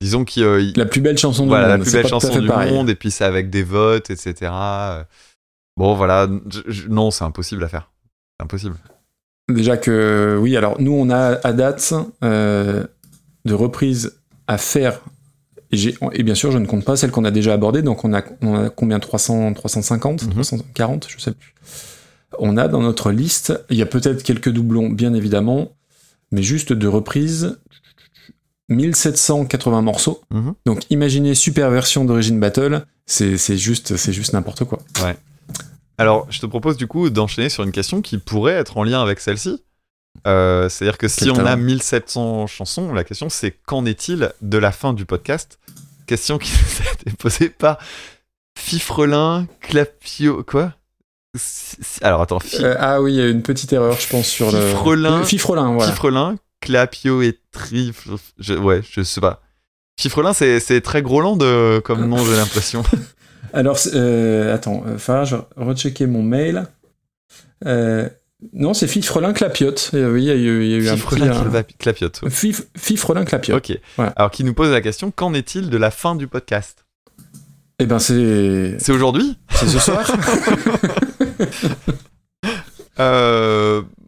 Disons 0.00 0.24
qu'il. 0.24 0.72
La 0.76 0.86
plus 0.86 1.00
belle 1.00 1.18
chanson 1.18 1.44
du 1.44 1.50
monde. 1.50 1.60
la 1.60 1.78
plus 1.78 1.92
belle 1.92 2.06
chanson 2.06 2.38
du 2.38 2.48
monde, 2.48 2.90
et 2.90 2.94
puis 2.94 3.10
c'est 3.10 3.24
avec 3.24 3.50
des 3.50 3.62
votes, 3.62 4.10
etc. 4.10 4.50
Bon, 5.76 5.94
voilà. 5.94 6.28
non, 6.88 7.10
c'est 7.10 7.24
impossible 7.24 7.64
à 7.64 7.68
faire. 7.68 7.90
C'est 8.38 8.44
impossible. 8.44 8.76
Déjà 9.48 9.76
que, 9.76 10.38
oui, 10.40 10.56
alors 10.56 10.80
nous, 10.80 10.92
on 10.92 11.10
a 11.10 11.38
à 11.44 11.52
date 11.52 11.94
de 12.22 13.54
reprises 13.54 14.18
à 14.46 14.58
faire. 14.58 15.00
Et, 15.74 15.94
et, 16.12 16.22
bien 16.22 16.34
sûr, 16.34 16.50
je 16.50 16.58
ne 16.58 16.66
compte 16.66 16.84
pas 16.84 16.96
celles 16.96 17.10
qu'on 17.10 17.24
a 17.24 17.30
déjà 17.30 17.52
abordées. 17.52 17.82
Donc, 17.82 18.04
on 18.04 18.14
a, 18.14 18.22
on 18.42 18.54
a 18.54 18.70
combien? 18.70 19.00
300, 19.00 19.54
350, 19.54 20.30
340, 20.30 21.06
je 21.08 21.18
sais 21.20 21.32
plus. 21.32 21.54
On 22.38 22.56
a 22.56 22.68
dans 22.68 22.80
notre 22.80 23.10
liste, 23.10 23.52
il 23.70 23.76
y 23.76 23.82
a 23.82 23.86
peut-être 23.86 24.22
quelques 24.22 24.50
doublons, 24.50 24.88
bien 24.88 25.14
évidemment, 25.14 25.72
mais 26.32 26.42
juste 26.42 26.72
de 26.72 26.88
reprises, 26.88 27.58
1780 28.68 29.82
morceaux. 29.82 30.20
Mhm. 30.30 30.54
Donc, 30.66 30.82
imaginez 30.90 31.34
super 31.34 31.70
version 31.70 32.04
d'origine 32.04 32.40
battle, 32.40 32.86
c'est 33.06 33.36
juste, 33.56 33.96
c'est 33.96 34.12
juste 34.12 34.32
n'importe 34.32 34.64
quoi. 34.64 34.80
Ouais. 35.02 35.16
Alors, 35.98 36.26
je 36.30 36.40
te 36.40 36.46
propose 36.46 36.76
du 36.76 36.86
coup 36.86 37.10
d'enchaîner 37.10 37.48
sur 37.48 37.62
une 37.62 37.72
question 37.72 38.02
qui 38.02 38.18
pourrait 38.18 38.54
être 38.54 38.78
en 38.78 38.82
lien 38.82 39.00
avec 39.00 39.20
celle-ci. 39.20 39.62
Euh, 40.26 40.68
c'est-à-dire 40.68 40.98
que 40.98 41.08
si 41.08 41.30
on 41.30 41.44
a 41.44 41.56
1700 41.56 42.46
chansons, 42.46 42.92
la 42.92 43.04
question 43.04 43.28
c'est 43.28 43.50
qu'en 43.50 43.84
est-il 43.84 44.32
de 44.42 44.58
la 44.58 44.72
fin 44.72 44.92
du 44.92 45.04
podcast 45.04 45.58
Question 46.06 46.38
qui 46.38 46.52
a 46.88 46.92
été 46.92 47.16
posée 47.16 47.48
par 47.48 47.78
Fifrelin 48.58 49.46
Clapio. 49.60 50.42
Quoi? 50.44 50.72
Alors 52.02 52.22
attends. 52.22 52.38
Euh, 52.60 52.76
ah 52.78 53.02
oui, 53.02 53.14
il 53.14 53.16
y 53.16 53.20
a 53.20 53.28
une 53.28 53.42
petite 53.42 53.72
erreur, 53.72 53.98
je 53.98 54.08
pense, 54.08 54.26
sur 54.26 54.50
Fifrelin, 54.50 55.18
le. 55.18 55.24
Fifrelin, 55.24 55.72
voilà. 55.72 55.90
Fifrelin, 55.90 56.36
Clapio 56.60 57.22
et 57.22 57.38
Trif. 57.50 58.08
Ouais, 58.60 58.82
je 58.88 59.02
sais 59.02 59.20
pas. 59.20 59.40
Fifrelin, 59.98 60.32
c'est 60.32 60.80
très 60.80 61.02
gros 61.02 61.20
land 61.20 61.38
comme 61.82 62.06
nom, 62.06 62.24
j'ai 62.24 62.36
l'impression. 62.36 62.84
Alors, 63.54 63.78
euh, 63.94 64.52
attends, 64.52 64.82
enfin, 64.94 65.24
je 65.24 65.36
rechecker 65.56 66.06
mon 66.06 66.22
mail. 66.22 66.66
Euh, 67.64 68.08
non, 68.52 68.74
c'est 68.74 68.86
Fifrelin 68.86 69.32
Clapiote. 69.32 69.90
Euh, 69.94 70.12
oui, 70.12 70.24
il 70.24 70.26
y 70.26 70.30
a 70.30 70.34
eu, 70.34 70.64
il 70.64 70.70
y 70.70 70.74
a 70.74 70.78
eu 70.78 70.88
un 70.88 70.96
Clapiote. 71.78 72.28
Fif, 72.28 72.62
Fifrelin 72.76 73.24
Clapiote. 73.24 73.70
Ok. 73.70 73.78
Alors, 74.16 74.30
qui 74.30 74.44
nous 74.44 74.54
pose 74.54 74.70
la 74.70 74.80
question 74.80 75.10
qu'en 75.10 75.34
est-il 75.34 75.70
de 75.70 75.76
la 75.76 75.90
fin 75.90 76.14
du 76.14 76.28
podcast? 76.28 76.84
Eh 77.78 77.86
ben, 77.86 77.98
c'est. 77.98 78.76
C'est 78.78 78.92
aujourd'hui? 78.92 79.38
C'est 79.50 79.68
ce 79.68 79.78
soir 79.78 80.06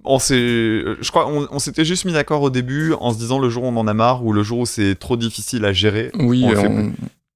on 0.09 0.21
s'est, 0.21 0.37
je 0.37 1.11
crois, 1.11 1.29
on, 1.29 1.59
s'était 1.59 1.85
juste 1.85 2.05
mis 2.05 2.13
d'accord 2.13 2.41
au 2.43 2.51
début 2.51 2.93
en 3.01 3.13
se 3.13 3.19
disant 3.19 3.41
le 3.41 3.51
jour 3.51 3.65
où 3.65 3.67
on 3.67 3.77
en 3.77 3.89
a 3.89 3.95
marre 3.95 4.25
ou 4.25 4.33
le 4.33 4.45
jour 4.45 4.61
où 4.61 4.67
c'est 4.67 4.95
trop 4.95 5.17
difficile 5.17 5.65
à 5.65 5.73
gérer. 5.73 6.13
Oui, 6.15 6.47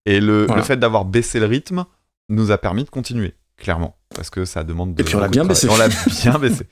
Et 0.07 0.21
le, 0.21 0.47
le 0.47 0.63
fait 0.63 0.77
d'avoir 0.77 1.05
baissé 1.05 1.41
le 1.41 1.47
rythme, 1.47 1.85
nous 2.29 2.53
a 2.53 2.59
permis 2.59 2.85
de 2.85 2.91
continuer, 2.91 3.35
clairement. 3.57 3.97
Parce 4.15 4.31
que 4.31 4.45
ça 4.45 4.65
demande 4.65 4.95
de. 4.95 5.03
Et 5.03 5.05
puis 5.05 5.17
on 5.17 5.21
l'a 5.21 5.29
bien 5.29 5.45
baissé. 5.45 5.69
On 5.69 5.77
l'a 5.77 5.89
bien 5.89 6.39
baissé. 6.39 6.67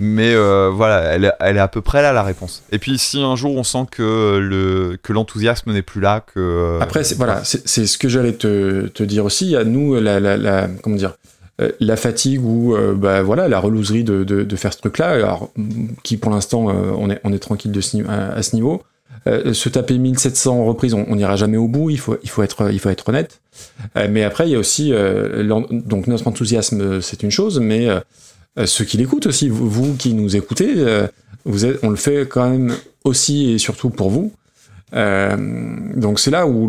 Mais 0.00 0.32
euh, 0.32 0.70
voilà, 0.72 1.00
elle 1.40 1.56
est, 1.56 1.60
à 1.60 1.66
peu 1.66 1.80
près 1.80 2.02
là 2.02 2.12
la 2.12 2.22
réponse. 2.22 2.62
Et 2.70 2.78
puis 2.78 2.98
si 2.98 3.20
un 3.20 3.34
jour 3.34 3.56
on 3.56 3.64
sent 3.64 3.86
que 3.90 4.38
le 4.38 4.96
que 5.02 5.12
l'enthousiasme 5.12 5.72
n'est 5.72 5.82
plus 5.82 6.00
là, 6.00 6.20
que 6.20 6.38
euh, 6.38 6.80
après 6.80 7.02
c'est, 7.02 7.16
voilà, 7.16 7.42
c'est, 7.42 7.66
ce 7.66 7.98
que 7.98 8.08
j'allais 8.08 8.34
te, 8.34 9.02
dire 9.02 9.24
aussi. 9.24 9.56
À 9.56 9.64
nous 9.64 9.96
la, 9.96 10.20
la, 10.20 10.36
la 10.36 10.68
comment 10.84 10.94
dire 10.94 11.16
euh, 11.60 11.72
la 11.80 11.96
fatigue 11.96 12.44
ou 12.44 12.76
bah 12.94 13.22
voilà 13.22 13.48
la 13.48 13.58
relouserie 13.58 14.04
de, 14.04 14.22
de, 14.22 14.56
faire 14.56 14.72
ce 14.72 14.78
truc-là, 14.78 15.08
alors 15.08 15.50
qui 16.04 16.16
pour 16.16 16.30
l'instant 16.30 16.66
on 16.66 17.10
est 17.10 17.20
on 17.24 17.32
est 17.32 17.40
tranquille 17.40 17.72
de 17.72 17.80
ce, 17.80 17.96
à, 18.08 18.40
ce 18.42 18.54
niveau. 18.54 18.84
Se 19.26 19.68
taper 19.68 19.98
1700 19.98 20.64
reprises, 20.64 20.94
on 20.94 21.16
n'ira 21.16 21.34
jamais 21.34 21.58
au 21.58 21.68
bout, 21.68 21.90
il 21.90 21.98
faut, 21.98 22.16
il 22.22 22.30
faut, 22.30 22.42
être, 22.42 22.70
il 22.72 22.78
faut 22.78 22.88
être 22.88 23.06
honnête. 23.10 23.40
Mais 23.94 24.24
après, 24.24 24.48
il 24.48 24.52
y 24.52 24.54
a 24.54 24.58
aussi, 24.58 24.90
donc 24.90 26.06
notre 26.06 26.28
enthousiasme, 26.28 27.02
c'est 27.02 27.22
une 27.22 27.30
chose, 27.30 27.60
mais 27.60 27.88
ceux 28.64 28.84
qui 28.84 28.96
l'écoutent 28.96 29.26
aussi, 29.26 29.48
vous, 29.48 29.94
qui 29.96 30.14
nous 30.14 30.36
écoutez, 30.36 30.74
vous 31.44 31.64
êtes, 31.64 31.78
on 31.82 31.90
le 31.90 31.96
fait 31.96 32.26
quand 32.28 32.48
même 32.48 32.74
aussi 33.04 33.52
et 33.52 33.58
surtout 33.58 33.90
pour 33.90 34.10
vous. 34.10 34.32
donc 34.92 36.18
c'est 36.18 36.30
là 36.30 36.46
où, 36.46 36.68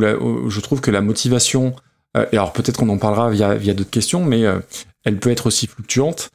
je 0.50 0.60
trouve 0.60 0.82
que 0.82 0.92
la 0.92 1.02
motivation, 1.02 1.76
et 2.16 2.38
alors 2.38 2.54
peut-être 2.54 2.78
qu'on 2.78 2.90
en 2.90 2.98
parlera 2.98 3.30
via, 3.32 3.56
via 3.56 3.74
d'autres 3.74 3.90
questions, 3.90 4.24
mais 4.24 4.44
elle 5.04 5.18
peut 5.18 5.32
être 5.32 5.48
aussi 5.48 5.68
fluctuante. 5.68 6.30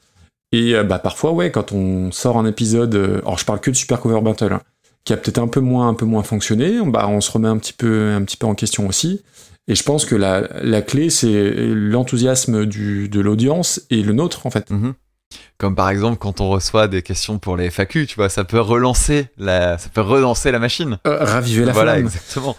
Et 0.50 0.74
bah, 0.82 0.98
parfois, 0.98 1.32
ouais, 1.32 1.50
quand 1.50 1.72
on 1.72 2.10
sort 2.10 2.36
un 2.36 2.46
épisode, 2.46 2.94
alors 2.94 3.38
je 3.38 3.44
parle 3.44 3.60
que 3.60 3.70
de 3.70 3.76
Super 3.76 4.00
Cover 4.00 4.20
Battle, 4.20 4.52
hein, 4.52 4.62
qui 5.04 5.12
a 5.12 5.16
peut-être 5.16 5.38
un 5.38 5.48
peu 5.48 5.60
moins, 5.60 5.88
un 5.88 5.94
peu 5.94 6.06
moins 6.06 6.22
fonctionné, 6.22 6.80
bah, 6.86 7.06
on 7.08 7.20
se 7.20 7.30
remet 7.30 7.48
un 7.48 7.58
petit 7.58 7.72
peu, 7.72 8.10
un 8.12 8.22
petit 8.22 8.36
peu 8.36 8.46
en 8.46 8.54
question 8.54 8.88
aussi. 8.88 9.22
Et 9.66 9.74
je 9.74 9.82
pense 9.82 10.04
que 10.04 10.14
la, 10.14 10.42
la 10.62 10.82
clé, 10.82 11.10
c'est 11.10 11.52
l'enthousiasme 11.56 12.66
de 12.66 13.20
l'audience 13.20 13.82
et 13.90 14.02
le 14.02 14.12
nôtre, 14.12 14.46
en 14.46 14.50
fait. 14.50 14.70
Mhm. 14.70 14.94
Comme 15.58 15.74
par 15.74 15.88
exemple 15.90 16.18
quand 16.18 16.40
on 16.40 16.48
reçoit 16.50 16.88
des 16.88 17.02
questions 17.02 17.38
pour 17.38 17.56
les 17.56 17.70
FAQ, 17.70 18.06
tu 18.06 18.16
vois, 18.16 18.28
ça 18.28 18.44
peut 18.44 18.60
relancer 18.60 19.26
la, 19.38 19.78
ça 19.78 19.88
peut 19.88 20.00
relancer 20.00 20.50
la 20.50 20.58
machine. 20.58 20.98
Euh, 21.06 21.24
raviver 21.24 21.64
la 21.64 21.72
voilà, 21.72 21.92
flamme. 21.92 22.06
exactement. 22.06 22.56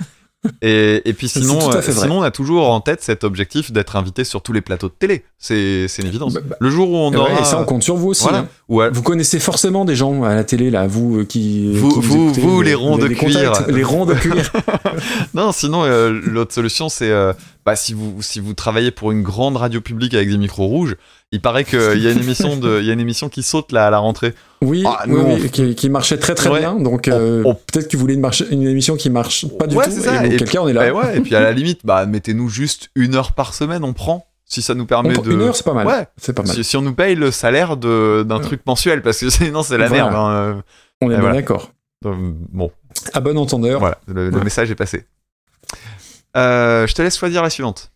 Et, 0.62 1.02
et 1.10 1.14
puis 1.14 1.28
sinon, 1.36 1.74
euh, 1.74 1.82
sinon, 1.82 2.20
on 2.20 2.22
a 2.22 2.30
toujours 2.30 2.70
en 2.72 2.80
tête 2.80 3.02
cet 3.02 3.24
objectif 3.24 3.72
d'être 3.72 3.96
invité 3.96 4.24
sur 4.24 4.44
tous 4.44 4.54
les 4.54 4.62
plateaux 4.62 4.90
de 4.90 4.94
télé. 4.94 5.26
C'est 5.40 5.88
une 5.98 6.06
évidence. 6.06 6.36
Bah, 6.36 6.42
bah, 6.46 6.56
le 6.60 6.70
jour 6.70 6.90
où 6.92 6.96
on 6.98 7.12
Et 7.12 7.16
ouais, 7.16 7.22
aura, 7.22 7.42
et 7.42 7.46
ça, 7.46 7.60
on 7.60 7.66
compte 7.66 7.82
sur 7.82 7.96
vous 7.96 8.10
aussi. 8.10 8.22
voilà, 8.24 8.40
hein. 8.40 8.48
ou 8.70 8.82
à- 8.82 8.90
Vous 8.92 9.02
connaissez 9.02 9.40
forcément 9.40 9.86
des 9.86 9.96
gens 9.96 10.24
à 10.24 10.36
la 10.36 10.44
télé, 10.44 10.70
là, 10.70 10.86
vous 10.86 11.22
euh, 11.22 11.26
qui. 11.26 11.74
Vous- 11.74 12.00
qui 12.00 12.08
vous- 12.08 12.26
écoutez, 12.28 12.42
vous, 12.42 12.62
les 12.62 12.76
ronds 12.76 12.98
de 12.98 13.08
contacts, 13.08 13.20
cuir. 13.66 13.66
Les 13.70 13.84
ronds 13.84 14.06
de 14.06 14.14
cuir. 14.14 14.52
Non, 15.34 15.52
sinon, 15.52 15.84
euh, 15.84 16.12
l'autre 16.24 16.54
solution, 16.54 16.90
c'est 16.90 17.10
euh, 17.10 17.34
bah, 17.66 17.76
si, 17.76 17.94
vous, 17.96 18.22
si 18.22 18.40
vous 18.40 18.54
travaillez 18.54 18.92
pour 18.92 19.12
une 19.12 19.24
grande 19.24 19.58
radio 19.58 19.82
publique 19.82 20.14
avec 20.14 20.30
des 20.30 20.38
micros 20.38 20.68
rouges, 20.68 20.96
il 21.36 21.42
paraît 21.42 21.64
qu'il 21.64 22.02
y, 22.02 22.08
a 22.08 22.12
une 22.12 22.20
émission 22.20 22.56
de- 22.56 22.80
il 22.80 22.86
y 22.86 22.90
a 22.90 22.94
une 22.94 23.00
émission 23.00 23.30
qui 23.30 23.44
saute 23.44 23.72
là, 23.72 23.88
à 23.88 23.90
la 23.90 23.98
rentrée. 24.00 24.34
Oui, 24.62 24.84
Ah, 24.86 25.04
oui, 25.06 25.12
nous, 25.14 25.22
oui, 25.22 25.42
on- 25.46 25.48
qui, 25.50 25.76
qui 25.76 25.90
marchait 25.90 26.18
très 26.18 26.34
très 26.34 26.50
Ouais. 26.50 26.60
bien. 26.60 26.76
Donc 26.76 27.08
On- 27.08 27.12
euh, 27.12 27.44
on- 27.46 27.54
peut-être 27.56 27.88
que 27.90 27.98
vous 27.98 28.02
voulez 28.02 28.14
une, 28.16 28.22
marche- 28.22 28.44
une 28.50 28.68
émission 28.68 28.96
qui 28.96 29.10
marche 29.10 29.46
pas 29.60 29.68
du 29.68 29.76
Ouais, 29.76 29.86
tout. 29.86 29.92
c'est 29.92 30.02
ça. 30.02 30.26
Et 30.26 30.38
on 30.58 30.68
est 30.68 30.74
là. 30.74 30.88
Et, 30.88 30.92
ouais, 30.92 31.18
et 31.18 31.22
puis 31.22 31.36
à 31.36 31.40
la 31.42 31.52
limite, 31.52 31.82
bah, 31.84 32.06
mettez-nous 32.06 32.50
juste 32.50 32.90
une 32.96 33.16
heure 33.16 33.34
par 33.34 33.54
semaine, 33.54 33.84
on 33.84 33.94
prend. 33.94 34.26
Si 34.48 34.62
ça 34.62 34.76
nous 34.76 34.86
permet 34.86 35.16
de. 35.18 35.32
Une 35.32 35.42
heure, 35.42 35.56
c'est 35.56 35.66
pas 35.66 35.74
mal. 35.74 35.88
Ouais, 35.88 36.08
C'est 36.18 36.34
pas 36.34 36.44
mal. 36.44 36.56
si, 36.56 36.64
si 36.64 36.78
on 36.78 36.82
nous 36.82 36.94
paye 36.94 37.16
le 37.16 37.32
salaire 37.32 37.78
de- 37.78 38.24
d'un 38.28 38.40
truc 38.40 38.62
mensuel, 38.66 39.02
parce 39.02 39.20
que 39.20 39.30
sinon 39.30 39.64
c'est 39.64 39.78
la 39.78 39.88
Voilà. 39.88 40.04
merde. 40.04 40.16
hein, 40.16 40.64
On 41.02 41.08
est 41.08 41.10
bien 41.10 41.20
voilà. 41.20 41.36
d'accord. 41.36 41.72
euh, 42.06 42.10
donc, 42.12 42.36
bon, 42.52 42.72
À 43.14 43.20
bon 43.20 43.38
entendeur. 43.38 43.80
voilà, 43.80 43.98
le, 44.08 44.30
message 44.42 44.70
est 44.72 44.76
passé. 44.76 45.06
Euh, 46.38 46.86
je 46.86 46.94
te 46.94 47.02
laisse 47.02 47.18
choisir 47.18 47.42
la 47.44 47.50
suivante. 47.50 47.92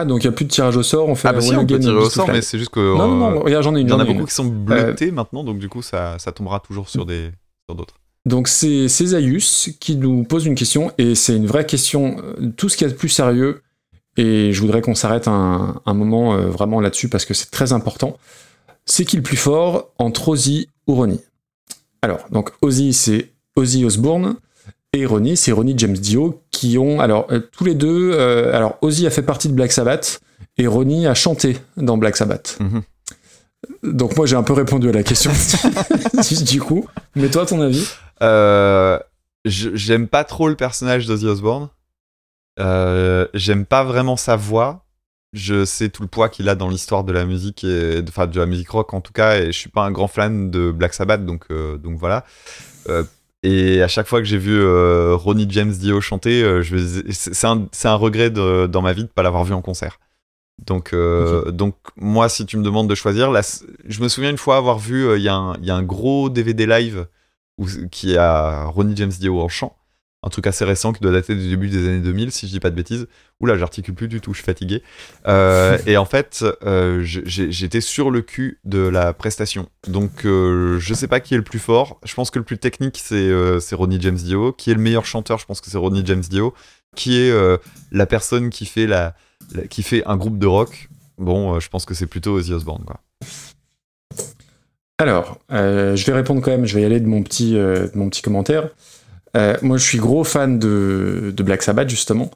Ah, 0.00 0.04
donc 0.04 0.22
il 0.22 0.28
n'y 0.28 0.32
a 0.32 0.36
plus 0.36 0.44
de 0.44 0.50
tirage 0.50 0.76
au 0.76 0.82
sort. 0.84 1.08
On 1.08 1.14
fait 1.16 1.28
Ah 1.28 1.32
bah 1.32 1.40
si, 1.40 1.56
on 1.56 1.66
peut 1.66 1.78
tirer 1.78 1.96
au 1.96 2.08
sort, 2.08 2.28
mais 2.28 2.40
c'est 2.40 2.58
juste 2.58 2.70
que 2.70 2.78
Non, 2.96 3.08
non, 3.08 3.30
euh, 3.30 3.34
non, 3.34 3.40
regarde, 3.42 3.64
j'en 3.64 3.74
ai 3.74 3.80
une. 3.80 3.88
il 3.88 3.90
y 3.90 3.92
en 3.92 3.98
a 3.98 4.04
beaucoup 4.04 4.26
qui 4.26 4.34
sont 4.34 4.44
bleutés 4.44 5.10
maintenant, 5.10 5.42
donc 5.42 5.58
du 5.58 5.68
coup 5.68 5.82
ça, 5.82 6.16
ça 6.18 6.30
tombera 6.30 6.60
toujours 6.60 6.88
sur 6.88 7.04
des 7.04 7.30
sur 7.68 7.74
d'autres. 7.74 7.94
Donc 8.26 8.46
c'est 8.46 8.88
Zaius 8.88 9.70
qui 9.80 9.96
nous 9.96 10.22
pose 10.24 10.46
une 10.46 10.54
question, 10.54 10.92
et 10.98 11.14
c'est 11.14 11.34
une 11.36 11.46
vraie 11.46 11.66
question, 11.66 12.18
euh, 12.22 12.52
tout 12.56 12.68
ce 12.68 12.76
qui 12.76 12.84
est 12.84 12.88
de 12.88 12.94
plus 12.94 13.08
sérieux, 13.08 13.62
et 14.16 14.52
je 14.52 14.60
voudrais 14.60 14.82
qu'on 14.82 14.94
s'arrête 14.94 15.26
un, 15.28 15.80
un 15.84 15.94
moment 15.94 16.34
euh, 16.34 16.48
vraiment 16.48 16.80
là-dessus 16.80 17.08
parce 17.08 17.24
que 17.24 17.34
c'est 17.34 17.50
très 17.50 17.72
important. 17.72 18.18
C'est 18.84 19.04
qui 19.04 19.16
le 19.16 19.22
plus 19.22 19.36
fort 19.36 19.90
entre 19.98 20.28
Ozzy 20.28 20.68
ou 20.86 20.94
Ronnie? 20.94 21.20
Alors, 22.02 22.20
donc 22.30 22.50
Ozzy 22.62 22.92
c'est 22.92 23.32
Ozzy 23.56 23.84
Osbourne, 23.84 24.36
et 24.92 25.06
Ronnie 25.06 25.36
c'est 25.36 25.52
Ronnie 25.52 25.74
James 25.76 25.96
Dio, 25.96 26.42
qui 26.50 26.78
ont, 26.78 27.00
alors 27.00 27.26
euh, 27.30 27.40
tous 27.52 27.64
les 27.64 27.74
deux, 27.74 28.12
euh, 28.12 28.54
alors 28.54 28.78
Ozzy 28.82 29.06
a 29.06 29.10
fait 29.10 29.22
partie 29.22 29.48
de 29.48 29.54
Black 29.54 29.72
Sabbath, 29.72 30.20
et 30.56 30.66
Ronnie 30.66 31.06
a 31.06 31.14
chanté 31.14 31.58
dans 31.76 31.96
Black 31.98 32.16
Sabbath. 32.16 32.58
Mhm. 32.60 32.82
Donc 33.82 34.16
moi 34.16 34.26
j'ai 34.26 34.36
un 34.36 34.42
peu 34.42 34.52
répondu 34.52 34.88
à 34.88 34.92
la 34.92 35.02
question 35.02 35.32
du 36.46 36.60
coup, 36.60 36.86
mais 37.14 37.28
toi 37.28 37.44
ton 37.44 37.60
avis? 37.60 37.86
Euh, 38.22 38.98
J'aime 39.44 40.08
pas 40.08 40.24
trop 40.24 40.48
le 40.48 40.56
personnage 40.56 41.06
d'Ozzy 41.06 41.26
Osbourne. 41.26 41.68
J'aime 42.58 43.64
pas 43.66 43.84
vraiment 43.84 44.16
sa 44.16 44.36
voix. 44.36 44.84
Je 45.32 45.64
sais 45.64 45.90
tout 45.90 46.02
le 46.02 46.08
poids 46.08 46.28
qu'il 46.28 46.48
a 46.48 46.54
dans 46.54 46.68
l'histoire 46.68 47.04
de 47.04 47.12
la 47.12 47.24
musique 47.24 47.62
et 47.64 48.02
enfin 48.08 48.26
de 48.26 48.38
la 48.38 48.46
musique 48.46 48.68
rock 48.70 48.92
en 48.94 49.00
tout 49.00 49.12
cas. 49.12 49.38
Et 49.38 49.46
je 49.46 49.58
suis 49.58 49.70
pas 49.70 49.82
un 49.82 49.90
grand 49.90 50.08
fan 50.08 50.50
de 50.50 50.70
Black 50.70 50.92
Sabbath, 50.92 51.24
donc 51.24 51.50
donc 51.50 51.98
voilà. 51.98 52.24
Et 53.42 53.82
à 53.82 53.88
chaque 53.88 54.08
fois 54.08 54.18
que 54.18 54.24
j'ai 54.24 54.38
vu 54.38 54.58
euh, 54.58 55.14
Ronnie 55.14 55.46
James 55.48 55.72
Dio 55.72 56.00
chanter, 56.00 56.42
euh, 56.42 56.62
c'est 57.10 57.44
un, 57.86 57.94
regret 57.94 58.30
de- 58.30 58.66
dans 58.66 58.82
ma 58.82 58.92
vie 58.92 59.04
de 59.04 59.08
pas 59.08 59.22
l'avoir 59.22 59.44
vu 59.44 59.54
en 59.54 59.62
concert. 59.62 60.00
Donc, 60.66 60.92
euh, 60.92 61.52
donc 61.52 61.76
moi, 61.96 62.28
si 62.28 62.44
tu 62.46 62.56
me 62.56 62.64
demandes 62.64 62.90
de 62.90 62.94
choisir, 62.96 63.30
là, 63.30 63.42
je 63.86 64.02
me 64.02 64.08
souviens 64.08 64.30
une 64.30 64.38
fois 64.38 64.56
avoir 64.56 64.78
vu, 64.78 65.14
il 65.16 65.22
y, 65.22 65.28
a 65.28 65.36
un- 65.36 65.54
il 65.58 65.66
y 65.66 65.70
a 65.70 65.76
un 65.76 65.84
gros 65.84 66.30
DVD 66.30 66.66
live 66.66 67.06
où, 67.58 67.66
qui 67.92 68.16
a 68.16 68.64
Ronnie 68.64 68.96
James 68.96 69.12
Dio 69.12 69.40
en 69.40 69.48
chant. 69.48 69.76
Un 70.24 70.30
truc 70.30 70.48
assez 70.48 70.64
récent 70.64 70.92
qui 70.92 71.00
doit 71.00 71.12
dater 71.12 71.36
du 71.36 71.48
début 71.48 71.68
des 71.68 71.86
années 71.86 72.00
2000, 72.00 72.32
si 72.32 72.48
je 72.48 72.52
dis 72.52 72.58
pas 72.58 72.70
de 72.70 72.74
bêtises. 72.74 73.06
Oula, 73.38 73.56
j'articule 73.56 73.94
plus 73.94 74.08
du 74.08 74.20
tout, 74.20 74.32
je 74.32 74.38
suis 74.38 74.44
fatigué. 74.44 74.82
Euh, 75.28 75.78
et 75.86 75.96
en 75.96 76.04
fait, 76.04 76.44
euh, 76.64 77.02
j'étais 77.04 77.80
sur 77.80 78.10
le 78.10 78.20
cul 78.22 78.58
de 78.64 78.80
la 78.80 79.12
prestation. 79.12 79.68
Donc, 79.86 80.24
euh, 80.24 80.80
je 80.80 80.92
sais 80.92 81.06
pas 81.06 81.20
qui 81.20 81.34
est 81.34 81.36
le 81.36 81.44
plus 81.44 81.60
fort. 81.60 82.00
Je 82.04 82.12
pense 82.14 82.32
que 82.32 82.40
le 82.40 82.44
plus 82.44 82.58
technique, 82.58 83.00
c'est 83.00 83.14
euh, 83.14 83.60
Ronnie 83.70 84.00
James 84.00 84.16
Dio. 84.16 84.52
Qui 84.52 84.72
est 84.72 84.74
le 84.74 84.80
meilleur 84.80 85.06
chanteur, 85.06 85.38
je 85.38 85.46
pense 85.46 85.60
que 85.60 85.70
c'est 85.70 85.78
Ronnie 85.78 86.02
James 86.04 86.24
Dio. 86.28 86.52
Qui 86.96 87.20
est 87.20 87.32
la 87.92 88.06
personne 88.06 88.50
qui 88.50 88.66
fait, 88.66 88.86
la, 88.88 89.14
qui 89.70 89.84
fait 89.84 90.02
un 90.06 90.16
groupe 90.16 90.38
de 90.38 90.46
rock 90.46 90.88
Bon, 91.16 91.60
je 91.60 91.68
pense 91.68 91.84
que 91.84 91.94
c'est 91.94 92.06
plutôt 92.06 92.32
Ozzy 92.32 92.52
Osbourne. 92.52 92.84
Alors, 94.98 95.38
je 95.50 96.04
vais 96.04 96.12
répondre 96.12 96.40
quand 96.42 96.50
même, 96.50 96.66
je 96.66 96.74
vais 96.74 96.82
y 96.82 96.84
aller 96.84 96.98
de 96.98 97.06
mon 97.06 97.22
petit, 97.22 97.52
de 97.52 97.92
mon 97.94 98.08
petit 98.08 98.22
commentaire. 98.22 98.70
Euh, 99.36 99.56
moi, 99.62 99.76
je 99.76 99.84
suis 99.84 99.98
gros 99.98 100.24
fan 100.24 100.58
de, 100.58 101.34
Black 101.38 101.62
Sabbath, 101.62 101.88
justement. 101.88 102.30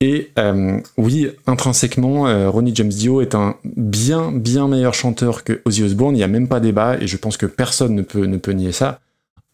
Et 0.00 0.30
euh, 0.38 0.80
oui, 0.96 1.28
intrinsèquement, 1.46 2.26
euh, 2.26 2.48
Ronnie 2.48 2.74
James 2.74 2.88
Dio 2.88 3.20
est 3.20 3.34
un 3.34 3.56
bien, 3.64 4.32
bien 4.32 4.66
meilleur 4.66 4.94
chanteur 4.94 5.44
que 5.44 5.60
Ozzy 5.66 5.82
Osbourne. 5.82 6.14
Il 6.14 6.18
n'y 6.18 6.24
a 6.24 6.28
même 6.28 6.48
pas 6.48 6.60
débat, 6.60 6.96
et 6.98 7.06
je 7.06 7.16
pense 7.16 7.36
que 7.36 7.46
personne 7.46 7.94
ne 7.94 8.02
peut, 8.02 8.24
ne 8.24 8.38
peut 8.38 8.52
nier 8.52 8.72
ça. 8.72 9.00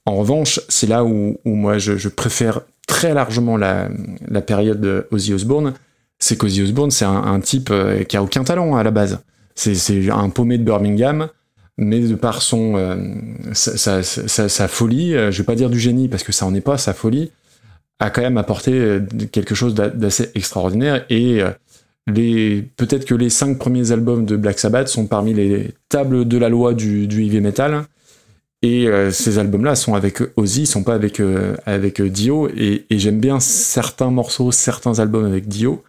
En 0.05 0.15
revanche, 0.15 0.61
c'est 0.69 0.87
là 0.87 1.05
où, 1.05 1.37
moi, 1.45 1.79
je, 1.79 2.09
préfère 2.09 2.61
très 2.87 3.13
largement 3.13 3.57
la, 3.57 3.89
période 4.47 4.81
de 4.81 5.09
Ozzy 5.11 5.35
Osbourne. 5.35 5.75
C'est 6.21 6.37
qu'Ozzy 6.37 6.63
Osbourne, 6.63 6.93
c'est 6.93 7.05
un, 7.05 7.25
un 7.25 7.41
type 7.41 7.73
qui 8.09 8.17
a 8.17 8.23
aucun 8.23 8.45
talent 8.45 8.77
à 8.77 8.85
la 8.85 8.93
base. 8.93 9.19
C'est 9.57 10.11
un 10.11 10.29
paumé 10.31 10.59
de 10.59 10.63
Birmingham 10.63 11.29
mais 11.79 12.01
de 12.01 12.15
par 12.15 12.43
son 12.43 12.77
euh, 12.77 12.97
sa, 13.53 14.69
folie, 14.69 15.15
euh, 15.15 15.31
je 15.31 15.39
vais 15.39 15.45
pas 15.45 15.55
dire 15.55 15.71
du 15.71 15.79
génie 15.79 16.09
parce 16.09 16.23
que 16.23 16.33
ça 16.33 16.47
en 16.47 16.55
est 16.55 16.61
pas, 16.61 16.79
sa 16.79 16.95
folie 16.95 17.31
a 17.99 18.11
quand 18.11 18.23
même 18.23 18.39
apporté 18.39 18.73
euh, 18.73 19.01
quelque 19.33 19.55
chose 19.55 19.75
d'a- 19.75 19.91
d'assez 19.91 20.31
extraordinaire. 20.35 21.05
Et 21.11 21.43
euh, 21.43 21.51
les 22.07 22.63
peut-être 22.77 23.05
que 23.05 23.15
les 23.15 23.31
cinq 23.31 23.59
premiers 23.59 23.93
albums 23.93 24.25
de 24.25 24.37
Black 24.37 24.59
Sabbath 24.59 24.89
sont 24.89 25.07
parmi 25.07 25.35
les 25.35 25.75
tables 25.89 26.27
de 26.27 26.39
la 26.39 26.49
loi 26.49 26.73
du, 26.73 27.05
heavy 27.05 27.41
metal. 27.41 27.85
Et 28.63 28.89
ces 29.13 29.39
albums-là 29.39 29.77
sont 29.77 29.95
avec 29.95 30.23
Ozzy, 30.37 30.63
ils 30.63 30.67
sont 30.67 30.83
pas 30.83 30.95
avec 30.95 31.21
avec 31.67 32.01
Dio. 32.01 32.49
Et, 32.49 32.87
j'aime 32.91 33.21
bien 33.21 33.39
certains 33.39 34.11
morceaux, 34.11 34.51
certains 34.51 34.99
albums 34.99 35.25
avec 35.25 35.47
Dio, 35.47 35.85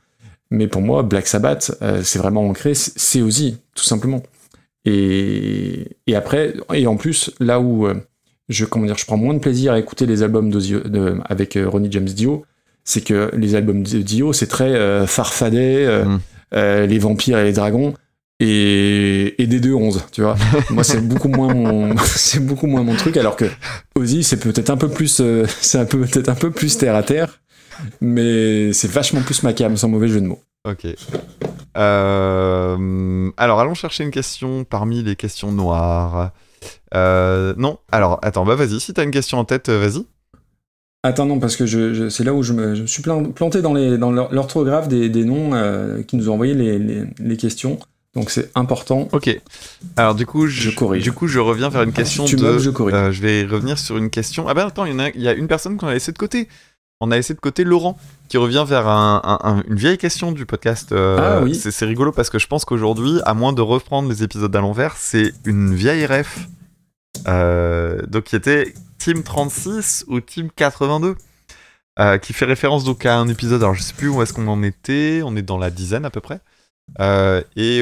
mais 0.51 0.67
pour 0.67 0.81
moi 0.81 1.01
Black 1.01 1.27
Sabbath 1.27 1.71
c'est 2.03 2.19
vraiment 2.19 2.47
ancré, 2.47 2.73
c'est 2.73 3.21
Ozzy 3.21 3.57
tout 3.73 3.85
simplement. 3.85 4.21
Et, 4.91 5.97
et 6.07 6.15
après, 6.15 6.53
et 6.73 6.87
en 6.87 6.95
plus, 6.95 7.31
là 7.41 7.59
où 7.59 7.85
euh, 7.87 7.95
je, 8.47 8.63
comment 8.63 8.85
dire, 8.85 8.97
je 8.97 9.05
prends 9.05 9.17
moins 9.17 9.33
de 9.33 9.39
plaisir 9.39 9.73
à 9.73 9.79
écouter 9.79 10.05
les 10.05 10.23
albums 10.23 10.49
de- 10.49 11.17
avec 11.25 11.57
euh, 11.57 11.67
Ronnie 11.67 11.91
James 11.91 12.05
Dio, 12.05 12.45
c'est 12.85 13.01
que 13.01 13.29
les 13.35 13.55
albums 13.55 13.83
de 13.83 14.01
Dio, 14.01 14.31
c'est 14.31 14.47
très 14.47 14.73
euh, 14.73 15.05
farfadet, 15.05 15.85
euh, 15.85 16.05
Mm. 16.05 16.19
euh, 16.53 16.85
les 16.85 16.99
vampires 16.99 17.37
et 17.39 17.43
les 17.43 17.51
dragons, 17.51 17.93
et, 18.39 19.41
et 19.41 19.47
des 19.47 19.59
2-11, 19.59 19.99
tu 20.13 20.21
vois. 20.21 20.37
Moi, 20.69 20.85
c'est 20.85 21.01
beaucoup 21.05 21.27
moins 21.27 21.53
mon, 21.53 21.97
c'est 22.05 22.39
beaucoup 22.45 22.67
moins 22.67 22.83
mon 22.83 22.95
truc, 22.95 23.17
alors 23.17 23.35
que 23.35 23.45
Ozzy, 23.95 24.23
c'est 24.23 24.37
peut-être 24.39 24.69
un 24.69 24.77
peu 24.77 24.87
plus, 24.87 25.21
c'est 25.61 25.79
un 25.79 25.85
peu, 25.85 25.99
peut-être 26.01 26.29
un 26.29 26.35
peu 26.35 26.51
plus 26.51 26.77
terre 26.77 26.95
à 26.95 27.03
terre, 27.03 27.41
mais 27.99 28.71
c'est 28.71 28.89
vachement 28.89 29.19
plus 29.21 29.43
ma 29.43 29.51
cam, 29.51 29.75
sans 29.75 29.89
mauvais 29.89 30.07
jeu 30.07 30.21
de 30.21 30.27
mots. 30.27 30.39
Ok. 30.69 30.85
Euh, 32.07 33.31
alors, 33.37 33.59
allons 33.59 33.73
chercher 33.73 34.03
une 34.03 34.11
question 34.11 34.63
parmi 34.63 35.03
les 35.03 35.15
questions 35.15 35.51
noires. 35.51 36.31
Euh, 36.95 37.53
non, 37.57 37.77
alors, 37.91 38.19
attends, 38.21 38.45
bah 38.45 38.55
vas-y, 38.55 38.79
si 38.79 38.93
t'as 38.93 39.03
une 39.03 39.11
question 39.11 39.37
en 39.37 39.45
tête, 39.45 39.69
euh, 39.69 39.79
vas-y. 39.79 40.05
Attends, 41.03 41.25
non, 41.25 41.39
parce 41.39 41.55
que 41.55 41.65
je, 41.65 41.93
je- 41.93 42.09
c'est 42.09 42.23
là 42.23 42.33
où 42.33 42.43
je 42.43 42.53
me, 42.53 42.75
je 42.75 42.81
me 42.81 42.87
suis 42.87 43.01
plan- 43.03 43.23
planté 43.25 43.61
dans 43.61 43.73
les- 43.73 43.97
dans 43.97 44.11
l'or- 44.11 44.29
l'orthographe 44.33 44.87
des, 44.87 45.09
des 45.09 45.23
noms 45.23 45.53
euh, 45.53 46.01
qui 46.03 46.15
nous 46.17 46.29
ont 46.29 46.33
envoyé 46.33 46.53
les, 46.53 46.79
les- 46.79 47.03
les 47.19 47.37
questions. 47.37 47.79
Donc 48.15 48.31
c'est 48.31 48.49
important. 48.55 49.07
Ok. 49.11 49.29
Alors, 49.95 50.15
du 50.15 50.25
coup, 50.25 50.47
je, 50.47 50.71
Je 50.71 50.75
corrige. 50.75 51.03
Du 51.03 51.11
coup, 51.11 51.27
je 51.27 51.37
reviens 51.39 51.69
vers 51.69 51.83
une 51.83 51.91
question 51.93 52.25
Tu 52.25 52.35
de. 52.35 52.41
meubles, 52.41 52.59
je 52.59 52.71
corrige. 52.71 52.95
Euh, 52.95 53.11
je 53.11 53.21
vais 53.21 53.43
revenir 53.45 53.77
sur 53.77 53.95
une 53.97 54.09
question. 54.09 54.47
Ah 54.49 54.55
ben 54.55 54.65
attends, 54.65 54.85
il 54.85 54.95
y, 54.97 54.99
a, 55.01 55.09
il 55.13 55.21
y 55.21 55.27
a 55.27 55.33
une 55.33 55.47
personne 55.47 55.77
qu'on 55.77 55.87
a 55.87 55.93
laissé 55.93 56.11
de 56.11 56.17
côté. 56.17 56.47
On 56.99 57.11
a 57.11 57.15
laissé 57.15 57.33
de 57.35 57.39
côté 57.39 57.63
Laurent, 57.63 57.97
qui 58.27 58.37
revient 58.37 58.65
vers 58.67 58.87
un- 58.87 59.21
un- 59.23 59.39
un- 59.49 59.63
une 59.67 59.75
vieille 59.75 59.97
question 59.99 60.31
du 60.31 60.45
podcast. 60.47 60.91
Euh, 60.91 61.37
Ah 61.39 61.43
oui. 61.43 61.53
C'est 61.53 61.85
rigolo 61.85 62.11
parce 62.11 62.29
que 62.31 62.39
je 62.39 62.47
pense 62.47 62.65
qu'aujourd'hui, 62.65 63.19
à 63.25 63.33
moins 63.35 63.53
de 63.53 63.61
reprendre 63.61 64.09
les 64.09 64.23
épisodes 64.23 64.55
à 64.55 64.59
l'envers, 64.61 64.95
c'est 64.97 65.31
une 65.45 65.75
vieille 65.75 66.05
ref. 66.07 66.39
Euh, 67.27 68.01
donc 68.07 68.25
qui 68.25 68.35
était 68.35 68.73
Team 68.97 69.23
36 69.23 70.05
ou 70.07 70.19
Team 70.21 70.49
82. 70.55 71.15
euh, 71.99 72.19
qui 72.19 72.31
fait 72.33 72.45
référence 72.45 72.83
donc 72.83 73.07
à 73.07 73.17
un 73.17 73.27
épisode, 73.27 73.63
alors 73.63 73.73
je 73.73 73.81
sais 73.81 73.93
plus 73.95 74.07
où 74.07 74.21
est-ce 74.21 74.31
qu'on 74.31 74.47
en 74.47 74.61
était, 74.61 75.21
on 75.25 75.35
est 75.35 75.41
dans 75.41 75.57
la 75.57 75.71
dizaine 75.71 76.05
à 76.05 76.11
peu 76.11 76.21
près. 76.21 76.39
et 76.99 77.81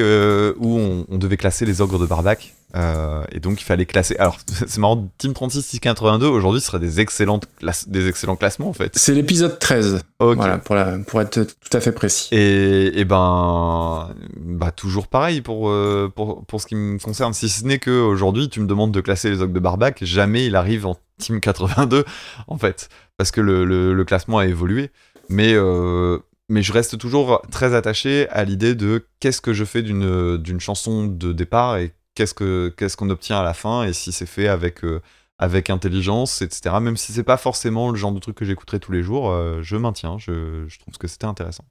où 0.58 0.78
on, 0.78 1.06
on 1.08 1.18
devait 1.18 1.36
classer 1.36 1.64
les 1.66 1.80
ogres 1.82 1.98
de 1.98 2.06
Barbac. 2.06 2.54
Euh, 2.74 3.22
et 3.30 3.38
donc 3.40 3.60
il 3.60 3.64
fallait 3.64 3.86
classer. 3.86 4.16
Alors 4.18 4.38
c'est 4.66 4.78
marrant, 4.78 5.08
Team 5.18 5.32
36 5.32 5.62
682 5.62 6.26
aujourd'hui 6.26 6.60
ce 6.60 6.66
serait 6.66 6.80
des 6.80 7.00
excellentes 7.00 7.46
des 7.86 8.08
excellents 8.08 8.36
classements 8.36 8.68
en 8.68 8.72
fait. 8.72 8.92
C'est 8.98 9.14
l'épisode 9.14 9.58
13. 9.58 10.00
Ok. 10.18 10.36
Voilà, 10.36 10.58
pour, 10.58 10.74
la- 10.74 10.98
pour 10.98 11.20
être 11.20 11.42
tout 11.44 11.76
à 11.76 11.80
fait 11.80 11.92
précis. 11.92 12.28
Et, 12.34 12.98
et 12.98 13.04
ben, 13.04 14.10
bah 14.36 14.72
toujours 14.72 15.06
pareil 15.08 15.40
pour, 15.42 15.70
euh, 15.70 16.12
pour, 16.14 16.44
pour 16.44 16.60
ce 16.60 16.66
qui 16.66 16.74
me 16.74 16.98
concerne. 16.98 17.32
Si 17.34 17.48
ce 17.48 17.64
n'est 17.64 17.78
que 17.78 18.00
aujourd'hui, 18.02 18.48
tu 18.48 18.60
me 18.60 18.66
demandes 18.66 18.92
de 18.92 19.00
classer 19.00 19.30
les 19.30 19.40
ogres 19.42 19.54
de 19.54 19.60
Barbac, 19.60 20.02
jamais 20.02 20.46
il 20.46 20.56
arrive 20.56 20.86
en 20.86 20.96
Team 21.18 21.40
82 21.40 22.04
en 22.48 22.58
fait, 22.58 22.88
parce 23.16 23.30
que 23.30 23.40
le, 23.40 23.64
le, 23.64 23.94
le 23.94 24.04
classement 24.04 24.38
a 24.38 24.46
évolué. 24.46 24.90
Mais 25.28 25.52
euh, 25.54 26.18
mais 26.48 26.62
je 26.62 26.72
reste 26.72 26.98
toujours 26.98 27.42
très 27.50 27.74
attaché 27.74 28.28
à 28.30 28.44
l'idée 28.44 28.74
de 28.74 29.06
qu'est-ce 29.20 29.40
que 29.40 29.52
je 29.52 29.64
fais 29.64 29.82
d'une 29.82 30.36
d'une 30.36 30.60
chanson 30.60 31.06
de 31.06 31.32
départ 31.32 31.76
et 31.78 31.92
qu'est-ce 32.16 32.34
que 32.34 32.74
qu'est-ce 32.76 32.96
qu'on 32.96 33.10
obtient 33.10 33.38
à 33.38 33.44
la 33.44 33.54
fin 33.54 33.84
et 33.84 33.92
si 33.92 34.10
c'est 34.10 34.26
fait 34.26 34.48
avec 34.48 34.84
euh, 34.84 35.00
avec 35.38 35.70
intelligence, 35.70 36.42
etc. 36.42 36.74
Même 36.80 36.96
si 36.96 37.12
c'est 37.12 37.22
pas 37.22 37.36
forcément 37.36 37.90
le 37.90 37.96
genre 37.96 38.10
de 38.12 38.18
truc 38.18 38.34
que 38.36 38.44
j'écouterai 38.44 38.80
tous 38.80 38.90
les 38.90 39.02
jours, 39.04 39.30
euh, 39.30 39.60
je 39.62 39.76
maintiens. 39.76 40.16
Je, 40.18 40.64
je 40.66 40.78
trouve 40.80 40.96
que 40.98 41.06
c'était 41.06 41.26
intéressant. 41.26 41.64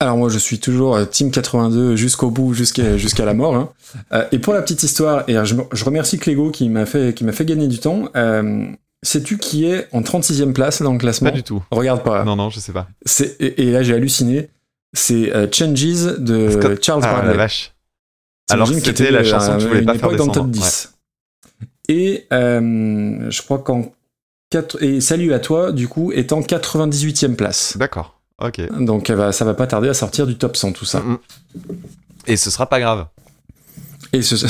Alors 0.00 0.16
moi 0.16 0.28
je 0.30 0.38
suis 0.38 0.58
toujours 0.58 0.96
euh, 0.96 1.04
Team 1.04 1.30
82 1.30 1.94
jusqu'au 1.94 2.30
bout, 2.30 2.54
jusqu'à 2.54 2.96
jusqu'à 2.96 3.24
la 3.24 3.34
mort. 3.34 3.54
hein. 3.54 3.68
Euh, 4.12 4.26
et 4.32 4.38
pour 4.40 4.52
la 4.54 4.62
petite 4.62 4.82
histoire, 4.82 5.22
et 5.28 5.34
je, 5.44 5.54
je 5.72 5.84
remercie 5.84 6.18
Clégo 6.18 6.50
qui 6.50 6.68
m'a 6.68 6.86
fait, 6.86 7.14
qui 7.14 7.24
fait 7.32 7.44
gagner 7.44 7.68
du 7.68 7.78
temps. 7.78 8.08
Sais-tu 9.04 9.36
qui 9.36 9.64
est 9.66 9.88
en 9.92 10.00
36e 10.00 10.52
place 10.52 10.80
dans 10.80 10.92
le 10.92 10.98
classement? 10.98 11.30
Pas 11.30 11.34
du 11.36 11.42
tout. 11.42 11.60
Regarde 11.72 12.04
pas. 12.04 12.22
Non, 12.24 12.36
non, 12.36 12.50
je 12.50 12.60
sais 12.60 12.72
pas. 12.72 12.86
Et, 13.40 13.64
et 13.64 13.72
là 13.72 13.82
j'ai 13.82 13.94
halluciné. 13.94 14.48
C'est 14.94 15.32
Changes 15.52 16.18
de 16.18 16.50
Scott- 16.50 16.84
Charles 16.84 17.02
Ah, 17.04 17.22
la 17.24 17.32
vache. 17.32 17.71
Alors 18.50 18.68
que 18.68 18.74
c'était 18.74 18.90
était, 18.90 19.10
la 19.10 19.24
chanson 19.24 19.54
que 19.54 19.58
tu 19.58 19.64
euh, 19.64 19.68
voulais 19.68 19.82
pas 19.82 19.94
faire 19.94 20.10
dans 20.12 20.26
le 20.26 20.32
top 20.32 20.50
descendre. 20.50 20.50
10. 20.50 20.92
Et 21.88 22.26
euh, 22.32 23.30
je 23.30 23.42
crois 23.42 23.58
qu'en 23.58 23.92
4... 24.50 24.82
Et 24.82 25.00
Salut 25.00 25.32
à 25.32 25.38
toi, 25.40 25.72
du 25.72 25.88
coup, 25.88 26.12
est 26.12 26.32
en 26.32 26.40
98e 26.40 27.34
place. 27.34 27.76
D'accord. 27.76 28.20
Ok. 28.40 28.60
Donc 28.78 29.12
ça 29.32 29.44
va 29.44 29.54
pas 29.54 29.66
tarder 29.66 29.88
à 29.88 29.94
sortir 29.94 30.26
du 30.26 30.36
top 30.36 30.56
100 30.56 30.72
tout 30.72 30.84
ça. 30.84 31.02
Et 32.26 32.36
ce 32.36 32.50
sera 32.50 32.68
pas 32.68 32.80
grave. 32.80 33.06
Et 34.12 34.22
ce, 34.22 34.36
ce, 34.36 34.46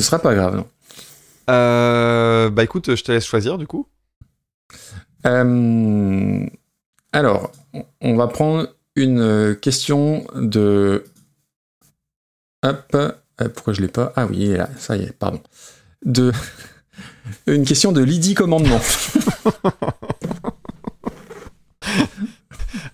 sera 0.00 0.18
pas 0.18 0.34
grave. 0.34 0.56
non. 0.56 0.66
Euh, 1.48 2.50
bah 2.50 2.62
écoute, 2.62 2.94
je 2.94 3.02
te 3.02 3.10
laisse 3.10 3.24
choisir 3.24 3.58
du 3.58 3.66
coup. 3.66 3.86
Euh, 5.26 6.46
alors, 7.12 7.50
on- 8.00 8.16
va 8.16 8.28
prendre 8.28 8.68
une 8.94 9.56
question 9.60 10.26
de. 10.34 11.04
Hop. 12.62 12.96
Euh, 13.42 13.48
Pourquoi 13.48 13.72
je 13.72 13.80
l'ai 13.80 13.88
pas? 13.88 14.12
Ah 14.16 14.26
oui, 14.26 14.44
elle 14.46 14.52
est 14.52 14.56
là, 14.58 14.68
ça 14.78 14.96
y 14.96 15.02
est, 15.04 15.12
pardon. 15.12 15.40
De. 16.04 16.32
Une 17.46 17.64
question 17.64 17.92
de 17.92 18.02
Lydie 18.02 18.34
Commandement. 18.34 18.80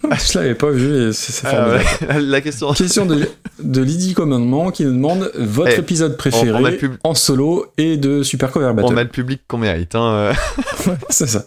Ah, 0.08 0.16
je 0.16 0.38
l'avais 0.38 0.54
pas 0.54 0.70
vu 0.70 1.12
c'est 1.12 1.44
Ah, 1.46 1.50
formidable. 1.50 1.84
ouais. 2.14 2.20
la 2.22 2.40
question. 2.40 2.72
Question 2.72 3.06
de, 3.06 3.28
de 3.62 3.82
Lydie 3.82 4.14
Commandement 4.14 4.70
qui 4.70 4.84
nous 4.84 4.92
demande 4.92 5.30
votre 5.36 5.72
Eh, 5.72 5.80
épisode 5.80 6.16
préféré 6.16 6.52
on 6.52 6.76
pub- 6.78 6.96
en 7.02 7.14
solo 7.14 7.66
et 7.76 7.96
de 7.96 8.22
Super 8.22 8.50
Cover 8.52 8.72
Battle. 8.72 8.88
On 8.92 8.96
a 8.96 9.02
le 9.02 9.08
public 9.10 9.42
qu'on 9.48 9.58
mérite. 9.58 9.94
Hein. 9.96 10.32
C'est 11.10 11.26
ça. 11.26 11.44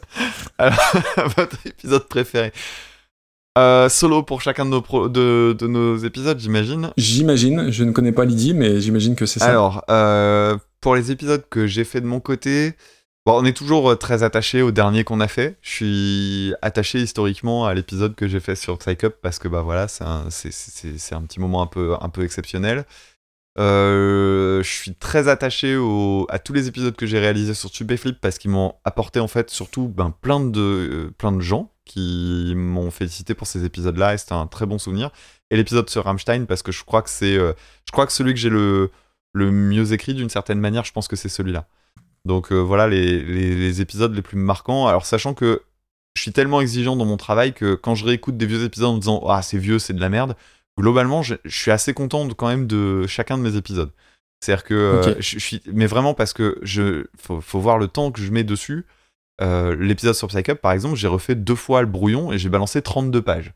euh, 0.61 0.69
Votre 1.37 1.55
épisode 1.65 2.03
préféré. 2.07 2.51
Euh, 3.57 3.89
solo 3.89 4.23
pour 4.23 4.41
chacun 4.41 4.63
de 4.65 4.69
nos, 4.69 4.81
pro- 4.81 5.09
de, 5.09 5.55
de 5.57 5.67
nos 5.67 5.97
épisodes, 5.97 6.39
j'imagine. 6.39 6.91
J'imagine, 6.97 7.71
je 7.71 7.83
ne 7.83 7.91
connais 7.91 8.11
pas 8.11 8.23
Lydie, 8.25 8.53
mais 8.53 8.79
j'imagine 8.79 9.15
que 9.15 9.25
c'est 9.25 9.39
ça. 9.39 9.47
Alors, 9.47 9.83
euh, 9.89 10.57
pour 10.81 10.95
les 10.95 11.11
épisodes 11.11 11.43
que 11.49 11.67
j'ai 11.67 11.83
fait 11.83 11.99
de 11.99 12.05
mon 12.05 12.19
côté, 12.21 12.73
bon, 13.25 13.33
on 13.41 13.43
est 13.45 13.57
toujours 13.57 13.91
euh, 13.91 13.95
très 13.95 14.23
attaché 14.23 14.61
au 14.61 14.71
dernier 14.71 15.03
qu'on 15.03 15.19
a 15.19 15.27
fait. 15.27 15.57
Je 15.61 15.69
suis 15.71 16.53
attaché 16.61 16.99
historiquement 16.99 17.65
à 17.65 17.73
l'épisode 17.73 18.15
que 18.15 18.27
j'ai 18.27 18.39
fait 18.39 18.55
sur 18.55 18.77
Psych 18.77 19.03
Up 19.03 19.15
parce 19.21 19.39
que 19.39 19.47
bah 19.49 19.61
voilà, 19.61 19.87
c'est 19.89 20.03
un, 20.05 20.27
petit 20.29 21.39
moment 21.39 21.61
un 21.61 21.67
peu, 21.67 21.95
un 21.99 22.09
peu 22.09 22.23
exceptionnel. 22.23 22.85
Euh, 23.57 24.63
je 24.63 24.69
suis 24.69 24.95
très 24.95 25.27
attaché 25.27 25.75
au- 25.75 26.27
à 26.29 26.39
tous 26.39 26.53
les 26.53 26.67
épisodes 26.67 26.95
que 26.95 27.05
j'ai 27.05 27.19
réalisés 27.19 27.55
sur 27.55 27.69
Tubeflip 27.71 28.21
parce 28.21 28.37
qu'ils 28.37 28.51
m'ont 28.51 28.75
apporté 28.85 29.19
en 29.19 29.27
fait 29.27 29.49
surtout 29.49 29.87
ben, 29.89 30.13
plein, 30.21 30.39
de, 30.39 31.11
plein 31.17 31.31
de 31.33 31.41
gens 31.41 31.69
qui 31.89 32.53
m'ont 32.55 32.91
félicité 32.91 33.33
pour 33.33 33.47
ces 33.47 33.65
épisodes-là 33.65 34.13
et 34.13 34.17
c'était 34.19 34.33
un 34.33 34.45
très 34.47 34.65
bon 34.67 34.77
souvenir. 34.77 35.09
Et 35.49 35.57
l'épisode 35.57 35.89
sur 35.89 36.03
Rammstein 36.05 36.45
parce 36.45 36.61
que 36.61 36.71
je 36.71 36.83
crois 36.83 37.01
que 37.01 37.09
c'est, 37.09 37.35
euh, 37.35 37.53
je 37.87 37.91
crois 37.91 38.05
que 38.05 38.13
celui 38.13 38.33
que 38.33 38.39
j'ai 38.39 38.49
le, 38.51 38.91
le 39.33 39.49
mieux 39.51 39.91
écrit 39.91 40.13
d'une 40.13 40.29
certaine 40.29 40.59
manière, 40.59 40.85
je 40.85 40.91
pense 40.93 41.07
que 41.07 41.15
c'est 41.15 41.29
celui-là. 41.29 41.67
Donc 42.25 42.51
euh, 42.51 42.57
voilà 42.59 42.87
les, 42.87 43.23
les- 43.23 43.55
les 43.55 43.81
épisodes 43.81 44.13
les 44.13 44.21
plus 44.21 44.37
marquants. 44.37 44.87
Alors 44.87 45.05
sachant 45.05 45.33
que 45.33 45.63
je 46.15 46.21
suis 46.21 46.31
tellement 46.31 46.61
exigeant 46.61 46.95
dans 46.95 47.05
mon 47.05 47.17
travail 47.17 47.53
que 47.53 47.73
quand 47.75 47.95
je 47.95 48.05
réécoute 48.05 48.37
des 48.37 48.45
vieux 48.45 48.63
épisodes 48.63 48.89
en 48.89 48.95
me 48.95 48.99
disant 48.99 49.23
ah 49.27 49.41
c'est 49.41 49.57
vieux, 49.57 49.79
c'est 49.79 49.93
de 49.93 50.01
la 50.01 50.09
merde, 50.09 50.35
globalement 50.79 51.23
je, 51.23 51.35
je 51.43 51.57
suis 51.57 51.71
assez 51.71 51.93
content 51.95 52.25
de- 52.25 52.33
quand 52.33 52.47
même 52.47 52.67
de 52.67 53.07
chacun 53.07 53.37
de 53.37 53.43
mes 53.43 53.55
épisodes. 53.55 53.91
C'est-à-dire 54.41 54.63
que 54.63 54.73
euh, 54.75 55.01
je 55.19 55.39
suis, 55.39 55.61
mais 55.73 55.85
vraiment 55.87 56.13
parce 56.13 56.33
que 56.33 56.59
je 56.61 57.05
faut, 57.19 57.41
faut 57.41 57.59
voir 57.59 57.77
le 57.79 57.87
temps 57.87 58.11
que 58.11 58.21
je 58.21 58.31
mets 58.31 58.43
dessus. 58.45 58.85
Euh, 59.41 59.75
L'épisode 59.79 60.15
sur 60.15 60.27
Psych 60.27 60.49
Up, 60.49 60.61
par 60.61 60.71
exemple, 60.71 60.95
j'ai 60.95 61.07
refait 61.07 61.35
deux 61.35 61.55
fois 61.55 61.81
le 61.81 61.87
brouillon 61.87 62.31
et 62.31 62.37
j'ai 62.37 62.49
balancé 62.49 62.81
32 62.81 63.21
pages. 63.21 63.53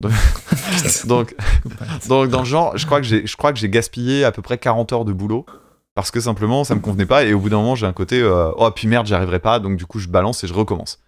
Donc, 0.00 0.12
donc, 1.06 1.36
donc 2.08 2.28
dans 2.28 2.40
le 2.40 2.44
genre, 2.44 2.76
je 2.76 2.86
crois 2.86 3.00
que 3.00 3.06
j'ai, 3.06 3.26
je 3.26 3.36
crois 3.36 3.52
que 3.52 3.58
j'ai 3.58 3.68
gaspillé 3.68 4.24
à 4.24 4.32
peu 4.32 4.42
près 4.42 4.58
40 4.58 4.92
heures 4.92 5.04
de 5.04 5.12
boulot 5.12 5.46
parce 5.94 6.10
que 6.10 6.20
simplement 6.20 6.64
ça 6.64 6.74
me 6.74 6.80
convenait 6.80 7.06
pas 7.06 7.24
et 7.24 7.34
au 7.34 7.38
bout 7.38 7.50
d'un 7.50 7.58
moment 7.58 7.74
j'ai 7.74 7.86
un 7.86 7.92
côté 7.92 8.20
euh, 8.20 8.50
oh 8.56 8.70
puis 8.70 8.88
merde 8.88 9.06
j'y 9.06 9.12
arriverai 9.12 9.40
pas 9.40 9.58
donc 9.58 9.76
du 9.76 9.84
coup 9.84 9.98
je 9.98 10.08
balance 10.08 10.42
et 10.42 10.46
je 10.46 10.54
recommence. 10.54 11.00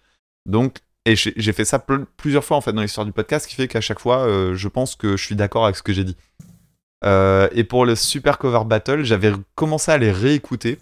Donc 0.45 0.77
et 1.05 1.15
j'ai 1.15 1.53
fait 1.53 1.65
ça 1.65 1.83
plusieurs 2.17 2.43
fois 2.43 2.57
en 2.57 2.61
fait 2.61 2.73
dans 2.73 2.81
l'histoire 2.81 3.05
du 3.05 3.11
podcast, 3.11 3.45
ce 3.45 3.49
qui 3.49 3.55
fait 3.55 3.67
qu'à 3.67 3.81
chaque 3.81 3.99
fois 3.99 4.19
euh, 4.19 4.55
je 4.55 4.67
pense 4.67 4.95
que 4.95 5.17
je 5.17 5.23
suis 5.23 5.35
d'accord 5.35 5.65
avec 5.65 5.75
ce 5.75 5.83
que 5.83 5.93
j'ai 5.93 6.03
dit. 6.03 6.15
Et 7.03 7.63
pour 7.63 7.85
le 7.85 7.95
Super 7.95 8.39
Cover 8.39 8.63
Battle, 8.65 9.03
j'avais 9.03 9.31
commencé 9.53 9.91
à 9.91 9.99
les 9.99 10.11
réécouter. 10.11 10.79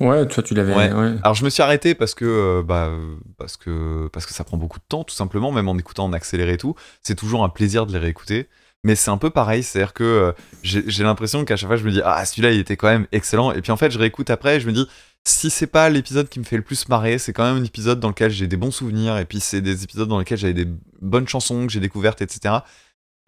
Ouais, 0.00 0.26
toi 0.26 0.42
tu 0.42 0.54
l'avais. 0.54 0.74
Ouais. 0.74 0.90
ouais. 0.92 1.14
Alors 1.22 1.34
je 1.34 1.44
me 1.44 1.50
suis 1.50 1.62
arrêté 1.62 1.94
parce 1.94 2.14
que 2.14 2.24
euh, 2.24 2.62
bah 2.62 2.90
parce 3.36 3.56
que 3.58 4.08
parce 4.12 4.24
que 4.26 4.32
ça 4.32 4.44
prend 4.44 4.56
beaucoup 4.56 4.78
de 4.78 4.84
temps 4.88 5.04
tout 5.04 5.14
simplement 5.14 5.52
même 5.52 5.68
en 5.68 5.76
écoutant 5.76 6.04
en 6.06 6.12
accéléré 6.14 6.54
et 6.54 6.56
tout 6.56 6.74
c'est 7.02 7.14
toujours 7.14 7.44
un 7.44 7.48
plaisir 7.50 7.84
de 7.86 7.92
les 7.92 7.98
réécouter 7.98 8.48
mais 8.82 8.94
c'est 8.94 9.10
un 9.10 9.18
peu 9.18 9.28
pareil 9.28 9.62
c'est 9.62 9.78
à 9.78 9.82
dire 9.84 9.92
que 9.92 10.02
euh, 10.04 10.32
j'ai 10.62 10.82
j'ai 10.86 11.02
l'impression 11.04 11.44
qu'à 11.44 11.56
chaque 11.56 11.68
fois 11.68 11.76
je 11.76 11.84
me 11.84 11.90
dis 11.90 12.00
ah 12.02 12.24
celui-là 12.24 12.50
il 12.52 12.60
était 12.60 12.78
quand 12.78 12.88
même 12.88 13.06
excellent 13.12 13.52
et 13.52 13.60
puis 13.60 13.72
en 13.72 13.76
fait 13.76 13.90
je 13.90 13.98
réécoute 13.98 14.30
après 14.30 14.56
et 14.56 14.60
je 14.60 14.66
me 14.66 14.72
dis 14.72 14.86
si 15.26 15.50
c'est 15.50 15.66
pas 15.66 15.90
l'épisode 15.90 16.30
qui 16.30 16.38
me 16.38 16.44
fait 16.44 16.56
le 16.56 16.62
plus 16.62 16.88
marrer 16.88 17.18
c'est 17.18 17.34
quand 17.34 17.44
même 17.44 17.62
un 17.62 17.64
épisode 17.64 18.00
dans 18.00 18.08
lequel 18.08 18.30
j'ai 18.30 18.46
des 18.46 18.56
bons 18.56 18.70
souvenirs 18.70 19.18
et 19.18 19.26
puis 19.26 19.38
c'est 19.40 19.60
des 19.60 19.84
épisodes 19.84 20.08
dans 20.08 20.18
lesquels 20.18 20.38
j'avais 20.38 20.54
des 20.54 20.66
bonnes 21.02 21.28
chansons 21.28 21.66
que 21.66 21.72
j'ai 21.72 21.80
découvertes 21.80 22.22
etc 22.22 22.54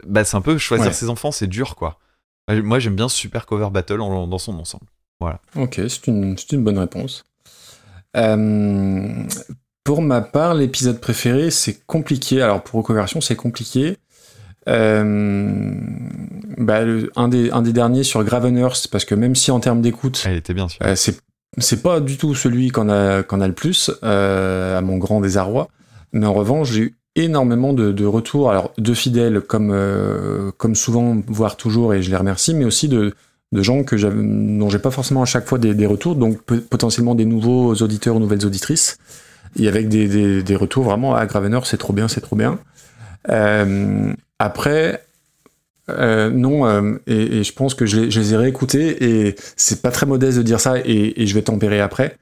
bah 0.07 0.23
c'est 0.23 0.35
un 0.37 0.41
peu 0.41 0.57
choisir 0.57 0.87
Ouais. 0.87 0.93
ses 0.93 1.07
enfants 1.09 1.31
c'est 1.31 1.45
dur 1.45 1.75
quoi 1.75 1.99
moi 2.49 2.79
j'aime 2.79 2.95
bien 2.95 3.07
Super 3.09 3.45
Cover 3.45 3.69
Battle 3.71 4.01
en- 4.01 4.25
dans 4.25 4.39
son 4.39 4.57
ensemble 4.59 4.87
Ok, 5.55 5.75
c'est 5.87 6.07
une, 6.07 6.37
c'est 6.37 6.51
une 6.53 6.63
bonne 6.63 6.77
réponse. 6.79 7.23
Euh, 8.15 9.23
pour 9.83 10.01
ma 10.01 10.21
part, 10.21 10.53
l'épisode 10.53 10.99
préféré, 10.99 11.51
c'est 11.51 11.85
compliqué. 11.85 12.41
Alors 12.41 12.63
pour 12.63 12.79
Reconversion, 12.79 13.21
c'est 13.21 13.35
compliqué. 13.35 13.97
Euh, 14.69 15.73
bah, 16.57 16.83
le- 16.85 17.11
un, 17.15 17.27
des, 17.27 17.51
un 17.51 17.61
des 17.61 17.73
derniers 17.73 18.03
sur 18.03 18.23
Gravenhurst, 18.23 18.87
parce 18.89 19.03
que 19.05 19.15
même 19.15 19.35
si 19.35 19.51
en 19.51 19.59
termes 19.59 19.81
d'écoute, 19.81 20.17
sûr 20.69 20.85
Euh, 20.85 20.95
c'est 20.95 21.19
c'est 21.59 21.83
pas 21.83 21.99
du 21.99 22.17
tout 22.17 22.33
celui 22.33 22.69
qu'on 22.69 22.89
a, 22.89 23.21
qu'on 23.21 23.39
a 23.39 23.47
le 23.47 23.53
plus, 23.53 23.91
euh, 24.03 24.77
à 24.77 24.81
mon 24.81 24.97
grand 24.97 25.21
désarroi. 25.21 25.67
Mais 26.11 26.25
en 26.25 26.33
revanche, 26.33 26.71
j'ai 26.71 26.81
eu 26.81 26.95
énormément 27.15 27.73
de, 27.73 27.91
de 27.91 28.05
retours, 28.05 28.49
alors 28.49 28.71
de 28.79 28.93
fidèles 28.95 29.39
comme, 29.41 29.71
comme 30.57 30.73
souvent, 30.73 31.21
voire 31.27 31.55
toujours, 31.57 31.93
et 31.93 32.01
je 32.01 32.09
les 32.09 32.15
remercie, 32.15 32.55
mais 32.55 32.65
aussi 32.65 32.87
de, 32.87 33.13
de 33.53 33.61
gens 33.61 33.83
que 33.83 33.95
dont 33.95 34.69
j'ai 34.69 34.79
pas 34.79 34.91
forcément 34.91 35.21
à 35.21 35.25
chaque 35.25 35.47
fois 35.47 35.57
des, 35.59 35.73
des 35.73 35.85
retours, 35.85 36.15
donc 36.15 36.41
potentiellement 36.41 37.15
des 37.15 37.25
nouveaux 37.25 37.73
auditeurs 37.75 38.15
ou 38.17 38.19
nouvelles 38.19 38.45
auditrices, 38.45 38.97
et 39.59 39.67
avec 39.67 39.87
des, 39.87 40.07
des, 40.07 40.43
des 40.43 40.55
retours 40.55 40.83
vraiment 40.83 41.15
à 41.15 41.25
Gravener, 41.25 41.59
c'est 41.63 41.77
trop 41.77 41.93
bien, 41.93 42.07
c'est 42.07 42.21
trop 42.21 42.35
bien. 42.35 42.59
Euh, 43.29 44.11
après, 44.39 45.03
euh, 45.89 46.29
non, 46.29 46.65
euh, 46.65 46.93
et, 47.07 47.39
et 47.39 47.43
je 47.43 47.53
pense 47.53 47.75
que 47.75 47.85
je 47.85 48.01
les, 48.01 48.11
je 48.11 48.19
les 48.19 48.33
ai 48.33 48.37
réécoutés, 48.37 49.03
et 49.27 49.35
c'est 49.55 49.81
pas 49.81 49.91
très 49.91 50.05
modeste 50.05 50.37
de 50.37 50.43
dire 50.43 50.59
ça, 50.59 50.79
et, 50.79 51.21
et 51.21 51.27
je 51.27 51.33
vais 51.35 51.41
tempérer 51.43 51.79
après. 51.79 52.17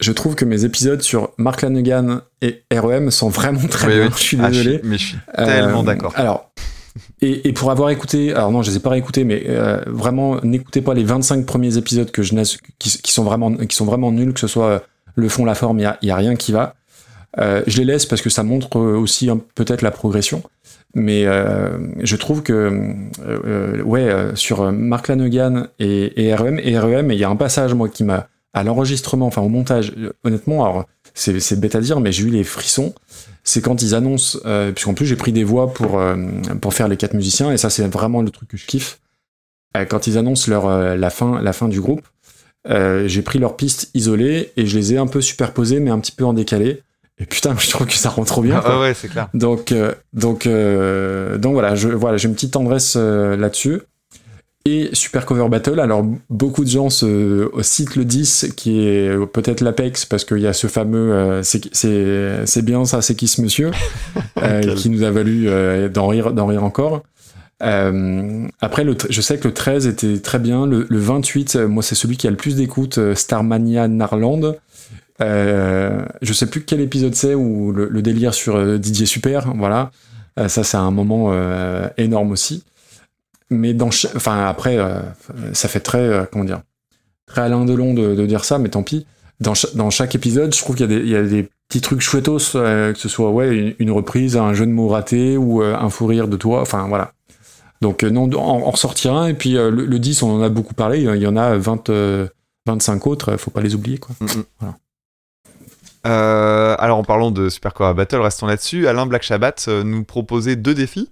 Je 0.00 0.12
trouve 0.12 0.34
que 0.34 0.46
mes 0.46 0.64
épisodes 0.64 1.02
sur 1.02 1.30
Mark 1.36 1.60
Lanegan 1.60 2.22
et 2.40 2.62
REM 2.72 3.10
sont 3.10 3.28
vraiment 3.28 3.66
très 3.68 3.88
Oui, 3.88 3.94
bien. 3.96 4.04
oui. 4.06 4.12
Je 4.16 4.22
suis 4.22 4.38
Ah, 4.40 4.50
je 4.50 4.58
désolé. 4.58 4.78
suis- 4.78 4.88
mais 4.88 4.98
je 4.98 5.04
suis 5.08 5.18
tellement 5.36 5.82
d'accord 5.82 6.12
Alors, 6.16 6.50
et, 7.22 7.48
et 7.48 7.52
pour 7.52 7.70
avoir 7.70 7.90
écouté, 7.90 8.32
alors 8.32 8.50
non, 8.50 8.62
je 8.62 8.70
les 8.70 8.76
ai 8.78 8.80
pas 8.80 8.90
réécoutés, 8.90 9.24
mais 9.24 9.44
euh, 9.48 9.80
vraiment, 9.86 10.40
n'écoutez 10.42 10.80
pas 10.80 10.94
les 10.94 11.04
25 11.04 11.44
premiers 11.44 11.76
épisodes 11.76 12.10
que 12.10 12.22
je 12.22 12.34
qui, 12.78 12.98
qui 12.98 13.12
sont 13.12 13.24
vraiment, 13.24 13.52
qui 13.54 13.76
sont 13.76 13.84
vraiment 13.84 14.10
nuls, 14.10 14.32
que 14.32 14.40
ce 14.40 14.46
soit 14.46 14.66
euh, 14.66 14.78
le 15.16 15.28
fond, 15.28 15.44
la 15.44 15.54
forme, 15.54 15.78
il 15.78 15.82
y 15.82 16.10
a, 16.10 16.14
a 16.14 16.16
rien 16.16 16.34
qui 16.36 16.52
va. 16.52 16.76
Euh, 17.38 17.62
je 17.66 17.78
les 17.78 17.84
laisse 17.84 18.06
parce 18.06 18.22
que 18.22 18.30
ça 18.30 18.42
montre 18.42 18.78
euh, 18.78 18.96
aussi 18.96 19.28
peut-être 19.54 19.82
la 19.82 19.90
progression. 19.90 20.42
Mais 20.94 21.24
euh, 21.26 21.78
je 22.00 22.16
trouve 22.16 22.42
que, 22.42 22.82
euh, 23.24 23.82
ouais, 23.82 24.12
sur 24.34 24.72
Mark 24.72 25.06
Lanegan 25.06 25.68
et, 25.78 26.26
et 26.26 26.34
REM, 26.34 26.58
et 26.58 26.76
REM, 26.78 27.12
il 27.12 27.18
y 27.18 27.22
a 27.22 27.28
un 27.28 27.36
passage, 27.36 27.74
moi, 27.74 27.88
qui 27.88 28.02
m'a, 28.02 28.26
à 28.54 28.64
l'enregistrement, 28.64 29.26
enfin 29.26 29.42
au 29.42 29.48
montage, 29.48 29.94
honnêtement, 30.24 30.64
alors, 30.64 30.86
c'est 31.14 31.60
bête 31.60 31.76
à 31.76 31.80
dire, 31.80 32.00
mais 32.00 32.10
j'ai 32.10 32.24
eu 32.24 32.30
les 32.30 32.42
frissons. 32.42 32.92
C'est 33.44 33.60
quand 33.62 33.82
ils 33.82 33.94
annoncent, 33.94 34.38
euh, 34.44 34.72
puisqu'en 34.72 34.94
plus 34.94 35.06
j'ai 35.06 35.16
pris 35.16 35.32
des 35.32 35.44
voix 35.44 35.72
pour, 35.72 35.98
euh, 35.98 36.16
pour 36.60 36.74
faire 36.74 36.88
les 36.88 36.96
quatre 36.96 37.14
musiciens, 37.14 37.50
et 37.52 37.56
ça 37.56 37.70
c'est 37.70 37.86
vraiment 37.88 38.22
le 38.22 38.30
truc 38.30 38.48
que 38.50 38.56
je 38.56 38.66
kiffe. 38.66 39.00
Euh, 39.76 39.84
quand 39.84 40.06
ils 40.06 40.18
annoncent 40.18 40.50
leur, 40.50 40.66
euh, 40.66 40.96
la, 40.96 41.10
fin, 41.10 41.40
la 41.40 41.52
fin 41.52 41.68
du 41.68 41.80
groupe, 41.80 42.06
euh, 42.68 43.06
j'ai 43.08 43.22
pris 43.22 43.38
leurs 43.38 43.56
pistes 43.56 43.90
isolées 43.94 44.52
et 44.56 44.66
je 44.66 44.76
les 44.76 44.94
ai 44.94 44.98
un 44.98 45.06
peu 45.06 45.20
superposées, 45.20 45.80
mais 45.80 45.90
un 45.90 45.98
petit 46.00 46.12
peu 46.12 46.24
en 46.24 46.32
décalé. 46.32 46.82
Et 47.18 47.26
putain, 47.26 47.54
je 47.58 47.70
trouve 47.70 47.86
que 47.86 47.94
ça 47.94 48.10
rend 48.10 48.24
trop 48.24 48.42
bien. 48.42 48.60
quoi. 48.60 48.72
Ah 48.74 48.80
ouais, 48.80 48.94
c'est 48.94 49.08
clair. 49.08 49.28
Donc, 49.32 49.72
euh, 49.72 49.94
donc, 50.12 50.46
euh, 50.46 51.38
donc 51.38 51.52
voilà, 51.54 51.74
je, 51.74 51.88
voilà, 51.88 52.16
j'ai 52.16 52.28
une 52.28 52.34
petite 52.34 52.52
tendresse 52.52 52.96
là-dessus. 52.96 53.80
Et 54.66 54.90
Super 54.92 55.24
Cover 55.24 55.48
Battle, 55.48 55.80
alors 55.80 56.04
beaucoup 56.28 56.64
de 56.64 56.68
gens 56.68 56.90
se, 56.90 57.50
citent 57.62 57.96
le 57.96 58.04
10 58.04 58.52
qui 58.56 58.80
est 58.86 59.10
peut-être 59.32 59.62
l'Apex 59.62 60.04
parce 60.04 60.24
qu'il 60.26 60.38
y 60.40 60.46
a 60.46 60.52
ce 60.52 60.66
fameux 60.66 61.12
euh, 61.12 61.42
c'est 61.42 62.62
bien 62.62 62.84
ça, 62.84 63.00
c'est 63.00 63.14
qui 63.14 63.26
ce 63.26 63.40
monsieur 63.40 63.70
euh, 64.42 64.60
Quel- 64.62 64.74
qui 64.74 64.90
nous 64.90 65.02
a 65.02 65.10
valu 65.10 65.48
euh, 65.48 65.88
d'en 65.88 66.08
rire, 66.08 66.32
d'en 66.32 66.46
rire 66.46 66.62
encore. 66.62 67.02
Euh, 67.62 68.46
après, 68.60 68.84
le, 68.84 68.96
je 69.08 69.20
sais 69.20 69.38
que 69.38 69.48
le 69.48 69.54
13 69.54 69.86
était 69.86 70.18
très 70.18 70.38
bien. 70.38 70.66
Le, 70.66 70.86
le 70.88 70.98
28, 70.98 71.56
euh, 71.56 71.68
moi, 71.68 71.82
c'est 71.82 71.94
celui 71.94 72.16
qui 72.16 72.26
a 72.26 72.30
le 72.30 72.36
plus 72.36 72.56
d'écoute, 72.56 72.98
euh, 72.98 73.14
Starmania 73.14 73.86
Narland. 73.88 74.56
Euh, 75.20 76.00
je 76.22 76.32
sais 76.32 76.46
plus 76.46 76.62
quel 76.62 76.80
épisode 76.80 77.14
c'est 77.14 77.34
ou 77.34 77.72
le, 77.72 77.88
le 77.88 78.02
délire 78.02 78.32
sur 78.32 78.56
euh, 78.56 78.78
Didier 78.78 79.04
Super, 79.06 79.52
voilà. 79.54 79.90
Euh, 80.38 80.48
ça, 80.48 80.64
c'est 80.64 80.78
un 80.78 80.90
moment 80.90 81.28
euh, 81.32 81.86
énorme 81.98 82.30
aussi. 82.32 82.64
Mais 83.50 83.74
dans, 83.74 83.88
enfin 83.88 84.46
après, 84.46 84.76
euh, 84.78 85.00
ça 85.52 85.68
fait 85.68 85.80
très, 85.80 85.98
euh, 85.98 86.24
comment 86.30 86.44
dire, 86.44 86.62
très 87.26 87.42
Alain 87.42 87.64
Delon 87.64 87.94
de, 87.94 88.14
de 88.14 88.26
dire 88.26 88.44
ça, 88.44 88.58
mais 88.58 88.68
tant 88.68 88.82
pis. 88.82 89.06
Dans, 89.40 89.54
cha- 89.54 89.68
dans 89.74 89.90
chaque 89.90 90.14
épisode, 90.14 90.54
je 90.54 90.60
trouve 90.60 90.76
qu'il 90.76 90.90
y, 90.90 90.94
a 90.94 90.98
des- 90.98 91.02
il 91.04 91.08
y 91.08 91.16
a 91.16 91.22
des 91.22 91.48
petits 91.68 91.80
trucs 91.80 92.00
chouettos, 92.00 92.54
euh, 92.56 92.92
que 92.92 92.98
ce 92.98 93.08
soit 93.08 93.30
ouais 93.30 93.56
une, 93.56 93.74
une 93.78 93.90
reprise, 93.90 94.36
un 94.36 94.52
jeu 94.54 94.66
de 94.66 94.70
mots 94.70 94.88
raté 94.88 95.36
ou 95.36 95.62
un 95.62 95.90
fou 95.90 96.06
rire 96.06 96.28
de 96.28 96.36
toi, 96.36 96.60
enfin 96.60 96.86
voilà. 96.88 97.12
Donc 97.80 98.02
non, 98.02 98.30
en, 98.34 98.38
en 98.66 98.70
ressortir 98.70 99.14
un, 99.14 99.26
et 99.28 99.34
puis 99.34 99.52
le, 99.54 99.70
le 99.70 99.98
10, 99.98 100.22
on 100.22 100.30
en 100.30 100.42
a 100.42 100.48
beaucoup 100.50 100.74
parlé, 100.74 101.00
il 101.00 101.16
y 101.22 101.26
en 101.26 101.36
a 101.36 101.56
20, 101.56 101.88
euh, 101.90 102.28
25 102.66 103.06
autres, 103.06 103.36
faut 103.38 103.50
pas 103.50 103.62
les 103.62 103.74
oublier 103.74 103.96
quoi. 103.98 104.14
Mm. 104.20 104.26
Voilà. 104.60 104.74
Alors 106.04 106.98
en 106.98 107.04
parlant 107.04 107.30
de 107.30 107.48
Super 107.48 107.74
Core 107.74 107.94
Battle, 107.94 108.20
restons 108.20 108.46
là-dessus. 108.46 108.86
Alain 108.86 109.06
Black 109.06 109.22
Shabbat 109.22 109.68
nous 109.68 110.04
proposait 110.04 110.56
deux 110.56 110.74
défis. 110.74 111.10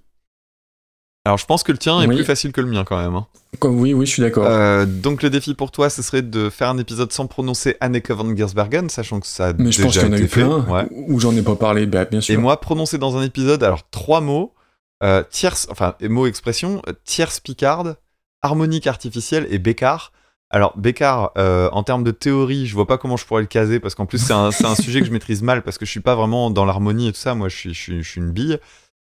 Alors 1.29 1.37
je 1.37 1.45
pense 1.45 1.61
que 1.61 1.71
le 1.71 1.77
tien 1.77 2.01
est 2.01 2.07
plus 2.07 2.23
facile 2.23 2.51
que 2.51 2.59
le 2.59 2.65
mien 2.65 2.83
quand 2.83 2.97
même. 2.97 3.13
hein. 3.13 3.27
Oui, 3.63 3.93
oui, 3.93 4.07
je 4.07 4.11
suis 4.13 4.21
d'accord. 4.23 4.45
Euh, 4.47 4.87
donc 4.87 5.21
le 5.21 5.29
défi 5.29 5.53
pour 5.53 5.69
toi, 5.69 5.91
ce 5.91 6.01
serait 6.01 6.23
de 6.23 6.49
faire 6.49 6.69
un 6.69 6.79
épisode 6.79 7.11
sans 7.11 7.27
prononcer 7.27 7.77
Anneke 7.81 8.09
van 8.09 8.35
Giersbergen, 8.35 8.89
sachant 8.89 9.19
que 9.19 9.27
ça 9.27 9.49
a 9.49 9.53
mais 9.53 9.71
je 9.71 9.77
déjà 9.77 9.83
pense 9.83 9.93
qu'il 9.99 10.07
y 10.07 10.09
en 10.09 10.13
a 10.13 10.19
eu 10.19 10.27
plein 10.27 10.65
Ouais. 10.67 10.87
où 10.91 11.19
j'en 11.19 11.35
ai 11.35 11.43
pas 11.43 11.55
parlé, 11.55 11.85
bah, 11.85 12.05
bien 12.05 12.19
sûr. 12.19 12.33
Et 12.33 12.37
moi, 12.37 12.59
prononcer 12.59 12.97
dans 12.97 13.15
un 13.15 13.21
épisode, 13.21 13.61
alors 13.61 13.87
trois 13.91 14.21
mots, 14.21 14.55
euh, 15.03 15.23
tierce, 15.29 15.67
enfin 15.69 15.93
mots 16.01 16.25
expression, 16.25 16.81
euh, 16.89 16.93
tierce 17.05 17.39
picarde, 17.39 17.97
harmonique 18.41 18.87
artificielle 18.87 19.45
et 19.51 19.59
bécard. 19.59 20.11
Alors 20.49 20.75
bécard, 20.79 21.31
euh, 21.37 21.69
en 21.73 21.83
termes 21.83 22.03
de 22.03 22.09
théorie, 22.09 22.65
je 22.65 22.73
vois 22.73 22.87
pas 22.87 22.97
comment 22.97 23.17
je 23.17 23.25
pourrais 23.27 23.41
le 23.41 23.47
caser 23.47 23.79
parce 23.79 23.93
qu'en 23.93 24.07
plus 24.07 24.17
c'est 24.17 24.33
un, 24.33 24.49
sujet 24.81 25.01
que 25.01 25.05
je 25.05 25.11
maîtrise 25.11 25.43
mal 25.43 25.61
parce 25.61 25.77
que 25.77 25.85
je 25.85 25.91
suis 25.91 25.99
pas 25.99 26.15
vraiment 26.15 26.49
dans 26.49 26.65
l'harmonie 26.65 27.07
et 27.09 27.11
tout 27.11 27.19
ça. 27.19 27.35
Moi, 27.35 27.49
je 27.49 27.55
suis, 27.55 27.73
je 27.75 27.79
suis, 27.79 28.03
je 28.03 28.09
suis 28.09 28.19
une 28.19 28.31
bille. 28.31 28.57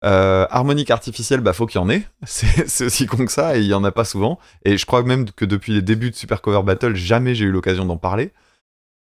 Euh, 0.04 0.46
harmonique 0.50 0.92
artificielle, 0.92 1.40
bah 1.40 1.52
faut 1.52 1.66
qu'il 1.66 1.80
y 1.80 1.84
en 1.84 1.90
ait. 1.90 2.02
C'est 2.24 2.84
aussi 2.84 3.06
con 3.06 3.24
que 3.26 3.32
ça 3.32 3.56
et 3.56 3.60
il 3.60 3.66
y 3.66 3.74
en 3.74 3.82
a 3.84 3.90
pas 3.90 4.04
souvent. 4.04 4.38
Et 4.64 4.76
je 4.76 4.86
crois 4.86 5.02
même 5.02 5.30
que 5.30 5.44
depuis 5.44 5.72
les 5.72 5.82
débuts 5.82 6.10
de 6.10 6.14
Super 6.16 6.40
Cover 6.40 6.62
Battle, 6.62 6.94
jamais 6.94 7.34
j'ai 7.34 7.46
eu 7.46 7.50
l'occasion 7.50 7.84
d'en 7.84 7.96
parler. 7.96 8.32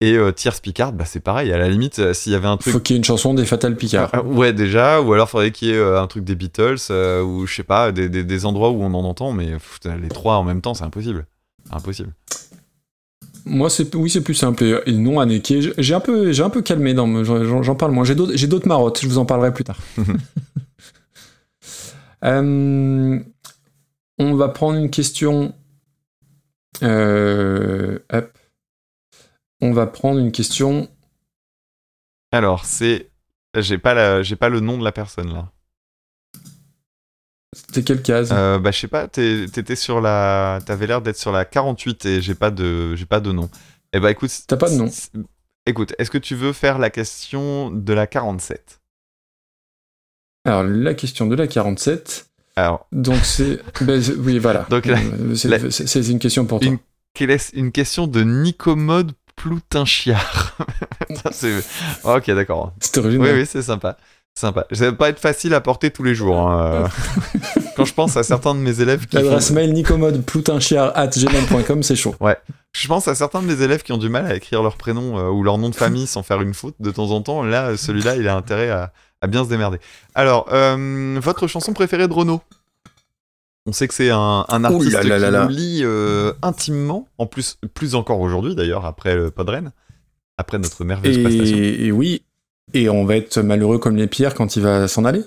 Et 0.02 0.15
euh, 0.18 0.32
tierce 0.32 0.60
picarde, 0.60 0.95
bah 0.98 1.06
c'est 1.06 1.20
pareil. 1.22 1.52
À 1.53 1.57
la 1.57 1.70
limite, 1.70 1.98
euh, 1.99 2.14
s'il 2.14 2.32
y 2.34 2.36
avait 2.36 2.48
un 2.48 2.57
truc 2.57 2.74
Faut 2.74 2.80
qu'il 2.80 2.94
y 2.94 2.98
ait 2.98 2.99
une 2.99 3.06
chanson 3.06 3.34
des 3.34 3.45
Fatal 3.45 3.76
Picard. 3.76 4.10
ah, 4.14 4.22
ouais, 4.22 4.52
déjà, 4.53 5.02
ou 5.02 5.14
alors 5.14 5.30
faudrait 5.30 5.52
qu'il 5.52 5.70
y 5.70 5.72
ait 5.72 5.76
euh, 5.78 6.02
un 6.02 6.07
truc 6.07 6.26
des 6.26 6.36
Beatles, 6.36 6.76
ou 7.24 7.45
je 7.48 7.53
sais 7.56 7.64
pas, 7.64 7.91
des, 7.91 8.10
des- 8.10 8.24
des 8.26 8.45
endroits 8.45 8.70
où 8.72 8.84
on 8.84 8.94
en 8.94 9.03
entend, 9.06 9.32
mais 9.32 9.53
pff, 9.53 9.80
les 10.02 10.10
trois 10.10 10.36
en 10.36 10.44
même 10.44 10.61
temps, 10.61 10.74
c'est 10.74 10.84
impossible. 10.84 11.26
Impossible. 11.72 12.11
Moi, 13.45 13.70
c'est 13.70 13.94
oui, 13.95 14.10
c'est 14.10 14.22
plus 14.22 14.34
simple. 14.36 14.64
Et, 14.64 14.78
et 14.88 14.91
non, 14.94 15.20
Anneke, 15.22 15.53
j'ai- 15.78 15.94
un 15.94 15.99
peu, 16.02 16.32
j'ai 16.34 16.44
un 16.44 16.49
peu 16.49 16.61
calmé 16.61 16.94
j'en 16.95 17.76
parle 17.76 17.91
moins. 17.94 18.03
J'ai 18.03 18.15
d'autres 18.15 18.68
marottes. 18.68 18.99
Je 19.02 19.07
vous 19.07 19.18
en 19.18 19.26
parlerai 19.26 19.53
plus 19.53 19.64
tard. 19.64 19.78
Euh, 22.24 23.20
on 24.20 24.36
va 24.36 24.50
prendre 24.50 24.78
une 24.78 24.90
question. 24.90 25.56
Euh, 26.82 28.00
hop. 28.12 28.38
On 29.62 29.72
va 29.72 29.88
prendre 29.88 30.20
une 30.20 30.32
question. 30.32 30.90
Alors, 32.32 32.66
c'est. 32.66 33.12
J'ai 33.56 33.78
pas, 33.78 33.94
la... 33.94 34.24
j'ai 34.24 34.36
pas 34.36 34.50
le 34.50 34.60
nom 34.60 34.78
de 34.78 34.84
la 34.84 34.91
personne 34.91 35.32
là. 35.34 35.52
C'était 37.56 37.84
quelle 37.84 38.02
case? 38.02 38.32
Euh, 38.32 38.58
bah, 38.58 38.72
je 38.72 38.80
sais 38.80 38.88
pas, 38.88 39.08
t'es- 39.08 39.45
t'étais 39.45 39.76
sur 39.76 40.02
la. 40.02 40.60
T'avais 40.66 40.88
l'air 40.88 41.02
d'être 41.02 41.18
sur 41.18 41.32
la 41.32 41.45
48 41.45 42.06
et 42.06 42.22
j'ai 42.22 42.34
pas 42.34 42.50
de, 42.50 42.95
j'ai 42.95 43.06
pas 43.06 43.20
de 43.20 43.32
nom. 43.32 43.50
Eh 43.94 44.00
bah, 44.00 44.10
écoute. 44.10 44.32
T'as 44.48 44.58
pas 44.58 44.70
de 44.72 44.76
nom. 44.76 44.90
Écoute, 45.66 45.94
est-ce 46.00 46.10
que 46.10 46.18
tu 46.18 46.36
veux 46.36 46.52
faire 46.52 46.80
la 46.80 46.90
question 46.90 47.70
de 47.72 47.94
la 47.94 48.08
47 48.08 48.82
Alors, 50.45 50.64
la 50.64 50.94
question 50.94 51.28
de 51.28 51.36
la 51.36 51.48
47. 51.48 52.28
Alors, 52.56 52.86
Donc, 52.91 53.18
c'est. 53.24 53.60
ben, 53.82 54.02
oui, 54.20 54.38
voilà. 54.40 54.65
Donc, 54.70 54.86
Euh, 54.88 55.36
c'est 55.36 56.07
une 56.10 56.20
question 56.20 56.45
pour 56.45 56.60
toi. 56.60 56.70
Une- 56.70 56.80
une 57.53 57.72
question 57.72 58.07
de 58.07 58.22
Nicomode 58.24 59.11
Ploutinchiard. 59.36 60.57
Ok, 62.03 62.30
d'accord. 62.32 62.74
C'est 62.80 62.98
original. 62.98 63.28
Oui, 63.34 63.40
oui, 63.41 63.45
c'est 63.49 63.61
sympa. 63.61 63.98
Sympa. 64.36 64.65
Ça 64.72 64.86
va 64.86 64.94
pas 64.94 65.10
être 65.10 65.20
facile 65.20 65.53
à 65.53 65.61
porter 65.61 65.91
tous 65.91 66.02
les 66.03 66.15
jours. 66.15 66.40
hein, 66.40 66.86
euh. 66.86 66.88
Quand 67.76 67.86
je 67.86 67.94
pense 67.94 68.18
à 68.18 68.24
certains 68.24 68.56
de 68.56 68.60
mes 68.60 68.82
élèves 68.82 69.06
qui 69.06 69.15
L'adresse 69.15 69.49
font... 69.49 69.53
mail 69.53 69.72
nicomode.ploutinchiard.gmail.com, 69.74 71.84
c'est 71.84 71.95
chaud. 71.95 72.15
Je 72.76 72.88
pense 72.88 73.07
à 73.07 73.14
certains 73.15 73.41
de 73.44 73.48
mes 73.48 73.61
élèves 73.61 73.84
qui 73.84 73.91
ont 73.91 73.98
du 73.99 74.10
mal 74.10 74.26
à 74.26 74.34
écrire 74.36 74.64
leur 74.64 74.76
prénom 74.78 75.20
euh, 75.20 75.30
ou 75.30 75.44
leur 75.44 75.57
nom 75.60 75.70
de 75.70 75.76
famille 75.76 76.07
sans 76.07 76.24
faire 76.24 76.41
une 76.41 76.56
faute 76.56 76.74
de 76.80 76.90
temps 76.91 77.11
en 77.11 77.22
temps. 77.22 77.44
Là, 77.44 77.78
celui-là, 77.78 78.15
il 78.15 78.28
a 78.28 78.36
intérêt 78.36 78.72
à, 78.72 78.91
à 79.24 79.28
bien 79.28 79.45
se 79.45 79.50
démerder. 79.50 79.80
Alors, 80.16 80.50
euh, 80.52 81.18
votre 81.22 81.48
chanson 81.48 81.74
préférée 81.74 82.08
de 82.08 82.14
Renaud? 82.14 82.41
On 83.66 83.72
sait 83.72 83.88
que 83.88 83.94
c'est 83.94 84.10
un, 84.10 84.44
artiste 84.50 84.91
là 84.91 85.02
qui 85.02 85.08
là. 85.08 85.45
nous 85.45 85.50
lie 85.50 85.80
euh, 85.84 86.34
intimement, 86.41 87.08
en 87.18 87.26
plus, 87.26 87.58
plus 87.74 87.95
encore 87.95 88.20
aujourd'hui 88.20 88.54
d'ailleurs, 88.54 88.86
après 88.86 89.16
le 89.16 89.32
Podren, 89.32 89.72
après 90.38 90.60
notre 90.60 90.84
merveilleuse 90.84 91.24
prestation. 91.24 91.56
Et, 91.58 91.86
et 91.86 91.91
oui, 91.94 92.24
et 92.74 92.90
on 92.90 93.06
va 93.06 93.16
être 93.16 93.40
malheureux 93.40 93.78
comme 93.78 93.95
les 93.95 94.08
pierres 94.08 94.34
quand 94.34 94.58
il 94.58 94.64
va 94.64 94.90
s'en 94.90 95.06
aller. 95.06 95.24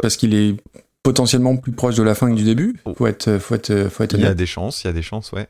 Parce 0.00 0.16
qu'il 0.16 0.34
est 0.34 0.56
potentiellement 1.02 1.56
plus 1.56 1.72
proche 1.72 1.96
de 1.96 2.04
la 2.04 2.14
fin 2.14 2.30
que 2.30 2.36
du 2.36 2.44
début. 2.44 2.76
Faut 2.96 3.08
être, 3.08 3.38
faut 3.38 3.56
être, 3.56 3.88
faut 3.90 4.04
être 4.04 4.14
Il 4.14 4.20
y 4.20 4.26
a 4.26 4.34
des 4.34 4.46
chances, 4.46 4.84
il 4.84 4.86
y 4.86 4.90
a 4.90 4.92
des 4.92 5.02
chances, 5.02 5.32
ouais. 5.32 5.48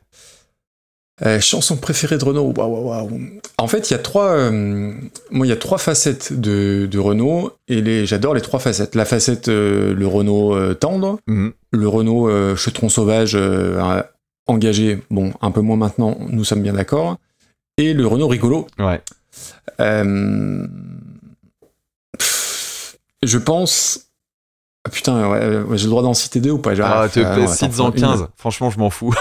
Euh, 1.21 1.39
chanson 1.39 1.77
préférée 1.77 2.17
de 2.17 2.25
Renault. 2.25 2.51
Waouh, 2.57 2.71
waouh, 2.73 2.87
waouh. 2.89 3.19
En 3.59 3.67
fait, 3.67 3.89
il 3.89 3.93
y 3.93 3.95
a 3.95 3.99
trois, 3.99 4.29
euh, 4.31 4.91
moi, 5.29 5.45
il 5.45 5.49
y 5.49 5.53
a 5.53 5.57
trois 5.57 5.77
facettes 5.77 6.33
de, 6.33 6.87
de 6.89 6.99
Renault 6.99 7.51
et 7.67 7.81
les, 7.81 8.05
j'adore 8.07 8.33
les 8.33 8.41
trois 8.41 8.59
facettes. 8.59 8.95
La 8.95 9.05
facette 9.05 9.47
euh, 9.47 9.93
le 9.93 10.07
Renault 10.07 10.73
tendre, 10.75 11.19
Mhm. 11.27 11.53
le 11.71 11.87
Renault 11.87 12.55
chetron 12.55 12.89
sauvage 12.89 13.37
engagé. 14.47 15.03
Bon, 15.11 15.31
un 15.41 15.51
peu 15.51 15.61
moins 15.61 15.77
maintenant. 15.77 16.17
Nous 16.29 16.43
sommes 16.43 16.63
bien 16.63 16.73
d'accord. 16.73 17.17
Et 17.77 17.93
le 17.93 18.07
Renault 18.07 18.27
rigolo. 18.27 18.65
Ouais. 18.79 18.99
Pff, 22.17 22.97
Je 23.23 23.37
pense. 23.37 24.07
Ah, 24.85 24.89
putain, 24.89 25.29
ouais, 25.29 25.59
ouais, 25.61 25.77
j'ai 25.77 25.85
le 25.85 25.89
droit 25.91 26.03
d'en 26.03 26.13
citer 26.13 26.41
deux 26.41 26.51
ou 26.51 26.57
pas 26.57 26.71
Ah, 26.83 27.07
te 27.07 27.19
non, 27.21 27.47
cites-en 27.47 27.87
attends, 27.87 27.91
une- 27.95 28.01
15. 28.01 28.27
Franchement, 28.35 28.69
je 28.69 28.79
m'en 28.79 28.89
fous. 28.89 29.13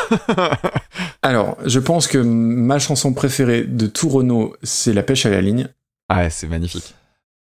Alors, 1.23 1.57
je 1.65 1.79
pense 1.79 2.09
que 2.09 2.19
ma 2.19 2.81
chanson 2.81 3.13
préférée 3.13 3.63
de 3.63 3.87
tout 3.87 4.09
Renault, 4.09 4.55
c'est 4.65 4.93
La 4.93 5.03
pêche 5.05 5.25
à 5.25 5.31
la 5.31 5.41
ligne. 5.41 5.69
Ah 6.09 6.19
ouais, 6.23 6.31
c'est 6.31 6.49
magnifique. 6.49 6.95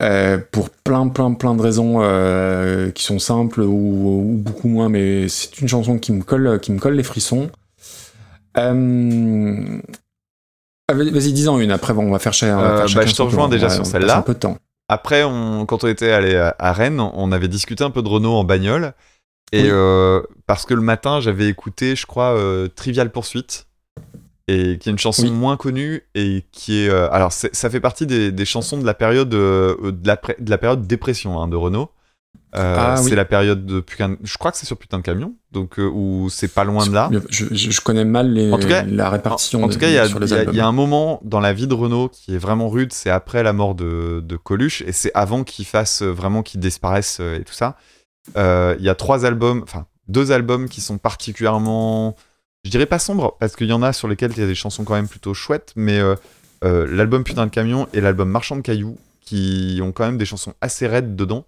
Euh, 0.01 0.37
pour 0.51 0.69
plein, 0.69 1.07
plein, 1.09 1.33
plein 1.33 1.55
de 1.55 1.61
raisons 1.61 1.97
euh, 2.01 2.89
qui 2.91 3.03
sont 3.03 3.19
simples 3.19 3.61
ou, 3.61 4.33
ou 4.33 4.37
beaucoup 4.37 4.67
moins, 4.69 4.87
mais 4.89 5.27
c'est 5.27 5.59
une 5.59 5.67
chanson 5.67 5.97
qui 5.99 6.11
me 6.13 6.23
colle, 6.23 6.59
qui 6.61 6.71
me 6.71 6.79
colle 6.79 6.95
les 6.95 7.03
frissons. 7.03 7.49
Euh... 8.57 9.81
ah, 10.89 10.93
vas- 10.93 11.03
Vas-y, 11.11 11.33
dis-en 11.33 11.59
une. 11.59 11.71
Après, 11.71 11.93
bon, 11.93 12.07
on 12.07 12.11
va 12.11 12.19
faire, 12.19 12.31
Euh, 12.43 12.87
faire 12.87 12.95
bah, 12.95 13.05
je 13.05 13.13
te 13.15 13.21
rejoins 13.21 13.49
déjà 13.49 13.67
Ouais, 13.67 13.73
sur 13.75 13.85
celle-là. 13.85 14.17
Un 14.17 14.21
peu 14.21 14.33
de 14.33 14.39
temps. 14.39 14.57
Après, 14.87 15.23
on, 15.23 15.65
quand 15.65 15.83
on 15.83 15.87
était 15.87 16.11
allé 16.11 16.35
à, 16.35 16.55
à 16.59 16.71
Rennes, 16.73 16.99
on 16.99 17.31
avait 17.31 17.47
discuté 17.47 17.83
un 17.83 17.89
peu 17.91 18.01
de 18.01 18.07
Renault 18.07 18.33
en 18.33 18.43
bagnole. 18.43 18.93
Et 19.51 19.63
Oui. 19.63 19.69
euh, 19.71 20.21
parce 20.47 20.65
que 20.65 20.73
le 20.73 20.81
matin, 20.81 21.19
j'avais 21.21 21.47
écouté, 21.47 21.95
je 21.95 22.05
crois, 22.05 22.35
euh, 22.35 22.67
Trivial 22.67 23.11
Poursuite. 23.11 23.67
Et 24.47 24.77
qui 24.77 24.89
est 24.89 24.91
une 24.91 24.99
chanson 24.99 25.23
Oui. 25.23 25.31
moins 25.31 25.57
connue 25.57 26.03
et 26.13 26.45
qui 26.51 26.83
est. 26.83 26.89
euh, 26.89 27.09
alors, 27.11 27.31
ça 27.31 27.69
fait 27.69 27.79
partie 27.79 28.05
des, 28.05 28.31
des 28.31 28.45
chansons 28.45 28.77
de 28.77 28.85
la 28.85 28.93
période, 28.93 29.33
euh, 29.33 29.91
de, 29.91 30.07
la, 30.07 30.17
pré- 30.17 30.35
de 30.39 30.49
la 30.51 30.59
période 30.59 30.85
dépression 30.85 31.41
hein, 31.41 31.47
de 31.47 31.55
Renault. 31.55 31.89
Euh, 32.55 32.75
Ah, 32.77 32.95
c'est 32.97 33.09
oui. 33.09 33.15
la 33.15 33.25
période 33.25 33.65
de 33.65 33.79
putain. 33.81 34.15
Je 34.23 34.37
crois 34.37 34.51
que 34.51 34.57
c'est 34.57 34.65
sur 34.65 34.77
putain 34.77 34.97
de 34.97 35.03
camion, 35.03 35.33
donc 35.51 35.77
euh, 35.79 35.85
où 35.87 36.29
c'est 36.29 36.47
pas 36.47 36.63
loin 36.63 36.85
de 36.87 36.93
là. 36.93 37.09
Je, 37.29 37.45
je- 37.51 37.69
je 37.71 37.81
connais 37.81 38.05
mal 38.05 38.31
les, 38.31 38.51
En 38.51 38.57
tout 38.59 38.67
cas- 38.67 38.83
la 38.83 39.09
répartition 39.09 39.63
En 39.63 39.67
de- 39.67 39.73
tout 39.73 39.79
cas, 39.79 39.87
il 39.87 39.93
y, 39.93 39.97
a- 39.97 40.51
y 40.51 40.59
un 40.61 40.71
moment 40.71 41.19
dans 41.23 41.39
la 41.39 41.51
vie 41.53 41.67
de 41.67 41.73
Renault 41.73 42.07
qui 42.09 42.33
est 42.33 42.37
vraiment 42.37 42.69
rude, 42.69 42.93
c'est 42.93 43.09
après 43.09 43.43
la 43.43 43.51
mort 43.53 43.75
de, 43.75 44.21
de 44.23 44.37
Coluche, 44.37 44.83
et 44.87 44.91
c'est 44.91 45.11
avant 45.15 45.43
qu'il 45.43 45.65
fasse 45.65 46.01
euh, 46.01 46.11
vraiment 46.11 46.43
qu'il 46.43 46.59
disparaisse 46.61 47.19
et 47.19 47.43
tout 47.45 47.53
ça. 47.53 47.75
Euh, 48.37 48.75
Il 48.79 48.85
y 48.85 48.89
a 48.89 48.95
trois 48.95 49.25
albums, 49.25 49.61
enfin 49.63 49.85
deux 50.07 50.31
albums 50.31 50.69
qui 50.69 50.81
sont 50.81 50.97
particulièrement, 50.97 52.15
je 52.63 52.69
dirais 52.71 52.85
pas 52.85 52.99
sombres, 52.99 53.35
parce 53.39 53.55
qu'il 53.55 53.67
y 53.67 53.73
en 53.73 53.81
a 53.83 53.91
sur 53.91 54.07
lesquels 54.07 54.31
il 54.35 54.39
y 54.39 54.43
a 54.43 54.47
des 54.47 54.55
chansons 54.55 54.83
quand 54.83 54.93
même 54.95 55.07
plutôt 55.07 55.33
chouettes, 55.33 55.73
mais 55.75 55.99
l'album 56.63 57.23
Putain 57.23 57.45
de 57.45 57.51
camion 57.51 57.87
et 57.93 58.01
l'album 58.01 58.29
Marchand 58.29 58.55
de 58.55 58.61
cailloux, 58.61 58.97
qui 59.21 59.79
ont 59.83 59.91
quand 59.91 60.05
même 60.05 60.17
des 60.17 60.25
chansons 60.25 60.53
assez 60.61 60.87
raides 60.87 61.15
dedans. 61.15 61.45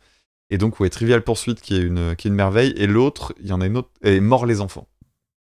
Et 0.49 0.57
donc, 0.57 0.80
ouais, 0.80 0.90
Trivial 0.90 1.22
Poursuite, 1.24 1.61
qui 1.61 1.76
est 1.76 1.82
une, 1.82 2.15
qui 2.15 2.28
est 2.28 2.30
une 2.30 2.36
merveille, 2.36 2.74
et 2.78 2.88
l'autre, 2.88 3.34
il 3.41 3.48
y 3.48 3.52
en 3.53 3.61
a 3.61 3.65
une 3.65 3.78
autre, 3.78 3.90
et 4.03 4.19
Mort 4.19 4.45
les 4.45 4.61
enfants. 4.61 4.88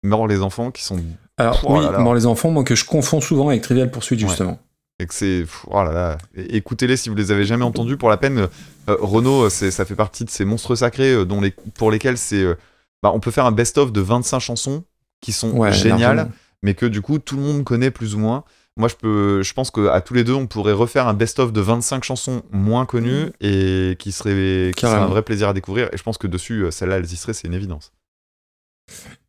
Mort 0.03 0.27
les 0.27 0.41
enfants, 0.41 0.71
qui 0.71 0.83
sont 0.83 0.99
Alors 1.37 1.61
Oh 1.65 1.77
oui, 1.77 1.83
là 1.85 1.91
là. 1.91 1.99
Mort 1.99 2.15
les 2.15 2.25
enfants, 2.25 2.51
moi 2.51 2.63
que 2.63 2.75
je 2.75 2.85
confonds 2.85 3.21
souvent 3.21 3.49
avec 3.49 3.61
Trivial 3.61 3.89
Poursuite 3.91 4.21
Ouais. 4.21 4.27
justement. 4.27 4.59
Et 4.99 5.07
que 5.07 5.13
c'est. 5.13 5.45
Oh 5.67 5.83
là 5.83 5.91
là. 5.91 6.17
É- 6.35 6.55
Écoutez-les 6.57 6.97
si 6.97 7.09
vous 7.09 7.15
les 7.15 7.31
avez 7.31 7.45
jamais 7.45 7.63
entendus. 7.63 7.97
Pour 7.97 8.09
la 8.09 8.17
peine, 8.17 8.37
euh, 8.37 8.47
euh, 8.89 8.97
Renault, 8.99 9.49
c'est- 9.49 9.71
ça 9.71 9.85
fait 9.85 9.95
partie 9.95 10.23
de 10.23 10.29
ces 10.29 10.45
monstres 10.45 10.75
sacrés 10.75 11.11
euh, 11.13 11.25
dont 11.25 11.41
les, 11.41 11.51
pour 11.75 11.89
lesquels 11.89 12.17
c'est. 12.17 12.43
euh, 12.43 12.55
bah, 13.01 13.11
on 13.13 13.19
peut 13.19 13.31
faire 13.31 13.45
un 13.45 13.51
best-of 13.51 13.91
de 13.91 14.01
25 14.01 14.39
chansons 14.39 14.83
qui 15.19 15.31
sont 15.31 15.51
Ouais, 15.51 15.71
géniales, 15.73 16.29
mais 16.61 16.73
que 16.75 16.85
du 16.85 17.01
coup 17.01 17.17
tout 17.19 17.35
le 17.35 17.41
monde 17.41 17.63
connaît 17.63 17.91
plus 17.91 18.13
ou 18.15 18.19
moins. 18.19 18.43
Moi, 18.75 18.89
je, 18.89 18.95
peux, 18.95 19.43
je 19.43 19.53
pense 19.53 19.69
qu'à 19.69 20.01
tous 20.01 20.15
les 20.15 20.23
deux, 20.23 20.33
on 20.33 20.47
pourrait 20.47 20.73
refaire 20.73 21.07
un 21.07 21.13
best-of 21.13 21.53
de 21.53 21.61
25 21.61 22.03
chansons 22.03 22.41
moins 22.51 22.87
connues 22.87 23.31
et 23.39 23.95
qui 23.99 24.11
serait, 24.11 24.71
qui 24.75 24.81
serait 24.81 24.95
un 24.95 25.05
vrai 25.05 25.21
plaisir 25.21 25.49
à 25.49 25.53
découvrir. 25.53 25.89
Et 25.93 25.97
je 25.97 26.03
pense 26.03 26.17
que 26.17 26.25
dessus, 26.25 26.63
euh, 26.63 26.71
celle-là, 26.71 26.97
elles 26.97 27.11
y 27.11 27.15
seraient, 27.15 27.33
c'est 27.33 27.47
une 27.47 27.53
évidence. 27.53 27.91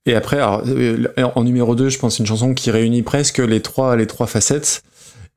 Et 0.06 0.14
après, 0.14 0.36
alors, 0.36 0.62
euh, 0.66 1.06
en 1.34 1.44
numéro 1.44 1.74
2, 1.74 1.90
je 1.90 1.98
pense 1.98 2.14
que 2.14 2.16
c'est 2.16 2.22
une 2.22 2.26
chanson 2.26 2.54
qui 2.54 2.70
réunit 2.70 3.02
presque 3.02 3.38
les 3.38 3.60
trois, 3.60 3.96
les 3.96 4.06
trois 4.06 4.26
facettes. 4.26 4.82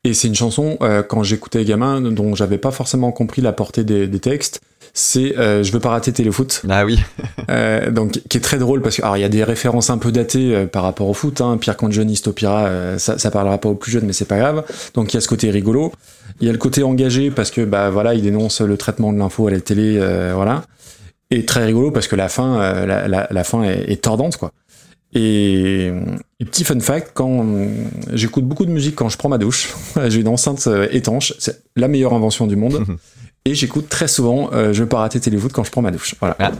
Et 0.06 0.14
c'est 0.14 0.30
une 0.30 0.36
chanson, 0.36 0.78
euh, 0.82 1.04
quand 1.04 1.24
j'écoutais 1.24 1.66
gamin, 1.66 2.00
dont 2.00 2.34
j'avais 2.34 2.58
pas 2.58 2.72
forcément 2.72 3.12
compris 3.12 3.42
la 3.42 3.52
portée 3.52 3.84
des, 3.84 4.08
des 4.08 4.20
textes. 4.20 4.62
C'est 5.00 5.38
euh, 5.38 5.62
Je 5.64 5.72
veux 5.72 5.80
pas 5.80 5.90
rater 5.92 6.12
Téléfoot. 6.12 6.64
Ah 6.70 6.84
oui. 6.86 7.00
Euh, 7.50 7.92
donc, 7.92 8.20
qui 8.28 8.38
est 8.38 8.42
très 8.42 8.58
drôle 8.58 8.82
parce 8.82 8.98
que, 8.98 9.02
alors, 9.04 9.16
il 9.16 9.22
y 9.22 9.24
a 9.24 9.30
des 9.30 9.46
références 9.46 9.90
un 9.90 9.98
peu 9.98 10.12
datées 10.12 10.54
euh, 10.54 10.66
par 10.66 10.84
rapport 10.84 11.08
au 11.08 11.14
foot. 11.14 11.40
Hein. 11.40 11.56
Pierre 11.58 11.78
quand 11.78 11.90
Johnny 11.90 12.18
Stopira, 12.18 12.66
euh, 12.66 12.98
ça, 12.98 13.18
ça 13.18 13.32
parlera 13.32 13.58
pas 13.58 13.70
aux 13.70 13.76
plus 13.76 13.90
jeunes, 13.90 14.06
mais 14.06 14.12
c'est 14.12 14.26
pas 14.26 14.38
grave. 14.38 14.66
Donc, 14.96 15.14
il 15.14 15.16
y 15.16 15.18
a 15.18 15.22
ce 15.22 15.30
côté 15.30 15.50
rigolo. 15.50 15.94
Il 16.42 16.48
y 16.48 16.50
a 16.50 16.52
le 16.52 16.58
côté 16.58 16.84
engagé 16.84 17.32
parce 17.32 17.50
que, 17.50 17.62
bah 17.62 17.90
voilà, 17.90 18.16
il 18.16 18.22
dénonce 18.22 18.60
le 18.60 18.76
traitement 18.76 19.14
de 19.14 19.18
l'info 19.18 19.48
à 19.48 19.52
la 19.52 19.62
télé, 19.62 19.98
euh, 19.98 20.34
voilà. 20.36 20.64
Et 21.32 21.46
très 21.46 21.64
rigolo 21.64 21.92
parce 21.92 22.10
que 22.10 22.18
la 22.18 22.28
fin, 22.28 22.58
la, 22.86 23.08
la- 23.08 23.28
la 23.32 23.44
fin 23.46 23.64
est, 23.64 23.90
est 23.90 24.02
tordante, 24.04 24.36
quoi. 24.36 24.52
Et, 25.14 25.86
et 26.42 26.46
petit 26.46 26.66
fun 26.66 26.80
fact, 26.82 27.12
quand 27.14 27.46
j'écoute 28.12 28.44
beaucoup 28.44 28.66
de 28.66 28.72
musique 28.72 28.96
quand 28.96 29.08
je 29.08 29.18
prends 29.18 29.30
ma 29.30 29.38
douche, 29.38 29.74
j'ai 30.10 30.20
une 30.20 30.28
enceinte 30.28 30.68
étanche, 30.92 31.34
c'est 31.40 31.62
la 31.78 31.88
meilleure 31.88 32.14
invention 32.14 32.46
du 32.46 32.58
monde. 32.58 32.84
et 33.50 33.56
j'écoute 33.56 33.90
très 33.90 34.08
souvent 34.08 34.50
euh, 34.54 34.74
Je 34.74 34.82
veux 34.84 34.90
pas 34.90 35.00
rater 35.00 35.20
Téléfoot 35.20 35.52
quand 35.52 35.64
je 35.64 35.72
prends 35.72 35.82
ma 35.82 35.92
douche. 35.92 36.16
Voilà. 36.20 36.36
Ah, 36.40 36.52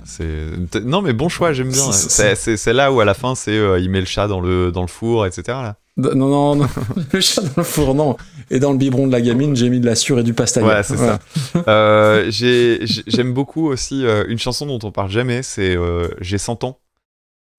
Non, 0.84 1.02
mais 1.02 1.14
bon 1.14 1.30
choix, 1.30 1.54
j'aime 1.54 1.72
bien. 1.72 1.92
C'est- 1.92 2.74
là 2.74 2.92
où 2.92 3.00
à 3.00 3.06
la 3.06 3.14
fin, 3.14 3.36
c'est 3.36 3.58
euh, 3.58 3.80
il 3.80 3.90
met 3.90 4.00
le 4.00 4.06
chat 4.06 4.28
dans 4.28 4.40
le, 4.42 4.72
dans 4.72 4.82
le 4.82 4.88
four, 4.88 5.26
etc. 5.26 5.44
Là. 5.48 5.76
Non, 5.98 6.14
non, 6.16 6.56
non, 6.56 6.68
le 7.14 7.22
chat 7.22 7.42
dans 7.42 7.50
le 7.58 7.64
four, 7.64 7.96
non. 7.96 8.18
Et 8.52 8.60
dans 8.60 8.72
le 8.72 8.78
biberon 8.78 9.08
de 9.08 9.12
la 9.12 9.20
gamine, 9.22 9.56
j'ai 9.56 9.70
mis 9.70 9.80
de 9.80 9.86
la 9.88 9.96
sûre 9.96 10.20
et 10.20 10.24
du 10.24 10.34
pastaga. 10.34 10.68
Ouais, 10.68 10.84
c'est 10.84 10.96
ça. 10.98 11.20
Euh, 11.68 12.26
j'ai, 12.30 12.80
j'ai- 12.86 13.04
j'aime 13.08 13.34
beaucoup 13.34 13.68
aussi 13.68 14.06
euh, 14.06 14.24
une 14.28 14.38
chanson 14.38 14.66
dont 14.68 14.80
on 14.84 14.92
parle 14.92 15.10
jamais, 15.10 15.42
c'est 15.44 15.76
J'ai 16.22 16.38
100 16.38 16.64
ans. 16.64 16.80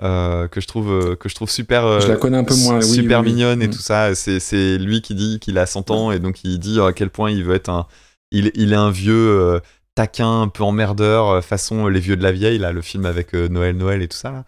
euh, 0.02 0.46
que 0.46 0.60
je 0.60 0.68
trouve 0.68 0.92
euh, 0.92 1.16
que 1.16 1.28
je 1.28 1.34
trouve 1.34 1.50
super 1.50 1.84
euh, 1.84 1.98
Je 1.98 2.06
la 2.06 2.14
connais 2.16 2.36
un 2.38 2.44
peu 2.44 2.54
moins, 2.54 2.80
super 2.80 3.18
oui, 3.20 3.26
oui. 3.26 3.32
mignonne 3.32 3.60
et 3.62 3.66
Mm. 3.66 3.70
tout 3.72 3.80
ça 3.80 4.14
c'est 4.14 4.78
lui 4.78 5.02
qui 5.02 5.16
dit 5.16 5.40
qu'il 5.40 5.58
a 5.58 5.66
100 5.66 5.90
ans 5.90 6.12
et 6.12 6.20
donc 6.20 6.44
il 6.44 6.60
dit 6.60 6.78
à 6.80 6.92
quel 6.92 7.10
point 7.10 7.32
il 7.32 7.42
veut 7.42 7.56
être 7.56 7.68
un 7.68 7.86
il, 8.30 8.50
il 8.54 8.72
est 8.72 8.76
un 8.76 8.90
vieux 8.90 9.14
euh, 9.14 9.60
taquin 9.94 10.42
un 10.42 10.48
peu 10.48 10.62
emmerdeur 10.62 11.28
euh, 11.28 11.40
façon 11.40 11.86
euh, 11.86 11.90
les 11.90 12.00
vieux 12.00 12.16
de 12.16 12.22
la 12.22 12.32
vieille 12.32 12.58
là 12.58 12.72
le 12.72 12.82
film 12.82 13.06
avec 13.06 13.32
Noël 13.32 13.76
Noël 13.76 14.02
et 14.02 14.08
tout 14.08 14.16
ça 14.16 14.30
là 14.30 14.44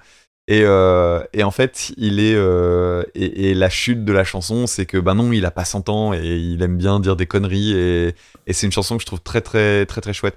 et, 0.50 0.64
euh, 0.64 1.22
et 1.32 1.44
en 1.44 1.52
fait, 1.52 1.92
il 1.96 2.18
est 2.18 2.34
euh, 2.34 3.04
et, 3.14 3.54
la 3.54 3.70
chute 3.70 4.04
de 4.04 4.12
la 4.12 4.24
chanson, 4.24 4.66
c'est 4.66 4.84
que 4.84 4.98
bah 4.98 5.14
non, 5.14 5.30
il 5.30 5.46
a 5.46 5.52
pas 5.52 5.64
100 5.64 5.88
ans 5.88 6.12
et 6.12 6.18
il 6.24 6.60
aime 6.62 6.76
bien 6.76 6.98
dire 6.98 7.14
des 7.14 7.26
conneries 7.26 7.72
et, 7.72 8.16
et 8.48 8.52
c'est 8.52 8.66
une 8.66 8.72
chanson 8.72 8.96
que 8.96 9.02
je 9.02 9.06
trouve 9.06 9.20
très 9.20 9.42
très 9.42 9.86
très 9.86 10.00
très 10.00 10.12
chouette. 10.12 10.36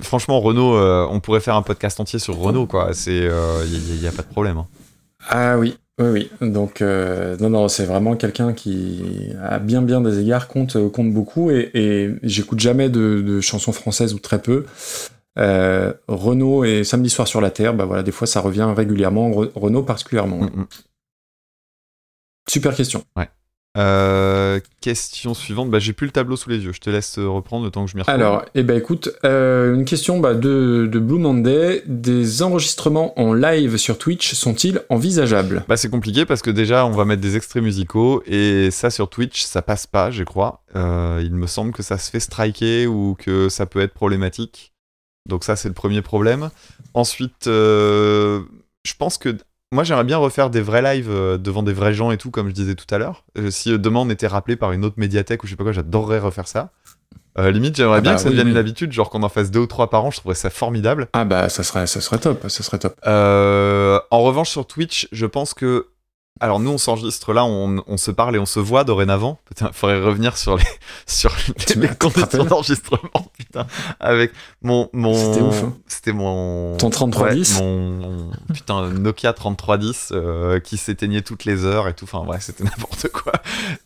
Franchement, 0.00 0.40
Renault, 0.40 0.74
euh, 0.74 1.06
on 1.08 1.20
pourrait 1.20 1.38
faire 1.38 1.54
un 1.54 1.62
podcast 1.62 2.00
entier 2.00 2.18
sur 2.18 2.36
Renault, 2.38 2.66
quoi. 2.66 2.92
C'est, 2.92 3.28
il 3.66 4.02
y, 4.02 4.06
a 4.08 4.10
pas 4.10 4.22
de 4.22 4.32
problème. 4.32 4.58
hein. 4.58 4.66
Ah 5.28 5.56
oui, 5.58 5.76
oui, 6.00 6.30
oui. 6.40 6.50
Donc, 6.50 6.80
euh, 6.82 7.36
non, 7.38 7.50
non, 7.50 7.68
c'est 7.68 7.84
vraiment 7.84 8.16
quelqu'un 8.16 8.52
qui, 8.54 9.30
à 9.42 9.58
bien, 9.58 9.82
bien 9.82 10.00
des 10.00 10.18
égards, 10.20 10.48
compte, 10.48 10.76
euh, 10.76 10.88
compte 10.88 11.12
beaucoup. 11.12 11.50
Et, 11.50 11.70
et 11.74 12.10
j'écoute 12.22 12.60
jamais 12.60 12.88
de, 12.88 13.20
de 13.20 13.40
chansons 13.40 13.72
françaises 13.72 14.14
ou 14.14 14.18
très 14.18 14.40
peu. 14.40 14.64
Euh, 15.38 15.92
Renault 16.08 16.64
et 16.64 16.84
Samedi 16.84 17.10
soir 17.10 17.26
sur 17.28 17.40
la 17.40 17.50
Terre, 17.50 17.74
bah 17.74 17.84
voilà, 17.86 18.02
des 18.02 18.12
fois 18.12 18.26
ça 18.26 18.40
revient 18.40 18.70
régulièrement. 18.76 19.30
Re- 19.30 19.50
Renault 19.54 19.82
particulièrement. 19.82 20.38
Mm, 20.42 20.50
mm. 20.60 20.66
Super 22.48 22.74
question. 22.74 23.04
Euh, 23.78 24.60
question 24.82 25.32
suivante. 25.32 25.70
Bah, 25.70 25.78
j'ai 25.78 25.94
plus 25.94 26.06
le 26.06 26.12
tableau 26.12 26.36
sous 26.36 26.50
les 26.50 26.58
yeux. 26.58 26.72
Je 26.72 26.80
te 26.80 26.90
laisse 26.90 27.18
euh, 27.18 27.26
reprendre 27.28 27.64
le 27.64 27.70
temps 27.70 27.86
que 27.86 27.90
je 27.90 27.96
m'y 27.96 28.02
retrouve. 28.02 28.14
Alors, 28.14 28.44
eh 28.54 28.62
ben 28.62 28.76
écoute, 28.76 29.10
euh, 29.24 29.74
une 29.74 29.86
question 29.86 30.20
bah, 30.20 30.34
de, 30.34 30.86
de 30.90 30.98
Blue 30.98 31.18
Monday. 31.18 31.82
Des 31.86 32.42
enregistrements 32.42 33.18
en 33.18 33.32
live 33.32 33.78
sur 33.78 33.96
Twitch 33.96 34.34
sont-ils 34.34 34.82
envisageables? 34.90 35.64
Bah, 35.68 35.76
c'est 35.76 35.88
compliqué 35.88 36.26
parce 36.26 36.42
que 36.42 36.50
déjà, 36.50 36.84
on 36.84 36.90
va 36.90 37.06
mettre 37.06 37.22
des 37.22 37.36
extraits 37.36 37.62
musicaux 37.62 38.22
et 38.26 38.70
ça 38.70 38.90
sur 38.90 39.08
Twitch, 39.08 39.42
ça 39.42 39.62
passe 39.62 39.86
pas, 39.86 40.10
je 40.10 40.24
crois. 40.24 40.62
Euh, 40.76 41.22
il 41.24 41.34
me 41.34 41.46
semble 41.46 41.72
que 41.72 41.82
ça 41.82 41.96
se 41.96 42.10
fait 42.10 42.20
striker 42.20 42.86
ou 42.86 43.16
que 43.18 43.48
ça 43.48 43.64
peut 43.64 43.80
être 43.80 43.94
problématique. 43.94 44.74
Donc 45.28 45.44
ça, 45.44 45.56
c'est 45.56 45.68
le 45.68 45.74
premier 45.74 46.02
problème. 46.02 46.50
Ensuite, 46.94 47.44
je 47.46 48.42
pense 48.98 49.16
que 49.16 49.36
moi, 49.72 49.84
j'aimerais 49.84 50.04
bien 50.04 50.18
refaire 50.18 50.50
des 50.50 50.60
vrais 50.60 50.82
lives 50.82 51.10
euh, 51.10 51.38
devant 51.38 51.62
des 51.62 51.72
vrais 51.72 51.94
gens 51.94 52.10
et 52.10 52.18
tout, 52.18 52.30
comme 52.30 52.48
je 52.48 52.52
disais 52.52 52.74
tout 52.74 52.92
à 52.94 52.98
l'heure. 52.98 53.24
Euh, 53.38 53.50
si 53.50 53.72
euh, 53.72 53.78
demain 53.78 54.00
on 54.00 54.10
était 54.10 54.26
rappelé 54.26 54.54
par 54.56 54.72
une 54.72 54.84
autre 54.84 54.96
médiathèque 54.98 55.42
ou 55.42 55.46
je 55.46 55.52
sais 55.52 55.56
pas 55.56 55.64
quoi, 55.64 55.72
j'adorerais 55.72 56.18
refaire 56.18 56.46
ça. 56.46 56.70
Euh, 57.38 57.50
limite, 57.50 57.76
j'aimerais 57.76 57.98
Ah 57.98 58.00
bien 58.02 58.10
bah 58.12 58.16
que 58.16 58.22
ça 58.22 58.28
oui, 58.28 58.32
devienne 58.32 58.48
oui. 58.48 58.52
une 58.52 58.58
habitude, 58.58 58.92
genre 58.92 59.08
qu'on 59.08 59.22
en 59.22 59.30
fasse 59.30 59.50
deux 59.50 59.60
ou 59.60 59.66
trois 59.66 59.88
par 59.88 60.04
an, 60.04 60.10
je 60.10 60.18
trouverais 60.18 60.34
ça 60.34 60.50
formidable. 60.50 61.08
Ah 61.14 61.24
bah 61.24 61.48
ça 61.48 61.62
serait, 61.62 61.86
ça 61.86 62.02
serait 62.02 62.18
top, 62.18 62.42
ça 62.48 62.62
serait 62.62 62.78
top. 62.78 62.94
Euh, 63.06 63.98
en 64.10 64.20
revanche, 64.20 64.50
sur 64.50 64.66
Twitch, 64.66 65.08
je 65.12 65.24
pense 65.24 65.54
que. 65.54 65.86
Alors, 66.40 66.58
nous, 66.58 66.70
on 66.70 66.78
s'enregistre 66.78 67.32
là, 67.32 67.44
on, 67.44 67.84
on 67.86 67.96
se 67.96 68.10
parle 68.10 68.34
et 68.34 68.38
on 68.38 68.46
se 68.46 68.58
voit 68.58 68.84
dorénavant. 68.84 69.38
Putain, 69.44 69.70
faudrait 69.72 70.00
revenir 70.00 70.36
sur 70.36 70.56
les, 70.56 70.64
sur 71.06 71.32
les 71.46 71.54
te 71.54 71.94
conditions 71.94 72.44
d'enregistrement, 72.44 73.26
putain. 73.36 73.66
Avec 74.00 74.32
mon. 74.62 74.88
mon 74.92 75.14
C'était 75.14 75.44
ouf, 75.44 75.62
hein. 75.62 75.76
C'était 75.86 76.12
mon. 76.12 76.76
Ton 76.78 76.90
3310 76.90 77.58
ouais, 77.58 77.64
mon, 77.64 78.30
Putain, 78.52 78.90
Nokia 78.90 79.32
3310 79.32 80.08
euh, 80.12 80.58
qui 80.58 80.78
s'éteignait 80.78 81.22
toutes 81.22 81.44
les 81.44 81.64
heures 81.64 81.86
et 81.86 81.94
tout. 81.94 82.06
Enfin, 82.06 82.26
ouais, 82.26 82.40
c'était 82.40 82.64
n'importe 82.64 83.08
quoi. 83.08 83.34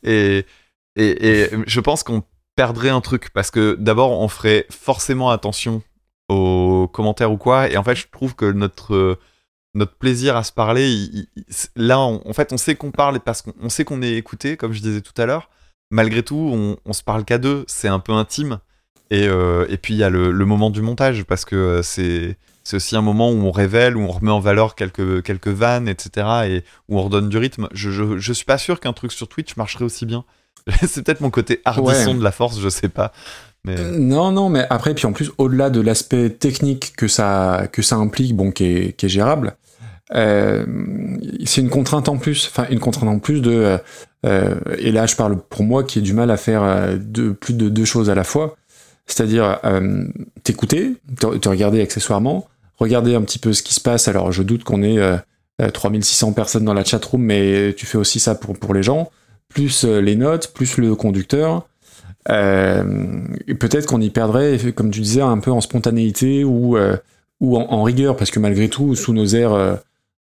Et, 0.02 0.47
et, 0.94 1.28
et 1.28 1.51
je 1.66 1.81
pense 1.81 2.05
qu'on 2.05 2.23
perdrait 2.55 2.89
un 2.90 3.01
truc 3.01 3.31
parce 3.35 3.51
que 3.51 3.77
d'abord, 3.78 4.18
on 4.18 4.28
ferait 4.28 4.66
forcément 4.70 5.31
attention 5.31 5.82
aux 6.28 6.89
commentaires 6.93 7.32
ou 7.32 7.36
quoi. 7.36 7.68
Et 7.68 7.77
en 7.77 7.85
fait, 7.85 7.97
je 7.97 8.06
trouve 8.10 8.35
que 8.35 8.51
notre 8.51 9.18
notre 9.77 9.94
plaisir 9.94 10.36
à 10.36 10.43
se 10.43 10.53
parler, 10.53 10.89
il- 10.90 11.27
il- 11.36 11.44
c'est- 11.48 11.70
là, 11.77 12.01
on- 12.01 12.20
en 12.28 12.32
fait, 12.32 12.53
on 12.53 12.57
sait 12.57 12.74
qu'on 12.74 12.90
parle 12.90 13.20
parce 13.20 13.43
qu'on 13.43 13.53
on 13.61 13.69
sait 13.69 13.85
qu'on 13.85 14.03
est 14.03 14.15
écouté, 14.15 14.57
comme 14.57 14.73
je 14.73 14.81
disais 14.81 15.01
tout 15.03 15.20
à 15.20 15.27
l'heure. 15.27 15.51
Malgré 15.90 16.23
tout, 16.23 16.51
on, 16.53 16.77
on 16.85 16.93
se 16.93 17.03
parle 17.03 17.24
qu'à 17.24 17.39
deux, 17.39 17.65
c'est 17.69 17.89
un 17.89 18.01
peu 18.01 18.12
intime. 18.12 18.59
Et, 19.11 19.28
euh, 19.28 19.66
et 19.69 19.77
puis, 19.77 19.94
il 19.94 19.98
y 19.98 20.03
a 20.03 20.11
le, 20.11 20.32
le 20.32 20.44
moment 20.47 20.70
du 20.70 20.82
montage, 20.82 21.23
parce 21.24 21.44
que 21.44 21.55
euh, 21.57 21.82
c'est 21.82 22.36
c'est 22.65 22.74
aussi 22.78 22.97
un 22.97 23.03
moment 23.03 23.31
où 23.31 23.36
on 23.44 23.53
révèle, 23.53 23.97
où 23.97 24.01
on 24.01 24.11
remet 24.11 24.32
en 24.32 24.40
valeur 24.40 24.74
quelques, 24.74 25.23
quelques 25.23 25.47
vannes, 25.47 25.86
etc., 25.86 26.27
et 26.48 26.65
où 26.89 26.98
on 26.98 27.03
redonne 27.05 27.28
du 27.28 27.39
rythme. 27.39 27.69
Je, 27.73 27.93
je, 27.93 28.19
je 28.19 28.32
suis 28.32 28.44
pas 28.44 28.59
sûr 28.59 28.81
qu'un 28.81 28.93
truc 28.93 29.12
sur 29.12 29.28
Twitch 29.28 29.55
marcherait 29.57 29.85
aussi 29.85 30.05
bien. 30.07 30.24
c'est 30.89 31.05
peut-être 31.05 31.20
mon 31.20 31.31
côté 31.31 31.61
hardisson 31.65 32.11
Ouais. 32.11 32.19
de 32.19 32.24
la 32.24 32.32
force, 32.32 32.59
je 32.59 32.69
sais 32.69 32.89
pas. 32.89 33.12
Mais... 33.65 33.78
Euh, 33.78 33.97
Non, 33.97 34.32
non, 34.32 34.48
mais 34.48 34.66
après, 34.69 34.94
puis 34.94 35.07
en 35.07 35.12
plus, 35.12 35.31
au-delà 35.39 35.70
de 35.70 35.81
l'aspect 35.81 36.28
technique 36.31 36.94
que 36.97 37.07
ça, 37.07 37.69
que 37.70 37.82
ça 37.82 37.94
implique, 37.94 38.35
bon, 38.35 38.51
qui 38.51 38.65
est, 38.65 38.93
qui 38.97 39.07
est 39.07 39.11
gérable, 39.11 39.57
euh, 40.15 40.65
c'est 41.45 41.61
une 41.61 41.70
contrainte 41.70 42.09
en 42.09 42.16
plus, 42.16 42.49
enfin, 42.51 42.66
une 42.70 42.78
contrainte 42.78 43.09
en 43.09 43.19
plus 43.19 43.41
de. 43.41 43.51
euh, 43.51 43.78
euh, 44.24 44.55
et 44.78 44.93
là, 44.93 45.07
je 45.07 45.16
parle 45.16 45.39
pour 45.41 45.62
moi 45.62 45.85
qui 45.85 45.99
ai 45.99 46.03
du 46.03 46.12
mal 46.12 46.31
à 46.31 46.37
faire 46.37 46.62
euh, 46.62 46.97
de, 46.99 47.31
plus 47.31 47.55
de 47.55 47.69
deux 47.69 47.85
choses 47.85 48.11
à 48.11 48.15
la 48.15 48.24
fois. 48.24 48.57
C'est-à-dire 49.07 49.61
euh, 49.65 50.05
t'écouter, 50.43 50.95
te, 51.20 51.49
regarder 51.49 51.81
accessoirement, 51.81 52.49
regarder 52.77 53.15
un 53.15 53.23
petit 53.23 53.39
peu 53.39 53.53
ce 53.53 53.62
qui 53.62 53.74
se 53.74 53.81
passe. 53.81 54.09
Alors, 54.09 54.33
je 54.33 54.43
doute 54.43 54.65
qu'on 54.65 54.83
ait 54.83 54.99
euh, 54.99 55.16
euh, 55.62 55.70
3600 55.70 56.33
personnes 56.33 56.65
dans 56.65 56.74
la 56.74 56.85
chatroom, 56.85 57.23
mais 57.23 57.74
tu 57.77 57.87
fais 57.87 57.99
aussi 57.99 58.19
ça 58.20 58.35
pour, 58.35 58.59
pour 58.59 58.74
les 58.74 58.83
gens, 58.83 59.11
plus 59.49 59.85
les 59.85 60.16
notes, 60.16 60.53
plus 60.53 60.77
le 60.78 60.95
conducteur. 60.97 61.69
Peut-être 62.27 63.87
qu'on 63.87 64.01
y 64.01 64.11
perdrait, 64.11 64.59
comme 64.74 64.91
tu 64.91 65.01
disais, 65.01 65.20
un 65.20 65.39
peu 65.39 65.53
en 65.53 65.61
spontanéité 65.61 66.43
ou, 66.43 66.77
ou 67.41 67.57
en, 67.57 67.62
en 67.62 67.83
rigueur, 67.85 68.16
parce 68.16 68.33
que 68.33 68.41
malgré 68.41 68.69
tout, 68.69 68.97
sous 68.97 69.15
nos 69.15 69.27
airs 69.27 69.78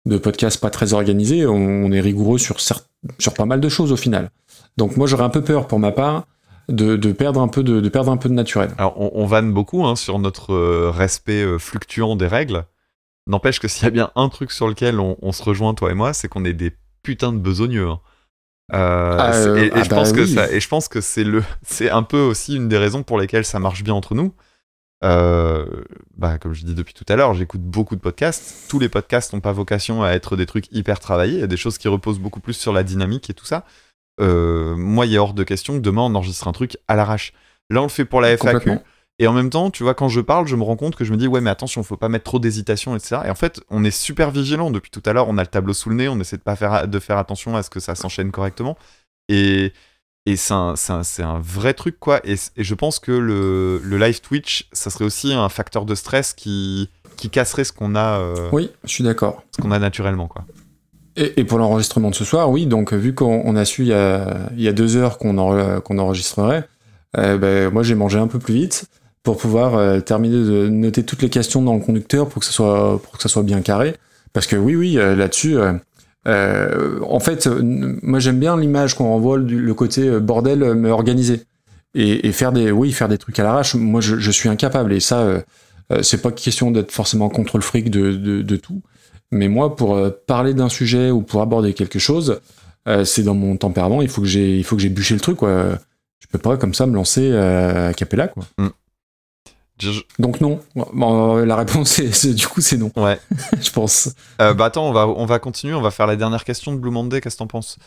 de 0.05 0.17
podcast 0.17 0.59
pas 0.59 0.69
très 0.69 0.93
organisés, 0.93 1.45
on, 1.45 1.55
on 1.55 1.91
est 1.91 2.01
rigoureux 2.01 2.37
sur, 2.39 2.59
sur 2.59 3.33
pas 3.35 3.45
mal 3.45 3.59
de 3.61 3.69
choses 3.69 3.91
au 3.91 3.97
final. 3.97 4.29
Donc 4.77 4.97
moi 4.97 5.07
j'aurais 5.07 5.23
un 5.23 5.29
peu 5.29 5.43
peur 5.43 5.67
pour 5.67 5.79
ma 5.79 5.91
part 5.91 6.25
de, 6.69 6.95
de 6.95 7.11
perdre 7.11 7.41
un 7.41 7.47
peu 7.47 7.63
de, 7.63 7.81
de 7.81 7.89
perdre 7.89 8.11
un 8.11 8.17
peu 8.17 8.29
de 8.29 8.33
naturel. 8.33 8.71
Alors, 8.77 8.99
on, 8.99 9.11
on 9.13 9.25
vanne 9.25 9.51
beaucoup 9.53 9.85
hein, 9.85 9.95
sur 9.95 10.19
notre 10.19 10.53
euh, 10.53 10.91
respect 10.91 11.43
euh, 11.43 11.57
fluctuant 11.59 12.15
des 12.15 12.27
règles. 12.27 12.65
N'empêche 13.27 13.59
que 13.59 13.67
s'il 13.67 13.83
y 13.83 13.87
a 13.87 13.91
bien 13.91 14.11
un 14.15 14.29
truc 14.29 14.51
sur 14.51 14.67
lequel 14.67 14.99
on, 14.99 15.17
on 15.21 15.31
se 15.31 15.43
rejoint, 15.43 15.73
toi 15.73 15.91
et 15.91 15.93
moi, 15.95 16.13
c'est 16.13 16.27
qu'on 16.27 16.45
est 16.45 16.53
des 16.53 16.71
putains 17.03 17.33
de 17.33 17.37
besogneux. 17.39 17.87
hein. 17.89 17.99
Euh, 18.73 19.17
Ah, 19.19 19.33
euh, 19.35 19.57
et, 19.57 19.67
et 19.67 19.71
ah 19.73 19.83
je 19.83 19.89
bah 19.89 19.95
pense 19.97 20.13
que 20.13 20.21
oui. 20.21 20.33
ça, 20.33 20.49
et 20.51 20.59
je 20.61 20.67
pense 20.67 20.87
que 20.87 21.01
c'est 21.01 21.23
le, 21.25 21.43
c'est 21.61 21.89
un 21.89 22.03
peu 22.03 22.19
aussi 22.21 22.55
une 22.55 22.69
des 22.69 22.77
raisons 22.77 23.03
pour 23.03 23.19
lesquelles 23.19 23.45
ça 23.45 23.59
marche 23.59 23.83
bien 23.83 23.93
entre 23.93 24.15
nous. 24.15 24.33
Euh, 25.03 25.65
bah, 26.15 26.37
comme 26.37 26.53
je 26.53 26.63
dis 26.63 26.75
depuis 26.75 26.93
tout 26.93 27.05
à 27.09 27.15
l'heure, 27.15 27.33
j'écoute 27.33 27.61
beaucoup 27.61 27.95
de 27.95 28.01
podcasts. 28.01 28.69
Tous 28.69 28.79
les 28.79 28.89
podcasts 28.89 29.33
n'ont 29.33 29.39
pas 29.39 29.51
vocation 29.51 30.03
à 30.03 30.11
être 30.11 30.35
des 30.35 30.45
trucs 30.45 30.71
hyper 30.71 30.99
travaillés. 30.99 31.35
Il 31.35 31.39
y 31.39 31.43
a 31.43 31.47
des 31.47 31.57
choses 31.57 31.77
qui 31.77 31.87
reposent 31.87 32.19
beaucoup 32.19 32.39
plus 32.39 32.53
sur 32.53 32.73
la 32.73 32.83
dynamique 32.83 33.29
et 33.29 33.33
tout 33.33 33.45
ça. 33.45 33.65
Euh, 34.19 34.75
moi, 34.75 35.05
il 35.05 35.13
est 35.15 35.17
hors 35.17 35.33
de 35.33 35.43
question 35.43 35.73
que 35.75 35.79
demain 35.79 36.03
on 36.03 36.15
enregistre 36.15 36.47
un 36.47 36.51
truc 36.51 36.77
à 36.87 36.95
l'arrache. 36.95 37.33
Là, 37.69 37.79
on 37.81 37.85
le 37.85 37.89
fait 37.89 38.05
pour 38.05 38.21
la 38.21 38.37
FAQ. 38.37 38.79
Et 39.19 39.27
en 39.27 39.33
même 39.33 39.51
temps, 39.51 39.69
tu 39.69 39.83
vois, 39.83 39.93
quand 39.93 40.09
je 40.09 40.19
parle, 40.19 40.47
je 40.47 40.55
me 40.55 40.63
rends 40.63 40.75
compte 40.75 40.95
que 40.95 41.05
je 41.05 41.11
me 41.11 41.17
dis, 41.17 41.27
ouais, 41.27 41.41
mais 41.41 41.51
attention, 41.51 41.83
faut 41.83 41.95
pas 41.95 42.09
mettre 42.09 42.23
trop 42.23 42.39
d'hésitation, 42.39 42.95
etc. 42.95 43.17
Et 43.25 43.29
en 43.29 43.35
fait, 43.35 43.61
on 43.69 43.83
est 43.83 43.91
super 43.91 44.31
vigilant 44.31 44.71
depuis 44.71 44.89
tout 44.89 45.03
à 45.05 45.13
l'heure. 45.13 45.27
On 45.29 45.37
a 45.37 45.41
le 45.41 45.47
tableau 45.47 45.73
sous 45.73 45.89
le 45.89 45.95
nez, 45.95 46.07
on 46.07 46.19
essaie 46.19 46.37
de 46.37 46.41
pas 46.41 46.55
faire, 46.55 46.87
de 46.87 46.99
faire 46.99 47.17
attention 47.17 47.55
à 47.55 47.61
ce 47.61 47.69
que 47.69 47.79
ça 47.79 47.93
s'enchaîne 47.93 48.31
correctement. 48.31 48.77
Et, 49.29 49.73
et 50.25 50.35
c'est 50.35 50.53
un, 50.53 51.39
vrai 51.41 51.73
truc, 51.73 51.99
quoi. 51.99 52.19
Et, 52.23 52.35
et 52.57 52.63
je 52.63 52.75
pense 52.75 52.99
que 52.99 53.11
le, 53.11 53.79
le 53.83 53.97
live 53.97 54.21
Twitch, 54.21 54.67
ça 54.71 54.89
serait 54.89 55.05
aussi 55.05 55.33
un 55.33 55.49
facteur 55.49 55.85
de 55.85 55.95
stress 55.95 56.33
qui, 56.33 56.89
qui 57.17 57.29
casserait 57.29 57.63
ce 57.63 57.73
qu'on 57.73 57.95
a, 57.95 58.19
euh, 58.19 58.49
Oui, 58.51 58.69
je 58.83 58.89
suis 58.89 59.03
d'accord. 59.03 59.43
ce 59.55 59.61
qu'on 59.61 59.71
a 59.71 59.79
naturellement, 59.79 60.27
quoi. 60.27 60.45
Et, 61.17 61.41
et 61.41 61.43
pour 61.43 61.57
l'enregistrement 61.57 62.09
de 62.09 62.15
ce 62.15 62.23
soir, 62.23 62.49
oui, 62.49 62.65
donc 62.67 62.93
vu 62.93 63.13
qu'on 63.13 63.41
on 63.45 63.55
a 63.55 63.65
su 63.65 63.81
il 63.81 63.87
y 63.89 63.93
a, 63.93 64.49
il 64.55 64.61
y 64.61 64.67
a 64.67 64.73
deux 64.73 64.95
heures 64.95 65.17
qu'on 65.17 65.37
en- 65.37 65.81
qu'on 65.81 65.97
enregistrerait, 65.97 66.67
euh, 67.17 67.37
ben, 67.37 67.69
moi 67.73 67.83
j'ai 67.83 67.95
mangé 67.95 68.17
un 68.17 68.27
peu 68.27 68.39
plus 68.39 68.53
vite 68.53 68.85
pour 69.21 69.37
pouvoir 69.37 69.75
euh, 69.75 69.99
terminer 69.99 70.37
de 70.37 70.69
noter 70.69 71.03
toutes 71.03 71.21
les 71.21 71.29
questions 71.29 71.61
dans 71.61 71.73
le 71.73 71.81
conducteur 71.81 72.29
pour 72.29 72.39
que 72.39 72.45
ça 72.45 72.53
soit, 72.53 73.01
pour 73.03 73.17
que 73.17 73.21
ça 73.23 73.27
soit 73.27 73.43
bien 73.43 73.61
carré. 73.61 73.97
Parce 74.31 74.47
que 74.47 74.55
oui, 74.55 74.75
oui, 74.77 74.97
euh, 74.97 75.13
là-dessus, 75.15 75.57
euh, 76.27 76.99
en 77.07 77.19
fait, 77.19 77.47
euh, 77.47 77.61
moi 78.03 78.19
j'aime 78.19 78.39
bien 78.39 78.57
l'image 78.57 78.93
qu'on 78.95 79.05
renvoie, 79.05 79.37
le 79.37 79.73
côté 79.73 80.07
euh, 80.07 80.19
bordel, 80.19 80.63
euh, 80.63 80.73
me 80.75 80.89
organiser. 80.91 81.41
Et, 81.93 82.27
et 82.27 82.31
faire 82.31 82.51
des, 82.53 82.71
oui, 82.71 82.91
faire 82.93 83.09
des 83.09 83.17
trucs 83.17 83.37
à 83.39 83.43
l'arrache, 83.43 83.75
moi 83.75 83.99
je, 84.01 84.15
je 84.17 84.31
suis 84.31 84.47
incapable. 84.47 84.93
Et 84.93 84.99
ça, 85.01 85.19
euh, 85.21 85.41
c'est 86.03 86.21
pas 86.21 86.31
question 86.31 86.71
d'être 86.71 86.91
forcément 86.91 87.27
contre 87.27 87.57
le 87.57 87.63
fric 87.63 87.89
de, 87.89 88.13
de, 88.13 88.41
de 88.41 88.55
tout. 88.55 88.81
Mais 89.31 89.47
moi, 89.49 89.75
pour 89.75 89.99
parler 90.25 90.53
d'un 90.53 90.69
sujet 90.69 91.11
ou 91.11 91.21
pour 91.21 91.41
aborder 91.41 91.73
quelque 91.73 91.99
chose, 91.99 92.39
euh, 92.87 93.03
c'est 93.03 93.23
dans 93.23 93.33
mon 93.35 93.57
tempérament. 93.57 94.01
Il 94.01 94.07
faut 94.09 94.21
que 94.21 94.27
j'ai, 94.27 94.57
il 94.57 94.63
faut 94.63 94.75
que 94.77 94.81
j'ai 94.81 94.89
bûché 94.89 95.13
le 95.15 95.19
truc. 95.19 95.37
Quoi. 95.37 95.79
Je 96.19 96.27
peux 96.27 96.37
pas 96.37 96.55
comme 96.57 96.73
ça 96.73 96.85
me 96.85 96.93
lancer 96.95 97.35
à 97.35 97.93
capella. 97.93 98.27
Quoi. 98.29 98.43
Je- 98.57 98.65
Donc 100.19 100.41
non. 100.41 100.59
Bon, 100.93 101.37
euh, 101.37 101.45
la 101.45 101.55
réponse, 101.55 101.99
est, 101.99 102.11
c'est- 102.11 102.33
du 102.33 102.47
coup, 102.47 102.61
c'est 102.61 102.77
non. 102.77 102.91
ouais. 102.95 103.19
je 103.61 103.69
pense. 103.71 104.09
Euh, 104.41 104.53
bah 104.53 104.65
attends, 104.65 104.87
on 104.87 104.93
va, 104.93 105.07
on 105.07 105.25
va 105.25 105.39
continuer, 105.39 105.73
on 105.73 105.81
va 105.81 105.91
faire 105.91 106.07
la 106.07 106.15
dernière 106.15 106.43
question 106.43 106.73
de 106.73 106.77
Blue 106.77 106.91
Monday, 106.91 107.21
qu'est-ce 107.21 107.35
que 107.35 107.39
t'en 107.39 107.47
penses? 107.47 107.77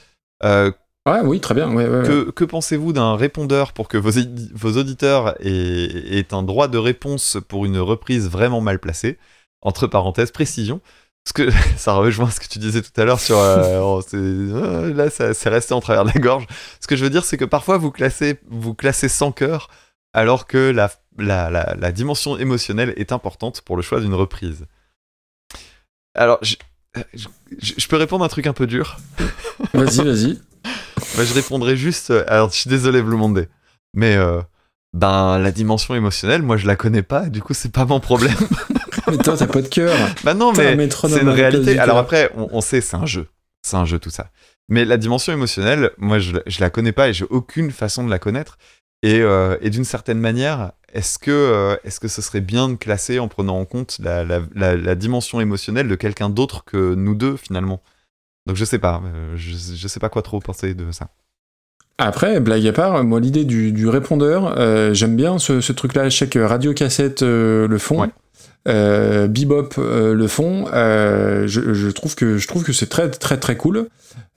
Euh, 0.45 0.71
Ouais, 1.07 1.21
oui, 1.23 1.39
très 1.39 1.53
bien. 1.55 1.69
Ouais, 1.75 1.87
ouais, 1.87 1.99
ouais. 1.99 2.07
Que, 2.07 2.31
que 2.31 2.45
pensez-vous 2.45 2.95
d'un 2.95 3.15
répondeur 3.15 3.75
pour 3.75 3.89
que 3.89 3.99
vos, 3.99 4.11
vos 4.55 4.79
auditeurs 4.79 5.35
aient, 5.45 6.17
aient 6.19 6.33
un 6.33 6.43
droit 6.43 6.67
de 6.67 6.79
réponse 6.79 7.37
pour 7.47 7.67
une 7.67 7.79
reprise 7.79 8.27
vraiment 8.31 8.63
mal 8.63 8.79
placée? 8.79 9.19
Entre 9.61 9.87
parenthèses, 9.87 10.31
précision. 10.31 10.81
Parce 11.23 11.35
que 11.35 11.51
ça 11.77 11.93
rejoint 11.93 12.31
ce 12.31 12.41
que 12.41 12.47
tu 12.49 12.59
disais 12.59 12.81
tout 12.81 12.99
à 12.99 13.05
l'heure 13.05 13.21
sur. 13.21 13.37
euh, 13.37 13.81
oh, 13.83 14.01
c'est- 14.01 14.17
euh, 14.17 14.95
là, 14.95 15.11
ça- 15.11 15.35
c'est 15.35 15.51
resté 15.51 15.75
en 15.75 15.81
travers 15.83 16.07
de 16.07 16.11
la 16.15 16.19
gorge. 16.21 16.47
Ce 16.81 16.87
que 16.87 16.97
je 16.97 17.05
veux 17.05 17.11
dire, 17.11 17.27
c'est 17.27 17.37
que 17.37 17.45
parfois 17.45 17.77
vous 17.77 17.91
classez, 17.91 18.41
vous 18.49 18.73
classez 18.73 19.11
sans 19.11 19.31
cœur, 19.31 19.69
alors 20.15 20.47
que 20.47 20.71
la, 20.71 20.91
la, 21.19 21.51
la, 21.51 21.75
la 21.79 21.93
dimension 21.93 22.37
émotionnelle 22.39 22.93
est 22.97 23.13
importante 23.13 23.61
pour 23.63 23.77
le 23.77 23.83
choix 23.83 24.01
d'une 24.01 24.15
reprise. 24.15 24.67
Alors, 26.15 26.39
je, 26.43 26.57
je, 27.15 27.27
je 27.77 27.89
peux 27.89 27.97
répondre 27.97 28.25
un 28.25 28.29
truc 28.29 28.47
un 28.47 28.53
peu 28.53 28.67
dur? 28.67 28.97
Vas-y, 29.75 30.05
vas-y. 30.05 30.35
bah, 31.17 31.25
je 31.25 31.35
répondrai 31.35 31.77
juste. 31.77 32.11
euh, 32.11 32.25
Alors, 32.29 32.51
je 32.51 32.57
suis 32.61 32.71
désolé, 32.71 33.03
Blue 33.03 33.17
Monday. 33.17 33.49
Mais, 33.95 34.17
euh, 34.17 34.41
ben, 34.93 35.39
la 35.39 35.51
dimension 35.51 35.95
émotionnelle, 35.95 36.43
moi, 36.43 36.57
je 36.57 36.67
la 36.67 36.77
connais 36.77 37.03
pas. 37.03 37.29
Du 37.29 37.43
coup, 37.43 37.55
c'est 37.55 37.73
pas 37.73 37.85
mon 37.85 38.01
problème. 38.01 38.37
Mais 39.11 39.19
toi, 39.19 39.37
t'as 39.37 39.47
pas 39.47 39.61
de 39.61 39.69
cœur. 39.69 39.95
bah, 40.25 40.33
non, 40.35 40.53
mais 40.55 40.89
c'est 40.91 41.21
une 41.21 41.29
à 41.29 41.33
réalité. 41.33 41.79
Alors, 41.79 41.99
après, 41.99 42.31
on, 42.37 42.49
on 42.53 42.61
sait, 42.63 42.81
c'est 42.81 42.97
un 42.97 43.05
jeu. 43.05 43.27
C'est 43.63 43.77
un 43.77 43.85
jeu, 43.85 43.99
tout 43.99 44.09
ça. 44.11 44.31
Mais 44.71 44.87
la 44.87 44.97
dimension 44.97 45.31
émotionnelle, 45.33 45.91
moi, 45.99 46.19
je, 46.21 46.33
la- 46.33 46.43
je 46.47 46.61
la 46.61 46.71
connais 46.71 46.93
pas 46.93 47.09
et 47.11 47.13
j'ai 47.13 47.27
aucune 47.29 47.71
façon 47.71 48.03
de 48.05 48.09
la 48.11 48.19
connaître. 48.19 48.57
Et, 49.03 49.21
euh, 49.21 49.59
et 49.61 49.69
d'une 49.69 49.85
certaine 49.85 50.19
manière, 50.21 50.73
est-ce 50.95 51.19
que, 51.19 51.31
euh, 51.31 51.77
est-ce 51.85 52.01
que 52.01 52.09
ce 52.09 52.23
serait 52.23 52.41
bien 52.41 52.71
de 52.71 52.77
classer 52.77 53.19
en 53.19 53.29
prenant 53.29 53.59
en 53.59 53.67
compte 53.67 53.99
la, 53.99 54.25
la, 54.25 54.41
la, 54.55 54.77
la 54.77 54.95
dimension 54.95 55.41
émotionnelle 55.41 55.89
de 55.89 55.95
quelqu'un 55.97 56.31
d'autre 56.31 56.65
que 56.65 56.95
nous 56.95 57.15
deux, 57.15 57.37
finalement? 57.37 57.83
Donc, 58.47 58.57
je 58.57 58.65
sais 58.65 58.79
pas. 58.79 59.03
euh, 59.05 59.37
je, 59.37 59.53
je 59.75 59.89
sais 59.89 60.01
pas 60.01 60.09
quoi 60.09 60.23
trop 60.23 60.41
penser 60.41 60.75
de 60.75 60.91
ça. 60.93 61.09
Après, 61.99 62.41
blague 62.41 62.67
à 62.67 62.73
part, 62.73 63.05
moi, 63.05 63.21
l'idée 63.21 63.45
du, 63.45 63.71
du 63.73 63.89
répondeur, 63.89 64.59
euh, 64.59 64.93
j'aime 64.95 65.15
bien 65.15 65.39
ce, 65.39 65.61
ce 65.61 65.73
truc-là. 65.73 66.09
Je 66.09 66.17
sais 66.17 66.29
que 66.29 66.41
Radio 66.41 66.75
Cassette 66.75 67.23
euh, 67.23 67.69
le 67.69 67.79
font. 67.79 68.01
Ouais. 68.01 68.09
Euh, 68.67 69.27
Bebop 69.29 69.75
euh, 69.79 70.15
le 70.15 70.27
font. 70.27 70.67
Euh, 70.73 71.47
je, 71.47 71.75
je 71.75 71.89
trouve 71.91 72.15
que 72.15 72.39
je 72.39 72.49
trouve 72.49 72.65
que 72.65 72.73
c'est 72.73 72.87
très 72.89 73.11
très 73.11 73.37
très 73.37 73.57
cool. 73.57 73.89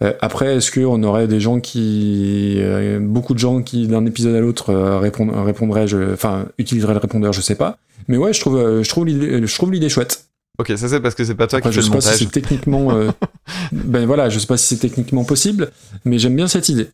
Euh, 0.04 0.14
après, 0.22 0.58
est-ce 0.58 0.70
qu'on 0.72 1.02
aurait 1.04 1.28
des 1.28 1.40
gens 1.40 1.60
qui, 1.62 2.56
euh, 2.58 3.00
beaucoup 3.00 3.34
de 3.34 3.40
gens 3.40 3.62
qui 3.62 3.88
d'un 3.88 4.06
épisode 4.06 4.36
à 4.36 4.42
l'autre 4.42 4.74
répond- 4.74 5.44
répondraient, 5.44 5.88
je- 5.88 6.14
enfin 6.14 6.46
utiliseraient 6.58 6.94
le 6.94 7.00
répondeur, 7.00 7.32
je 7.32 7.40
sais 7.42 7.56
pas. 7.56 7.78
Mais 8.10 8.18
ouais, 8.18 8.34
je 8.34 8.42
trouve 8.42 8.84
je 8.84 8.90
trouve 8.90 9.06
l'idée 9.06 9.48
je 9.48 9.56
trouve 9.56 9.72
l'idée 9.72 9.88
chouette. 9.90 10.26
Ok, 10.60 10.74
ça 10.76 10.90
c'est 10.90 11.00
parce 11.00 11.16
que 11.16 11.24
c'est 11.24 11.36
pas 11.36 11.48
toi 11.48 11.60
Après, 11.60 11.70
qui 11.70 11.76
je 11.76 11.82
fais 11.82 11.86
sais 11.88 11.92
le 11.92 11.96
pas 11.98 12.02
si 12.02 12.26
c'est 12.26 12.32
techniquement, 12.32 12.92
ben 13.72 14.06
voilà, 14.06 14.28
je 14.30 14.40
sais 14.40 14.48
pas 14.48 14.58
si 14.58 14.68
c'est 14.76 14.82
techniquement 14.82 15.24
possible, 15.24 15.72
mais 16.04 16.20
j'aime 16.20 16.36
bien 16.36 16.48
cette 16.48 16.68
idée. 16.68 16.90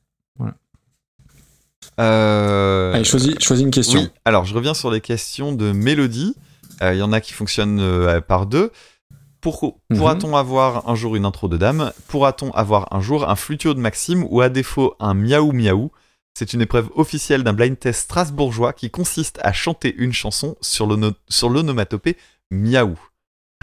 Euh, 1.99 2.93
Allez, 2.93 3.03
choisis 3.03 3.35
choisis 3.39 3.63
une 3.65 3.71
question. 3.71 3.99
Oui, 4.01 4.09
alors 4.25 4.45
je 4.45 4.53
reviens 4.53 4.73
sur 4.73 4.89
les 4.91 5.01
questions 5.01 5.51
de 5.53 5.71
mélodie. 5.71 6.35
Euh, 6.81 6.93
Il 6.93 6.99
y 6.99 7.03
en 7.03 7.11
a 7.13 7.21
qui 7.21 7.33
fonctionnent 7.33 7.79
euh, 7.79 8.19
par 8.21 8.45
deux. 8.45 8.71
Pour- 9.41 9.79
Mhm. 9.89 9.97
Pourra-t-on 9.97 10.35
avoir 10.37 10.89
un 10.89 10.95
jour 10.95 11.15
une 11.15 11.25
intro 11.25 11.47
de 11.47 11.57
dame? 11.57 11.91
Pourra-t-on 12.07 12.51
avoir 12.51 12.93
un 12.93 13.01
jour 13.01 13.29
un 13.29 13.35
flutio 13.35 13.73
de 13.73 13.79
Maxime 13.79 14.25
ou 14.29 14.41
à 14.41 14.49
défaut 14.49 14.95
un 14.99 15.13
miaou 15.13 15.51
miaou? 15.51 15.91
C'est 16.35 16.53
une 16.53 16.61
épreuve 16.61 16.89
officielle 16.95 17.43
d'un 17.43 17.53
blind 17.53 17.77
test 17.77 18.01
strasbourgeois 18.03 18.73
qui 18.73 18.89
consiste 18.89 19.39
à 19.43 19.53
chanter 19.53 19.93
une 19.97 20.13
chanson 20.13 20.55
sur 20.61 20.87
l'ono- 20.87 21.13
sur 21.29 21.49
l'onomatopée 21.49 22.17
miaou. 22.51 22.97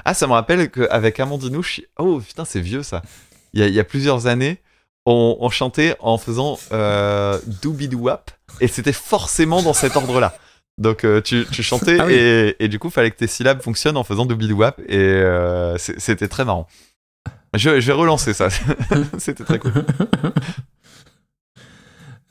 Ah, 0.04 0.14
ça 0.14 0.26
me 0.26 0.32
rappelle 0.32 0.70
qu'avec 0.70 1.18
Amandine 1.18 1.60
je... 1.62 1.80
Oh 1.98 2.20
putain, 2.20 2.44
c'est 2.44 2.60
vieux 2.60 2.82
ça. 2.82 3.02
Il 3.52 3.60
y, 3.60 3.62
a, 3.62 3.66
il 3.66 3.74
y 3.74 3.80
a 3.80 3.84
plusieurs 3.84 4.26
années, 4.28 4.58
on, 5.04 5.36
on 5.40 5.50
chantait 5.50 5.96
en 5.98 6.16
faisant 6.18 6.58
euh, 6.72 7.38
et 8.60 8.68
c'était 8.68 8.92
forcément 8.92 9.62
dans 9.62 9.72
cet 9.74 9.96
ordre-là. 9.96 10.34
Donc 10.80 11.04
euh, 11.04 11.20
tu, 11.20 11.44
tu 11.52 11.62
chantais 11.62 11.98
Ah 12.00 12.06
oui. 12.06 12.14
et, 12.14 12.56
et 12.64 12.68
du 12.68 12.78
coup, 12.78 12.90
fallait 12.90 13.10
que 13.10 13.16
tes 13.18 13.26
syllabes 13.26 13.62
fonctionnent 13.62 13.98
en 13.98 14.02
faisant 14.04 14.24
doobidouap 14.26 14.80
et 14.88 14.96
euh, 14.98 15.76
c'était 15.78 16.26
très 16.26 16.44
marrant. 16.44 16.66
Je, 17.54 17.80
je 17.80 17.86
vais 17.86 17.92
relancer 17.92 18.32
ça. 18.32 18.48
c'était 19.18 19.44
très 19.44 19.58
cool. 19.58 19.72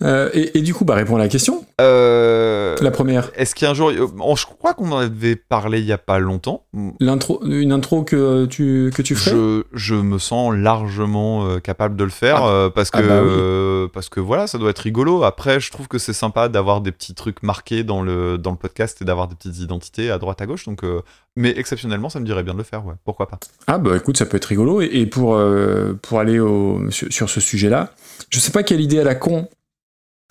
Euh, 0.01 0.29
et, 0.33 0.57
et 0.57 0.61
du 0.61 0.73
coup, 0.73 0.85
bah 0.85 0.95
réponds 0.95 1.15
à 1.15 1.19
la 1.19 1.27
question. 1.27 1.65
Euh, 1.81 2.75
La 2.81 2.91
première, 2.91 3.31
Est-ce 3.35 3.53
qu'il 3.55 3.65
y 3.65 3.67
a 3.67 3.71
un 3.71 3.73
jour. 3.73 3.91
on- 4.21 4.35
je 4.35 4.45
crois 4.45 4.73
qu'on 4.73 4.91
en 4.93 4.97
avait 4.99 5.35
parlé 5.35 5.79
il 5.79 5.85
y 5.85 5.91
a 5.91 5.97
pas 5.97 6.19
longtemps. 6.19 6.63
l'intro, 7.01 7.41
une 7.45 7.71
intro 7.73 8.03
que 8.03 8.45
tu 8.45 8.91
que 8.95 9.01
tu 9.01 9.15
ferais? 9.15 9.31
Je, 9.35 9.63
je 9.73 9.95
me 9.95 10.17
sens 10.17 10.53
largement 10.55 11.45
euh, 11.47 11.59
capable 11.59 11.95
de 11.97 12.03
le 12.05 12.09
faire 12.09 12.43
Ah. 12.43 12.69
parce, 12.73 12.91
que, 12.91 12.99
Ah 12.99 13.01
bah 13.01 13.21
oui. 13.23 13.29
euh, 13.29 13.87
parce 13.93 14.07
que 14.09 14.19
voilà, 14.21 14.47
ça 14.47 14.57
doit 14.57 14.69
être 14.69 14.79
rigolo. 14.79 15.23
Après, 15.23 15.59
je 15.59 15.69
trouve 15.71 15.87
que 15.87 15.97
c'est 15.97 16.13
sympa 16.13 16.47
d'avoir 16.49 16.79
des 16.81 16.91
petits 16.93 17.13
trucs 17.13 17.43
marqués 17.43 17.83
dans 17.83 18.01
le, 18.01 18.37
dans 18.37 18.51
le 18.51 18.57
podcast 18.57 19.01
et 19.01 19.05
d'avoir 19.05 19.27
des 19.27 19.35
petites 19.35 19.59
identités 19.59 20.11
à 20.11 20.17
droite 20.17 20.41
à 20.41 20.45
gauche. 20.45 20.65
Donc, 20.65 20.83
euh, 20.83 21.01
mais 21.35 21.53
exceptionnellement, 21.57 22.09
ça 22.09 22.19
me 22.19 22.25
dirait 22.25 22.43
bien 22.43 22.53
de 22.53 22.57
le 22.57 22.63
faire, 22.63 22.85
ouais. 22.85 22.95
Pourquoi 23.05 23.27
pas? 23.27 23.39
Ah 23.67 23.77
bah 23.77 23.95
écoute, 23.97 24.17
ça 24.17 24.25
peut 24.25 24.37
être 24.37 24.45
rigolo. 24.45 24.81
Et, 24.81 24.89
et 24.93 25.05
pour 25.05 25.35
euh, 25.35 25.93
pour 26.01 26.19
aller 26.19 26.39
au, 26.39 26.89
sur, 26.89 27.11
sur 27.11 27.29
ce 27.29 27.39
sujet-là, 27.41 27.91
je 28.29 28.39
sais 28.39 28.51
pas 28.51 28.63
quelle 28.63 28.81
idée 28.81 28.99
à 28.99 29.03
la 29.03 29.15
con 29.15 29.47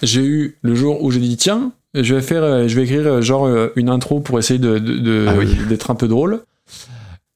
j'ai 0.03 0.23
eu 0.23 0.59
le 0.63 0.75
jour 0.75 1.03
où 1.03 1.11
j'ai 1.11 1.21
dit 1.21 1.37
tiens, 1.37 1.73
je 1.95 2.15
vais 2.15 2.21
faire, 2.23 2.43
euh, 2.43 2.69
je 2.69 2.77
vais 2.77 2.85
écrire 2.85 3.07
euh, 3.07 3.21
genre 3.23 3.47
euh, 3.47 3.73
une 3.77 3.89
intro 3.89 4.21
pour 4.21 4.39
essayer 4.39 4.59
de 4.61 5.27
Ah 5.29 5.35
oui. 5.39 5.57
d'être 5.69 5.91
un 5.91 5.95
peu 5.95 6.09
drôle. 6.09 6.41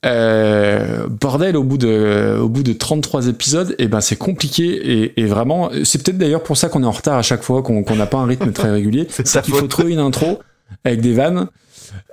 Euh, 0.04 1.06
bordel, 1.08 1.56
au 1.56 1.62
bout 1.62 1.78
de, 1.78 2.36
au 2.40 2.48
bout 2.48 2.64
de 2.64 2.72
33 2.72 3.28
épisodes, 3.28 3.76
et 3.78 3.86
ben 3.86 4.00
c'est 4.00 4.16
compliqué 4.16 4.64
et, 4.64 5.20
et 5.20 5.26
vraiment, 5.26 5.70
c'est 5.84 6.02
peut-être 6.02 6.18
d'ailleurs 6.18 6.42
pour 6.42 6.56
ça 6.56 6.68
qu'on 6.68 6.82
est 6.82 6.86
en 6.86 6.90
retard 6.90 7.16
à 7.18 7.22
chaque 7.22 7.44
fois, 7.44 7.62
qu'on 7.62 7.84
n'a 7.94 8.06
pas 8.06 8.18
un 8.18 8.26
rythme 8.26 8.50
très 8.50 8.70
régulier. 8.72 9.06
C'est 9.08 9.42
qu'il 9.42 9.54
faut 9.54 9.68
trouver 9.68 9.92
une 9.92 10.00
intro 10.00 10.40
avec 10.84 11.00
des 11.00 11.12
vannes 11.14 11.46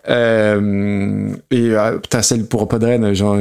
Euh, 0.07 1.29
et 1.51 1.71
putain, 2.01 2.21
celle 2.21 2.45
pour 2.45 2.67
Podren, 2.67 3.13
j'en 3.13 3.39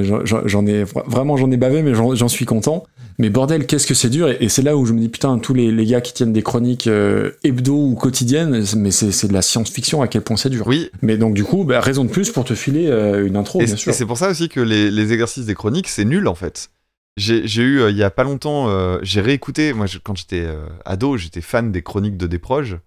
ai 0.67 0.85
vraiment 1.07 1.37
j'en 1.37 1.51
ai 1.51 1.57
bavé, 1.57 1.83
mais 1.83 1.95
j'en 1.95 2.29
suis 2.29 2.45
content. 2.47 2.85
Mais 3.21 3.31
bordel, 3.31 3.67
qu'est-ce 3.67 3.87
que 3.87 3.95
c'est 3.95 4.11
dur. 4.11 4.29
Et, 4.29 4.37
et 4.41 4.49
c'est 4.49 4.63
là 4.63 4.77
où 4.77 4.87
je 4.87 4.93
me 4.93 5.01
dis 5.01 5.09
putain, 5.09 5.39
tous 5.39 5.53
les, 5.55 5.73
les 5.73 5.85
gars 5.87 6.01
qui 6.01 6.13
tiennent 6.13 6.33
des 6.33 6.43
chroniques 6.43 6.87
euh, 6.87 7.33
hebdo 7.43 7.75
ou 7.75 7.95
quotidiennes, 7.97 8.65
mais 8.77 8.91
c'est 8.93 9.27
de 9.27 9.33
la 9.33 9.43
science-fiction 9.43 10.03
à 10.03 10.09
quel 10.09 10.23
point 10.23 10.37
c'est 10.37 10.51
dur. 10.51 10.67
Oui, 10.69 10.91
Mais 11.03 11.17
donc 11.17 11.35
du 11.35 11.43
coup, 11.45 11.65
bah, 11.65 11.81
raison 11.81 12.05
de 12.05 12.11
plus 12.11 12.31
pour 12.31 12.45
te 12.45 12.55
filer 12.55 12.87
euh, 12.87 13.27
une 13.27 13.37
intro, 13.37 13.61
et, 13.61 13.65
bien 13.65 13.77
sûr. 13.77 13.91
et 13.91 13.93
c'est 13.95 14.07
pour 14.07 14.19
ça 14.19 14.31
aussi 14.31 14.49
que 14.49 14.61
les, 14.61 14.91
les 14.91 15.13
exercices 15.13 15.47
des 15.47 15.55
chroniques, 15.55 15.89
c'est 15.89 16.05
nul 16.05 16.29
en 16.29 16.35
fait. 16.37 16.71
J'ai 17.17 17.43
eu, 17.63 17.81
euh, 17.81 17.91
il 17.91 17.97
y 17.97 18.05
a 18.05 18.11
pas 18.11 18.23
longtemps, 18.23 18.69
euh, 18.69 18.99
j'ai 19.03 19.21
réécouté, 19.21 19.73
moi 19.73 19.87
je- 19.87 19.99
quand 19.99 20.17
j'étais 20.17 20.45
euh, 20.47 20.67
ado, 20.85 21.17
j'étais 21.17 21.41
fan 21.41 21.73
des 21.73 21.83
chroniques 21.83 22.17
de 22.17 22.29
Desproges. 22.29 22.79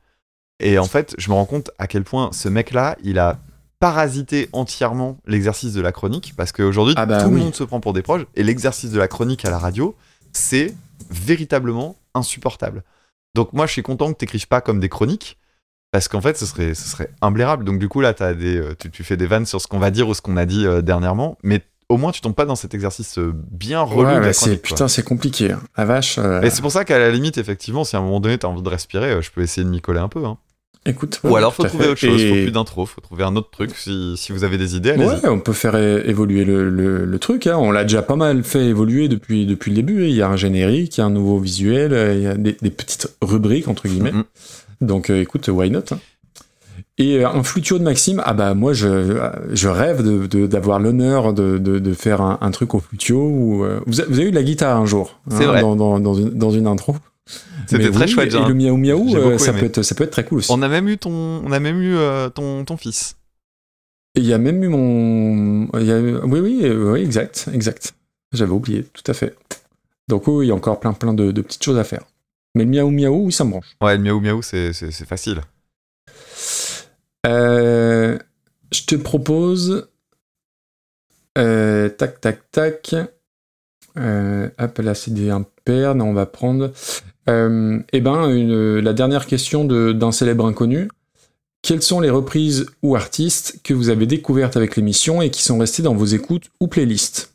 Et 0.63 0.77
en 0.79 0.85
fait, 0.85 1.13
je 1.17 1.29
me 1.29 1.33
rends 1.35 1.43
compte 1.45 1.71
à 1.79 1.87
quel 1.87 2.05
point 2.05 2.29
ce 2.31 2.47
mec-là, 2.47 2.95
il 3.03 3.19
a 3.19 3.39
parasité 3.81 4.47
entièrement 4.53 5.17
l'exercice 5.25 5.73
de 5.73 5.81
la 5.81 5.91
chronique, 5.91 6.33
parce 6.37 6.51
qu'aujourd'hui, 6.53 6.93
Ah 6.97 7.05
bah 7.05 7.21
tout 7.23 7.29
le 7.31 7.37
monde 7.37 7.55
se 7.55 7.63
prend 7.65 7.81
pour 7.81 7.91
des 7.91 8.03
proches, 8.03 8.21
et 8.35 8.43
l'exercice 8.43 8.91
de 8.91 8.99
la 8.99 9.09
chronique 9.09 9.43
à 9.43 9.49
la 9.49 9.57
radio, 9.57 9.95
c'est 10.33 10.73
véritablement 11.09 11.95
insupportable. 12.13 12.83
Donc 13.35 13.53
moi, 13.53 13.65
je 13.65 13.71
suis 13.71 13.83
content 13.83 14.11
que 14.11 14.17
t'écrives 14.17 14.47
pas 14.47 14.61
comme 14.61 14.79
des 14.79 14.89
chroniques, 14.89 15.37
parce 15.91 16.07
qu'en 16.07 16.21
fait, 16.21 16.37
ce 16.37 16.45
serait, 16.45 16.73
ce 16.73 16.87
serait 16.87 17.09
imblairable. 17.21 17.63
Donc 17.65 17.79
du 17.79 17.87
coup, 17.89 18.01
là, 18.01 18.13
des, 18.13 18.57
euh, 18.57 18.75
tu, 18.77 18.89
tu 18.91 19.03
fais 19.03 19.17
des 19.17 19.27
vannes 19.27 19.45
sur 19.45 19.61
ce 19.61 19.67
qu'on 19.67 19.79
va 19.79 19.91
dire 19.91 20.07
ou 20.07 20.13
ce 20.13 20.21
qu'on 20.21 20.37
a 20.37 20.45
dit 20.45 20.65
euh, 20.65 20.81
dernièrement, 20.81 21.37
mais 21.43 21.61
au 21.89 21.97
moins, 21.97 22.11
tu 22.13 22.21
tombes 22.21 22.35
pas 22.35 22.45
dans 22.45 22.55
cet 22.55 22.73
exercice 22.73 23.17
euh, 23.17 23.33
bien 23.35 23.81
relou 23.81 24.03
Ouais, 24.09 24.31
c'est 24.33 24.57
putain, 24.61 24.87
c'est 24.87 25.03
compliqué. 25.03 25.51
hein. 25.51 25.61
La 25.77 25.83
vache. 25.85 26.17
euh, 26.17 26.41
Et 26.41 26.49
c'est 26.49 26.61
pour 26.61 26.71
ça 26.71 26.85
qu'à 26.85 26.97
la 26.99 27.09
limite, 27.11 27.37
effectivement, 27.37 27.83
si 27.83 27.95
à 27.97 27.99
un 27.99 28.01
moment 28.01 28.21
donné, 28.21 28.37
t'as 28.37 28.47
envie 28.47 28.61
de 28.61 28.69
respirer, 28.69 29.21
je 29.21 29.29
peux 29.31 29.41
essayer 29.41 29.65
de 29.65 29.69
m'y 29.69 29.81
coller 29.81 29.99
un 29.99 30.07
peu. 30.07 30.25
Hein. 30.25 30.37
Écoute. 30.85 31.19
Ou 31.23 31.35
alors, 31.35 31.53
faut 31.53 31.63
trouver 31.63 31.83
fait. 31.85 31.89
autre 31.91 31.99
chose, 31.99 32.21
faut 32.21 32.35
Et- 32.35 32.43
plus 32.43 32.51
d'intro, 32.51 32.85
faut 32.85 33.01
trouver 33.01 33.23
un 33.23 33.35
autre 33.35 33.49
truc. 33.51 33.71
Si, 33.75 34.13
si 34.17 34.31
vous 34.31 34.43
avez 34.43 34.57
des 34.57 34.75
idées. 34.75 34.93
Ouais, 34.93 35.27
on 35.29 35.39
peut 35.39 35.53
faire 35.53 35.75
évoluer 35.77 36.43
le, 36.45 36.69
le- 36.69 37.05
le 37.05 37.19
truc. 37.19 37.47
hein. 37.47 37.57
On 37.57 37.71
l'a 37.71 37.83
déjà 37.83 38.01
pas 38.01 38.15
mal 38.15 38.43
fait 38.43 38.65
évoluer 38.65 39.07
depuis, 39.07 39.45
depuis 39.45 39.71
le 39.71 39.75
début. 39.75 40.05
Il 40.07 40.15
y 40.15 40.21
a 40.21 40.29
un 40.29 40.35
générique, 40.37 40.97
il 40.97 41.01
y 41.01 41.03
a 41.03 41.05
un 41.05 41.09
nouveau 41.11 41.39
visuel, 41.39 41.93
euh, 41.93 42.13
il 42.15 42.21
y 42.23 42.27
a 42.27 42.35
des, 42.35 42.57
des 42.61 42.69
petites 42.71 43.07
rubriques, 43.21 43.67
entre 43.67 43.87
guillemets. 43.87 44.13
Donc 44.81 45.09
euh, 45.09 45.21
écoute, 45.21 45.47
why 45.47 45.69
not 45.69 45.83
hein. 45.91 45.99
Et 46.97 47.23
euh, 47.23 47.29
un 47.29 47.41
flutio 47.43 47.79
de 47.79 47.83
Maxime, 47.83 48.21
ah 48.25 48.33
bah 48.33 48.53
moi 48.53 48.73
je, 48.73 49.17
je 49.53 49.67
rêve 49.69 50.03
de- 50.03 50.27
de- 50.27 50.45
d'avoir 50.45 50.79
l'honneur 50.79 51.33
de, 51.33 51.57
de, 51.57 51.79
de 51.79 51.93
faire 51.93 52.21
un, 52.21 52.37
un 52.41 52.51
truc 52.51 52.75
au 52.75 52.79
flutio. 52.79 53.17
Où, 53.23 53.63
euh, 53.63 53.79
vous, 53.87 54.01
avez 54.01 54.23
eu 54.23 54.29
de 54.31 54.35
la 54.35 54.43
guitare 54.43 54.77
un 54.77 54.85
jour, 54.85 55.19
hein, 55.29 55.35
C'est 55.37 55.45
vrai. 55.45 55.61
Dans, 55.61 55.75
dans, 55.75 55.99
dans 55.99 56.13
une, 56.13 56.29
dans 56.31 56.51
une 56.51 56.67
intro? 56.67 56.95
C'était 57.67 57.91
très 57.91 58.05
oui, 58.05 58.11
chouette. 58.11 58.33
Et 58.33 58.39
le 58.47 58.53
miaou 58.53 58.77
miaou, 58.77 59.15
euh, 59.15 59.37
ça, 59.37 59.51
aimé. 59.51 59.59
peut 59.61 59.65
être, 59.67 59.81
ça 59.81 59.95
peut 59.95 60.03
être 60.03 60.11
très 60.11 60.25
cool 60.25 60.39
aussi. 60.39 60.51
On 60.51 60.61
a 60.61 60.67
même 60.67 60.87
eu 60.87 60.97
ton, 60.97 61.11
on 61.45 61.51
a 61.51 61.59
même 61.59 61.81
eu 61.81 61.95
euh, 61.95 62.29
ton, 62.29 62.63
ton 62.65 62.77
fils. 62.77 63.15
Il 64.15 64.25
y 64.25 64.33
a 64.33 64.37
même 64.37 64.63
eu 64.63 64.67
mon. 64.67 65.67
il 65.79 65.85
y 65.85 65.91
a 65.91 65.99
eu- 65.99 66.17
Oui, 66.23 66.39
oui, 66.41 66.67
oui, 66.69 67.01
exact, 67.01 67.47
exact. 67.53 67.93
J'avais 68.33 68.51
oublié, 68.51 68.83
tout 68.83 69.03
à 69.09 69.13
fait. 69.13 69.35
Donc 70.07 70.27
oui, 70.27 70.45
il 70.45 70.49
y 70.49 70.51
a 70.51 70.55
encore 70.55 70.79
plein, 70.79 70.93
plein 70.93 71.13
de, 71.13 71.31
de 71.31 71.41
petites 71.41 71.63
choses 71.63 71.77
à 71.77 71.83
faire. 71.83 72.03
Mais 72.55 72.65
le 72.65 72.69
miaou 72.71 72.89
miaou, 72.91 73.25
oui, 73.27 73.31
ça 73.31 73.45
me 73.45 73.51
branche. 73.51 73.75
Ouais, 73.81 73.95
le 73.95 74.03
miaou 74.03 74.19
miaou, 74.19 74.41
c'est, 74.41 74.73
facile. 75.05 75.41
Euh, 77.27 78.17
je 78.73 78.83
te 78.83 78.95
propose. 78.95 79.87
euh, 81.37 81.89
tac, 81.89 82.19
tac, 82.21 82.51
tac. 82.51 82.95
Euh, 83.97 84.49
hop, 84.57 84.77
là, 84.79 84.93
c'est 84.95 85.11
des 85.13 85.29
impairs. 85.29 85.95
Non, 85.95 86.05
on 86.09 86.13
va 86.13 86.25
prendre. 86.25 86.71
Euh, 87.29 87.79
eh 87.93 88.01
ben, 88.01 88.29
une- 88.29 88.79
la 88.79 88.93
dernière 88.93 89.27
question 89.27 89.63
de- 89.65 89.91
d'un 89.91 90.11
célèbre 90.11 90.45
inconnu. 90.45 90.89
Quelles 91.61 91.83
sont 91.83 91.99
les 91.99 92.09
reprises 92.09 92.65
ou 92.81 92.95
artistes 92.95 93.59
que 93.63 93.73
vous 93.75 93.89
avez 93.89 94.07
découvertes 94.07 94.57
avec 94.57 94.75
l'émission 94.75 95.21
et 95.21 95.29
qui 95.29 95.43
sont 95.43 95.59
restées 95.59 95.83
dans 95.83 95.93
vos 95.93 96.05
écoutes 96.05 96.49
ou 96.59 96.67
playlists? 96.67 97.33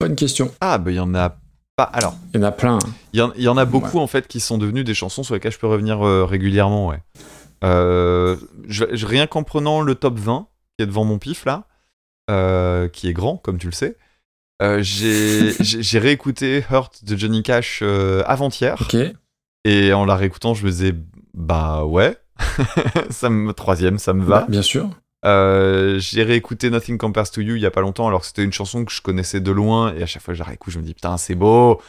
Bonne 0.00 0.14
question. 0.16 0.52
Ah, 0.60 0.76
bah 0.78 0.90
il 0.90 0.96
y 0.96 1.00
en 1.00 1.14
a 1.14 1.38
pas. 1.76 1.84
Alors, 1.84 2.14
Il 2.34 2.40
y 2.40 2.44
en 2.44 2.46
a 2.46 2.52
plein. 2.52 2.74
hein. 2.74 2.88
il 3.14 3.18
y, 3.20 3.22
en- 3.22 3.32
il 3.34 3.42
y 3.42 3.48
en 3.48 3.56
a 3.56 3.64
beaucoup 3.64 3.98
en 3.98 4.06
fait 4.06 4.28
qui 4.28 4.40
sont 4.40 4.58
devenus 4.58 4.84
des 4.84 4.92
chansons 4.94 5.22
sur 5.22 5.32
lesquelles 5.34 5.52
je 5.52 5.58
peux 5.58 5.66
revenir 5.66 6.06
euh, 6.06 6.24
régulièrement, 6.26 6.88
ouais. 6.88 6.98
Euh, 7.64 8.36
je- 8.68 8.84
je- 8.92 9.06
rien 9.06 9.26
qu'en 9.26 9.42
prenant 9.44 9.80
le 9.80 9.94
top 9.94 10.18
20 10.18 10.48
qui 10.76 10.82
est 10.82 10.86
devant 10.86 11.04
mon 11.04 11.18
pif 11.18 11.44
là, 11.46 11.64
euh, 12.30 12.88
qui 12.88 13.08
est 13.08 13.12
grand 13.14 13.36
comme 13.38 13.56
tu 13.56 13.66
le 13.66 13.72
sais, 13.72 13.96
j'ai, 14.80 15.52
j'ai, 15.60 15.98
réécouté 15.98 16.64
Hurt 16.70 17.04
de 17.04 17.16
Johnny 17.16 17.42
Cash 17.42 17.80
euh, 17.82 18.22
avant-hier. 18.26 18.88
Et 19.64 19.92
en 19.92 20.04
la 20.04 20.16
réécoutant, 20.16 20.54
je 20.54 20.64
me 20.64 20.70
disais, 20.70 20.94
bah 21.34 21.84
ouais, 21.84 22.16
ça 23.10 23.30
me 23.30 23.52
troisième, 23.52 23.98
ça 23.98 24.12
me 24.12 24.24
va. 24.24 24.40
Bah, 24.40 24.46
bien 24.48 24.62
sûr. 24.62 24.90
Euh, 25.24 25.98
j'ai 26.00 26.24
réécouté 26.24 26.68
Nothing 26.68 26.98
Compares 26.98 27.30
to 27.30 27.40
You 27.40 27.54
il 27.54 27.62
y 27.62 27.66
a 27.66 27.70
pas 27.70 27.80
longtemps, 27.80 28.08
alors 28.08 28.22
que 28.22 28.26
c'était 28.26 28.42
une 28.42 28.52
chanson 28.52 28.84
que 28.84 28.92
je 28.92 29.00
connaissais 29.00 29.40
de 29.40 29.52
loin, 29.52 29.94
et 29.94 30.02
à 30.02 30.06
chaque 30.06 30.22
fois 30.22 30.32
que 30.32 30.38
je 30.38 30.42
la 30.42 30.48
réécoute, 30.48 30.72
je 30.72 30.78
me 30.78 30.84
dis 30.84 30.94
putain, 30.94 31.16
c'est 31.16 31.36
beau, 31.36 31.80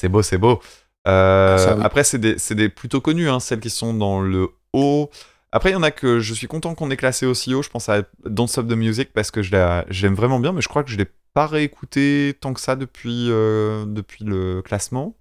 c'est 0.00 0.08
beau, 0.08 0.22
c'est 0.22 0.38
beau. 0.38 0.60
Euh, 1.06 1.56
Ça, 1.56 1.76
oui. 1.76 1.82
Après, 1.84 2.04
c'est 2.04 2.18
des, 2.18 2.36
des 2.50 2.68
plutôt 2.68 3.00
connus, 3.00 3.28
hein, 3.30 3.38
celles 3.38 3.60
qui 3.60 3.70
sont 3.70 3.94
dans 3.94 4.20
le 4.20 4.48
haut. 4.72 5.10
Après, 5.52 5.70
il 5.70 5.72
y 5.72 5.76
en 5.76 5.82
a 5.82 5.90
que 5.90 6.20
je 6.20 6.34
suis 6.34 6.46
content 6.46 6.74
qu'on 6.74 6.90
ait 6.90 6.96
classé 6.96 7.26
aussi 7.26 7.54
haut. 7.54 7.62
Je 7.62 7.70
pense 7.70 7.88
à 7.88 8.02
Don't 8.24 8.46
Stop 8.46 8.68
the 8.68 8.72
Music 8.72 9.10
parce 9.12 9.30
que 9.30 9.42
je 9.42 9.50
l'aime 9.50 10.14
vraiment 10.14 10.38
bien, 10.38 10.52
mais 10.52 10.60
je 10.60 10.68
crois 10.68 10.84
que 10.84 10.90
je 10.90 10.96
l'ai 10.96 11.06
pas 11.34 11.46
réécouté 11.46 12.36
tant 12.40 12.52
que 12.54 12.60
ça 12.60 12.76
depuis, 12.76 13.26
euh, 13.30 13.84
depuis 13.86 14.24
le 14.24 14.62
classement. 14.62 15.16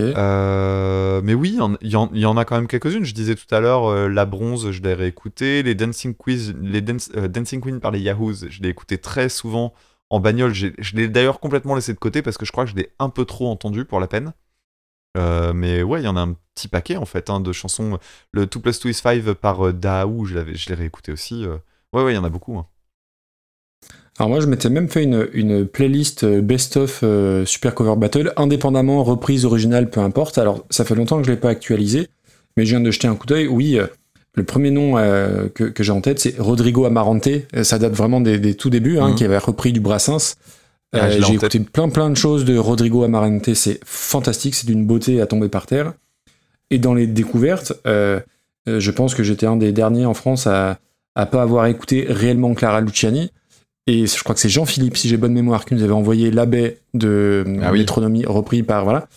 Euh, 0.00 1.20
mais 1.24 1.34
oui, 1.34 1.50
il 1.80 1.90
y 1.90 1.96
en- 1.96 2.12
y, 2.12 2.24
a 2.24 2.44
quand 2.44 2.56
même 2.56 2.66
quelques-unes. 2.68 3.04
Je 3.04 3.14
disais 3.14 3.34
tout 3.34 3.52
à 3.54 3.60
l'heure, 3.60 3.86
euh, 3.86 4.08
La 4.08 4.24
Bronze, 4.26 4.70
je 4.70 4.82
l'ai 4.82 4.94
réécouté. 4.94 5.62
Les 5.62 5.74
Dancing, 5.74 6.14
Quiz, 6.14 6.54
les 6.60 6.80
Dance- 6.80 7.10
Dancing 7.10 7.60
Queen 7.60 7.80
par 7.80 7.90
les 7.90 8.00
Yahoos, 8.00 8.48
je 8.48 8.62
l'ai 8.62 8.68
écouté 8.68 8.98
très 8.98 9.28
souvent 9.28 9.72
en 10.10 10.20
bagnole. 10.20 10.52
Je 10.54 10.70
l'ai 10.94 11.08
d'ailleurs 11.08 11.40
complètement 11.40 11.74
laissé 11.74 11.92
de 11.92 11.98
côté 11.98 12.22
parce 12.22 12.36
que 12.38 12.44
je 12.46 12.52
crois 12.52 12.64
que 12.64 12.70
je 12.70 12.76
l'ai 12.76 12.90
un 12.98 13.08
peu 13.10 13.24
trop 13.24 13.48
entendu 13.50 13.84
pour 13.84 14.00
la 14.00 14.06
peine. 14.06 14.32
Euh, 15.16 15.52
mais 15.52 15.82
ouais, 15.82 16.02
il 16.02 16.04
y 16.04 16.08
en 16.08 16.16
a 16.16 16.20
un 16.22 16.36
petit 16.54 16.68
paquet 16.68 16.96
en 16.96 17.06
fait 17.06 17.30
hein, 17.30 17.40
de 17.40 17.52
chansons. 17.52 17.98
Le 18.32 18.46
2 18.46 18.60
plus 18.60 18.80
2 18.80 18.90
is 18.90 18.94
5 18.94 19.34
par 19.34 19.66
euh, 19.68 19.72
Daou, 19.72 20.24
je 20.26 20.34
l'ai 20.38 20.74
réécouté 20.74 21.12
aussi. 21.12 21.44
euh. 21.44 21.58
Ouais, 21.92 22.04
ouais, 22.04 22.12
il 22.12 22.16
y 22.16 22.18
en 22.18 22.24
a 22.24 22.30
beaucoup. 22.30 22.58
hein. 22.58 22.68
Alors 24.20 24.28
moi, 24.28 24.40
je 24.40 24.46
m'étais 24.46 24.68
même 24.68 24.90
fait 24.90 25.02
une, 25.02 25.28
une 25.32 25.66
playlist 25.66 26.24
euh, 26.24 26.42
best-of 26.42 27.00
euh, 27.02 27.46
Super 27.46 27.74
Cover 27.74 27.96
Battle, 27.96 28.34
indépendamment, 28.36 29.02
reprise 29.02 29.46
originale, 29.46 29.88
peu 29.88 30.00
importe. 30.00 30.36
Alors, 30.36 30.66
ça 30.68 30.84
fait 30.84 30.94
longtemps 30.94 31.18
que 31.22 31.26
je 31.26 31.30
l'ai 31.30 31.38
pas 31.38 31.48
actualisé, 31.48 32.08
mais 32.58 32.66
je 32.66 32.70
viens 32.76 32.80
de 32.82 32.90
jeter 32.90 33.08
un 33.08 33.14
coup 33.14 33.26
d'œil. 33.26 33.48
Oui, 33.48 33.78
euh, 33.78 33.86
le 34.34 34.44
premier 34.44 34.70
nom 34.70 34.98
euh, 34.98 35.48
que, 35.48 35.64
que 35.64 35.82
j'ai 35.82 35.92
en 35.92 36.02
tête, 36.02 36.18
c'est 36.20 36.38
Rodrigo 36.38 36.84
Amarante. 36.84 37.30
Ça 37.62 37.78
date 37.78 37.94
vraiment 37.94 38.20
des, 38.20 38.38
des 38.38 38.52
tout 38.54 38.68
débuts, 38.68 38.98
hein, 38.98 39.08
Mhm. 39.08 39.14
qui 39.14 39.24
avait 39.24 39.38
repris 39.38 39.72
du 39.72 39.80
Brassens. 39.80 40.34
Ah, 40.92 41.08
j'ai 41.08 41.20
tête. 41.38 41.54
écouté 41.54 41.60
plein 41.60 41.88
plein 41.88 42.10
de 42.10 42.16
choses 42.16 42.44
de 42.44 42.58
Rodrigo 42.58 43.04
Amarante, 43.04 43.54
c'est 43.54 43.80
fantastique, 43.86 44.54
c'est 44.54 44.66
d'une 44.66 44.84
beauté 44.84 45.22
à 45.22 45.26
tomber 45.26 45.48
par 45.48 45.64
terre. 45.66 45.94
Et 46.70 46.78
dans 46.78 46.92
les 46.92 47.06
découvertes, 47.06 47.72
je 47.86 48.90
pense 48.90 49.14
que 49.14 49.22
j'étais 49.22 49.46
un 49.46 49.56
des 49.56 49.72
derniers 49.72 50.04
en 50.04 50.12
France 50.14 50.46
à, 50.46 50.78
à 51.14 51.24
pas 51.26 51.40
avoir 51.40 51.64
écouté 51.66 52.04
réellement 52.08 52.52
Clara 52.54 52.82
Luciani. 52.82 53.30
Et 53.90 54.06
je 54.06 54.22
crois 54.22 54.36
que 54.36 54.40
c'est 54.40 54.48
Jean-Philippe, 54.48 54.96
si 54.96 55.08
j'ai 55.08 55.16
bonne 55.16 55.32
mémoire, 55.32 55.64
qui 55.64 55.74
nous 55.74 55.82
avait 55.82 55.92
envoyé 55.92 56.30
l'abbé 56.30 56.78
de 56.94 57.44
Ah 57.60 57.72
oui. 57.72 57.80
Métronomie 57.80 58.24
repris 58.24 58.62
par 58.62 58.84
voilà. 58.84 59.08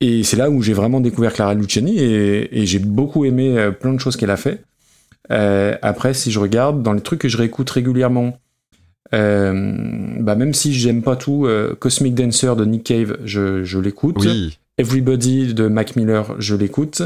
Et 0.00 0.24
c'est 0.24 0.36
là 0.36 0.50
où 0.50 0.60
j'ai 0.60 0.72
vraiment 0.72 1.00
découvert 1.00 1.32
Clara 1.32 1.54
Luciani 1.54 1.96
et, 2.00 2.60
et 2.60 2.66
j'ai 2.66 2.80
beaucoup 2.80 3.24
aimé 3.24 3.56
euh, 3.56 3.70
plein 3.70 3.92
de 3.92 4.00
choses 4.00 4.16
qu'elle 4.16 4.32
a 4.32 4.36
fait. 4.36 4.64
Euh, 5.30 5.76
après, 5.82 6.14
si 6.14 6.32
je 6.32 6.40
regarde 6.40 6.82
dans 6.82 6.94
les 6.94 7.00
trucs 7.00 7.20
que 7.20 7.28
je 7.28 7.36
réécoute 7.36 7.70
régulièrement, 7.70 8.36
euh, 9.14 9.76
bah 10.18 10.34
même 10.34 10.52
si 10.52 10.74
j'aime 10.74 11.02
pas 11.02 11.14
tout, 11.14 11.46
euh, 11.46 11.76
Cosmic 11.78 12.16
Dancer 12.16 12.56
de 12.56 12.64
Nick 12.64 12.82
Cave, 12.82 13.18
je, 13.24 13.62
je 13.62 13.78
l'écoute. 13.78 14.16
Oui, 14.18 14.58
Everybody 14.78 15.54
de 15.54 15.68
Mac 15.68 15.94
Miller, 15.94 16.34
je 16.40 16.56
l'écoute. 16.56 17.02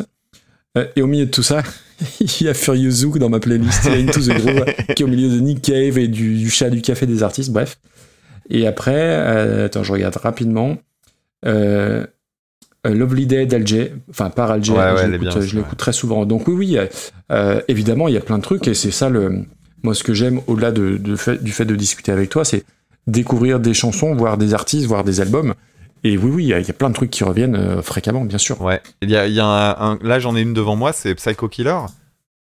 Euh, 0.78 0.86
et 0.96 1.02
au 1.02 1.06
milieu 1.06 1.26
de 1.26 1.30
tout 1.30 1.42
ça, 1.42 1.62
il 2.20 2.42
y 2.46 2.48
a 2.48 2.54
Furious 2.54 2.90
Zouk 2.90 3.18
dans 3.18 3.28
ma 3.28 3.40
playlist. 3.40 3.82
Il 3.86 3.92
y 3.92 3.94
a 3.94 3.98
Into 3.98 4.20
the 4.20 4.28
Groove 4.38 4.64
qui 4.96 5.02
est 5.02 5.04
au 5.04 5.08
milieu 5.08 5.28
de 5.28 5.40
Nick 5.40 5.62
Cave 5.62 5.98
et 5.98 6.08
du, 6.08 6.36
du 6.38 6.50
chat 6.50 6.70
du 6.70 6.80
café 6.82 7.06
des 7.06 7.22
artistes, 7.22 7.50
bref. 7.52 7.78
Et 8.50 8.66
après, 8.66 8.94
euh, 8.96 9.66
attends, 9.66 9.82
je 9.84 9.92
regarde 9.92 10.16
rapidement. 10.16 10.76
Euh, 11.44 12.06
euh, 12.86 12.94
Lovely 12.94 13.26
Day 13.26 13.46
d'Alger, 13.46 13.92
enfin 14.10 14.30
par 14.30 14.50
Alger, 14.50 14.72
Ouais, 14.72 15.10
ouais, 15.36 15.46
je 15.46 15.56
l'écoute 15.56 15.78
très 15.78 15.92
souvent. 15.92 16.24
Donc 16.26 16.48
oui, 16.48 16.54
oui, 16.54 16.78
euh, 17.30 17.60
évidemment, 17.68 18.08
il 18.08 18.14
y 18.14 18.16
a 18.16 18.20
plein 18.20 18.38
de 18.38 18.42
trucs 18.42 18.66
et 18.66 18.74
c'est 18.74 18.90
ça 18.90 19.08
le, 19.08 19.44
moi 19.84 19.94
ce 19.94 20.02
que 20.02 20.14
j'aime 20.14 20.40
au-delà 20.48 20.72
de, 20.72 20.96
de 20.96 21.14
fait- 21.16 21.42
du 21.42 21.52
fait 21.52 21.64
de 21.64 21.76
discuter 21.76 22.10
avec 22.10 22.28
toi, 22.30 22.44
c'est 22.44 22.64
découvrir 23.06 23.60
des 23.60 23.74
chansons, 23.74 24.14
voir 24.14 24.36
des 24.38 24.52
artistes, 24.54 24.86
voir 24.86 25.04
des 25.04 25.20
albums. 25.20 25.54
Et 26.04 26.16
oui, 26.18 26.30
oui, 26.30 26.44
il 26.44 26.48
y, 26.48 26.54
a- 26.54 26.60
il 26.60 26.66
y 26.66 26.70
a 26.70 26.74
plein 26.74 26.88
de 26.90 26.94
trucs 26.94 27.10
qui 27.10 27.22
reviennent 27.24 27.54
euh, 27.56 27.82
fréquemment, 27.82 28.24
bien 28.24 28.38
sûr. 28.38 28.60
ouais. 28.60 28.82
Il 29.02 29.10
y 29.10 29.16
a, 29.16 29.26
il 29.26 29.34
y 29.34 29.40
a 29.40 29.46
un, 29.46 29.92
un- 29.92 29.98
là, 30.02 30.18
j'en 30.18 30.34
ai 30.36 30.40
une 30.40 30.52
devant 30.54 30.74
moi, 30.76 30.92
c'est 30.92 31.14
Psycho 31.14 31.48
Killer, 31.48 31.78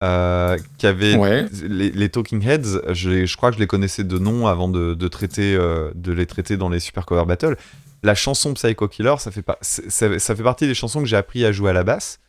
euh, 0.01 0.57
qui 0.77 0.87
avait 0.87 1.17
Ouais. 1.17 1.45
les, 1.63 1.91
les 1.91 2.09
Talking 2.09 2.41
Heads. 2.47 2.81
Je, 2.93 3.35
crois 3.35 3.49
que 3.51 3.55
je 3.55 3.59
les 3.61 3.67
connaissais 3.67 4.03
de 4.05 4.17
nom 4.17 4.47
avant 4.47 4.69
de, 4.69 4.93
de 4.93 5.07
traiter, 5.09 5.55
euh, 5.55 5.91
de 5.95 6.13
les 6.13 6.25
traiter 6.25 6.55
dans 6.55 6.69
les 6.69 6.79
Super 6.79 7.05
Cover 7.05 7.25
Battle. 7.25 7.57
La 8.01 8.15
chanson 8.15 8.53
Psycho 8.53 8.87
Killer, 8.87 9.15
ça 9.19 9.29
fait, 9.29 9.41
pas, 9.41 9.57
ça, 9.61 9.83
ça 10.19 10.35
fait 10.35 10.43
partie 10.43 10.65
des 10.67 10.73
chansons 10.73 11.01
que 11.01 11.05
j'ai 11.07 11.17
appris 11.17 11.43
à 11.43 11.51
jouer 11.51 11.71
à 11.71 11.73
la 11.73 11.83
basse. 11.83 12.19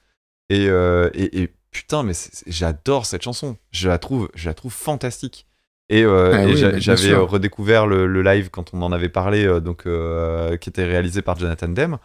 Et, 0.48 0.66
euh, 0.68 1.10
et, 1.14 1.42
et 1.42 1.54
putain, 1.70 2.02
mais 2.02 2.12
j'adore 2.48 3.06
cette 3.06 3.22
chanson. 3.22 3.56
Je 3.70 3.88
la 3.88 3.98
trouve, 3.98 4.28
je 4.34 4.48
la 4.48 4.54
trouve 4.54 4.72
fantastique. 4.72 5.46
Et, 5.90 6.04
euh, 6.04 6.30
Ah 6.32 6.42
et 6.44 6.46
oui, 6.46 6.56
j'a- 6.56 6.70
bah, 6.70 6.78
j'avais 6.78 7.10
euh, 7.10 7.22
redécouvert 7.24 7.86
le, 7.86 8.06
le 8.06 8.22
live 8.22 8.48
quand 8.50 8.72
on 8.72 8.80
en 8.82 8.92
avait 8.92 9.08
parlé, 9.08 9.44
euh, 9.44 9.58
donc 9.60 9.86
euh, 9.86 10.56
qui 10.56 10.70
était 10.70 10.84
réalisé 10.84 11.20
par 11.20 11.36
Jonathan 11.36 11.66
Demme. 11.68 11.98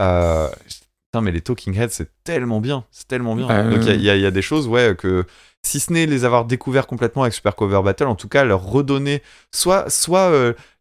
Euh, 0.00 0.48
putain, 0.66 1.20
mais 1.22 1.30
les 1.30 1.40
Talking 1.40 1.76
Heads, 1.78 1.90
c'est 1.90 2.10
tellement 2.24 2.60
bien, 2.60 2.84
c'est 2.90 3.06
tellement 3.06 3.36
bien. 3.36 3.46
Ah, 3.48 3.62
donc 3.70 3.86
il 3.86 4.02
y 4.02 4.10
a- 4.10 4.16
y, 4.16 4.22
y 4.26 4.32
des 4.32 4.42
choses, 4.42 4.66
ouais, 4.66 4.96
que 4.98 5.24
si 5.62 5.78
ce 5.78 5.92
n'est 5.92 6.06
les 6.06 6.24
avoir 6.24 6.44
découverts 6.44 6.88
complètement 6.88 7.22
avec 7.22 7.32
Super 7.34 7.54
Cover 7.54 7.80
Battle, 7.84 8.06
en 8.06 8.16
tout 8.16 8.28
cas 8.28 8.42
leur 8.44 8.64
redonner, 8.64 9.22
soit, 9.52 9.88
soit 9.90 10.32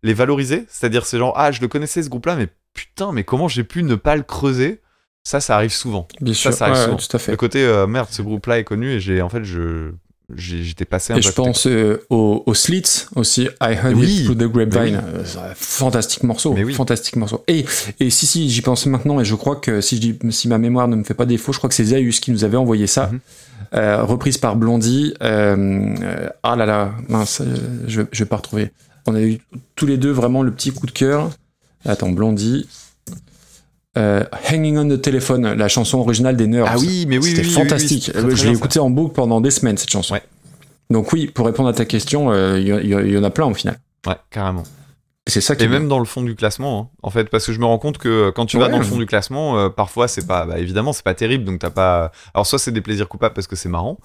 les 0.01 0.13
valoriser, 0.15 0.65
c'est-à-dire 0.69 1.05
c'est 1.05 1.19
genre 1.19 1.33
ah 1.35 1.51
je 1.51 1.61
le 1.61 1.67
connaissais 1.67 2.01
ce 2.01 2.09
groupe-là, 2.09 2.35
mais 2.35 2.47
putain, 2.73 3.11
mais 3.11 3.23
comment 3.23 3.47
j'ai 3.47 3.63
pu 3.63 3.83
ne 3.83 3.95
pas 3.95 4.15
le 4.15 4.23
creuser? 4.23 4.81
Ça, 5.23 5.39
ça 5.39 5.55
arrive 5.55 5.73
souvent. 5.73 6.07
Bien 6.21 6.33
sûr, 6.33 6.51
ça 6.53 6.65
arrive 6.65 6.77
ouais, 6.77 6.83
souvent. 6.85 6.97
tout 6.97 7.15
à 7.15 7.19
fait. 7.19 7.31
Le 7.31 7.37
côté 7.37 7.85
merde, 7.87 8.07
ce 8.09 8.21
groupe-là 8.23 8.57
est 8.57 8.63
connu 8.63 8.89
et 8.89 8.99
j'ai 8.99 9.21
en 9.21 9.29
fait 9.29 9.43
je 9.43 9.91
j'étais 10.35 10.85
passé 10.85 11.13
un 11.13 11.15
Et 11.17 11.19
peu. 11.19 11.27
je 11.27 11.31
pense 11.31 11.67
euh, 11.67 12.05
aux, 12.09 12.43
aux 12.45 12.53
Slits 12.53 13.05
aussi, 13.15 13.43
I 13.61 13.73
Heard 13.73 13.95
Oui. 13.95 14.17
It 14.19 14.25
Through 14.25 14.37
the 14.37 14.51
Grapevine. 14.51 15.01
Euh, 15.15 15.23
fantastique 15.55 16.23
morceau, 16.23 16.53
oui. 16.53 16.73
fantastique 16.73 17.15
morceau. 17.15 17.43
Et, 17.47 17.65
et 17.99 18.09
si, 18.09 18.25
si, 18.25 18.49
j'y 18.49 18.61
pense 18.61 18.85
maintenant, 18.85 19.19
et 19.19 19.25
je 19.25 19.35
crois 19.35 19.55
que 19.55 19.81
si, 19.81 19.95
je 19.95 20.01
dis, 20.01 20.19
si 20.31 20.47
ma 20.47 20.57
mémoire 20.57 20.87
ne 20.87 20.95
me 20.95 21.03
fait 21.03 21.13
pas 21.13 21.25
défaut, 21.25 21.51
je 21.53 21.57
crois 21.57 21.69
que 21.69 21.75
c'est 21.75 21.85
Zaius 21.85 22.19
qui 22.19 22.31
nous 22.31 22.43
avait 22.43 22.57
envoyé 22.57 22.87
ça, 22.87 23.07
Mhm. 23.11 23.19
euh, 23.75 24.03
reprise 24.03 24.37
par 24.37 24.55
Blondie. 24.55 25.13
Euh, 25.21 25.95
ah 26.43 26.55
là 26.55 26.65
là, 26.65 26.91
mince, 27.07 27.41
je, 27.87 28.01
je 28.11 28.23
vais 28.23 28.27
pas 28.29 28.37
retrouver. 28.37 28.71
On 29.07 29.15
a 29.15 29.21
eu 29.21 29.39
tous 29.75 29.85
les 29.85 29.97
deux 29.97 30.11
vraiment 30.11 30.43
le 30.43 30.51
petit 30.51 30.71
coup 30.71 30.85
de 30.85 30.91
cœur. 30.91 31.29
Attends, 31.85 32.09
Blondie. 32.11 32.67
Euh, 33.97 34.23
Hanging 34.51 34.77
on 34.77 34.87
the 34.87 35.01
Telephone, 35.01 35.53
la 35.53 35.67
chanson 35.67 35.97
originale 35.99 36.37
des 36.37 36.47
Nerds. 36.47 36.67
Ah 36.69 36.75
oui, 36.77 37.05
mais 37.07 37.17
oui, 37.17 37.23
C'était 37.29 37.41
oui, 37.41 37.47
oui, 37.47 37.53
oui, 37.55 37.61
fantastique. 37.63 38.03
oui, 38.07 38.13
très, 38.13 38.21
très 38.21 38.35
je 38.35 38.43
l'ai 38.43 38.49
bien, 38.51 38.57
écouté 38.59 38.79
en 38.79 38.89
boucle 38.89 39.13
pendant 39.15 39.41
des 39.41 39.51
semaines, 39.51 39.77
cette 39.77 39.89
chanson. 39.89 40.13
Ouais. 40.13 40.23
Donc 40.91 41.11
oui, 41.11 41.27
pour 41.27 41.45
répondre 41.47 41.69
à 41.69 41.73
ta 41.73 41.85
question, 41.85 42.31
euh, 42.31 42.59
il 42.59 42.67
y, 42.67 42.71
y- 42.71 43.07
il 43.07 43.11
y 43.11 43.17
en 43.17 43.23
a 43.23 43.29
plein 43.29 43.45
au 43.47 43.53
final. 43.53 43.79
Ouais, 44.07 44.15
carrément. 44.29 44.63
Et 45.27 45.31
C'est 45.31 45.41
ça 45.41 45.55
qui 45.55 45.63
Et 45.63 45.65
est 45.65 45.69
même 45.69 45.81
bien. 45.83 45.89
dans 45.89 45.99
le 45.99 46.05
fond 46.05 46.21
du 46.21 46.35
classement, 46.35 46.79
hein, 46.93 46.97
en 47.03 47.09
fait, 47.09 47.25
parce 47.29 47.45
que 47.45 47.51
je 47.53 47.59
me 47.59 47.65
rends 47.65 47.77
compte 47.79 47.97
que 47.97 48.07
euh, 48.09 48.31
quand 48.31 48.45
tu 48.45 48.57
vas 48.57 48.65
Ouais. 48.65 48.71
dans 48.71 48.77
le 48.79 48.83
fond 48.85 48.97
du 48.97 49.05
classement, 49.05 49.57
euh, 49.59 49.69
parfois 49.69 50.07
c'est 50.07 50.25
pas, 50.27 50.45
bah, 50.45 50.57
évidemment, 50.59 50.93
c'est 50.93 51.03
pas 51.03 51.13
terrible, 51.15 51.43
donc 51.45 51.59
t'as 51.59 51.69
pas. 51.71 52.11
Alors 52.33 52.45
soit 52.47 52.59
c'est 52.59 52.71
des 52.71 52.81
plaisirs 52.81 53.07
coupables 53.09 53.33
parce 53.35 53.47
que 53.47 53.55
c'est 53.55 53.69
marrant, 53.69 53.97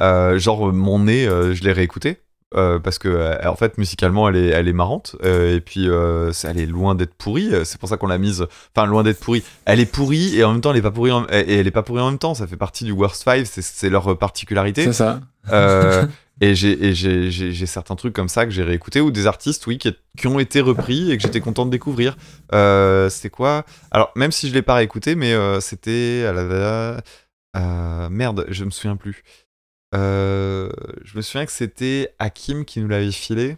genre 0.00 0.72
mon 0.72 0.98
nez, 1.00 1.24
je 1.26 1.62
l'ai 1.62 1.72
réécouté. 1.72 2.18
Euh, 2.54 2.78
parce 2.78 2.98
que 2.98 3.08
euh, 3.08 3.36
en 3.50 3.56
fait 3.56 3.76
musicalement 3.76 4.28
elle 4.28 4.36
est 4.36 4.48
elle 4.50 4.68
est 4.68 4.72
marrante 4.72 5.16
euh, 5.24 5.56
et 5.56 5.60
puis 5.60 5.86
elle 5.88 6.58
est 6.58 6.66
loin 6.66 6.94
d'être 6.94 7.14
pourrie 7.14 7.50
c'est 7.64 7.78
pour 7.78 7.88
ça 7.88 7.96
qu'on 7.96 8.06
l'a 8.06 8.18
mise 8.18 8.46
enfin 8.74 8.86
loin 8.86 9.02
d'être 9.02 9.18
pourrie 9.18 9.42
elle 9.64 9.80
est 9.80 9.86
pourrie 9.86 10.36
et 10.38 10.44
en 10.44 10.52
même 10.52 10.60
temps 10.60 10.70
elle 10.70 10.76
est 10.76 10.82
pas 10.82 10.92
pourrie 10.92 11.10
en- 11.10 11.26
et 11.28 11.54
elle 11.58 11.66
est 11.66 11.70
pas 11.72 11.82
pourrie 11.82 12.02
en 12.02 12.10
même 12.10 12.18
temps 12.20 12.34
ça 12.34 12.46
fait 12.46 12.56
partie 12.56 12.84
du 12.84 12.92
worst 12.92 13.28
five 13.28 13.46
c'est- 13.46 13.90
leur 13.90 14.16
particularité 14.16 14.84
C'est 14.84 14.92
ça. 14.92 15.20
et 16.40 16.54
j'ai 16.54 17.66
certains 17.66 17.96
trucs 17.96 18.12
comme 18.12 18.28
ça 18.28 18.44
que 18.44 18.50
j'ai 18.52 18.62
réécouté 18.62 19.00
ou 19.00 19.10
des 19.10 19.26
artistes, 19.26 19.66
oui, 19.66 19.78
qui, 19.78 19.96
qui 20.18 20.26
ont 20.26 20.38
été 20.38 20.60
repris 20.60 21.10
et 21.10 21.16
que 21.16 21.22
j'étais 21.22 21.40
content 21.40 21.64
de 21.66 21.70
découvrir. 21.70 22.16
C'était 23.08 23.30
quoi? 23.30 23.64
Alors, 23.90 24.10
même 24.16 24.32
si 24.32 24.48
je 24.48 24.54
l'ai 24.54 24.62
pas 24.62 24.74
réécouté, 24.74 25.14
mais 25.14 25.34
c'était. 25.60 26.24
euh, 27.56 28.08
merde, 28.10 28.44
je 28.48 28.64
me 28.64 28.70
souviens 28.70 28.96
plus. 28.96 29.22
Euh, 29.94 30.68
je 31.04 31.16
me 31.16 31.22
souviens 31.22 31.46
que 31.46 31.52
c'était 31.52 32.14
Hakim 32.18 32.64
qui 32.64 32.80
nous 32.80 32.88
l'avait 32.88 33.12
filé. 33.12 33.56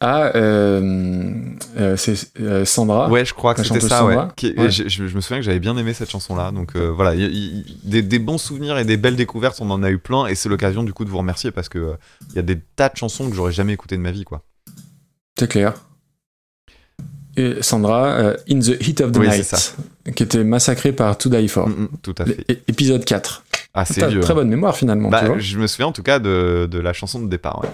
Ah, 0.00 0.32
euh, 0.34 1.54
euh, 1.76 1.96
c'est 1.96 2.16
Sandra. 2.64 3.10
Ouais, 3.10 3.24
je 3.26 3.34
crois 3.34 3.54
que 3.54 3.62
c'était 3.62 3.80
ça, 3.80 4.06
ouais. 4.06 4.16
Qui-. 4.36 4.54
Je, 4.56 5.02
me 5.02 5.20
souviens 5.20 5.38
que 5.38 5.42
j'avais 5.42 5.60
bien 5.60 5.76
aimé 5.76 5.92
cette 5.92 6.10
chanson-là. 6.10 6.52
Donc 6.52 6.76
voilà, 6.76 7.14
y- 7.14 7.64
des, 7.84 8.02
des 8.02 8.18
bons 8.18 8.38
souvenirs 8.38 8.78
et 8.78 8.84
des 8.84 8.96
belles 8.96 9.16
découvertes, 9.16 9.60
on 9.60 9.70
en 9.70 9.82
a 9.82 9.90
eu 9.90 9.98
plein. 9.98 10.26
Et 10.26 10.34
c'est 10.34 10.48
l'occasion 10.48 10.82
du 10.84 10.92
coup 10.94 11.04
de 11.04 11.10
vous 11.10 11.18
remercier 11.18 11.50
parce 11.50 11.68
que 11.68 11.96
il 12.30 12.36
y 12.36 12.38
a 12.38 12.42
des 12.42 12.58
tas 12.76 12.88
de 12.88 12.96
chansons 12.96 13.28
que 13.28 13.36
j'aurais 13.36 13.52
jamais 13.52 13.74
écoutées 13.74 13.96
de 13.96 14.02
ma 14.02 14.12
vie, 14.12 14.24
quoi. 14.24 14.42
C'est 15.38 15.48
clair. 15.48 15.74
Et 17.36 17.62
Sandra, 17.62 18.34
In 18.50 18.58
the 18.60 18.80
Heat 18.80 19.00
of 19.02 19.12
the 19.12 19.18
Oui, 19.18 19.28
Night, 19.28 19.44
c'est 19.44 19.74
qui 20.14 20.22
était 20.22 20.44
massacrée 20.44 20.92
par 20.92 21.16
To 21.18 21.28
Die 21.28 21.48
For. 21.48 21.68
Mm, 21.68 21.72
mm, 21.72 21.88
tout 22.02 22.14
à 22.18 22.24
fait. 22.24 22.44
Épisode 22.68 23.04
4. 23.04 23.44
Ah, 23.74 23.84
c'est 23.84 24.06
vieux. 24.08 24.20
très 24.20 24.32
hein. 24.32 24.36
bonne 24.36 24.48
mémoire 24.48 24.76
finalement, 24.76 25.08
Bah, 25.10 25.20
tu 25.20 25.26
vois. 25.26 25.38
je 25.38 25.58
me 25.58 25.66
souviens 25.66 25.86
en 25.86 25.92
tout 25.92 26.02
cas 26.02 26.18
de, 26.18 26.68
de 26.70 26.78
la 26.78 26.92
chanson 26.92 27.20
de 27.20 27.28
départ. 27.28 27.60
ouais. 27.62 27.68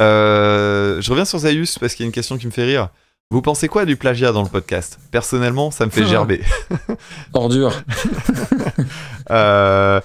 Euh, 0.00 1.00
je 1.02 1.10
reviens 1.10 1.24
sur 1.26 1.38
Zaius 1.38 1.78
parce 1.78 1.94
qu'il 1.94 2.04
y 2.04 2.06
a 2.06 2.08
une 2.08 2.12
question 2.12 2.38
qui 2.38 2.46
me 2.46 2.50
fait 2.52 2.64
rire. 2.64 2.88
Vous 3.30 3.40
pensez 3.42 3.68
quoi 3.68 3.84
du 3.84 3.96
plagiat 3.96 4.32
dans 4.32 4.42
le 4.42 4.48
podcast? 4.48 4.98
Personnellement, 5.10 5.70
ça 5.70 5.86
me 5.86 5.90
fait 5.90 6.04
gerber. 6.06 6.40
Ordure. 7.32 7.72
Euh, 9.30 10.00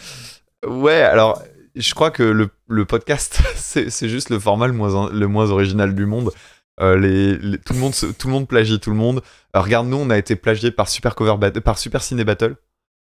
ouais, 0.66 1.02
alors 1.02 1.42
je 1.76 1.94
crois 1.94 2.12
que 2.12 2.24
le, 2.24 2.50
le 2.68 2.86
podcast, 2.86 3.42
c'est 3.56 3.90
c'est 3.90 4.10
juste 4.10 4.30
le 4.30 4.40
format 4.40 4.68
le 4.68 4.74
moins, 4.74 5.10
le 5.12 5.28
moins 5.28 5.50
original 5.50 5.94
du 5.96 6.06
monde. 6.06 6.32
Euh, 6.80 6.98
les, 6.98 7.38
les- 7.38 7.58
tout, 7.58 7.74
le 7.74 7.80
monde 7.80 7.94
tout 8.18 8.28
le 8.28 8.34
monde 8.34 8.48
plagie 8.48 8.80
tout 8.80 8.92
le 8.92 8.96
monde. 8.96 9.22
Euh, 9.56 9.62
regarde, 9.62 9.88
nous, 9.88 9.98
on 9.98 10.10
a 10.10 10.18
été 10.18 10.36
plagié 10.36 10.70
par 10.72 10.88
Super, 10.90 11.16
Cover 11.16 11.36
Bat- 11.38 11.60
par 11.62 11.78
Super 11.78 12.02
Ciné 12.04 12.24
Battle. 12.24 12.56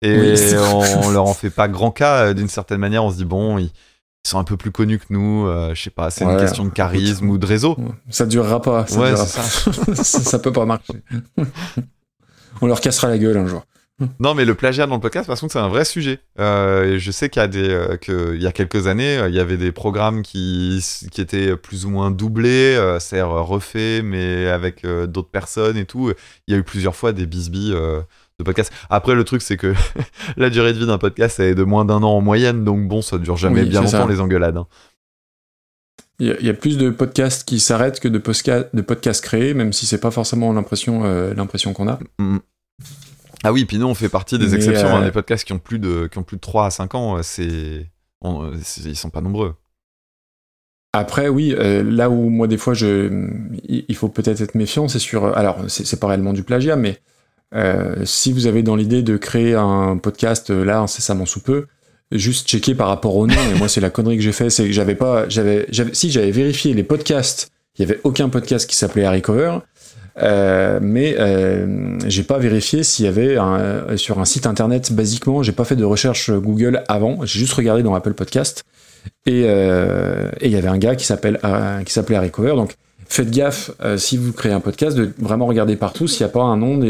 Et 0.00 0.16
Oui, 0.16 0.54
on, 1.02 1.10
leur 1.10 1.24
en 1.26 1.34
fait 1.34 1.50
pas 1.50 1.66
grand 1.66 1.90
cas 1.90 2.26
euh, 2.28 2.34
d'une 2.34 2.48
certaine 2.48 2.78
manière. 2.78 3.02
On 3.04 3.10
se 3.10 3.16
dit, 3.16 3.24
bon, 3.24 3.58
ils, 3.58 3.64
ils 4.24 4.28
sont 4.28 4.38
un 4.38 4.44
peu 4.44 4.56
plus 4.56 4.70
connus 4.70 4.98
que 5.00 5.06
nous. 5.10 5.46
euh, 5.48 5.74
je 5.74 5.82
sais 5.82 5.90
pas, 5.90 6.10
c'est 6.10 6.24
une 6.24 6.36
question 6.36 6.64
de 6.64 6.70
charisme 6.70 7.28
ou 7.30 7.36
de 7.38 7.46
réseau. 7.46 7.76
Ça 8.10 8.26
durera 8.26 8.62
pas. 8.62 8.86
Ça, 8.86 9.00
Ouais, 9.00 9.08
durera 9.08 9.24
pas. 9.24 9.94
ça. 10.04 10.20
ça 10.20 10.38
peut 10.38 10.52
pas 10.52 10.64
marcher. 10.66 11.02
On 12.60 12.66
leur 12.66 12.80
cassera 12.80 13.08
la 13.08 13.18
gueule 13.18 13.36
un 13.38 13.46
jour. 13.46 13.64
Non, 14.20 14.34
mais 14.34 14.44
le 14.44 14.54
plagiat 14.54 14.86
dans 14.86 14.94
le 14.94 15.00
podcast, 15.00 15.26
par 15.26 15.38
contre, 15.38 15.52
c'est 15.52 15.58
un 15.58 15.68
vrai 15.68 15.84
sujet. 15.84 16.20
Euh, 16.38 16.98
je 16.98 17.10
sais 17.10 17.28
qu'il 17.28 17.40
y 17.40 17.44
a 17.44 17.48
des, 17.48 17.68
euh, 17.68 17.96
que, 17.96 18.34
il 18.36 18.42
y 18.42 18.46
a 18.46 18.52
quelques 18.52 18.86
années, 18.86 19.18
euh, 19.18 19.28
il 19.28 19.34
y 19.34 19.40
avait 19.40 19.56
des 19.56 19.72
programmes 19.72 20.22
qui, 20.22 20.84
qui 21.10 21.20
étaient 21.20 21.56
plus 21.56 21.84
ou 21.84 21.90
moins 21.90 22.10
doublés, 22.12 22.76
euh, 22.76 22.98
euh, 23.12 23.24
refaits, 23.40 24.04
mais 24.04 24.46
avec 24.48 24.86
d'autres 24.86 25.30
personnes 25.30 25.76
et 25.76 25.84
tout. 25.84 26.12
Il 26.46 26.52
y 26.52 26.56
a 26.56 26.60
eu 26.60 26.62
plusieurs 26.64 26.94
fois 26.94 27.12
des 27.12 27.26
bisbis 27.26 27.70
de 27.72 28.44
podcasts. 28.44 28.72
Après, 28.88 29.16
le 29.16 29.24
truc, 29.24 29.42
c'est 29.42 29.56
que 29.56 29.74
la 30.36 30.48
durée 30.50 30.72
de 30.72 30.78
vie 30.78 30.86
d'un 30.86 30.98
podcast 30.98 31.40
est 31.40 31.56
de 31.56 31.64
moins 31.64 31.84
d'un 31.84 32.02
an 32.04 32.10
en 32.12 32.20
moyenne, 32.20 32.64
donc 32.64 32.86
bon, 32.86 33.02
ça 33.02 33.18
dure 33.18 33.36
jamais 33.36 33.62
Oui, 33.62 33.68
bien 33.68 33.84
c'est 33.86 33.96
longtemps 33.96 34.06
ça. 34.08 34.12
les 34.12 34.20
engueulades. 34.20 34.56
hein. 34.58 34.66
Il 36.20 36.36
y, 36.40 36.48
a- 36.50 36.54
plus 36.54 36.78
de 36.78 36.90
podcasts 36.90 37.46
qui 37.48 37.60
s'arrêtent 37.60 38.00
que 38.00 38.08
de, 38.08 38.18
podcasts 38.18 39.22
créés, 39.24 39.54
même 39.54 39.72
si 39.72 39.86
c'est 39.86 40.00
pas 40.00 40.10
forcément 40.10 40.52
l'impression 40.52 41.04
euh, 41.04 41.32
l'impression 41.34 41.72
qu'on 41.72 41.88
a. 41.88 41.98
Ah 43.44 43.52
oui, 43.52 43.64
puis 43.64 43.78
nous, 43.78 43.86
on 43.86 43.94
fait 43.94 44.08
partie 44.08 44.38
des 44.38 44.46
Mais, 44.48 44.54
exceptions. 44.54 44.88
euh, 44.88 44.94
hein, 44.96 45.04
les 45.04 45.12
podcasts 45.12 45.44
qui 45.44 45.52
ont 45.52 45.58
plus 45.58 45.78
de, 45.78 46.08
qui 46.10 46.18
ont 46.18 46.22
plus 46.24 46.36
de 46.36 46.40
3 46.40 46.66
à 46.66 46.70
5 46.70 46.94
ans, 46.94 47.16
euh, 47.18 47.22
c'est, 47.22 47.86
on- 48.20 48.42
euh, 48.44 48.52
c'est- 48.62 48.82
ils 48.84 48.96
sont 48.96 49.10
pas 49.10 49.20
nombreux. 49.20 49.54
Après, 50.92 51.28
oui, 51.28 51.54
euh, 51.56 51.82
là 51.82 52.08
où 52.08 52.30
moi 52.30 52.46
des 52.48 52.56
fois 52.56 52.72
je, 52.74 53.10
il 53.68 53.94
faut 53.94 54.08
peut-être 54.08 54.40
être 54.40 54.54
méfiant, 54.54 54.88
c'est 54.88 54.98
sur. 54.98 55.36
Alors, 55.36 55.58
c'est 55.68 56.00
pas 56.00 56.06
réellement 56.08 56.32
du 56.32 56.42
plagiat, 56.42 56.76
mais 56.76 56.98
euh, 57.54 58.04
si 58.04 58.32
vous 58.32 58.46
avez 58.46 58.62
dans 58.62 58.74
l'idée 58.74 59.02
de 59.02 59.16
créer 59.18 59.54
un 59.54 59.98
podcast 59.98 60.50
euh, 60.50 60.64
là 60.64 60.80
incessamment 60.80 61.26
sous 61.26 61.40
peu, 61.40 61.66
juste 62.10 62.48
checker 62.48 62.74
par 62.74 62.88
rapport 62.88 63.14
au 63.16 63.26
nom. 63.26 63.34
Et 63.54 63.58
moi, 63.58 63.68
c'est 63.68 63.82
la 63.82 63.90
connerie 63.90 64.16
que 64.16 64.22
j'ai 64.22 64.32
fait, 64.32 64.48
c'est 64.48 64.64
que 64.64 64.72
j'avais 64.72 64.94
pas, 64.94 65.28
j'avais, 65.28 65.66
si 65.92 66.10
j'avais 66.10 66.30
vérifié 66.30 66.72
les 66.72 66.84
podcasts, 66.84 67.50
il 67.78 67.82
y 67.82 67.84
avait 67.84 68.00
aucun 68.04 68.30
podcast 68.30 68.68
qui 68.68 68.74
s'appelait 68.74 69.04
Harry 69.04 69.20
Cover. 69.22 69.58
Euh, 70.20 70.78
mais 70.82 71.16
euh, 71.18 71.98
j'ai 72.06 72.22
pas 72.22 72.38
vérifié 72.38 72.82
s'il 72.82 73.04
y 73.04 73.08
avait 73.08 73.36
sur 73.96 74.18
un 74.18 74.24
site 74.24 74.46
internet 74.46 74.92
basiquement 74.92 75.42
j'ai 75.42 75.52
pas 75.52 75.64
fait 75.64 75.76
de 75.76 75.84
recherche 75.84 76.30
Google 76.30 76.82
avant. 76.88 77.24
J'ai 77.24 77.38
juste 77.38 77.54
regardé 77.54 77.82
dans 77.82 77.94
Apple 77.94 78.14
Podcast. 78.14 78.64
Et 79.26 79.44
euh, 79.46 80.30
il 80.42 80.50
y 80.50 80.56
avait 80.56 80.68
un 80.68 80.78
gars 80.78 80.96
qui 80.96 81.06
s'appelle 81.06 81.38
euh, 81.44 81.82
qui 81.82 81.92
s'appelait 81.92 82.16
Harry 82.16 82.30
Cover. 82.30 82.54
Donc 82.56 82.74
faites 83.08 83.30
gaffe 83.30 83.70
si 83.96 84.16
vous 84.16 84.32
créez 84.32 84.52
un 84.52 84.60
podcast 84.60 84.96
de 84.96 85.10
vraiment 85.18 85.46
regarder 85.46 85.76
partout 85.76 86.06
s'il 86.06 86.24
n'y 86.24 86.30
a 86.30 86.32
pas 86.32 86.42
un 86.42 86.56
nom 86.56 86.80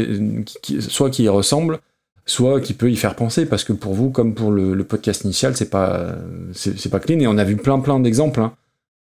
soit 0.79 1.09
qui 1.09 1.23
y 1.23 1.29
ressemble 1.29 1.79
soit 2.25 2.61
qui 2.61 2.73
peut 2.73 2.91
y 2.91 2.95
faire 2.95 3.15
penser. 3.15 3.45
Parce 3.45 3.63
que 3.63 3.73
pour 3.73 3.93
vous 3.93 4.09
comme 4.09 4.33
pour 4.33 4.51
le, 4.51 4.83
podcast 4.83 5.23
initial 5.23 5.55
c'est 5.55 5.69
pas 5.69 6.15
c'est 6.53 6.89
pas 6.89 6.99
clean. 6.99 7.19
Et 7.19 7.27
on 7.27 7.37
a 7.37 7.43
vu 7.43 7.55
plein 7.55 7.79
plein 7.79 7.99
d'exemples 7.99 8.41
hein. 8.41 8.53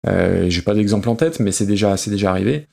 Euh, 0.07 0.45
j'ai 0.49 0.61
pas 0.61 0.76
d'exemple 0.76 1.10
en 1.10 1.15
tête 1.15 1.39
mais 1.39 1.52
c'est 1.52 1.65
déjà 1.65 1.97
c'est 1.97 2.11
déjà 2.11 2.30
arrivé 2.30 2.68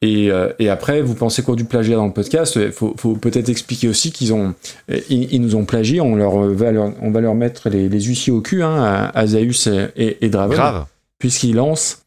et, 0.00 0.30
euh, 0.30 0.52
et 0.58 0.68
après, 0.68 1.02
vous 1.02 1.14
pensez 1.14 1.42
quoi 1.42 1.56
du 1.56 1.64
plagiat 1.64 1.96
dans 1.96 2.06
le 2.06 2.12
podcast? 2.12 2.56
Il 2.56 2.72
faut, 2.72 2.94
faut 2.96 3.14
peut-être 3.14 3.48
expliquer 3.48 3.88
aussi 3.88 4.12
qu'ils 4.12 4.32
ont, 4.32 4.54
euh, 4.90 5.00
ils, 5.10 5.32
ils 5.32 5.40
nous 5.40 5.56
ont 5.56 5.64
plagié. 5.64 6.00
On 6.00 6.14
leur 6.14 6.38
va 6.38 6.70
leur, 6.70 6.92
on 7.00 7.10
va 7.10 7.20
leur 7.20 7.34
mettre 7.34 7.68
les, 7.68 7.88
les 7.88 8.00
huissiers 8.00 8.32
au 8.32 8.40
cul, 8.40 8.62
hein, 8.62 8.76
à, 8.76 9.18
à 9.18 9.26
Zaius 9.26 9.66
et, 9.66 9.88
et, 9.96 10.24
et 10.24 10.28
Draven, 10.28 10.56
Grave. 10.56 10.86
puisqu'ils 11.18 11.56
lancent 11.56 12.02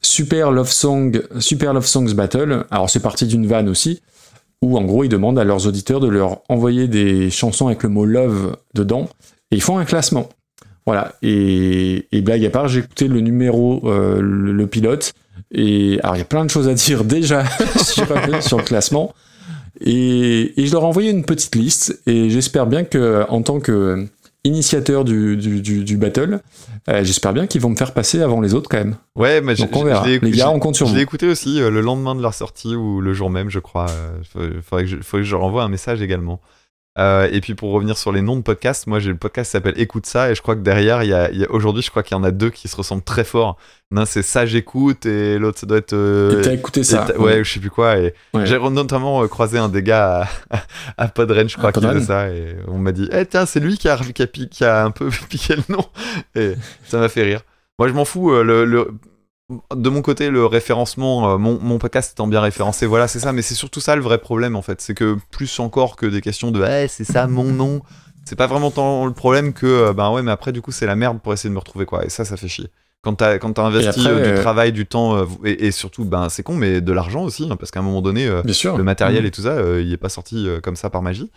Super 0.00 0.52
Love 0.52 0.70
Song, 0.70 1.22
Super 1.40 1.74
Love 1.74 1.86
Songs 1.86 2.14
Battle. 2.14 2.64
Alors 2.70 2.88
c'est 2.88 3.00
parti 3.02 3.26
d'une 3.26 3.46
vanne 3.46 3.68
aussi, 3.68 4.00
où 4.62 4.78
en 4.78 4.84
gros 4.84 5.04
ils 5.04 5.10
demandent 5.10 5.38
à 5.38 5.44
leurs 5.44 5.66
auditeurs 5.66 6.00
de 6.00 6.08
leur 6.08 6.40
envoyer 6.48 6.88
des 6.88 7.30
chansons 7.30 7.66
avec 7.66 7.82
le 7.82 7.88
mot 7.88 8.06
love 8.06 8.56
dedans, 8.74 9.08
et 9.50 9.56
ils 9.56 9.62
font 9.62 9.78
un 9.78 9.84
classement. 9.84 10.28
Voilà. 10.86 11.14
Et, 11.22 12.06
et 12.12 12.20
blague 12.20 12.44
à 12.44 12.50
part, 12.50 12.68
j'ai 12.68 12.80
écouté 12.80 13.08
le 13.08 13.20
numéro, 13.20 13.80
euh, 13.84 14.20
le, 14.20 14.52
le 14.52 14.66
pilote. 14.66 15.14
Et 15.52 15.98
alors, 16.02 16.16
il 16.16 16.20
y 16.20 16.22
a 16.22 16.26
plein 16.26 16.44
de 16.44 16.50
choses 16.50 16.68
à 16.68 16.74
dire 16.74 17.04
déjà 17.04 17.44
sur, 17.82 18.06
le 18.06 18.62
classement. 18.62 19.14
Et, 19.80 20.60
et 20.60 20.66
je 20.66 20.72
leur 20.72 20.82
ai 20.82 20.86
envoyé 20.86 21.10
une 21.10 21.24
petite 21.24 21.54
liste. 21.54 22.00
Et 22.06 22.30
j'espère 22.30 22.66
bien 22.66 22.84
que, 22.84 23.24
en 23.28 23.42
tant 23.42 23.60
que 23.60 24.06
initiateurs 24.44 25.04
du, 25.04 25.36
du, 25.36 25.60
du, 25.62 25.84
du 25.84 25.96
battle. 25.96 26.40
Euh, 26.88 27.02
J'espère 27.02 27.32
bien 27.32 27.46
qu'ils 27.46 27.62
vont 27.62 27.70
me 27.70 27.76
faire 27.76 27.94
passer 27.94 28.20
avant 28.20 28.40
les 28.40 28.54
autres 28.54 28.68
quand 28.68 28.76
même. 28.76 28.96
Ouais, 29.16 29.40
mais 29.40 29.54
Donc 29.54 29.74
on 29.74 29.84
verra. 29.84 30.06
Les 30.06 30.30
gars, 30.30 30.50
on 30.50 30.58
compte 30.58 30.76
sur 30.76 30.86
Je 30.86 30.90
vous. 30.92 30.96
l'ai 30.96 31.02
écouté 31.02 31.26
aussi 31.26 31.60
euh, 31.60 31.70
le 31.70 31.80
lendemain 31.80 32.14
de 32.14 32.20
leur 32.20 32.34
sortie 32.34 32.76
ou 32.76 33.00
le 33.00 33.14
jour 33.14 33.30
même, 33.30 33.48
je 33.48 33.58
crois. 33.58 33.86
Il 34.38 34.60
faudrait, 34.62 34.84
que 34.84 34.90
je, 34.90 34.96
faudrait 34.98 35.22
que 35.22 35.28
je 35.28 35.34
renvoie 35.34 35.64
un 35.64 35.68
message 35.68 36.02
également. 36.02 36.40
Euh, 36.96 37.28
et 37.32 37.40
puis 37.40 37.56
pour 37.56 37.72
revenir 37.72 37.98
sur 37.98 38.12
les 38.12 38.22
noms 38.22 38.36
de 38.36 38.42
podcasts, 38.42 38.86
moi 38.86 39.00
j'ai 39.00 39.10
le 39.10 39.16
podcast 39.16 39.48
qui 39.48 39.52
s'appelle 39.52 39.74
Écoute 39.78 40.06
ça 40.06 40.30
et 40.30 40.36
je 40.36 40.42
crois 40.42 40.54
que 40.54 40.60
derrière, 40.60 41.02
il 41.02 41.08
y 41.08 41.12
a, 41.12 41.28
aujourd'hui, 41.50 41.82
je 41.82 41.90
crois 41.90 42.04
qu'il 42.04 42.16
y 42.16 42.20
en 42.20 42.22
a 42.22 42.30
deux 42.30 42.50
qui 42.50 42.68
se 42.68 42.76
ressemblent 42.76 43.02
très 43.02 43.24
fort. 43.24 43.56
L'un 43.90 44.04
c'est 44.06 44.22
ça 44.22 44.46
j'écoute 44.46 45.04
et 45.04 45.36
l'autre 45.40 45.58
ça 45.58 45.66
doit 45.66 45.78
être. 45.78 45.92
euh, 45.92 46.38
Et 46.38 46.42
T'as 46.42 46.52
écouté 46.52 46.84
ça 46.84 47.04
t'as- 47.08 47.18
ouais, 47.18 47.42
je 47.42 47.52
sais 47.52 47.58
plus 47.58 47.70
quoi. 47.70 47.98
Et 47.98 48.14
Ouais. 48.32 48.46
j'ai 48.46 48.58
notamment 48.58 49.24
euh, 49.24 49.26
croisé 49.26 49.58
un 49.58 49.68
des 49.68 49.82
gars 49.82 50.28
à, 50.50 50.58
à 50.96 51.08
Podren, 51.08 51.48
je 51.48 51.56
crois, 51.56 51.72
qui 51.72 51.80
faisait 51.80 52.00
ça. 52.00 52.28
Et 52.30 52.54
on 52.68 52.78
m'a 52.78 52.92
dit, 52.92 53.08
eh 53.12 53.26
tiens, 53.26 53.44
c'est 53.46 53.58
lui 53.60 53.76
qui 53.76 53.88
a, 53.88 53.96
qui, 53.96 54.22
a, 54.22 54.26
pi- 54.28 54.48
qui 54.48 54.64
a 54.64 54.84
un 54.84 54.90
peu 54.92 55.08
piqué 55.28 55.56
le 55.56 55.62
nom. 55.74 55.84
Et 56.36 56.54
ça 56.86 56.98
m'a 56.98 57.08
fait 57.08 57.22
rire. 57.24 57.40
Moi, 57.78 57.88
je 57.88 57.92
m'en 57.92 58.04
fous. 58.04 58.30
euh, 58.30 58.44
le, 58.44 58.64
le- 58.64 58.88
de 59.74 59.88
mon 59.90 60.00
côté, 60.02 60.30
le 60.30 60.46
référencement, 60.46 61.32
euh, 61.34 61.38
mon, 61.38 61.58
mon 61.60 61.78
podcast 61.78 62.12
étant 62.12 62.26
bien 62.26 62.40
référencé, 62.40 62.86
voilà, 62.86 63.08
c'est 63.08 63.18
ça. 63.20 63.32
Mais 63.32 63.42
c'est 63.42 63.54
surtout 63.54 63.80
ça 63.80 63.94
le 63.96 64.02
vrai 64.02 64.18
problème, 64.18 64.56
en 64.56 64.62
fait. 64.62 64.80
C'est 64.80 64.94
que 64.94 65.18
plus 65.30 65.58
encore 65.60 65.96
que 65.96 66.06
des 66.06 66.20
questions 66.20 66.50
de, 66.50 66.64
eh, 66.64 66.88
c'est 66.88 67.04
ça 67.04 67.26
mon 67.26 67.44
nom. 67.44 67.82
C'est 68.24 68.36
pas 68.36 68.46
vraiment 68.46 68.70
tant 68.70 69.04
le 69.04 69.12
problème 69.12 69.52
que, 69.52 69.92
ben 69.92 70.10
ouais, 70.10 70.22
mais 70.22 70.30
après, 70.30 70.50
du 70.52 70.62
coup, 70.62 70.72
c'est 70.72 70.86
la 70.86 70.96
merde 70.96 71.20
pour 71.20 71.34
essayer 71.34 71.50
de 71.50 71.54
me 71.54 71.58
retrouver, 71.58 71.84
quoi. 71.84 72.06
Et 72.06 72.08
ça, 72.08 72.24
ça 72.24 72.38
fait 72.38 72.48
chier. 72.48 72.68
Quand 73.02 73.16
t'as 73.16 73.36
quand 73.36 73.58
investi 73.58 74.00
après, 74.00 74.12
euh, 74.14 74.34
du 74.36 74.40
travail, 74.40 74.72
du 74.72 74.86
temps, 74.86 75.14
euh, 75.14 75.26
et, 75.44 75.66
et 75.66 75.70
surtout, 75.72 76.06
ben 76.06 76.30
c'est 76.30 76.42
con, 76.42 76.54
mais 76.54 76.80
de 76.80 76.90
l'argent 76.90 77.22
aussi, 77.22 77.46
hein, 77.50 77.56
parce 77.56 77.70
qu'à 77.70 77.80
un 77.80 77.82
moment 77.82 78.00
donné, 78.00 78.26
euh, 78.26 78.40
Bien 78.42 78.54
sûr. 78.54 78.78
le 78.78 78.82
matériel 78.82 79.24
Mm. 79.24 79.26
et 79.26 79.30
tout 79.30 79.42
ça, 79.42 79.56
il 79.78 79.92
est 79.92 79.98
pas 79.98 80.08
sorti 80.08 80.48
comme 80.62 80.74
ça 80.76 80.88
par 80.88 81.02
magie. 81.02 81.30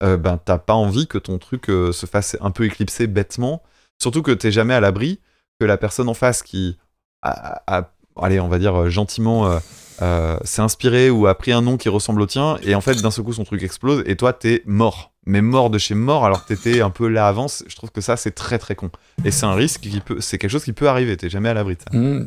Ben 0.00 0.36
t'as 0.44 0.58
pas 0.58 0.74
envie 0.74 1.06
que 1.06 1.16
ton 1.18 1.38
truc 1.38 1.66
se 1.66 2.06
fasse 2.06 2.36
un 2.40 2.50
peu 2.50 2.64
éclipser 2.64 3.06
bêtement. 3.06 3.62
Surtout 4.02 4.22
que 4.22 4.32
t'es 4.32 4.50
jamais 4.50 4.74
à 4.74 4.80
l'abri 4.80 5.20
que 5.60 5.64
la 5.64 5.76
personne 5.76 6.08
en 6.08 6.14
face 6.14 6.42
qui 6.42 6.76
a, 7.22 7.90
allez, 8.20 8.40
on 8.40 8.48
va 8.48 8.58
dire 8.58 8.74
euh, 8.74 8.90
gentiment, 8.90 9.46
euh, 9.46 9.58
euh, 10.02 10.36
s'est 10.44 10.62
inspiré 10.62 11.10
ou 11.10 11.26
a 11.26 11.34
pris 11.34 11.52
un 11.52 11.62
nom 11.62 11.76
qui 11.76 11.88
ressemble 11.88 12.20
au 12.20 12.26
tien, 12.26 12.56
et 12.62 12.74
en 12.74 12.80
fait 12.80 13.00
d'un 13.00 13.10
seul 13.10 13.24
coup 13.24 13.32
son 13.32 13.44
truc 13.44 13.62
explose, 13.62 14.02
et 14.06 14.16
toi 14.16 14.32
t'es 14.32 14.62
mort. 14.66 15.10
Mais 15.24 15.40
mort 15.40 15.70
de 15.70 15.78
chez 15.78 15.94
mort 15.94 16.24
alors 16.24 16.44
que 16.44 16.52
t'étais 16.52 16.80
un 16.80 16.90
peu 16.90 17.06
là 17.06 17.28
avant, 17.28 17.46
je 17.48 17.76
trouve 17.76 17.92
que 17.92 18.00
ça 18.00 18.16
c'est 18.16 18.32
très 18.32 18.58
très 18.58 18.74
con. 18.74 18.90
Et 19.24 19.30
c'est 19.30 19.46
un 19.46 19.54
risque 19.54 19.82
qui 19.82 20.00
peut, 20.00 20.20
c'est 20.20 20.36
quelque 20.36 20.50
chose 20.50 20.64
qui 20.64 20.72
peut 20.72 20.88
arriver, 20.88 21.16
t'es 21.16 21.30
jamais 21.30 21.48
à 21.48 21.54
l'abri 21.54 21.76
de 21.76 21.80
ça. 21.82 21.96
Mm. 21.96 22.26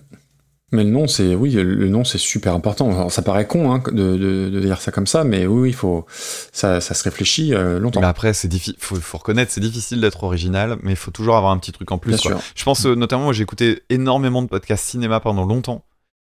Mais 0.76 0.84
le 0.84 0.90
nom, 0.92 1.08
c'est 1.08 1.34
oui, 1.36 1.52
le 1.52 1.88
nom, 1.88 2.04
c'est 2.04 2.18
super 2.18 2.54
important. 2.54 2.92
Alors, 2.92 3.12
ça 3.12 3.22
paraît 3.22 3.48
con 3.48 3.74
hein, 3.74 3.82
de, 3.88 4.18
de, 4.18 4.50
de 4.50 4.60
dire 4.60 4.82
ça 4.82 4.92
comme 4.92 5.08
ça, 5.08 5.24
mais 5.24 5.48
oui, 5.48 5.70
il 5.70 5.74
faut 5.74 6.06
ça, 6.52 6.82
ça 6.82 6.94
se 6.94 7.04
réfléchit 7.04 7.54
euh, 7.54 7.80
longtemps. 7.80 8.02
Mais 8.02 8.08
après, 8.08 8.34
c'est 8.34 8.48
difficile, 8.48 8.76
faut, 8.80 8.96
faut 8.96 9.18
reconnaître, 9.18 9.52
c'est 9.52 9.62
difficile 9.62 10.02
d'être 10.02 10.24
original, 10.24 10.78
mais 10.84 10.92
il 10.92 10.98
faut 10.98 11.12
toujours 11.12 11.38
avoir 11.38 11.52
un 11.52 11.58
petit 11.58 11.72
truc 11.72 11.92
en 11.92 11.98
plus. 11.98 12.20
Quoi. 12.22 12.38
Je 12.56 12.64
pense 12.64 12.86
euh, 12.86 12.96
notamment, 12.96 13.32
j'ai 13.32 13.44
écouté 13.44 13.84
énormément 13.90 14.42
de 14.42 14.48
podcasts 14.48 14.86
cinéma 14.86 15.20
pendant 15.20 15.46
longtemps. 15.46 15.86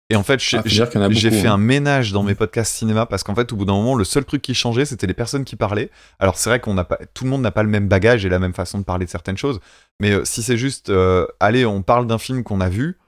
Et 0.08 0.14
en 0.14 0.22
fait, 0.22 0.38
j'ai 0.38 0.58
Ah, 0.58 0.62
fait 0.62 1.46
hein. 1.48 1.54
un 1.54 1.58
ménage 1.58 2.12
dans 2.12 2.22
mes 2.22 2.36
podcasts 2.36 2.72
cinéma 2.76 3.06
parce 3.06 3.24
qu'en 3.24 3.34
fait, 3.34 3.52
au 3.52 3.56
bout 3.56 3.64
d'un 3.64 3.72
moment, 3.72 3.96
le 3.96 4.04
seul 4.04 4.24
truc 4.24 4.40
qui 4.40 4.54
changeait, 4.54 4.84
c'était 4.84 5.08
les 5.08 5.14
personnes 5.14 5.44
qui 5.44 5.56
parlaient. 5.56 5.90
Alors, 6.20 6.38
c'est 6.38 6.48
vrai 6.48 6.60
qu'on 6.60 6.74
n'a 6.74 6.84
pas, 6.84 6.98
tout 7.12 7.24
le 7.24 7.30
monde 7.30 7.42
n'a 7.42 7.50
pas 7.50 7.64
le 7.64 7.68
même 7.68 7.88
bagage 7.88 8.24
et 8.24 8.28
la 8.28 8.38
même 8.38 8.54
façon 8.54 8.78
de 8.78 8.84
parler 8.84 9.04
de 9.04 9.10
certaines 9.10 9.36
choses. 9.36 9.58
Mais 9.98 10.12
euh, 10.12 10.24
si 10.24 10.44
c'est 10.44 10.56
juste, 10.56 10.90
euh, 10.90 11.26
allez, 11.40 11.66
on 11.66 11.82
parle 11.82 12.06
d'un 12.06 12.18
film 12.18 12.44
qu'on 12.44 12.60
a 12.60 12.68
vu. 12.68 12.98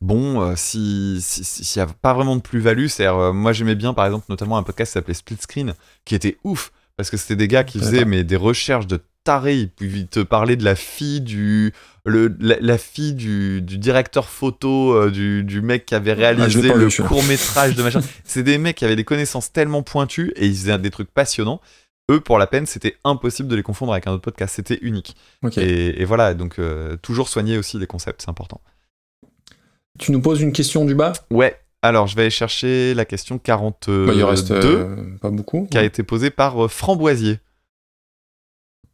Bon, 0.00 0.40
euh, 0.42 0.52
si 0.56 1.18
si- 1.20 1.42
si- 1.44 1.64
s'il 1.64 1.82
n'y 1.82 1.88
a 1.88 1.92
pas 2.02 2.12
vraiment 2.14 2.36
de 2.36 2.42
plus-value, 2.42 2.86
c'est 2.88 3.06
euh, 3.06 3.32
moi 3.32 3.52
j'aimais 3.52 3.74
bien 3.74 3.94
par 3.94 4.04
exemple 4.06 4.26
notamment 4.28 4.58
un 4.58 4.62
podcast 4.62 4.90
qui 4.90 4.94
s'appelait 4.94 5.14
Split 5.14 5.38
Screen, 5.40 5.74
qui 6.04 6.14
était 6.14 6.36
ouf 6.44 6.70
parce 6.96 7.10
que 7.10 7.16
c'était 7.16 7.36
des 7.36 7.48
gars 7.48 7.64
qui 7.64 7.78
faisaient 7.78 8.04
mais 8.04 8.24
des 8.24 8.36
recherches 8.36 8.86
de 8.86 9.00
tarés. 9.24 9.56
Ils 9.58 9.70
pouvaient 9.70 10.04
te 10.04 10.20
parler 10.20 10.56
de 10.56 10.64
la 10.64 10.76
fille 10.76 11.20
du 11.22 11.72
le, 12.04 12.34
la, 12.40 12.56
la 12.60 12.78
fille 12.78 13.14
du, 13.14 13.62
du 13.62 13.78
directeur 13.78 14.28
photo 14.28 14.92
euh, 14.94 15.10
du, 15.10 15.42
du 15.44 15.60
mec 15.62 15.86
qui 15.86 15.94
avait 15.94 16.12
Ah, 16.12 16.14
réalisé 16.14 16.60
le 16.78 16.84
court 17.08 17.24
métrage 17.24 17.74
de 17.74 17.82
machin. 17.82 18.00
C'est 18.24 18.42
des 18.44 18.58
mecs 18.58 18.76
qui 18.76 18.84
avaient 18.84 18.96
des 18.96 19.04
connaissances 19.04 19.50
tellement 19.52 19.82
pointues 19.82 20.32
et 20.36 20.46
ils 20.46 20.54
faisaient 20.54 20.78
des 20.78 20.90
trucs 20.90 21.10
passionnants. 21.10 21.60
Eux, 22.08 22.20
pour 22.20 22.38
la 22.38 22.46
peine, 22.46 22.66
c'était 22.66 22.96
impossible 23.02 23.48
de 23.48 23.56
les 23.56 23.64
confondre 23.64 23.92
avec 23.92 24.06
un 24.06 24.12
autre 24.12 24.22
podcast. 24.22 24.54
C'était 24.54 24.78
unique. 24.82 25.16
Et, 25.60 26.00
et 26.02 26.04
voilà, 26.04 26.34
donc 26.34 26.60
euh, 26.60 26.96
toujours 27.02 27.28
soigner 27.28 27.58
aussi 27.58 27.78
les 27.80 27.88
concepts, 27.88 28.22
c'est 28.22 28.28
important. 28.28 28.60
Tu 29.98 30.12
nous 30.12 30.20
poses 30.20 30.40
une 30.40 30.52
question 30.52 30.84
du 30.84 30.94
bas? 30.94 31.12
Ouais. 31.30 31.58
Alors, 31.82 32.06
je 32.06 32.16
vais 32.16 32.22
aller 32.22 32.30
chercher 32.30 32.94
la 32.94 33.04
question 33.04 33.38
42 33.38 34.06
Bah, 34.06 34.12
Il 34.14 34.24
reste 34.24 34.50
euh, 34.50 34.96
pas 35.20 35.30
beaucoup. 35.30 35.66
qui 35.70 35.78
a 35.78 35.84
été 35.84 36.02
posée 36.02 36.30
par 36.30 36.64
euh, 36.64 36.68
Framboisier. 36.68 37.38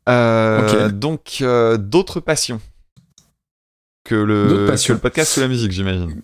Euh. 0.09 0.89
Donc, 0.91 1.39
euh, 1.43 1.77
d'autres 1.77 2.21
passions 2.21 2.61
que 4.05 4.15
le, 4.17 4.67
que 4.77 4.93
le 4.93 4.99
podcast 4.99 5.37
ou 5.37 5.41
la 5.41 5.49
musique, 5.49 5.71
j'imagine. 5.73 6.23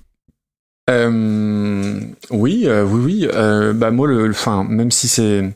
Euh, 0.91 2.01
oui, 2.31 2.65
euh, 2.67 2.85
oui, 2.85 3.01
oui. 3.05 3.29
euh, 3.33 3.73
bah 3.73 3.91
moi, 3.91 4.09
le, 4.09 4.29
enfin, 4.31 4.65
même 4.65 4.91
si 4.91 5.07
c'est 5.09 5.55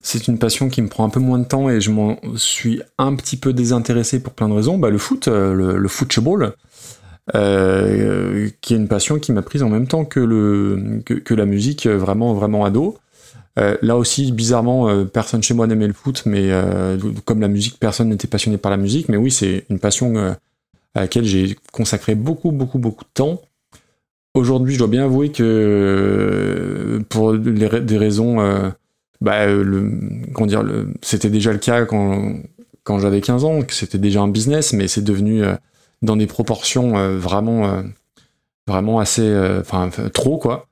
c'est 0.00 0.28
une 0.28 0.38
passion 0.38 0.68
qui 0.68 0.80
me 0.80 0.88
prend 0.88 1.04
un 1.04 1.10
peu 1.10 1.18
moins 1.20 1.38
de 1.40 1.44
temps 1.44 1.68
et 1.68 1.80
je 1.80 1.90
m'en 1.90 2.16
suis 2.36 2.80
un 2.98 3.14
petit 3.16 3.36
peu 3.36 3.52
désintéressé 3.52 4.22
pour 4.22 4.32
plein 4.32 4.48
de 4.48 4.54
raisons, 4.54 4.78
bah 4.78 4.90
le 4.90 4.98
foot, 4.98 5.26
le, 5.26 5.76
le 5.76 5.88
football, 5.88 6.54
euh, 7.34 8.48
qui 8.60 8.74
est 8.74 8.76
une 8.76 8.88
passion 8.88 9.18
qui 9.18 9.32
m'a 9.32 9.42
prise 9.42 9.62
en 9.62 9.68
même 9.68 9.86
temps 9.86 10.04
que 10.04 10.20
le 10.20 11.02
que, 11.04 11.34
la 11.34 11.46
musique, 11.46 11.86
euh, 11.86 11.96
vraiment 11.96 12.34
vraiment 12.34 12.64
ado. 12.64 12.96
Euh, 13.58 13.76
là 13.82 13.96
aussi, 13.96 14.32
bizarrement, 14.32 14.88
euh, 14.88 15.04
personne 15.04 15.42
chez 15.42 15.52
moi 15.52 15.66
n'aimait 15.66 15.88
le 15.88 15.92
foot, 15.92 16.22
mais 16.26 16.50
comme 17.24 17.40
la 17.40 17.48
musique, 17.48 17.78
personne 17.78 18.08
n'était 18.08 18.28
passionné 18.28 18.56
par 18.56 18.70
la 18.70 18.76
musique. 18.76 19.08
Mais 19.08 19.16
oui, 19.16 19.30
c'est 19.30 19.64
une 19.68 19.78
passion 19.78 20.16
à 20.94 21.00
laquelle 21.00 21.24
j'ai 21.24 21.56
consacré 21.72 22.14
beaucoup, 22.14 22.52
beaucoup, 22.52 22.78
beaucoup 22.78 23.04
de 23.04 23.10
temps. 23.12 23.42
Aujourd'hui, 24.34 24.74
je 24.74 24.78
dois 24.78 24.88
bien 24.88 25.04
avouer 25.04 25.32
que 25.32 27.02
pour 27.08 27.36
des 27.36 27.98
raisons, 27.98 28.38
bah, 29.20 29.46
comment 30.34 30.46
dire, 30.46 30.64
c'était 31.02 31.30
déjà 31.30 31.52
le 31.52 31.58
cas 31.58 31.84
quand, 31.84 32.34
quand 32.84 33.00
j'avais 33.00 33.20
15 33.20 33.44
ans, 33.44 33.62
que 33.62 33.74
c'était 33.74 33.98
déjà 33.98 34.20
un 34.20 34.28
business, 34.28 34.72
mais 34.72 34.86
c'est 34.86 35.02
devenu 35.02 35.42
dans 36.02 36.16
des 36.16 36.26
proportions 36.26 36.96
euh, 36.96 37.18
vraiment, 37.18 37.66
euh, 37.66 37.82
vraiment 38.66 39.00
assez, 39.00 39.22
euh, 39.22 39.60
enfin, 39.60 39.90
trop 40.12 40.38
quoi. 40.38 40.66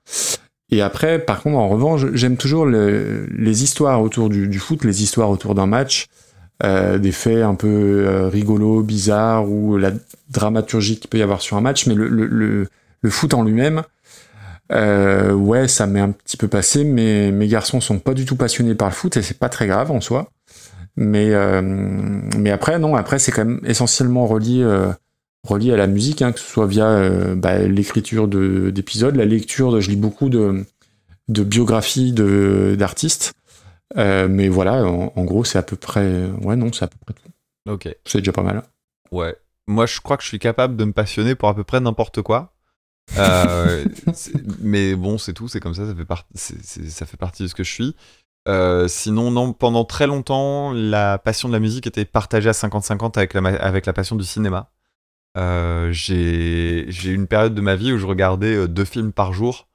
Et 0.71 0.83
après, 0.83 1.19
par 1.19 1.43
contre, 1.43 1.57
en 1.57 1.69
revanche, 1.69 2.07
j'aime 2.15 2.37
toujours 2.37 2.67
le- 2.67 3.27
les 3.27 3.63
histoires 3.63 4.03
autour 4.03 4.29
du, 4.29 4.59
foot, 4.59 4.85
les 4.85 5.03
histoires 5.03 5.31
autour 5.31 5.55
d'un 5.55 5.67
match, 5.67 6.07
des 6.63 7.13
faits 7.13 7.43
un 7.43 7.55
peu 7.55 8.29
rigolos, 8.33 8.83
bizarres, 8.83 9.49
ou 9.49 9.77
la 9.77 9.93
dramaturgie 10.31 10.99
qu'il 10.99 11.09
peut 11.09 11.19
y 11.19 11.23
avoir 11.23 11.41
sur 11.41 11.57
un 11.57 11.61
match, 11.61 11.87
mais 11.87 11.95
le, 11.95 12.09
le, 12.09 12.67
le, 13.03 13.11
foot 13.11 13.33
en 13.35 13.45
lui-même, 13.45 13.83
ouais, 14.73 15.69
ça 15.69 15.87
m'est 15.87 16.01
un 16.01 16.11
petit 16.11 16.37
peu 16.37 16.49
passé, 16.49 16.83
mais 16.83 17.31
mes 17.31 17.47
garçons 17.47 17.81
sont 17.81 18.01
pas 18.01 18.15
du 18.15 18.25
tout 18.25 18.37
passionnés 18.37 18.75
par 18.75 18.89
le 18.89 18.95
foot, 18.95 19.17
et 19.17 19.23
c'est 19.23 19.39
pas 19.39 19.49
très 19.49 19.69
grave 19.69 19.93
en 19.93 20.01
soi. 20.01 20.31
Mais, 20.97 21.31
mais 21.63 22.51
après, 22.51 22.81
non, 22.81 22.97
après, 22.97 23.21
c'est 23.21 23.31
quand 23.31 23.45
même 23.45 23.61
essentiellement 23.65 24.27
relié, 24.27 24.65
relié 25.47 25.73
à 25.73 25.77
la 25.77 25.87
musique, 25.87 26.21
hein, 26.23 26.33
que 26.33 26.41
ce 26.41 26.47
soit 26.51 26.67
via 26.67 26.87
euh, 26.87 27.35
bah, 27.35 27.59
l'écriture 27.59 28.29
de- 28.29 28.71
d'épisodes, 28.71 29.17
la 29.17 29.25
lecture, 29.25 29.73
de, 29.73 29.81
je 29.81 29.91
lis 29.91 29.97
beaucoup 29.97 30.29
de, 30.29 30.65
de 31.29 31.43
biographies 31.43 32.13
d'artistes. 32.13 33.33
Euh, 33.97 34.29
mais 34.29 34.49
voilà, 34.49 34.85
en, 34.85 35.13
en 35.15 35.25
gros, 35.25 35.45
c'est 35.45 35.59
à 35.59 35.63
peu 35.63 35.77
près. 35.77 36.27
Ouais, 36.43 36.57
non, 36.57 36.73
c'est 36.73 36.85
à 36.85 36.89
peu 36.89 36.97
près 37.05 37.15
tout. 37.15 37.71
Ok. 37.73 37.89
C'est 38.05 38.19
déjà 38.19 38.33
pas 38.33 38.43
mal. 38.43 38.63
Ouais. 39.13 39.35
Moi, 39.69 39.87
je 39.87 40.01
crois 40.01 40.17
que 40.17 40.23
je 40.23 40.29
suis 40.29 40.39
capable 40.39 40.77
de 40.77 40.85
me 40.85 40.93
passionner 40.93 41.35
pour 41.35 41.49
à 41.49 41.55
peu 41.55 41.65
près 41.65 41.81
n'importe 41.81 42.23
quoi. 42.23 42.53
Euh, 43.19 43.85
mais 44.61 44.95
bon, 44.97 45.19
c'est 45.19 45.33
tout, 45.33 45.49
c'est 45.49 45.61
comme 45.61 45.75
ça, 45.75 45.87
ça 45.87 45.95
fait, 45.95 46.05
part- 46.05 46.27
c'est- 46.35 46.63
c'est- 46.63 46.89
ça 46.91 47.07
fait 47.07 47.17
partie 47.17 47.43
de 47.45 47.49
ce 47.49 47.55
que 47.55 47.63
je 47.65 47.73
suis. 47.73 47.97
Euh, 48.49 48.87
sinon, 48.89 49.31
non, 49.33 49.53
pendant 49.53 49.85
très 49.85 50.07
longtemps, 50.07 50.73
la 50.73 51.19
passion 51.19 51.49
de 51.49 51.53
la 51.53 51.59
musique 51.61 51.87
était 51.87 52.05
partagée 52.05 52.49
à 52.49 52.53
50-50 52.53 53.17
avec 53.19 53.35
la, 53.35 53.41
ma- 53.41 53.57
avec 53.57 53.87
la 53.87 53.93
passion 53.93 54.15
du 54.17 54.25
cinéma. 54.25 54.71
Euh, 55.37 55.93
J'ai 55.93 56.87
eu 56.89 57.15
une 57.15 57.27
période 57.27 57.55
de 57.55 57.61
ma 57.61 57.77
vie 57.77 57.93
où 57.93 57.99
je 57.99 58.07
regardais 58.07 58.55
euh, 58.57 58.69
deux 58.69 58.85
films 58.85 59.13
par 59.13 59.33
jour, 59.33 59.69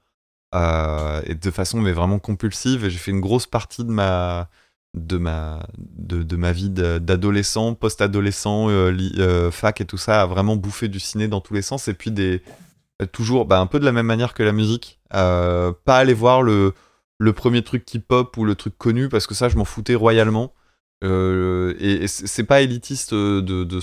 euh, 0.55 1.21
et 1.25 1.35
de 1.35 1.51
façon 1.51 1.79
mais 1.79 1.91
vraiment 1.91 2.19
compulsive, 2.19 2.85
et 2.85 2.89
j'ai 2.89 2.97
fait 2.97 3.11
une 3.11 3.21
grosse 3.21 3.45
partie 3.47 3.83
de 3.85 3.91
ma, 3.91 4.49
de 4.95 5.17
ma, 5.17 5.65
de, 5.77 6.23
de 6.23 6.35
ma 6.35 6.51
vie 6.51 6.69
d'adolescent, 6.69 7.75
post-adolescent, 7.75 8.67
euh, 8.69 9.51
fac 9.51 9.81
et 9.81 9.85
tout 9.85 9.97
ça, 9.97 10.23
à 10.23 10.25
vraiment 10.25 10.55
bouffer 10.55 10.87
du 10.87 10.99
ciné 10.99 11.27
dans 11.27 11.41
tous 11.41 11.53
les 11.53 11.61
sens. 11.61 11.87
Et 11.87 11.93
puis 11.93 12.11
des, 12.11 12.41
toujours 13.11 13.45
bah, 13.45 13.59
un 13.59 13.67
peu 13.67 13.79
de 13.79 13.85
la 13.85 13.91
même 13.91 14.07
manière 14.07 14.33
que 14.33 14.43
la 14.43 14.51
musique. 14.51 14.99
Pas 15.09 15.73
aller 15.85 16.13
voir 16.13 16.41
le, 16.41 16.73
le 17.19 17.33
premier 17.33 17.61
truc 17.63 17.85
qui 17.85 17.99
pop 17.99 18.35
ou 18.37 18.45
le 18.45 18.55
truc 18.55 18.77
connu, 18.77 19.09
parce 19.09 19.27
que 19.27 19.35
ça, 19.35 19.47
je 19.47 19.57
m'en 19.57 19.65
foutais 19.65 19.95
royalement. 19.95 20.53
Et 21.03 22.03
et 22.03 22.07
c'est 22.07 22.43
pas 22.43 22.61
élitiste 22.61 23.13
de, 23.13 23.63
de 23.63 23.79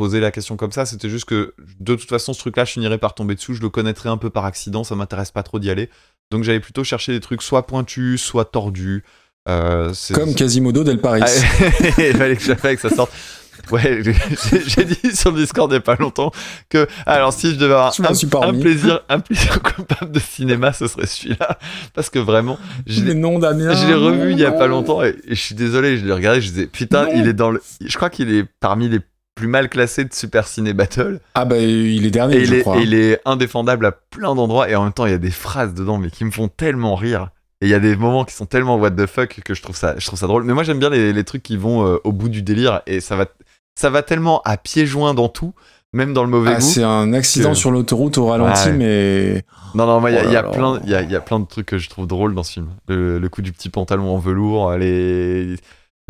poser 0.00 0.18
la 0.20 0.30
question 0.30 0.56
comme 0.56 0.72
ça, 0.72 0.86
c'était 0.86 1.10
juste 1.10 1.26
que 1.26 1.52
de 1.78 1.94
toute 1.94 2.08
façon, 2.08 2.32
ce 2.32 2.38
truc-là, 2.40 2.64
je 2.64 2.72
finirais 2.72 2.96
par 2.98 3.14
tomber 3.14 3.34
dessus, 3.34 3.54
je 3.54 3.60
le 3.60 3.68
connaîtrais 3.68 4.08
un 4.08 4.16
peu 4.16 4.30
par 4.30 4.46
accident, 4.46 4.82
ça 4.82 4.94
m'intéresse 4.94 5.30
pas 5.30 5.42
trop 5.42 5.58
d'y 5.58 5.70
aller. 5.70 5.90
Donc 6.30 6.42
j'allais 6.44 6.60
plutôt 6.60 6.84
chercher 6.84 7.12
des 7.12 7.20
trucs 7.20 7.42
soit 7.42 7.66
pointus, 7.66 8.22
soit 8.22 8.46
tordus. 8.46 9.04
Euh, 9.48 9.92
Comme 10.14 10.34
Quasimodo 10.34 10.84
del 10.84 11.00
Paris. 11.00 11.20
ah, 11.24 11.28
il 11.98 12.16
fallait 12.16 12.36
que, 12.36 12.74
que 12.74 12.80
ça 12.80 12.90
sorte. 12.94 13.12
Ouais, 13.70 14.02
j'ai- 14.66 14.84
dit 14.84 15.14
sur 15.14 15.32
le 15.32 15.38
Discord 15.40 15.70
il 15.70 15.74
y 15.74 15.76
a 15.76 15.80
pas 15.82 15.96
longtemps 15.96 16.30
que 16.70 16.88
alors 17.04 17.30
si 17.34 17.50
je 17.50 17.56
devais 17.56 17.74
avoir 17.74 17.92
Je 17.92 18.02
un, 18.02 18.48
un 18.48 18.58
plaisir 18.58 19.00
un 19.10 19.20
plaisir 19.20 19.60
coupable 19.76 20.10
de 20.12 20.18
cinéma, 20.18 20.72
ce 20.72 20.86
serait 20.86 21.06
celui-là 21.06 21.58
parce 21.92 22.08
que 22.08 22.18
vraiment 22.18 22.58
je 22.86 23.00
l'ai 23.02 23.08
Les 23.08 23.14
noms 23.20 23.38
Damien. 23.38 23.74
je 23.74 23.86
l'ai 23.86 23.94
revu 23.94 24.32
il 24.32 24.38
y 24.38 24.46
a 24.46 24.52
pas 24.52 24.66
longtemps 24.66 25.02
et, 25.04 25.14
et 25.26 25.34
je 25.34 25.40
suis 25.40 25.54
désolé, 25.54 25.98
je 25.98 26.06
l'ai 26.06 26.12
regardé, 26.14 26.40
je 26.40 26.48
disais 26.48 26.66
putain, 26.68 27.04
Non. 27.04 27.12
il 27.14 27.28
est 27.28 27.34
dans 27.34 27.50
le 27.50 27.60
je 27.84 27.94
crois 27.96 28.08
qu'il 28.08 28.32
est 28.32 28.46
parmi 28.60 28.88
les 28.88 29.00
plus 29.40 29.48
mal 29.48 29.68
classés 29.70 30.04
de 30.04 30.12
Super 30.12 30.46
Ciné 30.46 30.72
Battle. 30.74 31.18
Ah 31.34 31.44
bah 31.46 31.56
il 31.58 32.04
est 32.04 32.10
dernier, 32.10 32.36
et 32.36 32.40
il 32.40 32.46
je 32.46 32.54
est, 32.56 32.60
crois. 32.60 32.76
et 32.78 32.82
il 32.82 32.92
est 32.94 33.20
indéfendable 33.24 33.86
à 33.86 33.92
plein 33.92 34.34
d'endroits 34.34 34.68
et 34.68 34.74
en 34.76 34.84
même 34.84 34.92
temps 34.92 35.06
il 35.06 35.12
y 35.12 35.14
a 35.14 35.18
des 35.18 35.30
phrases 35.30 35.72
dedans 35.74 35.96
mais 35.98 36.10
qui 36.10 36.24
me 36.24 36.30
font 36.30 36.48
tellement 36.48 36.94
rire. 36.94 37.30
Et 37.62 37.66
il 37.66 37.70
y 37.70 37.74
a 37.74 37.80
des 37.80 37.96
moments 37.96 38.24
qui 38.24 38.34
sont 38.34 38.46
tellement 38.46 38.76
what 38.76 38.90
the 38.92 39.06
fuck 39.06 39.40
que 39.44 39.54
je 39.54 39.62
trouve 39.62 39.76
ça 39.76 39.94
je 39.98 40.06
trouve 40.06 40.18
ça 40.18 40.26
drôle. 40.26 40.44
Mais 40.44 40.52
moi 40.52 40.62
j'aime 40.62 40.78
bien 40.78 40.90
les, 40.90 41.12
les 41.14 41.24
trucs 41.24 41.42
qui 41.42 41.56
vont 41.56 41.86
euh, 41.86 41.96
au 42.04 42.12
bout 42.12 42.28
du 42.28 42.42
délire 42.42 42.82
et 42.86 43.00
ça 43.00 43.16
va 43.16 43.26
ça 43.74 43.88
va 43.88 44.02
tellement 44.02 44.42
à 44.44 44.56
pieds 44.58 44.84
joints 44.86 45.14
dans 45.14 45.28
tout 45.28 45.54
même 45.92 46.12
dans 46.12 46.22
le 46.22 46.28
mauvais 46.30 46.52
Ah, 46.52 46.58
goût 46.58 46.60
c'est 46.60 46.82
un 46.84 47.12
accident 47.14 47.50
que- 47.50 47.56
sur 47.56 47.70
l'autoroute 47.72 48.16
au 48.18 48.26
ralenti, 48.26 48.68
Ouais. 48.68 48.72
mais 48.76 49.44
non 49.74 49.86
non 49.86 50.00
moi 50.00 50.10
il 50.10 50.14
y 50.14 50.18
a, 50.18 50.24
Oh 50.26 50.30
y 50.30 50.36
a 50.36 50.42
plein 50.42 50.80
il 50.84 50.90
y 50.90 50.94
a, 50.94 51.02
il 51.02 51.10
y 51.10 51.16
a 51.16 51.20
plein 51.20 51.40
de 51.40 51.46
trucs 51.46 51.66
que 51.66 51.78
je 51.78 51.88
trouve 51.88 52.06
drôles 52.06 52.34
dans 52.34 52.42
ce 52.44 52.52
film. 52.52 52.68
Le, 52.88 53.18
le 53.18 53.28
coup 53.28 53.42
du 53.42 53.52
petit 53.52 53.70
pantalon 53.70 54.10
en 54.14 54.18
velours 54.18 54.72
les 54.76 55.56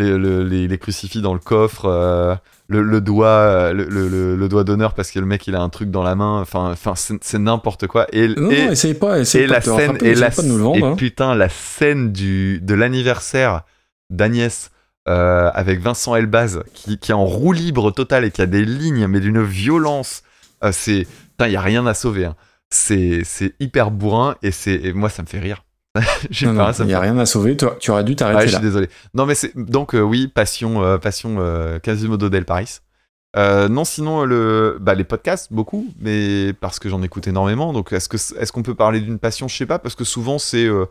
les, 0.01 0.19
le- 0.19 0.43
les, 0.45 0.67
les 0.69 0.79
crucifix 0.79 1.21
dans 1.23 1.35
le 1.35 1.41
coffre 1.41 1.85
euh, 1.87 2.35
le, 2.69 2.83
le 2.83 3.01
doigt 3.01 3.29
euh, 3.29 3.73
le, 3.73 3.85
le- 3.85 4.09
le- 4.09 4.37
le 4.37 4.49
doigt 4.49 4.65
d'honneur 4.65 4.95
parce 4.95 5.11
que 5.11 5.19
le 5.21 5.27
mec 5.27 5.47
il 5.47 5.55
a 5.55 5.61
un 5.61 5.69
truc 5.69 5.91
dans 5.91 6.03
la 6.03 6.15
main 6.15 6.41
enfin 6.41 6.71
enfin 6.73 6.95
c'est 6.97 7.39
n'importe 7.39 7.87
quoi 7.87 8.07
et, 8.13 8.29
non, 8.29 8.51
et, 8.51 8.65
non, 8.67 8.73
essaye 8.73 8.95
pas, 8.95 9.19
essaye 9.21 9.43
et 9.43 9.47
pas 9.47 9.55
la 9.55 9.61
scène 9.61 9.75
rattraper, 9.75 10.07
et 10.09 10.15
la 10.15 10.31
pas 10.31 10.43
de 10.43 10.49
nous 10.49 10.57
le 10.57 10.63
et 10.77 10.81
vendre. 10.81 10.87
hein. 10.87 10.97
putain 10.97 11.35
la 11.35 11.49
scène 11.49 12.13
du 12.13 12.61
de 12.61 12.75
l'anniversaire 12.75 13.63
d'Agnès 14.11 14.71
euh, 15.09 15.51
avec 15.55 15.81
Vincent 15.81 16.15
Elbaz 16.15 16.63
qui, 16.75 16.99
qui 16.99 17.11
est 17.13 17.15
en 17.15 17.25
roue 17.25 17.53
libre 17.53 17.91
totale 17.91 18.25
et 18.25 18.31
qui 18.31 18.43
a 18.43 18.47
des 18.47 18.65
lignes 18.65 19.07
mais 19.07 19.21
d'une 19.21 19.43
violence 19.43 20.23
euh, 20.65 20.71
c'est 20.73 21.07
il 21.41 21.51
y 21.53 21.57
a 21.57 21.61
rien 21.63 21.87
à 21.87 21.95
sauver 21.95 22.27
hein. 22.27 22.37
c'est 22.71 23.23
c'est 23.25 23.55
hyper 23.61 23.91
bourrin 23.91 24.37
et 24.43 24.51
c'est 24.51 24.75
et 24.75 24.93
moi 24.93 25.09
ça 25.09 25.23
me 25.23 25.27
fait 25.27 25.39
rire 25.39 25.65
Non, 26.43 26.55
pas, 26.55 26.67
non, 26.69 26.73
ça 26.73 26.85
il 26.85 26.87
n'y 26.87 26.95
a 26.95 27.01
rien 27.01 27.19
à 27.19 27.27
sauver, 27.27 27.57
toi, 27.57 27.77
tu 27.81 27.91
aurais 27.91 28.05
dû 28.05 28.15
t'arrêter 28.15 28.47
je 28.47 28.53
là. 28.53 28.59
suis 28.59 28.67
désolé. 28.67 28.89
Non, 29.15 29.27
mais 29.27 29.35
c'est 29.35 29.57
donc 29.57 29.95
euh, 29.95 30.01
oui, 30.01 30.29
passion, 30.29 30.83
euh, 30.83 30.99
passion 30.99 31.37
euh, 31.41 31.79
Quasimodo 31.79 32.29
del 32.29 32.45
Paris. 32.45 32.79
Non, 33.37 33.85
sinon 33.85 34.25
le, 34.25 34.79
bah, 34.81 34.95
les 34.95 35.05
podcasts 35.05 35.53
beaucoup, 35.53 35.93
mais 36.01 36.53
parce 36.53 36.79
que 36.79 36.89
j'en 36.89 37.03
écoute 37.03 37.27
énormément. 37.27 37.73
Donc 37.73 37.93
est-ce 37.93 38.09
que 38.09 38.17
est-ce 38.17 38.53
qu'on 38.53 38.63
peut 38.63 38.75
parler 38.75 39.01
d'une 39.01 39.19
passion? 39.19 39.49
Je 39.49 39.57
sais 39.57 39.67
pas, 39.67 39.79
parce 39.79 39.95
que 39.95 40.05
souvent 40.05 40.39
c'est 40.39 40.67
je 40.67 40.87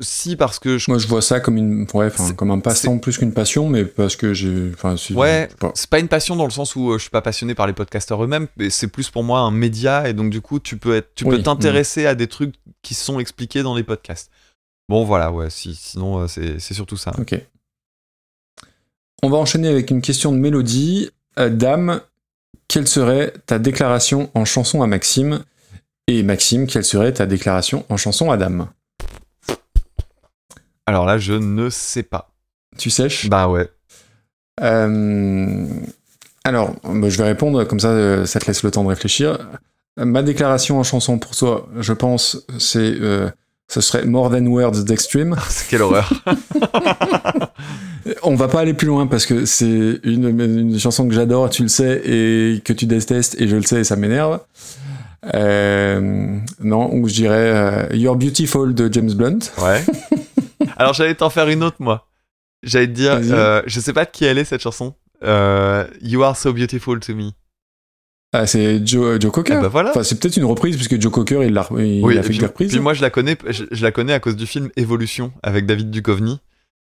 si 0.00 0.36
parce 0.36 0.58
que 0.58 0.76
je 0.76 0.90
Moi, 0.90 0.98
je 0.98 1.06
vois 1.06 1.22
ça 1.22 1.40
comme 1.40 1.56
une, 1.56 1.86
ouais, 1.94 2.10
comme 2.36 2.50
un 2.50 2.58
passe-temps 2.60 2.98
plus 2.98 3.16
qu'une 3.18 3.32
passion, 3.32 3.68
mais 3.68 3.84
parce 3.84 4.14
que 4.16 4.34
j'ai, 4.34 4.70
enfin, 4.74 4.96
c'est- 4.96 5.14
Ouais. 5.14 5.48
je 5.62 5.66
c'est 5.74 5.88
pas 5.88 6.00
une 6.00 6.08
passion 6.08 6.36
dans 6.36 6.44
le 6.44 6.50
sens 6.50 6.76
où 6.76 6.90
euh, 6.90 6.98
je 6.98 7.02
suis 7.02 7.10
pas 7.10 7.22
passionné 7.22 7.54
par 7.54 7.66
les 7.66 7.72
podcasteurs 7.72 8.22
eux-mêmes, 8.22 8.46
mais 8.56 8.68
c'est 8.68 8.88
plus 8.88 9.08
pour 9.10 9.24
moi 9.24 9.40
un 9.40 9.50
média 9.50 10.08
et 10.08 10.12
donc 10.12 10.30
du 10.30 10.40
coup 10.42 10.60
tu 10.60 10.76
peux 10.76 10.94
être, 10.96 11.14
tu 11.14 11.24
Oui, 11.24 11.36
peux 11.36 11.42
t'intéresser 11.42 12.04
à 12.06 12.14
des 12.14 12.26
trucs 12.26 12.54
qui 12.82 12.92
sont 12.94 13.18
expliqués 13.18 13.62
dans 13.62 13.74
les 13.74 13.84
podcasts. 13.84 14.30
Bon 14.88 15.04
voilà, 15.04 15.32
ouais, 15.32 15.48
si, 15.48 15.74
sinon 15.74 16.18
euh, 16.20 16.26
c'est 16.28 16.58
c'est 16.60 16.74
surtout 16.74 16.98
ça. 16.98 17.12
Ok. 17.18 17.34
On 19.22 19.30
va 19.30 19.38
enchaîner 19.38 19.68
avec 19.68 19.90
une 19.90 20.02
question 20.02 20.30
de 20.32 20.36
mélodie. 20.36 21.08
Euh, 21.38 21.48
Dame, 21.48 22.02
quelle 22.68 22.86
serait 22.86 23.32
ta 23.46 23.58
déclaration 23.58 24.30
en 24.34 24.44
chanson 24.44 24.82
à 24.82 24.86
Maxime? 24.86 25.42
Et 26.06 26.22
Maxime, 26.22 26.66
quelle 26.66 26.84
serait 26.84 27.14
ta 27.14 27.24
déclaration 27.24 27.86
en 27.88 27.96
chanson 27.96 28.30
à 28.30 28.36
Dame? 28.36 28.68
Alors 30.86 31.06
là, 31.06 31.18
je 31.18 31.32
ne 31.32 31.70
sais 31.70 32.02
pas. 32.02 32.30
Tu 32.78 32.90
sèches? 32.90 33.28
Bah 33.28 33.48
ouais. 33.48 33.68
Euh, 34.62 35.66
alors, 36.44 36.74
bah, 36.84 37.08
je 37.08 37.16
vais 37.16 37.24
répondre, 37.24 37.64
comme 37.64 37.80
ça, 37.80 37.88
euh, 37.88 38.26
ça 38.26 38.40
te 38.40 38.46
laisse 38.46 38.62
le 38.62 38.70
temps 38.70 38.84
de 38.84 38.88
réfléchir. 38.88 39.38
Ma 39.96 40.22
déclaration 40.22 40.78
en 40.78 40.82
chanson 40.82 41.18
pour 41.18 41.36
toi, 41.36 41.68
je 41.78 41.92
pense, 41.92 42.44
c'est, 42.58 42.94
euh, 43.00 43.30
ce 43.68 43.80
serait 43.80 44.04
More 44.04 44.30
Than 44.30 44.46
Words 44.46 44.84
d'Extreme. 44.84 45.36
Quelle 45.70 45.82
horreur. 45.82 46.12
On 48.22 48.34
va 48.34 48.48
pas 48.48 48.60
aller 48.60 48.74
plus 48.74 48.88
loin 48.88 49.06
parce 49.06 49.24
que 49.24 49.46
c'est 49.46 50.00
une, 50.02 50.38
une 50.38 50.78
chanson 50.78 51.08
que 51.08 51.14
j'adore, 51.14 51.48
tu 51.48 51.62
le 51.62 51.68
sais, 51.68 52.02
et 52.04 52.60
que 52.62 52.74
tu 52.74 52.84
détestes, 52.84 53.40
et 53.40 53.48
je 53.48 53.56
le 53.56 53.62
sais, 53.62 53.80
et 53.80 53.84
ça 53.84 53.96
m'énerve. 53.96 54.40
Euh, 55.32 56.38
non, 56.60 56.92
ou 56.92 57.08
je 57.08 57.14
dirais 57.14 57.36
euh, 57.36 57.86
You're 57.94 58.16
Beautiful 58.16 58.74
de 58.74 58.92
James 58.92 59.14
Blunt. 59.14 59.38
Ouais. 59.62 59.82
Alors 60.76 60.94
j'allais 60.94 61.14
t'en 61.14 61.30
faire 61.30 61.48
une 61.48 61.62
autre 61.62 61.76
moi. 61.80 62.08
J'allais 62.62 62.86
te 62.86 62.92
dire, 62.92 63.18
euh, 63.22 63.62
je 63.66 63.78
sais 63.80 63.92
pas 63.92 64.04
de 64.04 64.10
qui 64.10 64.24
elle 64.24 64.38
est 64.38 64.44
cette 64.44 64.62
chanson. 64.62 64.94
Euh, 65.22 65.86
you 66.00 66.22
are 66.22 66.36
so 66.36 66.52
beautiful 66.52 66.98
to 67.00 67.14
me. 67.14 67.30
Ah, 68.32 68.46
c'est 68.46 68.84
Joe, 68.84 69.20
Joe 69.20 69.30
Cocker. 69.30 69.56
Eh 69.58 69.62
ben 69.62 69.68
voilà. 69.68 69.90
Enfin, 69.90 70.02
c'est 70.02 70.18
peut-être 70.18 70.36
une 70.36 70.44
reprise 70.44 70.74
puisque 70.76 71.00
Joe 71.00 71.12
Cocker 71.12 71.44
il 71.44 71.52
l'a 71.52 71.66
il 71.78 72.02
oui, 72.02 72.18
a 72.18 72.22
fait 72.22 72.30
puis, 72.30 72.38
des 72.38 72.46
reprises. 72.46 72.70
puis 72.70 72.80
moi 72.80 72.92
je 72.94 73.02
la 73.02 73.10
connais, 73.10 73.36
je, 73.48 73.64
je 73.70 73.82
la 73.82 73.92
connais 73.92 74.12
à 74.12 74.18
cause 74.20 74.34
du 74.34 74.46
film 74.46 74.70
Evolution 74.76 75.32
avec 75.42 75.66
David 75.66 75.90
Duchovny 75.90 76.40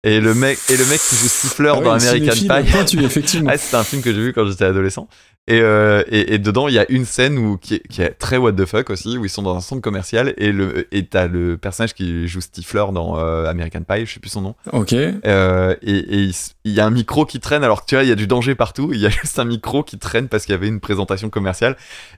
et 0.03 0.19
le 0.19 0.33
mec 0.35 0.59
et 0.69 0.77
le 0.77 0.85
mec 0.85 0.99
qui 0.99 1.15
joue 1.15 1.27
Stifler 1.27 1.71
Ah 1.73 1.77
oui, 1.79 1.83
dans 1.85 1.93
American 1.93 2.85
Pie. 2.85 3.03
effectivement. 3.03 3.49
Ah, 3.53 3.57
c'était 3.57 3.77
un 3.77 3.83
film 3.83 4.01
que 4.01 4.13
j'ai 4.13 4.21
vu 4.21 4.33
quand 4.33 4.45
j'étais 4.45 4.65
adolescent. 4.65 5.07
Et, 5.47 5.59
euh, 5.59 6.03
et, 6.07 6.35
et 6.35 6.37
dedans, 6.37 6.67
il 6.67 6.75
y 6.75 6.79
a 6.79 6.85
une 6.89 7.03
scène 7.03 7.37
où, 7.39 7.57
qui, 7.57 7.75
est, 7.75 7.87
qui 7.87 8.03
est 8.03 8.11
très 8.11 8.37
what 8.37 8.53
the 8.53 8.65
fuck 8.65 8.91
aussi, 8.91 9.17
où 9.17 9.25
ils 9.25 9.29
sont 9.29 9.41
dans 9.41 9.55
un 9.55 9.61
centre 9.61 9.81
commercial 9.81 10.35
et 10.37 10.51
le 10.51 10.87
et 10.95 11.07
t'as 11.07 11.27
le 11.27 11.57
personnage 11.57 11.95
qui 11.95 12.27
joue 12.27 12.41
Stifler 12.41 12.85
dans 12.93 13.17
euh, 13.17 13.49
American 13.49 13.81
Pie, 13.81 14.05
je 14.05 14.13
sais 14.13 14.19
plus 14.19 14.29
son 14.29 14.41
nom. 14.41 14.55
Ok. 14.71 14.93
Euh, 14.93 15.75
et 15.81 15.97
et 15.97 16.31
il, 16.63 16.71
y 16.71 16.79
a 16.79 16.85
un 16.85 16.91
micro 16.91 17.25
qui 17.25 17.39
traîne 17.39 17.63
alors 17.63 17.81
que 17.81 17.87
tu 17.87 17.95
vois 17.95 18.03
il 18.03 18.09
y 18.09 18.11
a 18.11 18.15
du 18.15 18.27
danger 18.27 18.53
partout. 18.53 18.91
Il 18.93 18.99
y 18.99 19.07
a 19.07 19.09
juste 19.21 19.39
un 19.39 19.45
micro 19.45 19.83
qui 19.83 19.97
traîne 19.97 20.27
parce 20.27 20.45
qu'il 20.45 20.53
y 20.53 20.55
avait 20.55 20.67
une 20.67 20.79
présentation 20.79 21.29
commerciale. 21.31 21.75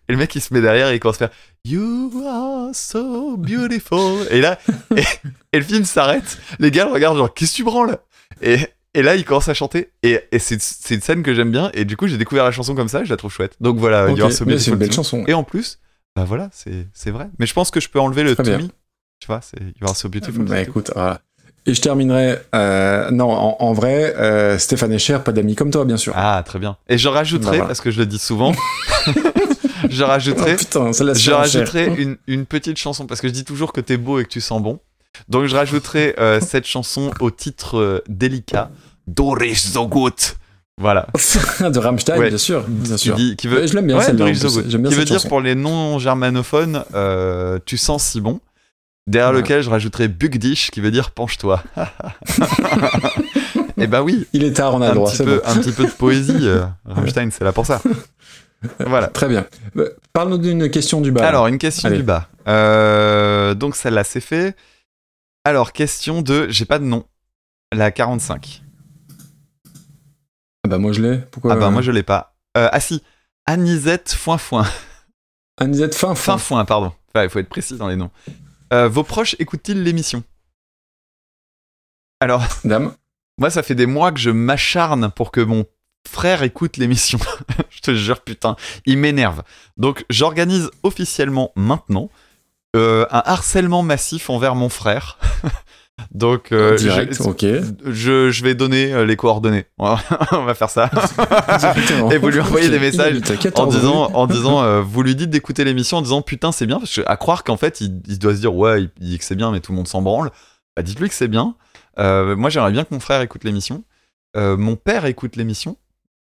Et 0.10 0.12
le 0.12 0.18
mec 0.18 0.36
il 0.36 0.42
se 0.42 0.54
met 0.54 0.62
derrière 0.62 0.90
et 0.90 0.96
il 0.96 1.00
commence 1.00 1.22
à 1.22 1.30
faire 1.30 1.38
You 1.66 2.12
are 2.28 2.76
so 2.76 3.38
beautiful. 3.38 4.28
Et 4.32 4.42
là 4.42 4.60
et, 4.98 5.04
et 5.54 5.60
le 5.60 5.64
film 5.64 5.86
s'arrête. 5.86 6.40
Les 6.60 6.72
gars 6.72 6.86
le 6.86 6.92
regardent 6.92 7.18
genre 7.18 7.34
qu'est-ce 7.34 7.54
que 7.54 7.58
tu 7.58 7.64
branles? 7.64 7.98
Et, 8.42 8.58
et 8.94 9.02
là 9.02 9.16
il 9.16 9.26
commence 9.26 9.50
à 9.50 9.54
chanter 9.54 9.92
et, 10.04 10.20
et 10.32 10.40
c'est 10.40 10.56
une 10.92 11.02
scène 11.02 11.24
que 11.24 11.34
j'aime 11.34 11.52
bien 11.52 11.72
et 11.74 11.86
du 11.86 11.98
coup 11.98 12.08
j'ai 12.08 12.18
découvert 12.18 12.44
la 12.46 12.52
chanson 12.52 12.76
comme 12.76 12.88
ça 12.90 13.04
je 13.04 13.10
la 13.10 13.18
trouve 13.18 13.32
chouette 13.32 13.56
donc 13.60 13.78
voilà 13.78 14.06
Ok, 14.10 14.18
You 14.18 14.26
are 14.26 14.32
so 14.32 14.46
mais 14.46 14.58
c'est 14.60 14.72
une 14.72 14.78
belle 14.78 14.92
chanson. 14.92 15.24
et 15.28 15.34
en 15.34 15.44
plus 15.44 15.80
bah 16.16 16.26
voilà 16.26 16.50
c'est 16.54 17.10
vrai 17.12 17.30
mais 17.40 17.46
je 17.46 17.54
pense 17.54 17.72
que 17.72 17.80
je 17.80 17.90
peux 17.90 18.00
enlever 18.00 18.24
le 18.24 18.36
Très 18.36 18.44
to 18.44 18.50
bien. 18.50 18.58
me 18.60 18.64
tu 19.20 19.28
vois 19.28 19.42
c'est 19.42 19.60
You 19.60 19.88
are 19.88 19.96
so 19.96 20.10
beautiful 20.10 20.44
Bah 20.46 20.62
écoute, 20.62 20.92
voilà. 20.94 21.22
Et 21.66 21.74
je 21.74 21.82
terminerai. 21.82 22.40
euh, 22.56 23.10
non, 23.12 23.32
en, 23.32 23.56
en 23.58 23.72
vrai, 23.72 24.14
euh, 24.18 24.58
Stéphane 24.58 24.92
Echer, 24.92 25.20
pas 25.24 25.32
d'amis 25.32 25.56
comme 25.56 25.72
toi, 25.72 25.86
bien 25.86 25.96
sûr. 25.96 26.12
Ah, 26.14 26.44
très 26.46 26.60
bien. 26.60 26.76
Et 26.90 26.98
je 26.98 27.08
rajouterai, 27.08 27.52
Bah, 27.52 27.56
voilà. 27.56 27.68
parce 27.68 27.80
que 27.80 27.90
je 27.90 28.00
le 28.00 28.06
dis 28.06 28.20
souvent, 28.20 28.52
je 29.90 30.04
Oh, 30.04 30.08
rajouterai, 30.08 30.58
putain, 30.58 30.92
ça 30.92 31.06
laisse 31.06 31.22
je 31.22 31.32
rajouterai 31.32 31.94
une, 31.98 32.18
une 32.28 32.46
petite 32.46 32.78
chanson, 32.78 33.06
parce 33.06 33.22
que 33.22 33.30
je 33.30 33.34
dis 33.34 33.46
toujours 33.46 33.72
que 33.72 33.80
t'es 33.80 33.96
beau 33.96 34.20
et 34.20 34.26
que 34.26 34.30
tu 34.30 34.42
sens 34.42 34.62
bon. 34.62 34.80
Donc 35.30 35.46
je 35.46 35.56
rajouterai 35.56 36.16
euh, 36.20 36.40
cette 36.42 36.66
chanson 36.66 37.12
au 37.20 37.32
titre 37.32 37.78
euh, 37.78 38.04
délicat, 38.08 38.70
Doris 39.08 39.72
so 39.74 39.88
gut. 39.88 40.36
Voilà. 40.80 41.08
de 41.60 41.78
Rammstein, 41.80 42.18
Ouais. 42.18 42.30
bien 42.30 42.38
sûr. 42.38 42.64
Bien 42.68 42.98
sûr. 42.98 43.16
qui 43.16 43.48
veut, 43.48 43.60
Ouais, 43.62 43.68
je 43.68 43.76
l'aime 43.76 43.86
bien, 43.88 43.98
Ouais, 43.98 44.12
Doris 44.14 44.42
bien 44.66 44.90
Qui 44.90 44.96
veut 44.96 45.06
dire 45.06 45.28
pour 45.28 45.40
les 45.40 45.54
non-germanophones, 45.54 46.84
euh, 46.96 47.60
tu 47.66 47.78
sens 47.78 48.04
si 48.04 48.22
bon. 48.22 48.40
Derrière 49.06 49.34
lequel 49.34 49.62
je 49.62 49.70
rajouterai 49.70 50.08
Bugdish, 50.08 50.72
qui 50.72 50.80
veut 50.82 50.90
dire 50.90 51.12
penche-toi. 51.12 51.62
Et 53.78 53.88
bah 53.88 54.02
oui, 54.02 54.28
Il 54.34 54.44
est 54.44 54.54
tard, 54.54 54.74
on 54.76 54.82
a 54.82 54.86
un 54.86 54.90
le 54.90 54.96
droit, 54.96 55.10
petit, 55.10 55.18
c'est 55.18 55.26
peu, 55.26 55.42
bon. 55.44 55.50
un 55.52 55.56
petit 55.58 55.72
peu 55.74 55.84
de 55.86 55.92
poésie. 55.92 56.48
Rammstein, 56.86 57.30
c'est 57.32 57.44
là 57.44 57.52
pour 57.52 57.66
ça. 57.66 57.82
Voilà. 58.80 59.08
Très 59.08 59.28
bien. 59.28 59.46
Parle-nous 60.14 60.38
d'une 60.38 60.70
question 60.70 61.02
du 61.02 61.12
bas. 61.12 61.28
Alors, 61.28 61.48
une 61.48 61.58
question 61.58 61.90
Allez. 61.90 61.98
du 61.98 62.04
bas. 62.04 62.30
Donc, 63.56 63.76
celle-là, 63.76 64.04
c'est 64.06 64.22
fait. 64.22 64.56
Alors, 65.46 65.74
question 65.74 66.22
de. 66.22 66.48
J'ai 66.50 66.66
pas 66.66 66.80
de 66.80 66.86
nom. 66.86 67.06
La 67.74 67.92
45. 67.92 68.64
Ah 70.66 70.70
bah 70.70 70.78
moi 70.78 70.94
je 70.94 71.02
l'ai. 71.02 71.18
Pourquoi 71.18 71.54
Ah 71.54 71.56
bah, 71.58 71.70
moi, 71.70 71.82
je 71.82 71.92
l'ai 71.92 72.04
pas. 72.04 72.36
Euh, 72.56 72.70
ah 72.72 72.80
si. 72.80 73.04
Anisette 73.46 74.14
Foin 74.14 74.38
Foin. 74.38 74.66
Anisette 75.58 75.96
fin 75.96 76.16
Fin 76.16 76.34
fin. 76.34 76.38
Foin, 76.38 76.66
pardon. 76.66 76.94
Enfin, 77.10 77.24
il 77.26 77.30
faut 77.30 77.40
être 77.40 77.50
précis 77.50 77.76
dans 77.76 77.88
les 77.90 77.98
noms. 77.98 78.12
Euh, 78.72 78.88
vos 78.88 79.04
proches 79.04 79.36
écoutent-ils 79.40 79.84
l'émission? 79.84 80.24
Alors, 82.22 82.44
Dame. 82.64 82.94
moi, 83.38 83.50
ça 83.50 83.64
fait 83.64 83.76
des 83.76 83.86
mois 83.86 84.12
que 84.14 84.20
je 84.20 84.30
m'acharne 84.30 85.12
pour 85.12 85.32
que 85.32 85.42
mon 85.42 85.66
frère 86.08 86.44
écoute 86.44 86.78
l'émission. 86.78 87.20
je 87.70 87.82
te 87.82 87.94
jure, 87.94 88.22
putain, 88.22 88.56
il 88.86 88.98
m'énerve. 88.98 89.44
Donc, 89.76 90.06
j'organise 90.10 90.72
officiellement 90.84 91.52
maintenant 91.58 92.06
euh, 92.06 92.33
un 92.76 93.22
harcèlement 93.26 93.84
massif 93.84 94.30
envers 94.30 94.56
mon 94.56 94.70
frère. 94.70 95.18
Donc, 96.12 96.52
euh, 96.52 96.76
Direct, 96.76 97.14
je, 97.14 97.62
je, 97.92 98.32
je 98.32 98.44
vais 98.44 98.56
donner 98.56 98.92
euh, 98.92 99.06
les 99.06 99.16
coordonnées. 99.16 99.66
On 99.78 99.96
va, 100.44 100.54
faire 100.56 100.70
ça. 100.70 100.90
Et 102.12 102.18
vous 102.18 102.30
lui 102.30 102.40
envoyez 102.40 102.70
des 102.70 102.80
messages 102.80 103.18
en 103.18 103.36
14 103.36 103.76
disant, 103.76 104.12
en 104.14 104.28
disant 104.28 104.64
euh, 104.64 104.82
vous 104.82 105.04
lui 105.04 105.16
dites 105.16 105.30
d'écouter 105.30 105.64
l'émission 105.64 105.98
en 105.98 106.02
disant 106.02 106.22
putain 106.24 106.52
c'est 106.52 106.66
bien 106.66 106.80
parce 106.80 106.96
que 106.96 107.02
à 107.06 107.16
croire 107.16 107.44
qu'en 107.44 107.58
fait 107.58 107.80
il, 107.82 108.02
il 108.08 108.18
doit 108.18 108.34
se 108.34 108.40
dire 108.40 108.56
ouais 108.56 108.84
il, 108.84 108.90
il 109.02 109.10
dit 109.10 109.20
que 109.20 109.24
c'est 109.24 109.36
bien 109.36 109.52
mais 109.52 109.60
tout 109.60 109.72
le 109.72 109.78
monde 109.78 109.88
s'en 109.88 110.02
branle 110.02 110.32
bah 110.76 110.82
dites-lui 110.82 111.10
que 111.10 111.16
c'est 111.16 111.28
bien 111.28 111.56
Euh, 112.00 112.36
moi 112.36 112.50
j'aimerais 112.50 112.72
bien 112.72 112.86
que 112.86 112.94
mon 112.94 113.00
frère 113.00 113.22
écoute 113.22 113.44
l'émission 113.44 113.84
Euh, 114.36 114.58
mon 114.58 114.76
père 114.76 115.06
écoute 115.06 115.36
l'émission 115.36 115.78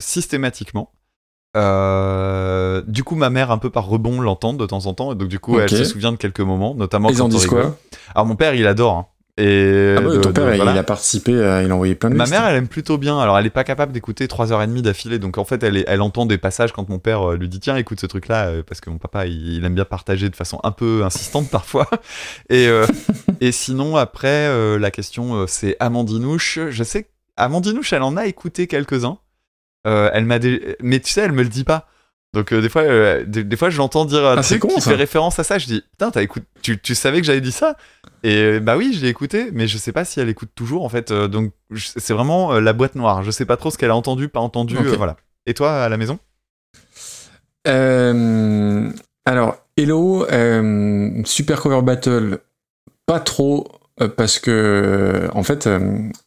systématiquement. 0.03 0.93
Euh, 1.57 2.83
du 2.87 3.05
coup, 3.05 3.15
ma 3.17 3.31
mère, 3.31 3.51
un 3.51 3.59
peu 3.59 3.71
par 3.71 3.87
rebond, 3.87 4.21
l'entend 4.21 4.53
de 4.53 4.67
temps 4.67 4.87
en 4.87 4.95
temps. 4.95 5.13
Et 5.13 5.15
donc, 5.15 5.29
du 5.29 5.39
coup, 5.39 5.59
elle 5.59 5.69
se 5.71 5.85
souvient 5.85 6.13
de 6.13 6.17
quelques 6.17 6.41
moments, 6.41 6.75
notamment 6.75 7.09
Ils 7.11 7.19
quand 7.19 7.25
en 7.25 7.29
disent 7.29 7.47
quoi? 7.47 7.77
Alors, 8.15 8.27
mon 8.27 8.37
père, 8.37 8.55
il 8.55 8.67
adore. 8.67 8.95
hein. 8.97 9.07
Et 9.39 9.95
Ah 9.99 10.01
bah, 10.01 10.09
de- 10.15 10.21
Ton 10.23 10.29
de- 10.31 10.33
père, 10.35 10.55
il- 10.55 10.57
voilà. 10.57 10.73
il 10.73 10.79
a 10.79 10.83
participé, 10.83 11.33
euh, 11.35 11.63
il 11.63 11.71
a 11.71 11.75
envoyé 11.75 11.95
plein 11.95 12.09
de 12.09 12.15
Ma 12.15 12.25
listes. 12.25 12.33
mère, 12.35 12.47
elle 12.49 12.57
aime 12.57 12.69
plutôt 12.69 12.97
bien. 12.97 13.19
Alors, 13.21 13.39
elle 13.39 13.45
est 13.45 13.51
pas 13.51 13.65
capable 13.65 13.93
d'écouter 13.93 14.27
3h30 14.29 14.81
d'affilée. 14.81 15.19
Donc, 15.19 15.37
en 15.37 15.45
fait, 15.45 15.63
elle, 15.63 15.77
est- 15.77 15.85
elle 15.89 16.01
entend 16.01 16.25
des 16.25 16.39
passages 16.39 16.73
quand 16.73 16.89
mon 16.89 16.99
père 16.99 17.33
euh, 17.33 17.37
lui 17.37 17.51
dit 17.51 17.61
Tiens, 17.61 17.77
écoute 17.77 18.01
ce 18.01 18.07
truc-là. 18.07 18.47
euh, 18.47 18.63
Parce 18.67 18.81
que 18.81 18.89
mon 18.89 18.97
papa, 18.97 19.27
il, 19.27 19.57
il 19.57 19.65
aime 19.67 19.75
bien 19.75 19.85
partager 19.85 20.31
de 20.31 20.37
façon 20.37 20.59
un 20.65 20.71
peu 20.73 21.05
insistante 21.05 21.51
parfois. 21.51 21.87
Et, 22.49 22.67
euh, 22.67 22.87
et 23.43 23.53
sinon, 23.53 23.97
après, 23.97 24.47
euh, 24.49 24.79
la 24.79 24.91
question, 24.91 25.35
euh, 25.35 25.45
c'est 25.47 25.77
Amandinouche. 25.81 26.59
Je 26.71 26.83
sais 26.83 27.07
qu'Amandinouche, 27.37 27.93
elle 27.93 28.03
en 28.05 28.17
a 28.17 28.25
écouté 28.25 28.67
quelques-uns. 28.67 29.19
Euh, 29.87 30.11
elle 30.13 30.25
m'a 30.25 30.39
dé- 30.39 30.77
Mais 30.83 31.01
tu 31.01 31.11
sais, 31.11 31.21
elle 31.23 31.33
me 31.33 31.43
le 31.43 31.49
dit 31.49 31.65
pas. 31.65 31.87
Donc 32.35 32.53
euh, 32.53 32.61
des 32.61 32.69
fois, 32.69 32.83
euh, 32.83 33.25
des, 33.25 33.45
des 33.45 33.57
fois, 33.57 33.71
je 33.71 33.79
l'entends 33.79 34.05
dire 34.05 34.27
un 34.27 34.37
Ah, 34.39 34.43
c'est 34.43 34.59
truc 34.59 34.71
con, 34.71 34.77
qui 34.77 34.83
ça. 34.83 34.91
fait 34.91 34.97
référence 34.97 35.39
à 35.39 35.45
ça. 35.45 35.59
Je 35.59 35.67
dis 35.67 35.83
putain, 35.93 36.11
t'as 36.11 36.23
écouté, 36.23 36.45
tu, 36.61 36.79
tu 36.81 36.95
savais 36.95 37.21
que 37.21 37.27
j'avais 37.27 37.41
dit 37.41 37.53
ça? 37.53 37.77
Et 38.23 38.37
euh, 38.43 38.61
bah 38.61 38.77
oui, 38.77 38.93
je 38.95 39.01
l'ai 39.03 39.09
écouté, 39.09 39.51
mais 39.53 39.67
je 39.69 39.79
sais 39.79 39.93
pas 39.93 40.05
si 40.05 40.19
elle 40.21 40.29
écoute 40.29 40.51
toujours 40.55 40.85
en 40.85 40.89
fait. 40.89 41.13
donc 41.13 41.53
c'est 41.75 42.13
vraiment 42.13 42.59
la 42.59 42.73
boîte 42.73 42.95
noire. 42.97 43.23
Je 43.23 43.31
sais 43.31 43.47
pas 43.47 43.57
trop 43.57 43.71
ce 43.71 43.79
qu'elle 43.79 43.91
a 43.91 43.97
entendu, 43.97 44.29
pas 44.29 44.41
entendu. 44.41 44.77
Voilà. 44.77 45.17
Et 45.47 45.55
toi 45.55 45.83
à 45.85 45.89
la 45.89 45.97
maison? 45.97 46.19
Alors, 49.25 49.57
Hello, 49.77 50.27
Super 51.25 51.61
Cover 51.61 51.83
Battle, 51.83 52.39
pas 53.07 53.21
trop, 53.21 53.69
parce 54.17 54.39
que, 54.39 55.29
en 55.33 55.43
fait, 55.43 55.69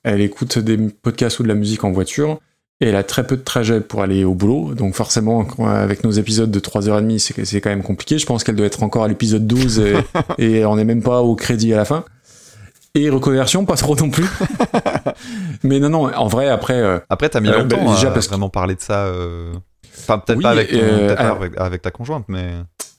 elle 0.04 0.22
écoute 0.22 0.60
des 0.60 0.78
podcasts 0.78 1.40
ou 1.40 1.44
de 1.44 1.48
la 1.48 1.56
musique 1.56 1.84
en 1.84 1.92
voiture, 1.92 2.40
et 2.82 2.88
elle 2.88 2.96
a 2.96 3.04
très 3.04 3.26
peu 3.28 3.36
de 3.38 3.42
trajet 3.44 3.82
pour 3.82 4.02
aller 4.02 4.24
au 4.24 4.34
boulot, 4.34 4.74
donc 4.74 4.96
forcément, 4.96 5.46
avec 5.66 6.04
nos 6.04 6.12
épisodes 6.12 6.50
de 6.52 6.60
3h30, 6.60 7.44
c'est 7.46 7.62
quand 7.62 7.70
même 7.70 7.84
compliqué. 7.84 8.18
Je 8.18 8.26
pense 8.26 8.44
qu'elle 8.44 8.56
doit 8.56 8.66
être 8.68 8.84
encore 8.84 9.04
à 9.04 9.08
l'épisode 9.08 9.46
12, 9.48 9.80
et, 9.80 9.96
et 10.38 10.66
on 10.66 10.76
n'est 10.78 10.86
même 10.86 11.02
pas 11.04 11.22
au 11.22 11.36
crédit 11.36 11.74
à 11.74 11.78
la 11.78 11.86
fin. 11.86 12.04
Et 12.96 13.10
reconversion, 13.10 13.66
pas 13.66 13.76
trop 13.76 13.96
non 13.96 14.10
plus. 14.10 14.26
Mais 15.64 15.80
non, 15.80 15.90
non, 15.90 16.14
en 16.14 16.28
vrai, 16.28 16.50
après... 16.50 16.74
euh, 16.82 17.00
Après, 17.10 17.30
t'as 17.30 17.40
mis 17.40 17.50
Euh, 17.50 17.60
longtemps 17.64 17.84
bah, 17.86 17.94
déjà 17.96 18.10
à 18.10 18.12
parce 18.12 18.26
que- 18.28 18.32
vraiment 18.32 18.50
parler 18.50 18.76
de 18.76 18.82
ça. 18.82 19.06
euh, 19.06 19.54
Enfin, 20.00 20.18
peut-être 20.20 20.38
Oui, 20.38 20.44
pas 20.44 20.52
avec, 20.52 20.72
ton- 20.72 20.78
euh, 20.78 21.08
peut-être 21.08 21.18
pas 21.18 21.30
avec, 21.30 21.54
avec 21.58 21.82
ta 21.82 21.92
conjointe, 21.92 22.24
mais 22.30 22.52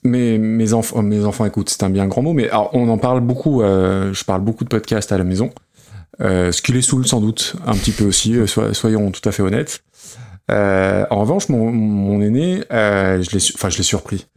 mes, 0.03 0.37
mes, 0.37 0.73
enfants, 0.73 1.01
mes 1.01 1.25
enfants 1.25 1.45
écoutent, 1.45 1.69
c'est 1.69 1.83
un 1.83 1.89
bien 1.89 2.05
grand 2.07 2.21
mot, 2.21 2.33
mais 2.33 2.47
alors, 2.49 2.69
on 2.73 2.87
en 2.89 2.97
parle 2.99 3.21
beaucoup, 3.21 3.61
euh, 3.63 4.13
je 4.13 4.23
parle 4.23 4.41
beaucoup 4.41 4.63
de 4.63 4.69
podcasts 4.69 5.11
à 5.11 5.17
la 5.17 5.23
maison, 5.23 5.47
euh, 5.47 5.51
ce 6.19 6.61
qui 6.61 6.71
les 6.73 6.81
saoule 6.81 7.07
sans 7.07 7.21
doute, 7.21 7.55
un 7.65 7.73
petit 7.73 7.91
peu 7.91 8.03
aussi, 8.03 8.35
euh, 8.35 8.47
soy- 8.47 8.73
soyons 8.73 9.11
tout 9.11 9.27
à 9.27 9.31
fait 9.31 9.41
honnêtes. 9.43 9.83
Euh, 10.51 11.05
en 11.09 11.21
revanche, 11.21 11.49
mon, 11.49 11.71
mon 11.71 12.21
aîné, 12.21 12.63
euh, 12.71 13.21
je 13.21 13.31
l'ai 13.31 13.43
enfin, 13.55 13.69
surpris. 13.69 14.27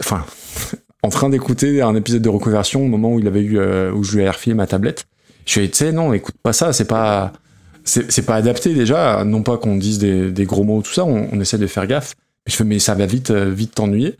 Enfin, 0.00 0.24
en 1.02 1.08
train 1.08 1.28
d'écouter 1.30 1.80
un 1.82 1.94
épisode 1.94 2.22
de 2.22 2.28
reconversion 2.28 2.82
au 2.84 2.88
moment 2.88 3.12
où 3.12 3.20
il 3.20 3.26
avait 3.28 3.42
eu, 3.42 3.58
euh, 3.58 3.92
où 3.92 4.02
je 4.02 4.16
lui 4.16 4.24
ai 4.24 4.28
refilé 4.30 4.54
ma 4.54 4.66
tablette. 4.66 5.06
Je 5.46 5.60
lui 5.60 5.64
ai 5.66 5.68
dit, 5.68 5.72
tu 5.72 5.78
sais, 5.84 5.92
non, 5.92 6.12
écoute 6.12 6.34
pas 6.42 6.52
ça, 6.52 6.72
c'est 6.72 6.86
pas, 6.86 7.32
c'est 7.84 8.26
pas 8.26 8.34
adapté 8.34 8.74
déjà, 8.74 9.24
non 9.24 9.42
pas 9.42 9.56
qu'on 9.56 9.76
dise 9.76 9.98
des, 9.98 10.30
des 10.30 10.44
gros 10.44 10.64
mots, 10.64 10.82
tout 10.82 10.92
ça, 10.92 11.04
on, 11.04 11.28
on 11.32 11.40
essaie 11.40 11.58
de 11.58 11.66
faire 11.66 11.86
gaffe. 11.86 12.14
Je 12.46 12.54
fais, 12.56 12.64
mais 12.64 12.78
ça 12.78 12.94
va 12.94 13.06
vite, 13.06 13.30
euh, 13.30 13.50
vite 13.50 13.74
t'ennuyer. 13.74 14.16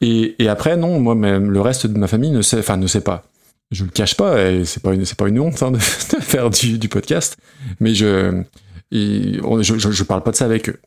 Et, 0.00 0.34
et 0.42 0.48
après, 0.48 0.76
non, 0.76 0.98
moi, 0.98 1.14
même 1.14 1.50
le 1.50 1.60
reste 1.60 1.86
de 1.86 1.98
ma 1.98 2.06
famille 2.08 2.30
ne 2.30 2.42
sait, 2.42 2.58
enfin, 2.58 2.76
ne 2.76 2.86
sait 2.86 3.00
pas. 3.02 3.22
Je 3.72 3.84
le 3.84 3.90
cache 3.90 4.14
pas, 4.16 4.50
et 4.50 4.64
c'est 4.64 4.82
pas 4.82 4.92
une, 4.94 5.04
c'est 5.04 5.16
pas 5.18 5.26
une 5.28 5.40
honte 5.40 5.62
hein, 5.62 5.70
de, 5.72 5.78
faire 5.78 6.50
du, 6.50 6.78
du 6.78 6.88
podcast, 6.88 7.36
mais 7.80 7.94
je, 7.94 8.42
et 8.92 9.38
on- 9.42 9.62
je, 9.62 9.78
je, 9.78 9.90
je 9.90 10.02
parle 10.04 10.22
pas 10.22 10.30
de 10.30 10.36
ça 10.36 10.44
avec 10.44 10.68
eux. 10.68 10.78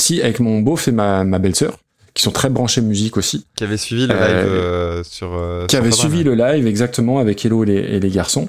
Si, 0.00 0.20
avec 0.20 0.40
mon 0.40 0.60
beauf 0.60 0.88
et 0.88 0.92
ma, 0.92 1.24
ma 1.24 1.38
belle-sœur, 1.38 1.78
qui 2.14 2.22
sont 2.24 2.30
très 2.32 2.50
branchés 2.50 2.80
musique 2.80 3.16
aussi, 3.16 3.46
qui 3.54 3.62
avait 3.64 3.76
suivi 3.76 4.06
le 4.08 4.14
Euh, 4.14 4.42
live 4.42 4.52
euh, 4.52 5.04
sur. 5.04 5.32
euh, 5.34 5.66
qui 5.66 5.76
sur 5.76 5.78
avait 5.80 5.88
Instagram, 5.90 6.10
suivi 6.12 6.24
le 6.24 6.34
live 6.34 6.66
exactement 6.66 7.18
avec 7.20 7.44
Hello 7.44 7.62
et 7.62 7.66
les, 7.66 7.74
et 7.96 8.00
les 8.00 8.10
garçons. 8.10 8.48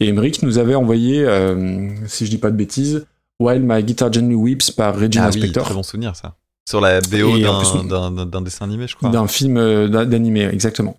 Et 0.00 0.08
Emmerich 0.08 0.42
nous 0.42 0.56
avait 0.58 0.74
envoyé, 0.74 1.22
euh, 1.26 1.88
si 2.06 2.24
je 2.24 2.30
dis 2.30 2.38
pas 2.38 2.50
de 2.50 2.56
bêtises, 2.56 3.04
While 3.40 3.62
My 3.64 3.82
Guitar 3.82 4.10
Gently 4.12 4.34
Weeps 4.34 4.70
par 4.70 4.98
Regina 4.98 5.26
Ah 5.26 5.30
oui, 5.34 5.40
Spektor. 5.40 5.64
très 5.64 5.74
bon 5.74 5.82
souvenir 5.82 6.16
ça. 6.16 6.36
Sur 6.68 6.80
la 6.80 7.00
BO 7.00 7.38
d'un- 7.38 7.58
plus- 7.58 7.88
d'un 7.88 8.10
d'un- 8.26 8.40
dessin 8.40 8.64
animé, 8.64 8.86
je 8.86 8.94
crois. 8.96 9.10
d'un 9.10 9.26
film 9.26 9.56
euh, 9.58 9.88
d'a- 9.88 10.04
d'animé, 10.06 10.48
exactement. 10.50 10.96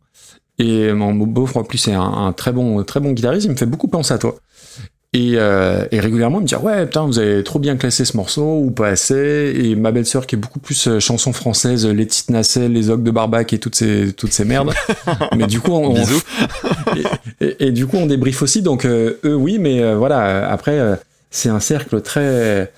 Et 0.60 0.94
mon 0.94 1.14
beau-frère, 1.14 1.64
en 1.64 1.66
plus, 1.66 1.78
c'est 1.80 1.94
un, 1.94 2.02
un 2.02 2.32
très 2.34 2.52
bon, 2.52 2.84
très 2.84 3.00
bon 3.00 3.12
guitariste. 3.12 3.46
Il 3.46 3.52
me 3.52 3.56
fait 3.58 3.66
beaucoup 3.66 3.88
penser 3.88 4.14
à 4.14 4.18
toi. 4.18 4.36
Et, 5.16 5.34
euh, 5.36 5.86
et 5.92 6.00
régulièrement, 6.00 6.40
il 6.40 6.44
me 6.44 6.48
dit 6.48 6.56
ouais, 6.56 6.86
putain, 6.86 7.06
vous 7.06 7.20
avez 7.20 7.44
trop 7.44 7.60
bien 7.60 7.76
classé 7.78 8.04
ce 8.04 8.18
morceau 8.18 8.62
ou 8.62 8.72
pas 8.72 8.88
assez. 8.90 9.54
Et 9.56 9.76
ma 9.76 9.92
belle-sœur, 9.92 10.26
qui 10.26 10.36
est 10.36 10.40
beaucoup 10.40 10.60
plus 10.60 10.88
euh, 10.88 11.00
chanson 11.00 11.34
française, 11.34 11.86
les 11.86 12.06
petites 12.08 12.32
nacelles, 12.32 12.74
les 12.74 12.90
ogres 12.90 13.04
de 13.04 13.12
Barbac 13.12 13.54
et 13.54 13.60
toutes 13.60 13.76
ces, 13.76 14.12
toutes 14.14 14.34
ces 14.34 14.44
merdes. 14.46 14.74
mais 15.36 15.46
du 15.46 15.60
coup, 15.60 15.72
on, 15.72 15.96
et, 17.40 17.46
et- 17.46 17.68
et 17.68 17.72
du 17.72 17.86
coup, 17.86 17.98
on 17.98 18.06
débrief 18.08 18.42
aussi. 18.42 18.62
Donc, 18.64 18.86
euh, 18.86 19.20
eux, 19.24 19.36
oui, 19.36 19.60
mais 19.60 19.82
euh, 19.84 19.96
voilà. 19.98 20.50
Après, 20.50 21.00
c'est 21.30 21.50
un 21.50 21.60
cercle 21.60 22.02
très 22.02 22.72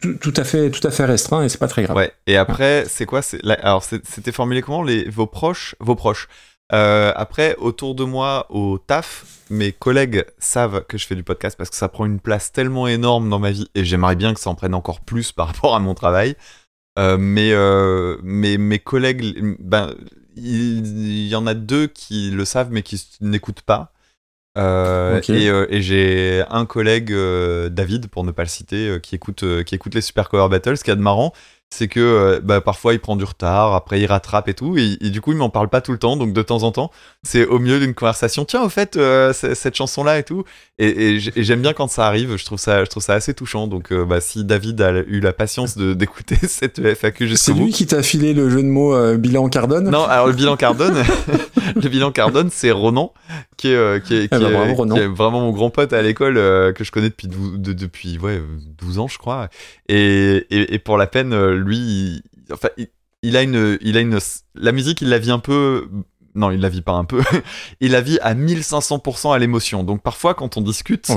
tout, 0.00 0.14
tout 0.14 0.34
à 0.36 0.44
fait, 0.44 0.70
tout 0.70 0.86
à 0.86 0.90
fait 0.92 1.04
restreint 1.04 1.42
et 1.44 1.48
c'est 1.48 1.58
pas 1.58 1.68
très 1.68 1.82
grave. 1.82 1.96
Ouais. 1.96 2.12
Et 2.28 2.36
après, 2.36 2.84
c'est 2.88 3.06
quoi? 3.06 3.22
C'est 3.22 3.42
là- 3.44 3.58
Alors, 3.62 3.82
c'était 3.84 4.32
formulé 4.32 4.62
comment? 4.62 4.82
Les 4.84 5.08
vos 5.08 5.26
proches, 5.26 5.74
vos 5.80 5.94
proches. 5.96 6.28
Euh, 6.72 7.12
après, 7.16 7.54
autour 7.56 7.94
de 7.94 8.04
moi, 8.04 8.46
au 8.48 8.78
taf, 8.78 9.26
mes 9.50 9.72
collègues 9.72 10.24
savent 10.38 10.84
que 10.86 10.96
je 10.96 11.06
fais 11.06 11.14
du 11.14 11.22
podcast 11.22 11.56
parce 11.56 11.68
que 11.68 11.76
ça 11.76 11.88
prend 11.88 12.06
une 12.06 12.20
place 12.20 12.50
tellement 12.52 12.88
énorme 12.88 13.28
dans 13.28 13.38
ma 13.38 13.50
vie 13.50 13.68
et 13.74 13.84
j'aimerais 13.84 14.16
bien 14.16 14.32
que 14.32 14.40
ça 14.40 14.48
en 14.48 14.54
prenne 14.54 14.74
encore 14.74 15.00
plus 15.00 15.32
par 15.32 15.46
rapport 15.54 15.74
à 15.74 15.80
mon 15.80 15.94
travail. 15.94 16.34
Euh, 16.98 17.16
mais, 17.18 17.52
euh, 17.52 18.16
mais 18.22 18.56
mes 18.56 18.78
collègues, 18.78 19.56
ben, 19.58 19.94
il, 20.36 20.86
il 20.86 21.28
y 21.28 21.34
en 21.34 21.46
a 21.46 21.54
deux 21.54 21.86
qui 21.86 22.30
le 22.30 22.44
savent 22.44 22.70
mais 22.70 22.82
qui 22.82 23.02
n'écoutent 23.20 23.62
pas. 23.62 23.92
Et, 24.56 25.46
et 25.46 25.82
j'ai 25.82 26.44
un 26.50 26.66
collègue, 26.66 27.14
David, 27.70 28.08
pour 28.08 28.24
ne 28.24 28.32
pas 28.32 28.42
le 28.42 28.48
citer, 28.48 28.98
qui, 29.02 29.14
écoute, 29.14 29.44
qui 29.64 29.74
écoute 29.74 29.94
les 29.94 30.02
Super 30.02 30.28
Cover 30.28 30.48
Battles. 30.50 30.76
Ce 30.76 30.84
qu'il 30.84 30.90
y 30.90 30.92
a 30.92 30.96
de 30.96 31.00
marrant, 31.00 31.32
c'est 31.74 31.88
que 31.88 32.00
euh, 32.00 32.40
bah, 32.42 32.60
parfois 32.60 32.92
il 32.92 33.00
prend 33.00 33.16
du 33.16 33.24
retard, 33.24 33.74
après 33.74 33.98
il 34.00 34.06
rattrape 34.06 34.46
et 34.48 34.54
tout, 34.54 34.76
et, 34.76 34.98
et 35.00 35.08
du 35.08 35.22
coup 35.22 35.32
il 35.32 35.38
m'en 35.38 35.48
parle 35.48 35.68
pas 35.70 35.80
tout 35.80 35.92
le 35.92 35.98
temps, 35.98 36.16
donc 36.18 36.34
de 36.34 36.42
temps 36.42 36.64
en 36.64 36.70
temps, 36.70 36.90
c'est 37.22 37.46
au 37.46 37.58
milieu 37.58 37.80
d'une 37.80 37.94
conversation, 37.94 38.44
tiens 38.44 38.62
au 38.62 38.68
fait, 38.68 38.96
euh, 38.96 39.32
cette 39.32 39.74
chanson-là 39.74 40.18
et 40.18 40.22
tout, 40.22 40.44
et, 40.78 41.14
et 41.16 41.18
j'aime 41.18 41.62
bien 41.62 41.72
quand 41.72 41.88
ça 41.88 42.06
arrive, 42.06 42.36
je 42.36 42.44
trouve 42.44 42.58
ça, 42.58 42.84
je 42.84 42.90
trouve 42.90 43.02
ça 43.02 43.14
assez 43.14 43.32
touchant, 43.32 43.66
donc 43.68 43.90
euh, 43.90 44.04
bah, 44.04 44.20
si 44.20 44.44
David 44.44 44.82
a 44.82 44.92
eu 45.06 45.20
la 45.20 45.32
patience 45.32 45.78
d'écouter 45.78 46.36
cette 46.46 46.78
FAQ 46.94 47.24
C'est 47.24 47.28
jusqu'au 47.28 47.54
bout. 47.54 47.64
lui 47.64 47.72
qui 47.72 47.86
t'a 47.86 48.02
filé 48.02 48.34
le 48.34 48.50
jeu 48.50 48.62
de 48.62 48.68
mots 48.68 48.94
euh, 48.94 49.16
bilan 49.16 49.48
Cardone? 49.48 49.88
Non, 49.90 50.04
alors 50.04 50.26
le 50.26 50.34
bilan 50.34 50.56
Cardone, 50.56 51.02
le 51.82 51.88
bilan 51.88 52.12
Cardone, 52.12 52.50
c'est 52.52 52.70
Ronan, 52.70 53.14
qui 53.56 53.68
est, 53.68 53.74
euh, 53.74 53.98
qui 53.98 54.14
est, 54.14 54.28
qui 54.28 54.28
Eh 54.32 54.38
ben, 54.38 54.48
est- 54.48 54.52
bravo, 54.52 54.74
Ronan. 54.74 54.94
qui 54.94 55.00
est 55.00 55.06
vraiment 55.06 55.40
mon 55.40 55.52
grand 55.52 55.70
pote 55.70 55.92
à 55.94 56.02
l'école, 56.02 56.36
euh, 56.36 56.72
que 56.72 56.84
je 56.84 56.92
connais 56.92 57.08
depuis, 57.08 57.28
dou- 57.28 57.56
de- 57.56 57.72
depuis 57.72 58.18
ouais, 58.18 58.42
12 58.78 58.98
ans, 58.98 59.08
je 59.08 59.16
crois. 59.18 59.48
Et, 59.88 60.46
et, 60.50 60.78
pour 60.78 60.98
la 60.98 61.06
peine, 61.06 61.32
lui, 61.62 61.78
il, 61.78 62.22
enfin, 62.52 62.68
il, 62.76 62.88
il 63.22 63.36
a 63.36 63.42
une, 63.42 63.78
il 63.80 63.96
a 63.96 64.00
une, 64.00 64.18
la 64.54 64.72
musique, 64.72 65.00
il 65.00 65.08
la 65.08 65.18
vit 65.18 65.30
un 65.30 65.38
peu. 65.38 65.88
Non, 66.34 66.50
il 66.50 66.60
la 66.60 66.68
vit 66.68 66.82
pas 66.82 66.92
un 66.92 67.04
peu. 67.04 67.20
il 67.80 67.92
la 67.92 68.00
vit 68.00 68.18
à 68.20 68.34
1500% 68.34 69.34
à 69.34 69.38
l'émotion. 69.38 69.84
Donc 69.84 70.02
parfois, 70.02 70.34
quand 70.34 70.56
on 70.56 70.60
discute, 70.60 71.08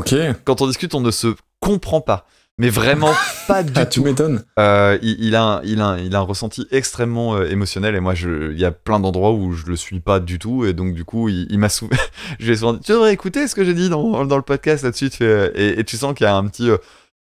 quand 0.44 0.62
on 0.62 0.68
discute, 0.68 0.94
on 0.94 1.02
ne 1.02 1.12
se 1.12 1.36
comprend 1.60 2.02
pas. 2.02 2.28
Mais 2.58 2.70
vraiment 2.70 3.12
pas 3.50 3.64
du 3.64 3.74
Ah, 3.76 3.86
tout. 3.86 4.00
tu 4.00 4.02
m'étonnes. 4.02 4.44
Euh, 4.60 4.98
il, 5.02 5.18
il 5.20 5.36
a 5.36 5.44
un, 5.44 5.62
il, 5.64 5.82
a 5.82 5.88
un, 5.88 5.98
il 5.98 6.16
a 6.16 6.20
un 6.20 6.22
ressenti 6.22 6.66
extrêmement 6.72 7.36
euh, 7.36 7.50
émotionnel 7.50 7.96
et 7.96 8.00
moi 8.00 8.14
je, 8.16 8.54
il 8.54 8.58
y 8.60 8.64
a 8.64 8.72
plein 8.72 9.02
d'endroits 9.02 9.34
où 9.34 9.52
je 9.52 9.66
le 9.66 9.76
suis 9.76 10.00
pas 10.00 10.22
du 10.22 10.40
tout 10.40 10.64
et 10.66 10.72
donc 10.72 10.94
du 10.94 11.04
coup 11.04 11.28
il, 11.28 11.48
il 11.50 11.60
m'a 11.60 11.68
souvent 11.68 11.92
je 12.40 12.46
lui 12.46 12.54
ai 12.54 12.56
souvent 12.56 12.72
dit 12.72 12.80
tu 12.80 12.94
devrais 12.94 13.12
écouter 13.12 13.50
ce 13.50 13.56
que 13.56 13.66
j'ai 13.66 13.74
dit 13.74 13.90
dans, 13.90 14.24
dans 14.24 14.38
le 14.38 14.42
podcast 14.42 14.86
là-dessus 14.86 15.10
euh, 15.20 15.50
et, 15.54 15.82
et 15.82 15.84
tu 15.84 15.98
sens 15.98 16.14
qu'il 16.14 16.24
y 16.24 16.30
a 16.30 16.36
un 16.38 16.48
petit 16.48 16.70
euh, 16.70 16.78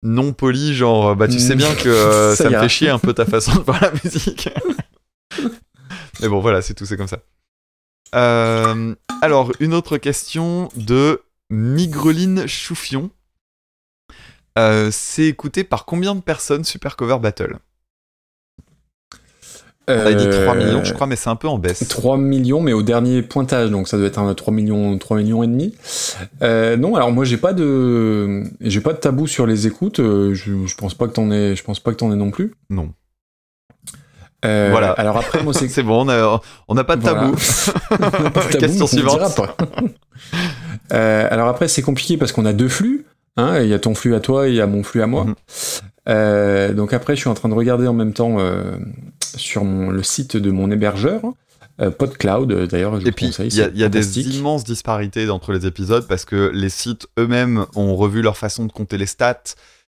non 0.02 0.32
poli 0.32 0.74
genre 0.74 1.16
bah 1.16 1.28
tu 1.28 1.38
sais 1.38 1.56
bien 1.56 1.74
que 1.74 1.88
euh, 1.88 2.34
Ça 2.34 2.44
ça, 2.44 2.50
me 2.50 2.58
fait 2.60 2.68
chier 2.68 2.88
un 2.88 2.98
peu 2.98 3.12
ta 3.12 3.24
façon 3.24 3.54
de 3.54 3.60
voir 3.62 3.80
la 3.80 3.92
musique. 3.92 4.48
Mais 6.20 6.28
bon 6.28 6.40
voilà 6.40 6.62
c'est 6.62 6.74
tout 6.74 6.86
c'est 6.86 6.96
comme 6.96 7.08
ça. 7.08 7.18
Euh, 8.14 8.94
alors 9.22 9.52
une 9.60 9.74
autre 9.74 9.98
question 9.98 10.70
de 10.76 11.22
Migreline 11.50 12.46
Chouffion 12.46 13.10
euh, 14.58 14.90
c'est 14.90 15.26
écouté 15.26 15.62
par 15.62 15.84
combien 15.84 16.16
de 16.16 16.20
personnes 16.20 16.64
Super 16.64 16.96
Cover 16.96 17.18
Battle? 17.20 17.58
On 19.88 20.06
a 20.06 20.12
dit 20.14 20.28
3 20.28 20.54
millions, 20.54 20.84
je 20.84 20.92
crois, 20.92 21.06
mais 21.06 21.16
c'est 21.16 21.30
un 21.30 21.36
peu 21.36 21.48
en 21.48 21.58
baisse. 21.58 21.86
3 21.88 22.14
Euh, 22.16 22.18
millions, 22.20 22.60
mais 22.60 22.72
au 22.72 22.82
dernier 22.82 23.22
pointage, 23.22 23.70
donc 23.70 23.88
ça 23.88 23.96
doit 23.96 24.06
être 24.06 24.18
un 24.18 24.32
3 24.34 24.52
millions, 24.52 24.96
3 24.98 25.16
millions 25.16 25.42
et 25.42 25.46
demi. 25.46 25.74
Euh, 26.42 26.76
non, 26.76 26.94
alors 26.94 27.10
moi 27.12 27.24
j'ai 27.24 27.36
pas 27.38 27.52
de, 27.52 28.44
j'ai 28.60 28.80
pas 28.80 28.92
de 28.92 28.98
tabou 28.98 29.26
sur 29.26 29.46
les 29.46 29.66
écoutes. 29.66 30.00
euh, 30.00 30.34
je, 30.34 30.66
je 30.66 30.74
pense 30.76 30.94
pas 30.94 31.06
que 31.08 31.12
t'en 31.12 31.30
aies, 31.30 31.56
je 31.56 31.64
pense 31.64 31.80
pas 31.80 31.90
que 31.92 31.96
t'en 31.96 32.12
aies 32.12 32.16
non 32.16 32.30
plus. 32.30 32.54
Non. 32.70 32.90
Euh, 34.44 34.68
Voilà. 34.70 34.92
Alors 34.92 35.16
après, 35.16 35.42
moi 35.42 35.52
c'est 35.54 35.68
C'est 35.68 35.82
bon, 35.82 36.04
on 36.06 36.08
a, 36.08 36.40
on 36.68 36.74
n'a 36.74 36.84
pas 36.84 36.96
de 36.96 37.02
Voilà. 37.02 37.20
tabou. 37.22 37.36
On 38.18 38.22
n'a 38.22 38.30
pas 38.30 38.40
de 38.44 38.48
tabou, 38.52 38.58
Question 38.58 38.86
suivante. 38.86 39.34
pas. 39.36 39.56
Euh, 40.92 41.26
alors 41.30 41.48
après, 41.48 41.68
c'est 41.68 41.82
compliqué 41.82 42.16
parce 42.16 42.32
qu'on 42.32 42.46
a 42.46 42.52
deux 42.52 42.68
flux. 42.68 43.04
hein, 43.36 43.60
Il 43.62 43.68
y 43.68 43.74
a 43.74 43.78
ton 43.78 43.94
flux 43.94 44.14
à 44.14 44.20
toi 44.20 44.46
et 44.48 44.50
il 44.50 44.56
y 44.56 44.60
a 44.60 44.66
mon 44.66 44.82
flux 44.82 45.02
à 45.02 45.06
moi. 45.06 45.24
Mhm. 45.24 45.34
Euh, 46.08 46.72
donc 46.72 46.92
après, 46.92 47.14
je 47.16 47.20
suis 47.20 47.28
en 47.28 47.34
train 47.34 47.48
de 47.48 47.54
regarder 47.54 47.86
en 47.86 47.92
même 47.92 48.12
temps 48.12 48.36
euh, 48.38 48.76
sur 49.36 49.64
mon- 49.64 49.90
le 49.90 50.02
site 50.02 50.36
de 50.36 50.50
mon 50.50 50.70
hébergeur, 50.70 51.20
euh, 51.80 51.90
PodCloud. 51.90 52.50
D'ailleurs, 52.68 52.96
je 53.00 53.02
Et 53.06 53.10
vous 53.10 53.12
puis, 53.16 53.26
conseille. 53.26 53.48
il 53.48 53.56
y 53.56 53.62
a, 53.62 53.68
y 53.74 53.84
a 53.84 53.88
des 53.88 54.20
immenses 54.36 54.64
disparités 54.64 55.28
entre 55.30 55.52
les 55.52 55.66
épisodes 55.66 56.06
parce 56.08 56.24
que 56.24 56.50
les 56.54 56.70
sites 56.70 57.06
eux-mêmes 57.18 57.66
ont 57.74 57.94
revu 57.96 58.22
leur 58.22 58.36
façon 58.36 58.64
de 58.64 58.72
compter 58.72 58.96
les 58.98 59.06
stats. 59.06 59.42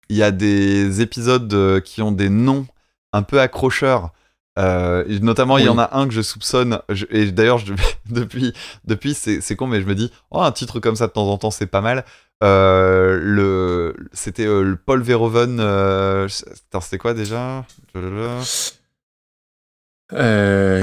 Il 0.09 0.17
y 0.17 0.23
a 0.23 0.31
des 0.31 1.01
épisodes 1.01 1.81
qui 1.83 2.03
ont 2.03 2.13
des 2.13 2.29
noms 2.29 2.67
un 3.13 3.23
peu 3.23 3.41
accrocheurs. 3.41 4.11
Euh, 4.59 5.03
notamment, 5.23 5.57
il 5.57 5.65
y 5.65 5.69
en 5.71 5.79
a 5.79 5.97
un 5.97 6.07
que 6.07 6.13
je 6.13 6.21
soupçonne. 6.21 6.79
je- 6.91 7.07
et 7.09 7.33
d'ailleurs, 7.33 7.61
depuis, 8.11 8.53
depuis 8.85 9.15
c'est 9.15 9.41
c'est 9.41 9.57
con, 9.57 9.67
mais 9.67 9.81
je 9.81 9.87
me 9.87 9.95
dis, 9.95 10.11
oh, 10.31 10.43
un 10.43 10.53
titre 10.53 10.79
comme 10.79 10.95
ça 10.97 11.07
de 11.07 11.13
temps 11.13 11.27
en 11.31 11.39
temps, 11.39 11.51
c'est 11.51 11.67
pas 11.67 11.81
mal. 11.81 12.05
Euh, 12.43 13.19
le, 13.23 13.94
c'était 14.12 14.47
euh, 14.47 14.62
le 14.62 14.77
Paul 14.77 15.01
Verhoeven. 15.02 15.59
euh, 15.60 16.27
c'était 16.28 16.98
quoi 16.98 17.14
déjà? 17.14 17.64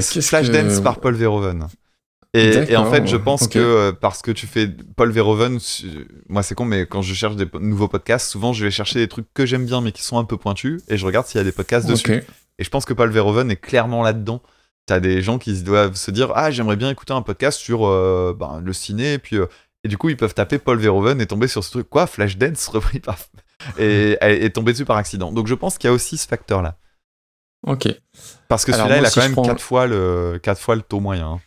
Flashdance 0.00 0.78
que- 0.78 0.82
par 0.82 1.00
Paul 1.00 1.14
Verhoeven. 1.14 1.66
Et, 2.32 2.72
et 2.72 2.76
en 2.76 2.88
fait, 2.90 3.06
je 3.08 3.16
pense 3.16 3.48
que 3.48 3.90
parce 3.90 4.22
que 4.22 4.30
tu 4.30 4.46
fais 4.46 4.68
Paul 4.96 5.10
Verhoeven, 5.10 5.58
moi 6.28 6.42
c'est 6.44 6.54
con, 6.54 6.64
mais 6.64 6.86
quand 6.86 7.02
je 7.02 7.12
cherche 7.12 7.34
des 7.34 7.46
nouveaux 7.60 7.88
podcasts, 7.88 8.30
souvent 8.30 8.52
je 8.52 8.64
vais 8.64 8.70
chercher 8.70 9.00
des 9.00 9.08
trucs 9.08 9.26
que 9.34 9.44
j'aime 9.44 9.66
bien 9.66 9.80
mais 9.80 9.90
qui 9.90 10.02
sont 10.02 10.16
un 10.16 10.24
peu 10.24 10.36
pointus 10.36 10.80
et 10.88 10.96
je 10.96 11.04
regarde 11.04 11.26
s'il 11.26 11.38
y 11.38 11.40
a 11.40 11.44
des 11.44 11.50
podcasts 11.52 11.88
dessus. 11.88 12.04
Et 12.58 12.64
je 12.64 12.70
pense 12.70 12.84
que 12.84 12.92
Paul 12.94 13.10
Verhoeven 13.10 13.50
est 13.50 13.56
clairement 13.56 14.02
là-dedans. 14.04 14.42
T'as 14.86 15.00
des 15.00 15.22
gens 15.22 15.38
qui 15.38 15.60
doivent 15.62 15.94
se 15.96 16.10
dire 16.12 16.30
Ah, 16.36 16.50
j'aimerais 16.52 16.76
bien 16.76 16.88
écouter 16.90 17.12
un 17.12 17.22
podcast 17.22 17.58
sur 17.58 17.80
ben, 18.34 18.60
le 18.64 18.72
ciné, 18.72 19.14
et 19.14 19.18
puis. 19.18 19.36
Et 19.84 19.88
du 19.88 19.96
coup, 19.98 20.08
ils 20.08 20.16
peuvent 20.16 20.34
taper 20.34 20.58
Paul 20.58 20.78
Verhoeven 20.78 21.20
et 21.20 21.26
tomber 21.26 21.48
sur 21.48 21.64
ce 21.64 21.70
truc. 21.70 21.88
Quoi? 21.88 22.06
Flashdance 22.06 22.68
repris 22.68 23.00
par. 23.00 23.18
Et, 23.78 24.16
et, 24.22 24.46
et 24.46 24.50
tomber 24.50 24.72
dessus 24.72 24.86
par 24.86 24.96
accident. 24.96 25.32
Donc 25.32 25.46
je 25.46 25.54
pense 25.54 25.76
qu'il 25.76 25.88
y 25.88 25.90
a 25.90 25.92
aussi 25.92 26.16
ce 26.16 26.26
facteur-là. 26.26 26.78
Ok. 27.66 27.88
Parce 28.48 28.64
que 28.64 28.72
celui-là, 28.72 28.98
il 29.00 29.04
a 29.04 29.10
quand 29.10 29.20
même 29.20 29.32
prends- 29.32 29.42
4 29.42 29.60
fois, 29.60 29.86
le, 29.86 30.40
quatre 30.42 30.58
fois 30.58 30.76
le 30.76 30.80
taux 30.80 30.98
moyen, 30.98 31.32
hein, 31.32 31.40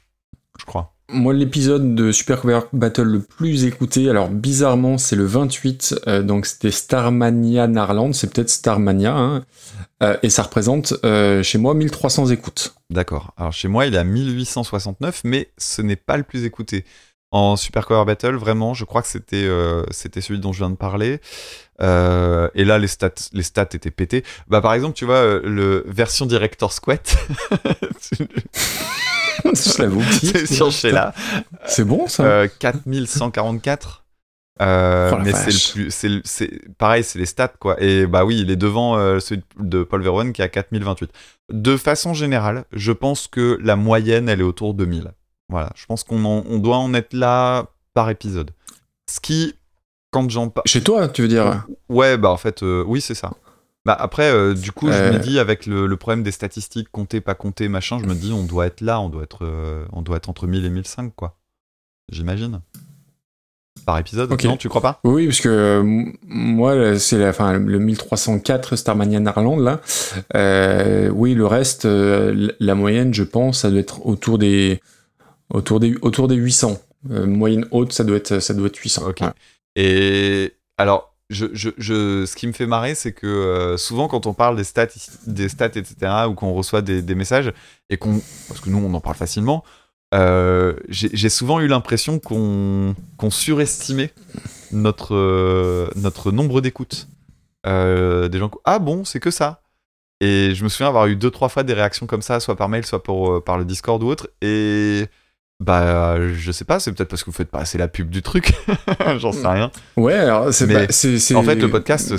je 0.60 0.66
crois. 0.66 0.94
Moi, 1.10 1.34
l'épisode 1.34 1.96
de 1.96 2.12
Super 2.12 2.40
Cover 2.40 2.60
Battle 2.72 3.02
le 3.04 3.20
plus 3.20 3.66
écouté, 3.66 4.12
alors 4.12 4.30
bizarrement, 4.30 5.00
c'est 5.00 5.16
le 5.16 5.26
28, 5.26 5.96
euh, 6.08 6.22
donc 6.22 6.46
c'était 6.46 6.70
Starmania 6.70 7.66
Narland, 7.68 8.14
c'est 8.14 8.32
peut-être 8.32 8.50
Starmania, 8.52 9.16
hein, 9.16 9.44
euh, 10.04 10.16
et 10.22 10.30
ça 10.30 10.44
représente 10.44 10.94
euh, 11.04 11.42
chez 11.42 11.58
moi 11.58 11.74
1300 11.74 12.28
écoutes. 12.28 12.76
D'accord. 12.92 13.34
Alors 13.38 13.54
chez 13.54 13.68
moi, 13.68 13.88
il 13.88 13.96
est 13.96 13.98
à 13.98 14.04
1869, 14.04 15.22
mais 15.24 15.50
ce 15.58 15.82
n'est 15.82 15.96
pas 15.96 16.18
le 16.18 16.24
plus 16.24 16.46
écouté. 16.46 16.86
En 17.36 17.56
Super 17.56 17.88
Cover 17.88 18.06
Battle, 18.06 18.36
vraiment, 18.36 18.76
je 18.76 18.86
crois 18.86 19.02
que 19.02 19.08
c'était 19.08 19.44
euh, 19.44 19.84
c'était 19.90 20.22
celui 20.22 20.40
dont 20.40 20.54
je 20.54 20.60
viens 20.60 20.70
de 20.70 20.76
parler. 20.76 21.20
Euh, 21.82 22.48
et 22.54 22.64
là, 22.64 22.78
les 22.78 22.88
stats, 22.88 23.10
les 23.34 23.42
stats 23.42 23.70
étaient 23.74 23.90
pétés. 23.90 24.24
Bah, 24.48 24.62
par 24.62 24.76
exemple, 24.76 24.96
tu 24.96 25.06
vois, 25.06 25.16
euh, 25.16 25.42
le 25.44 25.84
version 25.88 26.28
Director 26.28 26.72
Squat, 26.72 27.16
Je 29.44 29.82
l'avoue. 29.82 30.04
c'est 30.04 30.46
sur 30.46 30.70
là, 30.92 31.14
C'est 31.66 31.84
bon 31.84 32.08
ça? 32.08 32.24
Euh, 32.24 32.48
4144. 32.60 34.04
Euh, 34.62 35.12
Oh 35.12 35.18
mais 35.24 35.34
c'est 35.34 35.50
le 35.50 35.74
plus, 35.74 35.90
c'est 35.92 36.10
c'est 36.24 36.52
pareil, 36.78 37.04
c'est 37.04 37.18
les 37.18 37.26
stats 37.26 37.48
quoi. 37.60 37.82
Et 37.82 38.06
bah 38.06 38.24
oui, 38.24 38.40
il 38.40 38.52
est 38.52 38.56
devant 38.56 38.96
euh, 38.98 39.20
celui 39.20 39.42
de 39.60 39.82
Paul 39.84 40.04
Verhoeven 40.04 40.32
qui 40.32 40.44
est 40.44 40.46
à 40.46 40.50
4028. 40.50 41.10
De 41.52 41.76
façon 41.78 42.14
générale, 42.14 42.66
je 42.72 42.92
pense 42.92 43.28
que 43.28 43.58
la 43.64 43.76
moyenne 43.76 44.30
elle 44.30 44.42
est 44.42 44.44
autour 44.44 44.76
de 44.76 44.86
1000. 44.86 45.12
Voilà, 45.54 45.70
je 45.76 45.86
pense 45.86 46.04
qu'on 46.04 46.26
en- 46.26 46.44
on 46.50 46.58
doit 46.58 46.78
en 46.78 46.96
être 46.96 47.14
là 47.14 47.68
par 47.94 48.10
épisode. 48.10 48.50
Ce 49.08 49.20
qui, 49.20 49.54
quand 50.12 50.28
j'en 50.32 50.50
parle, 50.50 50.66
Chez 50.68 50.82
toi, 50.82 51.08
tu 51.08 51.22
veux 51.22 51.28
dire? 51.28 51.68
Ouais 51.90 52.18
bah 52.18 52.32
en 52.32 52.38
fait 52.38 52.64
euh, 52.64 52.84
oui 52.88 53.02
c'est 53.02 53.14
ça. 53.14 53.34
Bah 53.86 53.96
après 54.00 54.32
euh, 54.32 54.56
du 54.56 54.72
coup 54.72 54.88
je 54.88 54.94
Euh. 54.94 55.14
me 55.14 55.20
dis 55.20 55.38
avec 55.38 55.68
le, 55.68 55.86
le 55.86 55.98
problème 55.98 56.24
des 56.24 56.32
statistiques 56.32 56.88
compter 56.92 57.22
pas 57.22 57.36
compter 57.36 57.68
machin, 57.68 58.00
je 58.02 58.06
me 58.08 58.16
dis 58.16 58.32
on 58.34 58.44
doit 58.46 58.66
être 58.66 58.82
là, 58.82 59.00
on 59.00 59.10
doit 59.10 59.22
être 59.22 59.46
euh, 59.46 59.86
on 59.92 60.02
doit 60.02 60.18
être 60.18 60.28
entre 60.30 60.48
1000 60.48 60.66
et 60.66 60.70
1005 60.72 61.14
quoi. 61.16 61.38
J'imagine. 62.12 62.62
Par 63.86 63.98
épisode. 64.00 64.30
Non, 64.44 64.56
tu 64.58 64.70
crois 64.70 64.82
pas? 64.82 65.00
Oui, 65.04 65.26
parce 65.28 65.42
que 65.42 65.50
euh, 65.50 65.84
moi, 66.28 66.98
c'est 67.00 67.18
la, 67.18 67.30
enfin, 67.30 67.58
le 67.60 67.80
1304 67.80 68.76
Starmania 68.78 69.20
Narland, 69.20 69.58
là. 69.60 69.82
Euh, 70.36 71.10
oui, 71.10 71.34
le 71.34 71.46
reste, 71.46 71.84
euh, 71.86 72.50
la 72.62 72.76
moyenne, 72.76 73.14
je 73.14 73.24
pense, 73.24 73.60
ça 73.62 73.70
doit 73.72 73.80
être 73.80 74.06
autour 74.06 74.38
des, 74.38 74.80
autour 75.54 75.80
des, 75.80 75.96
autour 76.02 76.28
des 76.28 76.36
800. 76.36 76.82
Euh, 77.12 77.26
moyenne 77.26 77.66
haute, 77.72 77.94
ça 77.94 78.04
doit 78.04 78.18
être, 78.18 78.40
ça 78.40 78.54
doit 78.54 78.68
être 78.68 78.78
800. 78.78 79.08
Ok. 79.08 79.22
Ouais. 79.22 79.28
Et 79.76 80.54
alors, 80.78 81.14
je, 81.30 81.48
je, 81.54 81.70
je, 81.78 82.26
ce 82.26 82.36
qui 82.36 82.48
me 82.48 82.54
fait 82.54 82.66
marrer, 82.66 82.96
c'est 82.96 83.14
que 83.14 83.28
euh, 83.28 83.78
souvent 83.78 84.08
quand 84.08 84.26
on 84.26 84.34
parle 84.34 84.56
des 84.56 84.64
stats, 84.64 84.88
des 85.28 85.50
stats 85.50 85.66
etc., 85.68 85.96
ou 86.30 86.34
qu'on 86.34 86.54
reçoit 86.54 86.82
des, 86.82 87.02
des 87.02 87.16
messages, 87.16 87.52
et 87.90 87.98
qu'on, 87.98 88.22
parce 88.48 88.60
que 88.60 88.70
nous 88.70 88.78
on 88.78 88.94
en 88.94 89.02
parle 89.02 89.16
facilement, 89.16 89.64
euh, 90.14 90.76
j'ai 90.90 91.30
souvent 91.30 91.60
eu 91.60 91.68
l'impression 91.68 92.20
qu'on 92.20 92.96
qu'on 93.18 93.32
surestimait 93.32 94.14
notre, 94.72 95.90
notre 95.96 96.32
nombre 96.32 96.62
d'écoutes. 96.62 97.08
Des 97.66 98.38
gens, 98.38 98.52
ah 98.66 98.78
bon, 98.78 99.06
c'est 99.06 99.20
que 99.20 99.32
ça. 99.32 99.62
Et 100.22 100.54
je 100.54 100.64
me 100.64 100.70
souviens 100.70 100.88
avoir 100.88 101.08
eu 101.08 101.16
deux 101.16 101.32
trois 101.32 101.50
fois 101.50 101.64
des 101.64 101.74
réactions 101.74 102.06
comme 102.06 102.22
ça, 102.22 102.40
soit 102.40 102.56
par 102.56 102.70
mail, 102.70 102.86
soit 102.86 103.02
pour, 103.02 103.44
par 103.44 103.58
le 103.58 103.66
Discord 103.66 104.04
ou 104.04 104.08
autre. 104.08 104.30
Et 104.42 105.08
bah, 105.64 106.18
je 106.34 106.52
sais 106.52 106.65
pas, 106.65 106.80
c'est 106.80 106.91
peut-être 106.91 107.10
parce 107.10 107.23
que 107.23 107.31
vous 107.31 107.35
faites 107.35 107.49
pas 107.49 107.60
assez 107.60 107.77
la 107.77 107.88
pub 107.88 108.10
du 108.10 108.22
truc. 108.22 108.53
J'en 109.18 109.31
sais 109.31 109.48
rien. 109.48 109.72
Ouais, 109.98 110.14
alors, 110.14 110.53
c'est, 110.53 110.91
c'est- 110.91 111.35
En 111.35 111.44
fait, 111.44 111.56
le 111.56 111.69
podcast, 111.69 112.14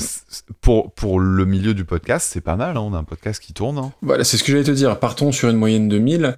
pour, 0.61 0.93
pour 0.93 1.21
le 1.21 1.45
milieu 1.45 1.75
du 1.75 1.85
podcast, 1.85 2.29
c'est 2.33 2.41
pas 2.41 2.57
mal. 2.57 2.77
hein, 2.77 2.81
On 2.81 2.95
a 2.95 2.99
un 2.99 3.05
podcast 3.05 3.41
qui 3.43 3.53
tourne. 3.53 3.79
hein. 3.79 3.93
Voilà, 4.03 4.25
c'est 4.25 4.37
ce 4.37 4.45
que 4.45 4.51
j'allais 4.53 4.65
te 4.65 4.71
dire. 4.71 4.99
Partons 4.99 5.31
sur 5.33 5.49
une 5.49 5.57
moyenne 5.57 5.89
de 5.89 5.99
1000. 5.99 6.37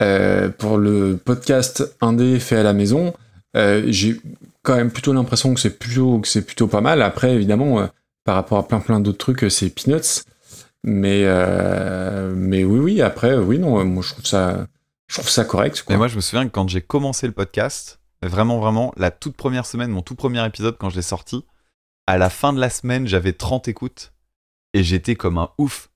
Euh, 0.00 0.48
pour 0.48 0.78
le 0.78 1.16
podcast 1.16 1.96
indé 2.00 2.38
fait 2.38 2.56
à 2.56 2.62
la 2.62 2.72
maison, 2.72 3.14
euh, 3.56 3.82
j'ai 3.88 4.20
quand 4.62 4.76
même 4.76 4.92
plutôt 4.92 5.12
l'impression 5.12 5.52
que 5.54 5.60
c'est 5.60 5.76
plutôt, 5.78 6.20
que 6.20 6.28
c'est 6.28 6.42
plutôt 6.42 6.68
pas 6.68 6.80
mal. 6.80 7.02
Après, 7.02 7.34
évidemment, 7.34 7.80
euh, 7.80 7.86
par 8.24 8.36
rapport 8.36 8.58
à 8.58 8.68
plein 8.68 8.78
plein 8.78 9.00
d'autres 9.00 9.18
trucs, 9.18 9.42
euh, 9.44 9.48
c'est 9.50 9.70
peanuts. 9.70 10.22
Mais, 10.84 11.22
euh, 11.24 12.32
mais 12.36 12.62
oui, 12.62 12.78
oui, 12.78 13.02
après, 13.02 13.36
oui, 13.36 13.58
non, 13.58 13.80
euh, 13.80 13.84
moi 13.84 14.04
je 14.06 14.10
trouve 14.12 14.24
ça, 14.24 14.68
je 15.08 15.14
trouve 15.14 15.28
ça 15.28 15.44
correct. 15.44 15.82
Quoi. 15.82 15.94
Mais 15.94 15.98
moi, 15.98 16.08
je 16.08 16.16
me 16.16 16.20
souviens 16.20 16.44
que 16.44 16.52
quand 16.52 16.68
j'ai 16.68 16.82
commencé 16.82 17.26
le 17.26 17.32
podcast, 17.32 18.00
vraiment, 18.22 18.58
vraiment, 18.58 18.92
la 18.96 19.10
toute 19.10 19.36
première 19.36 19.66
semaine, 19.66 19.90
mon 19.90 20.02
tout 20.02 20.14
premier 20.14 20.44
épisode, 20.46 20.76
quand 20.78 20.90
je 20.90 20.96
l'ai 20.96 21.02
sorti, 21.02 21.44
à 22.06 22.18
la 22.18 22.30
fin 22.30 22.52
de 22.52 22.60
la 22.60 22.70
semaine, 22.70 23.06
j'avais 23.06 23.32
30 23.32 23.68
écoutes. 23.68 24.12
Et 24.74 24.82
j'étais 24.82 25.16
comme 25.16 25.38
un 25.38 25.50
ouf. 25.56 25.88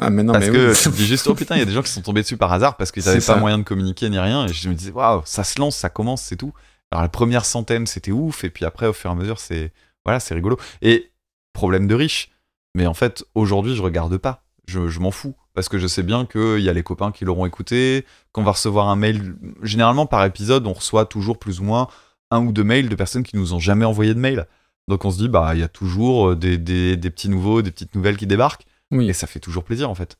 ah, 0.00 0.08
mais 0.10 0.22
non, 0.22 0.32
parce 0.32 0.46
mais 0.46 0.52
que 0.52 0.70
oui. 0.70 0.76
tu 0.76 0.90
te 0.90 0.96
dis 0.96 1.06
juste, 1.06 1.26
oh 1.26 1.34
putain, 1.34 1.56
il 1.56 1.58
y 1.58 1.62
a 1.62 1.64
des 1.64 1.72
gens 1.72 1.82
qui 1.82 1.90
sont 1.90 2.00
tombés 2.02 2.22
dessus 2.22 2.36
par 2.36 2.52
hasard 2.52 2.76
parce 2.76 2.92
qu'ils 2.92 3.04
n'avaient 3.04 3.20
pas 3.20 3.36
moyen 3.36 3.58
de 3.58 3.64
communiquer 3.64 4.08
ni 4.08 4.18
rien. 4.18 4.46
Et 4.46 4.52
je 4.52 4.68
me 4.68 4.74
disais, 4.74 4.92
waouh, 4.92 5.22
ça 5.24 5.42
se 5.42 5.58
lance, 5.58 5.76
ça 5.76 5.88
commence, 5.88 6.22
c'est 6.22 6.36
tout. 6.36 6.52
Alors 6.92 7.02
la 7.02 7.08
première 7.08 7.44
centaine, 7.44 7.86
c'était 7.86 8.12
ouf. 8.12 8.44
Et 8.44 8.50
puis 8.50 8.64
après, 8.64 8.86
au 8.86 8.92
fur 8.92 9.10
et 9.10 9.12
à 9.12 9.16
mesure, 9.16 9.40
c'est 9.40 9.72
voilà, 10.04 10.20
c'est 10.20 10.34
rigolo. 10.34 10.58
Et 10.80 11.10
problème 11.52 11.88
de 11.88 11.94
riche. 11.94 12.30
Mais 12.76 12.86
en 12.86 12.94
fait, 12.94 13.24
aujourd'hui, 13.34 13.74
je 13.74 13.82
regarde 13.82 14.16
pas. 14.16 14.44
Je, 14.68 14.88
je 14.88 15.00
m'en 15.00 15.10
fous. 15.10 15.34
Parce 15.58 15.68
que 15.68 15.78
je 15.78 15.88
sais 15.88 16.04
bien 16.04 16.24
qu'il 16.24 16.60
y 16.60 16.68
a 16.68 16.72
les 16.72 16.84
copains 16.84 17.10
qui 17.10 17.24
l'auront 17.24 17.44
écouté, 17.44 18.06
qu'on 18.30 18.44
va 18.44 18.52
recevoir 18.52 18.86
un 18.90 18.94
mail. 18.94 19.34
Généralement, 19.64 20.06
par 20.06 20.24
épisode, 20.24 20.64
on 20.68 20.72
reçoit 20.72 21.04
toujours 21.04 21.36
plus 21.36 21.58
ou 21.58 21.64
moins 21.64 21.88
un 22.30 22.46
ou 22.46 22.52
deux 22.52 22.62
mails 22.62 22.88
de 22.88 22.94
personnes 22.94 23.24
qui 23.24 23.36
nous 23.36 23.54
ont 23.54 23.58
jamais 23.58 23.84
envoyé 23.84 24.14
de 24.14 24.20
mail. 24.20 24.46
Donc 24.86 25.04
on 25.04 25.10
se 25.10 25.18
dit, 25.18 25.28
bah, 25.28 25.50
il 25.54 25.58
y 25.58 25.64
a 25.64 25.68
toujours 25.68 26.36
des, 26.36 26.58
des, 26.58 26.96
des 26.96 27.10
petits 27.10 27.28
nouveaux, 27.28 27.60
des 27.60 27.72
petites 27.72 27.96
nouvelles 27.96 28.16
qui 28.16 28.28
débarquent. 28.28 28.66
Oui. 28.92 29.08
Et 29.08 29.12
ça 29.12 29.26
fait 29.26 29.40
toujours 29.40 29.64
plaisir, 29.64 29.90
en 29.90 29.96
fait. 29.96 30.16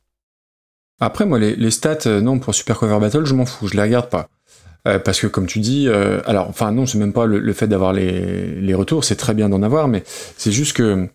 Après, 0.98 1.24
moi, 1.24 1.38
les, 1.38 1.54
les 1.54 1.70
stats, 1.70 1.98
euh, 2.06 2.20
non, 2.20 2.40
pour 2.40 2.52
Super 2.52 2.76
Cover 2.76 2.98
Battle, 2.98 3.24
je 3.24 3.34
m'en 3.34 3.46
fous, 3.46 3.68
je 3.68 3.74
les 3.74 3.82
regarde 3.82 4.10
pas. 4.10 4.28
Euh, 4.88 4.98
parce 4.98 5.20
que, 5.20 5.28
comme 5.28 5.46
tu 5.46 5.60
dis, 5.60 5.86
euh, 5.86 6.20
alors, 6.26 6.48
enfin, 6.48 6.72
non, 6.72 6.84
c'est 6.84 6.98
même 6.98 7.12
pas 7.12 7.26
le, 7.26 7.38
le 7.38 7.52
fait 7.52 7.68
d'avoir 7.68 7.92
les, 7.92 8.60
les 8.60 8.74
retours, 8.74 9.04
c'est 9.04 9.14
très 9.14 9.34
bien 9.34 9.48
d'en 9.48 9.62
avoir, 9.62 9.86
mais 9.86 10.02
c'est 10.36 10.50
juste 10.50 10.76
que 10.76 11.08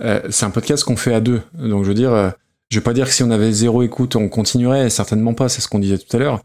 euh, 0.00 0.22
c'est 0.30 0.46
un 0.46 0.50
podcast 0.50 0.82
qu'on 0.82 0.96
fait 0.96 1.12
à 1.12 1.20
deux. 1.20 1.42
Donc, 1.52 1.84
je 1.84 1.88
veux 1.88 1.94
dire, 1.94 2.14
euh, 2.14 2.30
je 2.70 2.78
vais 2.78 2.82
pas 2.82 2.92
dire 2.92 3.06
que 3.06 3.12
si 3.12 3.22
on 3.22 3.30
avait 3.30 3.52
zéro 3.52 3.82
écoute, 3.82 4.16
on 4.16 4.28
continuerait, 4.28 4.90
certainement 4.90 5.34
pas, 5.34 5.48
c'est 5.48 5.60
ce 5.60 5.68
qu'on 5.68 5.78
disait 5.78 5.98
tout 5.98 6.16
à 6.16 6.20
l'heure. 6.20 6.42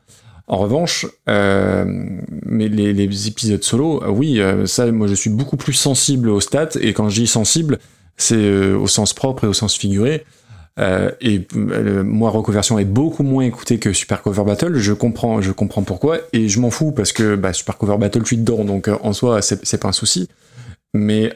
En 0.47 0.57
revanche, 0.57 1.07
euh, 1.29 1.85
mais 2.45 2.67
les, 2.67 2.93
les 2.93 3.27
épisodes 3.27 3.63
solo, 3.63 4.03
euh, 4.03 4.09
oui, 4.09 4.41
euh, 4.41 4.65
ça, 4.65 4.91
moi, 4.91 5.07
je 5.07 5.13
suis 5.13 5.29
beaucoup 5.29 5.55
plus 5.55 5.73
sensible 5.73 6.29
aux 6.29 6.41
stats, 6.41 6.77
et 6.81 6.93
quand 6.93 7.09
je 7.09 7.21
dis 7.21 7.27
sensible, 7.27 7.79
c'est 8.17 8.35
euh, 8.35 8.75
au 8.75 8.87
sens 8.87 9.13
propre 9.13 9.45
et 9.45 9.47
au 9.47 9.53
sens 9.53 9.75
figuré. 9.75 10.25
Euh, 10.79 11.11
et 11.21 11.47
euh, 11.55 12.03
moi, 12.03 12.29
Reconversion 12.29 12.79
est 12.79 12.85
beaucoup 12.85 13.23
moins 13.23 13.43
écouté 13.43 13.77
que 13.77 13.93
Super 13.93 14.21
Cover 14.21 14.43
Battle. 14.43 14.77
Je 14.77 14.93
comprends, 14.93 15.41
je 15.41 15.51
comprends 15.51 15.83
pourquoi, 15.83 16.17
et 16.33 16.49
je 16.49 16.59
m'en 16.59 16.69
fous 16.69 16.91
parce 16.91 17.13
que 17.13 17.35
bah, 17.35 17.53
Super 17.53 17.77
Cover 17.77 17.97
Battle, 17.97 18.21
je 18.21 18.27
suis 18.27 18.37
dedans, 18.37 18.63
donc 18.63 18.87
euh, 18.87 18.95
en 19.03 19.13
soi, 19.13 19.41
c'est 19.41 19.81
pas 19.81 19.87
un 19.89 19.93
souci. 19.93 20.27
Mais 20.93 21.33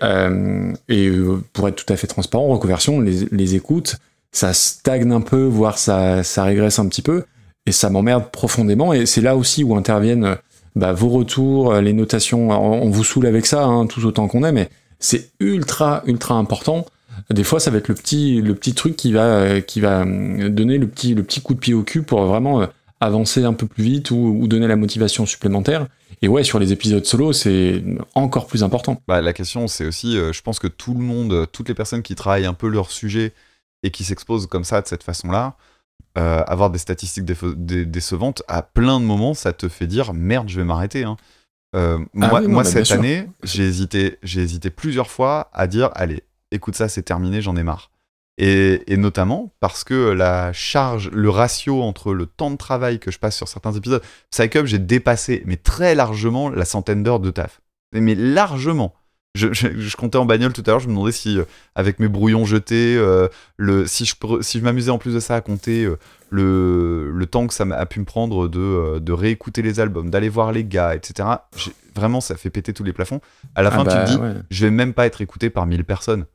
et 0.90 1.12
pour 1.54 1.70
être 1.70 1.76
tout 1.76 1.94
à 1.94 1.96
fait 1.96 2.08
transparent, 2.08 2.48
Reconversion, 2.48 3.00
les, 3.00 3.26
les 3.32 3.56
écoutes, 3.56 3.96
ça 4.36 4.54
stagne 4.54 5.12
un 5.12 5.22
peu, 5.22 5.44
voire 5.44 5.78
ça, 5.78 6.24
ça 6.24 6.44
régresse 6.44 6.80
un 6.80 6.88
petit 6.88 7.02
peu, 7.02 7.24
et 7.66 7.72
ça 7.72 7.90
m'emmerde 7.90 8.32
profondément. 8.32 8.94
Et 8.94 9.06
c'est 9.06 9.22
là 9.22 9.36
aussi 9.36 9.64
où 9.64 9.76
interviennent 9.76 10.26
euh, 10.26 10.36
bah, 10.76 10.94
vos 10.94 11.10
retours, 11.10 11.74
euh, 11.74 11.82
les 11.82 11.94
notations. 11.94 12.50
On 12.50 12.90
vous 12.90 13.04
saoule 13.04 13.28
avec 13.28 13.46
ça, 13.46 13.64
hein, 13.64 13.88
tout 13.88 14.04
autant 14.06 14.28
qu'on 14.28 14.44
est, 14.44 14.52
mais 14.52 14.70
c'est 15.00 15.32
ultra, 15.40 16.04
ultra 16.06 16.36
important 16.36 16.86
Des 17.30 17.44
fois, 17.44 17.60
ça 17.60 17.72
va 17.72 17.78
être 17.78 17.88
le 17.88 17.96
petit, 17.96 18.42
le 18.42 18.56
petit 18.56 18.74
truc 18.74 18.96
qui 18.96 19.14
va, 19.14 19.62
qui 19.62 19.80
va 19.80 20.02
hum, 20.02 20.50
donner 20.50 20.78
le 20.78 20.88
petit, 20.88 21.14
le 21.14 21.24
petit 21.24 21.42
coup 21.42 21.54
de 21.54 21.60
pied 21.60 21.74
au 21.74 21.84
cul 21.84 22.02
pour 22.04 22.24
vraiment 22.26 22.62
euh, 22.62 22.68
avancer 23.00 23.44
un 23.44 23.54
peu 23.54 23.68
plus 23.68 23.84
vite 23.84 24.12
ou, 24.12 24.48
donner 24.48 24.68
la 24.68 24.76
motivation 24.76 25.26
supplémentaire. 25.26 25.88
Et 26.22 26.28
ouais, 26.28 26.44
sur 26.44 26.60
les 26.60 26.72
épisodes 26.72 27.06
solo, 27.06 27.34
c'est 27.34 27.84
encore 28.16 28.48
plus 28.48 28.64
important. 28.64 29.02
Bah, 29.08 29.22
la 29.22 29.34
question, 29.34 29.68
c'est 29.68 29.86
aussi, 29.86 30.18
euh, 30.18 30.34
je 30.34 30.42
pense 30.42 30.60
que 30.60 30.68
tout 30.68 30.94
le 30.94 31.02
monde, 31.02 31.34
euh, 31.34 31.46
toutes 31.46 31.70
les 31.70 31.76
personnes 31.76 32.02
qui 32.02 32.16
travaillent 32.16 32.46
un 32.46 32.54
peu 32.54 32.68
leur 32.68 32.92
sujet 32.92 33.34
et 33.86 33.92
qui 33.92 34.04
s'exposent 34.04 34.48
comme 34.48 34.64
ça, 34.64 34.82
de 34.82 34.88
cette 34.88 35.04
façon-là, 35.04 35.56
euh, 36.18 36.44
avoir 36.48 36.70
des 36.70 36.80
statistiques 36.80 37.26
dé- 37.26 37.86
décevantes, 37.86 38.42
à 38.48 38.62
plein 38.62 39.00
de 39.00 39.06
moments, 39.06 39.34
ça 39.34 39.54
te 39.54 39.68
fait 39.70 39.88
dire 39.88 40.14
merde, 40.14 40.50
je 40.50 40.58
vais 40.60 40.64
m'arrêter. 40.66 41.04
hein. 41.04 41.18
Euh, 41.76 41.98
moi, 42.14 42.40
oui, 42.40 42.48
non, 42.48 42.54
moi 42.54 42.64
cette 42.64 42.88
année, 43.00 43.28
j'ai 43.44 43.64
hésité, 43.68 44.18
j'ai 44.24 44.42
hésité 44.42 44.70
plusieurs 44.70 45.10
fois 45.12 45.50
à 45.54 45.68
dire 45.68 45.90
allez, 45.94 46.24
écoute 46.52 46.76
ça, 46.76 46.88
c'est 46.88 47.04
terminé, 47.04 47.42
j'en 47.42 47.56
ai 47.58 47.64
marre. 47.64 47.92
Et, 48.38 48.82
et 48.92 48.98
notamment 48.98 49.52
parce 49.60 49.84
que 49.84 50.10
la 50.12 50.52
charge, 50.54 51.10
le 51.12 51.30
ratio 51.30 51.82
entre 51.84 52.14
le 52.14 52.26
temps 52.26 52.52
de 52.52 52.58
travail 52.58 53.00
que 53.00 53.12
je 53.12 53.20
passe 53.20 53.36
sur 53.38 53.48
certains 53.48 53.74
épisodes, 53.74 54.02
Psych 54.32 54.56
Up, 54.58 54.66
j'ai 54.66 54.80
dépassé, 54.80 55.44
mais 55.46 55.58
très 55.58 55.96
largement, 55.96 56.50
la 56.50 56.66
centaine 56.66 57.04
d'heures 57.04 57.20
de 57.22 57.32
taf. 57.32 57.62
Mais 57.94 58.16
largement. 58.16 58.94
Je, 59.36 59.54
je- 59.54 59.78
je 59.78 59.98
comptais 59.98 60.18
en 60.18 60.26
bagnole 60.26 60.54
tout 60.54 60.64
à 60.66 60.72
l'heure, 60.72 60.80
je 60.80 60.88
me 60.88 60.94
demandais 60.94 61.12
si, 61.12 61.38
euh, 61.40 61.44
avec 61.76 62.00
mes 62.00 62.08
brouillons 62.08 62.46
jetés, 62.46 62.96
euh, 62.98 63.28
le, 63.58 63.86
si 63.86 64.06
je, 64.06 64.16
pre- 64.16 64.42
si 64.42 64.60
je 64.60 64.64
m'amusais 64.64 64.92
en 64.92 64.98
plus 64.98 65.14
de 65.14 65.20
ça 65.20 65.36
à 65.36 65.42
compter 65.42 65.84
euh, 65.86 65.98
le, 66.32 67.12
le 67.12 67.26
temps 67.28 67.46
que 67.48 67.54
ça 67.54 67.66
a 67.70 67.86
pu 67.86 68.00
me 68.00 68.06
prendre 68.06 68.48
de, 68.48 69.00
de 69.00 69.12
réécouter 69.14 69.62
les 69.62 69.80
albums, 69.80 70.10
d'aller 70.10 70.30
voir 70.30 70.52
les 70.52 70.64
gars, 70.66 70.96
etc. 70.96 71.48
Vraiment, 71.96 72.22
ça 72.22 72.36
fait 72.36 72.50
péter 72.50 72.74
tous 72.74 72.84
les 72.84 72.94
plafonds. 72.94 73.22
À 73.56 73.62
la 73.62 73.72
Ah 73.72 73.76
fin, 73.76 73.84
bah, 73.84 73.92
tu 73.92 73.98
te 74.00 74.04
dis, 74.04 74.18
ouais. 74.22 74.34
je 74.50 74.66
vais 74.66 74.72
même 74.72 74.94
pas 74.94 75.06
être 75.06 75.22
écouté 75.22 75.50
par 75.50 75.66
1000 75.66 75.86
personnes. 75.86 76.26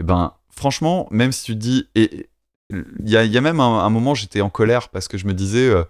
Et 0.00 0.04
ben, 0.04 0.34
franchement, 0.50 1.08
même 1.10 1.32
si 1.32 1.44
tu 1.44 1.52
te 1.54 1.58
dis, 1.58 1.88
et 1.94 2.28
il 2.70 3.08
y 3.10 3.16
a, 3.16 3.24
il 3.24 3.32
y 3.32 3.38
a 3.38 3.40
même 3.40 3.60
un, 3.60 3.80
un 3.80 3.90
moment, 3.90 4.14
j'étais 4.14 4.40
en 4.40 4.50
colère 4.50 4.88
parce 4.90 5.08
que 5.08 5.18
je 5.18 5.26
me 5.26 5.34
disais, 5.34 5.68
euh, 5.68 5.84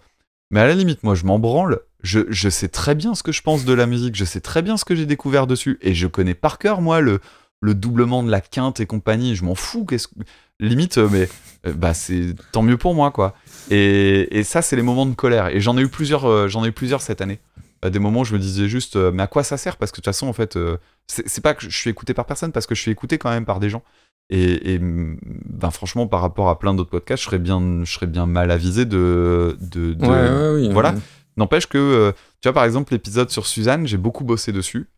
mais 0.50 0.60
à 0.60 0.66
la 0.68 0.74
limite, 0.74 1.02
moi, 1.04 1.14
je 1.14 1.24
m'en 1.26 1.38
branle. 1.38 1.80
Je, 2.02 2.20
je 2.30 2.48
sais 2.48 2.68
très 2.68 2.94
bien 2.94 3.14
ce 3.14 3.22
que 3.22 3.32
je 3.32 3.42
pense 3.42 3.64
de 3.64 3.72
la 3.72 3.86
musique, 3.86 4.14
je 4.16 4.24
sais 4.24 4.40
très 4.40 4.62
bien 4.62 4.76
ce 4.76 4.84
que 4.84 4.94
j'ai 4.94 5.06
découvert 5.06 5.46
dessus, 5.46 5.78
et 5.82 5.94
je 5.94 6.06
connais 6.06 6.34
par 6.34 6.58
cœur, 6.58 6.80
moi, 6.80 7.00
le, 7.00 7.20
le 7.60 7.74
doublement 7.74 8.22
de 8.22 8.30
la 8.30 8.40
quinte 8.40 8.80
et 8.80 8.86
compagnie. 8.86 9.36
Je 9.36 9.44
m'en 9.44 9.54
fous. 9.54 9.84
Qu'est-ce 9.84 10.08
que- 10.08 10.14
limite, 10.60 10.98
euh, 10.98 11.08
mais 11.10 11.28
euh, 11.66 11.72
bah 11.74 11.94
c'est 11.94 12.34
tant 12.52 12.62
mieux 12.62 12.76
pour 12.78 12.94
moi, 12.94 13.10
quoi. 13.10 13.34
Et, 13.70 14.38
et 14.38 14.42
ça, 14.44 14.62
c'est 14.62 14.76
les 14.76 14.82
moments 14.82 15.06
de 15.06 15.14
colère. 15.14 15.48
Et 15.48 15.60
j'en 15.60 15.76
ai 15.78 15.82
eu 15.82 15.88
plusieurs, 15.88 16.24
euh, 16.28 16.48
j'en 16.48 16.64
ai 16.64 16.68
eu 16.68 16.72
plusieurs 16.72 17.02
cette 17.02 17.20
année. 17.20 17.38
Euh, 17.84 17.90
des 17.90 17.98
moments 17.98 18.20
où 18.20 18.24
je 18.24 18.34
me 18.34 18.38
disais 18.38 18.68
juste, 18.68 18.96
euh, 18.96 19.10
mais 19.12 19.22
à 19.22 19.26
quoi 19.26 19.42
ça 19.42 19.56
sert? 19.56 19.76
Parce 19.76 19.90
que 19.90 19.96
de 19.96 20.02
toute 20.02 20.06
façon, 20.06 20.26
en 20.26 20.32
fait, 20.34 20.56
euh, 20.56 20.76
c'est 21.06 21.40
pas 21.42 21.54
que 21.54 21.62
je 21.68 21.76
suis 21.76 21.88
écouté 21.90 22.12
par 22.14 22.24
personne, 22.26 22.52
parce 22.52 22.66
que 22.66 22.74
je 22.74 22.80
suis 22.80 22.90
écouté 22.90 23.16
quand 23.18 23.30
même 23.30 23.44
par 23.46 23.58
des 23.60 23.68
gens. 23.70 23.82
Et, 24.30 24.74
et, 24.74 24.78
mm, 24.78 25.18
ben 25.46 25.70
franchement, 25.70 26.06
par 26.06 26.20
rapport 26.20 26.48
à 26.50 26.58
plein 26.58 26.72
d'autres 26.74 26.90
podcasts, 26.90 27.22
je 27.22 27.26
serais 27.26 27.38
bien, 27.38 27.80
je 27.84 27.92
serais 27.92 28.06
bien 28.06 28.26
mal 28.26 28.50
avisé 28.50 28.84
de, 28.84 29.56
de, 29.60 29.94
de- 29.94 30.06
Ouais, 30.06 30.08
ouais, 30.56 30.66
oui, 30.66 30.72
voilà. 30.72 30.92
ouais. 30.92 30.98
N'empêche 31.40 31.66
que, 31.66 31.78
euh, 31.78 32.12
tu 32.42 32.48
vois, 32.48 32.52
par 32.52 32.64
exemple, 32.64 32.92
l'épisode 32.92 33.30
sur 33.30 33.46
Suzanne, 33.46 33.86
j'ai 33.86 33.96
beaucoup 33.96 34.24
bossé 34.24 34.52
dessus. 34.52 34.88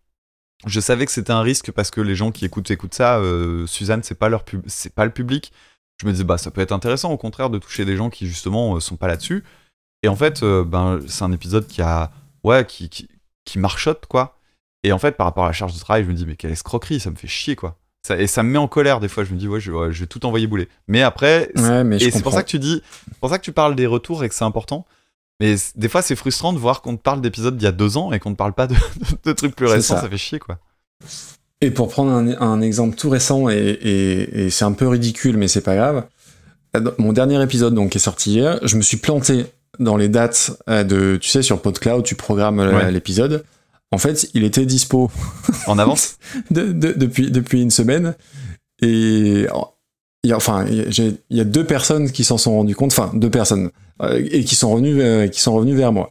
Je 0.66 0.80
savais 0.80 1.06
que 1.06 1.12
c'était 1.12 1.32
un 1.32 1.40
risque 1.40 1.70
parce 1.70 1.90
que 1.92 2.00
les 2.00 2.14
gens 2.16 2.32
qui 2.32 2.44
écoutent 2.44 2.70
écoutent 2.70 2.94
ça. 2.94 3.18
euh, 3.18 3.66
Suzanne, 3.68 4.02
c'est 4.02 4.16
pas 4.18 4.28
leur 4.28 4.44
pub- 4.44 4.64
c'est 4.66 4.92
pas 4.92 5.04
le 5.04 5.12
public. 5.12 5.52
Je 6.00 6.06
me 6.06 6.10
disais, 6.12 6.24
bah, 6.24 6.38
ça 6.38 6.50
peut 6.50 6.60
être 6.60 6.72
intéressant, 6.72 7.12
au 7.12 7.16
contraire, 7.16 7.48
de 7.48 7.58
toucher 7.58 7.84
des 7.84 7.96
gens 7.96 8.10
qui 8.10 8.26
justement 8.26 8.74
euh, 8.76 8.80
sont 8.80 8.96
pas 8.96 9.06
là-dessus. 9.06 9.44
Et 10.02 10.08
en 10.08 10.16
fait, 10.16 10.42
euh, 10.42 10.64
ben, 10.64 11.00
c'est 11.06 11.22
un 11.22 11.30
épisode 11.32 11.66
qui 11.68 11.80
a, 11.80 12.10
ouais, 12.42 12.64
qui, 12.66 12.88
qui, 12.88 13.08
qui 13.44 13.58
marchote, 13.60 14.06
quoi. 14.06 14.36
Et 14.82 14.90
en 14.92 14.98
fait, 14.98 15.12
par 15.16 15.26
rapport 15.28 15.44
à 15.44 15.48
la 15.48 15.52
charge 15.52 15.74
de 15.74 15.78
travail, 15.78 16.02
je 16.02 16.08
me 16.08 16.14
dis, 16.14 16.26
mais 16.26 16.34
quelle 16.34 16.50
escroquerie, 16.50 16.98
ça 16.98 17.10
me 17.10 17.16
fait 17.16 17.28
chier, 17.28 17.54
quoi. 17.54 17.78
Ça, 18.04 18.16
et 18.18 18.26
ça 18.26 18.42
me 18.42 18.50
met 18.50 18.58
en 18.58 18.66
colère 18.66 18.98
des 18.98 19.06
fois. 19.06 19.22
Je 19.22 19.32
me 19.32 19.38
dis, 19.38 19.46
ouais, 19.46 19.60
je, 19.60 19.70
ouais, 19.70 19.92
je 19.92 20.00
vais 20.00 20.08
tout 20.08 20.26
envoyer 20.26 20.48
bouler. 20.48 20.68
Mais 20.88 21.02
après, 21.02 21.52
Ouais, 21.54 21.84
mais 21.84 22.00
je 22.00 22.06
et 22.06 22.10
c'est 22.10 22.22
pour 22.22 22.32
ça 22.32 22.42
que 22.42 22.48
tu 22.48 22.58
dis, 22.58 22.82
c'est 23.12 23.18
pour 23.20 23.30
ça 23.30 23.38
que 23.38 23.44
tu 23.44 23.52
parles 23.52 23.76
des 23.76 23.86
retours 23.86 24.24
et 24.24 24.28
que 24.28 24.34
c'est 24.34 24.44
important. 24.44 24.84
Mais 25.40 25.56
des 25.74 25.88
fois, 25.88 26.02
c'est 26.02 26.14
frustrant 26.16 26.52
de 26.52 26.58
voir 26.58 26.82
qu'on 26.82 26.96
te 26.96 27.02
parle 27.02 27.20
d'épisodes 27.20 27.56
d'il 27.56 27.64
y 27.64 27.68
a 27.68 27.72
deux 27.72 27.96
ans 27.96 28.12
et 28.12 28.20
qu'on 28.20 28.30
ne 28.30 28.34
parle 28.36 28.52
pas 28.52 28.66
de, 28.66 28.74
de 29.24 29.32
trucs 29.32 29.56
plus 29.56 29.66
récents. 29.66 29.96
ça. 29.96 30.02
Ça. 30.02 30.08
fait 30.08 30.18
chier, 30.18 30.38
quoi. 30.38 30.58
Et 31.60 31.70
pour 31.70 31.88
prendre 31.88 32.10
un, 32.12 32.40
un 32.40 32.60
exemple 32.60 32.96
tout 32.96 33.10
récent, 33.10 33.48
et, 33.48 33.54
et- 33.56 34.44
et 34.46 34.50
c'est 34.50 34.64
un 34.64 34.72
peu 34.72 34.86
ridicule, 34.88 35.36
mais 35.36 35.48
c'est 35.48 35.60
pas 35.60 35.74
grave. 35.76 36.04
Mon 36.98 37.12
dernier 37.12 37.42
épisode, 37.42 37.74
donc, 37.74 37.90
qui 37.90 37.98
est 37.98 38.00
sorti 38.00 38.32
hier, 38.32 38.58
je 38.62 38.76
me 38.76 38.82
suis 38.82 38.96
planté 38.96 39.46
dans 39.78 39.96
les 39.96 40.08
dates 40.08 40.52
euh, 40.68 40.84
de, 40.84 41.18
tu 41.20 41.28
sais, 41.28 41.42
sur 41.42 41.60
PodCloud, 41.60 42.02
tu 42.04 42.14
programmes 42.14 42.60
euh, 42.60 42.72
Ouais. 42.74 42.90
l'épisode. 42.92 43.44
En 43.90 43.98
fait, 43.98 44.28
il 44.34 44.42
était 44.44 44.64
dispo 44.66 45.10
En 45.66 45.78
avance. 45.78 46.16
de- 46.50 46.72
de- 46.72 46.92
depuis, 46.92 47.30
depuis 47.30 47.60
une 47.62 47.70
semaine. 47.70 48.14
Et 48.80 49.46
il 50.24 50.28
y 50.30 50.32
a, 50.32 50.36
enfin, 50.36 50.64
il 50.68 50.74
y 50.76 50.80
a- 50.80 50.90
j'ai- 50.90 51.16
il 51.30 51.36
y 51.36 51.40
a 51.40 51.44
deux 51.44 51.64
personnes 51.64 52.10
qui 52.10 52.24
s'en 52.24 52.38
sont 52.38 52.52
rendues 52.56 52.74
compte, 52.74 52.92
enfin, 52.92 53.10
deux 53.14 53.30
personnes, 53.30 53.70
et 54.18 54.44
qui 54.44 54.54
sont 54.56 54.70
revenues, 54.70 55.00
euh, 55.02 55.28
qui 55.28 55.40
sont 55.40 55.54
revenues 55.54 55.76
vers 55.76 55.92
moi. 55.92 56.10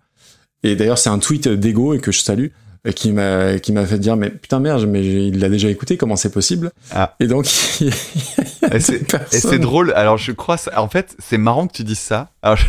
Et 0.63 0.75
d'ailleurs, 0.75 0.97
c'est 0.97 1.09
un 1.09 1.19
tweet 1.19 1.47
d'Ego 1.47 1.93
et 1.93 1.99
que 1.99 2.11
je 2.11 2.19
salue, 2.19 2.47
qui 2.95 3.11
m'a, 3.11 3.59
qui 3.59 3.71
m'a 3.73 3.85
fait 3.85 3.99
dire, 3.99 4.15
mais 4.15 4.29
putain 4.29 4.59
merde, 4.59 4.85
mais 4.87 5.05
il 5.05 5.39
l'a 5.39 5.49
déjà 5.49 5.69
écouté, 5.69 5.97
comment 5.97 6.15
c'est 6.15 6.31
possible? 6.31 6.71
Ah. 6.91 7.15
Et 7.19 7.27
donc, 7.27 7.45
Et 7.81 8.79
c'est- 8.79 9.59
drôle. 9.59 9.93
Alors, 9.95 10.17
je 10.17 10.31
crois, 10.31 10.57
ça- 10.57 10.81
en 10.81 10.87
fait, 10.89 11.15
c'est 11.19 11.37
marrant 11.37 11.67
que 11.67 11.73
tu 11.73 11.83
dises 11.83 11.99
ça. 11.99 12.29
Alors, 12.41 12.57
je- 12.57 12.65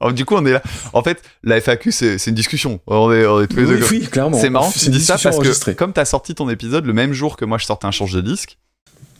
alors, 0.00 0.12
du 0.14 0.24
coup, 0.24 0.34
on 0.36 0.44
est 0.46 0.52
là. 0.52 0.62
En 0.92 1.02
fait, 1.02 1.22
la 1.42 1.56
FAQ, 1.60 1.92
c'est 1.92 2.26
une 2.26 2.34
discussion. 2.34 2.80
On 2.86 3.12
est, 3.12 3.26
on 3.26 3.40
est 3.42 3.46
tous 3.46 3.56
les 3.58 3.64
Oui, 3.66 3.78
deux. 3.80 3.86
oui, 3.90 4.00
clairement. 4.06 4.38
C'est 4.38 4.50
marrant 4.50 4.70
que 4.70 4.78
tu 4.78 4.86
une 4.86 4.92
dis 4.92 5.00
ça 5.00 5.18
parce 5.18 5.38
que, 5.38 5.70
comme 5.72 5.92
tu 5.92 6.00
as 6.00 6.04
sorti 6.04 6.34
ton 6.34 6.48
épisode 6.50 6.84
le 6.86 6.92
même 6.92 7.12
jour 7.12 7.36
que 7.36 7.44
moi, 7.44 7.58
je 7.58 7.64
sortais 7.66 7.86
un 7.86 7.90
change 7.92 8.12
de 8.12 8.20
disque, 8.20 8.58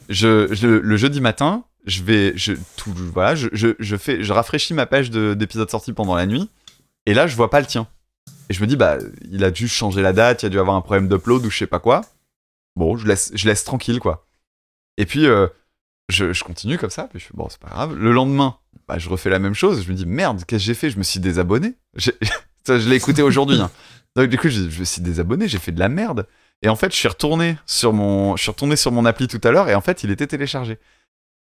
je, 0.08 0.48
je- 0.52 0.66
le 0.68 0.96
jeudi 0.96 1.20
matin, 1.20 1.64
je 1.86 2.02
vais. 2.02 2.32
Je, 2.36 2.52
tout, 2.76 2.92
voilà, 3.14 3.34
je, 3.34 3.48
je, 3.52 3.96
fais, 3.96 4.22
je 4.22 4.32
rafraîchis 4.32 4.74
ma 4.74 4.86
page 4.86 5.10
de- 5.10 5.34
d'épisodes 5.34 5.70
sortis 5.70 5.92
pendant 5.92 6.14
la 6.14 6.26
nuit, 6.26 6.50
et 7.06 7.14
là, 7.14 7.26
je 7.26 7.36
vois 7.36 7.50
pas 7.50 7.60
le 7.60 7.66
tien. 7.66 7.86
Et 8.48 8.54
je 8.54 8.60
me 8.60 8.66
dis, 8.66 8.76
bah, 8.76 8.98
il 9.30 9.42
a 9.44 9.50
dû 9.50 9.66
changer 9.68 10.02
la 10.02 10.12
date, 10.12 10.42
il 10.42 10.46
a 10.46 10.48
dû 10.50 10.58
avoir 10.58 10.76
un 10.76 10.80
problème 10.80 11.08
d'upload 11.08 11.44
ou 11.44 11.50
je 11.50 11.58
sais 11.58 11.66
pas 11.66 11.80
quoi. 11.80 12.02
Bon, 12.76 12.96
je 12.96 13.06
laisse, 13.06 13.32
je 13.34 13.46
laisse 13.48 13.64
tranquille, 13.64 13.98
quoi. 14.00 14.26
Et 14.98 15.06
puis, 15.06 15.26
euh, 15.26 15.46
je, 16.08 16.42
continue 16.44 16.78
comme 16.78 16.90
ça, 16.90 17.04
puis 17.04 17.18
je 17.18 17.24
fais, 17.26 17.34
bon, 17.34 17.48
c'est 17.48 17.58
pas 17.60 17.68
grave. 17.68 17.96
Le 17.96 18.12
lendemain, 18.12 18.56
bah, 18.86 18.98
je 18.98 19.08
refais 19.08 19.30
la 19.30 19.38
même 19.38 19.54
chose, 19.54 19.82
je 19.82 19.90
me 19.90 19.96
dis, 19.96 20.06
merde, 20.06 20.44
qu'est-ce 20.46 20.62
que 20.62 20.66
j'ai 20.66 20.74
fait? 20.74 20.90
Je 20.90 20.98
me 20.98 21.02
suis 21.02 21.20
désabonné. 21.20 21.74
Je 22.68 22.88
l'ai 22.88 22.96
écouté 22.96 23.22
aujourd'hui. 23.22 23.60
hein. 23.60 23.70
Donc, 24.16 24.28
du 24.28 24.36
coup, 24.38 24.48
je, 24.48 24.68
je 24.68 24.80
me 24.80 24.84
suis 24.84 25.00
désabonné, 25.00 25.46
j'ai 25.46 25.60
fait 25.60 25.70
de 25.70 25.78
la 25.78 25.88
merde. 25.88 26.26
Et 26.62 26.68
en 26.68 26.74
fait, 26.74 26.90
je 26.90 26.96
suis 26.96 27.06
retourné 27.06 27.56
sur 27.64 27.92
mon, 27.92 28.34
je 28.34 28.42
suis 28.42 28.50
retourné 28.50 28.74
sur 28.74 28.90
mon 28.90 29.04
appli 29.04 29.28
tout 29.28 29.40
à 29.44 29.52
l'heure, 29.52 29.68
et 29.68 29.76
en 29.76 29.80
fait, 29.80 30.02
il 30.02 30.10
était 30.10 30.26
téléchargé. 30.26 30.78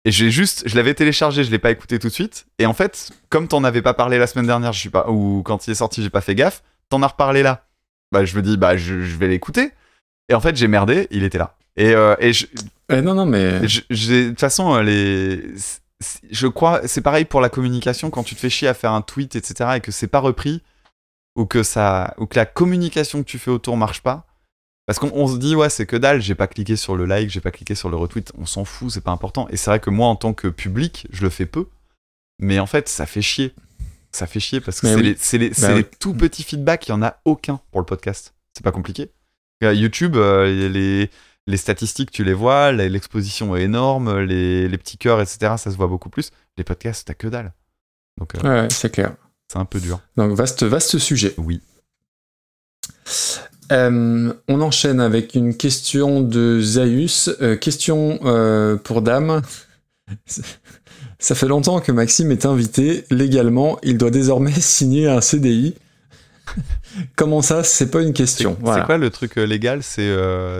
Et 0.05 0.11
j'ai 0.11 0.31
juste, 0.31 0.63
je 0.67 0.75
l'avais 0.75 0.93
téléchargé, 0.93 1.43
je 1.43 1.51
l'ai 1.51 1.59
pas 1.59 1.71
écouté 1.71 1.97
tout 1.97 2.07
de 2.07 2.13
suite. 2.13 2.45
Et 2.59 2.65
en 2.65 2.73
fait, 2.73 3.11
comme 3.29 3.47
t'en 3.47 3.63
avais 3.63 3.81
pas 3.81 3.93
parlé 3.93 4.17
la 4.17 4.27
semaine 4.27 4.47
dernière, 4.47 4.73
je 4.73 4.79
suis 4.79 4.89
pas, 4.89 5.09
ou 5.09 5.43
quand 5.43 5.65
il 5.65 5.71
est 5.71 5.75
sorti, 5.75 6.03
j'ai 6.03 6.09
pas 6.09 6.21
fait 6.21 6.35
gaffe, 6.35 6.61
t'en 6.89 7.01
as 7.03 7.07
reparlé 7.07 7.41
là. 7.41 7.65
Bah, 8.11 8.25
je 8.25 8.35
me 8.35 8.41
dis, 8.41 8.57
bah, 8.57 8.75
je, 8.75 9.01
je 9.01 9.17
vais 9.17 9.27
l'écouter. 9.27 9.71
Et 10.29 10.33
en 10.33 10.41
fait, 10.41 10.55
j'ai 10.55 10.67
merdé, 10.67 11.07
il 11.11 11.23
était 11.23 11.37
là. 11.37 11.55
Et, 11.77 11.95
euh, 11.95 12.15
et 12.19 12.33
je, 12.33 12.47
Eh, 12.89 13.01
non, 13.01 13.13
non, 13.13 13.25
mais. 13.25 13.61
de 13.61 14.27
toute 14.29 14.39
façon, 14.39 14.75
euh, 14.75 14.83
les, 14.83 15.41
je 16.29 16.47
crois, 16.47 16.81
c'est 16.85 17.01
pareil 17.01 17.25
pour 17.25 17.41
la 17.41 17.49
communication 17.49 18.09
quand 18.09 18.23
tu 18.23 18.35
te 18.35 18.39
fais 18.39 18.49
chier 18.49 18.67
à 18.67 18.73
faire 18.73 18.91
un 18.91 19.01
tweet, 19.01 19.35
etc., 19.35 19.71
et 19.77 19.79
que 19.79 19.91
c'est 19.91 20.07
pas 20.07 20.19
repris, 20.19 20.61
ou 21.35 21.45
que 21.45 21.63
ça, 21.63 22.13
ou 22.17 22.25
que 22.25 22.35
la 22.35 22.45
communication 22.45 23.23
que 23.23 23.27
tu 23.27 23.39
fais 23.39 23.51
autour 23.51 23.77
marche 23.77 24.01
pas. 24.01 24.25
Parce 24.85 24.99
qu'on 24.99 25.11
on 25.13 25.27
se 25.27 25.37
dit, 25.37 25.55
ouais, 25.55 25.69
c'est 25.69 25.85
que 25.85 25.95
dalle, 25.95 26.21
j'ai 26.21 26.35
pas 26.35 26.47
cliqué 26.47 26.75
sur 26.75 26.95
le 26.95 27.05
like, 27.05 27.29
j'ai 27.29 27.39
pas 27.39 27.51
cliqué 27.51 27.73
sur 27.73 27.89
le 27.89 27.95
retweet, 27.95 28.33
on 28.37 28.45
s'en 28.45 28.65
fout, 28.65 28.91
c'est 28.91 29.01
pas 29.01 29.11
important. 29.11 29.47
Et 29.49 29.55
c'est 29.57 29.69
vrai 29.69 29.79
que 29.79 29.89
moi, 29.89 30.07
en 30.07 30.15
tant 30.17 30.33
que 30.33 30.47
public, 30.49 31.07
je 31.11 31.21
le 31.23 31.29
fais 31.29 31.45
peu. 31.45 31.67
Mais 32.39 32.59
en 32.59 32.65
fait, 32.65 32.89
ça 32.89 33.05
fait 33.05 33.21
chier. 33.21 33.53
Ça 34.11 34.27
fait 34.27 34.39
chier 34.41 34.59
parce 34.61 34.81
que 34.81 34.87
c'est 34.87 34.95
oui. 34.95 35.01
les, 35.03 35.13
Bah 35.13 35.19
c'est 35.21 35.37
oui. 35.69 35.75
les 35.77 35.83
tout 35.85 36.13
petits 36.13 36.43
feedbacks, 36.43 36.87
il 36.87 36.89
y 36.89 36.93
en 36.93 37.01
a 37.01 37.17
aucun 37.25 37.61
pour 37.71 37.79
le 37.79 37.85
podcast. 37.85 38.33
C'est 38.53 38.63
pas 38.63 38.71
compliqué. 38.71 39.09
Euh, 39.63 39.73
YouTube, 39.73 40.17
euh, 40.17 40.67
les, 40.69 41.09
les 41.47 41.57
statistiques, 41.57 42.11
tu 42.11 42.23
les 42.23 42.33
vois, 42.33 42.71
l'exposition 42.73 43.55
est 43.55 43.63
énorme, 43.63 44.19
les, 44.19 44.67
les 44.67 44.77
petits 44.77 44.97
cœurs, 44.97 45.21
etc., 45.21 45.53
ça 45.57 45.71
se 45.71 45.77
voit 45.77 45.87
beaucoup 45.87 46.09
plus. 46.09 46.31
Les 46.57 46.63
podcasts, 46.63 47.07
t'as 47.07 47.13
que 47.13 47.27
dalle. 47.27 47.53
Donc, 48.19 48.35
euh, 48.35 48.39
Ouais, 48.41 48.61
ouais, 48.63 48.67
c'est 48.69 48.91
clair. 48.91 49.15
c'est 49.51 49.57
un 49.57 49.65
peu 49.65 49.79
dur. 49.79 49.99
Donc, 50.17 50.33
vaste, 50.33 50.63
vaste 50.63 50.99
sujet. 50.99 51.33
Oui. 51.37 51.61
Euh, 53.73 54.33
on 54.47 54.61
enchaîne 54.61 55.01
avec 55.01 55.35
une 55.35 55.55
question 55.55 56.21
de 56.21 56.61
Zaius. 56.61 57.29
Euh, 57.41 57.55
question 57.55 58.19
euh, 58.23 58.75
pour 58.77 59.01
Dame. 59.01 59.41
Ça 61.19 61.35
fait 61.35 61.47
longtemps 61.47 61.79
que 61.79 61.91
Maxime 61.91 62.31
est 62.31 62.45
invité. 62.45 63.05
Légalement, 63.09 63.79
il 63.83 63.97
doit 63.97 64.11
désormais 64.11 64.51
signer 64.59 65.07
un 65.07 65.21
CDI. 65.21 65.75
Comment 67.15 67.41
ça? 67.41 67.63
C'est 67.63 67.89
pas 67.89 68.01
une 68.01 68.13
question. 68.13 68.55
c'est 68.59 68.65
Voilà. 68.65 68.85
quoi 68.85 68.97
le 68.97 69.09
truc 69.09 69.37
légal? 69.37 69.81
C'est 69.81 70.13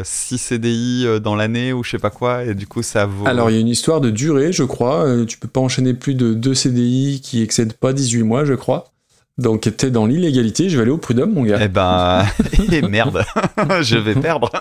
6 0.03 0.38
CDI 0.38 1.19
dans 1.22 1.35
l'année 1.35 1.73
ou 1.73 1.84
je 1.84 1.91
sais 1.91 1.99
pas 1.99 2.10
quoi, 2.10 2.45
et 2.45 2.56
du 2.56 2.65
coup, 2.65 2.81
ça 2.81 3.06
vaut. 3.06 3.27
Alors, 3.27 3.52
il 3.52 3.56
y 3.56 3.57
a 3.57 3.60
une 3.60 3.68
histoire 3.68 3.99
de 3.99 4.10
durée, 4.10 4.53
je 4.53 4.64
crois. 4.64 5.06
Tu 5.27 5.38
peux 5.38 5.49
pas 5.49 5.60
enchaîner 5.60 5.94
plus 5.94 6.15
de 6.15 6.34
deux 6.34 6.56
CDI 6.56 7.19
qui 7.22 7.44
excèdent 7.44 7.73
pas 7.73 7.91
18 7.91 8.23
mois, 8.23 8.45
je 8.45 8.53
crois. 8.53 8.92
Donc, 9.38 9.69
t'es 9.77 9.89
dans 9.89 10.05
l'illégalité. 10.05 10.69
Je 10.69 10.76
vais 10.77 10.84
aller 10.84 10.91
au 10.91 10.97
prud'homme, 10.97 11.34
mon 11.34 11.43
gars. 11.43 11.57
Eh 11.61 11.68
ben, 11.68 12.26
et 12.72 12.81
merde, 12.81 13.23
je 13.81 13.97
vais 13.97 14.15
perdre. 14.15 14.51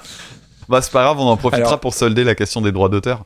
Bah, 0.68 0.80
c'est 0.80 0.92
pas 0.92 1.02
grave, 1.02 1.18
on 1.20 1.24
en 1.28 1.36
profitera 1.36 1.66
Alors- 1.68 1.80
pour 1.80 1.94
solder 1.94 2.24
la 2.24 2.34
question 2.34 2.60
des 2.62 2.72
droits 2.72 2.88
d'auteur. 2.88 3.24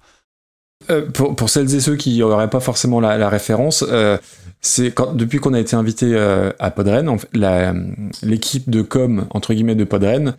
Euh, 0.90 1.06
pour, 1.10 1.34
pour 1.34 1.48
celles 1.48 1.74
et 1.74 1.80
ceux 1.80 1.96
qui 1.96 2.18
n'auraient 2.18 2.50
pas 2.50 2.60
forcément 2.60 3.00
la, 3.00 3.16
la 3.16 3.28
référence, 3.30 3.84
euh, 3.88 4.18
c'est 4.60 4.92
depuis 5.14 5.38
qu'on 5.38 5.54
a 5.54 5.58
été 5.60 5.74
invité 5.74 6.06
euh, 6.14 6.52
à 6.58 6.70
Podren, 6.70 7.08
en 7.08 7.16
fait, 7.18 7.28
la- 7.32 7.74
l'équipe 8.22 8.68
de 8.68 8.82
com 8.82 9.26
entre 9.30 9.54
guillemets 9.54 9.74
de 9.74 9.84
Podren 9.84 10.34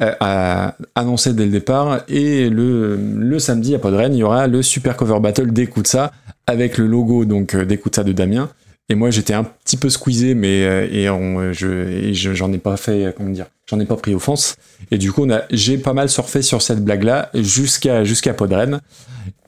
a 0.00 0.74
annoncé 0.96 1.32
dès 1.34 1.44
le 1.44 1.50
départ 1.52 2.00
et 2.08 2.48
le, 2.48 2.96
le 2.96 3.38
samedi 3.38 3.74
à 3.74 3.78
Podren, 3.78 4.12
il 4.14 4.18
y 4.18 4.22
aura 4.24 4.48
le 4.48 4.60
super 4.62 4.96
cover 4.96 5.20
battle 5.20 5.52
d'Écoute 5.52 5.86
ça 5.86 6.10
avec 6.46 6.76
le 6.78 6.86
logo 6.88 7.24
donc 7.24 7.54
d'Écoute 7.54 7.94
ça 7.94 8.02
de 8.02 8.12
Damien. 8.12 8.48
Et 8.88 8.94
moi 8.94 9.10
j'étais 9.10 9.32
un 9.34 9.44
petit 9.44 9.76
peu 9.76 9.88
squeezé, 9.88 10.34
mais 10.34 10.64
euh, 10.64 10.88
et, 10.90 11.08
on, 11.08 11.52
je, 11.52 11.68
et 11.68 12.14
je- 12.14 12.34
j'en 12.34 12.52
ai 12.52 12.58
pas 12.58 12.76
fait 12.76 13.06
euh, 13.06 13.12
comment 13.16 13.30
dire, 13.30 13.46
j'en 13.66 13.80
ai 13.80 13.86
pas 13.86 13.96
pris 13.96 14.14
offense. 14.14 14.56
Et 14.90 14.98
du 14.98 15.12
coup 15.12 15.22
on 15.24 15.30
a, 15.30 15.42
j'ai 15.50 15.78
pas 15.78 15.92
mal 15.94 16.08
surfé 16.08 16.42
sur 16.42 16.60
cette 16.62 16.84
blague 16.84 17.04
là 17.04 17.30
jusqu'à 17.34 18.04
jusqu'à 18.04 18.34
Podren. 18.34 18.80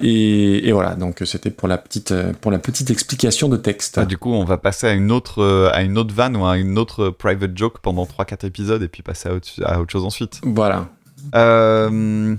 Et, 0.01 0.69
et 0.69 0.73
voilà, 0.73 0.95
donc 0.95 1.23
c'était 1.25 1.51
pour 1.51 1.67
la 1.69 1.79
petite 1.79 2.13
euh, 2.13 2.33
pour 2.41 2.53
la 2.53 2.59
petite 2.61 2.91
explication 2.91 3.49
de 3.49 3.57
texte. 3.57 3.99
Ah, 3.99 4.05
du 4.05 4.17
coup, 4.19 4.31
on 4.33 4.45
va 4.45 4.57
passer 4.57 4.87
à 4.87 4.93
une 4.93 5.11
autre, 5.11 5.43
euh, 5.43 5.69
à 5.73 5.83
une 5.83 5.99
autre 5.99 6.15
vanne 6.15 6.37
ou 6.37 6.47
à 6.47 6.57
une 6.57 6.79
autre 6.79 7.11
private 7.11 7.57
joke 7.59 7.79
pendant 7.83 8.05
3-4 8.05 8.47
épisodes 8.47 8.83
et 8.83 8.89
puis 8.89 9.03
passer 9.03 9.29
à 9.29 9.35
autre, 9.35 9.49
à 9.65 9.81
autre 9.81 9.91
chose 9.91 10.05
ensuite. 10.05 10.41
Voilà. 10.45 10.89
Euh, 11.35 12.37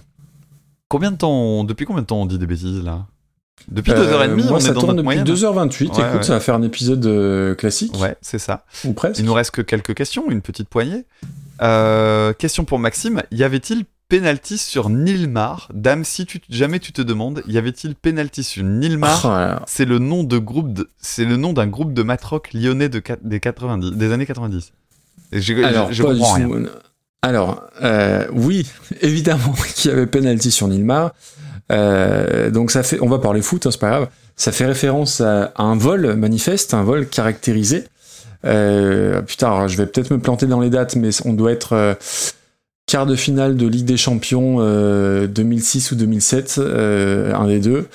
combien 0.87 1.11
de 1.11 1.17
temps, 1.17 1.63
depuis 1.65 1.85
combien 1.85 2.01
de 2.03 2.07
temps 2.07 2.21
on 2.21 2.25
dit 2.25 2.37
des 2.39 2.47
bêtises 2.47 2.83
là? 2.83 3.05
Depuis 3.69 3.91
Euh, 3.93 3.95
2h30, 4.27 4.35
moi, 4.47 4.57
on 4.57 4.59
ça 4.59 4.69
est 4.69 4.73
dans 4.73 4.79
tourne 4.81 4.95
notre 4.97 5.09
depuis 5.09 5.23
moyenne 5.23 5.25
2h28. 5.25 5.79
Ouais, 5.79 5.85
Écoute, 5.87 5.99
ouais. 6.17 6.23
ça 6.23 6.33
va 6.33 6.39
faire 6.39 6.55
un 6.55 6.61
épisode 6.61 7.05
euh, 7.05 7.55
classique, 7.55 7.95
Ouais, 7.99 8.15
c'est 8.21 8.37
ça. 8.39 8.65
ou 8.85 8.93
presque. 8.93 9.19
Il 9.19 9.25
nous 9.25 9.33
reste 9.33 9.51
que 9.51 9.61
quelques 9.61 9.93
questions, 9.95 10.29
une 10.29 10.41
petite 10.41 10.69
poignée. 10.69 11.05
Euh, 11.61 12.33
question 12.33 12.65
pour 12.65 12.79
Maxime. 12.79 13.23
Y 13.31 13.43
avait-il 13.43 13.85
penalty 14.07 14.57
sur 14.59 14.89
Nilmar? 14.89 15.69
Dame, 15.73 16.03
si 16.03 16.25
tu, 16.25 16.39
jamais 16.49 16.79
tu 16.79 16.91
te 16.91 17.01
demandes, 17.01 17.41
y 17.47 17.57
avait-il 17.57 17.95
penalty 17.95 18.43
sur 18.43 18.63
Nilmar? 18.63 19.57
Oh. 19.59 19.63
C'est 19.67 19.85
le 19.85 19.97
nom 19.99 20.23
de 20.23 20.37
groupe 20.37 20.73
de, 20.73 20.89
c'est 20.97 21.25
le 21.25 21.37
nom 21.37 21.53
d'un 21.53 21.67
groupe 21.67 21.93
de 21.93 22.03
matrock 22.03 22.53
lyonnais 22.53 22.89
de, 22.89 23.01
des 23.23 23.39
90, 23.39 23.91
des 23.93 24.11
années 24.11 24.25
90. 24.27 24.73
Et 25.31 25.41
j'ai- 25.41 25.63
Alors, 25.63 25.87
je, 25.89 25.93
je 25.93 26.03
comprends 26.03 26.33
rien. 26.33 26.49
Alors, 27.23 27.63
euh, 27.81 28.27
oui, 28.33 28.67
évidemment 29.01 29.53
qu'il 29.75 29.89
y 29.89 29.93
avait 29.93 30.05
penalty 30.05 30.51
sur 30.51 30.67
Nilmar. 30.67 31.13
Euh, 31.71 32.49
donc 32.51 32.71
ça 32.71 32.83
fait, 32.83 32.99
on 33.01 33.09
va 33.09 33.19
parler 33.19 33.41
foot, 33.41 33.65
hein, 33.65 33.71
c'est 33.71 33.79
pas 33.79 33.89
grave. 33.89 34.07
Ça 34.35 34.51
fait 34.51 34.65
référence 34.65 35.21
à, 35.21 35.53
un 35.57 35.75
vol 35.75 36.15
manifeste, 36.15 36.73
un 36.73 36.83
vol 36.83 37.07
caractérisé. 37.07 37.85
Euh, 38.45 39.21
putain, 39.21 39.67
je 39.67 39.77
vais 39.77 39.85
peut-être 39.85 40.11
me 40.11 40.19
planter 40.19 40.45
dans 40.45 40.59
les 40.59 40.69
dates, 40.69 40.95
mais 40.95 41.09
on 41.25 41.33
doit 41.33 41.51
être 41.51 41.73
euh, 41.73 41.93
quart 42.85 43.05
de 43.05 43.15
finale 43.15 43.55
de 43.55 43.67
Ligue 43.67 43.85
des 43.85 43.97
Champions 43.97 44.57
euh, 44.59 45.27
2006 45.27 45.91
ou 45.91 45.95
2007, 45.95 46.55
euh, 46.59 47.33
un 47.33 47.47
des 47.47 47.59
deux. 47.59 47.87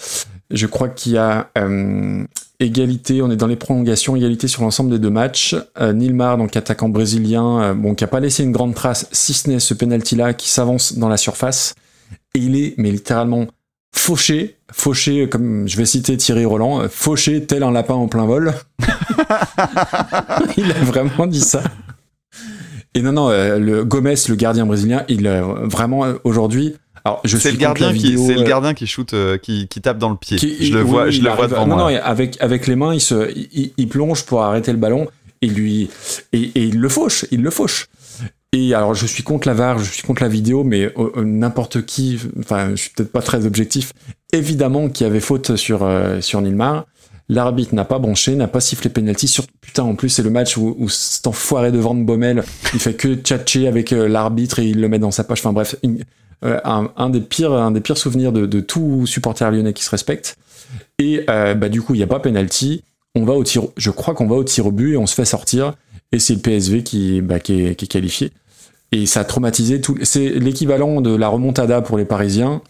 Je 0.50 0.66
crois 0.66 0.88
qu'il 0.88 1.12
y 1.12 1.18
a 1.18 1.48
euh, 1.58 2.24
égalité, 2.58 3.22
on 3.22 3.30
est 3.30 3.36
dans 3.36 3.46
les 3.46 3.56
prolongations, 3.56 4.16
égalité 4.16 4.48
sur 4.48 4.62
l'ensemble 4.62 4.90
des 4.90 4.98
deux 4.98 5.10
matchs. 5.10 5.54
Euh, 5.80 5.92
Nilmar, 5.92 6.38
donc 6.38 6.56
attaquant 6.56 6.88
brésilien, 6.88 7.62
euh, 7.62 7.74
bon, 7.74 7.94
qui 7.94 8.02
a 8.02 8.08
pas 8.08 8.20
laissé 8.20 8.42
une 8.42 8.52
grande 8.52 8.74
trace, 8.74 9.08
si 9.12 9.32
ce 9.32 9.48
n'est 9.48 9.60
ce 9.60 9.74
penalty-là, 9.74 10.34
qui 10.34 10.48
s'avance 10.48 10.98
dans 10.98 11.08
la 11.08 11.16
surface. 11.16 11.74
Et 12.34 12.40
il 12.40 12.56
est, 12.56 12.74
mais 12.78 12.90
littéralement, 12.90 13.46
fauché, 13.92 14.56
fauché, 14.72 15.28
comme 15.28 15.68
je 15.68 15.76
vais 15.76 15.84
citer 15.86 16.16
Thierry 16.16 16.44
Roland, 16.44 16.82
euh, 16.82 16.88
fauché 16.88 17.44
tel 17.44 17.62
un 17.62 17.70
lapin 17.72 17.94
en 17.94 18.08
plein 18.08 18.26
vol. 18.26 18.54
il 20.56 20.70
a 20.70 20.74
vraiment 20.84 21.26
dit 21.26 21.40
ça. 21.40 21.62
Et 22.94 23.02
non, 23.02 23.12
non, 23.12 23.30
euh, 23.30 23.58
le 23.58 23.84
Gomez, 23.84 24.14
le 24.28 24.34
gardien 24.34 24.66
brésilien, 24.66 25.04
il 25.08 25.26
euh, 25.26 25.42
vraiment 25.66 26.04
euh, 26.04 26.14
aujourd'hui. 26.24 26.74
Alors, 27.04 27.20
je 27.24 27.36
C'est 27.36 27.48
suis 27.48 27.56
le 27.56 27.62
gardien 27.62 27.92
qui, 27.92 27.98
vidéo, 27.98 28.26
c'est 28.26 28.34
le 28.34 28.40
euh, 28.42 28.44
gardien 28.44 28.74
qui 28.74 28.86
shoot, 28.86 29.14
euh, 29.14 29.38
qui, 29.38 29.68
qui 29.68 29.80
tape 29.80 29.98
dans 29.98 30.10
le 30.10 30.16
pied. 30.16 30.36
qui- 30.36 30.66
je 30.66 30.74
le 30.74 30.82
oui, 30.82 30.90
vois, 30.90 31.04
oui, 31.04 31.12
je 31.12 31.22
le 31.22 31.30
vois 31.30 31.46
devant 31.46 31.66
non, 31.66 31.76
moi. 31.76 31.92
Non, 31.92 31.98
avec, 32.02 32.36
avec 32.40 32.66
les 32.66 32.76
mains, 32.76 32.92
il, 32.92 33.00
se, 33.00 33.30
il, 33.34 33.72
il 33.76 33.88
plonge 33.88 34.24
pour 34.24 34.42
arrêter 34.42 34.72
le 34.72 34.78
ballon 34.78 35.06
et 35.40 35.46
lui 35.46 35.88
et, 36.32 36.40
et 36.54 36.64
il 36.64 36.78
le 36.78 36.88
fauche, 36.90 37.24
il 37.30 37.42
le 37.42 37.50
fauche. 37.50 37.86
Et 38.52 38.74
alors, 38.74 38.94
je 38.94 39.06
suis 39.06 39.22
contre 39.22 39.46
la 39.46 39.54
VAR, 39.54 39.78
je 39.78 39.92
suis 39.92 40.02
contre 40.02 40.22
la 40.22 40.28
vidéo, 40.28 40.64
mais 40.64 40.86
euh, 40.86 41.12
euh, 41.16 41.24
n'importe 41.24 41.86
qui, 41.86 42.18
enfin, 42.40 42.70
je 42.70 42.76
suis 42.76 42.90
peut-être 42.90 43.12
pas 43.12 43.22
très 43.22 43.46
objectif, 43.46 43.92
évidemment 44.32 44.88
qu'il 44.88 45.06
y 45.06 45.10
avait 45.10 45.20
faute 45.20 45.54
sur, 45.54 45.84
euh, 45.84 46.20
sur 46.20 46.40
Nilmar. 46.40 46.86
L'arbitre 47.28 47.76
n'a 47.76 47.84
pas 47.84 48.00
branché, 48.00 48.34
n'a 48.34 48.48
pas 48.48 48.58
sifflé 48.58 48.90
penalty. 48.90 49.32
Putain, 49.60 49.84
en 49.84 49.94
plus, 49.94 50.08
c'est 50.08 50.24
le 50.24 50.30
match 50.30 50.56
où, 50.56 50.74
où 50.80 50.88
cet 50.88 51.28
enfoiré 51.28 51.70
de 51.70 51.78
Van 51.78 51.94
Bommel, 51.94 52.42
il 52.74 52.80
fait 52.80 52.94
que 52.94 53.14
tchatcher 53.14 53.68
avec 53.68 53.92
euh, 53.92 54.08
l'arbitre 54.08 54.58
et 54.58 54.66
il 54.66 54.80
le 54.80 54.88
met 54.88 54.98
dans 54.98 55.12
sa 55.12 55.22
poche. 55.22 55.38
Enfin 55.38 55.52
bref, 55.52 55.76
un, 56.42 57.10
des 57.10 57.20
pires, 57.20 57.52
un 57.52 57.70
des 57.70 57.80
pires 57.80 57.98
souvenirs 57.98 58.32
de, 58.32 58.60
tout 58.60 59.06
supporter 59.06 59.48
lyonnais 59.52 59.74
qui 59.74 59.84
se 59.84 59.90
respecte. 59.90 60.36
Et 60.98 61.24
bah, 61.28 61.68
du 61.68 61.82
coup, 61.82 61.94
il 61.94 61.98
n'y 61.98 62.02
a 62.02 62.08
pas 62.08 62.18
penalty. 62.18 62.82
On 63.14 63.24
va 63.24 63.34
au 63.34 63.44
tir, 63.44 63.62
je 63.76 63.90
crois 63.90 64.14
qu'on 64.14 64.26
va 64.26 64.36
au 64.36 64.44
tir 64.44 64.66
au 64.66 64.72
but 64.72 64.94
et 64.94 64.96
on 64.96 65.06
se 65.06 65.14
fait 65.14 65.24
sortir. 65.24 65.74
Et 66.12 66.18
c'est 66.18 66.34
le 66.34 66.40
PSV 66.40 66.82
qui, 66.82 67.20
bah, 67.20 67.38
qui, 67.40 67.62
est, 67.66 67.74
qui 67.76 67.84
est 67.84 67.88
qualifié. 67.88 68.32
Et 68.92 69.06
ça 69.06 69.20
a 69.20 69.24
traumatisé 69.24 69.80
tout. 69.80 69.96
C'est 70.02 70.28
l'équivalent 70.30 71.00
de 71.00 71.14
la 71.14 71.28
remontada 71.28 71.80
pour 71.82 71.96
les 71.98 72.04
Parisiens 72.04 72.60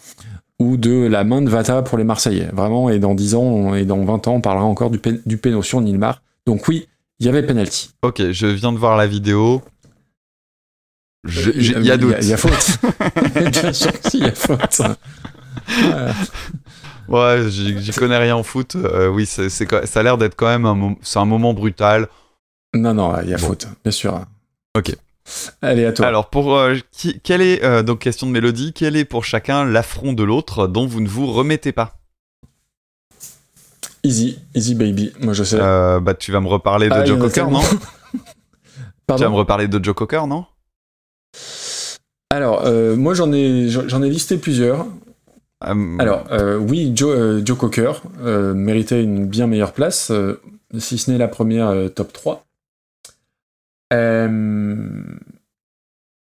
ou 0.59 0.77
de 0.77 1.07
la 1.07 1.25
main 1.25 1.41
de 1.41 1.49
Vata 1.49 1.81
pour 1.83 1.97
les 1.97 2.05
Marseillais. 2.05 2.51
Vraiment, 2.53 2.91
et 2.91 2.99
dans 2.99 3.15
10 3.15 3.35
ans 3.35 3.75
et 3.75 3.87
dans 3.87 4.05
20 4.05 4.29
ans, 4.29 4.35
on 4.35 4.41
parlera 4.43 4.67
encore 4.67 4.91
du, 4.91 4.99
pen, 4.99 5.21
du 5.25 5.39
péno 5.39 5.63
sur 5.63 5.81
Nilmar. 5.81 6.23
Donc 6.47 6.69
oui, 6.69 6.89
il 7.19 7.27
y 7.27 7.29
avait 7.31 7.43
penalty. 7.43 7.91
Ok, 8.03 8.31
je 8.31 8.47
viens 8.47 8.73
de 8.73 8.79
voir 8.79 8.99
la 8.99 9.07
vidéo. 9.07 9.63
J'ai- 11.25 11.53
Il 11.57 11.85
y 11.87 11.91
a 11.91 11.97
doute. 11.97 12.17
Il 12.21 12.29
y 12.29 12.33
a 12.35 12.37
faute. 12.37 12.53
Bien 13.53 13.73
sûr 13.73 13.91
il 14.15 14.21
y 14.21 14.25
a 14.25 14.33
faute. 14.33 14.83
Euh, 15.83 16.13
Ouais, 17.09 17.51
j'y 17.51 17.91
connais 17.91 18.19
rien 18.19 18.37
en 18.37 18.45
foot. 18.45 18.77
Euh, 18.77 19.09
oui, 19.09 19.27
c'est, 19.27 19.49
ça 19.51 19.67
a 20.01 20.03
l'air 20.05 20.17
d'être 20.17 20.37
quand 20.37 20.47
même 20.47 20.65
un, 20.65 20.95
c'est 21.03 21.19
un 21.19 21.25
moment 21.25 21.55
brutal. 21.55 22.07
Non, 22.75 22.95
non, 22.95 23.21
il 23.23 23.29
y 23.31 23.35
a 23.35 23.37
Bon. 23.37 23.49
faute, 23.49 23.67
bien 23.85 23.91
sûr. 23.93 24.25
Ok. 24.77 24.95
Allez, 25.63 25.85
à 25.85 25.93
toi. 25.93 26.07
Alors, 26.07 26.31
pour 26.31 26.57
euh, 26.57 26.77
qui, 26.93 27.21
quel 27.21 27.41
est 27.43 27.63
euh, 27.65 27.83
donc 27.83 28.01
question 28.01 28.27
de 28.27 28.33
mélodie 28.33 28.73
Quel 28.73 28.97
est 28.97 29.05
pour 29.05 29.25
chacun 29.25 29.65
l'affront 29.65 30.13
de 30.13 30.23
l'autre 30.25 30.67
dont 30.67 30.87
vous 30.87 31.01
ne 31.01 31.09
vous 31.09 31.27
remettez 31.31 31.73
pas? 31.73 31.99
Easy, 34.03 34.39
easy 34.55 34.75
baby. 34.75 35.13
Moi, 35.21 35.35
je 35.35 35.45
sais. 35.45 35.59
Euh, 35.61 36.01
Bah, 36.01 36.15
tu 36.15 36.33
vas 36.33 36.41
me 36.41 36.49
reparler 36.49 36.89
de 36.89 36.95
Ah, 36.95 37.05
Joe 37.05 37.19
Cocker, 37.19 37.49
non? 37.51 37.61
Tu 39.11 39.15
vas 39.15 39.19
Pardon 39.19 39.31
me 39.31 39.37
reparler 39.37 39.67
de 39.69 39.83
Joe 39.85 39.95
Cocker, 39.95 40.27
non? 40.29 40.47
Alors, 42.31 42.63
euh, 42.65 42.95
moi, 42.97 43.13
j'en 43.15 43.33
ai, 43.33 43.69
j'en 43.69 44.03
ai 44.03 44.09
listé 44.09 44.37
plusieurs. 44.39 44.87
Euh, 45.67 45.97
Alors, 45.99 46.25
euh, 46.31 46.57
oui, 46.57 46.93
Joe, 46.95 47.15
euh, 47.17 47.43
Joe 47.45 47.59
Cocker 47.59 47.93
euh, 48.23 48.55
méritait 48.55 49.03
une 49.03 49.27
bien 49.27 49.47
meilleure 49.49 49.73
place, 49.73 50.11
euh, 50.13 50.41
si 50.79 50.97
ce 50.97 51.11
n'est 51.11 51.19
la 51.19 51.27
première 51.29 51.69
euh, 51.69 51.89
top 51.89 52.13
3. 52.13 52.47
Euh, 53.93 55.03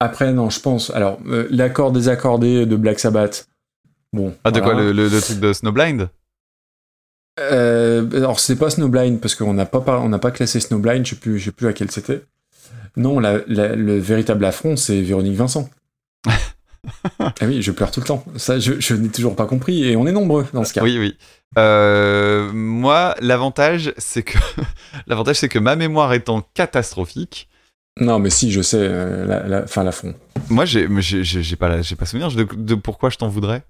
Après, 0.01 0.33
non, 0.33 0.51
je 0.51 0.61
pense. 0.61 0.91
Alors, 0.91 1.19
euh, 1.27 1.47
l'accord 1.51 1.93
désaccordé 1.93 2.67
de 2.67 2.77
Black 2.77 3.01
Sabbath. 3.01 3.49
Bon. 4.13 4.35
Ah, 4.45 4.51
de 4.51 4.61
voilà. 4.61 4.75
quoi 4.75 4.83
le, 4.83 4.93
le- 4.93 5.09
le 5.09 5.21
truc 5.21 5.41
de 5.41 5.53
Snowblind 5.53 6.09
Euh, 7.41 8.09
alors, 8.17 8.39
c'est 8.39 8.57
pas 8.57 8.71
Snowblind, 8.71 9.19
parce 9.21 9.35
qu'on 9.35 9.55
n'a 9.55 9.67
pas, 9.67 9.81
par- 9.81 10.03
on 10.05 10.09
n'a 10.09 10.19
pas 10.19 10.31
classé 10.31 10.61
Snowblind, 10.61 11.05
je 11.05 11.11
sais 11.11 11.17
plus, 11.21 11.39
je 11.39 11.47
sais 11.47 11.51
plus 11.53 11.67
laquelle 11.67 11.91
c'était. 11.91 12.23
Non, 12.97 13.19
la- 13.19 13.41
la- 13.49 13.75
le 13.75 13.99
véritable 13.99 14.45
affront, 14.45 14.77
c'est 14.77 15.01
Véronique 15.01 15.35
Vincent. 15.37 15.69
ah 17.21 17.33
oui, 17.43 17.61
je 17.63 17.73
pleure 17.73 17.91
tout 17.91 18.01
le 18.01 18.07
temps. 18.07 18.25
Ça, 18.37 18.59
je, 18.59 18.79
je 18.79 18.95
n'ai 18.95 19.09
toujours 19.09 19.35
pas 19.35 19.47
compris, 19.47 19.85
et 19.85 19.97
on 19.97 20.07
est 20.07 20.13
nombreux 20.13 20.47
dans 20.53 20.65
ce 20.65 20.73
cas. 20.75 20.83
Oui, 20.83 20.99
oui. 20.99 21.17
Euh, 21.59 22.51
moi, 22.53 23.15
l'avantage, 23.21 23.93
c'est 23.99 24.23
que 24.23 24.39
l'avantage, 25.07 25.37
c'est 25.37 25.49
que 25.49 25.59
ma 25.59 25.75
mémoire 25.77 26.13
étant 26.13 26.47
catastrophique, 26.55 27.49
Non, 28.01 28.19
mais 28.19 28.31
si, 28.31 28.51
je 28.51 28.61
sais, 28.61 28.79
euh, 28.81 29.25
la, 29.25 29.65
l'affront. 29.85 30.15
moi, 30.49 30.65
j'ai, 30.65 30.87
pas, 31.57 31.81
j'ai 31.83 31.97
pas 31.97 32.07
souvenir 32.07 32.29
de, 32.33 32.43
de 32.43 32.75
pourquoi 32.75 33.11
je 33.11 33.19
t'en 33.19 33.29
voudrais. 33.29 33.63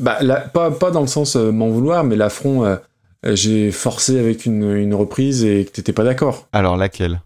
Bah, 0.00 0.18
la- 0.20 0.40
pas, 0.40 0.70
pas 0.70 0.90
dans 0.90 1.00
le 1.00 1.06
sens 1.06 1.36
euh, 1.36 1.50
m'en 1.50 1.68
vouloir, 1.68 2.04
mais 2.04 2.16
l'affront, 2.16 2.64
euh, 2.64 2.76
j'ai 3.24 3.72
forcé 3.72 4.18
avec 4.20 4.46
une, 4.46 4.70
une 4.76 4.94
reprise 4.94 5.44
et 5.44 5.64
que 5.64 5.70
t'étais 5.72 5.92
pas 5.92 6.04
d'accord. 6.04 6.46
Alors 6.52 6.76
laquelle? 6.76 7.22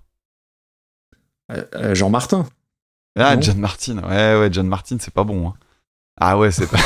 Euh, 1.74 1.94
Jean 1.94 2.10
Martin. 2.10 2.46
Ah. 3.18 3.38
John 3.40 3.58
Martin. 3.58 3.98
Ouais, 3.98 4.38
ouais, 4.40 4.48
John 4.52 4.68
Martin, 4.68 4.96
c'est 5.00 5.12
pas 5.12 5.24
bon. 5.24 5.48
hein. 5.48 5.54
Ah 6.20 6.38
ouais, 6.38 6.52
c'est 6.52 6.68
pas. 6.70 6.78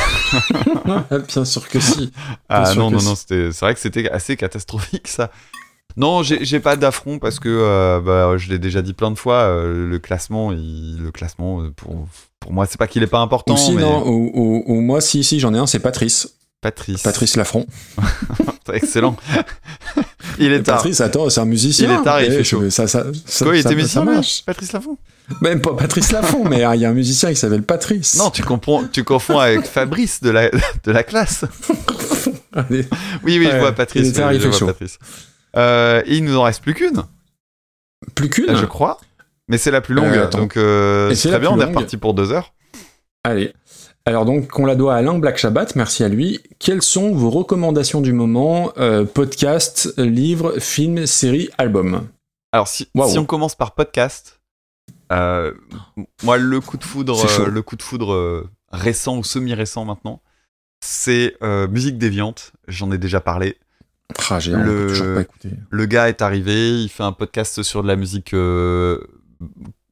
Bien 1.28 1.44
sûr 1.44 1.68
que 1.68 1.80
si. 1.80 2.12
Ah 2.48 2.72
non, 2.74 2.90
non, 2.90 2.98
si. 2.98 3.04
non, 3.06 3.14
c'était, 3.14 3.52
c'est 3.52 3.64
vrai 3.64 3.74
que 3.74 3.80
c'était 3.80 4.08
assez 4.10 4.36
catastrophique 4.36 5.06
ça. 5.08 5.30
Non, 5.96 6.22
j'ai, 6.22 6.60
pas 6.60 6.76
d'affront 6.76 7.18
parce 7.18 7.38
que 7.38 7.48
euh, 7.48 8.00
bah, 8.00 8.36
je 8.36 8.48
l'ai 8.48 8.58
déjà 8.58 8.82
dit 8.82 8.94
plein 8.94 9.10
de 9.10 9.18
fois. 9.18 9.42
euh, 9.42 9.86
le 9.88 9.98
classement, 9.98 10.50
il- 10.52 11.00
le 11.02 11.10
classement 11.12 11.60
euh, 11.62 11.70
pour, 11.76 12.06
pour 12.40 12.52
moi, 12.52 12.66
c'est 12.66 12.78
pas 12.78 12.86
qu'il 12.88 13.02
est 13.02 13.06
pas 13.08 13.20
important. 13.20 13.54
Ou 13.54 13.56
si, 13.56 13.72
mais 13.72 13.82
non, 13.82 14.04
ou, 14.06 14.30
ou- 14.34 14.64
ou 14.66 14.80
moi, 14.80 15.00
si, 15.00 15.22
si, 15.22 15.38
j'en 15.38 15.54
ai 15.54 15.58
un, 15.58 15.66
c'est 15.66 15.78
Patrice. 15.78 16.28
Patrice. 16.60 17.02
Patrice 17.02 17.36
Laffront. 17.36 17.66
Excellent. 18.72 19.16
Il 20.38 20.50
est 20.52 20.62
tard. 20.62 20.76
Patrice, 20.78 21.00
attends, 21.00 21.30
c'est 21.30 21.40
un 21.40 21.44
musicien. 21.44 21.88
Il 21.92 22.00
est 22.00 22.02
tard, 22.02 22.20
il 22.22 22.32
Eh, 22.32 22.36
fait 22.38 22.44
chaud. 22.44 22.68
Ça, 22.70 22.88
ça, 22.88 23.04
ça, 23.26 23.44
Quoi, 23.44 23.54
il 23.56 23.60
était 23.60 23.74
musicien. 23.76 24.04
Patrice 24.46 24.72
Lafont 24.72 24.96
Même 25.42 25.60
pas 25.60 25.74
Patrice 25.74 26.10
Lafont, 26.10 26.44
mais 26.48 26.64
euh, 26.64 26.74
il 26.74 26.80
y 26.80 26.84
a 26.84 26.90
un 26.90 26.94
musicien 26.94 27.28
qui 27.28 27.36
s'appelle 27.36 27.62
Patrice. 27.62 28.16
Non, 28.16 28.30
tu 28.30 28.42
comprends, 28.42 28.82
tu 28.90 29.04
confonds 29.04 29.38
avec 29.38 29.64
Fabrice 29.66 30.22
de 30.22 30.30
la, 30.30 30.48
de 30.50 30.90
la 30.90 31.04
classe. 31.04 31.44
Allez. 32.52 32.86
Oui, 33.22 33.38
oui, 33.38 33.48
je 33.52 33.58
vois 33.58 33.68
il 33.68 33.74
Patrice. 33.74 34.08
était 34.08 34.18
tard, 34.20 34.30
oui, 34.30 34.36
il 34.36 34.40
je 34.42 34.50
fait 34.50 34.58
chaud. 34.58 34.66
Patrice. 34.66 34.98
Euh, 35.56 36.02
et 36.06 36.16
il 36.16 36.24
nous 36.24 36.36
en 36.36 36.42
reste 36.42 36.62
plus 36.62 36.74
qu'une, 36.74 37.04
Plus 38.14 38.28
qu'une. 38.30 38.56
je 38.56 38.66
crois. 38.66 38.98
Mais 39.48 39.58
c'est 39.58 39.70
la 39.70 39.80
plus 39.80 39.94
longue, 39.94 40.14
Euh, 40.14 40.28
donc 40.28 40.56
euh, 40.56 41.14
c'est 41.14 41.28
très 41.28 41.38
bien, 41.38 41.50
on 41.50 41.60
est 41.60 41.64
reparti 41.64 41.96
pour 41.96 42.14
deux 42.14 42.32
heures. 42.32 42.54
Allez. 43.24 43.52
Alors 44.06 44.24
donc, 44.24 44.58
on 44.58 44.66
la 44.66 44.74
doit 44.74 44.94
à 44.94 44.98
Alain 44.98 45.18
Black 45.18 45.38
Shabbat, 45.38 45.76
merci 45.76 46.04
à 46.04 46.08
lui. 46.08 46.40
Quelles 46.58 46.82
sont 46.82 47.14
vos 47.14 47.30
recommandations 47.30 48.00
du 48.02 48.12
moment 48.12 48.72
Podcast, 49.14 49.94
livres, 49.96 50.58
films, 50.58 51.06
séries, 51.06 51.48
albums 51.56 52.06
Alors, 52.52 52.68
si, 52.68 52.88
on 52.94 53.24
commence 53.24 53.54
par 53.54 53.72
podcast, 53.72 54.40
moi, 55.10 56.36
le 56.36 56.60
coup 56.60 56.76
de 56.76 56.84
foudre, 56.84 57.24
le 57.48 57.62
coup 57.62 57.76
de 57.76 57.82
foudre 57.82 58.46
récent 58.72 59.16
ou 59.16 59.24
semi-récent 59.24 59.86
maintenant, 59.86 60.20
c'est 60.84 61.34
Musique 61.70 61.96
déviante. 61.96 62.52
J'en 62.68 62.92
ai 62.92 62.98
déjà 62.98 63.20
parlé. 63.20 63.56
Ah, 64.30 64.38
J'ai 64.40 64.52
Le- 64.52 64.86
toujours 64.88 65.14
pas 65.14 65.20
écouté. 65.22 65.50
Le 65.70 65.86
gars 65.86 66.08
est 66.08 66.22
arrivé, 66.22 66.82
il 66.82 66.88
fait 66.88 67.02
un 67.02 67.12
podcast 67.12 67.62
sur 67.62 67.82
de 67.82 67.88
la 67.88 67.96
musique. 67.96 68.34
euh, 68.34 69.00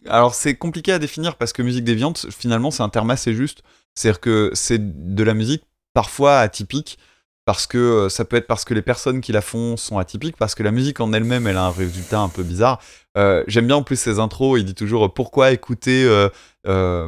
Alors, 0.08 0.34
c'est 0.34 0.54
compliqué 0.54 0.92
à 0.92 0.98
définir 0.98 1.36
parce 1.36 1.52
que 1.52 1.62
musique 1.62 1.84
déviante, 1.84 2.26
finalement, 2.30 2.70
c'est 2.70 2.82
un 2.82 2.88
terme 2.88 3.10
assez 3.10 3.34
juste. 3.34 3.62
C'est-à-dire 3.94 4.20
que 4.20 4.50
c'est 4.54 5.14
de 5.14 5.22
la 5.22 5.34
musique 5.34 5.64
parfois 5.94 6.38
atypique. 6.38 6.98
Parce 7.44 7.66
que 7.66 7.78
euh, 7.78 8.08
ça 8.08 8.24
peut 8.24 8.36
être 8.36 8.46
parce 8.46 8.64
que 8.64 8.72
les 8.72 8.82
personnes 8.82 9.20
qui 9.20 9.32
la 9.32 9.40
font 9.40 9.76
sont 9.76 9.98
atypiques, 9.98 10.36
parce 10.36 10.54
que 10.54 10.62
la 10.62 10.70
musique 10.70 11.00
en 11.00 11.12
elle-même, 11.12 11.48
elle 11.48 11.56
a 11.56 11.64
un 11.64 11.70
résultat 11.72 12.20
un 12.20 12.28
peu 12.28 12.44
bizarre. 12.44 12.80
Euh, 13.18 13.42
J'aime 13.48 13.66
bien 13.66 13.76
en 13.76 13.82
plus 13.82 13.96
ses 13.96 14.20
intros, 14.20 14.60
il 14.60 14.64
dit 14.64 14.76
toujours 14.76 15.06
euh, 15.06 15.08
pourquoi 15.08 15.50
écouter, 15.50 16.08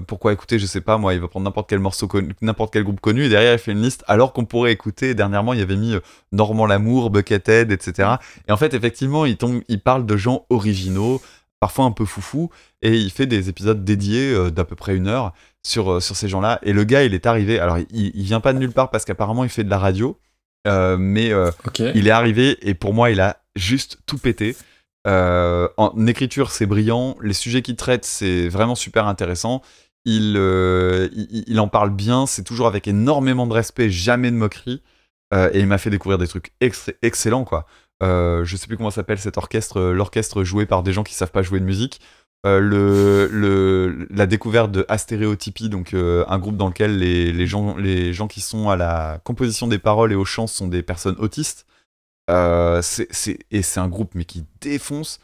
pourquoi 0.08 0.32
écouter, 0.32 0.58
je 0.58 0.66
sais 0.66 0.80
pas 0.80 0.98
moi, 0.98 1.14
il 1.14 1.20
va 1.20 1.28
prendre 1.28 1.44
n'importe 1.44 1.68
quel 1.68 1.78
morceau, 1.78 2.08
n'importe 2.42 2.72
quel 2.72 2.82
groupe 2.82 3.00
connu, 3.00 3.24
et 3.24 3.28
derrière 3.28 3.52
il 3.52 3.58
fait 3.60 3.70
une 3.70 3.82
liste, 3.82 4.02
alors 4.08 4.32
qu'on 4.32 4.44
pourrait 4.44 4.72
écouter, 4.72 5.14
dernièrement 5.14 5.52
il 5.52 5.62
avait 5.62 5.76
mis 5.76 5.94
Normand 6.32 6.66
Lamour, 6.66 7.10
Buckethead, 7.10 7.70
etc. 7.70 8.14
Et 8.48 8.52
en 8.52 8.56
fait, 8.56 8.74
effectivement, 8.74 9.26
il, 9.26 9.38
il 9.68 9.80
parle 9.80 10.04
de 10.04 10.16
gens 10.16 10.46
originaux, 10.50 11.22
parfois 11.60 11.84
un 11.84 11.92
peu 11.92 12.04
foufou, 12.04 12.50
et 12.82 12.96
il 12.96 13.10
fait 13.10 13.26
des 13.26 13.48
épisodes 13.48 13.84
dédiés 13.84 14.50
d'à 14.50 14.64
peu 14.64 14.74
près 14.74 14.96
une 14.96 15.06
heure 15.06 15.32
sur, 15.66 15.92
euh, 15.92 16.00
sur 16.00 16.14
ces 16.16 16.28
gens-là. 16.28 16.60
Et 16.62 16.72
le 16.72 16.84
gars, 16.84 17.04
il 17.04 17.14
est 17.14 17.26
arrivé, 17.26 17.58
alors 17.58 17.78
il, 17.78 18.12
il 18.14 18.22
vient 18.22 18.40
pas 18.40 18.52
de 18.52 18.58
nulle 18.58 18.72
part 18.72 18.90
parce 18.90 19.04
qu'apparemment 19.04 19.44
il 19.44 19.50
fait 19.50 19.64
de 19.64 19.70
la 19.70 19.78
radio, 19.78 20.18
euh, 20.66 20.96
mais 20.98 21.32
euh, 21.32 21.50
il 21.94 22.06
est 22.06 22.12
arrivé 22.12 22.56
et 22.62 22.74
pour 22.74 22.94
moi, 22.94 23.10
il 23.10 23.20
a 23.20 23.38
juste 23.56 23.98
tout 24.06 24.18
pété. 24.18 24.56
Euh, 25.06 25.68
en 25.76 26.06
écriture, 26.06 26.50
c'est 26.50 26.66
brillant. 26.66 27.16
Les 27.20 27.34
sujets 27.34 27.62
qu'il 27.62 27.76
traite, 27.76 28.04
c'est 28.04 28.48
vraiment 28.48 28.74
super 28.74 29.06
intéressant. 29.06 29.62
Il, 30.06 30.36
il, 30.36 31.44
il 31.46 31.60
en 31.60 31.68
parle 31.68 31.90
bien. 31.90 32.26
C'est 32.26 32.44
toujours 32.44 32.66
avec 32.66 32.88
énormément 32.88 33.46
de 33.46 33.52
respect, 33.52 33.90
jamais 33.90 34.30
de 34.30 34.36
moquerie. 34.36 34.82
Et 35.32 35.58
il 35.58 35.66
m'a 35.66 35.78
fait 35.78 35.90
découvrir 35.90 36.16
des 36.16 36.28
trucs 36.28 36.52
ex- 36.60 36.92
excellents, 37.02 37.44
quoi. 37.44 37.66
Je 38.00 38.56
sais 38.56 38.66
plus 38.66 38.76
comment 38.76 38.90
s'appelle 38.90 39.18
cet 39.18 39.36
orchestre, 39.36 39.80
l'orchestre 39.80 40.44
joué 40.44 40.64
par 40.64 40.82
des 40.82 40.92
gens 40.92 41.02
qui 41.02 41.14
savent 41.14 41.32
pas 41.32 41.42
jouer 41.42 41.58
de 41.58 41.64
musique. 41.64 42.00
Euh, 42.46 44.06
la 44.10 44.26
découverte 44.26 44.70
de 44.70 44.84
Astéréotypie, 44.88 45.68
donc 45.68 45.94
euh, 45.94 46.24
un 46.28 46.38
groupe 46.38 46.56
dans 46.56 46.68
lequel 46.68 46.98
les, 46.98 47.46
gens, 47.46 47.76
les 47.76 48.12
gens 48.12 48.28
qui 48.28 48.40
sont 48.40 48.68
à 48.68 48.76
la 48.76 49.20
composition 49.24 49.66
des 49.66 49.78
paroles 49.78 50.12
et 50.12 50.14
aux 50.14 50.24
chants 50.26 50.46
sont 50.46 50.68
des 50.68 50.82
personnes 50.82 51.16
autistes. 51.18 51.66
Euh, 52.30 52.80
c'est, 52.82 53.38
et 53.50 53.62
c'est 53.62 53.80
un 53.80 53.88
groupe 53.88 54.12
mais 54.14 54.24
qui 54.24 54.44
défonce. 54.60 55.20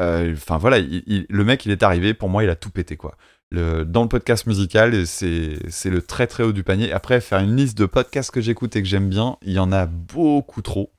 Enfin 0.00 0.56
voilà, 0.56 0.78
il- 0.78 1.26
le 1.28 1.44
mec 1.44 1.66
il 1.66 1.72
est 1.72 1.82
arrivé, 1.82 2.14
pour 2.14 2.30
moi 2.30 2.42
il 2.42 2.48
a 2.50 2.56
tout 2.56 2.70
pété 2.70 2.96
quoi. 2.96 3.16
Dans 3.52 4.02
le 4.02 4.08
podcast 4.08 4.46
musical, 4.46 5.06
c'est, 5.08 5.58
c'est 5.68 5.90
le 5.90 6.00
très 6.02 6.26
très 6.28 6.44
haut 6.44 6.52
du 6.52 6.62
panier. 6.62 6.92
Après, 6.92 7.20
faire 7.20 7.40
une 7.40 7.56
liste 7.56 7.76
de 7.76 7.84
podcasts 7.84 8.30
que 8.30 8.40
j'écoute 8.40 8.76
et 8.76 8.82
que 8.82 8.88
j'aime 8.88 9.08
bien, 9.08 9.36
il 9.42 9.52
y 9.52 9.58
en 9.58 9.72
a 9.72 9.86
beaucoup 9.86 10.62
trop. 10.62 10.92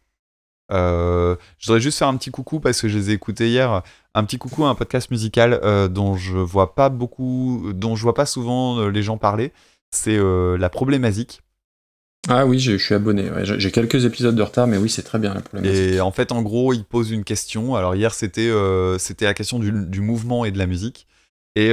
Euh, 0.71 1.35
je 1.57 1.67
voudrais 1.67 1.81
juste 1.81 1.97
faire 1.97 2.07
un 2.07 2.15
petit 2.17 2.31
coucou 2.31 2.59
parce 2.59 2.81
que 2.81 2.87
je 2.87 2.97
les 2.97 3.09
ai 3.09 3.13
écoutés 3.13 3.49
hier. 3.49 3.81
Un 4.13 4.23
petit 4.23 4.37
coucou 4.37 4.65
à 4.65 4.69
un 4.69 4.75
podcast 4.75 5.11
musical 5.11 5.59
euh, 5.63 5.87
dont 5.87 6.15
je 6.15 6.37
vois 6.37 6.75
pas 6.75 6.89
beaucoup, 6.89 7.71
dont 7.73 7.95
je 7.95 8.03
vois 8.03 8.13
pas 8.13 8.25
souvent 8.25 8.79
euh, 8.79 8.87
les 8.89 9.03
gens 9.03 9.17
parler. 9.17 9.53
C'est 9.91 10.17
euh, 10.17 10.57
la 10.57 10.69
problématique. 10.69 11.41
Ah 12.29 12.45
oui, 12.45 12.59
je 12.59 12.77
je 12.77 12.83
suis 12.83 12.93
abonné. 12.93 13.29
ouais. 13.31 13.43
J'ai 13.45 13.71
quelques 13.71 14.05
épisodes 14.05 14.35
de 14.35 14.41
retard, 14.43 14.67
mais 14.67 14.77
oui, 14.77 14.89
c'est 14.89 15.01
très 15.01 15.17
bien 15.17 15.33
la 15.33 15.41
problématique. 15.41 15.93
Et 15.95 16.01
en 16.01 16.11
fait, 16.11 16.31
en 16.31 16.41
gros, 16.41 16.73
il 16.73 16.83
pose 16.83 17.11
une 17.11 17.23
question. 17.23 17.75
Alors 17.75 17.95
hier, 17.95 18.13
c'était 18.13 18.51
c'était 18.99 19.25
la 19.25 19.33
question 19.33 19.59
du, 19.59 19.71
du 19.71 20.01
mouvement 20.01 20.45
et 20.45 20.51
de 20.51 20.57
la 20.57 20.67
musique. 20.67 21.07
Et, 21.55 21.71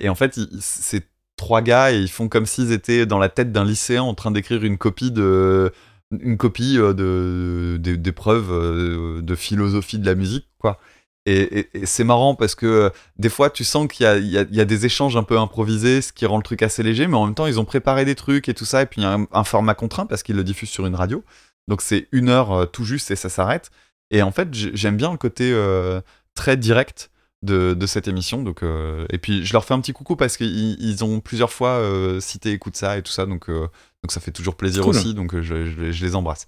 et 0.00 0.08
en 0.08 0.14
fait, 0.14 0.40
c'est 0.60 1.04
trois 1.36 1.60
gars 1.60 1.92
et 1.92 1.98
ils 1.98 2.10
font 2.10 2.28
comme 2.28 2.46
s'ils 2.46 2.72
étaient 2.72 3.04
dans 3.04 3.18
la 3.18 3.28
tête 3.28 3.52
d'un 3.52 3.64
lycéen 3.64 4.02
en 4.02 4.14
train 4.14 4.30
d'écrire 4.30 4.64
une 4.64 4.78
copie 4.78 5.10
de 5.10 5.72
une 6.20 6.36
copie 6.36 6.78
euh, 6.78 6.92
de 6.94 7.76
de- 7.78 7.96
d'épreuves 7.96 8.50
euh, 8.52 9.22
de 9.22 9.34
philosophie 9.34 9.98
de 9.98 10.06
la 10.06 10.14
musique, 10.14 10.46
quoi. 10.58 10.78
Et, 11.26 11.40
et- 11.60 11.68
et 11.82 11.86
c'est 11.86 12.04
marrant 12.04 12.34
parce 12.34 12.54
que 12.56 12.66
euh, 12.66 12.90
des 13.18 13.28
fois, 13.28 13.48
tu 13.50 13.62
sens 13.64 13.86
qu'il 13.88 14.06
y 14.06 14.20
y 14.38 14.56
y 14.56 14.60
a 14.60 14.64
des 14.64 14.86
échanges 14.86 15.16
un 15.16 15.22
peu 15.22 15.38
improvisés, 15.38 16.02
ce 16.02 16.12
qui 16.12 16.26
rend 16.26 16.36
le 16.38 16.42
truc 16.42 16.62
assez 16.62 16.82
léger, 16.82 17.06
mais 17.06 17.16
en 17.16 17.26
même 17.26 17.34
temps, 17.34 17.46
ils 17.46 17.60
ont 17.60 17.64
préparé 17.64 18.04
des 18.04 18.14
trucs 18.16 18.48
et 18.48 18.54
tout 18.54 18.64
ça, 18.64 18.82
et 18.82 18.86
puis 18.86 19.00
il 19.02 19.04
y 19.04 19.06
a 19.06 19.18
un, 19.32 19.44
format 19.44 19.74
contraint 19.74 20.06
parce 20.06 20.22
qu'ils 20.24 20.36
le 20.36 20.44
diffusent 20.44 20.70
sur 20.70 20.84
une 20.86 20.96
radio. 20.96 21.22
Donc 21.68 21.80
c'est 21.82 22.08
une 22.12 22.28
heure 22.28 22.68
tout 22.72 22.84
juste 22.84 23.10
et 23.12 23.16
ça 23.16 23.28
s'arrête. 23.28 23.70
Et 24.10 24.22
en 24.22 24.32
fait, 24.32 24.48
j'ai- 24.52 24.72
j'aime 24.74 24.96
bien 24.96 25.12
le 25.12 25.16
côté 25.18 25.52
euh, 25.52 26.00
très 26.34 26.56
direct 26.56 27.10
de, 27.42 27.74
de 27.74 27.86
cette 27.86 28.08
émission. 28.08 28.42
Donc, 28.42 28.62
euh, 28.62 29.06
et 29.10 29.18
puis 29.18 29.44
je 29.44 29.52
leur 29.52 29.64
fais 29.64 29.74
un 29.74 29.80
petit 29.80 29.92
coucou 29.92 30.16
parce 30.16 30.36
qu'ils 30.36 30.80
ils 30.80 31.04
ont 31.04 31.20
plusieurs 31.20 31.52
fois 31.52 31.70
euh, 31.70 32.20
cité 32.20 32.52
écoute 32.52 32.76
ça 32.76 32.96
et 32.98 33.02
tout 33.02 33.12
ça. 33.12 33.26
Donc, 33.26 33.48
euh, 33.50 33.68
donc 34.02 34.10
ça 34.12 34.20
fait 34.20 34.30
toujours 34.32 34.54
plaisir 34.56 34.82
Cool. 34.84 34.90
aussi. 34.96 35.14
Donc 35.14 35.38
je, 35.40 35.66
je- 35.66 35.90
je 35.92 36.04
les 36.04 36.14
embrasse. 36.14 36.46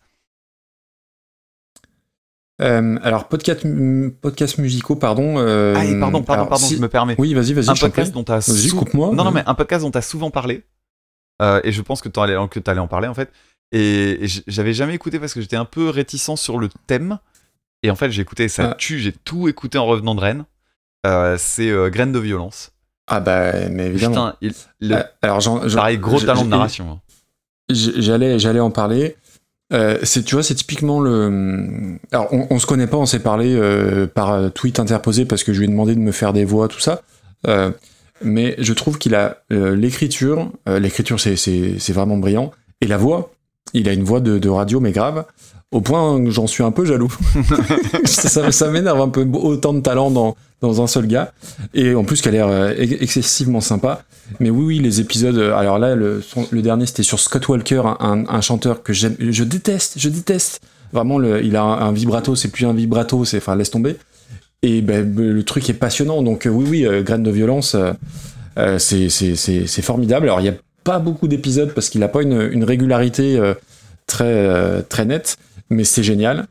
Alors, 2.61 3.29
podcast, 3.29 3.67
podcast 4.21 4.59
musicaux, 4.59 4.97
pardon. 4.97 5.39
ah, 5.39 5.85
et 5.85 5.99
pardon, 5.99 6.23
pardon, 6.23 6.33
alors, 6.43 6.49
pardon, 6.49 6.65
si- 6.65 6.77
je 6.77 6.81
me 6.81 6.89
permets. 6.89 7.17
Oui, 7.19 7.35
vas-y, 7.35 7.53
vas-y, 7.53 7.69
un 7.69 7.75
podcast 7.75 8.13
dont 8.13 8.23
tu 8.25 8.33
as 8.33 8.39
Vas-y, 8.49 8.69
coupe-moi. 8.71 9.13
Non, 9.13 9.25
non, 9.25 9.33
mais 9.33 9.43
un 9.47 9.55
podcast 9.55 9.83
dont 9.85 9.91
tu 9.91 9.99
as 9.99 10.03
souvent 10.03 10.31
parlé. 10.31 10.65
et 11.43 11.73
je 11.73 11.83
pense 11.83 12.01
que 12.01 12.09
tu 12.09 12.21
allais, 12.21 12.37
que 12.49 12.61
t'allais 12.61 12.81
en 12.81 12.89
parler 12.89 13.09
en 13.09 13.15
fait. 13.15 13.31
Et, 13.73 14.21
j'avais 14.47 14.73
jamais 14.73 14.95
écouté 14.95 15.19
parce 15.19 15.35
que 15.35 15.41
j'étais 15.41 15.57
un 15.57 15.65
peu 15.65 15.89
réticent 15.91 16.37
sur 16.37 16.59
le 16.59 16.69
thème. 16.87 17.19
Et 17.83 17.91
en 17.91 17.97
fait, 17.97 18.11
j'ai 18.11 18.23
écouté, 18.23 18.49
ça 18.49 18.71
Ah. 18.71 18.75
tue, 18.77 18.99
j'ai 19.01 19.13
tout 19.13 19.49
écouté 19.49 19.77
en 19.77 19.85
revenant 19.85 20.15
de 20.15 20.21
Rennes. 20.21 20.45
Euh, 21.07 21.37
c'est 21.39 21.69
euh, 21.71 21.91
Graines 21.91 22.13
de 22.13 22.19
violence. 22.19 22.71
Ah 23.07 23.21
bah, 23.21 23.69
mais 23.71 23.87
évidemment. 23.89 24.31
Putain, 24.33 24.37
il, 24.41 24.53
le, 24.89 24.97
Euh, 24.97 25.03
alors, 25.23 25.41
j'en- 25.41 25.69
j'en- 25.69 25.77
pareil, 25.77 25.99
gros 25.99 26.21
talent 26.21 26.45
de 26.45 26.49
narration. 26.51 26.91
hein. 26.93 27.01
J'allais, 27.71 28.39
j'allais 28.39 28.61
en 28.61 28.71
parler. 28.71 29.17
Euh, 29.73 29.99
c'est, 30.03 30.23
tu 30.23 30.35
vois, 30.35 30.43
c'est 30.43 30.55
typiquement 30.55 31.01
le. 31.01 31.99
Alors, 32.13 32.29
on, 32.33 32.47
on 32.51 32.59
se 32.59 32.67
connaît 32.67 32.87
pas, 32.87 32.97
on 32.99 33.07
s'est 33.07 33.19
parlé 33.21 33.55
euh, 33.55 34.07
par 34.07 34.53
tweet 34.53 34.79
interposé 34.79 35.25
parce 35.25 35.43
que 35.45 35.53
je 35.53 35.59
lui 35.59 35.67
ai 35.67 35.69
demandé 35.69 35.95
de 35.95 36.01
me 36.01 36.13
faire 36.13 36.33
des 36.33 36.45
voix, 36.45 36.69
tout 36.69 36.81
ça. 36.81 37.03
Euh, 37.47 37.71
mais 38.23 38.55
je 38.59 38.73
trouve 38.73 38.99
qu'il 38.99 39.15
a 39.15 39.39
l'écriture. 39.51 40.51
l'écriture, 40.67 41.19
c'est, 41.21 41.37
c'est, 41.37 41.79
c'est 41.79 41.93
vraiment 41.93 42.17
brillant. 42.19 42.53
Et 42.81 42.87
la 42.87 42.97
voix, 42.99 43.33
il 43.73 43.89
a 43.89 43.93
une 43.93 44.05
voix 44.05 44.21
de, 44.21 44.39
de 44.39 44.49
radio, 44.49 44.81
mais 44.81 44.93
grave. 44.93 45.25
Au 45.75 45.81
point 45.81 46.23
que 46.25 46.31
j'en 46.31 46.47
suis 46.47 46.63
un 46.63 46.71
peu 46.71 46.85
jaloux. 46.85 47.13
ça, 48.05 48.71
m'énerve 48.71 49.01
un 49.01 49.09
peu 49.09 49.27
autant 49.35 49.75
de 49.75 49.81
talent 49.81 50.11
dans, 50.11 50.37
dans 50.61 50.81
un 50.83 50.87
seul 50.87 51.07
gars. 51.09 51.33
Et 51.75 51.95
en 51.97 52.05
plus, 52.05 52.21
qu'elle 52.23 52.35
a 52.37 52.39
l'air 52.39 52.49
euh, 52.49 52.75
ex- 52.79 52.97
excessivement 53.01 53.61
sympa. 53.61 54.05
Mais 54.39 54.51
oui, 54.51 54.65
oui, 54.65 54.79
les 54.79 55.01
épisodes. 55.01 55.37
euh, 55.37 55.55
Alors 55.57 55.79
là, 55.81 55.97
le, 55.97 56.23
son- 56.23 56.47
le 56.51 56.63
dernier, 56.63 56.87
c'était 56.87 57.03
sur 57.03 57.19
Scott 57.19 57.49
Walker, 57.49 57.83
un, 57.99 58.41
chanteur 58.41 58.83
que 58.85 58.93
j'aime, 58.93 59.17
je 59.19 59.43
déteste, 59.43 59.95
je 59.99 60.09
déteste. 60.09 60.61
Vraiment, 60.93 61.19
le, 61.19 61.45
il 61.45 61.57
a 61.57 61.63
un, 61.63 61.89
un 61.89 61.93
vibrato, 61.93 62.37
c'est 62.37 62.49
plus 62.53 62.67
un 62.67 62.73
vibrato, 62.73 63.25
c'est 63.25 63.39
enfin 63.39 63.57
laisse 63.57 63.71
tomber. 63.71 63.97
Et 64.63 64.81
ben, 64.81 65.13
le 65.17 65.43
truc 65.43 65.69
est 65.69 65.75
passionnant. 65.75 66.23
Donc 66.23 66.47
euh, 66.47 66.51
oui, 66.51 66.67
oui, 66.69 66.87
euh, 66.87 67.03
Graine 67.03 67.25
de 67.25 67.31
violence, 67.33 67.75
euh, 68.57 68.79
c'est 68.79 69.09
c'est- 69.09 69.35
c'est- 69.35 69.67
c'est 69.67 69.83
formidable. 69.83 70.27
Alors 70.27 70.41
il 70.41 70.47
y 70.47 70.51
a 70.51 70.55
pas 70.85 71.01
beaucoup 71.01 71.27
d'épisodes 71.27 71.73
parce 71.75 71.89
qu'il 71.89 72.03
a 72.05 72.09
pas 72.09 72.23
une, 72.23 72.49
une 72.53 72.63
régularité 72.63 73.37
euh, 73.39 73.55
très 74.07 74.83
très 74.89 75.05
nette, 75.05 75.37
mais 75.71 75.85
c'est 75.85 76.03
génial. 76.03 76.47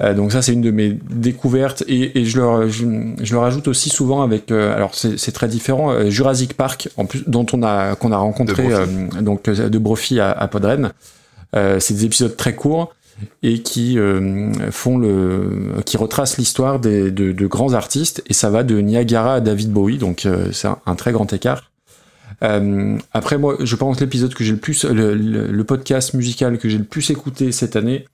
Euh, 0.00 0.14
donc 0.14 0.32
ça 0.32 0.40
c'est 0.40 0.54
une 0.54 0.62
de 0.62 0.70
mes 0.70 0.98
découvertes 1.10 1.84
et, 1.86 2.18
et 2.18 2.24
je, 2.24 2.40
le, 2.40 2.68
je, 2.68 2.86
je 3.22 3.32
le 3.34 3.38
rajoute 3.38 3.68
aussi 3.68 3.90
souvent 3.90 4.22
avec 4.22 4.50
euh, 4.50 4.74
alors 4.74 4.94
c'est 4.94 5.32
très 5.32 5.48
différent 5.48 5.90
euh, 5.92 6.08
Jurassic 6.08 6.54
Park 6.54 6.88
en 6.96 7.04
plus 7.04 7.24
dont 7.26 7.44
on 7.52 7.62
a 7.62 7.94
qu'on 7.94 8.10
a 8.10 8.16
rencontré 8.16 8.68
De 8.68 8.72
euh, 8.72 9.20
donc 9.20 9.48
euh, 9.48 9.68
de 9.68 9.78
Brophy 9.78 10.18
à, 10.18 10.30
à 10.32 10.48
Podren. 10.48 10.92
Euh, 11.54 11.78
c'est 11.78 11.92
des 11.92 12.06
épisodes 12.06 12.34
très 12.36 12.54
courts 12.54 12.94
et 13.42 13.60
qui 13.60 13.98
euh, 13.98 14.50
font 14.70 14.96
le 14.96 15.74
qui 15.84 15.98
retracent 15.98 16.38
l'histoire 16.38 16.80
des 16.80 17.10
de, 17.10 17.32
de 17.32 17.46
grands 17.46 17.74
artistes 17.74 18.22
et 18.26 18.32
ça 18.32 18.48
va 18.48 18.62
de 18.62 18.80
Niagara 18.80 19.34
à 19.34 19.40
David 19.40 19.70
Bowie 19.72 19.98
donc 19.98 20.24
euh, 20.24 20.48
c'est 20.52 20.68
un, 20.68 20.78
un 20.86 20.94
très 20.94 21.12
grand 21.12 21.30
écart. 21.34 21.70
Euh, 22.42 22.96
après 23.12 23.36
moi 23.36 23.56
je 23.60 23.76
pense 23.76 24.00
l'épisode 24.00 24.32
que 24.32 24.42
j'ai 24.42 24.52
le 24.52 24.58
plus 24.58 24.84
le, 24.84 25.14
le- 25.14 25.46
le 25.48 25.64
podcast 25.64 26.14
musical 26.14 26.56
que 26.58 26.70
j'ai 26.70 26.78
le 26.78 26.84
plus 26.84 27.10
écouté 27.10 27.52
cette 27.52 27.76
année 27.76 28.06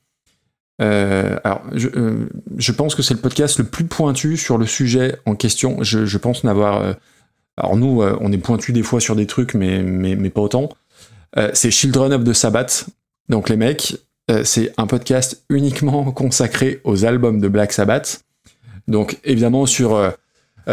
Euh, 0.81 1.39
alors, 1.45 1.63
je, 1.75 1.89
euh, 1.89 2.29
je 2.57 2.73
pense 2.73 2.95
que 2.95 3.03
c'est 3.03 3.15
le 3.15 3.21
podcast 3.21 3.59
le 3.59 3.65
plus 3.65 3.85
pointu 3.85 4.37
sur 4.37 4.59
le 4.59 4.67
sujet 4.67 5.17
en 5.27 5.35
question. 5.35 5.83
Je, 5.83 6.19
pense 6.19 6.45
n'avoir. 6.45 6.83
euh, 6.83 6.93
alors 7.57 7.77
nous, 7.77 8.03
on 8.03 8.31
est 8.31 8.39
pointu 8.39 8.73
des 8.73 8.85
fois 8.85 9.01
sur 9.01 9.17
des 9.17 9.27
trucs, 9.27 9.55
mais 9.55 10.31
pas 10.31 10.41
autant. 10.41 10.69
C'est 11.55 11.71
Children 11.71 12.13
of 12.13 12.25
the 12.25 12.33
Sabbath. 12.33 12.87
Donc 13.29 13.49
les 13.49 13.57
mecs, 13.57 13.97
c'est 14.45 14.73
un 14.77 14.87
podcast 14.87 15.43
uniquement 15.49 16.05
consacré 16.13 16.81
aux 16.85 17.05
albums 17.05 17.41
de 17.41 17.49
Black 17.49 17.73
Sabbath. 17.73 18.23
Donc 18.87 19.19
évidemment 19.25 19.67
sur 19.67 20.13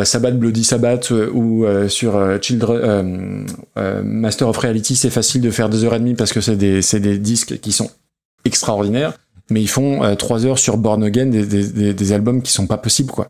Sabbath 0.03 0.37
Bloody 0.37 0.63
Sabbath 0.63 1.09
ou 1.09 1.65
sur 1.87 2.37
Children, 2.39 3.47
Master 4.03 4.47
of 4.47 4.57
Reality, 4.57 4.95
c'est 4.95 5.09
facile 5.09 5.41
de 5.41 5.49
faire 5.49 5.69
deux 5.69 5.85
heures 5.85 5.95
et 5.95 5.99
demie 5.99 6.13
parce 6.13 6.33
que 6.33 6.39
c'est 6.39 6.55
des 6.55 7.17
disques 7.17 7.59
qui 7.61 7.71
sont 7.71 7.89
extraordinaires, 8.45 9.13
mais 9.49 9.61
ils 9.61 9.69
font 9.69 10.03
euh, 10.03 10.15
trois 10.15 10.45
heures 10.45 10.59
sur 10.59 10.77
Born 10.77 11.03
Again, 11.03 11.27
des, 11.27 11.45
des, 11.45 11.67
des, 11.67 11.93
des 11.93 12.13
albums 12.13 12.41
qui 12.41 12.51
sont 12.51 12.67
pas 12.67 12.77
possibles, 12.77 13.11
quoi. 13.11 13.29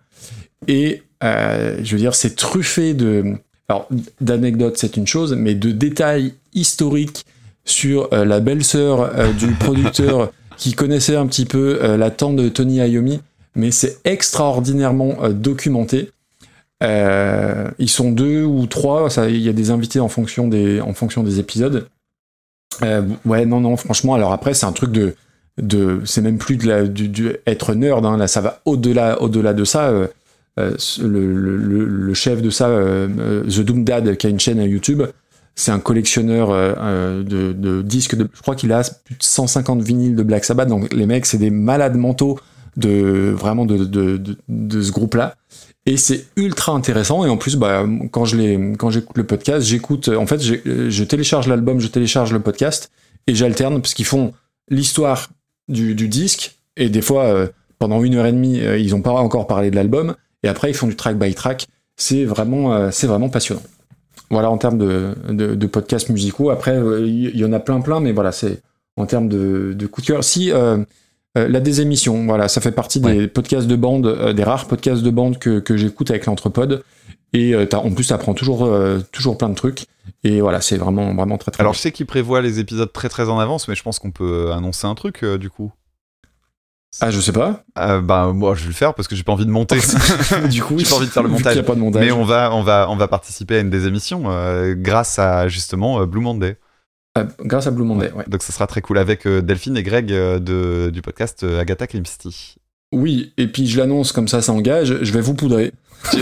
Et 0.68 1.04
euh, 1.24 1.80
je 1.84 1.92
veux 1.92 2.00
dire, 2.00 2.16
c'est 2.16 2.36
truffé 2.36 2.94
de, 2.94 3.36
alors 3.68 3.88
d'anecdotes, 4.22 4.78
c'est 4.78 4.98
une 4.98 5.08
chose, 5.08 5.36
mais 5.38 5.56
de 5.56 5.72
détails 5.72 6.34
historiques 6.54 7.26
sur 7.66 8.14
euh, 8.14 8.26
la 8.26 8.40
belle-sœur 8.40 9.02
euh, 9.02 9.32
du 9.34 9.48
producteur 9.60 10.32
qui 10.58 10.74
connaissait 10.74 11.16
un 11.16 11.28
petit 11.28 11.46
peu 11.46 11.98
la 11.98 12.10
tante 12.12 12.38
de 12.38 12.48
Tony 12.48 12.78
Iommi, 12.78 13.20
mais 13.56 13.72
c'est 13.72 13.98
extraordinairement 14.06 15.30
documenté. 15.32 16.12
Ils 16.82 17.90
sont 17.90 18.14
deux 18.14 18.44
ou 18.44 18.66
trois, 18.66 19.10
il 19.28 19.42
y 19.42 19.50
a 19.50 19.54
des 19.54 19.70
invités 19.72 20.00
en 20.00 20.08
fonction 20.08 20.48
des, 20.48 20.80
en 20.80 20.94
fonction 20.94 21.24
des 21.24 21.42
épisodes. 21.42 21.90
Euh, 22.84 23.02
ouais, 23.26 23.46
non, 23.46 23.62
non, 23.62 23.78
franchement, 23.78 24.16
alors 24.16 24.32
après, 24.32 24.54
c'est 24.54 24.66
un 24.66 24.72
truc 24.72 24.92
de, 24.92 25.16
de 25.62 26.02
c'est 26.06 26.22
même 26.22 26.38
plus 26.38 26.58
de 26.58 26.68
la, 26.68 26.84
du, 26.88 27.08
du 27.10 27.32
être 27.48 27.74
nerd, 27.76 28.06
hein, 28.06 28.18
là, 28.18 28.28
ça 28.28 28.42
va 28.42 28.62
au-delà, 28.66 29.22
au-delà 29.22 29.54
de 29.54 29.64
ça. 29.64 29.90
euh, 29.90 30.08
euh, 30.58 30.72
le, 31.02 31.36
le- 31.36 31.86
le- 31.86 32.14
chef 32.14 32.42
de 32.42 32.50
ça, 32.50 32.70
euh, 32.70 33.10
euh, 33.20 33.44
The 33.44 33.60
Doom 33.60 33.84
Dad, 33.84 34.16
qui 34.16 34.28
a 34.28 34.30
une 34.30 34.40
chaîne 34.40 34.60
à 34.60 34.66
YouTube, 34.66 35.04
c'est 35.56 35.72
un 35.72 35.80
collectionneur 35.80 36.50
euh, 36.52 36.74
euh, 36.78 37.24
de, 37.24 37.52
de 37.54 37.82
disques. 37.82 38.16
De, 38.16 38.28
je 38.34 38.42
crois 38.42 38.56
qu'il 38.56 38.72
a 38.72 38.82
plus 39.06 39.16
de 39.16 39.24
150 39.24 39.82
vinyles 39.82 40.16
de 40.16 40.24
Black 40.24 40.46
Sabbath. 40.46 40.70
Donc 40.70 40.94
les 40.94 41.06
mecs, 41.06 41.26
c'est 41.26 41.38
des 41.38 41.50
malades 41.50 41.96
mentaux 41.98 42.40
de 42.78 43.34
vraiment 43.36 43.66
de, 43.66 43.78
de, 43.86 44.18
de, 44.18 44.38
de 44.50 44.82
ce 44.82 44.92
groupe-là. 44.94 45.36
Et 45.86 45.98
c'est 45.98 46.26
ultra 46.38 46.72
intéressant. 46.74 47.26
Et 47.26 47.30
en 47.30 47.38
plus, 47.38 47.58
bah, 47.58 47.86
quand 48.12 48.24
je 48.26 48.38
l'ai, 48.38 48.74
quand 48.78 48.90
j'écoute 48.90 49.18
le 49.18 49.26
podcast, 49.26 49.66
j'écoute. 49.66 50.08
En 50.10 50.26
fait, 50.26 50.42
je 50.42 51.04
télécharge 51.04 51.48
l'album, 51.48 51.80
je 51.80 51.88
télécharge 51.88 52.32
le 52.34 52.40
podcast 52.40 52.92
et 53.28 53.36
j'alterne 53.36 53.82
parce 53.82 53.94
qu'ils 53.94 54.06
font 54.06 54.34
l'histoire 54.70 55.30
du, 55.68 55.96
du 55.96 56.08
disque 56.08 56.56
et 56.78 56.90
des 56.90 57.02
fois 57.02 57.24
euh, 57.24 57.48
pendant 57.80 58.04
une 58.04 58.16
heure 58.16 58.26
et 58.26 58.32
demie, 58.32 58.62
euh, 58.62 58.78
ils 58.78 58.96
ont 58.96 59.02
pas 59.02 59.12
encore 59.12 59.48
parlé 59.48 59.72
de 59.72 59.76
l'album 59.76 60.16
et 60.44 60.48
après 60.48 60.70
ils 60.70 60.74
font 60.74 60.88
du 60.88 60.96
track 60.96 61.18
by 61.18 61.34
track. 61.34 61.68
C'est 61.98 62.26
vraiment, 62.26 62.74
euh, 62.74 62.90
c'est 62.92 63.08
vraiment 63.08 63.30
passionnant. 63.30 63.64
Voilà 64.30 64.50
en 64.50 64.58
termes 64.58 64.78
de, 64.78 65.16
de, 65.30 65.56
de 65.56 65.68
podcasts 65.68 66.10
musicaux. 66.10 66.50
Après, 66.50 66.80
il 67.06 67.38
y, 67.38 67.46
en 67.46 67.54
a 67.54 67.60
plein 67.60 67.80
plein, 67.80 68.00
mais 68.00 68.12
voilà, 68.12 68.32
c'est 68.32 68.60
en 68.98 69.06
termes 69.06 69.30
de, 69.30 69.74
de 69.78 69.88
coup 69.88 70.02
de 70.02 70.08
cœur. 70.08 70.24
Si 70.24 70.52
la 71.36 71.60
désémission, 71.60 72.26
voilà, 72.26 72.48
ça 72.48 72.60
fait 72.60 72.72
partie 72.72 73.00
des 73.00 73.28
podcasts 73.28 73.68
de 73.68 73.76
bande, 73.76 74.34
des 74.34 74.44
rares 74.44 74.68
podcasts 74.68 75.04
de 75.04 75.10
bande 75.12 75.38
que, 75.38 75.60
que 75.60 75.78
j'écoute 75.78 76.10
avec 76.10 76.26
l'entrepode. 76.26 76.84
Et 77.36 77.54
euh, 77.54 77.68
en 77.74 77.92
plus, 77.92 78.08
t'apprends 78.08 78.34
toujours, 78.34 78.66
euh, 78.66 79.00
toujours 79.12 79.38
plein 79.38 79.50
de 79.50 79.56
trucs. 79.56 79.86
Et 80.24 80.42
voilà, 80.42 80.62
c'est 80.62 80.78
vraiment, 80.78 81.14
vraiment 81.14 81.38
très 81.38 81.52
très 81.52 81.62
Alors 81.62 81.74
bien. 81.74 81.78
je 81.78 81.82
sais 81.82 81.92
qu'il 81.92 82.06
prévoit 82.06 82.42
les 82.42 82.60
épisodes 82.60 82.92
très 82.92 83.10
très 83.10 83.30
en 83.30 83.40
avance, 83.40 83.68
mais 83.68 83.76
je 83.76 83.84
pense 83.84 84.00
qu'on 84.00 84.12
peut 84.12 84.52
annoncer 84.52 84.88
un 84.88 84.96
truc 84.96 85.24
euh, 85.24 85.38
du 85.38 85.50
coup. 85.50 85.72
Ah, 87.02 87.12
je 87.12 87.20
sais 87.20 87.34
pas. 87.34 87.64
Euh, 87.78 88.00
bah 88.00 88.32
moi 88.34 88.56
je 88.56 88.62
vais 88.62 88.68
le 88.70 88.74
faire 88.74 88.94
parce 88.94 89.10
que 89.10 89.16
j'ai 89.16 89.24
pas 89.24 89.34
envie 89.34 89.46
de 89.46 89.52
monter. 89.52 89.78
du 90.50 90.64
coup, 90.64 90.80
J'ai 90.80 90.86
pas 90.86 90.96
envie 90.96 91.08
de 91.08 91.12
faire 91.12 91.24
le 91.24 91.30
montage. 91.30 91.54
qu'il 91.54 91.62
y 91.62 91.66
a 91.66 91.68
pas 91.68 91.76
de 91.76 91.80
montage. 91.82 92.02
mais 92.02 92.12
on 92.12 92.24
va 92.24 92.54
on 92.54 92.64
va 92.64 92.88
on 92.90 92.96
va 92.96 93.08
participer 93.08 93.58
à 93.58 93.60
une 93.60 93.70
des 93.70 93.86
émissions 93.86 94.24
euh, 94.28 94.76
grâce 94.78 95.20
à 95.20 95.48
justement 95.50 96.00
euh, 96.00 96.06
Blue 96.06 96.22
Monday. 96.22 96.58
Grâce 97.42 97.68
à 97.68 97.72
Blue 97.72 97.86
Monday, 97.86 98.12
ouais. 98.12 98.26
Donc 98.28 98.44
ça 98.44 98.52
sera 98.52 98.68
très 98.68 98.82
cool 98.82 98.98
avec 98.98 99.26
Delphine 99.26 99.78
et 99.78 99.84
Greg 99.84 100.08
de, 100.08 100.90
du 100.92 101.02
podcast 101.02 101.44
Agatha 101.44 101.88
Christie. 101.88 102.56
Oui, 102.92 103.34
et 103.38 103.48
puis 103.48 103.68
je 103.68 103.78
l'annonce 103.80 104.12
comme 104.12 104.28
ça, 104.28 104.42
ça 104.42 104.52
engage. 104.52 105.02
Je 105.02 105.12
vais 105.14 105.22
vous 105.22 105.34
poudrer. 105.34 105.72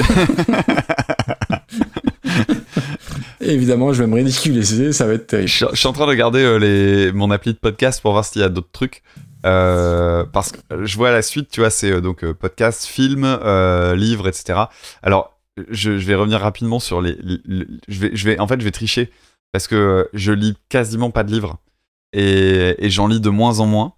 Évidemment, 3.41 3.91
je 3.93 4.01
vais 4.03 4.07
me 4.07 4.15
ridiculiser, 4.15 4.93
ça 4.93 5.05
va 5.05 5.13
être 5.13 5.27
terrible. 5.27 5.49
Je, 5.49 5.65
je 5.71 5.75
suis 5.75 5.87
en 5.87 5.93
train 5.93 6.05
de 6.05 6.09
regarder 6.11 6.39
euh, 6.39 6.57
les, 6.57 7.11
mon 7.11 7.29
appli 7.31 7.53
de 7.53 7.57
podcast 7.57 8.01
pour 8.01 8.13
voir 8.13 8.23
s'il 8.25 8.41
y 8.41 8.45
a 8.45 8.49
d'autres 8.49 8.71
trucs. 8.71 9.03
Euh, 9.45 10.23
parce 10.31 10.53
que 10.53 10.59
je 10.85 10.95
vois 10.95 11.11
la 11.11 11.21
suite, 11.21 11.49
tu 11.51 11.59
vois, 11.59 11.69
c'est 11.69 11.91
euh, 11.91 11.99
donc 12.01 12.23
euh, 12.23 12.33
podcast, 12.33 12.85
film, 12.85 13.23
euh, 13.25 13.93
livre, 13.95 14.29
etc. 14.29 14.57
Alors, 15.01 15.37
je, 15.69 15.97
je 15.97 16.07
vais 16.07 16.15
revenir 16.15 16.39
rapidement 16.39 16.79
sur 16.79 17.01
les. 17.01 17.17
les- 17.21 17.41
les- 17.45 17.67
je 17.89 17.99
vais, 17.99 18.11
je 18.13 18.25
vais, 18.25 18.39
en 18.39 18.47
fait, 18.47 18.59
je 18.59 18.63
vais 18.65 18.71
tricher 18.71 19.11
parce 19.51 19.67
que 19.67 19.75
euh, 19.75 20.03
je 20.13 20.31
lis 20.31 20.55
quasiment 20.69 21.11
pas 21.11 21.23
de 21.25 21.31
livres 21.33 21.57
et, 22.13 22.75
et 22.79 22.89
j'en 22.89 23.07
lis 23.07 23.19
de 23.19 23.29
moins 23.29 23.59
en 23.59 23.65
moins. 23.65 23.93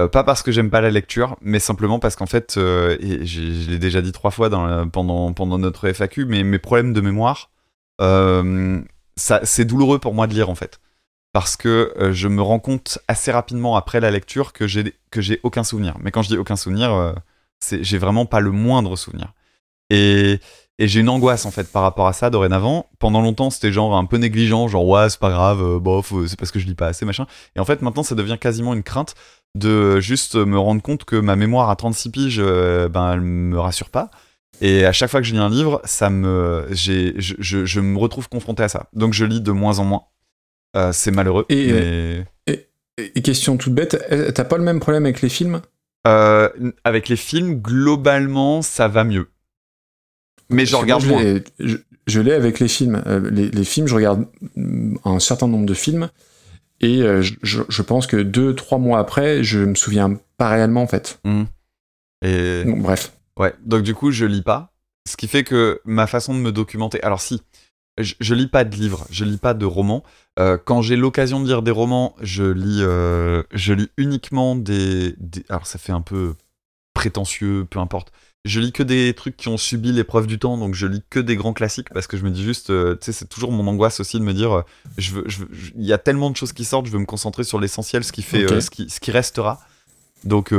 Euh, 0.00 0.08
pas 0.08 0.24
parce 0.24 0.42
que 0.42 0.52
j'aime 0.52 0.70
pas 0.70 0.80
la 0.80 0.90
lecture, 0.90 1.36
mais 1.40 1.58
simplement 1.58 1.98
parce 1.98 2.16
qu'en 2.16 2.26
fait, 2.26 2.56
euh, 2.56 2.96
et 3.00 3.26
je 3.26 3.70
l'ai 3.70 3.78
déjà 3.78 4.00
dit 4.00 4.12
trois 4.12 4.30
fois 4.30 4.48
pendant, 4.92 5.58
notre 5.58 5.92
FAQ, 5.92 6.24
mais 6.24 6.42
mes 6.42 6.58
problèmes 6.58 6.92
de 6.92 7.00
mémoire, 7.00 7.50
euh, 8.00 8.80
c'est 9.16 9.64
douloureux 9.64 9.98
pour 9.98 10.14
moi 10.14 10.26
de 10.26 10.34
lire 10.34 10.48
en 10.48 10.54
fait 10.54 10.80
parce 11.32 11.56
que 11.56 11.94
je 12.12 12.26
me 12.26 12.42
rends 12.42 12.58
compte 12.58 12.98
assez 13.06 13.30
rapidement 13.30 13.76
après 13.76 14.00
la 14.00 14.10
lecture 14.10 14.52
que 14.52 14.66
j'ai 14.66 15.40
aucun 15.44 15.62
souvenir. 15.62 15.96
Mais 16.00 16.10
quand 16.10 16.22
je 16.22 16.28
dis 16.28 16.36
aucun 16.36 16.56
souvenir, 16.56 17.14
j'ai 17.70 17.98
vraiment 17.98 18.26
pas 18.26 18.40
le 18.40 18.50
moindre 18.50 18.96
souvenir. 18.96 19.32
Et, 19.90 20.40
et 20.78 20.88
j'ai 20.88 21.00
une 21.00 21.08
angoisse 21.08 21.46
en 21.46 21.52
fait 21.52 21.70
par 21.70 21.82
rapport 21.82 22.08
à 22.08 22.12
ça 22.14 22.30
dorénavant. 22.30 22.90
Pendant 22.98 23.20
longtemps, 23.20 23.50
c'était 23.50 23.70
genre 23.70 23.96
un 23.96 24.06
peu 24.06 24.16
négligent, 24.16 24.66
genre 24.66 24.88
ouais, 24.88 25.08
c'est 25.08 25.20
pas 25.20 25.30
grave, 25.30 25.78
bof, 25.78 26.12
c'est 26.26 26.36
parce 26.36 26.50
que 26.50 26.58
je 26.58 26.66
lis 26.66 26.74
pas 26.74 26.88
assez, 26.88 27.04
machin. 27.04 27.26
Et 27.54 27.60
en 27.60 27.64
fait, 27.64 27.80
maintenant, 27.80 28.02
ça 28.02 28.16
devient 28.16 28.38
quasiment 28.40 28.74
une 28.74 28.82
crainte 28.82 29.14
de 29.56 30.00
juste 30.00 30.36
me 30.36 30.58
rendre 30.58 30.82
compte 30.82 31.04
que 31.04 31.16
ma 31.16 31.36
mémoire 31.36 31.70
à 31.70 31.76
36 31.76 32.10
piges, 32.10 32.40
euh, 32.42 32.88
ben, 32.88 33.12
elle 33.14 33.20
me 33.20 33.58
rassure 33.58 33.90
pas. 33.90 34.10
Et 34.60 34.84
à 34.84 34.92
chaque 34.92 35.10
fois 35.10 35.20
que 35.20 35.26
je 35.26 35.32
lis 35.32 35.38
un 35.38 35.48
livre, 35.48 35.80
ça 35.84 36.10
me, 36.10 36.66
j'ai, 36.70 37.14
je, 37.18 37.34
je, 37.38 37.64
je 37.64 37.80
me 37.80 37.98
retrouve 37.98 38.28
confronté 38.28 38.62
à 38.62 38.68
ça. 38.68 38.88
Donc 38.92 39.14
je 39.14 39.24
lis 39.24 39.40
de 39.40 39.52
moins 39.52 39.78
en 39.78 39.84
moins. 39.84 40.02
Euh, 40.76 40.92
c'est 40.92 41.10
malheureux. 41.10 41.46
Et, 41.48 41.72
mais... 41.72 42.26
Et, 42.46 42.68
et 43.16 43.22
question 43.22 43.56
toute 43.56 43.74
bête, 43.74 43.96
euh, 44.12 44.30
t'as 44.30 44.44
pas 44.44 44.58
le 44.58 44.62
même 44.64 44.78
problème 44.80 45.04
avec 45.06 45.22
les 45.22 45.28
films? 45.30 45.62
Euh, 46.06 46.48
avec 46.84 47.08
les 47.08 47.16
films, 47.16 47.54
globalement, 47.60 48.62
ça 48.62 48.86
va 48.88 49.04
mieux. 49.04 49.28
Mais 50.50 50.66
je 50.66 50.76
regarde 50.76 51.04
moi, 51.06 51.22
moins. 51.22 51.22
je 51.22 51.34
l'ai- 51.34 51.44
Je, 51.58 51.76
je 52.06 52.20
l'ai 52.20 52.32
avec 52.32 52.60
les 52.60 52.68
films. 52.68 53.02
Euh, 53.06 53.30
les, 53.30 53.48
les 53.50 53.64
films, 53.64 53.86
je 53.86 53.94
regarde 53.94 54.26
mm, 54.56 54.96
un 55.04 55.18
certain 55.20 55.48
nombre 55.48 55.66
de 55.66 55.74
films 55.74 56.10
et 56.80 57.02
euh, 57.02 57.22
je, 57.22 57.82
pense 57.82 58.06
que 58.06 58.16
deux, 58.16 58.54
trois 58.54 58.78
mois 58.78 58.98
après, 58.98 59.42
je 59.44 59.60
me 59.60 59.74
souviens 59.74 60.18
pas 60.36 60.48
réellement 60.48 60.82
en 60.82 60.86
fait. 60.86 61.20
Et 62.24 62.64
Donc, 62.64 62.82
bref. 62.82 63.12
ouais, 63.38 63.54
donc 63.64 63.82
du 63.82 63.94
coup, 63.94 64.10
je 64.10 64.24
lis 64.26 64.42
pas. 64.42 64.72
Ce 65.08 65.16
qui 65.16 65.28
fait 65.28 65.44
que 65.44 65.80
ma 65.84 66.06
façon 66.06 66.34
de 66.34 66.38
me 66.38 66.52
documenter. 66.52 67.02
Alors, 67.02 67.20
si, 67.20 67.42
je, 67.98 68.14
je 68.20 68.34
lis 68.34 68.46
pas 68.46 68.64
de 68.64 68.74
livres, 68.76 69.06
je 69.10 69.24
lis 69.24 69.38
pas 69.38 69.54
de 69.54 69.64
romans. 69.64 70.04
Euh, 70.38 70.58
quand 70.62 70.82
j'ai 70.82 70.96
l'occasion 70.96 71.40
de 71.40 71.46
lire 71.46 71.62
des 71.62 71.70
romans, 71.70 72.14
je 72.20 72.44
lis, 72.44 72.80
euh, 72.82 73.42
je 73.52 73.72
lis 73.72 73.88
uniquement 73.96 74.56
des, 74.56 75.14
des- 75.18 75.44
Alors, 75.48 75.66
ça 75.66 75.78
fait 75.78 75.92
un 75.92 76.02
peu 76.02 76.34
prétentieux, 76.94 77.66
peu 77.68 77.78
importe. 77.78 78.12
Je 78.46 78.58
lis 78.58 78.72
que 78.72 78.82
des 78.82 79.12
trucs 79.12 79.36
qui 79.36 79.48
ont 79.48 79.58
subi 79.58 79.92
l'épreuve 79.92 80.26
du 80.26 80.38
temps, 80.38 80.56
donc 80.56 80.74
je 80.74 80.86
lis 80.86 81.02
que 81.10 81.20
des 81.20 81.36
grands 81.36 81.52
classiques 81.52 81.90
parce 81.92 82.06
que 82.06 82.16
je 82.16 82.24
me 82.24 82.30
dis 82.30 82.42
juste, 82.42 82.70
euh, 82.70 82.94
tu 82.94 83.04
sais, 83.06 83.12
c'est 83.12 83.26
toujours 83.28 83.52
mon 83.52 83.66
angoisse 83.66 84.00
aussi 84.00 84.18
de 84.18 84.24
me 84.24 84.32
dire, 84.32 84.52
euh, 84.58 84.62
je 84.96 85.12
veux, 85.12 85.24
il 85.76 85.84
y 85.84 85.92
a 85.92 85.98
tellement 85.98 86.30
de 86.30 86.36
choses 86.36 86.54
qui 86.54 86.64
sortent, 86.64 86.86
je 86.86 86.90
veux 86.92 86.98
me 86.98 87.04
concentrer 87.04 87.44
sur 87.44 87.60
l'essentiel, 87.60 88.02
ce 88.02 88.12
qui 88.12 88.22
fait, 88.22 88.44
euh, 88.44 88.60
ce 88.62 88.70
qui, 88.70 88.88
ce 88.88 88.98
qui 88.98 89.10
restera. 89.10 89.60
Donc 90.24 90.54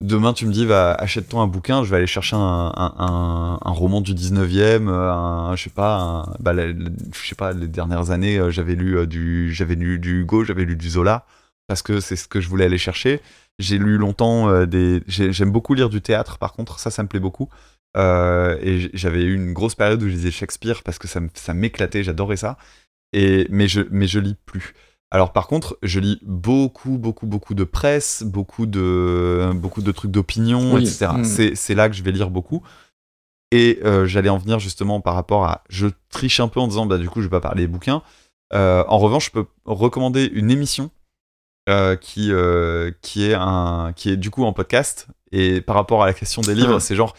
demain, 0.00 0.32
tu 0.32 0.46
me 0.46 0.52
dis, 0.52 0.64
va 0.64 0.92
achète-toi 0.94 1.42
un 1.42 1.46
bouquin, 1.46 1.84
je 1.84 1.90
vais 1.90 1.96
aller 1.98 2.06
chercher 2.06 2.36
un, 2.36 2.72
un, 2.74 2.94
un- 2.98 3.58
un 3.62 3.70
roman 3.72 4.00
du 4.00 4.14
19e, 4.14 4.88
euh, 4.88 5.12
un, 5.12 5.54
je 5.56 5.64
sais 5.64 5.70
pas, 5.70 6.34
bah, 6.40 6.54
la- 6.54 6.68
la- 6.68 6.90
je 7.14 7.28
sais 7.28 7.34
pas, 7.34 7.52
les 7.52 7.68
dernières 7.68 8.10
années, 8.10 8.40
j'avais 8.50 8.74
lu 8.74 9.06
du, 9.06 9.52
j'avais 9.52 9.74
lu 9.74 9.98
du 9.98 10.20
Hugo, 10.22 10.44
j'avais 10.44 10.64
lu 10.64 10.76
du 10.76 10.88
Zola 10.88 11.26
parce 11.68 11.82
que 11.82 12.00
c'est 12.00 12.16
ce 12.16 12.26
que 12.26 12.40
je 12.40 12.48
voulais 12.48 12.64
aller 12.64 12.78
chercher. 12.78 13.20
J'ai 13.60 13.78
lu 13.78 13.96
longtemps 13.98 14.48
euh, 14.48 14.66
des. 14.66 15.02
j'ai- 15.06 15.32
J'aime 15.32 15.52
beaucoup 15.52 15.74
lire 15.74 15.88
du 15.88 16.00
théâtre, 16.02 16.38
par 16.38 16.52
contre, 16.54 16.80
ça, 16.80 16.90
ça 16.90 17.02
me 17.04 17.08
plaît 17.08 17.20
beaucoup. 17.20 17.48
Euh, 17.96 18.58
et 18.60 18.90
j'avais 18.94 19.22
eu 19.22 19.34
une 19.34 19.52
grosse 19.52 19.74
période 19.74 20.02
où 20.02 20.06
je 20.08 20.12
lisais 20.12 20.30
Shakespeare 20.30 20.82
parce 20.82 20.98
que 20.98 21.08
ça, 21.08 21.20
m'éclatait, 21.54 22.02
j'adorais 22.04 22.36
ça. 22.36 22.58
Et, 23.12 23.46
mais, 23.50 23.66
je, 23.68 23.80
mais 23.90 24.06
je 24.06 24.18
lis 24.18 24.36
plus. 24.46 24.74
Alors 25.10 25.32
par 25.32 25.46
contre, 25.46 25.78
je 25.82 25.98
lis 26.00 26.18
beaucoup, 26.22 26.98
beaucoup, 26.98 27.26
beaucoup 27.26 27.54
de 27.54 27.64
presse, 27.64 28.22
beaucoup 28.22 28.66
de, 28.66 29.50
beaucoup 29.54 29.80
de 29.80 29.90
trucs 29.90 30.10
d'opinion, 30.10 30.74
Oui. 30.74 30.82
etc. 30.82 31.12
Mm. 31.16 31.24
C'est 31.24 31.54
c'est 31.54 31.74
là 31.74 31.88
que 31.88 31.94
je 31.96 32.02
vais 32.02 32.12
lire 32.12 32.28
beaucoup. 32.30 32.62
Et 33.50 33.80
euh, 33.84 34.04
j'allais 34.04 34.28
en 34.28 34.36
venir 34.36 34.58
justement 34.58 35.00
par 35.00 35.14
rapport 35.14 35.46
à... 35.46 35.64
Je 35.70 35.86
triche 36.10 36.38
un 36.40 36.48
peu 36.48 36.60
en 36.60 36.68
disant, 36.68 36.84
bah 36.84 36.98
du 36.98 37.08
coup, 37.08 37.20
je 37.22 37.26
vais 37.26 37.30
pas 37.30 37.40
parler 37.40 37.62
des 37.62 37.66
bouquins. 37.68 38.02
Euh, 38.52 38.84
en 38.88 38.98
revanche, 38.98 39.26
je 39.26 39.30
peux 39.30 39.46
recommander 39.64 40.26
une 40.34 40.50
émission 40.50 40.90
euh, 41.68 41.96
qui, 41.96 42.32
euh, 42.32 42.90
qui, 43.02 43.24
est 43.30 43.34
un, 43.34 43.92
qui 43.94 44.10
est 44.10 44.16
du 44.16 44.30
coup 44.30 44.44
en 44.44 44.52
podcast. 44.52 45.06
Et 45.32 45.60
par 45.60 45.76
rapport 45.76 46.02
à 46.02 46.06
la 46.06 46.14
question 46.14 46.42
des 46.42 46.54
livres, 46.54 46.76
Ah. 46.76 46.80
c'est 46.80 46.94
genre. 46.96 47.14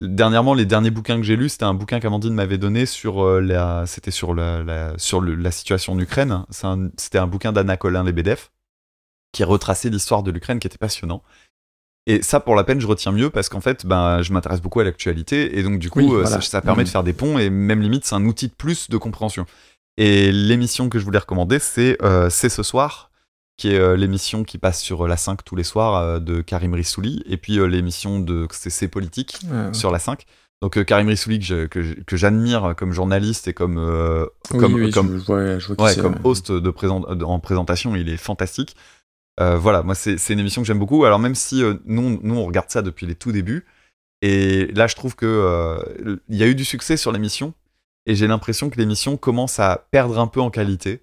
Dernièrement, 0.00 0.54
les 0.54 0.66
derniers 0.66 0.90
bouquins 0.90 1.16
que 1.18 1.22
j'ai 1.22 1.36
lus, 1.36 1.50
c'était 1.50 1.64
un 1.64 1.74
bouquin 1.74 2.00
qu'Amandine 2.00 2.34
m'avait 2.34 2.58
donné 2.58 2.86
sur 2.86 3.22
euh, 3.24 3.40
la, 3.40 3.84
c'était 3.86 4.10
sur 4.10 4.34
la, 4.34 4.60
la- 4.64 4.94
sur 4.98 5.20
le- 5.20 5.36
la 5.36 5.52
situation 5.52 5.92
en 5.92 5.98
Ukraine. 6.00 6.44
Un- 6.64 6.90
C'était 6.96 7.18
un, 7.18 7.28
bouquin 7.28 7.52
d'Anna 7.52 7.76
Colin 7.76 8.02
Lebedev 8.02 8.48
qui 9.32 9.44
retraçait 9.44 9.90
l'histoire 9.90 10.24
de 10.24 10.32
l'Ukraine, 10.32 10.58
qui 10.58 10.66
était 10.66 10.76
passionnant. 10.76 11.22
Et 12.08 12.20
ça, 12.20 12.40
pour 12.40 12.56
la 12.56 12.64
peine, 12.64 12.80
je 12.80 12.86
retiens 12.88 13.12
mieux 13.12 13.30
parce 13.30 13.48
qu'en 13.48 13.60
fait, 13.60 13.86
ben, 13.86 14.22
je 14.22 14.32
m'intéresse 14.32 14.60
beaucoup 14.60 14.80
à 14.80 14.84
l'actualité 14.84 15.56
et 15.56 15.62
donc 15.62 15.78
du 15.78 15.88
coup, 15.88 16.00
Oui, 16.00 16.06
voilà. 16.08 16.26
ça, 16.26 16.40
ça 16.40 16.60
permet 16.60 16.82
de 16.82 16.88
faire 16.88 17.04
des 17.04 17.12
ponts 17.12 17.38
et 17.38 17.48
même 17.48 17.80
limite, 17.80 18.04
c'est 18.04 18.16
un 18.16 18.24
outil 18.26 18.48
de 18.48 18.54
plus 18.54 18.90
de 18.90 18.96
compréhension. 18.96 19.46
Et 19.98 20.32
l'émission 20.32 20.88
que 20.88 20.98
je 20.98 21.04
voulais 21.04 21.20
recommander, 21.20 21.60
c'est 21.60 21.96
euh, 22.02 22.28
C'est 22.28 22.48
ce 22.48 22.64
soir, 22.64 23.11
qui 23.62 23.72
est 23.74 23.78
euh, 23.78 23.96
l'émission 23.96 24.42
qui 24.42 24.58
passe 24.58 24.80
sur 24.80 25.04
euh, 25.04 25.08
la 25.08 25.16
5 25.16 25.44
tous 25.44 25.54
les 25.54 25.62
soirs 25.62 25.94
euh, 25.96 26.18
de 26.18 26.40
Karim 26.40 26.74
Rissouli, 26.74 27.22
et 27.26 27.36
puis 27.36 27.58
euh, 27.60 27.66
l'émission 27.66 28.18
de 28.18 28.48
CC 28.50 28.88
Politique 28.88 29.38
Euh, 29.50 29.72
sur 29.72 29.90
la 29.92 29.98
5. 30.00 30.24
Donc 30.62 30.76
euh, 30.78 30.84
Karim 30.84 31.06
Rissouli, 31.08 31.38
que 31.38 32.16
j'admire 32.16 32.74
comme 32.76 32.92
journaliste 32.92 33.46
et 33.48 33.52
comme, 33.54 33.78
euh, 33.78 34.26
comme, 34.92 36.14
host 36.24 36.50
de 36.50 36.70
présent- 36.70 37.02
en 37.22 37.38
présentation, 37.40 37.94
il 37.94 38.08
est 38.08 38.16
fantastique. 38.16 38.74
Euh, 39.40 39.56
voilà, 39.56 39.82
moi 39.84 39.94
c'est 39.94 40.18
c'est 40.18 40.32
une 40.34 40.40
émission 40.40 40.60
que 40.62 40.66
j'aime 40.66 40.78
beaucoup. 40.80 41.04
Alors 41.04 41.18
même 41.20 41.34
si 41.36 41.62
euh, 41.62 41.74
nous, 41.84 42.18
nous 42.22 42.34
on 42.36 42.44
regarde 42.46 42.68
ça 42.70 42.82
depuis 42.82 43.06
les 43.06 43.14
tout 43.14 43.30
débuts, 43.32 43.64
et 44.22 44.66
là 44.74 44.86
je 44.88 44.94
trouve 44.96 45.14
que 45.16 45.26
euh, 45.26 46.16
il 46.28 46.36
y 46.36 46.42
a 46.42 46.46
eu 46.48 46.54
du 46.54 46.64
succès 46.64 46.96
sur 46.96 47.12
l'émission, 47.12 47.54
et 48.06 48.14
j'ai 48.16 48.26
l'impression 48.26 48.70
que 48.70 48.76
l'émission 48.78 49.16
commence 49.16 49.58
à 49.60 49.86
perdre 49.90 50.18
un 50.18 50.26
peu 50.26 50.40
en 50.40 50.50
qualité. 50.50 51.02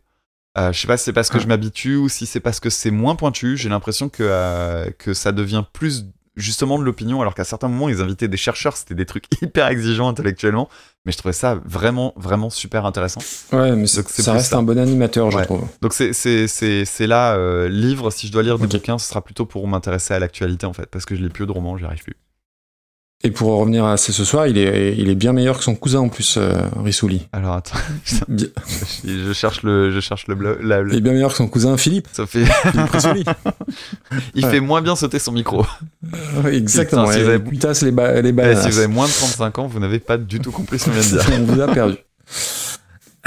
Euh, 0.57 0.71
je 0.73 0.79
sais 0.79 0.87
pas 0.87 0.97
si 0.97 1.03
c'est 1.05 1.13
parce 1.13 1.29
que 1.29 1.37
Ah. 1.37 1.41
je 1.41 1.47
m'habitue 1.47 1.95
ou 1.95 2.09
si 2.09 2.25
c'est 2.25 2.39
parce 2.39 2.59
que 2.59 2.69
c'est 2.69 2.91
moins 2.91 3.15
pointu. 3.15 3.55
J'ai 3.55 3.69
l'impression 3.69 4.09
que, 4.09 4.23
euh, 4.23 4.89
que 4.97 5.13
ça 5.13 5.31
devient 5.31 5.63
plus 5.73 6.05
justement 6.35 6.79
de 6.79 6.83
l'opinion, 6.85 7.19
alors 7.21 7.35
qu'à 7.35 7.43
certains 7.43 7.67
moments 7.67 7.89
ils 7.89 8.01
invitaient 8.01 8.29
des 8.29 8.37
chercheurs, 8.37 8.77
c'était 8.77 8.95
des 8.95 9.05
trucs 9.05 9.25
hyper 9.41 9.67
exigeants 9.67 10.07
intellectuellement, 10.07 10.69
mais 11.05 11.11
je 11.11 11.17
trouvais 11.17 11.33
ça 11.33 11.59
vraiment 11.65 12.13
vraiment 12.15 12.49
super 12.49 12.85
intéressant. 12.85 13.19
Ouais, 13.51 13.71
mais 13.75 13.83
Donc, 13.93 14.09
ça 14.09 14.31
reste 14.33 14.51
ça. 14.51 14.57
un 14.57 14.63
bon 14.63 14.79
animateur, 14.79 15.29
je 15.31 15.37
Ouais. 15.37 15.43
trouve. 15.45 15.67
Donc 15.81 15.93
c'est 15.93 17.07
là 17.07 17.35
euh, 17.35 17.67
livre 17.67 18.09
si 18.09 18.27
je 18.27 18.31
dois 18.31 18.41
lire 18.43 18.57
des 18.57 18.65
Ok. 18.65 18.71
bouquins 18.71 18.97
ce 18.97 19.07
sera 19.09 19.21
plutôt 19.21 19.45
pour 19.45 19.67
m'intéresser 19.67 20.13
à 20.13 20.19
l'actualité 20.19 20.65
en 20.65 20.73
fait 20.73 20.85
parce 20.87 21.05
que 21.05 21.13
je 21.15 21.21
lis 21.21 21.29
plus 21.29 21.45
de 21.45 21.51
romans 21.51 21.77
j'y 21.77 21.83
arrive 21.85 22.03
plus. 22.03 22.15
Et 23.21 23.31
pour 23.31 23.49
revenir 23.57 23.83
à 23.83 23.97
C'est 23.97 24.13
ce 24.13 24.23
soir, 24.23 24.47
il 24.47 24.57
est, 24.57 24.95
il 24.97 25.09
est 25.09 25.15
bien 25.15 25.33
meilleur 25.33 25.57
que 25.57 25.63
son 25.65 25.75
cousin 25.75 25.99
en 25.99 26.07
plus, 26.07 26.37
euh, 26.37 26.53
Rissouli. 26.81 27.27
Alors 27.33 27.55
attends 27.55 27.77
je 28.05 28.45
je 29.03 29.33
cherche 29.33 29.61
le 29.63 29.91
je 29.91 29.99
cherche 29.99 30.27
le 30.27 30.57
la- 30.63 30.81
le- 30.81 30.93
Il 30.93 30.99
est 30.99 31.01
bien 31.01 31.11
meilleur 31.11 31.31
que 31.31 31.35
son 31.35 31.47
cousin 31.49 31.75
Philippe. 31.75 32.07
ça 32.13 32.25
fait 32.25 32.45
Philippe 32.45 32.89
Rissouli. 32.91 33.25
il 34.35 34.45
Ouais. 34.45 34.51
fait 34.51 34.59
moins 34.61 34.81
bien 34.81 34.95
sauter 34.95 35.19
son 35.19 35.33
micro. 35.33 35.65
Ouais, 36.45 36.55
Exactement. 36.55 37.03
Putain, 37.07 37.13
si 37.17 37.23
vous 37.23 37.29
avez- 37.29 38.21
les, 38.21 38.31
ba 38.31 38.47
les 38.47 38.51
Eh, 38.53 38.55
si 38.55 38.69
vous 38.69 38.77
avez 38.77 38.87
moins 38.87 39.07
de 39.07 39.11
35 39.11 39.59
ans 39.59 39.67
vous 39.67 39.79
n'avez 39.81 39.99
pas 39.99 40.17
du 40.17 40.39
tout 40.39 40.51
compris 40.51 40.79
ce 40.79 40.85
qu'on 40.85 40.91
vient 40.91 41.01
de 41.01 41.07
dire. 41.21 41.39
On 41.41 41.43
vous 41.43 41.59
a 41.61 41.67
perdu. 41.67 41.95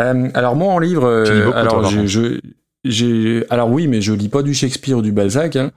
Euh, 0.01 0.31
alors 0.33 0.57
moi 0.57 0.73
en 0.73 0.79
livre, 0.79 1.05
euh, 1.07 1.53
alors 1.53 1.85
je, 2.07 2.41
alors 3.51 3.71
oui, 3.71 3.87
mais 3.87 4.01
je 4.01 4.13
lis 4.13 4.29
pas 4.29 4.43
du 4.43 4.55
Shakespeare 4.55 4.99
ou 4.99 5.03
du 5.03 5.13
Balzac. 5.13 5.57
hein. 5.57 5.71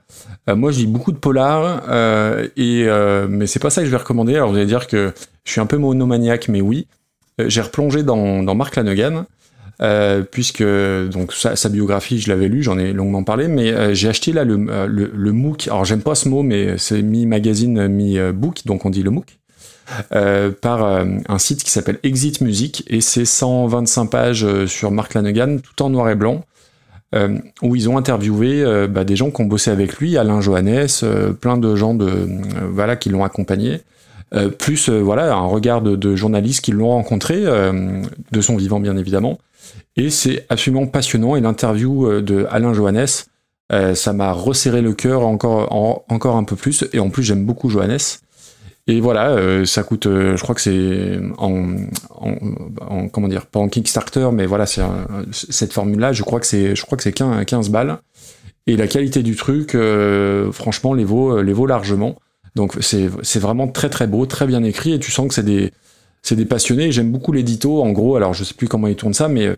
Euh, 0.48 0.56
moi, 0.56 0.70
je 0.72 0.78
lis 0.78 0.86
beaucoup 0.86 1.12
de 1.12 1.18
polar, 1.18 1.84
euh, 1.88 2.48
et 2.56 2.84
euh, 2.86 3.26
mais 3.28 3.46
c'est 3.46 3.58
pas 3.60 3.70
ça 3.70 3.80
que 3.82 3.86
je 3.86 3.90
vais 3.90 3.96
recommander. 3.96 4.34
Alors 4.34 4.50
vous 4.50 4.56
allez 4.56 4.66
dire 4.66 4.86
que 4.86 5.12
je 5.44 5.52
suis 5.52 5.60
un 5.60 5.66
peu 5.66 5.76
monomaniaque, 5.78 6.48
mais 6.48 6.60
oui, 6.60 6.86
Euh, 7.40 7.48
j'ai 7.50 7.60
replongé 7.60 8.02
dans, 8.02 8.54
Mark 8.54 8.74
Lanegan. 8.76 9.26
euh, 9.82 10.22
puisque 10.22 10.62
donc 10.62 11.34
sa, 11.34 11.68
biographie 11.68 12.18
je 12.18 12.30
l'avais 12.30 12.48
lu, 12.48 12.62
j'en 12.62 12.78
ai 12.78 12.92
longuement 12.94 13.24
parlé, 13.24 13.46
mais 13.46 13.94
j'ai 13.94 14.08
acheté 14.08 14.32
là 14.32 14.42
le, 14.44 14.56
le, 14.86 15.32
MOOC, 15.32 15.68
alors 15.68 15.84
j'aime 15.84 16.00
pas 16.00 16.14
ce 16.14 16.28
mot, 16.30 16.42
mais 16.42 16.78
c'est 16.78 17.02
mi-magazine, 17.02 17.86
mi-book, 17.88 18.62
donc 18.64 18.86
on 18.86 18.90
dit 18.90 19.02
le 19.02 19.10
MOOC, 19.10 19.36
par 20.62 20.82
un 21.28 21.38
site 21.38 21.62
qui 21.62 21.70
s'appelle 21.70 21.98
Exit 22.04 22.40
Music, 22.40 22.84
et 22.88 23.02
c'est 23.02 23.26
125 23.26 24.06
pages 24.06 24.64
sur 24.64 24.90
Mark 24.90 25.12
Lanegan, 25.12 25.58
tout 25.58 25.82
en 25.82 25.90
noir 25.90 26.08
et 26.08 26.14
blanc, 26.14 26.42
euh, 27.14 27.38
où 27.62 27.76
ils 27.76 27.88
ont 27.88 27.96
interviewé 27.96 28.62
euh, 28.62 28.88
bah, 28.88 29.04
des 29.04 29.14
gens 29.16 29.30
qui 29.30 29.40
ont 29.40 29.46
bossé 29.46 29.70
avec 29.70 29.98
lui, 29.98 30.16
Alain 30.16 30.40
Johannes, 30.40 30.88
euh, 31.04 31.32
plein 31.32 31.56
de 31.56 31.76
gens 31.76 31.94
de, 31.94 32.28
voilà, 32.70 32.96
qui 32.96 33.10
l'ont 33.10 33.24
accompagné, 33.24 33.80
plus 34.58 34.90
voilà, 34.90 35.34
un 35.34 35.46
regard 35.46 35.80
de, 35.82 36.16
journalistes 36.16 36.62
qui 36.62 36.72
l'ont 36.72 36.88
rencontré, 36.88 37.44
de 37.44 38.40
son 38.40 38.56
vivant 38.56 38.80
bien 38.80 38.96
évidemment, 38.96 39.38
et 39.96 40.10
c'est 40.10 40.44
absolument 40.48 40.86
passionnant, 40.86 41.36
et 41.36 41.40
l'interview 41.40 42.20
de 42.20 42.44
Alain 42.50 42.74
Johannes, 42.74 43.06
ça 43.94 44.12
m'a 44.12 44.32
resserré 44.32 44.82
le 44.82 44.94
cœur 44.94 45.24
encore, 45.24 45.72
en- 45.72 46.04
encore 46.08 46.36
un 46.36 46.44
peu 46.44 46.56
plus, 46.56 46.84
et 46.92 46.98
en 46.98 47.08
plus 47.08 47.22
j'aime 47.22 47.44
beaucoup 47.44 47.70
Johannes. 47.70 47.98
Et 48.88 49.00
voilà, 49.00 49.30
euh, 49.30 49.64
ça 49.64 49.82
coûte, 49.82 50.06
euh, 50.06 50.36
je 50.36 50.42
crois 50.42 50.54
que 50.54 50.60
c'est 50.60 51.18
en, 51.38 51.76
en, 52.10 52.34
en- 52.80 53.08
comment 53.08 53.26
dire, 53.26 53.46
pas 53.46 53.58
en 53.58 53.68
Kickstarter, 53.68 54.28
mais 54.32 54.46
voilà, 54.46 54.64
c'est 54.66 54.82
cette 55.32 55.72
formule-là, 55.72 56.12
je 56.12 56.22
crois 56.22 56.38
que 56.38 56.46
c'est, 56.46 56.76
je 56.76 56.82
crois 56.84 56.96
que 56.96 57.02
c'est 57.02 57.12
15, 57.12 57.44
15 57.46 57.70
balles. 57.70 57.98
Et 58.68 58.76
la 58.76 58.86
qualité 58.88 59.22
du 59.22 59.36
truc, 59.36 59.74
euh, 59.74 60.52
franchement, 60.52 60.94
les 60.94 61.04
vaut, 61.04 61.40
les 61.42 61.52
vaut 61.52 61.66
largement. 61.66 62.16
Donc 62.54 62.74
c'est, 62.80 63.08
vraiment 63.38 63.68
très 63.68 63.90
très 63.90 64.06
beau, 64.06 64.24
très 64.26 64.46
bien 64.46 64.62
écrit, 64.62 64.92
et 64.92 64.98
tu 65.00 65.10
sens 65.10 65.28
que 65.28 65.34
c'est 65.34 65.42
des, 65.44 65.72
c'est 66.22 66.36
des 66.36 66.46
passionnés. 66.46 66.92
J'aime 66.92 67.12
beaucoup 67.12 67.32
l'édito. 67.32 67.82
En 67.82 67.90
gros, 67.92 68.16
alors 68.16 68.34
je 68.34 68.44
sais 68.44 68.54
plus 68.54 68.68
comment 68.68 68.86
il 68.88 68.96
tourne 68.96 69.14
ça, 69.14 69.28
mais 69.28 69.56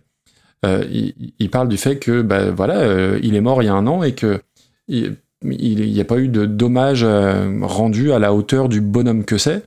euh, 0.64 0.84
il, 0.90 1.32
il 1.38 1.50
parle 1.50 1.68
du 1.68 1.76
fait 1.76 1.98
que, 1.98 2.22
bah, 2.22 2.50
voilà, 2.50 2.78
euh, 2.80 3.18
il 3.22 3.34
est 3.36 3.40
mort 3.40 3.62
il 3.62 3.66
y 3.66 3.68
a 3.68 3.74
un 3.74 3.86
an 3.86 4.02
et 4.02 4.12
que 4.14 4.40
il 4.88 5.16
n'y 5.44 6.00
a 6.00 6.04
pas 6.04 6.18
eu 6.18 6.28
de 6.28 6.46
dommages 6.46 7.04
euh, 7.04 7.60
rendus 7.62 8.12
à 8.12 8.18
la 8.18 8.34
hauteur 8.34 8.68
du 8.68 8.80
bonhomme 8.80 9.24
que 9.24 9.38
c'est. 9.38 9.62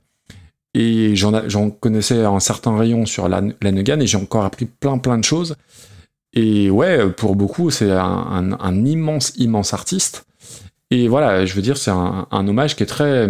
Et 0.74 1.16
j'en 1.16 1.70
connaissais 1.70 2.24
un 2.24 2.40
certain 2.40 2.76
rayon 2.76 3.04
sur 3.04 3.28
la, 3.28 3.42
et 3.42 4.06
j'ai 4.06 4.16
encore 4.16 4.44
appris 4.44 4.64
plein 4.66 4.96
plein 4.98 5.18
de 5.18 5.24
choses. 5.24 5.56
Et 6.32 6.70
ouais, 6.70 7.10
pour 7.10 7.36
beaucoup, 7.36 7.70
c'est 7.70 7.90
un, 7.90 8.84
immense, 8.86 9.34
immense 9.36 9.74
artiste. 9.74 10.24
Et 10.90 11.08
voilà, 11.08 11.44
je 11.44 11.54
veux 11.54 11.60
dire, 11.60 11.76
c'est 11.76 11.90
un, 11.90 12.26
hommage 12.30 12.74
qui 12.74 12.82
est 12.82 12.86
très, 12.86 13.28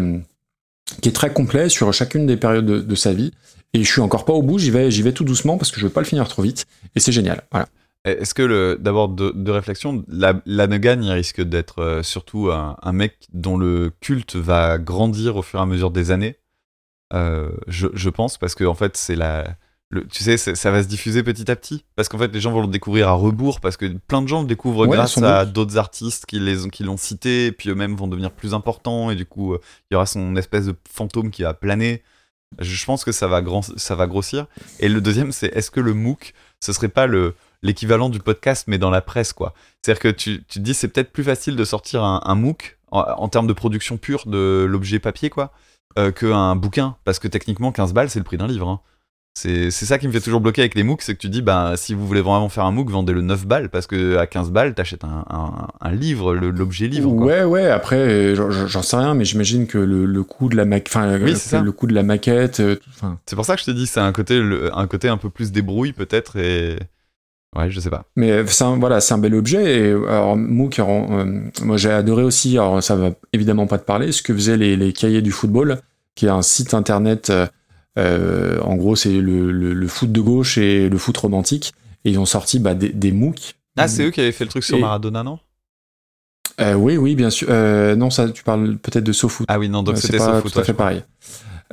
qui 1.01 1.09
est 1.09 1.13
très 1.13 1.33
complet 1.33 1.69
sur 1.69 1.93
chacune 1.93 2.27
des 2.27 2.37
périodes 2.37 2.65
de, 2.65 2.95
sa 2.95 3.13
vie. 3.13 3.33
Et 3.75 3.83
je 3.83 3.91
suis 3.91 4.03
encore 4.03 4.25
pas 4.25 4.35
au 4.35 4.43
bout, 4.43 4.61
j'y 4.61 4.71
vais, 4.71 4.89
vais 4.89 5.13
tout 5.13 5.25
doucement 5.25 5.59
parce 5.59 5.73
que 5.73 5.81
je 5.81 5.87
veux 5.87 5.93
pas 5.93 6.03
le 6.03 6.07
finir 6.07 6.29
trop 6.29 6.43
vite. 6.43 6.67
Et 6.95 7.01
c'est 7.01 7.13
génial. 7.13 7.43
Voilà. 7.51 7.67
Est-ce 8.05 8.35
que 8.35 8.43
le 8.43 8.77
d'abord 8.81 9.09
de, 9.09 9.31
de 9.31 9.51
réflexion 9.53 10.05
la, 10.09 10.35
la 10.45 10.65
il 10.65 11.11
risque 11.11 11.41
d'être 11.41 11.81
euh, 11.81 12.03
surtout 12.03 12.51
un, 12.51 12.77
un 12.83 12.93
mec 12.93 13.29
dont 13.33 13.57
le 13.57 13.93
culte 14.01 14.35
va 14.35 14.79
grandir 14.79 15.37
au 15.37 15.43
fur 15.43 15.61
et 15.61 15.63
à 15.63 15.67
mesure 15.67 15.91
des 15.93 16.11
années. 16.11 16.37
Euh, 17.15 17.51
je, 17.69 17.89
je 17.95 18.11
pense 18.11 18.39
parce 18.39 18.55
que 18.55 18.65
en 18.65 18.75
fait 18.75 18.97
c'est 18.97 19.15
la 19.15 19.57
le, 19.91 20.07
tu 20.09 20.25
sais 20.25 20.37
ça 20.39 20.71
va 20.71 20.83
se 20.83 20.89
diffuser 20.89 21.23
petit 21.23 21.49
à 21.49 21.55
petit. 21.55 21.85
Parce 21.95 22.09
qu'en 22.09 22.19
fait 22.19 22.33
les 22.35 22.41
gens 22.41 22.51
vont 22.51 22.63
le 22.63 22.69
découvrir 22.69 23.09
à 23.09 23.13
rebours 23.13 23.61
parce 23.61 23.77
que 23.77 23.87
plein 23.87 24.23
de 24.23 24.27
gens 24.27 24.41
le 24.41 24.49
découvrent 24.49 24.87
Ouais, 24.87 24.97
grâce 24.97 25.19
à 25.19 25.45
d'autres 25.45 25.77
artistes 25.79 26.27
qui 26.27 26.41
les 26.41 26.65
ont 26.65 26.71
qui 26.71 26.83
l'ont 26.83 26.97
cité 26.97 27.47
et 27.47 27.53
puis 27.53 27.69
eux-mêmes 27.71 27.95
vont 27.95 28.09
devenir 28.09 28.33
plus 28.33 28.53
importants 28.53 29.11
et 29.11 29.15
du 29.15 29.27
coup 29.27 29.53
euh, 29.55 29.61
il 29.91 29.95
y 29.95 29.97
aura 29.97 30.07
son 30.07 30.35
espèce 30.35 30.67
de 30.67 30.75
fantôme 30.91 31.31
qui 31.31 31.43
va 31.43 31.55
planer. 31.55 32.03
Je 32.59 32.75
je 32.75 32.85
pense 32.85 33.05
que 33.05 33.13
ça 33.13 33.29
va, 33.29 33.43
grand, 33.43 33.63
ça 33.63 33.95
va 33.95 34.07
grossir. 34.07 34.47
Et 34.81 34.89
le 34.89 35.01
deuxième, 35.01 35.33
c'est 35.33 35.47
est-ce 35.57 35.71
que 35.71 35.81
le 35.81 35.95
MOOC, 35.95 36.35
ce 36.61 36.73
serait 36.73 36.89
pas 36.89 37.07
le 37.07 37.35
l'équivalent 37.63 38.09
du 38.09 38.19
podcast, 38.19 38.65
mais 38.69 38.79
dans 38.79 38.91
la 38.91 39.01
presse, 39.01 39.33
quoi 39.33 39.55
C'est-à-dire 39.83 40.01
que 40.03 40.09
tu, 40.09 40.43
tu 40.49 40.59
te 40.59 40.65
dis, 40.65 40.75
c'est 40.75 40.89
peut-être 40.89 41.13
plus 41.13 41.25
facile 41.25 41.57
de 41.57 41.65
sortir 41.65 42.03
un, 42.05 42.21
un 42.25 42.35
MOOC 42.35 42.79
en, 42.91 43.01
en 43.01 43.29
termes 43.29 43.47
de 43.47 43.53
production 43.53 43.97
pure 43.97 44.25
de 44.27 44.67
l'objet 44.69 44.99
papier, 44.99 45.31
quoi, 45.31 45.53
euh, 45.99 46.11
qu'un 46.13 46.57
bouquin. 46.57 46.97
Parce 47.05 47.19
que 47.19 47.29
techniquement, 47.29 47.73
15 47.73 47.93
balles, 47.95 48.11
c'est 48.11 48.19
le 48.19 48.25
prix 48.25 48.37
d'un 48.37 48.47
livre. 48.49 48.69
hein. 48.69 48.81
C'est 49.35 49.71
ça 49.71 49.99
qui 49.99 50.07
me 50.07 50.13
fait 50.13 50.21
toujours 50.21 50.43
bloquer 50.43 50.61
avec 50.61 50.75
les 50.75 50.83
MOOC, 50.83 51.01
c'est 51.01 51.15
que 51.15 51.19
tu 51.19 51.31
dis, 51.31 51.41
bah, 51.41 51.73
si 51.77 51.95
vous 51.95 52.07
voulez 52.07 52.21
vraiment 52.21 52.51
faire 52.51 52.67
un 52.67 52.71
MOOC, 52.71 52.91
vendez-le 52.91 53.23
9 53.23 53.47
balles, 53.47 53.71
parce 53.71 53.87
que 53.87 54.17
à 54.19 54.27
15 54.27 54.51
balles, 54.51 54.75
t'achètes 54.75 55.05
un, 55.05 55.25
un, 55.31 55.69
un 55.81 55.91
livre, 55.91 56.35
l'objet 56.35 56.87
livre. 56.87 57.09
quoi. 57.15 57.25
Ouais, 57.27 57.45
ouais, 57.45 57.67
après, 57.71 58.35
j'en- 58.35 58.83
sais 58.83 58.97
rien, 58.97 59.15
mais 59.15 59.25
j'imagine 59.25 59.67
que 59.67 59.79
le, 59.79 60.05
le 60.05 60.23
coût 60.23 60.51
de 60.51 60.57
la 60.57 60.67
maquette, 60.67 60.93
Oui, 61.25 61.35
le 61.65 61.73
coût 61.73 61.87
de 61.87 61.95
la 61.95 62.03
maquette, 62.03 62.61
euh, 62.61 62.77
C'est 63.25 63.35
pour 63.37 63.47
ça 63.47 63.55
que 63.55 63.61
je 63.63 63.65
te 63.67 63.71
dis, 63.71 63.87
c'est 63.87 64.01
un 64.01 64.13
côté, 64.13 64.39
le- 64.39 64.77
un 64.77 64.87
côté 64.87 65.09
un 65.09 65.17
peu 65.17 65.31
plus 65.31 65.51
débrouille, 65.51 65.93
peut-être, 65.95 66.37
et. 66.37 66.77
Ouais, 67.55 67.71
je 67.71 67.81
sais 67.81 67.91
pas. 67.91 68.05
Mais 68.17 68.47
c'est 68.47 68.65
un, 68.65 68.79
voilà, 68.79 69.01
c'est 69.01 69.13
un 69.15 69.19
bel 69.19 69.35
objet. 69.35 69.81
Et 69.81 69.91
alors, 69.91 70.37
MOOC, 70.37 70.79
alors, 70.79 71.13
euh, 71.13 71.41
moi 71.63 71.77
j'ai 71.77 71.91
adoré 71.91 72.23
aussi, 72.23 72.57
alors 72.57 72.83
ça 72.83 72.97
va 72.97 73.11
évidemment 73.33 73.67
pas 73.67 73.79
te 73.79 73.85
parler, 73.85 74.11
ce 74.13 74.23
que 74.23 74.33
faisaient 74.35 74.57
les, 74.57 74.77
les 74.77 74.93
cahiers 74.95 75.21
du 75.23 75.33
football, 75.33 75.79
qui 76.15 76.27
est 76.27 76.31
un 76.31 76.41
site 76.43 76.73
internet, 76.73 77.29
euh, 77.31 77.47
euh, 77.99 78.59
en 78.63 78.77
gros 78.77 78.97
c'est 78.97 79.13
le, 79.13 79.53
le, 79.53 79.75
le 79.75 79.87
foot 79.89 80.11
de 80.11 80.21
gauche 80.21 80.57
et 80.57 80.89
le 80.89 80.97
foot 80.99 81.17
romantique. 81.19 81.73
Et 82.05 82.11
ils 82.11 82.19
ont 82.19 82.25
sorti 82.27 82.59
bah, 82.59 82.75
des, 82.75 82.89
des 82.89 83.13
MOOC. 83.13 83.55
Ah, 83.77 83.87
c'est 83.87 84.05
eux 84.07 84.11
qui 84.11 84.21
avaient 84.21 84.33
fait 84.33 84.45
le 84.45 84.51
truc 84.51 84.65
sur 84.65 84.77
Et- 84.77 84.81
Maradona, 84.81 85.23
non? 85.23 85.39
Euh, 86.61 86.75
oui, 86.75 86.97
oui, 86.97 87.15
bien 87.15 87.31
sûr. 87.31 87.49
Euh, 87.51 87.97
non, 87.97 88.11
ça, 88.11 88.29
tu 88.29 88.43
parles 88.43 88.77
peut-être 88.77 89.05
de 89.05 89.13
SoFoot. 89.13 89.47
Ah 89.49 89.59
oui, 89.59 89.69
non, 89.69 89.83
donc 89.83 89.97
Euh, 89.97 89.99
c'était 89.99 90.19
c'est 90.19 90.19
pas 90.27 90.37
SoFoot, 90.37 90.53
tout 90.53 90.59
à 90.59 90.65
fait 90.65 90.75
pareil. 90.75 91.03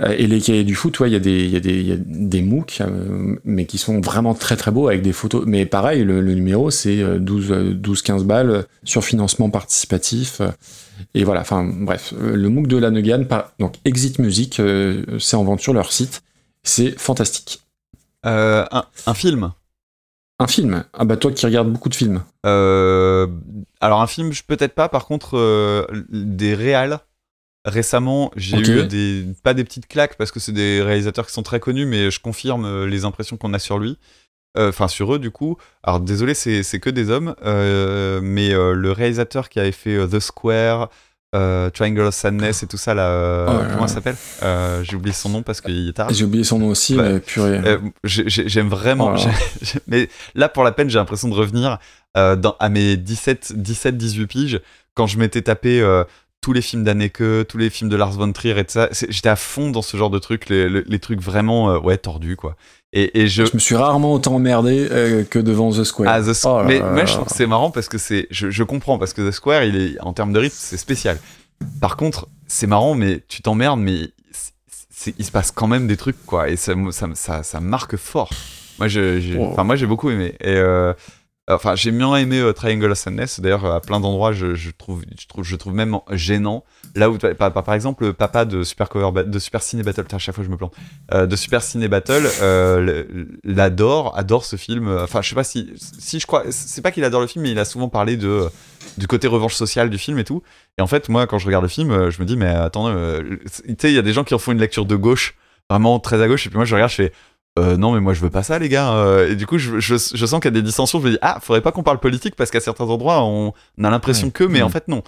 Euh, 0.01 0.15
et 0.17 0.27
les 0.27 0.39
cahiers 0.39 0.63
du 0.63 0.75
foot, 0.75 0.99
ouais, 0.99 1.09
il 1.09 1.13
y 1.13 1.15
a 1.15 1.19
des, 1.19 1.43
il 1.43 1.49
y 1.49 1.55
a 1.55 1.59
des, 1.59 1.73
il 1.73 1.87
y 1.87 1.91
a 1.91 1.97
des 1.97 2.41
MOOC, 2.41 2.81
euh, 2.81 3.35
mais 3.43 3.65
qui 3.65 3.77
sont 3.77 3.99
vraiment 4.01 4.33
très 4.33 4.55
très 4.55 4.71
beaux 4.71 4.87
avec 4.87 5.01
des 5.01 5.13
photos. 5.13 5.43
Mais 5.45 5.65
pareil, 5.65 6.03
le, 6.03 6.21
le 6.21 6.33
numéro, 6.33 6.71
c'est 6.71 7.19
12, 7.19 7.75
12, 7.75 8.01
15 8.01 8.23
balles 8.23 8.65
sur 8.83 9.03
financement 9.03 9.49
participatif. 9.49 10.41
Et 11.13 11.23
voilà, 11.23 11.41
enfin 11.41 11.63
bref, 11.63 12.13
le 12.19 12.49
MOOC 12.49 12.67
de 12.67 12.77
la 12.77 12.91
Neugan, 12.91 13.25
donc 13.59 13.75
Exit 13.85 14.19
Music, 14.19 14.61
c'est 15.19 15.35
en 15.35 15.43
vente 15.43 15.61
sur 15.61 15.73
leur 15.73 15.91
site. 15.91 16.23
C'est 16.63 16.99
fantastique. 16.99 17.61
Euh, 18.25 18.65
un, 18.71 18.85
un, 19.05 19.13
film? 19.13 19.51
Un 20.39 20.47
film 20.47 20.83
Ah 20.93 21.05
bah 21.05 21.17
toi 21.17 21.31
qui 21.31 21.45
regardes 21.45 21.71
beaucoup 21.71 21.89
de 21.89 21.95
films. 21.95 22.23
Euh, 22.45 23.27
alors 23.79 24.01
un 24.01 24.07
film, 24.07 24.31
peut-être 24.47 24.75
pas, 24.75 24.89
par 24.89 25.05
contre, 25.05 25.37
euh, 25.37 25.85
des 26.09 26.53
réals. 26.53 26.99
Récemment, 27.65 28.31
j'ai 28.35 28.57
eu 28.83 28.87
des, 28.87 29.25
pas 29.43 29.53
des 29.53 29.63
petites 29.63 29.87
claques 29.87 30.15
parce 30.17 30.31
que 30.31 30.39
c'est 30.39 30.53
des 30.53 30.81
réalisateurs 30.81 31.27
qui 31.27 31.33
sont 31.33 31.43
très 31.43 31.59
connus, 31.59 31.85
mais 31.85 32.09
je 32.09 32.19
confirme 32.19 32.65
euh, 32.65 32.85
les 32.87 33.03
impressions 33.05 33.35
qu'on 33.37 33.53
a 33.53 33.59
sur 33.59 33.79
lui. 33.79 33.97
Euh, 34.57 34.69
Enfin, 34.69 34.87
sur 34.87 35.13
eux, 35.13 35.19
du 35.19 35.29
coup. 35.29 35.57
Alors, 35.83 35.99
désolé, 35.99 36.33
c'est 36.33 36.79
que 36.79 36.89
des 36.89 37.09
hommes, 37.11 37.35
euh, 37.45 38.19
mais 38.23 38.51
euh, 38.53 38.73
le 38.73 38.91
réalisateur 38.91 39.49
qui 39.49 39.59
avait 39.59 39.71
fait 39.73 40.07
The 40.07 40.19
Square, 40.19 40.89
Triangle 41.31 42.01
of 42.01 42.15
Sadness 42.15 42.63
et 42.63 42.67
tout 42.67 42.77
ça, 42.77 42.95
là, 42.95 43.45
Oh 43.47 43.63
comment 43.73 43.87
ça 43.87 43.95
s'appelle? 43.95 44.15
J'ai 44.83 44.95
oublié 44.95 45.13
son 45.13 45.29
nom 45.29 45.43
parce 45.43 45.61
qu'il 45.61 45.87
est 45.89 45.93
tard. 45.93 46.11
J'ai 46.11 46.25
oublié 46.25 46.43
son 46.43 46.57
nom 46.59 46.69
aussi, 46.69 46.95
mais 46.95 47.19
purée. 47.19 47.59
J'ai- 48.03 48.27
j'ai- 48.27 48.49
J'aime 48.49 48.69
vraiment. 48.69 49.13
Oh 49.15 49.19
mais 49.87 50.09
là, 50.33 50.49
pour 50.49 50.63
la 50.63 50.71
peine, 50.71 50.89
j'ai 50.89 50.97
l'impression 50.97 51.27
de 51.27 51.35
revenir 51.35 51.77
dans, 52.15 52.55
à 52.59 52.69
mes 52.69 52.97
17, 52.97 53.53
17, 53.55 53.97
18 53.97 54.25
piges, 54.27 54.61
quand 54.95 55.05
je 55.05 55.19
m'étais 55.19 55.43
tapé 55.43 55.79
euh, 55.81 56.03
tous 56.41 56.53
les 56.53 56.61
films 56.61 56.83
d'Anneke, 56.83 57.47
tous 57.47 57.57
les 57.57 57.69
films 57.69 57.89
de 57.89 57.95
Lars 57.95 58.11
von 58.13 58.31
Trier 58.31 58.57
et 58.57 58.63
tout 58.63 58.71
ça. 58.71 58.89
J'étais 59.09 59.29
à 59.29 59.35
fond 59.35 59.71
dans 59.71 59.81
ce 59.81 59.97
genre 59.97 60.09
de 60.09 60.19
trucs, 60.19 60.47
les, 60.49 60.69
les- 60.69 60.83
les 60.85 60.99
trucs 60.99 61.21
vraiment 61.21 61.69
euh, 61.71 61.79
ouais, 61.79 61.97
tordus, 61.97 62.35
quoi. 62.37 62.55
Et, 62.93 63.19
et 63.21 63.27
je. 63.27 63.45
Je 63.45 63.53
me 63.53 63.59
suis 63.59 63.75
rarement 63.75 64.13
autant 64.13 64.35
emmerdé 64.35 64.87
euh, 64.89 65.23
que 65.23 65.37
devant 65.37 65.71
The 65.71 65.83
Square. 65.83 66.09
Ah, 66.11 66.21
The 66.21 66.33
Squ- 66.33 66.47
Oh 66.47 66.63
mais 66.65 66.79
là 66.79 67.05
je 67.05 67.13
trouve 67.13 67.25
que 67.27 67.35
c'est 67.35 67.45
marrant 67.45 67.71
parce 67.71 67.87
que 67.89 67.97
c'est. 67.97 68.27
Je, 68.31 68.49
je 68.49 68.63
comprends, 68.63 68.97
parce 68.97 69.13
que 69.13 69.27
The 69.27 69.31
Square, 69.31 69.63
il 69.65 69.75
est, 69.75 69.99
en 70.01 70.13
termes 70.13 70.33
de 70.33 70.39
rythme, 70.39 70.55
c'est 70.57 70.77
spécial. 70.77 71.19
Par 71.81 71.97
contre, 71.97 72.29
c'est 72.47 72.67
marrant, 72.67 72.95
mais 72.95 73.21
tu 73.27 73.41
t'emmerdes, 73.41 73.79
mais 73.81 74.09
il 75.17 75.25
se 75.25 75.31
passe 75.31 75.51
quand 75.51 75.67
même 75.67 75.87
des 75.87 75.97
trucs, 75.97 76.25
quoi. 76.25 76.49
Et 76.49 76.55
ça, 76.55 76.73
ça, 76.91 77.07
ça, 77.13 77.43
ça 77.43 77.59
marque 77.59 77.95
fort. 77.97 78.29
Moi, 78.79 78.87
je- 78.87 79.19
j'ai 79.19 79.37
enfin, 79.37 79.63
moi, 79.65 79.75
j'ai 79.75 79.85
beaucoup 79.85 80.09
aimé. 80.09 80.35
Et. 80.39 80.55
euh, 80.55 80.93
Enfin, 81.49 81.75
j'ai 81.75 81.91
bien 81.91 82.15
aimé 82.15 82.39
euh, 82.39 82.53
Triangle 82.53 82.91
of 82.91 82.97
Sadness. 82.97 83.39
D'ailleurs, 83.39 83.65
à 83.65 83.81
plein 83.81 83.99
d'endroits, 83.99 84.33
je, 84.33 84.69
trouve, 84.71 85.03
je 85.19 85.27
trouve, 85.27 85.43
je 85.43 85.55
trouve 85.55 85.73
même 85.73 85.97
gênant. 86.11 86.63
Là 86.95 87.09
où, 87.09 87.17
par, 87.17 87.73
exemple, 87.73 88.05
le 88.05 88.13
papa 88.13 88.45
de 88.45 88.63
Super 88.63 88.87
Cover, 88.87 89.23
de 89.23 89.39
Super 89.39 89.63
Ciné 89.63 89.81
Battle, 89.81 90.05
à 90.11 90.17
chaque 90.19 90.35
fois 90.35 90.43
je 90.43 90.49
me 90.49 90.57
plante, 90.57 90.75
euh, 91.13 91.25
de 91.25 91.35
Super 91.35 91.63
Ciné 91.63 91.87
Battle, 91.87 92.27
euh, 92.41 93.25
l'adore, 93.43 94.17
adore 94.17 94.45
ce 94.45 94.57
film. 94.57 94.87
Enfin, 94.87 95.21
je 95.23 95.29
sais 95.29 95.35
pas 95.35 95.43
si, 95.43 95.73
si 95.77 96.19
je 96.19 96.27
crois, 96.27 96.43
c'est 96.51 96.81
pas 96.81 96.91
qu'il 96.91 97.03
adore 97.03 97.21
le 97.21 97.27
film, 97.27 97.43
mais 97.43 97.51
il 97.51 97.59
a 97.59 97.65
souvent 97.65 97.89
parlé 97.89 98.15
de 98.15 98.47
du 98.97 99.07
côté 99.07 99.27
revanche 99.27 99.55
sociale 99.55 99.89
du 99.89 99.97
film 99.97 100.19
et 100.19 100.23
tout. 100.23 100.43
Et 100.77 100.81
en 100.81 100.87
fait, 100.87 101.09
moi, 101.09 101.25
quand 101.25 101.39
je 101.39 101.45
regarde 101.45 101.63
le 101.63 101.69
film, 101.69 102.09
je 102.09 102.21
me 102.21 102.25
dis, 102.25 102.37
mais 102.37 102.47
attends, 102.47 102.89
euh, 102.89 103.21
tu 103.65 103.75
sais, 103.79 103.91
il 103.91 103.95
y 103.95 103.99
a 103.99 104.03
des 104.03 104.13
gens 104.13 104.23
qui 104.23 104.35
en 104.35 104.39
font 104.39 104.51
une 104.51 104.59
lecture 104.59 104.85
de 104.85 104.95
gauche, 104.95 105.35
vraiment 105.69 105.99
très 105.99 106.21
à 106.21 106.27
gauche, 106.27 106.45
et 106.45 106.49
puis 106.49 106.57
moi, 106.57 106.65
je 106.65 106.75
regarde, 106.75 106.91
je 106.91 106.95
fais. 106.95 107.13
Euh, 107.59 107.77
non 107.77 107.91
mais 107.93 107.99
moi 107.99 108.13
je 108.13 108.21
veux 108.21 108.29
pas 108.29 108.43
ça 108.43 108.57
les 108.59 108.69
gars. 108.69 108.93
Euh, 108.93 109.29
et 109.31 109.35
du 109.35 109.45
coup 109.45 109.57
je, 109.57 109.79
je, 109.79 109.95
je 109.95 110.25
sens 110.25 110.39
qu'il 110.39 110.45
y 110.45 110.53
a 110.55 110.59
des 110.59 110.61
dissensions. 110.61 110.99
Je 110.99 111.05
me 111.05 111.11
dis 111.11 111.17
ah 111.21 111.39
faudrait 111.41 111.61
pas 111.61 111.71
qu'on 111.71 111.83
parle 111.83 111.99
politique 111.99 112.35
parce 112.35 112.49
qu'à 112.51 112.59
certains 112.59 112.85
endroits 112.85 113.23
on, 113.23 113.53
on 113.77 113.83
a 113.83 113.89
l'impression 113.89 114.27
Ouais. 114.27 114.31
que 114.33 114.43
mais 114.43 114.61
en 114.61 114.67
Mhm. 114.67 114.71
fait 114.71 114.87
non. 114.87 115.03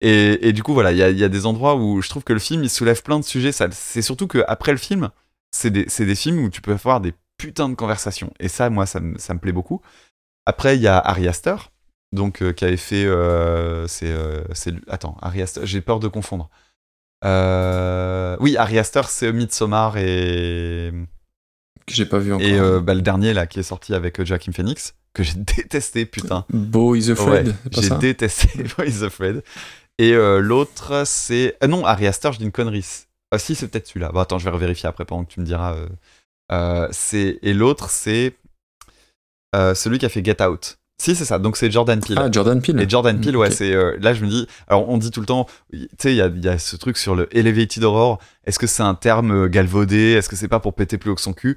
Et, 0.00 0.48
et 0.48 0.52
du 0.52 0.62
coup 0.62 0.72
voilà 0.74 0.92
il 0.92 0.98
y 0.98 1.02
a, 1.02 1.10
y 1.10 1.24
a 1.24 1.28
des 1.28 1.44
endroits 1.46 1.74
où 1.76 2.00
je 2.00 2.08
trouve 2.08 2.24
que 2.24 2.32
le 2.32 2.38
film 2.38 2.64
il 2.64 2.70
soulève 2.70 3.02
plein 3.02 3.18
de 3.18 3.24
sujets. 3.24 3.52
Ça 3.52 3.68
c'est 3.70 4.02
surtout 4.02 4.26
que 4.26 4.42
après 4.48 4.72
le 4.72 4.78
film 4.78 5.10
c'est 5.52 5.70
des, 5.70 5.84
c'est 5.88 6.06
des 6.06 6.14
films 6.14 6.44
où 6.44 6.48
tu 6.50 6.60
peux 6.62 6.72
avoir 6.72 7.00
des 7.00 7.12
putains 7.38 7.68
de 7.68 7.74
conversations. 7.74 8.32
Et 8.40 8.48
ça 8.48 8.70
moi 8.70 8.86
ça, 8.86 9.00
me- 9.00 9.18
ça 9.18 9.34
me 9.34 9.38
plaît 9.38 9.52
beaucoup. 9.52 9.80
Après 10.46 10.76
il 10.76 10.82
y 10.82 10.88
a 10.88 10.98
Ari 10.98 11.28
Aster 11.28 11.56
donc 12.12 12.42
euh, 12.42 12.52
qui 12.52 12.64
avait 12.64 12.76
fait 12.76 13.06
c'est 13.88 14.14
attends 14.88 15.16
Ari 15.22 15.42
Aster 15.42 15.60
j'ai 15.64 15.80
peur 15.80 16.00
de 16.00 16.08
confondre. 16.08 16.48
Oui 18.42 18.56
Ari 18.56 18.78
Aster 18.78 19.02
c'est 19.08 19.32
Midsommar 19.32 19.96
et 19.98 20.92
Que 21.90 21.96
j'ai 21.96 22.06
pas 22.06 22.18
vu 22.18 22.32
encore. 22.32 22.46
et 22.46 22.58
euh, 22.58 22.80
bah, 22.80 22.94
le 22.94 23.02
dernier 23.02 23.32
là 23.34 23.46
qui 23.46 23.58
est 23.60 23.64
sorti 23.64 23.94
avec 23.94 24.20
euh, 24.20 24.24
Joaquin 24.24 24.52
Phoenix 24.52 24.94
que 25.12 25.22
j'ai 25.22 25.34
détesté 25.36 26.06
putain. 26.06 26.44
Beau 26.50 26.94
is 26.94 27.10
Afraid, 27.10 27.48
Ouais, 27.48 27.54
j'ai 27.82 27.90
détesté 27.98 28.48
Boys 28.78 29.04
Afraid. 29.04 29.42
Et 29.98 30.12
euh, 30.14 30.38
l'autre 30.40 31.02
c'est 31.04 31.56
non 31.66 31.84
Ari 31.84 32.06
Aster 32.06 32.30
je 32.32 32.38
dis 32.38 32.44
une 32.44 32.52
connerie. 32.52 32.86
Ah 33.32 33.38
si 33.38 33.54
c'est 33.54 33.68
peut-être 33.68 33.88
celui-là. 33.88 34.10
Bon 34.12 34.20
attends 34.20 34.38
je 34.38 34.44
vais 34.44 34.50
revérifier 34.50 34.88
après 34.88 35.04
pendant 35.04 35.24
que 35.24 35.32
tu 35.32 35.40
me 35.40 35.44
diras 35.44 35.76
c'est 36.92 37.38
et 37.42 37.52
l'autre 37.54 37.90
c'est 37.90 38.34
celui 39.54 39.98
qui 39.98 40.06
a 40.06 40.08
fait 40.08 40.24
Get 40.24 40.42
Out. 40.42 40.78
Si 41.00 41.14
c'est 41.16 41.24
ça. 41.24 41.38
Donc 41.38 41.56
c'est 41.56 41.70
Jordan 41.70 41.98
Peele. 41.98 42.18
Ah, 42.20 42.28
Jordan 42.30 42.60
Peele. 42.60 42.78
et 42.78 42.86
Jordan 42.86 43.18
Peele, 43.18 43.34
ouais, 43.38 43.50
c'est 43.50 43.72
euh, 43.72 43.96
là 44.02 44.12
je 44.12 44.22
me 44.22 44.28
dis. 44.28 44.46
Alors 44.68 44.86
on 44.86 44.98
dit 44.98 45.10
tout 45.10 45.20
le 45.20 45.26
temps, 45.26 45.46
tu 45.72 45.88
sais, 45.98 46.14
il 46.14 46.16
y 46.16 46.40
y 46.44 46.48
a 46.48 46.58
ce 46.58 46.76
truc 46.76 46.98
sur 46.98 47.14
le 47.14 47.26
elevated 47.34 47.82
horror. 47.84 48.18
Est-ce 48.44 48.58
que 48.58 48.66
c'est 48.66 48.82
un 48.82 48.94
terme 48.94 49.48
galvaudé? 49.48 50.12
Est-ce 50.12 50.28
que 50.28 50.36
c'est 50.36 50.46
pas 50.46 50.60
pour 50.60 50.74
péter 50.74 50.98
plus 50.98 51.10
haut 51.10 51.14
que 51.14 51.22
son 51.22 51.32
cul? 51.32 51.56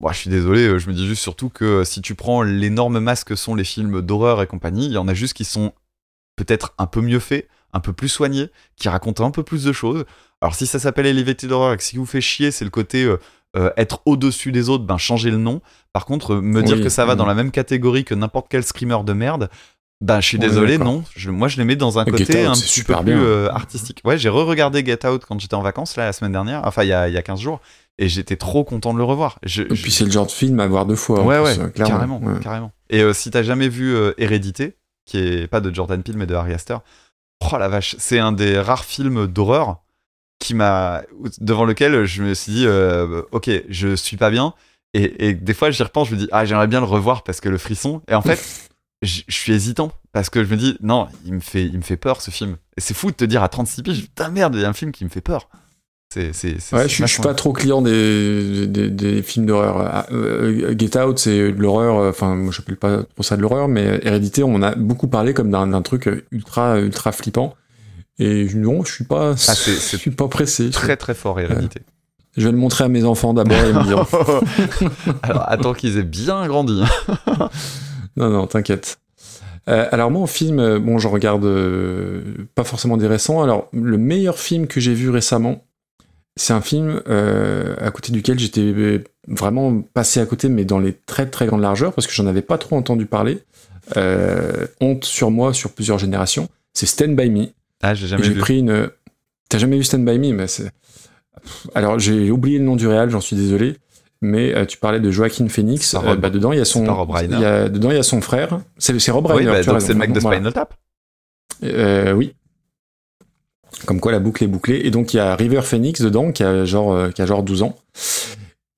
Moi, 0.00 0.12
je 0.12 0.18
suis 0.18 0.30
désolé. 0.30 0.62
euh, 0.66 0.78
Je 0.78 0.88
me 0.88 0.94
dis 0.94 1.06
juste 1.06 1.22
surtout 1.22 1.48
que 1.48 1.64
euh, 1.64 1.84
si 1.84 2.00
tu 2.02 2.14
prends 2.14 2.42
l'énorme 2.42 3.00
masse 3.00 3.24
que 3.24 3.34
sont 3.36 3.54
les 3.54 3.64
films 3.64 4.00
d'horreur 4.02 4.40
et 4.42 4.46
compagnie, 4.46 4.86
il 4.86 4.92
y 4.92 4.98
en 4.98 5.08
a 5.08 5.14
juste 5.14 5.34
qui 5.34 5.44
sont 5.44 5.72
peut-être 6.36 6.74
un 6.78 6.86
peu 6.86 7.00
mieux 7.00 7.18
faits, 7.18 7.48
un 7.72 7.80
peu 7.80 7.92
plus 7.92 8.08
soignés, 8.08 8.50
qui 8.76 8.88
racontent 8.88 9.24
un 9.26 9.30
peu 9.30 9.42
plus 9.42 9.64
de 9.64 9.72
choses. 9.72 10.04
Alors 10.40 10.54
si 10.54 10.66
ça 10.66 10.78
s'appelle 10.78 11.06
elevated 11.06 11.50
horror 11.50 11.72
et 11.72 11.76
que 11.76 11.82
si 11.82 11.96
vous 11.96 12.06
fait 12.06 12.20
chier, 12.20 12.50
c'est 12.52 12.64
le 12.64 12.70
côté 12.70 13.02
euh, 13.04 13.16
euh, 13.56 13.70
être 13.76 14.00
au-dessus 14.06 14.52
des 14.52 14.68
autres, 14.68 14.84
ben 14.84 14.98
changez 14.98 15.30
le 15.32 15.36
nom. 15.38 15.60
Par 15.92 16.04
contre, 16.06 16.34
euh, 16.34 16.40
me 16.40 16.62
dire 16.62 16.76
que 16.80 16.88
ça 16.90 17.04
va 17.04 17.16
dans 17.16 17.26
la 17.26 17.34
même 17.34 17.50
catégorie 17.50 18.04
que 18.04 18.14
n'importe 18.14 18.46
quel 18.48 18.62
screamer 18.62 19.02
de 19.04 19.12
merde, 19.14 19.50
ben 20.00 20.20
je 20.20 20.26
suis 20.28 20.38
désolé, 20.38 20.78
non. 20.78 21.02
Je- 21.16 21.30
moi, 21.32 21.48
je 21.48 21.56
les 21.56 21.64
mets 21.64 21.74
dans 21.74 21.98
un 21.98 22.04
côté 22.04 22.22
Out, 22.34 22.46
un 22.46 22.52
petit 22.52 22.68
super 22.68 22.98
peu 22.98 23.06
plus 23.06 23.14
bien. 23.14 23.46
artistique. 23.46 24.00
Ouais, 24.04 24.16
j'ai 24.16 24.28
re-regardé 24.28 24.84
Get 24.86 25.04
Out 25.04 25.24
quand 25.26 25.40
j'étais 25.40 25.56
en 25.56 25.62
vacances 25.62 25.96
là 25.96 26.04
la 26.04 26.12
semaine 26.12 26.30
dernière, 26.30 26.60
enfin 26.64 26.84
il 26.84 26.88
y 26.88 26.92
a, 26.92 27.08
il 27.08 27.14
y 27.14 27.18
a 27.18 27.22
15 27.22 27.40
jours, 27.40 27.60
et 27.98 28.08
j'étais 28.08 28.36
trop 28.36 28.64
content 28.64 28.92
de 28.92 28.98
le 28.98 29.04
revoir. 29.04 29.38
Je, 29.44 29.62
Et 29.62 29.66
puis 29.66 29.90
c'est 29.90 30.04
le 30.04 30.10
genre 30.10 30.26
de 30.26 30.30
film 30.30 30.60
à 30.60 30.66
voir 30.66 30.86
deux 30.86 30.96
fois. 30.96 31.20
en 31.20 31.26
ouais, 31.26 31.54
plus, 31.54 31.62
ouais, 31.64 31.70
carrément, 31.72 32.20
Ouais. 32.20 32.38
carrément. 32.40 32.72
Et 32.90 33.02
euh, 33.02 33.12
si 33.12 33.30
t'as 33.30 33.42
jamais 33.42 33.68
vu 33.68 33.94
euh, 33.94 34.12
Hérédité, 34.18 34.76
qui 35.04 35.18
est 35.18 35.46
pas 35.48 35.60
de 35.60 35.74
Jordan 35.74 36.02
Peele 36.02 36.16
mais 36.16 36.26
de 36.26 36.34
Harry 36.34 36.52
Astor, 36.54 36.82
oh 37.52 37.56
la 37.58 37.68
vache, 37.68 37.96
c'est 37.98 38.18
un 38.18 38.32
des 38.32 38.58
rares 38.58 38.84
films 38.84 39.26
d'horreur 39.26 39.82
qui 40.38 40.54
m'a 40.54 41.02
devant 41.40 41.64
lequel 41.64 42.04
je 42.04 42.22
me 42.22 42.32
suis 42.34 42.52
dit 42.52 42.64
euh, 42.66 43.22
ok 43.32 43.50
je 43.68 43.96
suis 43.96 44.16
pas 44.16 44.30
bien 44.30 44.54
et, 44.94 45.28
et 45.28 45.34
des 45.34 45.52
fois 45.52 45.72
j'y 45.72 45.82
repense 45.82 46.08
je 46.08 46.14
me 46.14 46.18
dis 46.20 46.28
ah 46.30 46.44
j'aimerais 46.44 46.68
bien 46.68 46.78
le 46.78 46.86
revoir 46.86 47.24
parce 47.24 47.40
que 47.40 47.48
le 47.48 47.58
frisson 47.58 48.02
et 48.08 48.14
en 48.14 48.22
fait 48.22 48.38
je 49.02 49.22
je 49.26 49.34
suis 49.34 49.52
hésitant 49.52 49.90
parce 50.12 50.30
que 50.30 50.44
je 50.44 50.48
me 50.50 50.56
dis 50.56 50.76
non 50.80 51.08
il 51.24 51.32
me 51.34 51.40
fait 51.40 51.64
il 51.64 51.76
me 51.76 51.82
fait 51.82 51.96
peur 51.96 52.20
ce 52.22 52.30
film 52.30 52.56
et 52.76 52.80
c'est 52.80 52.94
fou 52.94 53.10
de 53.10 53.16
te 53.16 53.24
dire 53.24 53.42
à 53.42 53.48
36 53.48 53.82
piges 53.82 54.00
putain 54.02 54.28
merde 54.28 54.54
il 54.54 54.60
y 54.60 54.64
a 54.64 54.68
un 54.68 54.72
film 54.72 54.92
qui 54.92 55.04
me 55.04 55.10
fait 55.10 55.20
peur 55.20 55.48
c'est 56.10 56.72
Ouais, 56.72 56.88
je, 56.88 56.96
je 57.02 57.06
suis 57.06 57.22
pas 57.22 57.34
trop 57.34 57.52
client 57.52 57.82
des, 57.82 58.66
des, 58.66 58.88
des 58.90 59.22
films 59.22 59.46
d'horreur. 59.46 59.78
Ah, 59.80 60.06
euh, 60.12 60.74
Get 60.78 60.98
Out, 60.98 61.18
c'est 61.18 61.52
de 61.52 61.60
l'horreur. 61.60 61.98
euh, 61.98 62.10
Enfin, 62.10 62.34
moi, 62.34 62.52
j'appelle 62.56 62.76
pas 62.76 63.02
pour 63.14 63.24
ça 63.24 63.36
de 63.36 63.42
l'horreur, 63.42 63.68
mais 63.68 64.00
Hérédité, 64.02 64.42
on 64.42 64.54
en 64.54 64.62
a 64.62 64.74
beaucoup 64.74 65.08
parlé 65.08 65.34
comme 65.34 65.50
d'un 65.50 65.82
truc 65.82 66.08
ultra, 66.30 66.78
ultra 66.78 67.12
flippant. 67.12 67.54
Et 68.18 68.46
non, 68.54 68.84
je 68.84 68.92
suis 68.92 69.04
pas, 69.04 69.32
Ah, 69.48 69.54
je 69.54 69.96
suis 69.96 70.10
pas 70.10 70.28
pressé. 70.28 70.70
très 70.70 70.96
très 70.96 71.14
fort 71.14 71.38
Hérédité 71.38 71.82
Je 72.36 72.46
vais 72.46 72.52
le 72.52 72.58
montrer 72.58 72.84
à 72.84 72.88
mes 72.88 73.04
enfants 73.04 73.32
d'abord 73.34 73.58
et 73.58 73.72
me 73.72 73.84
dire. 73.84 74.04
alors 75.22 75.44
attends 75.48 75.72
qu'ils 75.74 75.98
aient 75.98 76.02
bien 76.02 76.46
grandi 76.48 76.82
Non, 78.16 78.30
non, 78.30 78.46
t'inquiète. 78.46 78.98
Euh, 79.68 79.86
alors 79.92 80.10
moi, 80.10 80.22
en 80.22 80.26
film, 80.26 80.58
euh, 80.58 80.78
bon, 80.80 80.98
je 80.98 81.06
regarde 81.08 81.44
euh, 81.44 82.22
pas 82.54 82.64
forcément 82.64 82.96
des 82.96 83.06
récents. 83.06 83.42
Alors, 83.42 83.68
le 83.72 83.98
meilleur 83.98 84.38
film 84.38 84.66
que 84.66 84.80
j'ai 84.80 84.94
vu 84.94 85.10
récemment, 85.10 85.62
c'est 86.38 86.52
un 86.52 86.60
film 86.60 87.02
euh, 87.08 87.74
à 87.80 87.90
côté 87.90 88.12
duquel 88.12 88.38
j'étais 88.38 88.60
euh, 88.60 89.04
vraiment 89.26 89.82
passé 89.82 90.20
à 90.20 90.26
côté, 90.26 90.48
mais 90.48 90.64
dans 90.64 90.78
les 90.78 90.92
très 90.92 91.26
très 91.26 91.46
grandes 91.46 91.62
largeurs, 91.62 91.92
parce 91.92 92.06
que 92.06 92.12
j'en 92.12 92.26
avais 92.26 92.42
pas 92.42 92.58
trop 92.58 92.76
entendu 92.76 93.06
parler. 93.06 93.42
Euh, 93.96 94.66
honte 94.80 95.04
sur 95.04 95.30
moi, 95.30 95.52
sur 95.52 95.72
plusieurs 95.72 95.98
générations. 95.98 96.48
C'est 96.74 96.86
Stand 96.86 97.16
By 97.16 97.30
Me. 97.30 97.46
ah 97.82 97.94
j'ai 97.94 98.06
jamais 98.06 98.22
J'ai 98.22 98.34
vu 98.34 98.40
pris 98.40 98.58
une. 98.58 98.90
T'as 99.48 99.58
jamais 99.58 99.76
vu 99.78 99.84
Stand 99.84 100.04
By 100.04 100.18
Me 100.18 100.32
mais 100.32 100.46
c'est... 100.46 100.70
Alors 101.74 101.98
j'ai 101.98 102.30
oublié 102.30 102.58
le 102.58 102.64
nom 102.64 102.76
du 102.76 102.86
réal, 102.86 103.10
j'en 103.10 103.20
suis 103.20 103.36
désolé. 103.36 103.76
Mais 104.20 104.54
euh, 104.54 104.64
tu 104.66 104.78
parlais 104.78 105.00
de 105.00 105.10
Joaquin 105.10 105.48
Phoenix. 105.48 105.94
Euh, 105.94 106.16
bah, 106.16 106.30
dedans 106.30 106.52
il 106.52 106.58
y 106.58 106.60
a 106.60 106.64
son. 106.64 106.84
Rob 106.84 107.10
Reiner. 107.10 107.36
il 107.36 107.40
y 107.40 107.44
a, 107.44 107.68
dedans 107.68 107.90
il 107.90 107.96
y 107.96 108.00
a 108.00 108.02
son 108.02 108.20
frère. 108.20 108.60
C'est, 108.76 108.98
c'est 108.98 109.10
Rob 109.10 109.26
oui 109.28 109.44
Reiner. 109.46 109.52
bah, 109.52 109.62
donc 109.62 109.80
c'est 109.80 109.92
le 109.92 109.98
mec 109.98 110.12
de. 110.12 110.20
Spinal 110.20 110.52
Tap 110.52 110.74
Euh, 111.62 112.12
oui. 112.12 112.34
Comme 113.86 114.00
quoi 114.00 114.12
la 114.12 114.18
boucle 114.18 114.44
est 114.44 114.48
bouclée. 114.48 114.80
Et 114.84 114.90
donc 114.90 115.14
il 115.14 115.18
y 115.18 115.20
a 115.20 115.34
River 115.36 115.62
Phoenix 115.62 116.00
dedans 116.00 116.32
qui 116.32 116.42
a 116.42 116.64
genre, 116.64 116.92
euh, 116.92 117.10
qui 117.10 117.22
a 117.22 117.26
genre 117.26 117.42
12 117.42 117.62
ans. 117.62 117.76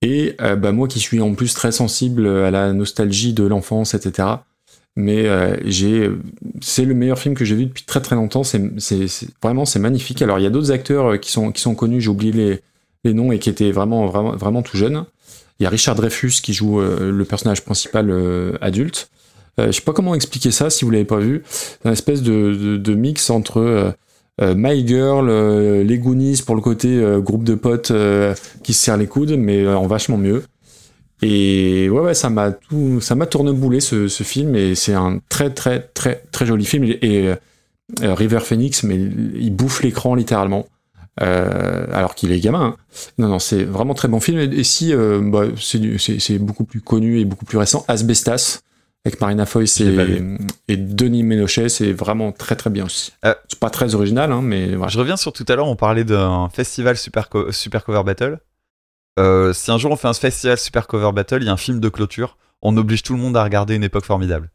Et 0.03 0.37
euh, 0.41 0.57
bah, 0.57 0.73
moi 0.73 0.89
qui 0.89 1.01
suis 1.01 1.21
en 1.21 1.35
plus 1.35 1.55
très 1.55 1.73
sensible 1.73 2.27
à 2.27 2.51
la 2.51 2.73
nostalgie 2.73 3.33
de 3.33 3.45
l'enfance, 3.45 3.95
etc. 3.95 4.29
Mais 4.97 5.27
euh, 5.27 5.57
j'ai, 5.65 6.11
c'est 6.61 6.85
le 6.85 6.95
meilleur 6.95 7.19
film 7.19 7.35
que 7.35 7.45
j'ai 7.45 7.55
vu 7.55 7.67
depuis 7.67 7.85
très 7.85 8.01
très 8.01 8.17
longtemps. 8.17 8.43
C'est, 8.45 8.61
vraiment 9.43 9.65
c'est 9.65 9.79
magnifique. 9.79 10.23
Alors 10.23 10.39
il 10.39 10.43
y 10.43 10.47
a 10.47 10.51
d'autres 10.51 10.73
acteurs 10.73 11.19
qui 11.21 11.31
sont 11.31 11.53
qui 11.53 11.61
sont 11.61 11.75
connus. 11.75 12.01
J'ai 12.01 12.11
oublié 12.11 12.33
les 12.33 12.61
les 13.05 13.15
noms 13.15 13.33
et 13.33 13.39
qui 13.39 13.49
était 13.49 13.73
vraiment, 13.73 14.07
vraiment, 14.07 14.37
vraiment 14.37 14.63
tout 14.63 14.77
jeune. 14.77 15.05
Il 15.59 15.65
y 15.65 15.67
a 15.67 15.71
Richard 15.71 15.95
Dreyfus 15.95 16.43
qui 16.43 16.53
joue 16.53 16.81
le 16.81 17.25
personnage 17.25 17.65
principal 17.65 18.13
adulte. 18.61 19.11
Je 19.59 19.73
sais 19.73 19.81
pas 19.81 19.95
comment 19.95 20.15
expliquer 20.15 20.51
ça 20.51 20.69
si 20.69 20.85
vous 20.85 20.91
l'avez 20.91 21.07
pas 21.07 21.19
vu. 21.19 21.43
C'est 21.49 21.79
une 21.85 21.93
espèce 21.93 22.23
de, 22.23 22.95
mix 22.95 23.31
entre 23.31 23.95
My 24.41 24.87
Girl, 24.87 25.29
euh, 25.29 25.83
les 25.85 25.99
Goonies 25.99 26.43
pour 26.45 26.55
le 26.55 26.61
côté 26.63 26.89
euh, 26.99 27.21
groupe 27.21 27.45
de 27.45 27.55
potes 27.55 27.91
euh, 27.91 28.35
qui 28.63 28.73
se 28.73 28.83
serrent 28.83 28.97
les 28.97 29.07
coudes, 29.07 29.37
mais 29.37 29.63
euh, 29.63 29.77
en 29.77 29.87
vachement 29.87 30.17
mieux. 30.17 30.45
Et 31.23 31.89
ouais, 31.91 32.15
ça 32.15 32.31
m'a 32.31 32.51
tout, 32.53 33.01
ça 33.01 33.15
m'a 33.15 33.27
tourneboulé 33.27 33.81
ce, 33.81 34.09
ce 34.09 34.23
film 34.23 34.57
et 34.57 34.75
c'est 34.75 34.95
un 34.95 35.21
très, 35.29 35.51
très, 35.51 35.81
très, 35.93 36.23
très 36.33 36.47
joli 36.47 36.65
film. 36.65 36.85
Et, 36.85 37.29
euh, 37.29 37.35
River 38.15 38.41
Phoenix, 38.41 38.85
mais 38.85 38.95
il 38.97 39.51
bouffe 39.51 39.83
l'écran 39.83 40.15
littéralement. 40.15 40.67
Euh, 41.21 41.87
alors 41.93 42.15
qu'il 42.15 42.33
est 42.33 42.41
gamin. 42.41 42.63
hein. 42.63 42.77
Non, 43.19 43.29
non, 43.29 43.39
c'est 43.39 43.65
vraiment 43.65 43.93
très 43.95 44.09
bon 44.09 44.21
film. 44.21 44.39
Et, 44.39 44.65
si, 44.65 44.95
euh, 44.95 45.21
bah, 45.23 45.45
c'est 45.59 46.39
beaucoup 46.39 46.65
plus 46.65 46.81
connu 46.81 47.19
et 47.21 47.25
beaucoup 47.27 47.45
plus 47.45 47.59
récent, 47.59 47.85
Asbestas, 47.89 48.61
avec 49.05 49.21
Marina 49.21 49.47
Foïs 49.47 49.81
et, 49.81 50.23
et 50.69 50.77
Denis 50.77 51.23
Ménochet, 51.23 51.69
c'est 51.71 51.93
vraiment 51.93 52.33
très 52.33 52.55
très 52.57 52.69
bien 52.71 52.85
aussi. 52.85 53.13
Euh, 53.25 53.35
c'est 53.49 53.59
pas 53.59 53.71
très 53.71 53.95
original, 53.95 54.31
hein, 54.31 54.43
mais 54.43 54.75
voilà. 54.75 54.89
Je 54.91 54.99
reviens 54.99 55.17
sur 55.17 55.33
tout 55.33 55.45
à 55.49 55.57
l'heure, 55.57 55.69
on 55.69 55.77
parlait 55.77 56.05
d'un 56.05 56.49
festival 56.53 56.97
Super, 56.99 57.29
Co- 57.31 57.51
Super 57.51 57.85
Cover 57.85 58.03
Battle. 58.05 58.39
Euh, 59.19 59.53
si 59.53 59.71
un 59.71 59.79
jour 59.79 59.91
on 59.91 59.97
fait 59.97 60.09
un 60.09 60.13
festival 60.13 60.59
Super 60.59 60.87
Cover 60.87 61.13
Battle, 61.13 61.39
il 61.41 61.47
y 61.47 61.49
a 61.49 61.53
un 61.53 61.57
film 61.57 61.81
de 61.81 61.89
clôture, 61.89 62.37
on 62.63 62.77
oblige 62.77 63.03
tout 63.03 63.15
le 63.15 63.19
monde 63.21 63.37
à 63.37 63.43
regarder 63.45 63.75
une 63.75 63.85
époque 63.85 64.05
formidable. 64.05 64.51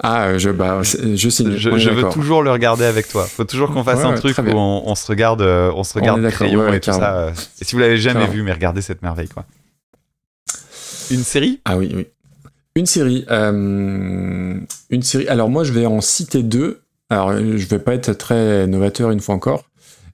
Ah, 0.00 0.26
euh, 0.26 0.38
je, 0.38 0.50
bah, 0.50 0.82
je 0.82 1.28
signe. 1.28 1.56
Je, 1.56 1.70
On 1.70 1.76
est 1.76 1.78
je 1.80 1.90
veux 1.90 2.08
toujours 2.10 2.42
le 2.42 2.50
regarder 2.52 2.84
avec 2.84 3.08
toi. 3.08 3.24
Faut 3.24 3.44
toujours 3.44 3.72
qu'on 3.72 3.82
fasse 3.82 4.00
Ouais, 4.00 4.04
un 4.04 4.10
ouais, 4.14 4.18
truc 4.18 4.38
où 4.38 4.42
on, 4.56 4.82
on 4.86 4.94
se 4.94 5.06
regarde, 5.06 5.40
on 5.42 5.82
se 5.82 5.94
regarde 5.94 6.28
crayon 6.30 6.60
ouais, 6.68 6.76
et 6.76 6.80
tout 6.80 6.92
ça. 6.92 7.32
Et 7.60 7.64
si 7.64 7.74
vous 7.74 7.80
l'avez 7.80 7.96
jamais 7.96 8.20
Carrément. 8.20 8.32
vu, 8.32 8.42
mais 8.42 8.52
regardez 8.52 8.82
cette 8.82 9.02
merveille 9.02 9.28
quoi. 9.28 9.44
Une 11.10 11.24
série? 11.24 11.60
Ah 11.64 11.76
oui, 11.78 11.90
oui. 11.94 12.06
Une 12.78 12.86
série. 12.86 13.24
euh, 13.28 14.54
une 14.90 15.02
série. 15.02 15.26
Alors 15.26 15.50
moi, 15.50 15.64
je 15.64 15.72
vais 15.72 15.84
en 15.84 16.00
citer 16.00 16.44
deux. 16.44 16.82
Alors, 17.10 17.36
je 17.36 17.66
vais 17.66 17.80
pas 17.80 17.92
être 17.94 18.12
très 18.12 18.68
novateur 18.68 19.10
une 19.10 19.18
fois 19.18 19.34
encore, 19.34 19.64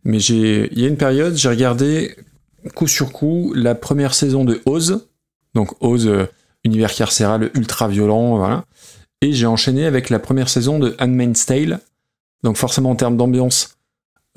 mais 0.04 0.18
j'ai. 0.18 0.72
Il 0.72 0.80
y 0.80 0.86
a 0.86 0.88
une 0.88 0.96
période, 0.96 1.36
j'ai 1.36 1.50
regardé 1.50 2.16
coup 2.74 2.86
sur 2.86 3.12
coup 3.12 3.52
la 3.54 3.74
première 3.74 4.14
saison 4.14 4.46
de 4.46 4.62
Oz. 4.64 5.06
Donc 5.54 5.74
Oz, 5.82 6.06
euh, 6.06 6.24
univers 6.64 6.94
carcéral 6.94 7.50
ultra 7.54 7.86
violent, 7.86 8.38
voilà. 8.38 8.64
Et 9.20 9.34
j'ai 9.34 9.46
enchaîné 9.46 9.84
avec 9.84 10.08
la 10.08 10.18
première 10.18 10.48
saison 10.48 10.78
de 10.78 10.96
Handmaid's 10.98 11.44
Tale. 11.44 11.80
Donc 12.44 12.56
forcément 12.56 12.92
en 12.92 12.96
termes 12.96 13.18
d'ambiance, 13.18 13.76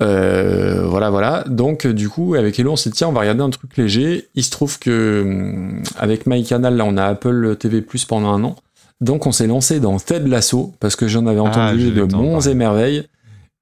euh, 0.02 0.82
voilà, 0.86 1.10
voilà. 1.10 1.44
Donc, 1.48 1.86
euh, 1.86 1.92
du 1.92 2.08
coup, 2.08 2.34
avec 2.34 2.58
Hello, 2.58 2.72
on 2.72 2.76
s'est 2.76 2.90
dit, 2.90 2.96
tiens, 2.96 3.08
on 3.08 3.12
va 3.12 3.20
regarder 3.20 3.42
un 3.42 3.50
truc 3.50 3.76
léger. 3.76 4.28
Il 4.34 4.44
se 4.44 4.50
trouve 4.50 4.78
que, 4.78 5.22
hum, 5.24 5.82
avec 5.98 6.26
MyCanal, 6.26 6.76
là, 6.76 6.84
on 6.84 6.96
a 6.96 7.04
Apple 7.04 7.56
TV 7.58 7.82
Plus 7.82 8.04
pendant 8.04 8.32
un 8.32 8.44
an. 8.44 8.56
Donc, 9.00 9.26
on 9.26 9.32
s'est 9.32 9.46
lancé 9.46 9.80
dans 9.80 9.96
Ted 9.98 10.28
Lasso, 10.28 10.72
parce 10.80 10.96
que 10.96 11.06
j'en 11.08 11.26
avais 11.26 11.38
Ah, 11.40 11.44
entendu 11.44 11.90
de 11.90 12.04
bons 12.04 12.46
et 12.48 12.54
merveilles. 12.54 13.04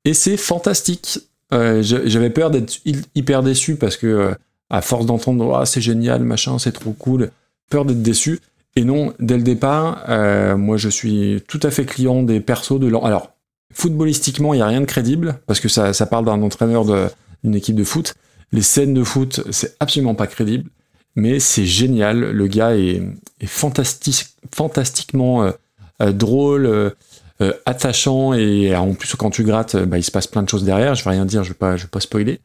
Et 0.04 0.14
c'est 0.14 0.36
fantastique. 0.36 1.18
Euh, 1.52 1.82
j'a- 1.82 2.06
J'avais 2.06 2.30
peur 2.30 2.50
d'être 2.50 2.78
hy- 2.84 3.02
hyper 3.14 3.42
déçu, 3.42 3.76
parce 3.76 3.96
que, 3.96 4.06
euh, 4.06 4.34
à 4.70 4.80
force 4.82 5.06
d'entendre, 5.06 5.56
ah, 5.56 5.66
c'est 5.66 5.80
génial, 5.80 6.22
machin, 6.22 6.58
c'est 6.58 6.72
trop 6.72 6.92
cool, 6.92 7.30
peur 7.70 7.84
d'être 7.84 8.02
déçu. 8.02 8.40
Et 8.76 8.84
non, 8.84 9.12
dès 9.20 9.36
le 9.36 9.42
départ, 9.42 10.04
euh, 10.08 10.56
moi, 10.56 10.76
je 10.76 10.88
suis 10.88 11.42
tout 11.48 11.60
à 11.62 11.70
fait 11.70 11.84
client 11.86 12.22
des 12.22 12.40
persos 12.40 12.78
de 12.80 12.86
l'an. 12.88 13.00
Alors, 13.04 13.30
footballistiquement, 13.72 14.54
il 14.54 14.58
n'y 14.58 14.62
a 14.62 14.66
rien 14.66 14.80
de 14.80 14.86
crédible, 14.86 15.38
parce 15.46 15.60
que 15.60 15.68
ça, 15.68 15.92
parle 16.06 16.24
d'un 16.24 16.42
entraîneur 16.42 16.84
d'une 17.44 17.54
équipe 17.54 17.76
de 17.76 17.84
foot. 17.84 18.14
Les 18.52 18.62
scènes 18.62 18.94
de 18.94 19.02
foot, 19.02 19.40
c'est 19.50 19.76
absolument 19.80 20.14
pas 20.14 20.26
crédible, 20.26 20.70
mais 21.14 21.40
c'est 21.40 21.66
génial. 21.66 22.20
Le 22.20 22.46
gars 22.46 22.76
est, 22.76 23.02
fantastique, 23.44 24.26
fantastiquement 24.54 25.42
euh, 25.42 25.50
euh, 26.00 26.12
drôle, 26.12 26.66
euh, 26.66 27.52
attachant, 27.66 28.32
et 28.34 28.74
en 28.74 28.94
plus, 28.94 29.14
quand 29.16 29.30
tu 29.30 29.42
grattes, 29.42 29.76
bah, 29.76 29.98
il 29.98 30.04
se 30.04 30.10
passe 30.10 30.26
plein 30.26 30.42
de 30.42 30.48
choses 30.48 30.64
derrière. 30.64 30.94
Je 30.94 31.04
vais 31.04 31.10
rien 31.10 31.26
dire, 31.26 31.42
je 31.42 31.48
vais 31.50 31.54
pas, 31.54 31.76
je 31.76 31.82
vais 31.82 31.88
pas 31.90 32.00
spoiler. 32.00 32.40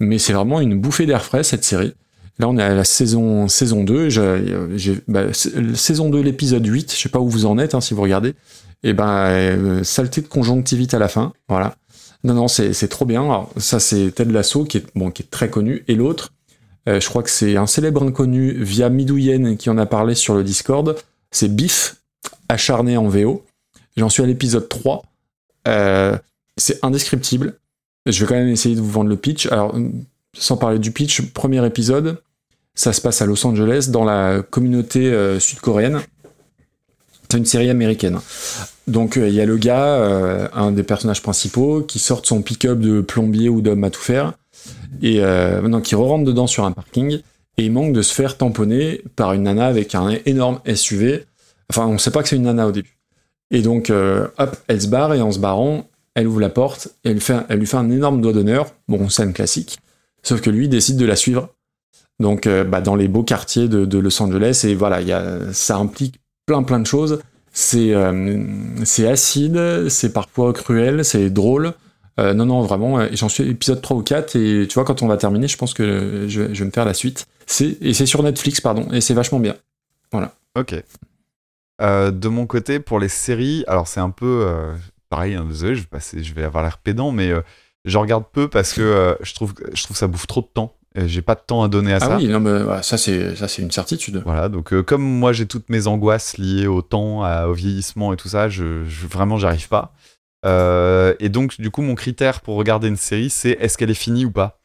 Mais 0.00 0.18
c'est 0.18 0.32
vraiment 0.32 0.60
une 0.60 0.78
bouffée 0.80 1.06
d'air 1.06 1.24
frais, 1.24 1.42
cette 1.42 1.64
série. 1.64 1.94
Là, 2.38 2.48
on 2.48 2.56
est 2.56 2.62
à 2.62 2.72
la 2.74 2.84
saison, 2.84 3.48
saison 3.48 3.82
2. 3.82 4.10
J'ai, 4.10 4.44
j'ai- 4.76 5.00
bah, 5.08 5.24
saison 5.32 6.08
2, 6.08 6.20
l'épisode 6.20 6.64
8. 6.64 6.92
Je 6.94 7.00
sais 7.00 7.08
pas 7.08 7.18
où 7.18 7.28
vous 7.28 7.46
en 7.46 7.58
êtes, 7.58 7.74
hein, 7.74 7.80
si 7.80 7.94
vous 7.94 8.02
regardez. 8.02 8.34
Et 8.82 8.92
ben, 8.92 9.08
euh, 9.08 9.84
saleté 9.84 10.20
de 10.20 10.28
conjonctivite 10.28 10.94
à 10.94 10.98
la 10.98 11.08
fin. 11.08 11.32
Voilà. 11.48 11.76
Non, 12.24 12.34
non, 12.34 12.48
c'est 12.48 12.88
trop 12.88 13.04
bien. 13.04 13.22
Alors, 13.22 13.50
ça, 13.56 13.80
c'est 13.80 14.10
Ted 14.10 14.32
Lasso, 14.32 14.64
qui 14.64 14.78
est, 14.78 14.86
bon, 14.94 15.10
qui 15.10 15.22
est 15.22 15.30
très 15.30 15.50
connu. 15.50 15.84
Et 15.88 15.94
l'autre, 15.94 16.32
euh, 16.88 17.00
je 17.00 17.08
crois 17.08 17.22
que 17.22 17.30
c'est 17.30 17.56
un 17.56 17.66
célèbre 17.66 18.02
inconnu 18.02 18.52
via 18.62 18.88
Midouyen 18.88 19.56
qui 19.56 19.70
en 19.70 19.78
a 19.78 19.86
parlé 19.86 20.14
sur 20.14 20.34
le 20.34 20.42
Discord. 20.42 20.96
C'est 21.30 21.54
Biff, 21.54 21.96
acharné 22.48 22.96
en 22.96 23.08
VO. 23.08 23.44
J'en 23.96 24.08
suis 24.08 24.22
à 24.22 24.26
l'épisode 24.26 24.68
3. 24.68 25.02
Euh, 25.68 26.16
c'est 26.56 26.84
indescriptible. 26.84 27.58
Je 28.06 28.20
vais 28.20 28.26
quand 28.26 28.34
même 28.34 28.48
essayer 28.48 28.74
de 28.74 28.80
vous 28.80 28.90
vendre 28.90 29.10
le 29.10 29.16
pitch. 29.16 29.46
Alors, 29.46 29.76
sans 30.36 30.56
parler 30.56 30.78
du 30.78 30.90
pitch, 30.90 31.20
premier 31.32 31.64
épisode, 31.64 32.20
ça 32.74 32.92
se 32.92 33.00
passe 33.00 33.22
à 33.22 33.26
Los 33.26 33.44
Angeles, 33.46 33.88
dans 33.90 34.04
la 34.04 34.42
communauté 34.42 35.38
sud-coréenne. 35.40 36.00
C'est 37.30 37.38
une 37.38 37.44
série 37.44 37.68
américaine. 37.70 38.20
Donc 38.86 39.16
euh, 39.16 39.28
il 39.28 39.34
y 39.34 39.40
a 39.40 39.46
le 39.46 39.58
gars, 39.58 39.84
euh, 39.84 40.48
un 40.54 40.72
des 40.72 40.82
personnages 40.82 41.22
principaux, 41.22 41.82
qui 41.82 41.98
sort 41.98 42.24
son 42.24 42.42
pick-up 42.42 42.78
de 42.78 43.00
plombier 43.02 43.48
ou 43.48 43.60
d'homme 43.60 43.84
à 43.84 43.90
tout 43.90 44.00
faire, 44.00 44.32
et 45.02 45.20
euh, 45.20 45.60
non, 45.62 45.80
qui 45.80 45.94
re-rentre 45.94 46.24
dedans 46.24 46.46
sur 46.46 46.64
un 46.64 46.72
parking, 46.72 47.20
et 47.58 47.64
il 47.64 47.72
manque 47.72 47.92
de 47.92 48.02
se 48.02 48.14
faire 48.14 48.36
tamponner 48.36 49.02
par 49.14 49.34
une 49.34 49.42
nana 49.42 49.66
avec 49.66 49.94
un 49.94 50.16
énorme 50.24 50.60
SUV. 50.74 51.26
Enfin, 51.70 51.86
on 51.86 51.98
sait 51.98 52.10
pas 52.10 52.22
que 52.22 52.30
c'est 52.30 52.36
une 52.36 52.42
nana 52.42 52.66
au 52.66 52.72
début. 52.72 52.96
Et 53.50 53.62
donc, 53.62 53.90
euh, 53.90 54.28
hop, 54.38 54.56
elle 54.68 54.80
se 54.80 54.88
barre, 54.88 55.12
et 55.12 55.20
en 55.20 55.32
se 55.32 55.38
barrant, 55.38 55.86
elle 56.14 56.26
ouvre 56.26 56.40
la 56.40 56.48
porte, 56.48 56.88
elle, 57.04 57.14
lui 57.14 57.66
fait 57.66 57.76
un 57.76 57.90
énorme 57.90 58.20
doigt 58.20 58.32
d'honneur, 58.32 58.72
bon, 58.88 59.08
scène 59.08 59.32
classique, 59.32 59.78
sauf 60.22 60.40
que 60.40 60.50
lui 60.50 60.68
décide 60.68 60.96
de 60.96 61.06
la 61.06 61.16
suivre. 61.16 61.54
Donc, 62.20 62.48
bah, 62.48 62.80
dans 62.80 62.96
les 62.96 63.06
beaux 63.06 63.22
quartiers 63.22 63.68
de, 63.68 63.98
Los 63.98 64.20
Angeles, 64.20 64.64
et 64.64 64.74
voilà, 64.74 64.98
ça 65.52 65.76
implique 65.76 66.18
plein 66.48 66.62
plein 66.64 66.80
de 66.80 66.86
choses. 66.86 67.20
C'est 67.52 67.94
euh, 67.94 68.42
c'est 68.84 69.06
acide, 69.06 69.88
c'est 69.88 70.12
parfois 70.12 70.52
cruel, 70.52 71.04
c'est 71.04 71.30
drôle. 71.30 71.74
Euh, 72.18 72.34
non, 72.34 72.46
non, 72.46 72.62
vraiment, 72.62 72.98
euh, 72.98 73.08
j'en 73.12 73.28
suis 73.28 73.44
à 73.44 73.46
l'épisode 73.46 73.80
3 73.80 73.96
ou 73.96 74.02
4, 74.02 74.34
et 74.34 74.66
tu 74.66 74.74
vois, 74.74 74.84
quand 74.84 75.02
on 75.02 75.06
va 75.06 75.16
terminer, 75.16 75.46
je 75.46 75.56
pense 75.56 75.72
que 75.72 76.26
je, 76.28 76.42
vais- 76.42 76.64
me 76.64 76.70
faire 76.72 76.84
la 76.84 76.94
suite. 76.94 77.26
Et 77.80 77.94
c'est 77.94 78.06
sur 78.06 78.22
Netflix, 78.24 78.60
pardon, 78.60 78.88
et 78.92 79.00
c'est 79.00 79.14
vachement 79.14 79.38
bien. 79.38 79.54
Ok. 80.56 80.74
Euh, 81.80 82.10
de 82.10 82.28
mon 82.28 82.46
côté, 82.46 82.80
pour 82.80 82.98
les 82.98 83.08
séries, 83.08 83.62
alors 83.68 83.86
c'est 83.86 84.00
un 84.00 84.10
peu 84.10 84.44
pareil, 85.08 85.34
hein, 85.34 85.46
désolé, 85.48 85.76
je 85.76 85.82
vais, 85.92 86.22
je 86.24 86.34
vais 86.34 86.42
avoir 86.42 86.64
l'air 86.64 86.78
pédant, 86.78 87.12
mais 87.12 87.30
je 87.84 87.98
regarde 87.98 88.24
peu 88.32 88.48
parce 88.48 88.72
que 88.72 89.16
je, 89.20 89.34
trouve, 89.34 89.54
je 89.72 89.84
trouve 89.84 89.96
ça 89.96 90.08
bouffe 90.08 90.26
trop 90.26 90.40
de 90.40 90.48
temps. 90.52 90.74
J'ai 90.96 91.22
pas 91.22 91.34
de 91.34 91.40
temps 91.46 91.62
à 91.62 91.68
donner 91.68 91.92
à 91.92 91.96
Ah 92.00 92.06
ça. 92.06 92.16
oui, 92.16 92.26
non, 92.28 92.40
mais 92.40 92.82
ça, 92.82 92.96
c'est 92.98 93.36
ça, 93.36 93.46
c'est 93.46 93.62
une 93.62 93.70
certitude. 93.70 94.22
Voilà, 94.24 94.48
donc 94.48 94.72
euh, 94.72 94.82
comme 94.82 95.02
moi 95.02 95.32
j'ai 95.32 95.46
toutes 95.46 95.68
mes 95.70 95.86
angoisses 95.86 96.38
liées 96.38 96.66
au 96.66 96.82
temps, 96.82 97.22
à- 97.22 97.46
au 97.46 97.52
vieillissement 97.52 98.12
et 98.12 98.16
tout 98.16 98.28
ça, 98.28 98.48
je, 98.48 98.84
je- 98.84 99.06
vraiment 99.06 99.36
j'arrive 99.36 99.68
pas. 99.68 99.92
Euh, 100.46 101.14
et 101.20 101.28
donc 101.28 101.60
du 101.60 101.70
coup 101.70 101.82
mon 101.82 101.94
critère 101.94 102.40
pour 102.40 102.54
regarder 102.56 102.86
une 102.88 102.96
série 102.96 103.28
c'est 103.28 103.50
est-ce 103.60 103.76
qu'elle 103.76 103.90
est 103.90 103.94
finie 103.94 104.24
ou 104.24 104.30
pas? 104.30 104.60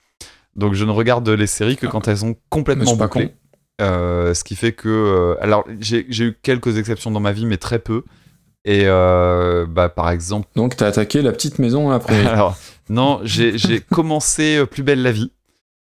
Donc 0.56 0.74
je 0.76 0.86
ne 0.86 0.92
regarde 0.92 1.28
les 1.30 1.48
séries 1.48 1.78
que 1.78 1.88
Ah. 1.88 1.90
quand 1.92 2.08
elles 2.08 2.20
sont 2.20 2.36
complètement 2.50 2.96
bouclées. 2.96 3.30
con. 3.30 3.34
Euh, 3.82 4.34
ce 4.36 4.44
qui 4.44 4.56
fait 4.56 4.72
que 4.72 4.88
euh, 4.88 5.36
alors 5.44 5.66
j'ai 5.80 6.06
eu 6.08 6.38
quelques 6.42 6.78
exceptions 6.78 7.12
dans 7.12 7.20
ma 7.20 7.32
vie 7.32 7.46
mais 7.46 7.58
très 7.58 7.80
peu. 7.80 8.04
Et 8.66 8.84
euh, 8.86 9.66
bah 9.68 9.90
par 9.90 10.10
exemple 10.10 10.48
Donc, 10.56 10.78
t'as 10.78 10.88
attaqué 10.88 11.22
la 11.22 11.32
petite 11.34 11.60
maison 11.60 11.90
après. 11.92 12.26
alors, 12.28 12.56
non, 12.90 13.20
j'ai 13.24 13.82
commencé 13.92 14.64
Plus 14.72 14.84
belle 14.84 15.02
la 15.02 15.12
vie. 15.12 15.32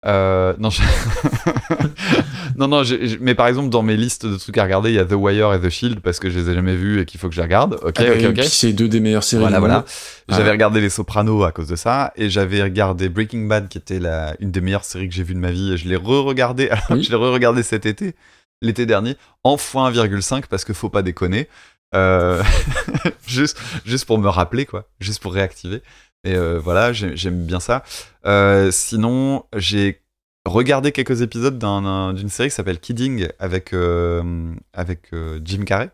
Euh, 0.05 0.53
non, 0.59 0.69
je- 0.69 0.81
non, 2.55 2.83
mais 3.21 3.35
par 3.35 3.47
exemple, 3.47 3.69
dans 3.69 3.81
mes 3.83 3.97
listes 3.97 4.25
de 4.25 4.37
trucs 4.37 4.57
à 4.57 4.63
regarder, 4.63 4.89
il 4.91 4.95
y 4.95 4.99
a 4.99 5.05
The 5.05 5.13
Wire 5.13 5.53
et 5.53 5.59
The 5.61 5.69
Shield 5.69 5.99
parce 5.99 6.19
que 6.19 6.29
je 6.29 6.39
les 6.39 6.49
ai 6.49 6.53
jamais 6.53 6.75
vus 6.75 7.01
et 7.01 7.05
qu'il 7.05 7.19
faut 7.19 7.27
que 7.27 7.35
je 7.35 7.39
les 7.39 7.45
regarde. 7.45 7.79
Ok, 7.83 7.95
Ah, 7.99 8.03
ok, 8.13 8.37
ok. 8.37 8.43
c'est 8.45 8.73
deux 8.73 8.87
des 8.87 8.99
meilleures 8.99 9.23
séries. 9.23 9.41
Voilà, 9.41 9.57
du 9.57 9.59
voilà. 9.61 9.85
J'avais 10.29 10.43
Ouais. 10.45 10.51
regardé 10.51 10.81
Les 10.81 10.89
Sopranos 10.89 11.43
à 11.43 11.51
cause 11.51 11.67
de 11.67 11.75
ça 11.75 12.13
et 12.15 12.29
j'avais 12.29 12.61
regardé 12.63 13.09
Breaking 13.09 13.45
Bad 13.47 13.67
qui 13.67 13.77
était 13.77 13.99
la, 13.99 14.35
une 14.39 14.51
des 14.51 14.61
meilleures 14.61 14.85
séries 14.85 15.09
que 15.09 15.15
j'ai 15.15 15.23
vues 15.23 15.33
de 15.35 15.39
ma 15.39 15.51
vie 15.51 15.73
et 15.73 15.77
je 15.77 15.87
l'ai 15.87 15.95
re-regardé. 15.97 16.69
Alors, 16.69 16.83
Oui. 16.91 17.03
je 17.03 17.09
l'ai 17.09 17.15
re-regardé 17.17 17.63
cet 17.63 17.85
été, 17.85 18.15
l'été 18.61 18.85
dernier, 18.85 19.15
en 19.43 19.55
x1,5 19.57 20.43
parce 20.49 20.63
que 20.65 20.73
faut 20.73 20.89
pas 20.89 21.01
déconner. 21.01 21.47
Euh, 21.95 22.43
juste, 23.27 23.59
juste 23.85 24.05
pour 24.05 24.17
me 24.19 24.29
rappeler, 24.29 24.65
quoi. 24.65 24.85
Juste 24.99 25.21
pour 25.21 25.33
réactiver. 25.33 25.81
Et 26.25 26.35
euh, 26.35 26.59
voilà, 26.59 26.91
j'ai- 26.93 27.15
j'aime 27.15 27.45
bien 27.45 27.59
ça. 27.59 27.83
Euh, 28.25 28.71
sinon, 28.71 29.45
j'ai 29.55 30.01
regardé 30.45 30.91
quelques 30.91 31.21
épisodes 31.21 31.57
d'un- 31.57 31.81
d'un- 31.81 32.13
d'une 32.13 32.29
série 32.29 32.49
qui 32.49 32.55
s'appelle 32.55 32.79
Kidding 32.79 33.27
avec, 33.39 33.73
euh, 33.73 34.53
avec 34.73 35.11
Jim 35.43 35.63
Carrey, 35.65 35.89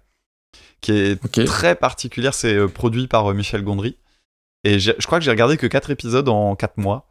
qui 0.82 0.94
est 0.94 1.46
très 1.46 1.76
particulière. 1.76 2.34
C'est 2.34 2.68
produit 2.68 3.08
par 3.08 3.32
Michel 3.34 3.64
Gondry. 3.64 3.98
Et 4.64 4.80
je 4.80 4.92
crois 5.06 5.20
que 5.20 5.26
j'ai 5.26 5.32
regardé 5.32 5.58
que 5.58 5.68
4 5.68 5.92
épisodes 5.92 6.28
en 6.28 6.56
4 6.56 6.78
mois. 6.78 7.08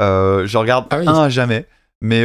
Je 0.00 0.56
regarde 0.58 0.86
Ah 0.90 0.98
oui. 0.98 1.08
un 1.08 1.22
à 1.22 1.28
jamais. 1.28 1.66
Mais, 2.00 2.24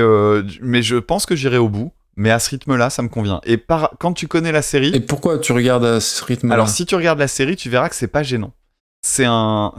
mais 0.61 0.81
je 0.83 0.97
pense 0.97 1.25
que 1.25 1.35
j'irai 1.35 1.57
au 1.57 1.69
bout. 1.69 1.91
Mais 2.15 2.29
à 2.29 2.37
ce 2.37 2.51
rythme-là, 2.51 2.91
ça 2.91 3.01
me 3.01 3.07
convient. 3.09 3.41
Et 3.43 3.57
par... 3.57 3.93
quand 3.99 4.13
tu 4.13 4.27
connais 4.27 4.51
la 4.51 4.61
série. 4.61 4.91
Et 4.93 4.99
pourquoi 4.99 5.39
tu 5.39 5.51
regardes 5.51 5.83
à 5.85 5.99
ce 5.99 6.23
rythme-là? 6.23 6.53
Alors, 6.53 6.69
si 6.69 6.85
tu 6.85 6.93
regardes 6.93 7.17
la 7.17 7.27
série, 7.27 7.55
tu 7.55 7.69
verras 7.71 7.89
que 7.89 7.95
c'est 7.95 8.05
pas 8.07 8.21
gênant. 8.21 8.51
C'est 9.05 9.25
un. 9.25 9.73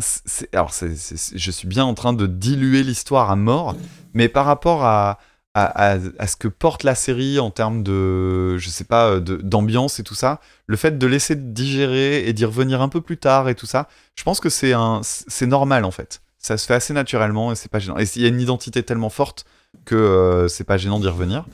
Alors, 0.53 0.71
je 0.71 1.51
suis 1.51 1.67
bien 1.67 1.85
en 1.85 1.95
train 1.95 2.13
de 2.13 2.27
diluer 2.27 2.83
l'histoire 2.83 3.31
à 3.31 3.37
mort, 3.37 3.75
mais 4.13 4.29
par 4.29 4.45
rapport 4.45 4.85
à, 4.85 5.19
à, 5.55 5.97
ce 6.27 6.37
que 6.37 6.47
porte 6.47 6.85
la 6.85 6.95
série 6.95 7.39
en 7.39 7.51
termes 7.51 7.83
de. 7.83 8.59
Je 8.59 8.69
sais 8.69 8.85
pas, 8.85 9.21
de- 9.21 9.37
d'ambiance 9.37 9.99
et 9.99 10.03
tout 10.03 10.15
ça, 10.15 10.41
le 10.67 10.77
fait 10.77 10.99
de 10.99 11.07
laisser 11.07 11.37
digérer 11.37 12.29
et 12.29 12.35
d'y 12.35 12.45
revenir 12.45 12.83
un 12.83 12.91
peu 12.91 13.01
plus 13.01 13.17
tard 13.17 13.49
et 13.49 13.55
tout 13.55 13.67
ça, 13.67 13.89
je 14.15 14.23
pense 14.25 14.41
que 14.41 14.51
c'est 14.51 14.75
un, 14.75 15.01
c'est 15.03 15.47
normal 15.47 15.87
en 15.87 15.91
fait. 15.91 16.21
Ça 16.39 16.59
se 16.59 16.67
fait 16.67 16.75
assez 16.75 16.93
naturellement 16.93 17.51
et 17.51 17.55
c'est 17.55 17.71
pas 17.71 17.79
gênant. 17.79 17.99
Et 17.99 18.05
il 18.17 18.23
y 18.23 18.27
a 18.27 18.29
une 18.29 18.43
identité 18.43 18.83
tellement 18.83 19.09
forte 19.09 19.47
que 19.87 19.95
euh, 19.95 20.49
c'est 20.49 20.65
pas 20.65 20.77
gênant 20.77 21.01
d'y 21.01 21.09
revenir. 21.09 21.47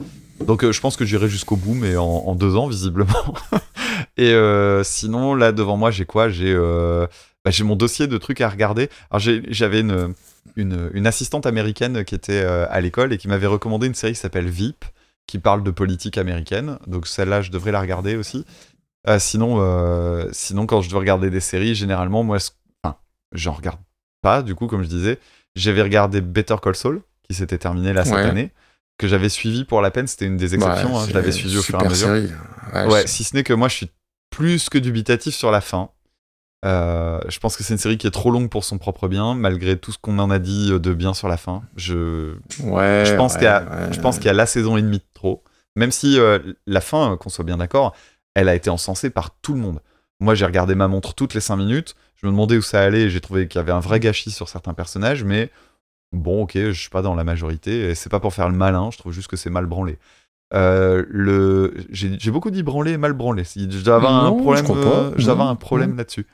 Donc 0.44 0.65
euh, 0.65 0.73
je 0.73 0.81
pense 0.81 0.97
que 0.97 1.05
j'irai 1.05 1.28
jusqu'au 1.28 1.55
bout, 1.55 1.74
mais 1.74 1.97
en, 1.97 2.34
deux 2.34 2.57
ans 2.57 2.66
visiblement. 2.66 3.34
et 4.16 4.32
euh, 4.32 4.82
sinon 4.82 5.36
là 5.36 5.52
devant 5.52 5.76
moi 5.76 5.92
j'ai 5.92 6.07
quoi? 6.07 6.28
J'ai 6.31 6.52
euh, 6.52 7.07
bah, 7.44 7.50
j'ai 7.50 7.64
mon 7.64 7.76
dossier 7.76 8.06
de 8.06 8.18
trucs 8.18 8.40
à 8.40 8.48
regarder. 8.48 8.88
Alors 9.10 9.20
j'avais 9.20 9.80
une, 9.80 10.14
une, 10.56 10.90
une 10.94 11.06
assistante 11.06 11.46
américaine 11.46 12.04
qui 12.04 12.14
était 12.14 12.42
euh, 12.44 12.66
à 12.70 12.80
l'école 12.80 13.12
et 13.12 13.18
qui 13.18 13.28
m'avait 13.28 13.46
recommandé 13.46 13.86
une 13.86 13.94
série 13.94 14.12
qui 14.12 14.18
s'appelle 14.20 14.48
VIP, 14.48 14.84
qui 15.26 15.38
parle 15.38 15.62
de 15.62 15.70
politique 15.70 16.18
américaine. 16.18 16.78
Donc 16.86 17.06
celle-là, 17.06 17.40
je 17.42 17.50
devrais 17.50 17.72
la 17.72 17.80
regarder 17.80 18.16
aussi. 18.16 18.44
Euh, 19.08 19.18
sinon, 19.18 19.56
euh, 19.60 20.28
sinon, 20.32 20.66
quand 20.66 20.82
je 20.82 20.90
dois 20.90 21.00
regarder 21.00 21.30
des 21.30 21.40
séries, 21.40 21.74
généralement, 21.74 22.22
moi, 22.22 22.36
enfin, 22.82 22.96
j'en 23.32 23.52
regarde 23.52 23.80
pas, 24.22 24.42
du 24.42 24.54
coup, 24.54 24.66
comme 24.66 24.82
je 24.82 24.88
disais. 24.88 25.18
J'avais 25.56 25.82
regardé 25.82 26.20
Better 26.20 26.56
Call 26.62 26.76
Saul, 26.76 27.00
qui 27.28 27.34
s'était 27.34 27.58
terminé 27.58 27.92
là 27.92 28.04
cette 28.04 28.14
Ouais. 28.14 28.20
année, 28.20 28.50
que 28.98 29.08
j'avais 29.08 29.30
suivi 29.30 29.64
pour 29.64 29.80
la 29.80 29.90
peine, 29.90 30.06
c'était 30.06 30.26
une 30.26 30.36
des 30.36 30.54
exceptions, 30.54 30.94
Ouais, 30.94 31.00
hein, 31.02 31.06
je 31.08 31.14
l'avais 31.14 31.32
suivi 31.32 31.56
au 31.56 31.62
fur 31.62 31.80
et 31.80 31.86
à 31.86 31.88
mesure. 31.88 32.08
série. 32.08 32.28
Ouais, 32.88 33.06
si 33.06 33.24
ce 33.24 33.34
n'est 33.34 33.42
que 33.42 33.54
moi, 33.54 33.68
je 33.68 33.74
suis 33.76 33.90
plus 34.30 34.68
que 34.68 34.78
dubitatif 34.78 35.34
sur 35.34 35.50
la 35.50 35.60
fin. 35.60 35.88
Euh, 36.64 37.20
je 37.28 37.39
pense 37.39 37.56
que 37.56 37.62
c'est 37.62 37.72
une 37.72 37.78
série 37.78 37.97
qui 37.97 38.06
est 38.06 38.10
trop 38.10 38.30
longue 38.30 38.50
pour 38.50 38.64
son 38.64 38.78
propre 38.78 39.08
bien, 39.08 39.34
malgré 39.34 39.78
tout 39.78 39.92
ce 39.92 39.98
qu'on 39.98 40.18
en 40.18 40.30
a 40.30 40.39
dit 40.39 40.70
de 40.78 40.92
bien 40.92 41.14
sur 41.14 41.28
la 41.28 41.36
fin. 41.36 41.62
Je, 41.76 42.34
ouais, 42.62 43.05
je 43.06 43.14
pense 43.14 43.32
ouais, 43.34 43.39
qu'il 43.39 43.47
y 43.47 43.48
a, 43.48 43.62
ouais. 43.62 44.32
y 44.32 44.36
la 44.36 44.47
saison 44.47 44.76
et 44.76 44.82
demie 44.82 44.98
de 44.98 45.05
trop. 45.14 45.42
Même 45.76 45.90
si 45.90 46.18
euh, 46.18 46.39
la 46.66 46.80
fin, 46.80 47.12
euh, 47.12 47.16
qu'on 47.16 47.30
soit 47.30 47.44
bien 47.44 47.56
d'accord, 47.56 47.94
elle 48.34 48.48
a 48.48 48.55
été 48.55 48.70
encensée 48.70 49.10
par 49.10 49.30
tout 49.40 49.55
le 49.55 49.60
monde. 49.60 49.80
Moi, 50.20 50.34
j'ai 50.34 50.44
regardé 50.44 50.74
ma 50.74 50.89
montre 50.89 51.14
toutes 51.14 51.32
les 51.32 51.40
5 51.40 51.56
minutes. 51.56 51.94
Je 52.16 52.26
me 52.26 52.32
demandais 52.32 52.58
où 52.58 52.62
ça 52.62 52.82
allait 52.82 53.02
et 53.02 53.10
j'ai 53.10 53.20
trouvé 53.22 53.48
qu'il 53.48 53.58
y 53.58 53.62
avait 53.62 53.72
un 53.72 53.80
vrai 53.80 53.98
gâchis 54.00 54.30
sur 54.30 54.48
certains 54.48 54.74
personnages, 54.74 55.24
mais 55.24 55.50
bon, 56.12 56.42
ok, 56.42 56.52
je 56.55 56.72
suis 56.72 56.90
pas 56.90 57.00
dans 57.00 57.14
la 57.14 57.24
majorité 57.24 57.89
et 57.89 57.94
c'est 57.94 58.10
pas 58.10 58.20
pour 58.20 58.34
faire 58.34 58.50
le 58.50 58.55
malin, 58.56 58.90
je 58.90 58.98
trouve 58.98 59.12
juste 59.12 59.28
que 59.28 59.36
c'est 59.36 59.48
mal 59.48 59.64
branlé. 59.64 59.98
Euh, 60.52 61.05
le... 61.08 61.72
J'ai 61.90 62.30
beaucoup 62.30 62.50
dit 62.50 62.62
branlé 62.62 62.92
et 62.92 62.97
mal 62.98 63.12
branlé. 63.14 63.44
Je 63.44 63.82
dois 63.82 63.94
avoir 63.97 64.12
un 64.24 64.30
Non, 64.30 64.36
problème, 64.36 64.64
crois 64.64 64.80
pas. 64.82 64.89
euh, 64.89 65.12
je 65.16 65.22
dois 65.24 65.32
avoir 65.32 65.47
Non, 65.47 65.52
un 65.52 65.56
problème 65.56 65.90
non. 65.90 65.97
là-dessus. 65.97 66.26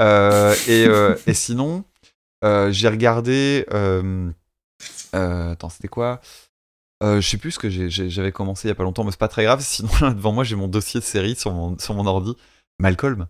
Euh, 0.00 0.54
et, 0.66 0.86
euh, 0.86 1.16
et 1.26 1.34
sinon, 1.34 1.84
euh, 2.44 2.70
j'ai 2.72 2.88
regardé. 2.88 3.66
attends, 5.12 5.68
c'était 5.68 5.88
quoi? 5.88 6.20
Euh, 7.02 7.20
Je 7.20 7.28
sais 7.28 7.38
plus 7.38 7.52
ce 7.52 7.58
que 7.58 7.68
j'avais 7.70 8.32
commencé 8.32 8.66
il 8.66 8.70
y 8.70 8.72
a 8.72 8.74
pas 8.74 8.82
longtemps, 8.82 9.04
mais 9.04 9.10
c'est 9.12 9.18
pas 9.20 9.28
très 9.28 9.44
grave. 9.44 9.60
Sinon, 9.64 9.90
là, 10.00 10.10
devant 10.10 10.32
moi, 10.32 10.44
j'ai 10.44 10.56
mon 10.56 10.68
dossier 10.68 11.00
de 11.00 11.04
série 11.04 11.36
sur 11.36 11.52
mon, 11.52 11.78
sur 11.78 11.94
mon 11.94 12.06
ordi. 12.06 12.36
Malcolm. 12.78 13.26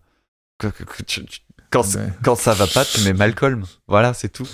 Quand, 1.71 1.83
quand 2.23 2.35
ça 2.35 2.53
va 2.53 2.67
pas, 2.67 2.83
tu 2.83 3.01
mets 3.01 3.13
Malcolm. 3.13 3.63
Voilà, 3.87 4.13
c'est 4.13 4.29
tout. 4.29 4.47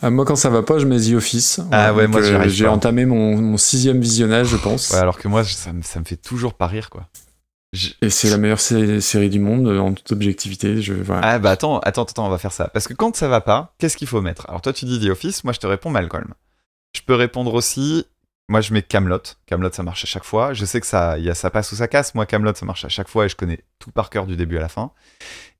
Ah, 0.00 0.10
moi, 0.10 0.24
quand 0.24 0.36
ça 0.36 0.48
va 0.48 0.62
pas, 0.62 0.78
je 0.78 0.86
mets 0.86 0.98
The 1.00 1.14
Office. 1.14 1.60
Ah 1.70 1.92
ouais, 1.94 2.06
moi, 2.06 2.20
J'ai 2.48 2.66
entamé 2.66 3.04
mon, 3.04 3.36
mon 3.36 3.56
sixième 3.56 4.00
visionnage, 4.00 4.48
je 4.48 4.56
pense. 4.56 4.90
Ouais, 4.90 4.98
alors 4.98 5.18
que 5.18 5.28
moi, 5.28 5.44
ça, 5.44 5.72
me- 5.72 5.82
ça 5.82 6.00
me 6.00 6.04
fait 6.04 6.16
toujours 6.16 6.54
pas 6.54 6.66
rire, 6.66 6.90
quoi. 6.90 7.08
Et 8.02 8.10
c'est 8.10 8.28
la 8.28 8.36
meilleure 8.36 8.60
sé- 8.60 9.00
série 9.00 9.30
du 9.30 9.40
monde, 9.40 9.66
euh, 9.66 9.78
en 9.78 9.94
toute 9.94 10.12
objectivité. 10.12 10.82
Je, 10.82 10.92
voilà. 10.92 11.22
Ah 11.24 11.38
bah 11.38 11.50
attends, 11.52 11.78
attends, 11.78 12.04
attends, 12.04 12.26
on 12.26 12.30
va 12.30 12.36
faire 12.38 12.52
ça. 12.52 12.68
Parce 12.68 12.86
que 12.86 12.92
quand 12.94 13.16
ça 13.16 13.28
va 13.28 13.40
pas, 13.40 13.74
qu'est-ce 13.78 13.96
qu'il 13.96 14.08
faut 14.08 14.20
mettre? 14.20 14.46
Alors 14.48 14.60
toi 14.60 14.72
tu 14.72 14.84
dis 14.84 15.00
The 15.00 15.10
Office, 15.10 15.42
moi 15.44 15.52
je 15.52 15.58
te 15.58 15.66
réponds 15.66 15.90
Malcolm. 15.90 16.34
Je 16.94 17.00
peux 17.00 17.14
répondre 17.14 17.54
aussi, 17.54 18.04
moi 18.50 18.60
je 18.60 18.74
mets 18.74 18.82
Camelot. 18.82 19.22
Camelot 19.46 19.70
ça 19.72 19.82
marche 19.82 20.04
à 20.04 20.06
chaque 20.06 20.24
fois. 20.24 20.52
Je 20.52 20.66
sais 20.66 20.80
que 20.82 20.86
ça, 20.86 21.18
y 21.18 21.30
a 21.30 21.34
ça 21.34 21.48
passe 21.50 21.72
ou 21.72 21.76
ça 21.76 21.88
casse. 21.88 22.14
Moi 22.14 22.26
Camelot 22.26 22.54
ça 22.54 22.66
marche 22.66 22.84
à 22.84 22.90
chaque 22.90 23.08
fois 23.08 23.24
et 23.24 23.28
je 23.30 23.36
connais 23.36 23.60
tout 23.78 23.90
par 23.90 24.10
cœur 24.10 24.26
du 24.26 24.36
début 24.36 24.58
à 24.58 24.60
la 24.60 24.68
fin. 24.68 24.90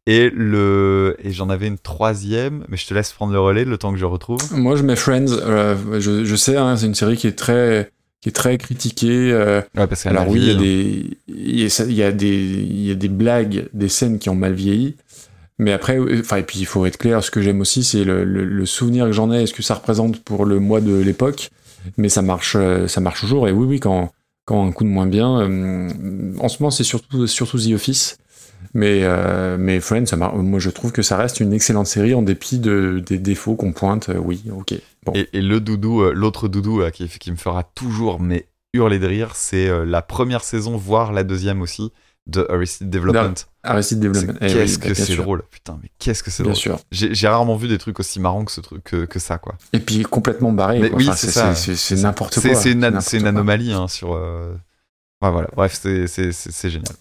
Et 0.05 0.31
le, 0.31 1.17
et 1.21 1.31
j'en 1.31 1.49
avais 1.49 1.69
une 1.69 1.79
troisième, 1.79 2.65
mais 2.69 2.77
je 2.77 2.87
te 2.89 2.93
laisse 2.93 3.13
prendre 3.13 3.33
le 3.33 3.39
relais 3.39 3.65
le 3.65 3.79
temps 3.79 3.93
que 3.93 3.99
je 3.99 4.05
retrouve. 4.05 4.41
Moi, 4.53 4.75
je 4.75 4.83
mets 4.83 4.97
Friends. 4.97 5.31
euh, 5.31 6.01
je, 6.01 6.25
je 6.25 6.37
sais, 6.37 6.57
hein, 6.57 6.77
c'est 6.77 6.87
une 6.87 6.97
série 6.97 7.17
qui 7.17 7.29
est 7.29 7.39
très, 7.39 7.93
qui 8.23 8.31
est 8.31 8.33
très 8.33 8.59
critiquée. 8.59 9.33
euh, 9.33 9.63
Ouais 9.77 9.87
parce 9.87 10.05
qu'elle 10.05 10.13
alors 10.13 10.29
oui, 10.29 10.41
il 10.41 10.47
y, 10.47 10.51
a 10.51 10.55
hein. 10.55 10.57
des, 10.57 11.19
y 11.29 11.65
y 11.65 12.03
y 12.87 12.91
a 12.91 12.95
blagues, 13.09 13.69
des 13.75 13.89
scènes 13.91 14.19
qui 14.19 14.31
ont 14.31 14.35
mal 14.35 14.55
vieilli. 14.55 14.97
Mais 15.59 15.73
après, 15.73 15.99
euh, 15.99 16.21
enfin, 16.21 16.39
et 16.39 16.43
puis 16.43 16.59
il 16.61 16.67
faut 16.67 16.87
être 16.87 16.99
clair. 16.99 17.23
Ce 17.25 17.31
que 17.31 17.43
j'aime 17.43 17.61
aussi, 17.61 17.85
c'est 17.85 18.05
le, 18.05 18.25
le- 18.25 18.45
le 18.45 18.67
souvenir 18.67 19.07
que 19.07 19.13
j'en 19.13 19.33
ai, 19.33 19.47
ce 19.47 19.55
que 19.55 19.63
ça 19.63 19.75
représente 19.75 20.21
pour 20.25 20.47
le 20.47 20.61
mois 20.61 20.81
de 20.81 20.97
l'époque. 20.97 21.51
Mais 21.99 22.09
ça 22.09 22.23
marche, 22.23 22.57
euh, 22.57 22.89
ça 22.89 23.01
marche 23.01 23.21
toujours. 23.21 23.49
Et 23.49 23.53
oui, 23.53 23.67
oui, 23.67 23.81
quand, 23.81 24.13
quand 24.45 24.67
un 24.67 24.73
coup 24.73 24.85
de 24.85 24.89
moins 24.89 25.07
bien. 25.07 25.41
euh, 25.43 25.91
en 26.41 26.49
ce 26.49 26.63
moment, 26.63 26.71
c'est 26.71 26.85
surtout, 26.85 27.27
surtout 27.27 27.59
The 27.59 27.73
Office. 27.75 28.19
Mais, 28.75 29.01
euh, 29.03 29.57
mais 29.59 29.81
Friends, 29.81 30.07
ça 30.07 30.17
moi 30.17 30.61
je 30.61 30.71
trouve 30.71 30.93
que 30.93 31.03
ça 31.03 31.17
reste 31.17 31.41
une 31.41 31.53
excellente 31.53 31.87
série 31.89 32.15
en 32.15 32.23
dépit 32.23 32.59
de, 32.59 33.03
des 33.05 33.19
défauts 33.19 33.57
qu'on 33.57 33.73
pointe. 33.73 34.11
oui, 34.19 34.43
ok. 34.57 34.75
Bon. 35.05 35.13
Et, 35.15 35.29
et 35.33 35.43
le 35.43 35.61
doudou, 35.61 36.03
euh, 36.03 36.13
l'autre 36.13 36.49
doudou 36.49 36.81
là, 36.81 36.91
qui, 36.91 37.09
qui 37.09 37.31
me 37.33 37.37
fera 37.37 37.65
toujours 37.65 38.21
mais 38.21 38.47
hurler 38.75 38.99
de 38.99 39.07
rire, 39.07 39.35
c'est 39.35 39.69
euh, 39.69 39.85
la 39.85 40.01
première 40.03 40.45
saison, 40.45 40.77
voire 40.77 41.13
la 41.13 41.25
deuxième 41.25 41.61
aussi, 41.61 41.93
de 42.29 42.47
Arrested 42.49 42.89
Development. 42.89 43.35
Arrested 43.65 43.99
Development. 44.01 44.39
Eh 44.41 44.47
oui, 44.47 44.53
Qu'est-ce 44.53 44.79
bah, 44.79 44.87
que 44.89 44.93
bien 44.95 45.05
c'est 45.05 45.17
drôle, 45.17 45.43
putain, 45.51 45.79
mais 45.83 45.91
qu'est-ce 45.99 46.23
que 46.23 46.31
c'est 46.31 46.45
Bien 46.45 46.53
drôle. 46.53 46.61
sûr. 46.63 46.79
J'ai 46.93 47.29
rarement 47.29 47.57
vu 47.57 47.67
des 47.69 47.79
trucs 47.79 47.99
aussi 47.99 48.21
marrants 48.21 48.45
que, 48.45 48.53
ce 48.53 48.61
truc, 48.61 48.85
que, 48.85 49.05
que 49.05 49.19
ça, 49.19 49.39
quoi. 49.39 49.57
Et 49.73 49.81
puis 49.81 50.03
complètement 50.05 50.53
barré. 50.53 50.79
Mais 50.79 50.89
quoi. 50.91 50.99
oui, 50.99 51.09
Enfin, 51.09 51.17
c'est 51.17 51.31
ça. 51.33 51.55
C'est 51.55 51.97
n'importe 51.97 52.41
quoi. 52.41 52.55
c'est 52.55 52.71
une, 52.73 52.85
an- 52.85 53.27
anomalie 53.27 53.73
hein, 53.73 53.89
sur. 53.89 54.15
euh, 54.15 54.55
ouais, 55.23 55.31
voilà, 55.33 55.49
bref, 55.57 55.75
c'est- 55.75 56.07
génial. 56.71 56.95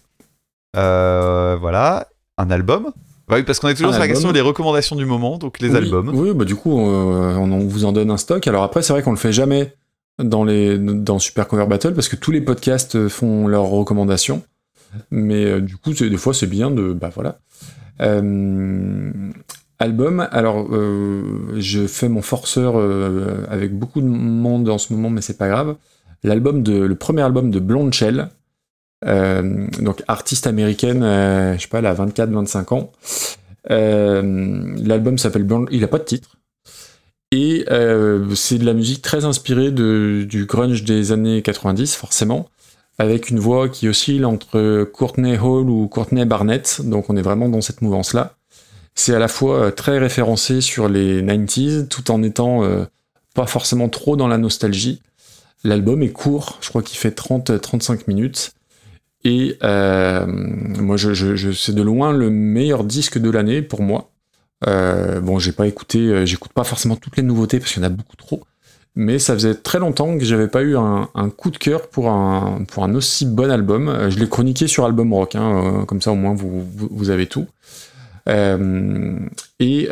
Euh, 0.76 1.56
voilà, 1.60 2.08
un 2.38 2.50
album. 2.50 2.92
Bah 3.32 3.38
oui, 3.38 3.44
parce 3.44 3.60
qu'on 3.60 3.68
est 3.68 3.74
toujours 3.74 3.92
sur 3.92 4.00
la 4.00 4.08
question 4.08 4.30
des 4.30 4.42
recommandations 4.42 4.94
du 4.94 5.06
moment, 5.06 5.38
donc 5.38 5.58
les 5.58 5.70
Oui, 5.70 5.76
albums. 5.76 6.10
Oui, 6.12 6.32
bah 6.34 6.44
du 6.44 6.54
coup, 6.54 6.78
euh, 6.78 7.34
on, 7.36 7.50
on 7.50 7.66
vous 7.66 7.86
en 7.86 7.92
donne 7.92 8.10
un 8.10 8.18
stock. 8.18 8.46
Alors 8.46 8.62
après, 8.62 8.82
c'est 8.82 8.92
vrai 8.92 9.02
qu'on 9.02 9.12
le 9.12 9.16
fait 9.16 9.32
jamais 9.32 9.74
dans, 10.18 10.44
les, 10.44 10.76
dans 10.76 11.18
Super 11.18 11.48
Cover 11.48 11.64
Battle 11.66 11.94
parce 11.94 12.08
que 12.10 12.16
tous 12.16 12.30
les 12.30 12.42
podcasts 12.42 13.08
font 13.08 13.46
leurs 13.46 13.64
recommandations. 13.64 14.42
Mais 15.10 15.46
euh, 15.46 15.60
du 15.62 15.78
coup, 15.78 15.92
des 15.94 16.16
fois, 16.18 16.34
c'est 16.34 16.46
bien 16.46 16.70
de. 16.70 16.92
Bah 16.92 17.10
voilà. 17.14 17.38
Euh, 18.02 19.10
album, 19.78 20.28
alors 20.30 20.66
euh, 20.70 21.54
je 21.56 21.86
fais 21.86 22.10
mon 22.10 22.20
forceur 22.22 22.74
avec 23.48 23.78
beaucoup 23.78 24.02
de 24.02 24.06
monde 24.06 24.68
en 24.68 24.76
ce 24.76 24.92
moment, 24.92 25.08
mais 25.08 25.22
c'est 25.22 25.38
pas 25.38 25.48
grave. 25.48 25.76
L'album 26.22 26.62
de, 26.62 26.74
le 26.78 26.94
premier 26.94 27.22
album 27.22 27.50
de 27.50 27.58
Blonde 27.58 27.92
Shell, 27.94 28.20
euh, 28.20 28.24
donc 29.04 30.02
artiste 30.08 30.46
américaine, 30.46 31.02
euh, 31.02 31.56
je 31.56 31.62
sais 31.62 31.68
pas, 31.68 31.78
elle 31.78 31.86
a 31.86 31.94
24-25 31.94 32.74
ans. 32.74 32.92
Euh, 33.70 34.74
L'album 34.84 35.18
s'appelle 35.18 35.46
il 35.70 35.84
a 35.84 35.88
pas 35.88 35.98
de 35.98 36.04
titre. 36.04 36.36
Et 37.32 37.64
euh, 37.70 38.34
c'est 38.34 38.58
de 38.58 38.66
la 38.66 38.74
musique 38.74 39.00
très 39.00 39.24
inspirée 39.24 39.70
du 39.70 40.44
grunge 40.46 40.84
des 40.84 41.12
années 41.12 41.40
90, 41.40 41.94
forcément, 41.94 42.48
avec 42.98 43.30
une 43.30 43.38
voix 43.38 43.70
qui 43.70 43.88
oscille 43.88 44.26
entre 44.26 44.84
Courtney 44.84 45.38
Hall 45.38 45.70
ou 45.70 45.88
Courtney 45.88 46.26
Barnett, 46.26 46.82
donc 46.84 47.08
on 47.08 47.16
est 47.16 47.22
vraiment 47.22 47.48
dans 47.48 47.62
cette 47.62 47.80
mouvance-là. 47.80 48.34
C'est 48.94 49.14
à 49.14 49.18
la 49.18 49.28
fois 49.28 49.66
euh, 49.66 49.70
très 49.70 49.98
référencé 49.98 50.60
sur 50.60 50.88
les 50.88 51.22
90s, 51.22 51.88
tout 51.88 52.10
en 52.10 52.22
étant 52.22 52.64
euh, 52.64 52.84
pas 53.34 53.46
forcément 53.46 53.88
trop 53.88 54.16
dans 54.16 54.28
la 54.28 54.38
nostalgie. 54.38 55.00
L'album 55.64 56.02
est 56.02 56.12
court, 56.12 56.58
je 56.60 56.68
crois 56.68 56.82
qu'il 56.82 56.98
fait 56.98 57.16
30-35 57.16 58.02
minutes. 58.08 58.52
Et 59.24 59.56
euh, 59.62 60.26
moi, 60.26 60.96
je, 60.96 61.12
je- 61.14 61.36
je- 61.36 61.52
c'est 61.52 61.74
de 61.74 61.82
loin 61.82 62.12
le 62.12 62.28
meilleur 62.30 62.82
disque 62.84 63.18
de 63.18 63.30
l'année 63.30 63.62
pour 63.62 63.82
moi. 63.82 64.10
Euh, 64.66 65.20
bon, 65.20 65.38
j'ai 65.38 65.52
pas 65.52 65.66
écouté, 65.66 65.98
euh, 65.98 66.26
j'écoute 66.26 66.52
pas 66.52 66.64
forcément 66.64 66.96
toutes 66.96 67.16
les 67.16 67.22
nouveautés 67.22 67.58
parce 67.58 67.72
qu'il 67.72 67.82
y 67.82 67.84
en 67.84 67.88
a 67.88 67.92
beaucoup 67.92 68.16
trop. 68.16 68.42
Mais 68.94 69.18
ça 69.18 69.32
faisait 69.34 69.54
très 69.54 69.78
longtemps 69.78 70.18
que 70.18 70.24
j'avais 70.24 70.48
pas 70.48 70.62
eu 70.62 70.76
un, 70.76 71.08
un 71.14 71.30
coup 71.30 71.50
de 71.50 71.56
cœur 71.56 71.88
pour 71.88 72.10
un, 72.10 72.62
pour 72.68 72.84
un 72.84 72.94
aussi 72.94 73.24
bon 73.26 73.50
album. 73.50 74.10
Je 74.10 74.18
l'ai 74.18 74.28
chroniqué 74.28 74.66
sur 74.66 74.84
Album 74.84 75.12
Rock, 75.14 75.34
hein, 75.34 75.84
comme 75.88 76.02
ça 76.02 76.12
au 76.12 76.14
moins 76.14 76.34
vous, 76.34 76.62
vous, 76.76 76.88
vous 76.90 77.10
avez 77.10 77.26
tout. 77.26 77.46
Euh, 78.28 79.18
et 79.60 79.88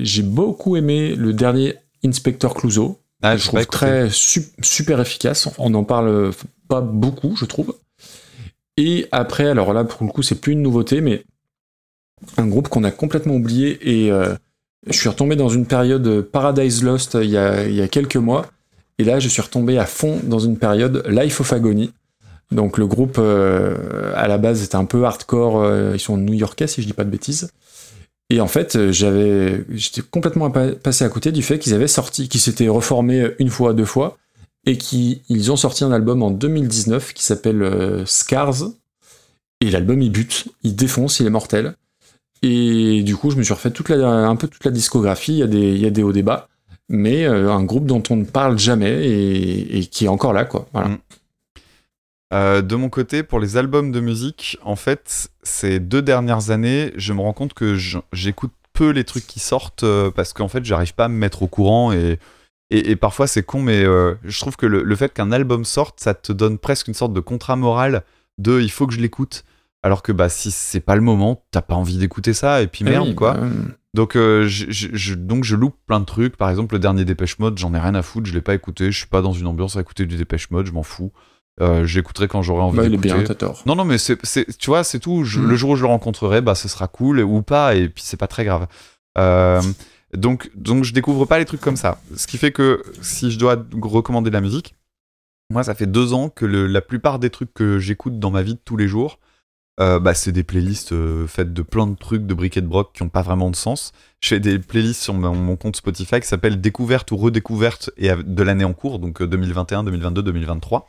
j'ai 0.00 0.22
beaucoup 0.22 0.76
aimé 0.76 1.14
le 1.14 1.32
dernier 1.32 1.76
Inspector 2.04 2.54
Clouseau. 2.54 2.98
Ah, 3.22 3.36
je 3.36 3.42
trouve 3.46 3.60
très 3.66 4.10
su- 4.10 4.48
super 4.62 5.00
efficace. 5.00 5.48
On 5.58 5.70
n'en 5.70 5.84
parle 5.84 6.30
pas 6.68 6.80
beaucoup, 6.80 7.36
je 7.36 7.44
trouve. 7.44 7.74
Et 8.80 9.06
après, 9.10 9.48
alors 9.48 9.72
là, 9.72 9.82
pour 9.82 10.06
le 10.06 10.12
coup, 10.12 10.22
c'est 10.22 10.40
plus 10.40 10.52
une 10.52 10.62
nouveauté, 10.62 11.00
mais 11.00 11.24
un 12.36 12.46
groupe 12.46 12.68
qu'on 12.68 12.84
a 12.84 12.92
complètement 12.92 13.34
oublié. 13.34 13.78
Et 13.82 14.12
euh, 14.12 14.36
je 14.86 14.96
suis 14.96 15.08
retombé 15.08 15.34
dans 15.34 15.48
une 15.48 15.66
période 15.66 16.22
Paradise 16.22 16.84
Lost 16.84 17.18
il 17.20 17.28
y 17.28 17.36
a, 17.36 17.66
il 17.66 17.74
y 17.74 17.82
a 17.82 17.88
quelques 17.88 18.16
mois. 18.16 18.46
Et 18.98 19.04
là, 19.04 19.18
je 19.18 19.28
suis 19.28 19.42
retombé 19.42 19.78
à 19.78 19.84
fond 19.84 20.20
dans 20.22 20.38
une 20.38 20.56
période 20.58 21.04
Life 21.08 21.40
of 21.40 21.52
Agony. 21.52 21.92
Donc 22.52 22.78
le 22.78 22.86
groupe 22.86 23.16
euh, 23.18 24.12
à 24.14 24.28
la 24.28 24.38
base 24.38 24.62
était 24.62 24.76
un 24.76 24.84
peu 24.84 25.04
hardcore, 25.04 25.60
euh, 25.60 25.92
ils 25.94 26.00
sont 26.00 26.16
new-yorkais 26.16 26.68
si 26.68 26.80
je 26.80 26.86
dis 26.86 26.94
pas 26.94 27.04
de 27.04 27.10
bêtises. 27.10 27.50
Et 28.30 28.40
en 28.40 28.46
fait, 28.46 28.76
euh, 28.76 28.92
j'avais, 28.92 29.64
j'étais 29.70 30.02
complètement 30.02 30.50
pa- 30.50 30.72
passé 30.72 31.04
à 31.04 31.08
côté 31.08 31.32
du 31.32 31.42
fait 31.42 31.58
qu'ils 31.58 31.74
avaient 31.74 31.88
sorti, 31.88 32.28
qu'ils 32.28 32.40
s'étaient 32.40 32.68
reformés 32.68 33.32
une 33.40 33.50
fois, 33.50 33.74
deux 33.74 33.84
fois, 33.84 34.16
et 34.68 34.76
qu'ils 34.76 35.50
ont 35.50 35.56
sorti 35.56 35.82
un 35.82 35.92
album 35.92 36.22
en 36.22 36.30
2019 36.30 37.14
qui 37.14 37.24
s'appelle 37.24 37.62
euh, 37.62 38.04
Scars. 38.04 38.64
Et 39.62 39.70
l'album 39.70 40.02
il 40.02 40.12
bute, 40.12 40.48
il 40.62 40.76
défonce, 40.76 41.20
il 41.20 41.26
est 41.26 41.30
mortel. 41.30 41.74
Et 42.42 43.02
du 43.02 43.16
coup, 43.16 43.30
je 43.30 43.36
me 43.36 43.42
suis 43.42 43.54
refait 43.54 43.70
toute 43.70 43.88
la, 43.88 44.06
un 44.06 44.36
peu 44.36 44.46
toute 44.46 44.64
la 44.64 44.70
discographie. 44.70 45.32
Il 45.32 45.38
y 45.38 45.42
a 45.42 45.46
des, 45.46 45.72
il 45.72 45.78
y 45.80 45.86
a 45.86 45.90
des 45.90 46.02
hauts 46.02 46.12
débats, 46.12 46.48
mais 46.90 47.24
euh, 47.24 47.50
un 47.50 47.64
groupe 47.64 47.86
dont 47.86 48.02
on 48.10 48.16
ne 48.16 48.24
parle 48.24 48.58
jamais 48.58 49.08
et, 49.08 49.86
qui 49.86 50.04
est 50.04 50.08
encore 50.08 50.34
là, 50.34 50.44
quoi. 50.44 50.66
Mm. 50.74 50.98
Euh, 52.34 52.60
de 52.60 52.76
mon 52.76 52.90
côté, 52.90 53.22
pour 53.22 53.40
les 53.40 53.56
albums 53.56 53.90
de 53.90 54.00
musique, 54.00 54.58
en 54.62 54.76
fait, 54.76 55.30
ces 55.42 55.80
deux 55.80 56.02
dernières 56.02 56.50
années, 56.50 56.92
je 56.96 57.14
me 57.14 57.22
rends 57.22 57.32
compte 57.32 57.54
que 57.54 57.74
j'écoute 58.12 58.52
peu 58.74 58.90
les 58.90 59.04
trucs 59.04 59.26
qui 59.26 59.40
sortent 59.40 59.86
parce 60.14 60.34
qu'en 60.34 60.48
fait, 60.48 60.62
j'arrive 60.62 60.94
pas 60.94 61.06
à 61.06 61.08
me 61.08 61.16
mettre 61.16 61.42
au 61.42 61.46
courant 61.46 61.90
et, 61.90 62.18
et, 62.70 62.90
et 62.90 62.96
parfois 62.96 63.26
c'est 63.26 63.42
con, 63.42 63.62
mais 63.62 63.82
euh, 63.84 64.14
je 64.24 64.38
trouve 64.40 64.56
que 64.56 64.66
le, 64.66 64.82
le 64.82 64.96
fait 64.96 65.12
qu'un 65.12 65.32
album 65.32 65.64
sorte, 65.64 66.00
ça 66.00 66.14
te 66.14 66.32
donne 66.32 66.58
presque 66.58 66.88
une 66.88 66.94
sorte 66.94 67.12
de 67.12 67.20
contrat 67.20 67.56
moral 67.56 68.02
de 68.38 68.60
il 68.60 68.70
faut 68.70 68.86
que 68.86 68.92
je 68.94 69.00
l'écoute. 69.00 69.44
Alors 69.84 70.02
que 70.02 70.10
bah 70.10 70.28
si 70.28 70.50
c'est 70.50 70.80
pas 70.80 70.96
le 70.96 71.02
moment, 71.02 71.44
t'as 71.52 71.62
pas 71.62 71.76
envie 71.76 71.98
d'écouter 71.98 72.32
ça 72.32 72.62
et 72.62 72.66
puis 72.66 72.84
Eh 72.86 72.90
merde 72.90 73.08
oui, 73.08 73.14
quoi. 73.14 73.34
bah, 73.34 73.46
Donc, 73.94 74.16
euh, 74.16 74.46
je, 74.48 74.66
je- 74.70 74.88
je- 74.92 75.14
donc 75.14 75.44
je 75.44 75.54
loupe 75.54 75.76
plein 75.86 76.00
de 76.00 76.04
trucs. 76.04 76.36
Par 76.36 76.50
exemple, 76.50 76.74
le 76.74 76.80
dernier 76.80 77.04
Dépêche 77.04 77.38
Mode, 77.38 77.56
j'en 77.58 77.72
ai 77.74 77.78
rien 77.78 77.94
à 77.94 78.02
foutre, 78.02 78.26
je 78.26 78.34
l'ai 78.34 78.40
pas 78.40 78.54
écouté. 78.54 78.90
Je 78.90 78.98
suis 78.98 79.06
pas 79.06 79.22
dans 79.22 79.32
une 79.32 79.46
ambiance 79.46 79.76
à 79.76 79.80
écouter 79.80 80.04
du 80.04 80.16
Dépêche 80.16 80.50
Mode, 80.50 80.66
je 80.66 80.72
m'en 80.72 80.82
fous. 80.82 81.12
Euh, 81.60 81.84
J'écouterai 81.86 82.26
quand 82.28 82.42
j'aurai 82.42 82.62
envie 82.62 82.76
bah, 82.76 82.82
il 82.84 82.94
est 82.94 82.96
d'écouter. 82.98 83.14
bien, 83.14 83.22
t'as 83.22 83.34
tort. 83.34 83.62
Non, 83.66 83.76
non, 83.76 83.84
mais 83.84 83.98
c'est, 83.98 84.18
tu 84.58 84.66
vois, 84.70 84.82
c'est 84.84 84.98
tout. 84.98 85.24
Je- 85.24 85.38
Mm. 85.40 85.48
Le 85.48 85.56
jour 85.56 85.70
où 85.70 85.76
je 85.76 85.82
le 85.82 85.88
rencontrerai, 85.88 86.40
bah, 86.40 86.56
ce 86.56 86.68
sera 86.68 86.88
cool 86.88 87.20
ou 87.20 87.42
pas, 87.42 87.76
et 87.76 87.88
puis 87.88 88.02
c'est 88.04 88.16
pas 88.16 88.26
très 88.28 88.44
grave. 88.44 88.66
Euh, 89.16 89.62
donc, 90.16 90.50
donc, 90.54 90.84
je 90.84 90.92
découvre 90.92 91.26
pas 91.26 91.38
les 91.38 91.44
trucs 91.44 91.60
comme 91.60 91.76
ça. 91.76 92.00
Ce 92.16 92.26
qui 92.26 92.38
fait 92.38 92.52
que 92.52 92.82
si 93.02 93.30
je 93.30 93.38
dois 93.38 93.56
recommander 93.82 94.30
de 94.30 94.34
la 94.34 94.40
musique, 94.40 94.74
moi, 95.50 95.62
ça 95.64 95.74
fait 95.74 95.86
deux 95.86 96.12
ans 96.12 96.28
que 96.28 96.44
la 96.44 96.80
plupart 96.80 97.18
des 97.18 97.30
trucs 97.30 97.52
que 97.54 97.78
j'écoute 97.78 98.18
dans 98.18 98.30
ma 98.30 98.42
vie 98.42 98.54
de 98.54 98.60
tous 98.64 98.76
les 98.76 98.88
jours, 98.88 99.18
euh, 99.80 100.00
bah, 100.00 100.12
c'est 100.12 100.32
des 100.32 100.42
playlists 100.42 100.92
euh, 100.92 101.26
faites 101.26 101.52
de 101.52 101.62
plein 101.62 101.86
de 101.86 101.94
trucs 101.94 102.26
de 102.26 102.34
briquet 102.34 102.60
de 102.60 102.66
broc 102.66 102.90
qui 102.92 103.02
ont 103.02 103.08
pas 103.08 103.22
vraiment 103.22 103.48
de 103.48 103.56
sens. 103.56 103.92
Je 104.20 104.30
fais 104.30 104.40
des 104.40 104.58
playlists 104.58 105.02
sur 105.02 105.14
mon, 105.14 105.56
compte 105.56 105.76
Spotify 105.76 106.20
qui 106.20 106.26
s'appelle 106.26 106.60
Découverte 106.60 107.10
ou 107.12 107.16
Redécouverte 107.16 107.90
et 107.96 108.10
de 108.10 108.42
l'année 108.42 108.64
en 108.64 108.72
cours, 108.72 108.98
donc 108.98 109.22
euh, 109.22 109.26
2021, 109.26 109.84
2022, 109.84 110.22
2023. 110.22 110.88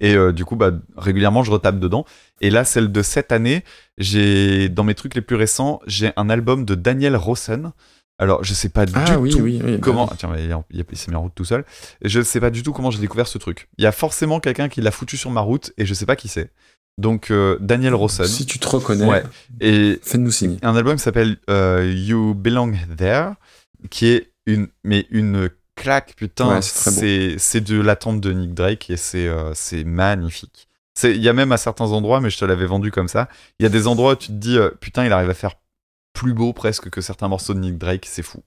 Et 0.00 0.16
euh, 0.16 0.32
du 0.32 0.44
coup, 0.44 0.56
bah, 0.56 0.72
régulièrement, 0.96 1.44
je 1.44 1.52
retape 1.52 1.78
dedans. 1.78 2.04
Et 2.40 2.50
là, 2.50 2.64
celle 2.64 2.90
de 2.90 3.02
cette 3.02 3.30
année, 3.30 3.62
j'ai 3.98 4.68
dans 4.68 4.84
mes 4.84 4.94
trucs 4.94 5.14
les 5.14 5.20
plus 5.20 5.36
récents, 5.36 5.80
j'ai 5.86 6.12
un 6.16 6.28
album 6.28 6.64
de 6.64 6.74
Daniel 6.74 7.16
Rossen. 7.16 7.72
Alors, 8.18 8.44
je 8.44 8.54
sais 8.54 8.68
pas 8.68 8.86
du 8.86 8.92
Ah 8.94 9.18
oui, 9.18 9.30
tout 9.30 9.38
oui, 9.40 9.60
oui. 9.64 9.72
bah 9.72 9.78
comment. 9.80 10.04
oui. 10.04 10.10
Ah, 10.12 10.16
tiens, 10.18 10.30
mais 10.32 10.44
il, 10.44 10.84
il- 10.90 10.96
s'est 10.96 11.10
mis 11.10 11.16
en 11.16 11.22
route 11.22 11.32
tout 11.34 11.44
seul. 11.44 11.64
Je 12.02 12.20
sais 12.20 12.38
pas 12.40 12.50
du 12.50 12.62
tout 12.62 12.72
comment 12.72 12.90
j'ai 12.90 13.00
découvert 13.00 13.26
ce 13.26 13.38
truc. 13.38 13.68
Il 13.78 13.84
y 13.84 13.86
a 13.86 13.92
forcément 13.92 14.38
quelqu'un 14.38 14.68
qui 14.68 14.80
l'a 14.80 14.90
foutu 14.90 15.16
sur 15.16 15.30
ma 15.30 15.40
route 15.40 15.72
et 15.78 15.86
je 15.86 15.94
sais 15.94 16.06
pas 16.06 16.14
qui 16.16 16.28
c'est. 16.28 16.50
Donc, 16.98 17.30
euh, 17.30 17.56
Daniel 17.60 17.94
Rossen. 17.94 18.26
Si 18.26 18.46
tu 18.46 18.58
te 18.58 18.68
reconnais, 18.68 19.06
Ouais. 19.06 19.22
Et 19.60 19.98
fais-nous 20.02 20.30
signe. 20.30 20.58
un 20.62 20.76
album 20.76 20.96
qui 20.96 21.02
s'appelle 21.02 21.36
euh, 21.50 21.90
You 21.96 22.34
Belong 22.34 22.74
There, 22.96 23.30
qui 23.90 24.06
est 24.08 24.30
une, 24.46 24.68
mais 24.84 25.06
une 25.10 25.48
claque, 25.74 26.14
putain, 26.16 26.56
Ouais, 26.60 26.62
c'est 27.38 27.60
de 27.60 27.80
l'attente 27.80 28.20
de 28.20 28.30
Nick 28.32 28.52
Drake 28.54 28.90
et 28.90 28.96
c'est 28.98 29.26
euh, 29.26 29.52
magnifique. 29.84 30.68
Il 31.02 31.16
y 31.22 31.28
a 31.28 31.32
même 31.32 31.50
à 31.52 31.56
certains 31.56 31.86
endroits, 31.92 32.20
mais 32.20 32.28
je 32.28 32.38
te 32.38 32.44
l'avais 32.44 32.66
vendu 32.66 32.90
comme 32.90 33.08
ça, 33.08 33.28
il 33.58 33.62
y 33.62 33.66
a 33.66 33.70
des 33.70 33.86
endroits 33.86 34.12
où 34.12 34.16
tu 34.16 34.26
te 34.28 34.32
dis, 34.32 34.58
putain, 34.80 35.06
il 35.06 35.12
arrive 35.12 35.30
à 35.30 35.34
faire 35.34 35.54
plus 36.12 36.34
beau 36.34 36.52
presque 36.52 36.90
que 36.90 37.00
certains 37.00 37.28
morceaux 37.28 37.54
de 37.54 37.60
Nick 37.60 37.78
Drake, 37.78 38.06
c'est 38.06 38.22
fou. 38.22 38.42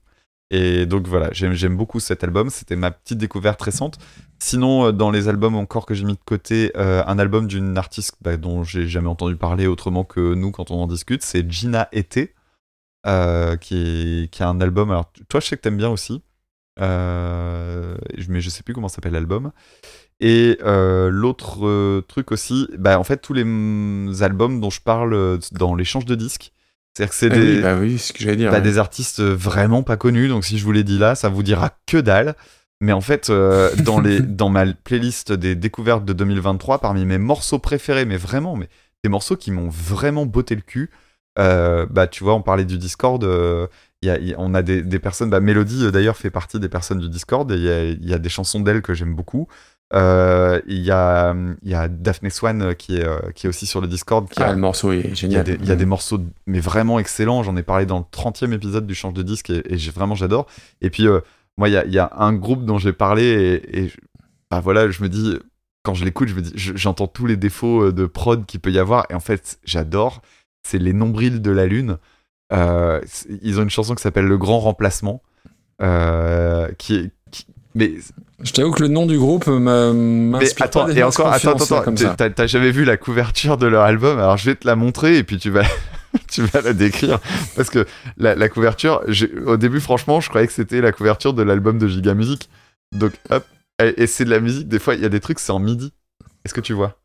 Et 0.50 0.86
donc 0.86 1.08
voilà, 1.08 1.30
j'aime 1.32 1.76
beaucoup 1.76 1.98
cet 1.98 2.22
album, 2.22 2.50
c'était 2.50 2.76
ma 2.76 2.92
petite 2.92 3.18
découverte 3.18 3.60
récente. 3.60 3.98
Sinon, 4.38 4.86
euh, 4.86 4.92
dans 4.92 5.10
les 5.10 5.28
albums 5.28 5.56
encore 5.56 5.86
que 5.86 5.94
j'ai 5.94 6.04
mis 6.04 6.14
de 6.14 6.20
côté, 6.24 6.72
euh, 6.76 7.02
un 7.06 7.18
album 7.18 7.48
d'une 7.48 7.76
artiste 7.76 8.16
bah, 8.20 8.36
dont 8.36 8.62
j'ai 8.62 8.86
jamais 8.86 9.08
entendu 9.08 9.36
parler 9.36 9.66
autrement 9.66 10.04
que 10.04 10.34
nous 10.34 10.52
quand 10.52 10.70
on 10.70 10.82
en 10.82 10.86
discute, 10.86 11.22
c'est 11.22 11.50
Gina 11.50 11.88
Ete, 11.92 12.32
euh, 13.06 13.56
qui, 13.56 14.30
a 14.38 14.48
un 14.48 14.60
album. 14.60 14.90
Alors, 14.90 15.12
toi, 15.28 15.40
je 15.40 15.46
sais 15.46 15.56
que 15.56 15.62
t'aimes 15.62 15.78
bien 15.78 15.90
aussi, 15.90 16.22
euh, 16.80 17.96
mais 18.28 18.40
je 18.40 18.50
sais 18.50 18.62
plus 18.62 18.74
comment 18.74 18.88
s'appelle 18.88 19.12
l'album. 19.14 19.52
Et 20.20 20.58
l'autre 20.62 22.00
truc 22.02 22.30
aussi, 22.32 22.68
bah, 22.78 23.00
en 23.00 23.04
fait, 23.04 23.18
tous 23.18 23.32
les 23.32 23.44
mm, 23.44 24.14
albums 24.20 24.60
dont 24.60 24.70
je 24.70 24.80
parle 24.80 25.40
dans 25.52 25.74
l'échange 25.74 26.04
de 26.04 26.14
disques, 26.14 26.52
c'est-à-dire 26.96 27.10
que 27.10 27.14
c'est 27.16 27.30
des, 27.30 27.56
oui, 27.56 27.62
bah 27.62 27.76
oui, 27.78 27.98
c'est 27.98 28.08
ce 28.08 28.12
que 28.14 28.22
j'allais 28.24 28.36
dire. 28.36 28.50
bah, 28.50 28.56
ouais. 28.56 28.62
des 28.62 28.78
artistes 28.78 29.20
vraiment 29.20 29.82
pas 29.82 29.96
connus, 29.96 30.28
donc 30.28 30.44
si 30.44 30.56
je 30.58 30.64
vous 30.64 30.72
l'ai 30.72 30.84
dit 30.84 30.98
là, 30.98 31.14
ça 31.14 31.28
vous 31.28 31.42
dira 31.42 31.76
que 31.86 31.98
dalle. 31.98 32.34
Mais 32.80 32.92
en 32.92 33.00
fait, 33.00 33.28
euh, 33.30 33.74
dans, 33.76 34.00
les, 34.00 34.20
dans 34.20 34.48
ma 34.48 34.66
playlist 34.72 35.32
des 35.32 35.54
découvertes 35.54 36.04
de 36.04 36.12
2023, 36.12 36.78
parmi 36.80 37.04
mes 37.04 37.18
morceaux 37.18 37.58
préférés, 37.58 38.04
mais 38.06 38.16
vraiment, 38.16 38.56
mais 38.56 38.68
des 39.04 39.10
morceaux 39.10 39.36
qui 39.36 39.50
m'ont 39.50 39.68
vraiment 39.68 40.24
botté 40.26 40.54
le 40.54 40.60
cul, 40.62 40.90
euh, 41.38 41.86
bah 41.90 42.06
tu 42.06 42.24
vois, 42.24 42.34
on 42.34 42.42
parlait 42.42 42.64
du 42.64 42.78
Discord, 42.78 43.22
euh, 43.24 43.66
y 44.02 44.08
a- 44.10 44.18
y 44.18 44.34
on 44.38 44.54
a 44.54 44.62
des, 44.62 44.82
des 44.82 44.98
personnes, 44.98 45.28
bah 45.30 45.40
Mélodie 45.40 45.84
euh, 45.84 45.90
d'ailleurs 45.90 46.16
fait 46.16 46.30
partie 46.30 46.58
des 46.60 46.68
personnes 46.70 46.98
du 47.00 47.08
Discord, 47.10 47.50
et 47.52 47.56
il 47.56 47.62
y 47.62 47.70
a, 47.70 47.84
il 47.84 48.08
y 48.08 48.14
a 48.14 48.18
des 48.18 48.28
chansons 48.30 48.60
d'elle 48.60 48.80
que 48.82 48.94
j'aime 48.94 49.14
beaucoup. 49.14 49.48
Euh, 49.94 50.60
Il 50.66 50.80
y, 50.80 50.90
a, 50.90 51.34
y 51.62 51.74
a 51.74 51.86
Daphne 51.88 52.28
Swan 52.30 52.60
euh, 52.62 52.72
qui 52.74 52.96
est, 52.96 53.04
euh, 53.06 53.18
qui 53.34 53.46
est 53.46 53.48
aussi 53.48 53.66
sur 53.66 53.80
le 53.80 53.86
Discord, 53.86 54.28
qui 54.28 54.42
Ah, 54.42 54.48
a, 54.48 54.52
le 54.52 54.58
morceau 54.58 54.90
est 54.92 55.00
il 55.00 55.06
y, 55.08 55.10
a 55.12 55.14
génial. 55.14 55.48
il 55.60 55.66
y 55.66 55.70
a 55.70 55.76
des 55.76 55.86
morceaux, 55.86 56.18
mais 56.46 56.58
vraiment 56.60 56.98
excellents. 56.98 57.42
J'en 57.44 57.56
ai 57.56 57.62
parlé 57.62 57.86
dans 57.86 57.98
le 57.98 58.04
30e 58.10 58.52
épisode 58.52 58.86
du 58.86 58.94
Change 58.94 59.14
de 59.14 59.22
disque 59.22 59.50
et, 59.50 59.62
et 59.72 59.78
j'ai 59.78 59.90
vraiment 59.92 60.14
j'adore. 60.16 60.46
Et 60.80 60.90
puis, 60.90 61.06
moi, 61.56 61.68
il 61.68 61.72
y 61.72 61.76
a, 61.76 61.86
y 61.86 61.98
a 61.98 62.10
un 62.16 62.32
groupe 62.32 62.64
dont 62.64 62.78
j'ai 62.78 62.92
parlé 62.92 63.22
et, 63.72 63.84
et 63.84 63.92
bah 64.50 64.60
voilà, 64.60 64.90
je 64.90 65.02
me 65.02 65.08
dis, 65.08 65.38
quand 65.84 65.94
je 65.94 66.04
l'écoute, 66.04 66.28
je 66.28 66.34
me 66.34 66.42
dis, 66.42 66.52
je- 66.56 66.76
j'entends 66.76 67.06
tous 67.06 67.26
les 67.26 67.36
défauts 67.36 67.92
de 67.92 68.06
prod 68.06 68.44
qu'il 68.44 68.58
peut 68.60 68.72
y 68.72 68.78
avoir. 68.80 69.06
Et 69.10 69.14
en 69.14 69.20
fait, 69.20 69.58
j'adore. 69.64 70.20
C'est 70.68 70.78
Les 70.78 70.92
Nombrils 70.92 71.40
de 71.40 71.50
la 71.52 71.66
Lune. 71.66 71.98
Euh, 72.52 73.00
ils 73.42 73.58
ont 73.60 73.62
une 73.62 73.70
chanson 73.70 73.94
qui 73.94 74.02
s'appelle 74.02 74.26
Le 74.26 74.36
Grand 74.38 74.58
Remplacement. 74.58 75.22
euh, 75.82 76.70
qui 76.78 76.94
est. 76.96 77.02
qui- 77.02 77.12
mais 77.76 77.92
Je 78.42 78.52
t'avoue 78.52 78.72
que 78.72 78.82
le 78.82 78.88
nom 78.88 79.06
du 79.06 79.18
groupe 79.18 79.46
m'inspire 79.46 80.64
attends, 80.66 80.86
pas 80.86 80.92
et 80.92 81.02
encore, 81.02 81.28
attends, 81.32 81.52
attends, 81.52 81.82
comme 81.82 81.94
t'as- 81.94 82.46
jamais 82.46 82.70
vu 82.70 82.84
la 82.84 82.96
couverture 82.96 83.56
de 83.56 83.66
leur 83.66 83.82
album? 83.82 84.18
Alors 84.18 84.36
je 84.36 84.46
vais 84.50 84.56
te 84.56 84.66
la 84.66 84.74
montrer 84.76 85.18
et 85.18 85.22
puis 85.24 85.38
tu 85.38 85.50
vas, 85.50 85.62
tu 86.30 86.42
vas 86.42 86.62
la 86.62 86.72
décrire 86.72 87.20
parce 87.54 87.70
que 87.70 87.86
la, 88.16 88.34
la 88.34 88.48
couverture, 88.48 89.02
au 89.46 89.56
début, 89.56 89.80
franchement, 89.80 90.20
je 90.20 90.28
croyais 90.28 90.46
que 90.46 90.52
c'était 90.52 90.80
la 90.80 90.92
couverture 90.92 91.34
de 91.34 91.42
l'album 91.42 91.78
de 91.78 91.86
Giga 91.86 92.14
Music. 92.14 92.48
Donc 92.92 93.12
hop, 93.30 93.44
et, 93.82 94.02
et 94.02 94.06
c'est 94.06 94.24
de 94.24 94.30
la 94.30 94.40
musique. 94.40 94.68
Des 94.68 94.78
fois, 94.78 94.94
il 94.94 95.02
y 95.02 95.04
a 95.04 95.08
des 95.10 95.20
trucs, 95.20 95.38
c'est 95.38 95.52
en 95.52 95.58
midi. 95.58 95.92
Est-ce 96.44 96.54
que 96.54 96.60
tu 96.62 96.72
vois? 96.72 96.96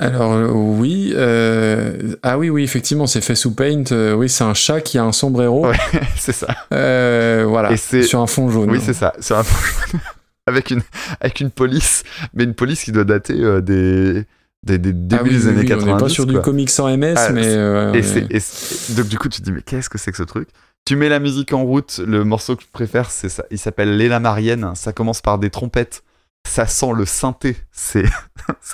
Alors 0.00 0.32
euh, 0.32 0.46
oui, 0.52 1.12
euh, 1.16 2.14
ah 2.22 2.38
oui 2.38 2.50
oui 2.50 2.62
effectivement 2.62 3.08
c'est 3.08 3.20
fait 3.20 3.34
sous 3.34 3.52
Paint. 3.52 3.82
euh, 3.90 4.14
oui 4.14 4.28
c'est 4.28 4.44
un 4.44 4.54
chat 4.54 4.80
qui 4.80 4.96
a 4.96 5.02
un 5.04 5.10
sombrero. 5.12 5.66
Ouais. 5.66 5.76
C'est 6.16 6.32
ça. 6.32 6.46
Euh, 6.72 7.44
voilà. 7.48 7.72
Et 7.72 7.76
c'est- 7.76 8.02
sur 8.04 8.20
un 8.20 8.28
fond 8.28 8.48
jaune. 8.48 8.70
Oui, 8.70 8.80
c'est 8.80 8.92
ça. 8.92 9.12
C'est 9.18 9.34
un 9.34 9.42
avec 10.46 10.70
une 10.70 10.82
avec 11.20 11.40
une 11.40 11.50
police, 11.50 12.04
mais 12.32 12.44
une 12.44 12.54
police 12.54 12.84
qui 12.84 12.92
doit 12.92 13.02
dater 13.04 13.34
euh, 13.42 13.60
des 13.60 14.24
des, 14.64 14.78
des 14.78 14.90
Ah 15.16 15.22
débuts 15.22 15.30
oui, 15.30 15.36
des 15.36 15.42
oui, 15.46 15.48
années 15.50 15.60
oui, 15.60 15.66
90. 15.66 15.90
On 15.90 15.94
n'est 15.96 16.00
pas 16.00 16.08
sur 16.08 16.24
quoi. 16.24 16.32
du 16.34 16.40
comics 16.40 16.70
sans 16.70 16.96
MS, 16.96 17.14
Ah, 17.16 17.30
mais 17.32 17.46
euh, 17.46 17.92
Et 17.92 18.00
ouais. 18.00 18.26
et 18.30 18.38
c'est- 18.40 18.94
donc 18.96 19.08
du 19.08 19.18
coup 19.18 19.28
tu 19.28 19.40
te 19.40 19.44
dis 19.44 19.52
mais 19.52 19.62
qu'est-ce 19.62 19.88
que 19.90 19.98
c'est 19.98 20.12
que 20.12 20.16
ce 20.16 20.22
truc? 20.22 20.48
Tu 20.84 20.94
mets 20.94 21.08
la 21.08 21.18
musique 21.18 21.52
en 21.52 21.64
route, 21.64 22.00
le 22.06 22.22
morceau 22.24 22.54
que 22.54 22.62
je 22.62 22.68
préfère 22.72 23.10
c'est 23.10 23.28
ça, 23.28 23.44
il 23.50 23.58
s'appelle 23.58 23.96
Léla 23.96 24.20
Marienne, 24.20 24.70
ça 24.76 24.92
commence 24.92 25.20
par 25.22 25.38
des 25.38 25.50
trompettes, 25.50 26.02
ça 26.46 26.66
sent 26.66 26.92
le 26.94 27.04
synthé, 27.06 27.56
c'est, 27.72 28.04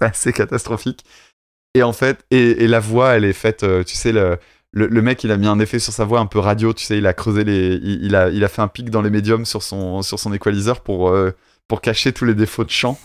assez 0.00 0.32
catastrophique. 0.32 1.04
Et 1.74 1.82
en 1.82 1.92
fait, 1.92 2.24
et, 2.30 2.66
la 2.66 2.80
voix 2.80 3.16
elle 3.16 3.24
est 3.24 3.32
faite, 3.32 3.64
euh, 3.64 3.82
tu 3.82 3.96
sais 3.96 4.12
le, 4.12 4.38
mec 5.02 5.24
il 5.24 5.32
a 5.32 5.36
mis 5.36 5.46
un 5.46 5.58
effet 5.58 5.78
sur 5.78 5.92
sa 5.92 6.04
voix 6.04 6.20
un 6.20 6.26
peu 6.26 6.38
radio, 6.38 6.72
tu 6.72 6.84
sais 6.84 6.98
il 6.98 7.06
a 7.06 7.12
creusé 7.12 7.44
les, 7.44 7.74
il, 7.82 8.14
a, 8.14 8.30
il 8.30 8.44
a 8.44 8.48
fait 8.48 8.62
un 8.62 8.68
pic 8.68 8.90
dans 8.90 9.02
les 9.02 9.10
médiums 9.10 9.44
sur 9.44 9.62
son, 9.62 10.02
sur 10.02 10.18
son 10.18 10.32
équaliseur 10.32 10.80
pour, 10.80 11.08
euh, 11.08 11.32
pour 11.68 11.80
cacher 11.80 12.12
tous 12.12 12.24
les 12.24 12.34
défauts 12.34 12.64
de 12.64 12.70
chant. 12.70 12.98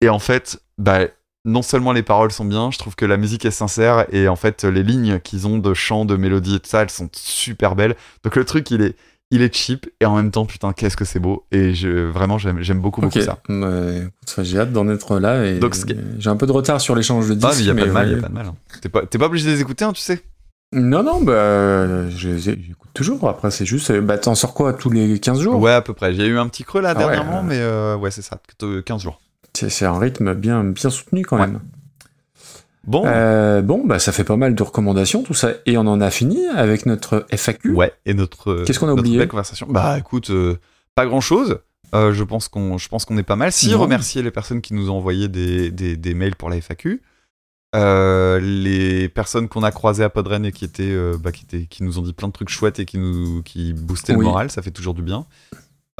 Et 0.00 0.08
en 0.08 0.18
fait, 0.18 0.60
bah 0.78 1.06
non 1.44 1.62
seulement 1.62 1.92
les 1.92 2.02
paroles 2.02 2.32
sont 2.32 2.44
bien, 2.44 2.70
je 2.70 2.78
trouve 2.78 2.96
que 2.96 3.06
la 3.06 3.16
musique 3.16 3.44
est 3.44 3.52
sincère 3.52 4.06
et 4.12 4.28
en 4.28 4.36
fait 4.36 4.64
les 4.64 4.82
lignes 4.82 5.20
qu'ils 5.20 5.46
ont 5.46 5.58
de 5.58 5.74
chant, 5.74 6.04
de 6.04 6.16
mélodie 6.16 6.56
et 6.56 6.60
tout 6.60 6.68
ça, 6.68 6.82
elles 6.82 6.90
sont 6.90 7.08
super 7.12 7.76
belles. 7.76 7.96
Donc 8.24 8.36
le 8.36 8.44
truc 8.44 8.70
il 8.70 8.82
est 8.82 8.96
il 9.30 9.42
est 9.42 9.54
cheap 9.54 9.88
et 10.00 10.06
en 10.06 10.16
même 10.16 10.30
temps 10.30 10.46
putain 10.46 10.72
qu'est-ce 10.72 10.96
que 10.96 11.04
c'est 11.04 11.18
beau 11.18 11.46
et 11.50 11.74
je 11.74 11.88
vraiment 12.08 12.38
j'aime 12.38 12.58
j'aime 12.62 12.80
beaucoup 12.80 13.00
beaucoup 13.00 13.20
ça. 13.20 13.38
bah, 13.48 13.66
écoute, 13.96 14.44
j'ai 14.44 14.58
hâte 14.58 14.72
d'en 14.72 14.88
être 14.88 15.18
là. 15.18 15.44
Et 15.44 15.58
j'ai 16.18 16.30
un 16.30 16.36
peu 16.36 16.46
de 16.46 16.52
retard 16.52 16.80
sur 16.80 16.94
l'échange 16.94 17.28
de 17.28 17.34
disques. 17.34 17.46
Ah 17.50 17.54
mais 17.58 17.64
y 17.64 17.70
a 17.70 17.74
pas 17.74 17.86
de 17.86 17.90
mal, 17.92 18.08
y 18.08 18.12
a 18.12 18.14
ouais. 18.16 18.20
pas 18.22 18.28
de 18.28 18.34
mal. 18.34 18.46
hein. 18.46 18.54
T'es 18.80 18.88
pas 18.88 19.02
pas 19.04 19.26
obligé 19.26 19.46
de 19.48 19.54
les 19.54 19.60
écouter 19.60 19.84
hein, 19.84 19.92
tu 19.92 20.00
sais. 20.00 20.22
Non, 20.72 21.02
non, 21.04 21.22
bah, 21.22 22.08
j'écoute 22.10 22.90
toujours. 22.92 23.28
Après, 23.28 23.52
c'est 23.52 23.64
juste, 23.64 23.90
euh, 23.90 24.00
bah, 24.00 24.18
t'en 24.18 24.34
sors 24.34 24.52
quoi 24.52 24.72
tous 24.74 24.90
les 24.90 25.20
15 25.20 25.40
jours? 25.40 25.60
Ouais, 25.60 25.70
à 25.72 25.80
peu 25.80 25.94
près. 25.94 26.12
J'ai 26.12 26.26
eu 26.26 26.38
un 26.38 26.48
petit 26.48 26.64
creux 26.64 26.80
là 26.80 26.90
Ah 26.90 26.98
ouais, 26.98 27.04
dernièrement, 27.04 27.38
euh. 27.38 27.42
mais 27.46 27.58
euh, 27.60 27.96
ouais, 27.96 28.10
c'est 28.10 28.20
ça, 28.22 28.40
euh, 28.64 28.82
15 28.82 29.00
jours. 29.02 29.20
C'est 29.56 29.70
c'est 29.70 29.86
un 29.86 29.96
rythme 29.98 30.34
bien, 30.34 30.64
bien 30.64 30.90
soutenu 30.90 31.22
quand 31.24 31.36
Ouais. 31.38 31.46
même. 31.46 31.60
Bon, 32.86 33.02
Euh, 33.06 33.62
bon, 33.62 33.84
bah, 33.84 33.98
ça 33.98 34.12
fait 34.12 34.24
pas 34.24 34.36
mal 34.36 34.54
de 34.54 34.62
recommandations, 34.62 35.22
tout 35.22 35.34
ça. 35.34 35.50
Et 35.66 35.76
on 35.76 35.82
en 35.86 36.00
a 36.00 36.10
fini 36.10 36.46
avec 36.48 36.86
notre 36.86 37.26
FAQ. 37.30 37.72
ouais, 37.74 37.92
et 38.06 38.14
notre. 38.14 38.50
euh, 38.52 38.64
Qu'est-ce 38.64 38.78
qu'on 38.78 38.86
a 38.86 38.90
notre 38.90 39.00
oublié 39.00 39.18
belle 39.18 39.28
conversation 39.28 39.66
Bah 39.68 39.98
écoute, 39.98 40.30
euh, 40.30 40.56
pas 40.94 41.04
grand 41.06 41.20
chose. 41.20 41.58
je 41.92 42.22
pense 42.22 42.48
qu'on 42.48 42.78
je 42.78 42.88
pense 42.88 43.04
qu'on 43.04 43.16
est 43.18 43.22
pas 43.22 43.36
mal. 43.36 43.50
Si, 43.52 43.70
Non. 43.72 43.78
remercier 43.80 44.22
les 44.22 44.30
personnes 44.30 44.60
qui 44.60 44.72
nous 44.74 44.90
ont 44.90 44.96
envoyé 44.96 45.28
des, 45.28 45.70
des, 45.70 45.96
des 45.96 46.14
mails 46.14 46.36
pour 46.36 46.48
la 46.50 46.56
FAQ. 46.60 47.02
Euh, 47.74 48.38
les 48.40 49.08
personnes 49.08 49.48
qu'on 49.48 49.62
a 49.62 49.70
croisées 49.70 50.04
à 50.04 50.08
Podren 50.08 50.46
et 50.46 50.52
qui 50.52 50.64
étaient, 50.64 50.84
euh, 50.84 51.16
bah, 51.20 51.32
qui 51.32 51.44
étaient, 51.44 51.66
qui 51.66 51.82
nous 51.82 51.98
ont 51.98 52.02
dit 52.02 52.12
plein 52.14 52.28
de 52.28 52.32
trucs 52.32 52.48
chouettes 52.48 52.78
et 52.78 52.86
qui 52.86 52.96
nous, 52.98 53.42
qui 53.42 53.72
boostaient 53.74 54.12
le 54.12 54.20
moral, 54.20 54.50
ça 54.50 54.62
fait 54.62 54.70
toujours 54.70 54.94
du 54.94 55.02
bien. 55.02 55.26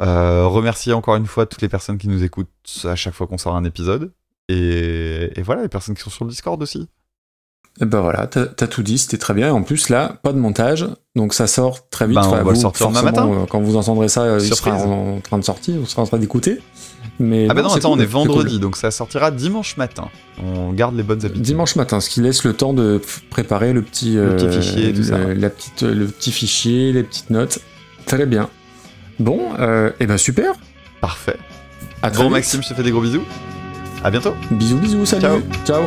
Euh, 0.01 0.45
remercier 0.47 0.93
encore 0.93 1.15
une 1.17 1.25
fois 1.25 1.45
toutes 1.45 1.61
les 1.61 1.69
personnes 1.69 1.97
qui 1.97 2.07
nous 2.07 2.23
écoutent 2.23 2.49
à 2.85 2.95
chaque 2.95 3.13
fois 3.13 3.27
qu'on 3.27 3.37
sort 3.37 3.55
un 3.55 3.63
épisode. 3.63 4.11
Et, 4.49 5.31
et 5.35 5.41
voilà, 5.41 5.61
les 5.63 5.67
personnes 5.69 5.95
qui 5.95 6.01
sont 6.03 6.09
sur 6.09 6.25
le 6.25 6.31
Discord 6.31 6.61
aussi. 6.61 6.87
Et 7.79 7.85
bah 7.85 8.01
voilà, 8.01 8.25
t'as 8.25 8.47
tout 8.67 8.81
dit, 8.81 8.97
c'était 8.97 9.19
très 9.19 9.35
bien. 9.35 9.49
Et 9.49 9.51
en 9.51 9.61
plus, 9.61 9.89
là, 9.89 10.17
pas 10.23 10.33
de 10.33 10.39
montage, 10.39 10.87
donc 11.15 11.35
ça 11.35 11.45
sort 11.45 11.87
très 11.89 12.07
vite. 12.07 12.15
Ben, 12.15 12.23
on 12.23 12.29
Enfin, 12.29 12.43
va 12.43 12.49
le 12.51 12.57
sortir 12.57 12.87
demain 12.89 13.03
matin. 13.03 13.45
Quand 13.49 13.59
vous 13.61 13.75
entendrez 13.75 14.07
ça, 14.09 14.21
euh, 14.23 14.39
il 14.41 14.47
sera 14.47 14.55
Surprise. 14.71 14.81
en, 14.83 15.17
en 15.17 15.19
train 15.19 15.37
de 15.37 15.43
sortir, 15.43 15.75
on 15.79 15.85
sera 15.85 16.01
en 16.01 16.07
train 16.07 16.17
d'écouter. 16.17 16.59
Mais 17.19 17.45
Ah 17.49 17.53
bah 17.53 17.61
non, 17.61 17.69
attends, 17.69 17.91
cool, 17.91 17.99
on 17.99 18.01
est 18.01 18.05
vendredi, 18.07 18.53
cool. 18.53 18.59
donc 18.61 18.77
ça 18.77 18.89
sortira 18.89 19.29
dimanche 19.29 19.77
matin. 19.77 20.09
On 20.43 20.71
garde 20.73 20.95
les 20.95 21.03
bonnes 21.03 21.23
habitudes. 21.23 21.43
Dimanche 21.43 21.75
matin, 21.75 21.99
ce 21.99 22.09
qui 22.09 22.21
laisse 22.21 22.43
le 22.45 22.53
temps 22.53 22.73
de 22.73 22.99
préparer 23.29 23.73
le 23.73 23.83
petit, 23.83 24.15
Le 24.15 24.35
petit 24.35 24.45
euh, 24.47 24.51
fichier 24.61 24.93
tout 24.93 25.03
ça. 25.03 25.17
la 25.19 25.49
petite, 25.51 25.83
le 25.83 26.07
petit 26.07 26.31
fichier, 26.31 26.91
les 26.93 27.03
petites 27.03 27.29
notes. 27.29 27.59
Très 28.07 28.25
bien. 28.25 28.49
Bon, 29.19 29.39
euh, 29.59 29.91
et 29.99 30.07
ben 30.07 30.17
super. 30.17 30.53
Parfait. 30.99 31.37
À 32.01 32.09
Bon. 32.09 32.29
Maxime, 32.31 32.63
je 32.63 32.69
te 32.69 32.73
fais 32.73 32.83
des 32.83 32.91
gros 32.91 33.01
bisous. 33.01 33.23
À 34.03 34.11
bientôt. 34.11 34.35
Bisous, 34.51 34.77
bisous, 34.77 35.05
salut. 35.05 35.21
Ciao. 35.21 35.41
Ciao. 35.65 35.83